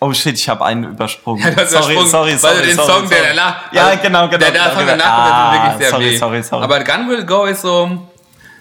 Oh 0.00 0.12
shit, 0.12 0.34
ich 0.36 0.48
habe 0.48 0.64
einen 0.64 0.82
übersprungen. 0.82 1.44
Ja, 1.56 1.64
sorry, 1.64 1.94
sorry, 2.08 2.36
sorry, 2.36 2.42
weil 2.42 2.56
du 2.60 2.66
den 2.66 2.74
sorry, 2.76 2.88
Song, 2.88 3.06
sorry. 3.06 3.08
der 3.22 3.28
danach. 3.36 3.72
Ja, 3.72 3.86
also, 3.86 4.02
genau, 4.02 4.26
genau. 4.26 4.38
Der, 4.38 4.50
der 4.50 4.50
genau, 4.50 4.64
Song 4.74 4.78
genau. 4.80 4.90
danach 4.98 5.06
Ah, 5.06 5.52
tut 5.52 5.60
wirklich 5.62 5.78
sehr 5.78 5.90
sorry, 5.90 6.04
weh. 6.06 6.16
sorry, 6.16 6.42
sorry. 6.42 6.64
Aber 6.64 6.80
Gun 6.82 7.08
Will 7.08 7.24
Go 7.24 7.44
ist 7.44 7.60
so. 7.60 8.08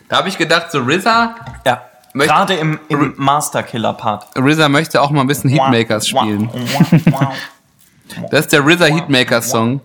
Da 0.07 0.17
habe 0.17 0.29
ich 0.29 0.37
gedacht, 0.37 0.71
so 0.71 0.81
RZA, 0.83 1.35
ja, 1.65 1.81
Möchte- 2.13 2.31
gerade 2.31 2.53
im, 2.57 2.79
im 2.89 3.15
Master 3.17 3.63
Killer 3.63 3.93
Part. 3.93 4.27
RZA 4.37 4.69
möchte 4.69 5.01
auch 5.01 5.09
mal 5.09 5.21
ein 5.21 5.27
bisschen 5.27 5.49
Heatmakers 5.49 6.07
spielen. 6.07 6.51
Das 8.31 8.41
ist 8.41 8.53
der 8.53 8.61
RZA 8.63 8.85
Heatmakers 8.85 9.49
Song. 9.49 9.81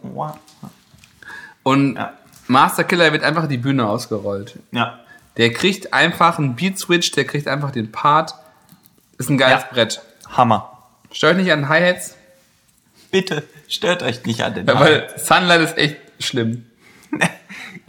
Und 1.63 1.97
Ja. 1.97 2.13
Master 2.47 2.85
Killer 2.85 3.13
wird 3.13 3.23
einfach 3.23 3.47
die 3.49 3.59
Bühne 3.59 3.87
ausgerollt. 3.87 4.59
Ja. 4.73 4.99
Der 5.37 5.53
kriegt 5.53 5.93
einfach 5.95 6.39
einen 6.39 6.57
Beat 6.57 6.79
Switch, 6.79 7.11
der 7.13 7.25
kriegt 7.25 7.49
einfach 7.49 7.71
den 7.71 7.91
Part. 7.93 8.35
Ist 9.19 9.31
ein 9.31 9.39
geiles 9.39 9.63
Ja. 9.63 9.69
Brett. 9.73 10.03
Hammer. 10.31 10.79
Stört 11.11 11.37
nicht 11.37 11.53
an 11.53 11.69
Hi-Hats, 11.69 12.17
Bitte 13.11 13.43
stört 13.69 14.03
euch 14.03 14.25
nicht 14.25 14.43
an 14.43 14.55
den 14.55 14.67
weil 14.67 15.07
Sunlight 15.19 15.61
ist 15.61 15.77
echt 15.79 15.97
schlimm. 16.19 16.67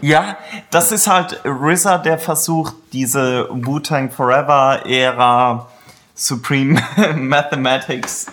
Ja, 0.01 0.38
das 0.69 0.91
ist 0.91 1.07
halt 1.07 1.40
RZA, 1.45 1.98
der 1.98 2.17
versucht, 2.19 2.73
diese 2.91 3.48
Wu-Tang 3.49 4.11
Forever-Ära 4.11 5.72
Supreme 6.14 6.82
Mathematics 7.15 8.27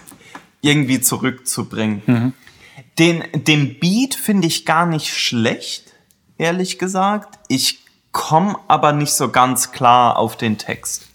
irgendwie 0.63 1.01
zurückzubringen. 1.01 2.35
Den, 2.99 3.23
den 3.35 3.79
Beat 3.79 4.17
finde 4.17 4.49
ich 4.49 4.67
gar 4.67 4.85
nicht 4.85 5.17
schlecht, 5.17 5.90
ehrlich 6.41 6.79
gesagt. 6.79 7.39
Ich 7.49 7.81
komme 8.13 8.57
aber 8.67 8.93
nicht 8.93 9.13
so 9.13 9.29
ganz 9.29 9.71
klar 9.71 10.17
auf 10.17 10.37
den 10.37 10.59
Text. 10.59 11.07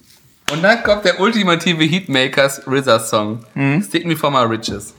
Und 0.52 0.62
dann 0.62 0.84
kommt 0.84 1.04
der 1.06 1.20
ultimative 1.20 1.84
Heatmakers 1.84 2.68
RZA 2.68 3.00
Song. 3.00 3.46
Stick 3.82 4.06
Me 4.06 4.16
For 4.16 4.30
My 4.30 4.44
Riches. 4.44 4.94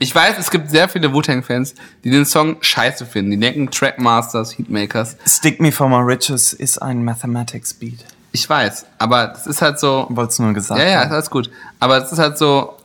Ich 0.00 0.12
weiß, 0.12 0.36
es 0.38 0.50
gibt 0.50 0.70
sehr 0.70 0.88
viele 0.88 1.12
Wu-Tang-Fans, 1.12 1.76
die 2.02 2.10
den 2.10 2.26
Song 2.26 2.56
scheiße 2.60 3.06
finden. 3.06 3.30
Die 3.30 3.38
denken 3.38 3.70
Trackmasters, 3.70 4.58
Heatmakers. 4.58 5.16
Stick 5.24 5.60
Me 5.60 5.70
For 5.70 5.88
My 5.88 5.98
Riches 6.12 6.52
ist 6.52 6.78
ein 6.78 7.04
Mathematics 7.04 7.72
Beat. 7.74 8.04
Ich 8.32 8.50
weiß, 8.50 8.86
aber 8.98 9.28
das 9.28 9.46
ist 9.46 9.62
halt 9.62 9.78
so. 9.78 10.06
Wollt's 10.10 10.40
nur 10.40 10.52
gesagt 10.52 10.80
Ja, 10.80 10.88
ja, 10.88 11.02
ist 11.02 11.12
alles 11.12 11.30
gut. 11.30 11.48
Aber 11.78 12.02
es 12.02 12.10
ist 12.10 12.18
halt 12.18 12.36
so. 12.36 12.76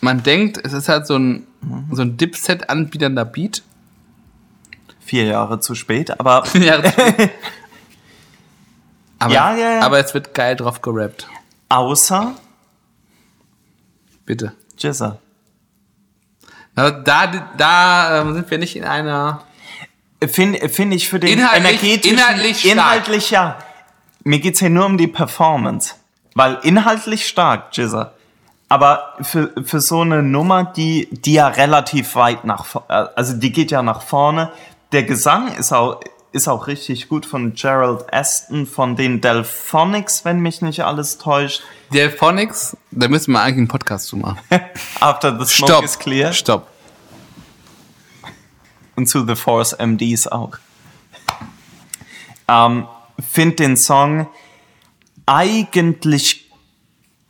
Man 0.00 0.24
denkt, 0.24 0.60
es 0.62 0.72
ist 0.72 0.88
halt 0.88 1.06
so 1.06 1.16
ein, 1.16 1.46
so 1.92 2.02
ein 2.02 2.16
Dipset 2.16 2.68
anbiedernder 2.68 3.24
Beat. 3.24 3.62
Vier 5.06 5.24
Jahre 5.24 5.60
zu 5.60 5.74
spät, 5.74 6.18
aber 6.20 6.44
Ja, 6.54 6.76
aber, 9.18 9.32
Ja, 9.32 9.54
ja, 9.56 9.70
ja. 9.74 9.80
aber 9.80 9.98
es 9.98 10.12
wird 10.14 10.34
geil 10.34 10.56
drauf 10.56 10.82
gerappt. 10.82 11.28
außer 11.68 12.34
Bitte. 14.24 14.52
Jizza. 14.76 15.18
Na, 16.74 16.90
Da, 16.90 17.26
da 17.56 18.20
ähm, 18.22 18.34
sind 18.34 18.50
wir 18.50 18.58
nicht 18.58 18.74
in 18.76 18.84
einer. 18.84 19.42
Finde 20.26 20.68
find 20.68 20.92
ich 20.94 21.08
für 21.08 21.20
den 21.20 21.38
Inhaltlich- 21.38 21.56
energetischen... 21.82 22.18
inhaltlich 22.18 22.58
stark. 22.60 22.72
Inhaltlich, 22.72 23.30
ja. 23.30 23.58
mir 24.24 24.40
geht's 24.40 24.58
hier 24.58 24.70
nur 24.70 24.86
um 24.86 24.98
die 24.98 25.06
Performance. 25.06 25.94
Weil 26.34 26.58
inhaltlich 26.62 27.26
stark, 27.28 27.68
Jizzer. 27.76 28.14
Aber 28.68 29.14
für, 29.22 29.52
für 29.64 29.80
so 29.80 30.00
eine 30.00 30.22
Nummer, 30.24 30.64
die, 30.64 31.08
die 31.12 31.34
ja 31.34 31.46
relativ 31.48 32.16
weit 32.16 32.44
nach, 32.44 32.64
vo- 32.66 32.82
äh, 32.88 33.08
also 33.14 33.34
die 33.34 33.52
geht 33.52 33.70
ja 33.70 33.82
nach 33.82 34.02
vorne. 34.02 34.50
Der 34.92 35.02
Gesang 35.02 35.54
ist 35.54 35.72
auch, 35.72 36.00
ist 36.32 36.48
auch 36.48 36.66
richtig 36.66 37.08
gut 37.08 37.26
von 37.26 37.54
Gerald 37.54 38.12
Aston, 38.12 38.66
von 38.66 38.96
den 38.96 39.20
Delphonics, 39.20 40.24
wenn 40.24 40.40
mich 40.40 40.62
nicht 40.62 40.84
alles 40.84 41.18
täuscht. 41.18 41.62
Delphonics, 41.92 42.76
da 42.90 43.08
müssen 43.08 43.32
wir 43.32 43.40
eigentlich 43.40 43.58
einen 43.58 43.68
Podcast 43.68 44.06
zu 44.06 44.16
machen. 44.16 44.38
After 45.00 45.30
the 45.38 45.44
smoke 45.44 45.72
Stopp. 45.72 45.84
is 45.84 45.98
clear. 45.98 46.32
Stopp. 46.32 46.68
und 48.96 49.06
zu 49.08 49.26
The 49.26 49.36
Force 49.36 49.76
MDs 49.78 50.26
auch. 50.26 50.58
Ähm, 52.48 52.86
Find 53.30 53.58
den 53.58 53.76
Song 53.76 54.28
eigentlich 55.24 56.50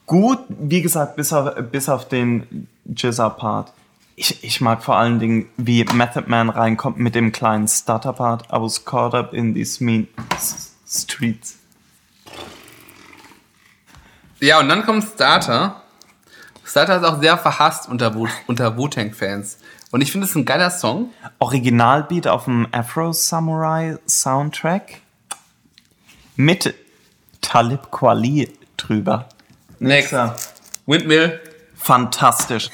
gut, 0.06 0.40
wie 0.48 0.82
gesagt, 0.82 1.16
bis 1.16 1.32
auf, 1.32 1.54
bis 1.70 1.88
auf 1.88 2.08
den 2.08 2.68
Jizzer-Part. 2.84 3.72
Ich, 4.18 4.42
ich 4.42 4.62
mag 4.62 4.82
vor 4.82 4.96
allen 4.96 5.18
Dingen, 5.18 5.50
wie 5.58 5.84
Method 5.84 6.24
Man 6.26 6.48
reinkommt 6.48 6.98
mit 6.98 7.14
dem 7.14 7.32
kleinen 7.32 7.68
Stutter-Part. 7.68 8.46
I 8.46 8.56
was 8.56 8.82
caught 8.84 9.14
up 9.14 9.34
in 9.34 9.54
these 9.54 9.84
mean 9.84 10.08
streets. 10.88 11.58
Ja, 14.40 14.58
und 14.58 14.70
dann 14.70 14.84
kommt 14.86 15.04
Starter. 15.04 15.82
Starter 16.64 16.96
ist 16.96 17.04
auch 17.04 17.20
sehr 17.20 17.36
verhasst 17.36 17.88
unter, 17.90 18.14
Wu 18.14 18.26
unter 18.46 18.78
Wu-Tang-Fans. 18.78 19.58
Und 19.90 20.00
ich 20.00 20.12
finde 20.12 20.26
es 20.26 20.34
ein 20.34 20.46
geiler 20.46 20.70
Song. 20.70 21.10
Originalbeat 21.38 22.26
auf 22.26 22.44
dem 22.44 22.66
Afro 22.72 23.12
Samurai 23.12 23.98
Soundtrack 24.06 25.00
mit 26.36 26.74
Talib 27.42 27.90
Kweli 27.90 28.50
drüber. 28.78 29.28
Next. 29.78 30.12
Ja. 30.12 30.36
Windmill. 30.86 31.40
Fantastisch. 31.76 32.70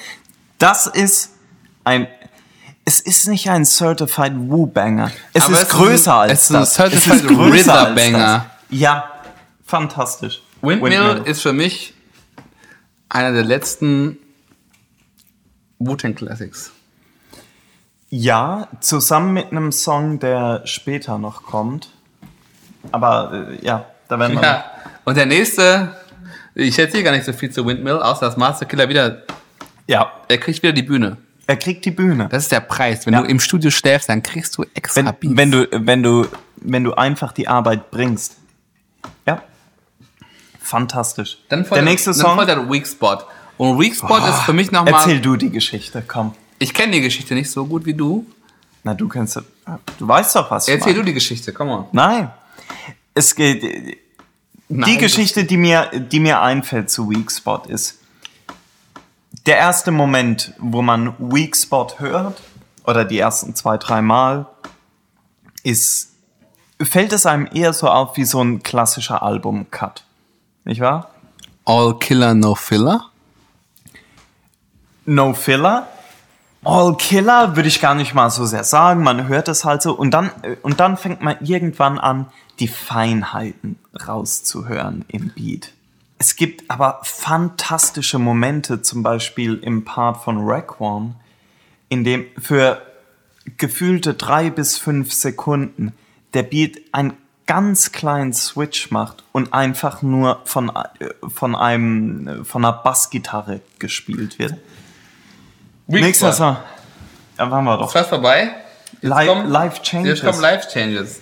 Das 0.58 0.86
ist 0.86 1.31
ein. 1.84 2.06
Es 2.84 2.98
ist 3.00 3.28
nicht 3.28 3.48
ein 3.48 3.64
Certified 3.64 4.32
Woo-Banger. 4.36 5.12
Es 5.32 5.44
Aber 5.44 5.54
ist 5.54 5.62
es 5.62 5.68
größer 5.68 6.18
ein- 6.20 6.30
als 6.30 6.32
es 6.40 6.44
ist 6.50 6.50
ein 6.56 6.60
das. 6.60 6.74
Certified 6.74 7.28
größer 7.28 7.74
als 7.74 7.90
Rither-Banger. 7.96 8.46
das. 8.68 8.78
Ja, 8.80 9.10
fantastisch. 9.64 10.42
Windmill, 10.62 11.22
ist 11.24 11.42
für 11.42 11.52
mich 11.52 11.94
einer 13.08 13.32
der 13.32 13.44
letzten 13.44 14.18
Wu-Tang 15.78 16.14
Classics. 16.14 16.72
Ja, 18.10 18.68
zusammen 18.80 19.32
mit 19.32 19.50
einem 19.52 19.72
Song, 19.72 20.18
der 20.18 20.62
später 20.66 21.18
noch 21.18 21.42
kommt. 21.44 21.88
Aber 22.90 23.46
äh, 23.50 23.64
ja, 23.64 23.86
da 24.08 24.18
werden 24.18 24.36
wir. 24.36 24.42
Ja. 24.42 24.64
Und 25.04 25.16
der 25.16 25.26
nächste, 25.26 25.96
ich 26.54 26.78
erzähle 26.78 27.04
gar 27.04 27.12
nicht 27.12 27.24
so 27.24 27.32
viel 27.32 27.50
zu 27.50 27.64
Windmill, 27.66 27.98
außer 27.98 28.26
dass 28.26 28.36
Master 28.36 28.66
Killer 28.66 28.88
wieder, 28.88 29.22
Ja, 29.86 30.12
er 30.28 30.38
kriegt 30.38 30.62
wieder 30.62 30.72
die 30.72 30.82
Bühne. 30.82 31.16
Er 31.52 31.56
kriegt 31.56 31.84
die 31.84 31.90
Bühne. 31.90 32.28
Das 32.30 32.44
ist 32.44 32.52
der 32.52 32.60
Preis. 32.60 33.06
Wenn 33.06 33.14
Ja. 33.14 33.20
du 33.22 33.28
im 33.28 33.38
Studio 33.40 33.70
schläfst, 33.70 34.08
dann 34.08 34.22
kriegst 34.22 34.56
du 34.56 34.64
extra 34.74 35.04
wenn, 35.04 35.14
Beats. 35.20 35.36
wenn 35.36 35.50
du, 35.50 35.68
wenn 35.72 36.02
du, 36.02 36.26
wenn 36.56 36.84
du 36.84 36.94
einfach 36.94 37.32
die 37.32 37.46
Arbeit 37.48 37.90
bringst. 37.90 38.36
Ja. 39.26 39.42
Fantastisch. 40.60 41.38
dann 41.48 41.64
folgt, 41.64 41.76
der 41.76 41.82
nächste 41.90 42.10
dann 42.10 42.20
Song. 42.20 42.34
folgt 42.36 42.48
der 42.50 42.70
Weak 42.70 42.86
Spot. 42.86 43.18
Und 43.58 43.78
Weak 43.78 43.94
Spot 43.94 44.16
ist 44.18 44.40
für 44.44 44.52
mich 44.52 44.70
nochmal. 44.72 44.94
Erzähl 44.94 45.20
du 45.20 45.36
die 45.36 45.50
Geschichte, 45.50 46.02
komm. 46.06 46.34
Ich 46.58 46.72
kenne 46.72 46.92
die 46.92 47.00
Geschichte 47.00 47.34
nicht 47.34 47.50
so 47.50 47.66
gut 47.66 47.84
wie 47.84 47.94
du. 47.94 48.24
Na, 48.84 48.94
du 48.94 49.08
kennst, 49.08 49.36
du 49.36 49.42
weißt 50.08 50.34
doch 50.36 50.50
was. 50.50 50.68
Erzähl 50.68 50.94
du 50.94 51.02
die 51.02 51.12
Geschichte, 51.12 51.52
komm 51.52 51.68
on. 51.68 51.84
Nein. 51.92 52.30
Es 53.14 53.34
geht, 53.34 53.62
die 53.62 53.98
Nein, 54.68 54.98
Geschichte, 54.98 55.44
die 55.44 55.56
mir, 55.56 55.90
die 55.92 56.18
mir 56.18 56.40
einfällt 56.40 56.90
zu 56.90 57.10
Weak 57.10 57.30
Spot 57.30 57.62
ist, 57.68 57.98
der 59.46 59.56
erste 59.56 59.90
Moment, 59.90 60.54
wo 60.58 60.82
man 60.82 61.14
Weak 61.18 61.56
Spot 61.56 61.88
hört, 61.98 62.40
oder 62.84 63.04
die 63.04 63.18
ersten 63.18 63.54
zwei, 63.54 63.76
drei 63.76 64.02
Mal, 64.02 64.46
ist, 65.62 66.12
fällt 66.80 67.12
es 67.12 67.26
einem 67.26 67.48
eher 67.52 67.72
so 67.72 67.88
auf 67.88 68.16
wie 68.16 68.24
so 68.24 68.42
ein 68.42 68.62
klassischer 68.62 69.22
Album-Cut. 69.22 70.04
Nicht 70.64 70.80
wahr? 70.80 71.10
All 71.64 71.98
Killer, 71.98 72.34
No 72.34 72.54
Filler. 72.54 73.10
No 75.04 75.34
Filler. 75.34 75.88
All 76.64 76.96
Killer 76.96 77.56
würde 77.56 77.68
ich 77.68 77.80
gar 77.80 77.94
nicht 77.94 78.14
mal 78.14 78.30
so 78.30 78.46
sehr 78.46 78.64
sagen. 78.64 79.02
Man 79.02 79.26
hört 79.26 79.48
es 79.48 79.64
halt 79.64 79.82
so. 79.82 79.92
Und 79.92 80.12
dann, 80.12 80.30
äh, 80.42 80.56
und 80.62 80.78
dann 80.80 80.96
fängt 80.96 81.20
man 81.20 81.36
irgendwann 81.40 81.98
an, 81.98 82.26
die 82.60 82.68
Feinheiten 82.68 83.78
rauszuhören 84.06 85.04
im 85.08 85.30
Beat. 85.30 85.72
Es 86.22 86.36
gibt 86.36 86.70
aber 86.70 87.00
fantastische 87.02 88.16
Momente, 88.20 88.80
zum 88.80 89.02
Beispiel 89.02 89.58
im 89.60 89.84
Part 89.84 90.22
von 90.22 90.48
Raekwon, 90.48 91.16
in 91.88 92.04
dem 92.04 92.26
für 92.38 92.80
gefühlte 93.56 94.14
drei 94.14 94.48
bis 94.48 94.78
fünf 94.78 95.12
Sekunden 95.12 95.92
der 96.32 96.44
Beat 96.44 96.78
einen 96.92 97.14
ganz 97.48 97.90
kleinen 97.90 98.32
Switch 98.32 98.92
macht 98.92 99.24
und 99.32 99.52
einfach 99.52 100.02
nur 100.02 100.42
von, 100.44 100.68
äh, 100.68 101.08
von 101.26 101.56
einem, 101.56 102.28
äh, 102.28 102.44
von 102.44 102.64
einer 102.64 102.72
Bassgitarre 102.72 103.58
gespielt 103.80 104.38
wird. 104.38 104.54
Nächster. 105.88 106.32
Song. 106.32 106.56
Ja, 107.36 107.50
waren 107.50 107.64
wir 107.64 107.74
Ist 107.74 107.80
doch. 107.80 107.94
was 107.96 108.06
vorbei? 108.06 108.52
Jetzt 109.00 109.02
Li 109.02 109.26
kommen- 109.26 109.50
Life 109.50 109.82
Changes. 109.82 110.20
Jetzt 110.20 110.24
kommen 110.24 110.40
Life 110.40 110.68
Changes. 110.72 111.20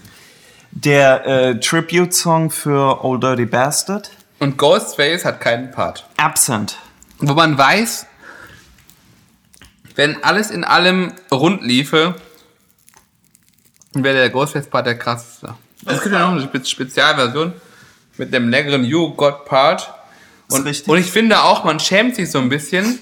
Der 0.72 1.26
äh, 1.26 1.58
Tribute-Song 1.58 2.50
für 2.50 3.02
Old 3.02 3.22
Dirty 3.22 3.46
Bastard. 3.46 4.10
Und 4.40 4.56
Ghostface 4.56 5.24
hat 5.24 5.40
keinen 5.40 5.70
Part. 5.70 6.06
Absent. 6.16 6.76
Wo 7.18 7.34
man 7.34 7.56
weiß, 7.56 8.06
wenn 9.96 10.22
alles 10.24 10.50
in 10.50 10.64
allem 10.64 11.12
rund 11.30 11.62
liefe, 11.62 12.14
wäre 13.92 14.16
der 14.16 14.30
Ghostface-Part 14.30 14.86
der 14.86 14.98
krasseste. 14.98 15.54
Es 15.86 16.02
gibt 16.02 16.14
ja 16.14 16.20
noch 16.20 16.32
eine 16.32 16.42
Spe- 16.42 16.64
Spezialversion 16.64 17.52
mit 18.16 18.32
dem 18.32 18.48
längeren 18.48 18.84
You 18.84 19.14
Got 19.14 19.44
Part. 19.44 19.92
Und, 20.50 20.66
und 20.88 20.98
ich 20.98 21.10
finde 21.10 21.42
auch, 21.42 21.64
man 21.64 21.78
schämt 21.78 22.16
sich 22.16 22.30
so 22.30 22.38
ein 22.38 22.48
bisschen, 22.48 22.98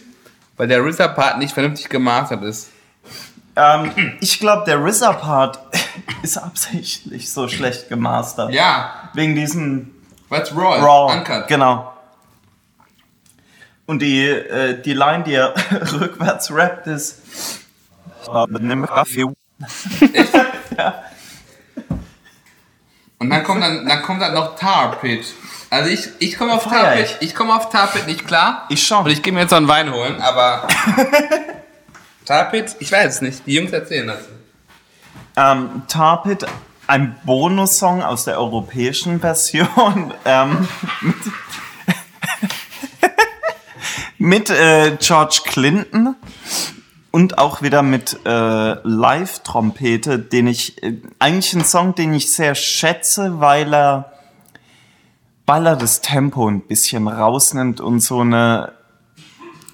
weil 0.56 0.68
der 0.68 0.80
RZA-Part 0.84 1.38
nicht 1.38 1.54
vernünftig 1.54 1.88
gemastert 1.88 2.42
ist. 2.42 2.68
Ähm, 3.56 4.16
ich 4.20 4.38
glaube, 4.40 4.64
der 4.66 4.78
RZA-Part 4.84 5.58
ist 6.22 6.36
absichtlich 6.36 7.30
so 7.32 7.48
schlecht 7.48 7.88
gemastert. 7.88 8.52
Ja, 8.52 9.10
Wegen 9.14 9.34
diesem 9.34 9.94
was 10.28 10.54
Raw, 10.54 10.80
Raw. 10.80 11.12
Uncut. 11.12 11.48
Genau. 11.48 11.92
Und 13.86 14.00
die, 14.02 14.26
äh, 14.26 14.80
die 14.82 14.92
Line, 14.92 15.24
die 15.24 15.34
er 15.34 15.54
rückwärts 15.92 16.52
rappt, 16.52 16.86
ist. 16.86 17.22
Und 23.20 23.30
dann 23.30 23.42
kommt 23.42 23.62
dann, 23.62 23.84
dann 23.86 24.02
kommt 24.02 24.22
dann 24.22 24.34
noch 24.34 24.54
Tar 24.56 24.96
Pit. 25.00 25.26
Also 25.70 25.90
ich, 25.90 26.08
ich 26.20 26.38
komme 26.38 26.52
auf 26.52 26.62
Feier 26.62 26.82
Tar 26.82 27.00
ich. 27.00 27.12
Pit, 27.12 27.16
ich 27.22 27.34
komme 27.34 27.54
auf 27.54 27.68
Tar 27.70 27.88
Pit 27.88 28.06
nicht 28.06 28.26
klar. 28.26 28.66
Ich 28.68 28.86
schon. 28.86 29.04
Und 29.04 29.10
ich 29.10 29.22
gehe 29.22 29.32
mir 29.32 29.40
jetzt 29.40 29.50
noch 29.50 29.58
einen 29.58 29.68
Wein 29.68 29.92
holen, 29.92 30.20
aber 30.20 30.68
Tar 32.24 32.44
Pit, 32.50 32.76
ich 32.78 32.92
weiß 32.92 33.16
es 33.16 33.20
nicht. 33.22 33.46
Die 33.46 33.54
Jungs 33.54 33.72
erzählen 33.72 34.06
das. 34.06 34.20
Ähm, 35.38 35.82
Tarpit, 35.86 36.46
ein 36.88 37.16
Bonussong 37.24 38.02
aus 38.02 38.24
der 38.24 38.38
europäischen 38.38 39.20
Version 39.20 40.12
ähm, 40.24 40.66
mit, 41.00 41.16
mit 44.50 44.50
äh, 44.50 44.96
George 44.98 45.42
Clinton 45.44 46.16
und 47.10 47.38
auch 47.38 47.62
wieder 47.62 47.82
mit 47.82 48.18
äh, 48.24 48.74
Live-Trompete, 48.82 50.18
den 50.18 50.46
ich 50.46 50.82
äh, 50.82 50.96
eigentlich 51.18 51.54
ein 51.54 51.64
Song, 51.64 51.94
den 51.94 52.14
ich 52.14 52.32
sehr 52.32 52.54
schätze, 52.54 53.38
weil 53.40 53.72
er 53.72 54.12
weil 55.46 55.66
er 55.66 55.76
das 55.76 56.02
Tempo 56.02 56.46
ein 56.46 56.60
bisschen 56.60 57.08
rausnimmt 57.08 57.80
und 57.80 58.00
so 58.00 58.20
eine 58.20 58.72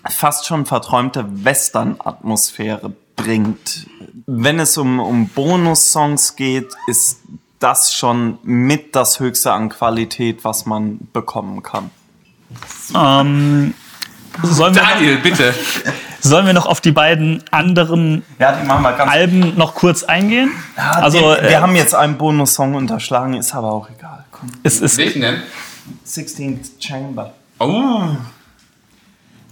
fast 0.09 0.47
schon 0.47 0.67
verträumte 0.67 1.45
Western-Atmosphäre 1.45 2.93
bringt. 3.17 3.87
Wenn 4.27 4.59
es 4.59 4.77
um, 4.77 5.01
um 5.01 5.29
Bonus-Songs 5.29 6.37
geht, 6.37 6.69
ist 6.87 7.21
das 7.59 7.95
schon 7.95 8.39
mit 8.43 8.95
das 8.95 9.21
Höchste 9.21 9.53
an 9.53 9.69
Qualität, 9.69 10.45
was 10.45 10.67
man 10.67 10.99
bekommen 11.13 11.63
kann. 11.63 11.91
Ähm, 12.95 13.75
sollen, 14.43 14.75
wir 14.75 14.83
noch, 14.83 14.91
Daniel, 14.91 15.19
bitte. 15.19 15.55
sollen 16.21 16.47
wir 16.47 16.53
noch 16.53 16.67
auf 16.67 16.81
die 16.81 16.93
beiden 16.93 17.43
anderen 17.51 18.23
Ja, 18.39 18.53
die 18.53 18.67
machen 18.67 18.83
wir 18.83 18.93
ganz 18.93 19.11
Alben 19.11 19.57
noch 19.57 19.75
kurz 19.75 20.03
eingehen? 20.05 20.51
also, 20.77 21.27
also, 21.27 21.43
wir 21.43 21.51
äh, 21.51 21.57
haben 21.57 21.77
jetzt 21.77 21.95
einen 21.95 22.19
Bonus-Song 22.19 22.75
unterschlagen, 22.75 23.35
ist 23.35 23.55
aber 23.55 23.73
auch 23.73 23.89
egal. 23.91 24.25
Komm. 24.31 24.51
es 24.63 24.81
ist, 24.81 24.99
Welchen 24.99 25.23
denn? 25.23 25.43
16th 26.07 26.71
Chamber. 26.81 27.33
Oh, 27.59 28.09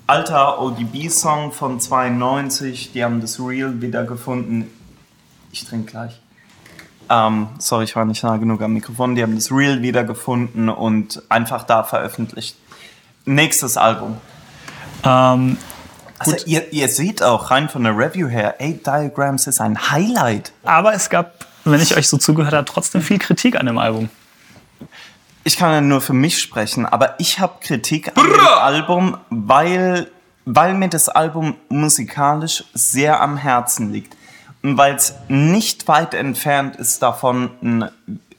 Alter 0.07 0.61
ODB-Song 0.61 1.53
von 1.53 1.81
92, 1.81 2.93
die 2.93 3.05
haben 3.05 3.21
das 3.21 3.39
Real 3.41 3.81
wiedergefunden. 3.81 4.69
Ich 5.53 5.65
trinke 5.65 5.91
gleich. 5.91 6.21
ähm, 7.11 7.49
sorry, 7.59 7.85
ich 7.85 7.95
war 7.97 8.05
nicht 8.05 8.23
nah 8.23 8.37
genug 8.37 8.63
am 8.63 8.73
Mikrofon, 8.73 9.15
die 9.15 9.23
haben 9.23 9.35
das 9.35 9.51
Reel 9.51 9.83
wiedergefunden 9.83 10.69
und 10.69 11.23
einfach 11.29 11.65
da 11.65 11.83
veröffentlicht. 11.85 12.57
Nächstes 13.25 13.77
Album. 13.77 14.17
Ähm, 15.05 15.57
Also 16.19 16.37
ihr, 16.47 16.73
ihr 16.73 16.89
seht 16.89 17.23
auch 17.23 17.51
rein 17.51 17.69
von 17.69 17.85
der 17.85 17.97
Review 17.97 18.29
her, 18.29 18.57
Eight 18.61 18.87
Diagrams 18.87 19.47
ist 19.47 19.61
ein 19.61 19.91
Highlight. 19.91 20.53
aber 20.65 20.95
es 20.95 21.11
gab, 21.11 21.47
wenn 21.65 21.81
ich 21.81 21.97
euch 21.97 22.09
so 22.09 22.17
zugehört 22.19 22.55
habe, 22.55 22.65
trotzdem 22.65 23.03
viel 23.03 23.19
Kritik 23.19 23.59
an 23.59 23.67
dem 23.67 23.79
Album. 23.79 24.09
Ich 25.45 25.57
kann 25.57 25.73
ja 25.73 25.81
nur 25.81 26.01
für 26.01 26.13
mich 26.13 26.41
sprechen, 26.41 26.87
aber 26.87 27.19
ich 27.19 27.41
habe 27.41 27.55
Kritik 27.61 28.17
an 28.17 28.25
dem 28.25 28.41
Album, 28.41 29.17
weil, 29.29 30.09
weil 30.45 30.75
mir 30.75 30.89
das 30.89 31.09
Album 31.09 31.57
musikalisch 31.69 32.65
sehr 32.75 33.21
am 33.21 33.37
Herzen 33.37 33.93
liegt. 33.93 34.17
Und 34.63 34.79
weil 34.79 34.95
es 34.95 35.15
nicht 35.29 35.89
weit 35.89 36.15
entfernt 36.15 36.77
ist 36.77 37.03
davon, 37.03 37.51
ein 37.61 37.91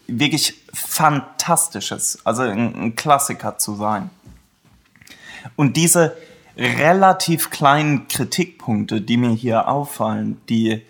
wirklich 0.07 0.53
fantastisches, 0.73 2.19
also 2.25 2.43
ein, 2.43 2.73
ein 2.75 2.95
Klassiker 2.95 3.57
zu 3.57 3.75
sein. 3.75 4.09
Und 5.57 5.75
diese 5.75 6.15
relativ 6.57 7.49
kleinen 7.49 8.07
Kritikpunkte, 8.07 9.01
die 9.01 9.17
mir 9.17 9.31
hier 9.31 9.67
auffallen, 9.67 10.39
die, 10.47 10.85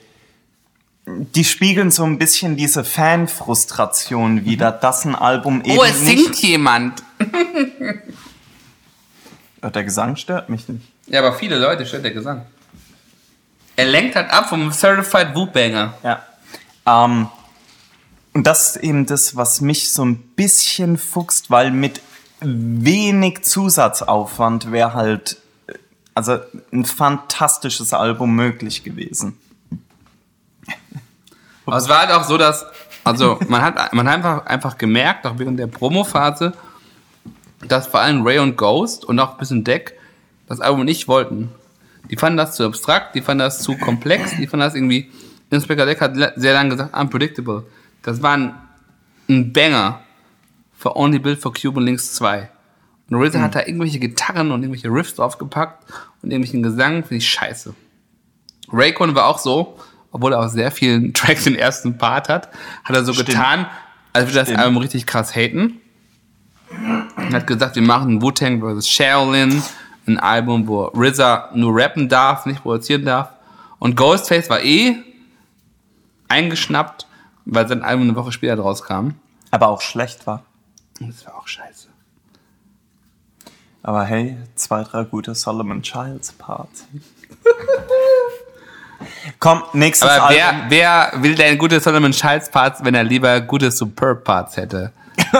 die 1.06 1.44
spiegeln 1.44 1.92
so 1.92 2.04
ein 2.04 2.18
bisschen 2.18 2.56
diese 2.56 2.84
Fanfrustration 2.84 4.46
wider, 4.46 4.72
dass 4.72 5.06
ein 5.06 5.16
Album 5.16 5.62
eben 5.66 5.78
Oh, 5.78 5.84
es 5.84 6.02
nicht 6.02 6.24
singt 6.24 6.36
jemand. 6.44 7.04
Ja, 9.62 9.70
Der 9.70 9.84
Gesang 9.84 10.16
stört 10.16 10.50
mich 10.50 10.68
nicht. 10.70 10.86
Ja, 11.08 11.20
aber 11.20 11.34
viele 11.38 11.58
Leute 11.60 11.86
stört 11.86 12.04
der 12.06 12.12
Gesang. 12.12 12.46
Er 13.76 13.86
lenkt 13.86 14.16
halt 14.16 14.30
ab 14.32 14.50
vom 14.50 14.72
Certified 14.72 15.36
Whoop-Banger. 15.36 15.94
Ja. 16.04 16.24
Ähm, 16.86 17.28
und 18.34 18.48
das 18.48 18.76
ist 18.76 18.84
eben 18.84 19.06
das, 19.06 19.36
was 19.36 19.62
mich 19.62 19.92
so 19.92 20.06
ein 20.06 20.18
bisschen 20.18 20.98
fuchst, 20.98 21.50
weil 21.50 21.72
mit 21.72 22.02
wenig 22.40 23.44
Zusatzaufwand 23.44 24.72
wäre 24.72 24.94
halt 24.94 25.38
äh, 25.68 25.74
also 26.14 26.40
ein 26.72 26.86
fantastisches 26.86 27.94
Album 27.94 28.36
möglich 28.36 28.84
gewesen. 28.84 29.38
Aber 31.66 31.78
es 31.78 31.88
war 31.90 32.00
halt 32.02 32.12
auch 32.12 32.24
so, 32.24 32.38
dass, 32.38 32.66
also 33.04 33.40
man 33.48 33.62
hat, 33.62 33.94
man 33.94 34.08
hat 34.08 34.16
einfach, 34.16 34.46
einfach 34.46 34.78
gemerkt, 34.78 35.26
auch 35.26 35.38
während 35.38 35.60
der 35.60 35.68
Promo-Phase, 35.68 36.54
dass 37.68 37.88
vor 37.88 38.02
allem 38.02 38.26
Ray 38.26 38.40
und 38.40 38.58
Ghost 38.58 39.06
und 39.06 39.20
auch 39.20 39.34
ein 39.34 39.38
bisschen 39.38 39.64
Deck 39.64 39.98
das 40.48 40.60
Album 40.60 40.86
nicht 40.86 41.08
wollten. 41.08 41.50
Die 42.10 42.18
fanden 42.18 42.38
das 42.38 42.56
zu 42.56 42.66
abstrakt, 42.66 43.16
die 43.16 43.22
fanden 43.22 43.40
das 43.40 43.60
zu 43.60 43.78
komplex, 43.78 44.36
die 44.38 44.48
fanden 44.48 44.66
das 44.66 44.76
irgendwie, 44.76 45.10
Inspector 45.50 45.86
Deck 45.86 46.02
hat 46.02 46.16
sehr 46.36 46.54
lange 46.54 46.70
gesagt, 46.70 46.98
unpredictable. 46.98 47.64
Das 48.02 48.22
war 48.22 48.34
ein, 48.34 48.56
ein 49.30 49.54
Banger 49.54 50.02
für 50.78 50.96
Only 50.98 51.20
Built 51.20 51.40
for 51.40 51.54
Cuban 51.54 51.86
Links 51.86 52.14
2. 52.16 52.50
Und 53.10 53.22
RZA 53.22 53.42
hat 53.42 53.56
da 53.56 53.60
irgendwelche 53.62 54.00
Gitarren 54.00 54.52
und 54.52 54.64
irgendwelche 54.64 54.90
Riffs 54.90 55.16
draufgepackt 55.16 55.86
und 56.22 56.32
irgendwelchen 56.32 56.64
Gesang, 56.64 57.04
finde 57.04 57.18
ich 57.18 57.30
scheiße. 57.30 57.74
Raycon 58.72 59.14
war 59.16 59.28
auch 59.28 59.38
so, 59.38 59.78
obwohl 60.14 60.32
er 60.32 60.40
auch 60.40 60.48
sehr 60.48 60.72
vielen 60.72 61.14
Tracks 61.14 61.44
den 61.44 61.56
ersten 61.56 61.98
Part 61.98 62.30
hat, 62.30 62.48
hat 62.86 62.96
er 62.96 63.04
so 63.04 63.12
Stimmt. 63.12 63.30
getan, 63.30 63.68
als 64.14 64.28
würde 64.28 64.40
das 64.40 64.48
Stimmt. 64.48 64.60
Album 64.62 64.78
richtig 64.78 65.06
krass 65.06 65.36
haten. 65.36 65.82
Er 67.18 67.34
hat 67.34 67.48
gesagt, 67.48 67.76
wir 67.76 67.84
machen 67.84 68.22
Wu-Tang 68.22 68.62
vs. 68.62 68.88
Shaolin, 68.88 69.62
ein 70.08 70.18
Album, 70.20 70.68
wo 70.68 70.86
RZA 70.96 71.52
nur 71.54 71.76
rappen 71.76 72.08
darf, 72.10 72.46
nicht 72.46 72.62
produzieren 72.64 73.06
darf. 73.06 73.30
Und 73.80 73.96
Ghostface 73.98 74.50
war 74.50 74.62
eh 74.62 74.96
eingeschnappt, 76.30 77.08
weil 77.46 77.68
sein 77.68 77.84
Album 77.84 78.04
eine 78.04 78.16
Woche 78.16 78.32
später 78.32 78.60
rauskam. 78.60 79.10
Aber 79.52 79.68
auch 79.68 79.82
schlecht 79.82 80.26
war. 80.26 80.44
Das 81.00 81.26
war 81.26 81.36
auch 81.36 81.48
scheiße. 81.48 81.90
Aber 83.84 84.04
hey, 84.04 84.38
zwei, 84.56 84.84
drei 84.84 85.04
gute 85.04 85.36
Solomon 85.36 85.82
Childs 85.82 86.32
Parts. 86.34 86.86
Komm, 89.40 89.64
nächstes 89.74 90.10
Aber 90.10 90.28
Album. 90.28 90.38
wer, 90.70 91.12
wer 91.14 91.24
will 91.24 91.36
denn 91.36 91.58
gute 91.58 91.80
Solomon 91.80 92.12
Childs 92.12 92.50
Parts, 92.50 92.84
wenn 92.84 92.96
er 92.96 93.04
lieber 93.04 93.42
gute 93.42 93.72
Superb 93.72 94.24
Parts 94.24 94.58
hätte? 94.58 94.92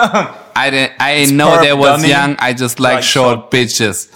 I, 0.56 0.90
I 1.02 1.28
know 1.28 1.58
there 1.62 1.78
was 1.80 2.02
Dummy. 2.02 2.14
young, 2.14 2.38
I 2.42 2.52
just 2.58 2.80
like, 2.80 2.96
Like 2.96 3.04
short, 3.04 3.50
bitches. 3.50 4.10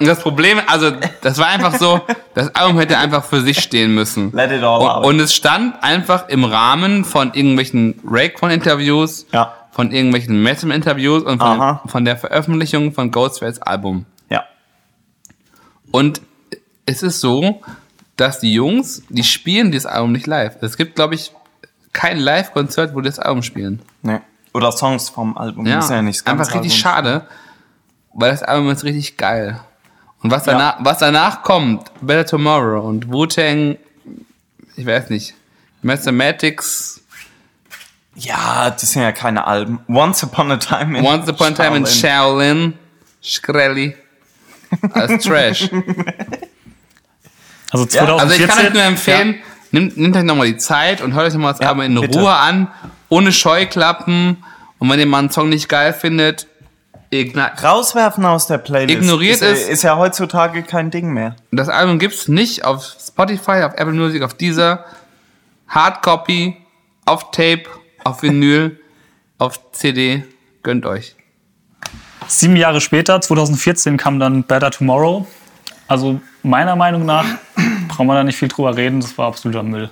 Und 0.00 0.06
das 0.08 0.20
Problem, 0.20 0.58
also 0.66 0.90
das 1.20 1.36
war 1.38 1.48
einfach 1.48 1.74
so, 1.74 2.00
das 2.34 2.54
Album 2.54 2.78
hätte 2.78 2.96
einfach 2.98 3.22
für 3.24 3.42
sich 3.42 3.60
stehen 3.60 3.94
müssen. 3.94 4.32
Let 4.32 4.50
it 4.50 4.62
all 4.62 4.80
und, 4.80 4.88
out. 4.88 5.04
und 5.04 5.20
es 5.20 5.34
stand 5.34 5.82
einfach 5.82 6.28
im 6.28 6.44
Rahmen 6.44 7.04
von 7.04 7.34
irgendwelchen 7.34 8.00
Rayquan-Interviews, 8.10 9.26
Ja. 9.32 9.52
von 9.70 9.92
irgendwelchen 9.92 10.42
Metal-Interviews 10.42 11.22
und 11.24 11.38
von, 11.40 11.78
von 11.86 12.04
der 12.06 12.16
Veröffentlichung 12.16 12.92
von 12.92 13.10
Ghostface 13.10 13.60
Album. 13.60 14.06
Ja. 14.30 14.44
Und 15.90 16.22
es 16.86 17.02
ist 17.02 17.20
so, 17.20 17.60
dass 18.16 18.40
die 18.40 18.52
Jungs, 18.54 19.02
die 19.08 19.24
spielen 19.24 19.70
dieses 19.70 19.86
Album 19.86 20.12
nicht 20.12 20.26
live. 20.26 20.56
Es 20.62 20.76
gibt, 20.76 20.94
glaube 20.96 21.14
ich, 21.14 21.32
kein 21.92 22.18
Live-Konzert, 22.18 22.94
wo 22.94 23.00
die 23.00 23.08
das 23.08 23.18
Album 23.18 23.42
spielen. 23.42 23.80
Nee. 24.02 24.20
Oder 24.54 24.72
Songs 24.72 25.08
vom 25.10 25.36
Album. 25.36 25.66
Ja, 25.66 25.78
Ist 25.80 25.90
ja 25.90 26.00
nicht 26.02 26.26
einfach 26.26 26.46
richtig 26.46 26.72
Album. 26.72 26.78
schade, 26.78 27.26
weil 28.14 28.30
das 28.30 28.42
Album 28.42 28.70
ist 28.70 28.84
richtig 28.84 29.16
geil. 29.16 29.60
Und 30.22 30.30
was 30.30 30.46
Ja. 30.46 30.52
danach, 30.52 30.76
was 30.80 30.98
danach 30.98 31.42
kommt, 31.42 31.90
Better 32.00 32.24
Tomorrow 32.26 32.86
und 32.88 33.10
Wu-Tang, 33.12 33.76
ich 34.76 34.86
weiß 34.86 35.10
nicht, 35.10 35.34
Mathematics, 35.82 37.00
Ja, 38.18 38.70
das 38.70 38.92
sind 38.92 39.02
ja 39.02 39.12
keine 39.12 39.46
Alben. 39.46 39.80
Once 39.88 40.22
Upon 40.24 40.50
a 40.50 40.56
Time 40.56 40.98
in 40.98 41.04
Once 41.04 41.28
Upon 41.28 41.48
a 41.48 41.50
Time 41.50 41.76
in 41.76 41.84
Shaolin. 41.86 42.72
Shaolin, 42.72 42.74
Shkreli, 43.22 43.94
als 44.92 45.22
Trash. 45.24 45.68
Also 47.72 47.84
Ja, 47.86 48.06
2014. 48.06 48.20
Also 48.20 48.34
ich 48.42 48.48
kann 48.48 48.66
euch 48.66 48.72
nur 48.72 48.82
empfehlen, 48.82 49.34
nehmt, 49.72 49.96
nehmt 49.96 50.16
euch 50.16 50.22
nochmal 50.24 50.46
die 50.46 50.56
Zeit 50.56 51.00
und 51.00 51.14
hört 51.14 51.26
euch 51.26 51.34
nochmal 51.34 51.52
das 51.52 51.60
Ja, 51.60 51.68
Album 51.68 51.82
in 51.84 52.00
bitte. 52.00 52.18
Ruhe 52.18 52.32
an, 52.32 52.68
ohne 53.08 53.32
Scheuklappen. 53.32 54.42
Und 54.78 54.90
wenn 54.90 55.00
ihr 55.00 55.06
mal 55.06 55.18
einen 55.20 55.30
Song 55.30 55.48
nicht 55.48 55.68
geil 55.68 55.92
findet, 55.92 56.46
Rauswerfen 57.62 58.24
aus 58.26 58.46
der 58.46 58.58
Playlist. 58.58 58.98
Ignoriert 59.00 59.40
ist, 59.40 59.42
es. 59.42 59.68
Ist 59.68 59.82
ja 59.82 59.96
heutzutage 59.96 60.62
kein 60.62 60.90
Ding 60.90 61.12
mehr. 61.12 61.36
das 61.50 61.68
Album 61.68 61.98
gibt's 61.98 62.28
nicht 62.28 62.64
auf 62.64 62.84
Spotify, 62.84 63.62
auf 63.62 63.72
Apple 63.74 63.92
Music, 63.92 64.22
auf 64.22 64.34
Deezer, 64.34 64.84
Hardcopy, 65.68 66.56
auf 67.06 67.30
Tape, 67.30 67.64
auf 68.04 68.22
Vinyl, 68.22 68.78
auf 69.38 69.72
CD. 69.72 70.24
Gönnt 70.62 70.84
euch. 70.84 71.14
Sieben 72.26 72.56
Jahre 72.56 72.80
später, 72.80 73.20
2014, 73.20 73.96
kam 73.96 74.18
dann 74.18 74.42
Better 74.42 74.70
Tomorrow. 74.72 75.26
Also 75.86 76.20
meiner 76.46 76.76
Meinung 76.76 77.04
nach 77.04 77.24
brauchen 77.88 78.06
wir 78.06 78.14
da 78.14 78.24
nicht 78.24 78.36
viel 78.38 78.48
drüber 78.48 78.76
reden. 78.76 79.00
Das 79.00 79.16
war 79.18 79.26
absoluter 79.28 79.62
Müll. 79.62 79.90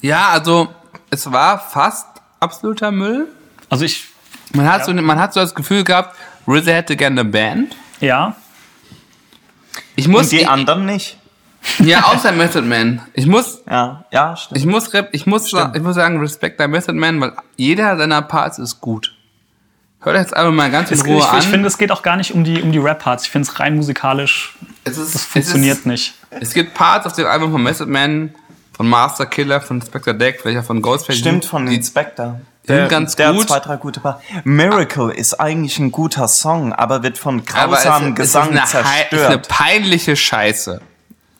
Ja, 0.00 0.28
also 0.30 0.68
es 1.10 1.30
war 1.30 1.58
fast 1.58 2.06
absoluter 2.40 2.90
Müll. 2.90 3.28
Also 3.70 3.84
ich, 3.84 4.04
Man 4.52 4.68
hat, 4.70 4.84
so, 4.84 4.92
man 4.92 5.18
hat 5.18 5.32
so 5.34 5.40
das 5.40 5.54
Gefühl 5.54 5.84
gehabt, 5.84 6.16
RZA 6.46 6.70
hätte 6.72 6.96
gerne 6.96 7.20
eine 7.22 7.30
Band. 7.30 7.74
ja, 8.00 8.36
Ich 9.96 10.06
muss, 10.08 10.24
Und 10.24 10.32
die 10.32 10.40
ich, 10.42 10.48
anderen 10.48 10.86
nicht. 10.86 11.16
ja, 11.80 12.04
außer 12.04 12.30
Method 12.32 12.62
Man. 12.62 13.00
Ich 13.14 13.26
muss, 13.26 13.62
Ja, 13.70 14.04
ja, 14.12 14.36
stimmt. 14.36 14.58
ich 14.60 14.66
muss, 14.66 14.90
ich 15.12 15.26
muss, 15.26 15.52
ich 15.52 15.82
muss 15.82 15.94
sagen, 15.96 16.20
Respekt 16.20 16.60
an 16.60 16.70
Method 16.70 16.92
Man, 16.92 17.20
weil 17.20 17.32
jeder 17.56 17.96
seiner 17.96 18.22
Parts 18.22 18.58
ist 18.58 18.80
gut. 18.80 19.15
Hört 20.06 20.14
euch 20.14 20.22
jetzt 20.22 20.36
einfach 20.36 20.52
mal 20.52 20.70
ganz 20.70 20.92
in 20.92 20.98
es, 21.00 21.04
Ruhe 21.04 21.18
ich, 21.18 21.24
an. 21.24 21.38
ich 21.40 21.46
finde, 21.48 21.66
es 21.66 21.78
geht 21.78 21.90
auch 21.90 22.02
gar 22.02 22.16
nicht 22.16 22.32
um 22.32 22.44
die, 22.44 22.62
um 22.62 22.70
die 22.70 22.78
Rap-Parts. 22.78 23.24
Ich 23.24 23.30
finde 23.30 23.48
es 23.50 23.58
rein 23.58 23.74
musikalisch, 23.74 24.56
es 24.84 24.98
ist, 24.98 25.16
das 25.16 25.24
funktioniert 25.24 25.72
es 25.74 25.80
ist, 25.80 25.86
nicht. 25.86 26.14
Es 26.30 26.54
gibt 26.54 26.74
Parts 26.74 27.06
auf 27.06 27.12
dem 27.14 27.26
Album 27.26 27.50
von 27.50 27.60
Method 27.60 27.90
Man, 27.90 28.32
von 28.72 28.88
Master 28.88 29.26
Killer, 29.26 29.60
von 29.60 29.82
Spectre 29.82 30.14
Deck, 30.14 30.44
welcher 30.44 30.62
von 30.62 30.80
Ghostface. 30.80 31.18
Stimmt, 31.18 31.44
von 31.44 31.66
die, 31.66 31.74
Inspector. 31.74 32.40
sind 32.64 32.88
ganz 32.88 33.16
der 33.16 33.32
gut. 33.32 33.40
Hat 33.40 33.48
zwei, 33.48 33.58
drei 33.58 33.76
gute 33.78 33.98
Paar. 33.98 34.22
Miracle 34.44 35.10
ist 35.12 35.40
eigentlich 35.40 35.76
ein 35.80 35.90
guter 35.90 36.28
Song, 36.28 36.72
aber 36.72 37.02
wird 37.02 37.18
von 37.18 37.44
grausamem 37.44 38.12
es 38.12 38.28
ist 38.28 38.32
Gesang 38.34 38.50
eine, 38.50 38.60
hei- 38.62 38.62
ist 38.62 38.74
eine 38.84 39.08
zerstört. 39.10 39.48
peinliche 39.48 40.14
Scheiße. 40.14 40.80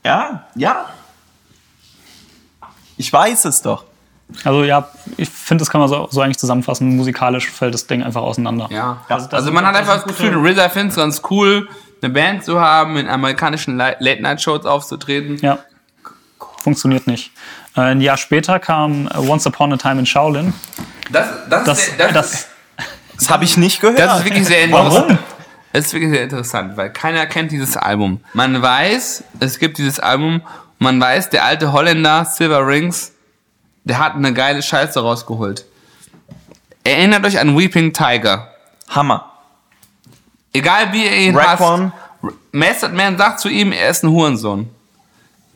Ja, 0.05 0.49
ja. 0.57 0.87
Ich 2.97 3.13
weiß 3.13 3.45
es 3.45 3.63
doch. 3.63 3.85
Also 4.45 4.65
ja, 4.65 4.89
ich 5.17 5.29
finde, 5.31 5.63
das 5.63 5.71
kann 5.71 5.81
man 5.81 5.89
so, 5.89 6.09
so 6.11 6.21
eigentlich 6.21 6.39
zusammenfassen. 6.39 6.97
Musikalisch 6.97 7.49
fällt 7.51 7.75
das 7.75 7.87
Ding 7.87 8.03
einfach 8.03 8.23
auseinander. 8.23 8.69
Ja. 8.71 8.99
Also, 9.09 9.29
sind- 9.41 9.55
man 9.55 9.65
hat 9.67 9.77
einfach 9.77 9.95
das 9.95 10.05
Gefühl, 10.05 10.33
gute- 10.35 10.51
RZA 10.51 10.69
findet 10.69 10.91
es 10.93 10.97
ganz 10.97 11.23
cool, 11.31 11.69
eine 12.03 12.13
Band 12.13 12.45
zu 12.45 12.61
haben, 12.61 12.97
in 12.97 13.09
amerikanischen 13.09 13.77
Late-Night-Shows 13.77 14.67
aufzutreten. 14.67 15.39
Ja. 15.41 15.59
Funktioniert 16.59 17.07
nicht. 17.07 17.31
Äh, 17.77 17.81
ein 17.83 18.01
Jahr 18.01 18.17
später 18.17 18.59
kam 18.59 19.09
Once 19.17 19.47
Upon 19.47 19.73
a 19.73 19.77
Time 19.77 20.01
in 20.01 20.07
Shaolin. 20.07 20.53
Das, 21.11 21.29
das, 21.49 21.65
Das, 21.65 21.91
das, 21.97 22.13
das, 22.13 22.47
Das 23.17 23.31
habe 23.31 23.45
ich 23.45 23.57
nicht 23.57 23.81
gehört. 23.81 23.99
das 23.99 24.19
ist 24.19 24.25
wirklich 24.25 24.47
sehr 24.47 24.71
Warum? 24.73 24.87
interessant. 24.87 25.19
Das 25.73 25.87
ist 25.87 25.93
wirklich 25.93 26.11
sehr 26.11 26.25
interessant, 26.25 26.77
weil 26.77 26.91
keiner 26.91 27.27
kennt 27.27 27.53
dieses 27.53 27.77
Album. 27.77 28.21
Man 28.33 28.61
weiß, 28.61 29.23
es 29.41 29.59
gibt 29.59 29.79
dieses 29.79 30.01
Album, 30.01 30.41
man 30.79 31.01
weiß, 31.01 31.31
der 31.31 31.45
alte 31.45 31.73
Holländer 31.73 32.25
Silver 32.25 32.67
Rings 32.67 33.13
der 33.87 33.99
hat 33.99 34.17
eine 34.17 34.35
geile 34.35 34.63
Scheiße 34.63 35.01
rausgeholt. 35.01 35.65
Erinnert 36.83 37.25
euch 37.25 37.39
an 37.39 37.57
Weeping 37.57 37.93
Tiger. 37.93 38.49
Hammer. 38.89 39.33
Egal 40.53 40.93
wie 40.93 41.05
ihr 41.05 41.17
ihn 41.17 41.37
Raekwon. 41.37 41.93
hasst. 41.93 42.37
Method 42.53 42.93
Man 42.95 43.17
sagt 43.17 43.41
zu 43.41 43.49
ihm, 43.49 43.73
er 43.73 43.91
ist 43.91 44.03
ein 44.03 44.11
Hurensohn. 44.11 44.69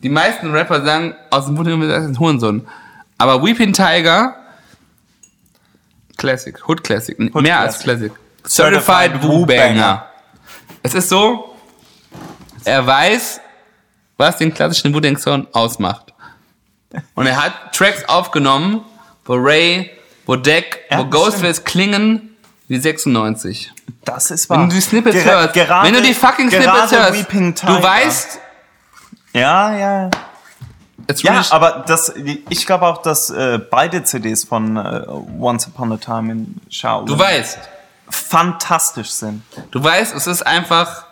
Die 0.02 0.08
meisten 0.08 0.52
Rapper 0.52 0.84
sagen 0.84 1.14
aus 1.30 1.46
dem 1.46 1.54
Mund, 1.54 1.66
er 1.68 1.98
ist 1.98 2.06
ein 2.06 2.18
Hurensohn. 2.18 2.66
Aber 3.18 3.42
Weeping 3.42 3.72
Tiger, 3.72 4.36
Classic, 6.16 6.56
Hood 6.68 6.84
Classic, 6.84 7.18
mehr 7.34 7.58
als 7.58 7.80
Classic. 7.80 8.12
Certified 8.46 9.12
Certified 9.12 9.22
Wu 9.22 9.44
Banger. 9.44 9.66
Wu-Banger. 9.66 10.06
Es 10.82 10.94
ist 10.94 11.08
so, 11.08 11.56
er 12.64 12.86
weiß, 12.86 13.40
was 14.16 14.36
den 14.36 14.54
klassischen 14.54 14.94
Wu 14.94 15.16
Sound 15.16 15.52
ausmacht. 15.54 16.09
Und 17.14 17.26
er 17.26 17.36
hat 17.42 17.72
Tracks 17.72 18.04
aufgenommen, 18.08 18.82
wo 19.24 19.34
Ray, 19.34 19.90
wo 20.26 20.36
Deck, 20.36 20.80
Ja, 20.90 20.98
wo 20.98 21.04
Ghostface 21.04 21.64
klingen 21.64 22.36
wie 22.68 22.78
96. 22.78 23.72
Das 24.04 24.30
ist 24.30 24.48
wahr. 24.50 24.58
Wenn 24.60 24.68
du 24.68 24.74
die 24.76 24.80
Snippets 24.80 25.16
Gera- 25.16 25.24
hörst, 25.42 25.54
gerade- 25.54 25.86
wenn 25.86 25.94
du 25.94 26.02
die 26.02 26.14
fucking 26.14 26.50
Snippets 26.50 26.92
hörst, 26.92 27.26
du 27.32 27.82
weißt, 27.82 28.38
Ja, 29.32 29.76
ja. 29.76 30.10
it's 31.08 31.22
Ja, 31.22 31.32
really 31.32 31.46
aber 31.50 31.84
das, 31.86 32.12
ich 32.48 32.66
glaube 32.66 32.86
auch, 32.86 33.02
dass 33.02 33.30
äh, 33.30 33.58
beide 33.70 34.02
CDs 34.04 34.44
von 34.44 34.76
äh, 34.76 35.04
Once 35.38 35.66
Upon 35.68 35.92
a 35.92 35.96
Time 35.96 36.32
in 36.32 36.60
Shaolin 36.70 37.06
du 37.06 37.18
weißt, 37.18 37.58
fantastisch 38.08 39.10
sind. 39.10 39.42
du 39.70 39.82
weißt, 39.82 40.14
es 40.14 40.26
ist 40.26 40.42
einfach 40.46 41.04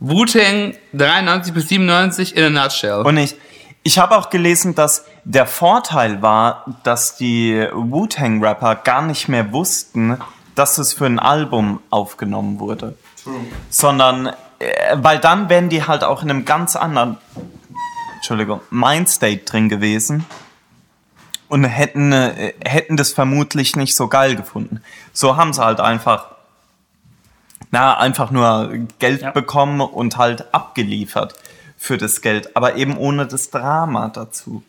Wu-Tang 0.00 0.74
93 0.92 1.54
bis 1.54 1.68
97 1.68 2.36
in 2.36 2.44
a 2.56 2.62
nutshell. 2.64 3.02
Und 3.02 3.16
ich, 3.16 3.36
ich 3.84 3.98
habe 3.98 4.16
auch 4.16 4.30
gelesen, 4.30 4.74
dass 4.74 5.04
der 5.24 5.46
Vorteil 5.46 6.22
war, 6.22 6.64
dass 6.82 7.16
die 7.16 7.68
Wu-Tang-Rapper 7.72 8.76
gar 8.76 9.02
nicht 9.02 9.28
mehr 9.28 9.52
wussten, 9.52 10.18
dass 10.54 10.78
es 10.78 10.94
für 10.94 11.04
ein 11.06 11.18
Album 11.18 11.80
aufgenommen 11.90 12.58
wurde. 12.58 12.96
Sondern, 13.68 14.28
äh, 14.58 14.96
weil 14.96 15.18
dann 15.18 15.48
wären 15.50 15.68
die 15.68 15.86
halt 15.86 16.02
auch 16.02 16.22
in 16.22 16.30
einem 16.30 16.44
ganz 16.46 16.76
anderen, 16.76 17.18
Entschuldigung, 18.16 18.60
Mindstate 18.70 19.44
drin 19.44 19.68
gewesen 19.68 20.24
und 21.48 21.64
hätten, 21.64 22.12
äh, 22.12 22.54
hätten 22.64 22.96
das 22.96 23.12
vermutlich 23.12 23.76
nicht 23.76 23.94
so 23.96 24.08
geil 24.08 24.34
gefunden. 24.34 24.82
So 25.12 25.36
haben 25.36 25.52
sie 25.52 25.62
halt 25.62 25.80
einfach, 25.80 26.28
na, 27.70 27.98
einfach 27.98 28.30
nur 28.30 28.70
Geld 28.98 29.20
Ja. 29.22 29.30
bekommen 29.30 29.82
und 29.82 30.16
halt 30.16 30.54
abgeliefert 30.54 31.34
für 31.84 31.98
das 31.98 32.22
Geld, 32.22 32.56
aber 32.56 32.76
eben 32.76 32.96
ohne 32.96 33.26
das 33.26 33.50
Drama 33.50 34.08
dazu. 34.08 34.62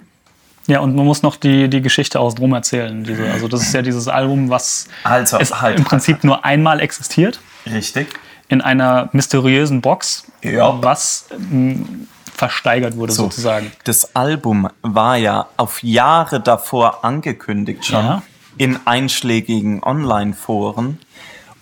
Ja, 0.68 0.80
und 0.80 0.95
man 0.95 1.06
muss 1.06 1.22
noch 1.22 1.38
die, 1.38 1.69
die 1.69 1.82
Geschichte 1.82 2.19
aus 2.19 2.35
drum 2.35 2.53
erzählen. 2.53 3.03
Diese, 3.06 3.32
also 3.32 3.48
das 3.48 3.61
ist 3.61 3.74
ja 3.74 3.82
dieses 3.82 4.08
Album, 4.08 4.50
was 4.50 4.88
Also, 5.03 5.38
halt, 5.61 5.77
im 5.80 5.85
Prinzip 5.85 6.24
nur 6.24 6.44
einmal 6.44 6.82
existiert, 6.82 7.40
Richtig. 7.66 8.08
in 8.50 8.61
einer 8.61 9.08
mysteriösen 9.14 9.80
Box, 9.82 10.26
Ja. 10.44 10.82
was 10.84 11.27
ähm, 11.32 12.08
versteigert 12.34 12.98
wurde 12.98 13.14
So. 13.14 13.24
sozusagen. 13.24 13.72
Das 13.85 14.14
Album 14.16 14.68
war 14.82 15.16
ja 15.16 15.48
auf 15.56 15.82
Jahre 15.84 16.42
davor 16.42 17.06
angekündigt 17.06 17.85
schon 17.85 18.03
Ja. 18.06 18.22
in 18.58 18.80
einschlägigen 18.85 19.82
Online-Foren 19.84 21.00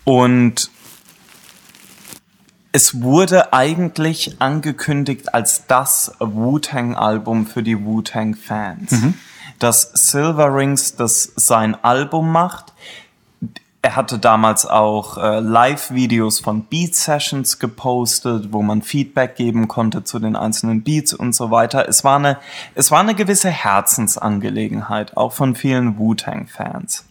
und 0.04 0.70
es 2.74 3.02
wurde 3.02 3.52
eigentlich 3.52 4.34
angekündigt 4.40 5.32
als 5.32 5.68
das 5.68 6.12
Wu-Tang-Album 6.18 7.46
für 7.46 7.62
die 7.62 7.84
Wu-Tang-Fans. 7.84 8.90
Dass 9.60 9.92
Silver 9.94 10.52
Rings 10.52 10.96
das 10.96 11.30
sein 11.36 11.76
Album 11.84 12.32
macht. 12.32 12.72
Er 13.80 13.94
hatte 13.94 14.18
damals 14.18 14.66
auch 14.66 15.18
äh, 15.18 15.38
Live-Videos 15.38 16.40
von 16.40 16.64
Beat-Sessions 16.64 17.60
gepostet, 17.60 18.52
wo 18.52 18.60
man 18.60 18.82
Feedback 18.82 19.36
geben 19.36 19.68
konnte 19.68 20.02
zu 20.02 20.18
den 20.18 20.34
einzelnen 20.34 20.82
Beats 20.82 21.14
und 21.14 21.32
so 21.32 21.52
weiter. 21.52 21.88
Es 21.88 22.02
war 22.02 22.16
eine, 22.16 22.38
es 22.74 22.90
war 22.90 22.98
eine 22.98 23.14
gewisse 23.14 23.50
Herzensangelegenheit, 23.50 25.16
auch 25.16 25.32
von 25.32 25.54
vielen 25.54 25.96
Wu-Tang-Fans. 25.96 27.04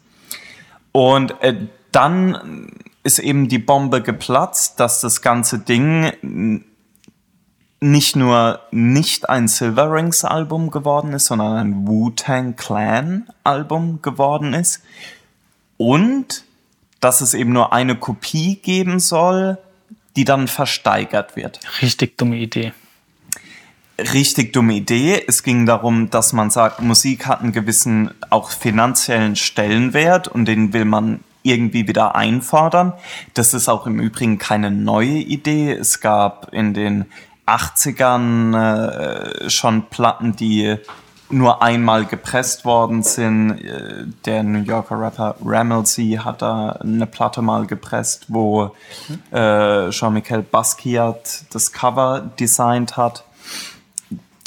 Und 0.91 1.41
äh, 1.41 1.55
dann 1.93 2.67
ist 3.03 3.19
eben 3.19 3.47
die 3.49 3.59
Bombe 3.59 4.01
geplatzt, 4.01 4.79
dass 4.79 5.01
das 5.01 5.21
ganze 5.21 5.59
Ding 5.59 6.63
nicht 7.81 8.15
nur 8.15 8.61
nicht 8.71 9.29
ein 9.29 9.49
Silver 9.49 9.91
Rings 9.91 10.23
Album 10.23 10.71
geworden 10.71 11.11
ist, 11.11 11.25
sondern 11.25 11.57
ein 11.57 11.87
Wu-Tang 11.87 12.55
Clan 12.55 13.27
Album 13.43 14.01
geworden 14.01 14.53
ist. 14.53 14.81
Und 15.77 16.45
dass 17.01 17.19
es 17.19 17.33
eben 17.33 17.51
nur 17.51 17.73
eine 17.73 17.97
Kopie 17.97 18.55
geben 18.55 18.99
soll, 18.99 19.57
die 20.15 20.23
dann 20.23 20.47
versteigert 20.47 21.35
wird 21.35 21.59
Richtig 21.81 22.17
dumme 22.17 22.37
Idee. 22.37 22.71
richtig 23.99 24.53
dumme 24.53 24.75
Idee. 24.75 25.21
Es 25.27 25.43
ging 25.43 25.65
darum, 25.65 26.09
dass 26.09 26.31
man 26.31 26.51
sagt, 26.51 26.81
Musik 26.81 27.25
hat 27.25 27.41
einen 27.41 27.51
gewissen 27.51 28.11
auch 28.29 28.51
finanziellen 28.51 29.35
Stellenwert 29.35 30.29
und 30.29 30.45
den 30.45 30.71
will 30.71 30.85
man 30.85 31.19
irgendwie 31.43 31.87
wieder 31.87 32.15
einfordern. 32.15 32.93
Das 33.33 33.53
ist 33.53 33.69
auch 33.69 33.85
im 33.85 33.99
Übrigen 33.99 34.37
keine 34.37 34.71
neue 34.71 35.19
Idee. 35.19 35.71
Es 35.71 35.99
gab 35.99 36.53
in 36.53 36.73
den 36.73 37.05
80ern 37.45 39.45
äh, 39.45 39.49
schon 39.49 39.83
Platten, 39.89 40.35
die 40.35 40.77
nur 41.29 41.61
einmal 41.61 42.05
gepresst 42.05 42.65
worden 42.65 43.03
sind. 43.03 43.59
Äh, 43.59 44.05
Der 44.25 44.43
New 44.43 44.63
Yorker 44.63 44.99
Rapper 44.99 45.35
Ramelsey 45.43 46.19
hat 46.23 46.41
da 46.41 46.77
eine 46.81 47.05
Platte 47.05 47.41
mal 47.41 47.67
gepresst, 47.67 48.25
wo 48.29 48.75
äh, 49.31 49.89
Jean-Michel 49.89 50.43
Basquiat 50.43 51.45
das 51.51 51.71
Cover 51.71 52.31
designt 52.39 52.97
hat 52.97 53.25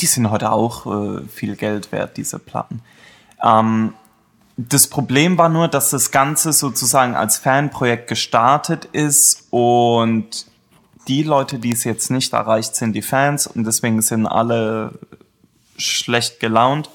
die 0.01 0.07
sind 0.07 0.31
heute 0.31 0.53
auch 0.53 0.87
äh, 0.87 1.27
viel 1.29 1.57
Geld 1.57 1.93
wert, 1.93 2.17
diese 2.17 2.39
Platten. 2.39 2.83
Ähm, 3.43 3.95
das 4.57 4.89
Problem 4.89 5.37
war 5.37 5.49
nur, 5.49 5.69
dass 5.69 5.91
das 5.91 6.11
Ganze 6.11 6.53
sozusagen 6.53 7.15
als 7.15 7.37
Fanprojekt 7.37 8.09
gestartet 8.09 8.87
ist 8.87 9.47
und 9.51 10.47
die 11.09 11.23
Leute, 11.23 11.59
die 11.59 11.73
es 11.73 11.85
jetzt 11.85 12.11
nicht 12.11 12.33
erreicht, 12.33 12.75
sind 12.75 12.95
die 12.95 13.03
Fans 13.03 13.47
und 13.47 13.65
deswegen 13.65 14.01
sind 14.03 14.27
alle 14.27 14.93
schlecht 15.77 16.41
gelaunt. 16.41 16.91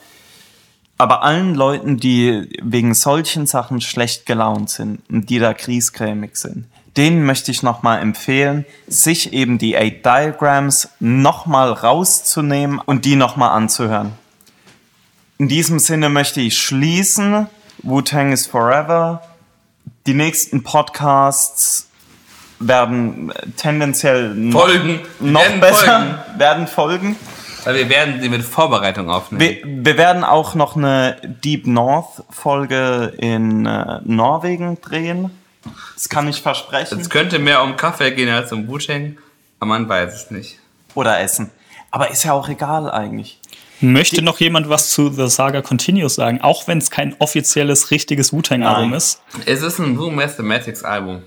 Aber 0.97 1.23
allen 1.23 1.55
Leuten, 1.55 1.97
die 1.97 2.49
wegen 2.61 2.93
solchen 2.93 3.47
Sachen 3.47 3.81
schlecht 3.81 4.25
gelaunt 4.25 4.69
sind 4.69 5.01
und 5.09 5.29
die 5.29 5.39
da 5.39 5.53
kriesgrämig 5.53 6.35
sind, 6.35 6.65
denen 6.97 7.25
möchte 7.25 7.51
ich 7.51 7.63
nochmal 7.63 8.01
empfehlen, 8.01 8.65
sich 8.87 9.33
eben 9.33 9.57
die 9.57 9.77
Eight 9.77 10.05
Diagrams 10.05 10.89
nochmal 10.99 11.71
rauszunehmen 11.71 12.79
und 12.79 13.05
die 13.05 13.15
nochmal 13.15 13.51
anzuhören. 13.51 14.13
In 15.41 15.47
diesem 15.47 15.79
Sinne 15.79 16.09
möchte 16.09 16.39
ich 16.39 16.59
schließen. 16.59 17.47
Wu-Tang 17.81 18.31
is 18.31 18.45
Forever. 18.45 19.23
Die 20.05 20.13
nächsten 20.13 20.61
Podcasts 20.61 21.87
werden 22.59 23.33
tendenziell 23.57 24.35
noch, 24.35 24.61
Folgen. 24.61 24.99
noch 25.19 25.41
Werden 25.41 25.59
besser, 25.59 25.85
Folgen. 25.85 26.17
werden 26.37 26.67
folgen. 26.67 27.15
Weil 27.63 27.73
wir 27.73 27.89
werden 27.89 28.21
sie 28.21 28.29
mit 28.29 28.43
Vorbereitung 28.43 29.09
aufnehmen. 29.09 29.41
Wir, 29.41 29.61
wir 29.65 29.97
werden 29.97 30.23
auch 30.23 30.53
noch 30.53 30.75
eine 30.75 31.17
Deep 31.23 31.65
North 31.65 32.23
Folge 32.29 33.11
in 33.17 33.65
äh, 33.65 33.99
Norwegen 34.03 34.79
drehen. 34.79 35.31
Das 35.95 36.07
kann 36.07 36.27
ich 36.27 36.43
versprechen. 36.43 36.99
es 36.99 37.09
könnte 37.09 37.39
mehr 37.39 37.63
um 37.63 37.77
Kaffee 37.77 38.11
gehen 38.11 38.29
als 38.29 38.51
um 38.51 38.67
Wu-Tang, 38.67 39.17
aber 39.59 39.69
man 39.69 39.89
weiß 39.89 40.13
es 40.13 40.29
nicht. 40.29 40.59
Oder 40.93 41.19
essen. 41.19 41.49
Aber 41.89 42.11
ist 42.11 42.25
ja 42.25 42.33
auch 42.33 42.47
egal 42.47 42.91
eigentlich. 42.91 43.40
Möchte 43.81 44.21
noch 44.21 44.39
jemand 44.39 44.69
was 44.69 44.91
zu 44.91 45.09
The 45.09 45.27
Saga 45.27 45.61
Continues 45.61 46.15
sagen, 46.15 46.41
auch 46.41 46.67
wenn 46.67 46.77
es 46.77 46.91
kein 46.91 47.15
offizielles, 47.19 47.89
richtiges 47.91 48.31
Wu-Tang-Album 48.31 48.93
ist? 48.93 49.21
Es 49.45 49.63
ist 49.63 49.79
ein 49.79 49.97
Wu 49.97 50.11
Mathematics 50.11 50.83
Album. 50.83 51.23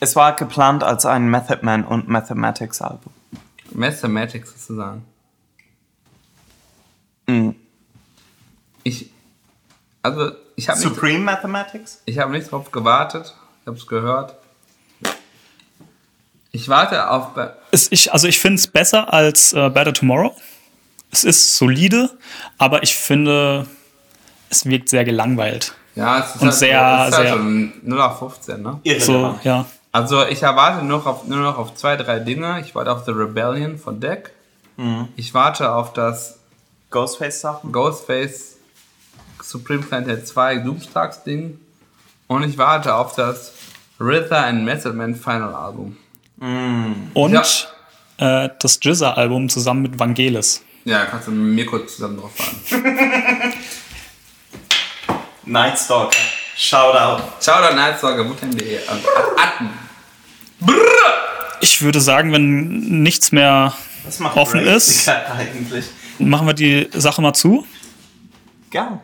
Es 0.00 0.14
war 0.14 0.36
geplant 0.36 0.84
als 0.84 1.06
ein 1.06 1.28
Method 1.28 1.60
Man 1.62 1.84
und 1.84 2.08
Mathematics 2.08 2.82
Album. 2.82 3.12
Mathematics 3.72 4.52
sozusagen. 4.52 5.04
Mhm. 7.26 7.56
Ich, 8.84 9.10
also, 10.02 10.32
ich 10.56 10.68
habe 10.68 10.78
nicht, 10.78 10.88
Supreme 10.88 11.18
Mathematics? 11.20 12.02
ich 12.04 12.18
hab 12.18 12.30
nicht 12.30 12.50
drauf 12.50 12.70
gewartet. 12.70 13.34
Ich 13.62 13.66
habe 13.66 13.76
es 13.76 13.86
gehört. 13.86 14.34
Ich 16.52 16.68
warte 16.68 17.10
auf. 17.10 17.34
Be- 17.34 17.56
ich, 17.90 18.12
also 18.12 18.26
ich 18.28 18.38
finde 18.38 18.56
es 18.56 18.66
besser 18.66 19.12
als 19.12 19.52
äh, 19.52 19.68
Better 19.70 19.92
Tomorrow. 19.92 20.34
Es 21.10 21.24
ist 21.24 21.56
solide, 21.56 22.10
aber 22.58 22.82
ich 22.82 22.94
finde, 22.96 23.66
es 24.50 24.64
wirkt 24.66 24.88
sehr 24.88 25.04
gelangweilt. 25.04 25.74
Ja, 25.94 26.18
es 26.20 26.34
ist 26.34 26.42
Und 26.42 26.48
halt, 26.48 26.54
sehr- 26.58 26.98
es 27.04 27.08
ist 27.10 27.16
halt 27.16 27.26
sehr- 27.28 27.36
schon 27.36 27.72
0 27.82 28.00
auf 28.00 28.18
15, 28.18 28.62
ne? 28.62 28.80
So, 29.00 29.38
ja. 29.42 29.64
Also 29.90 30.24
ich 30.26 30.42
erwarte 30.42 30.84
nur, 30.84 31.04
auf, 31.06 31.24
nur 31.26 31.38
noch 31.38 31.56
auf 31.58 31.74
zwei, 31.74 31.96
drei 31.96 32.18
Dinge. 32.20 32.60
Ich 32.60 32.74
warte 32.74 32.92
auf 32.92 33.04
The 33.04 33.10
Rebellion 33.12 33.78
von 33.78 33.98
Deck. 34.00 34.32
Mhm. 34.76 35.08
Ich 35.16 35.32
warte 35.34 35.72
auf 35.72 35.92
das 35.94 36.38
Ghostface 36.90 37.40
Sachen? 37.40 37.72
Ghostface 37.72 38.56
Supreme 39.42 39.82
Clientele 39.82 40.22
2 40.22 40.58
Doomstags 40.58 41.24
Ding. 41.24 41.58
Und 42.26 42.42
ich 42.44 42.58
warte 42.58 42.94
auf 42.94 43.14
das 43.16 43.54
Rither 43.98 44.44
and 44.44 44.64
Method 44.64 44.92
Man 44.94 45.14
Final 45.16 45.54
Album. 45.54 45.96
Und 47.14 47.32
Ja. 47.32 47.42
äh, 48.44 48.50
das 48.60 48.78
Jizza-Album 48.82 49.48
zusammen 49.48 49.82
mit 49.82 49.98
Vangelis. 49.98 50.62
Ja, 50.88 51.04
kannst 51.04 51.26
du 51.26 51.32
mit 51.32 51.54
mir 51.54 51.66
kurz 51.66 51.96
zusammen 51.96 52.16
drauf 52.16 52.30
fahren. 52.34 52.56
Nightstalker. 55.44 56.16
Shoutout. 56.56 57.22
Shoutout 57.44 57.76
Nightstalker, 57.76 58.26
Wutan.de. 58.26 58.78
Und 58.88 59.02
Atten. 59.36 59.68
Ich 61.60 61.82
würde 61.82 62.00
sagen, 62.00 62.32
wenn 62.32 63.02
nichts 63.02 63.32
mehr 63.32 63.74
offen 64.34 64.60
Ray 64.60 64.76
ist, 64.76 65.06
eigentlich? 65.38 65.84
machen 66.18 66.46
wir 66.46 66.54
die 66.54 66.88
Sache 66.94 67.20
mal 67.20 67.34
zu. 67.34 67.66
Gern. 68.70 68.98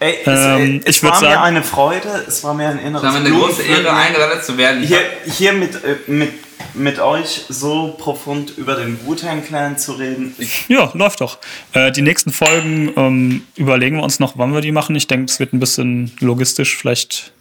Ey, 0.00 0.14
es, 0.24 0.26
Ähm, 0.26 0.80
es 0.84 0.96
ich 0.96 1.02
würd 1.02 1.12
war 1.14 1.20
mir 1.20 1.26
sagen- 1.28 1.42
eine 1.42 1.62
Freude, 1.62 2.24
es 2.26 2.42
war 2.44 2.54
mir 2.54 2.68
ein 2.68 2.78
inneres 2.78 3.02
Es 3.06 3.12
war 3.14 3.20
mir 3.20 3.26
eine 3.26 3.36
große 3.38 3.62
Ehre, 3.62 3.92
eingeladen 3.92 4.42
zu 4.42 4.56
werden. 4.58 4.82
Hier, 4.82 4.98
hier 5.26 5.52
mit, 5.52 5.74
äh, 5.84 5.96
mit, 6.06 6.32
mit 6.74 6.98
euch 6.98 7.44
so 7.48 7.94
profund 7.98 8.54
über 8.56 8.74
den 8.76 8.98
Wu-Tang 9.06 9.44
Clan 9.44 9.76
zu 9.78 9.92
reden. 9.92 10.34
Ja, 10.68 10.90
läuft 10.94 11.20
doch. 11.20 11.38
Äh, 11.72 11.92
die 11.92 12.02
nächsten 12.02 12.32
Folgen 12.32 12.92
ähm, 12.96 13.42
überlegen 13.56 13.96
wir 13.96 14.02
uns 14.04 14.18
noch, 14.20 14.38
wann 14.38 14.52
wir 14.54 14.60
die 14.60 14.72
machen. 14.72 14.96
Ich 14.96 15.06
denke, 15.06 15.26
es 15.30 15.38
wird 15.38 15.52
ein 15.52 15.60
bisschen 15.60 16.12
logistisch 16.20 16.76
vielleicht. 16.76 17.32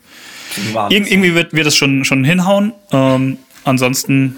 Ir 0.90 0.92
irgendwie 0.92 1.34
wird, 1.34 1.54
wird 1.54 1.66
es 1.68 1.76
schon, 1.76 2.06
schon 2.06 2.24
hinhauen. 2.24 2.74
Ähm, 2.92 3.38
ansonsten 3.64 4.36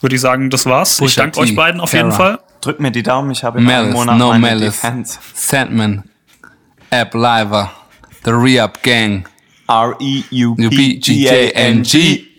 würde 0.00 0.14
ich 0.16 0.20
sagen, 0.22 0.48
das 0.50 0.64
war's. 0.66 1.00
Ich 1.00 1.14
danke 1.14 1.40
euch 1.40 1.54
beiden 1.54 1.80
auf 1.80 1.92
jeden 1.92 2.10
Terra. 2.10 2.16
Fall. 2.16 2.38
Drückt 2.62 2.80
mir 2.80 2.90
die 2.90 3.02
Daumen, 3.02 3.30
ich 3.30 3.44
habe 3.44 3.58
in 3.58 3.68
einem 3.68 3.82
Malice, 3.90 3.94
Monat 3.94 4.18
no 4.18 4.28
meine 4.28 4.40
Malice. 4.40 4.80
Defense. 4.80 5.18
Sandman. 5.34 6.04
App 6.94 7.14
Liver. 7.14 7.70
The 8.22 8.34
Re-Up 8.34 8.82
Gang. 8.82 9.26
R-E-U-P-G-A-N-G. 9.68 10.68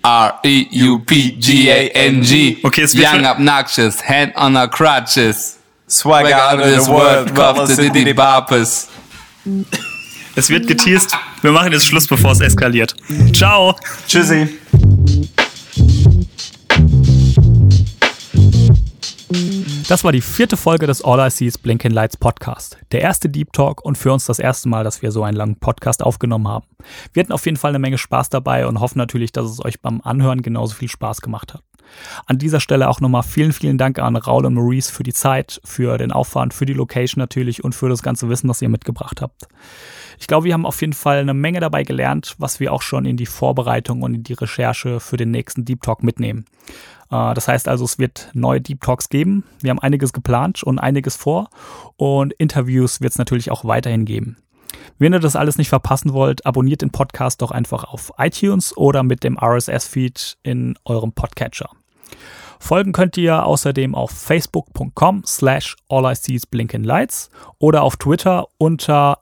R-E-U-P-G-A-N-G. 0.04 1.12
Okay, 2.64 2.82
es 2.84 2.96
wird 2.96 3.14
Young 3.14 3.26
Obnoxious. 3.26 4.02
Hand 4.08 4.34
on 4.36 4.56
our 4.56 4.68
crutches. 4.68 5.58
Swag 5.88 6.32
out 6.32 6.60
of 6.60 6.66
this 6.66 6.88
world, 6.88 7.36
Cough 7.36 7.68
the 7.68 7.90
Diddy 7.90 8.14
Boppers. 8.14 8.88
Es 10.36 10.50
wird 10.50 10.68
geteased. 10.68 11.12
Wir 11.42 11.52
machen 11.52 11.72
jetzt 11.72 11.86
Schluss, 11.86 12.08
bevor 12.08 12.32
es 12.32 12.42
eskaliert. 12.42 12.96
Ciao. 13.34 13.76
Tschüssi. 14.08 14.58
Das 19.88 20.04
war 20.04 20.12
die 20.12 20.22
vierte 20.22 20.56
Folge 20.56 20.86
des 20.86 21.04
All 21.04 21.26
I 21.26 21.32
See 21.32 21.48
is 21.48 21.58
Blinking 21.58 21.92
Lights 21.92 22.16
Podcast. 22.16 22.78
Der 22.92 23.02
erste 23.02 23.28
Deep 23.28 23.54
Talk 23.54 23.84
und 23.84 23.98
für 23.98 24.14
uns 24.14 24.26
das 24.26 24.38
erste 24.38 24.70
Mal, 24.70 24.84
dass 24.84 25.02
wir 25.02 25.12
so 25.12 25.24
einen 25.24 25.36
langen 25.36 25.60
Podcast 25.60 26.04
aufgenommen 26.04 26.48
haben. 26.48 26.68
Wir 27.14 27.24
hatten 27.24 27.32
auf 27.32 27.46
jeden 27.46 27.58
Fall 27.58 27.70
eine 27.70 27.80
Menge 27.80 27.98
Spaß 27.98 28.30
dabei 28.30 28.68
und 28.68 28.80
hoffen 28.80 29.00
natürlich, 29.00 29.32
dass 29.32 29.50
es 29.50 29.66
euch 29.66 29.82
beim 29.82 30.02
Anhören 30.02 30.44
genauso 30.44 30.76
viel 30.76 30.90
Spaß 30.90 31.22
gemacht 31.22 31.56
hat. 31.56 31.64
An 32.28 32.38
dieser 32.38 32.60
Stelle 32.60 32.88
auch 32.88 33.00
nochmal 33.00 33.24
vielen, 33.24 33.52
vielen 33.52 33.78
Dank 33.78 34.00
an 34.00 34.16
Raul 34.16 34.46
und 34.46 34.54
Maurice 34.54 34.92
für 34.92 35.04
die 35.04 35.14
Zeit, 35.14 35.60
für 35.64 35.98
den 35.98 36.12
Aufwand, 36.12 36.54
für 36.54 36.66
die 36.66 36.74
Location 36.74 37.20
natürlich 37.20 37.64
und 37.64 37.74
für 37.74 37.90
das 37.90 38.04
ganze 38.04 38.30
Wissen, 38.30 38.48
das 38.48 38.62
ihr 38.62 38.70
mitgebracht 38.70 39.22
habt. 39.22 39.48
Ich 40.20 40.28
glaube, 40.28 40.46
wir 40.46 40.54
haben 40.54 40.66
auf 40.66 40.82
jeden 40.82 40.94
Fall 40.94 41.18
eine 41.18 41.34
Menge 41.34 41.60
dabei 41.60 41.84
gelernt, 41.84 42.36
was 42.38 42.60
wir 42.60 42.74
auch 42.74 42.82
schon 42.82 43.06
in 43.06 43.18
die 43.18 43.26
Vorbereitung 43.26 44.02
und 44.02 44.14
in 44.14 44.24
die 44.24 44.34
Recherche 44.34 45.00
für 45.00 45.18
den 45.18 45.32
nächsten 45.32 45.66
Deep 45.66 45.82
Talk 45.82 46.04
mitnehmen. 46.04 46.46
Äh, 47.12 47.34
Das 47.34 47.48
heißt 47.48 47.68
also, 47.68 47.86
es 47.86 48.00
wird 48.00 48.30
neue 48.34 48.62
Deep 48.62 48.82
Talks 48.82 49.10
geben. 49.10 49.44
Wir 49.62 49.70
haben 49.72 49.80
einiges 49.80 50.14
geplant 50.14 50.64
und 50.64 50.80
einiges 50.80 51.16
vor. 51.16 51.50
Und 51.98 52.34
Interviews 52.34 53.02
wird 53.02 53.12
es 53.14 53.18
natürlich 53.18 53.52
auch 53.52 53.66
weiterhin 53.66 54.06
geben. 54.06 54.38
Wenn 54.98 55.14
ihr 55.14 55.20
das 55.20 55.36
alles 55.36 55.58
nicht 55.58 55.70
verpassen 55.70 56.14
wollt, 56.14 56.46
abonniert 56.46 56.82
den 56.82 56.92
Podcast 56.92 57.42
doch 57.42 57.52
einfach 57.52 57.84
auf 57.84 58.14
iTunes 58.18 58.76
oder 58.78 59.04
mit 59.04 59.24
dem 59.24 59.38
RSS-Feed 59.38 60.38
in 60.44 60.78
eurem 60.86 61.12
Podcatcher. 61.14 61.70
Folgen 62.60 62.94
könnt 62.94 63.18
ihr 63.18 63.46
außerdem 63.46 63.94
auf 63.96 64.12
facebook.com 64.12 65.24
slash 65.26 65.76
all 65.90 66.12
I 66.12 66.16
see 66.16 66.34
is 66.36 66.46
blinking 66.46 66.84
lights 66.84 67.30
oder 67.60 67.84
auf 67.84 67.98
Twitter 67.98 68.48
unter 68.58 69.20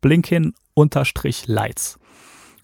blinken-lights. 0.00 1.98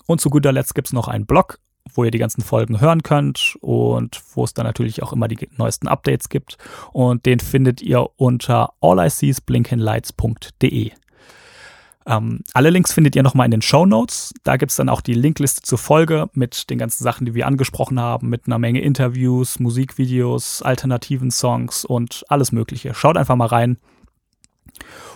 Und 0.07 0.21
zu 0.21 0.31
guter 0.31 0.53
Letzt 0.53 0.75
gibt 0.75 0.89
es 0.89 0.93
noch 0.93 1.09
einen 1.09 1.27
Blog, 1.27 1.59
wo 1.95 2.05
ihr 2.05 2.11
die 2.11 2.19
ganzen 2.19 2.43
Folgen 2.43 2.81
hören 2.81 3.03
könnt 3.03 3.57
und 3.61 4.21
wo 4.35 4.45
es 4.45 4.55
dann 4.55 4.67
natürlich 4.67 5.03
auch 5.03 5.13
immer 5.13 5.29
die 5.29 5.49
neuesten 5.57 5.89
Updates 5.89 6.29
gibt. 6.29 6.59
Und 6.93 7.27
den 7.27 7.41
findet 7.41 7.83
ihr 7.83 8.09
unter 8.17 8.73
alliseesblinkenlights.de. 8.81 10.93
Ähm, 12.05 12.41
alle 12.53 12.71
Links 12.71 12.93
findet 12.93 13.15
ihr 13.15 13.23
nochmal 13.23 13.45
in 13.45 13.53
den 13.53 13.63
Show 13.63 13.87
Notes. 13.87 14.35
Da 14.43 14.57
gibt 14.57 14.71
es 14.71 14.77
dann 14.77 14.89
auch 14.89 15.01
die 15.01 15.15
Linkliste 15.15 15.63
zur 15.63 15.79
Folge 15.79 16.29
mit 16.33 16.69
den 16.71 16.79
ganzen 16.79 17.05
Sachen, 17.05 17.27
die 17.27 17.35
wir 17.35 17.47
angesprochen 17.47 18.01
haben, 18.01 18.29
mit 18.29 18.47
einer 18.47 18.59
Menge 18.59 18.81
Interviews, 18.81 19.61
Musikvideos, 19.61 20.63
alternativen 20.63 21.31
Songs 21.31 21.85
und 21.85 22.25
alles 22.29 22.51
Mögliche. 22.53 22.95
Schaut 22.95 23.17
einfach 23.17 23.37
mal 23.37 23.47
rein. 23.47 23.79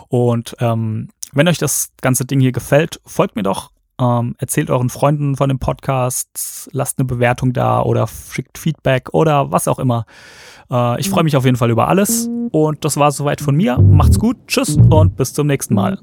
Und 0.08 0.56
ähm, 0.60 1.08
wenn 1.32 1.48
euch 1.48 1.58
das 1.58 1.90
ganze 2.00 2.24
Ding 2.24 2.40
hier 2.40 2.52
gefällt, 2.52 3.00
folgt 3.04 3.34
mir 3.34 3.42
doch. 3.42 3.72
Ähm, 3.98 4.34
erzählt 4.38 4.70
euren 4.70 4.90
Freunden 4.90 5.36
von 5.36 5.48
dem 5.48 5.58
Podcast, 5.58 6.68
lasst 6.72 6.98
eine 6.98 7.06
Bewertung 7.06 7.52
da 7.52 7.80
oder 7.80 8.06
schickt 8.06 8.58
Feedback 8.58 9.08
oder 9.12 9.50
was 9.52 9.68
auch 9.68 9.78
immer. 9.78 10.04
Äh, 10.70 11.00
ich 11.00 11.08
freue 11.08 11.24
mich 11.24 11.36
auf 11.36 11.44
jeden 11.44 11.56
Fall 11.56 11.70
über 11.70 11.88
alles. 11.88 12.28
Und 12.50 12.84
das 12.84 12.96
war 12.96 13.10
soweit 13.10 13.40
von 13.40 13.56
mir. 13.56 13.78
Macht's 13.78 14.18
gut, 14.18 14.36
tschüss 14.46 14.76
und 14.76 15.16
bis 15.16 15.32
zum 15.32 15.46
nächsten 15.46 15.74
Mal. 15.74 15.98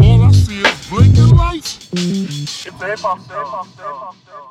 All 0.00 0.22
I 0.22 0.32
see 0.32 0.60
is 0.60 0.88
blinking 0.90 1.36
lights. 1.36 1.78
It's 1.92 2.66
a 2.66 2.86
hip 2.86 2.98
hop, 3.00 3.18
hip 3.20 3.36
hop, 3.36 3.66
hip 3.76 3.86
hop. 3.86 4.49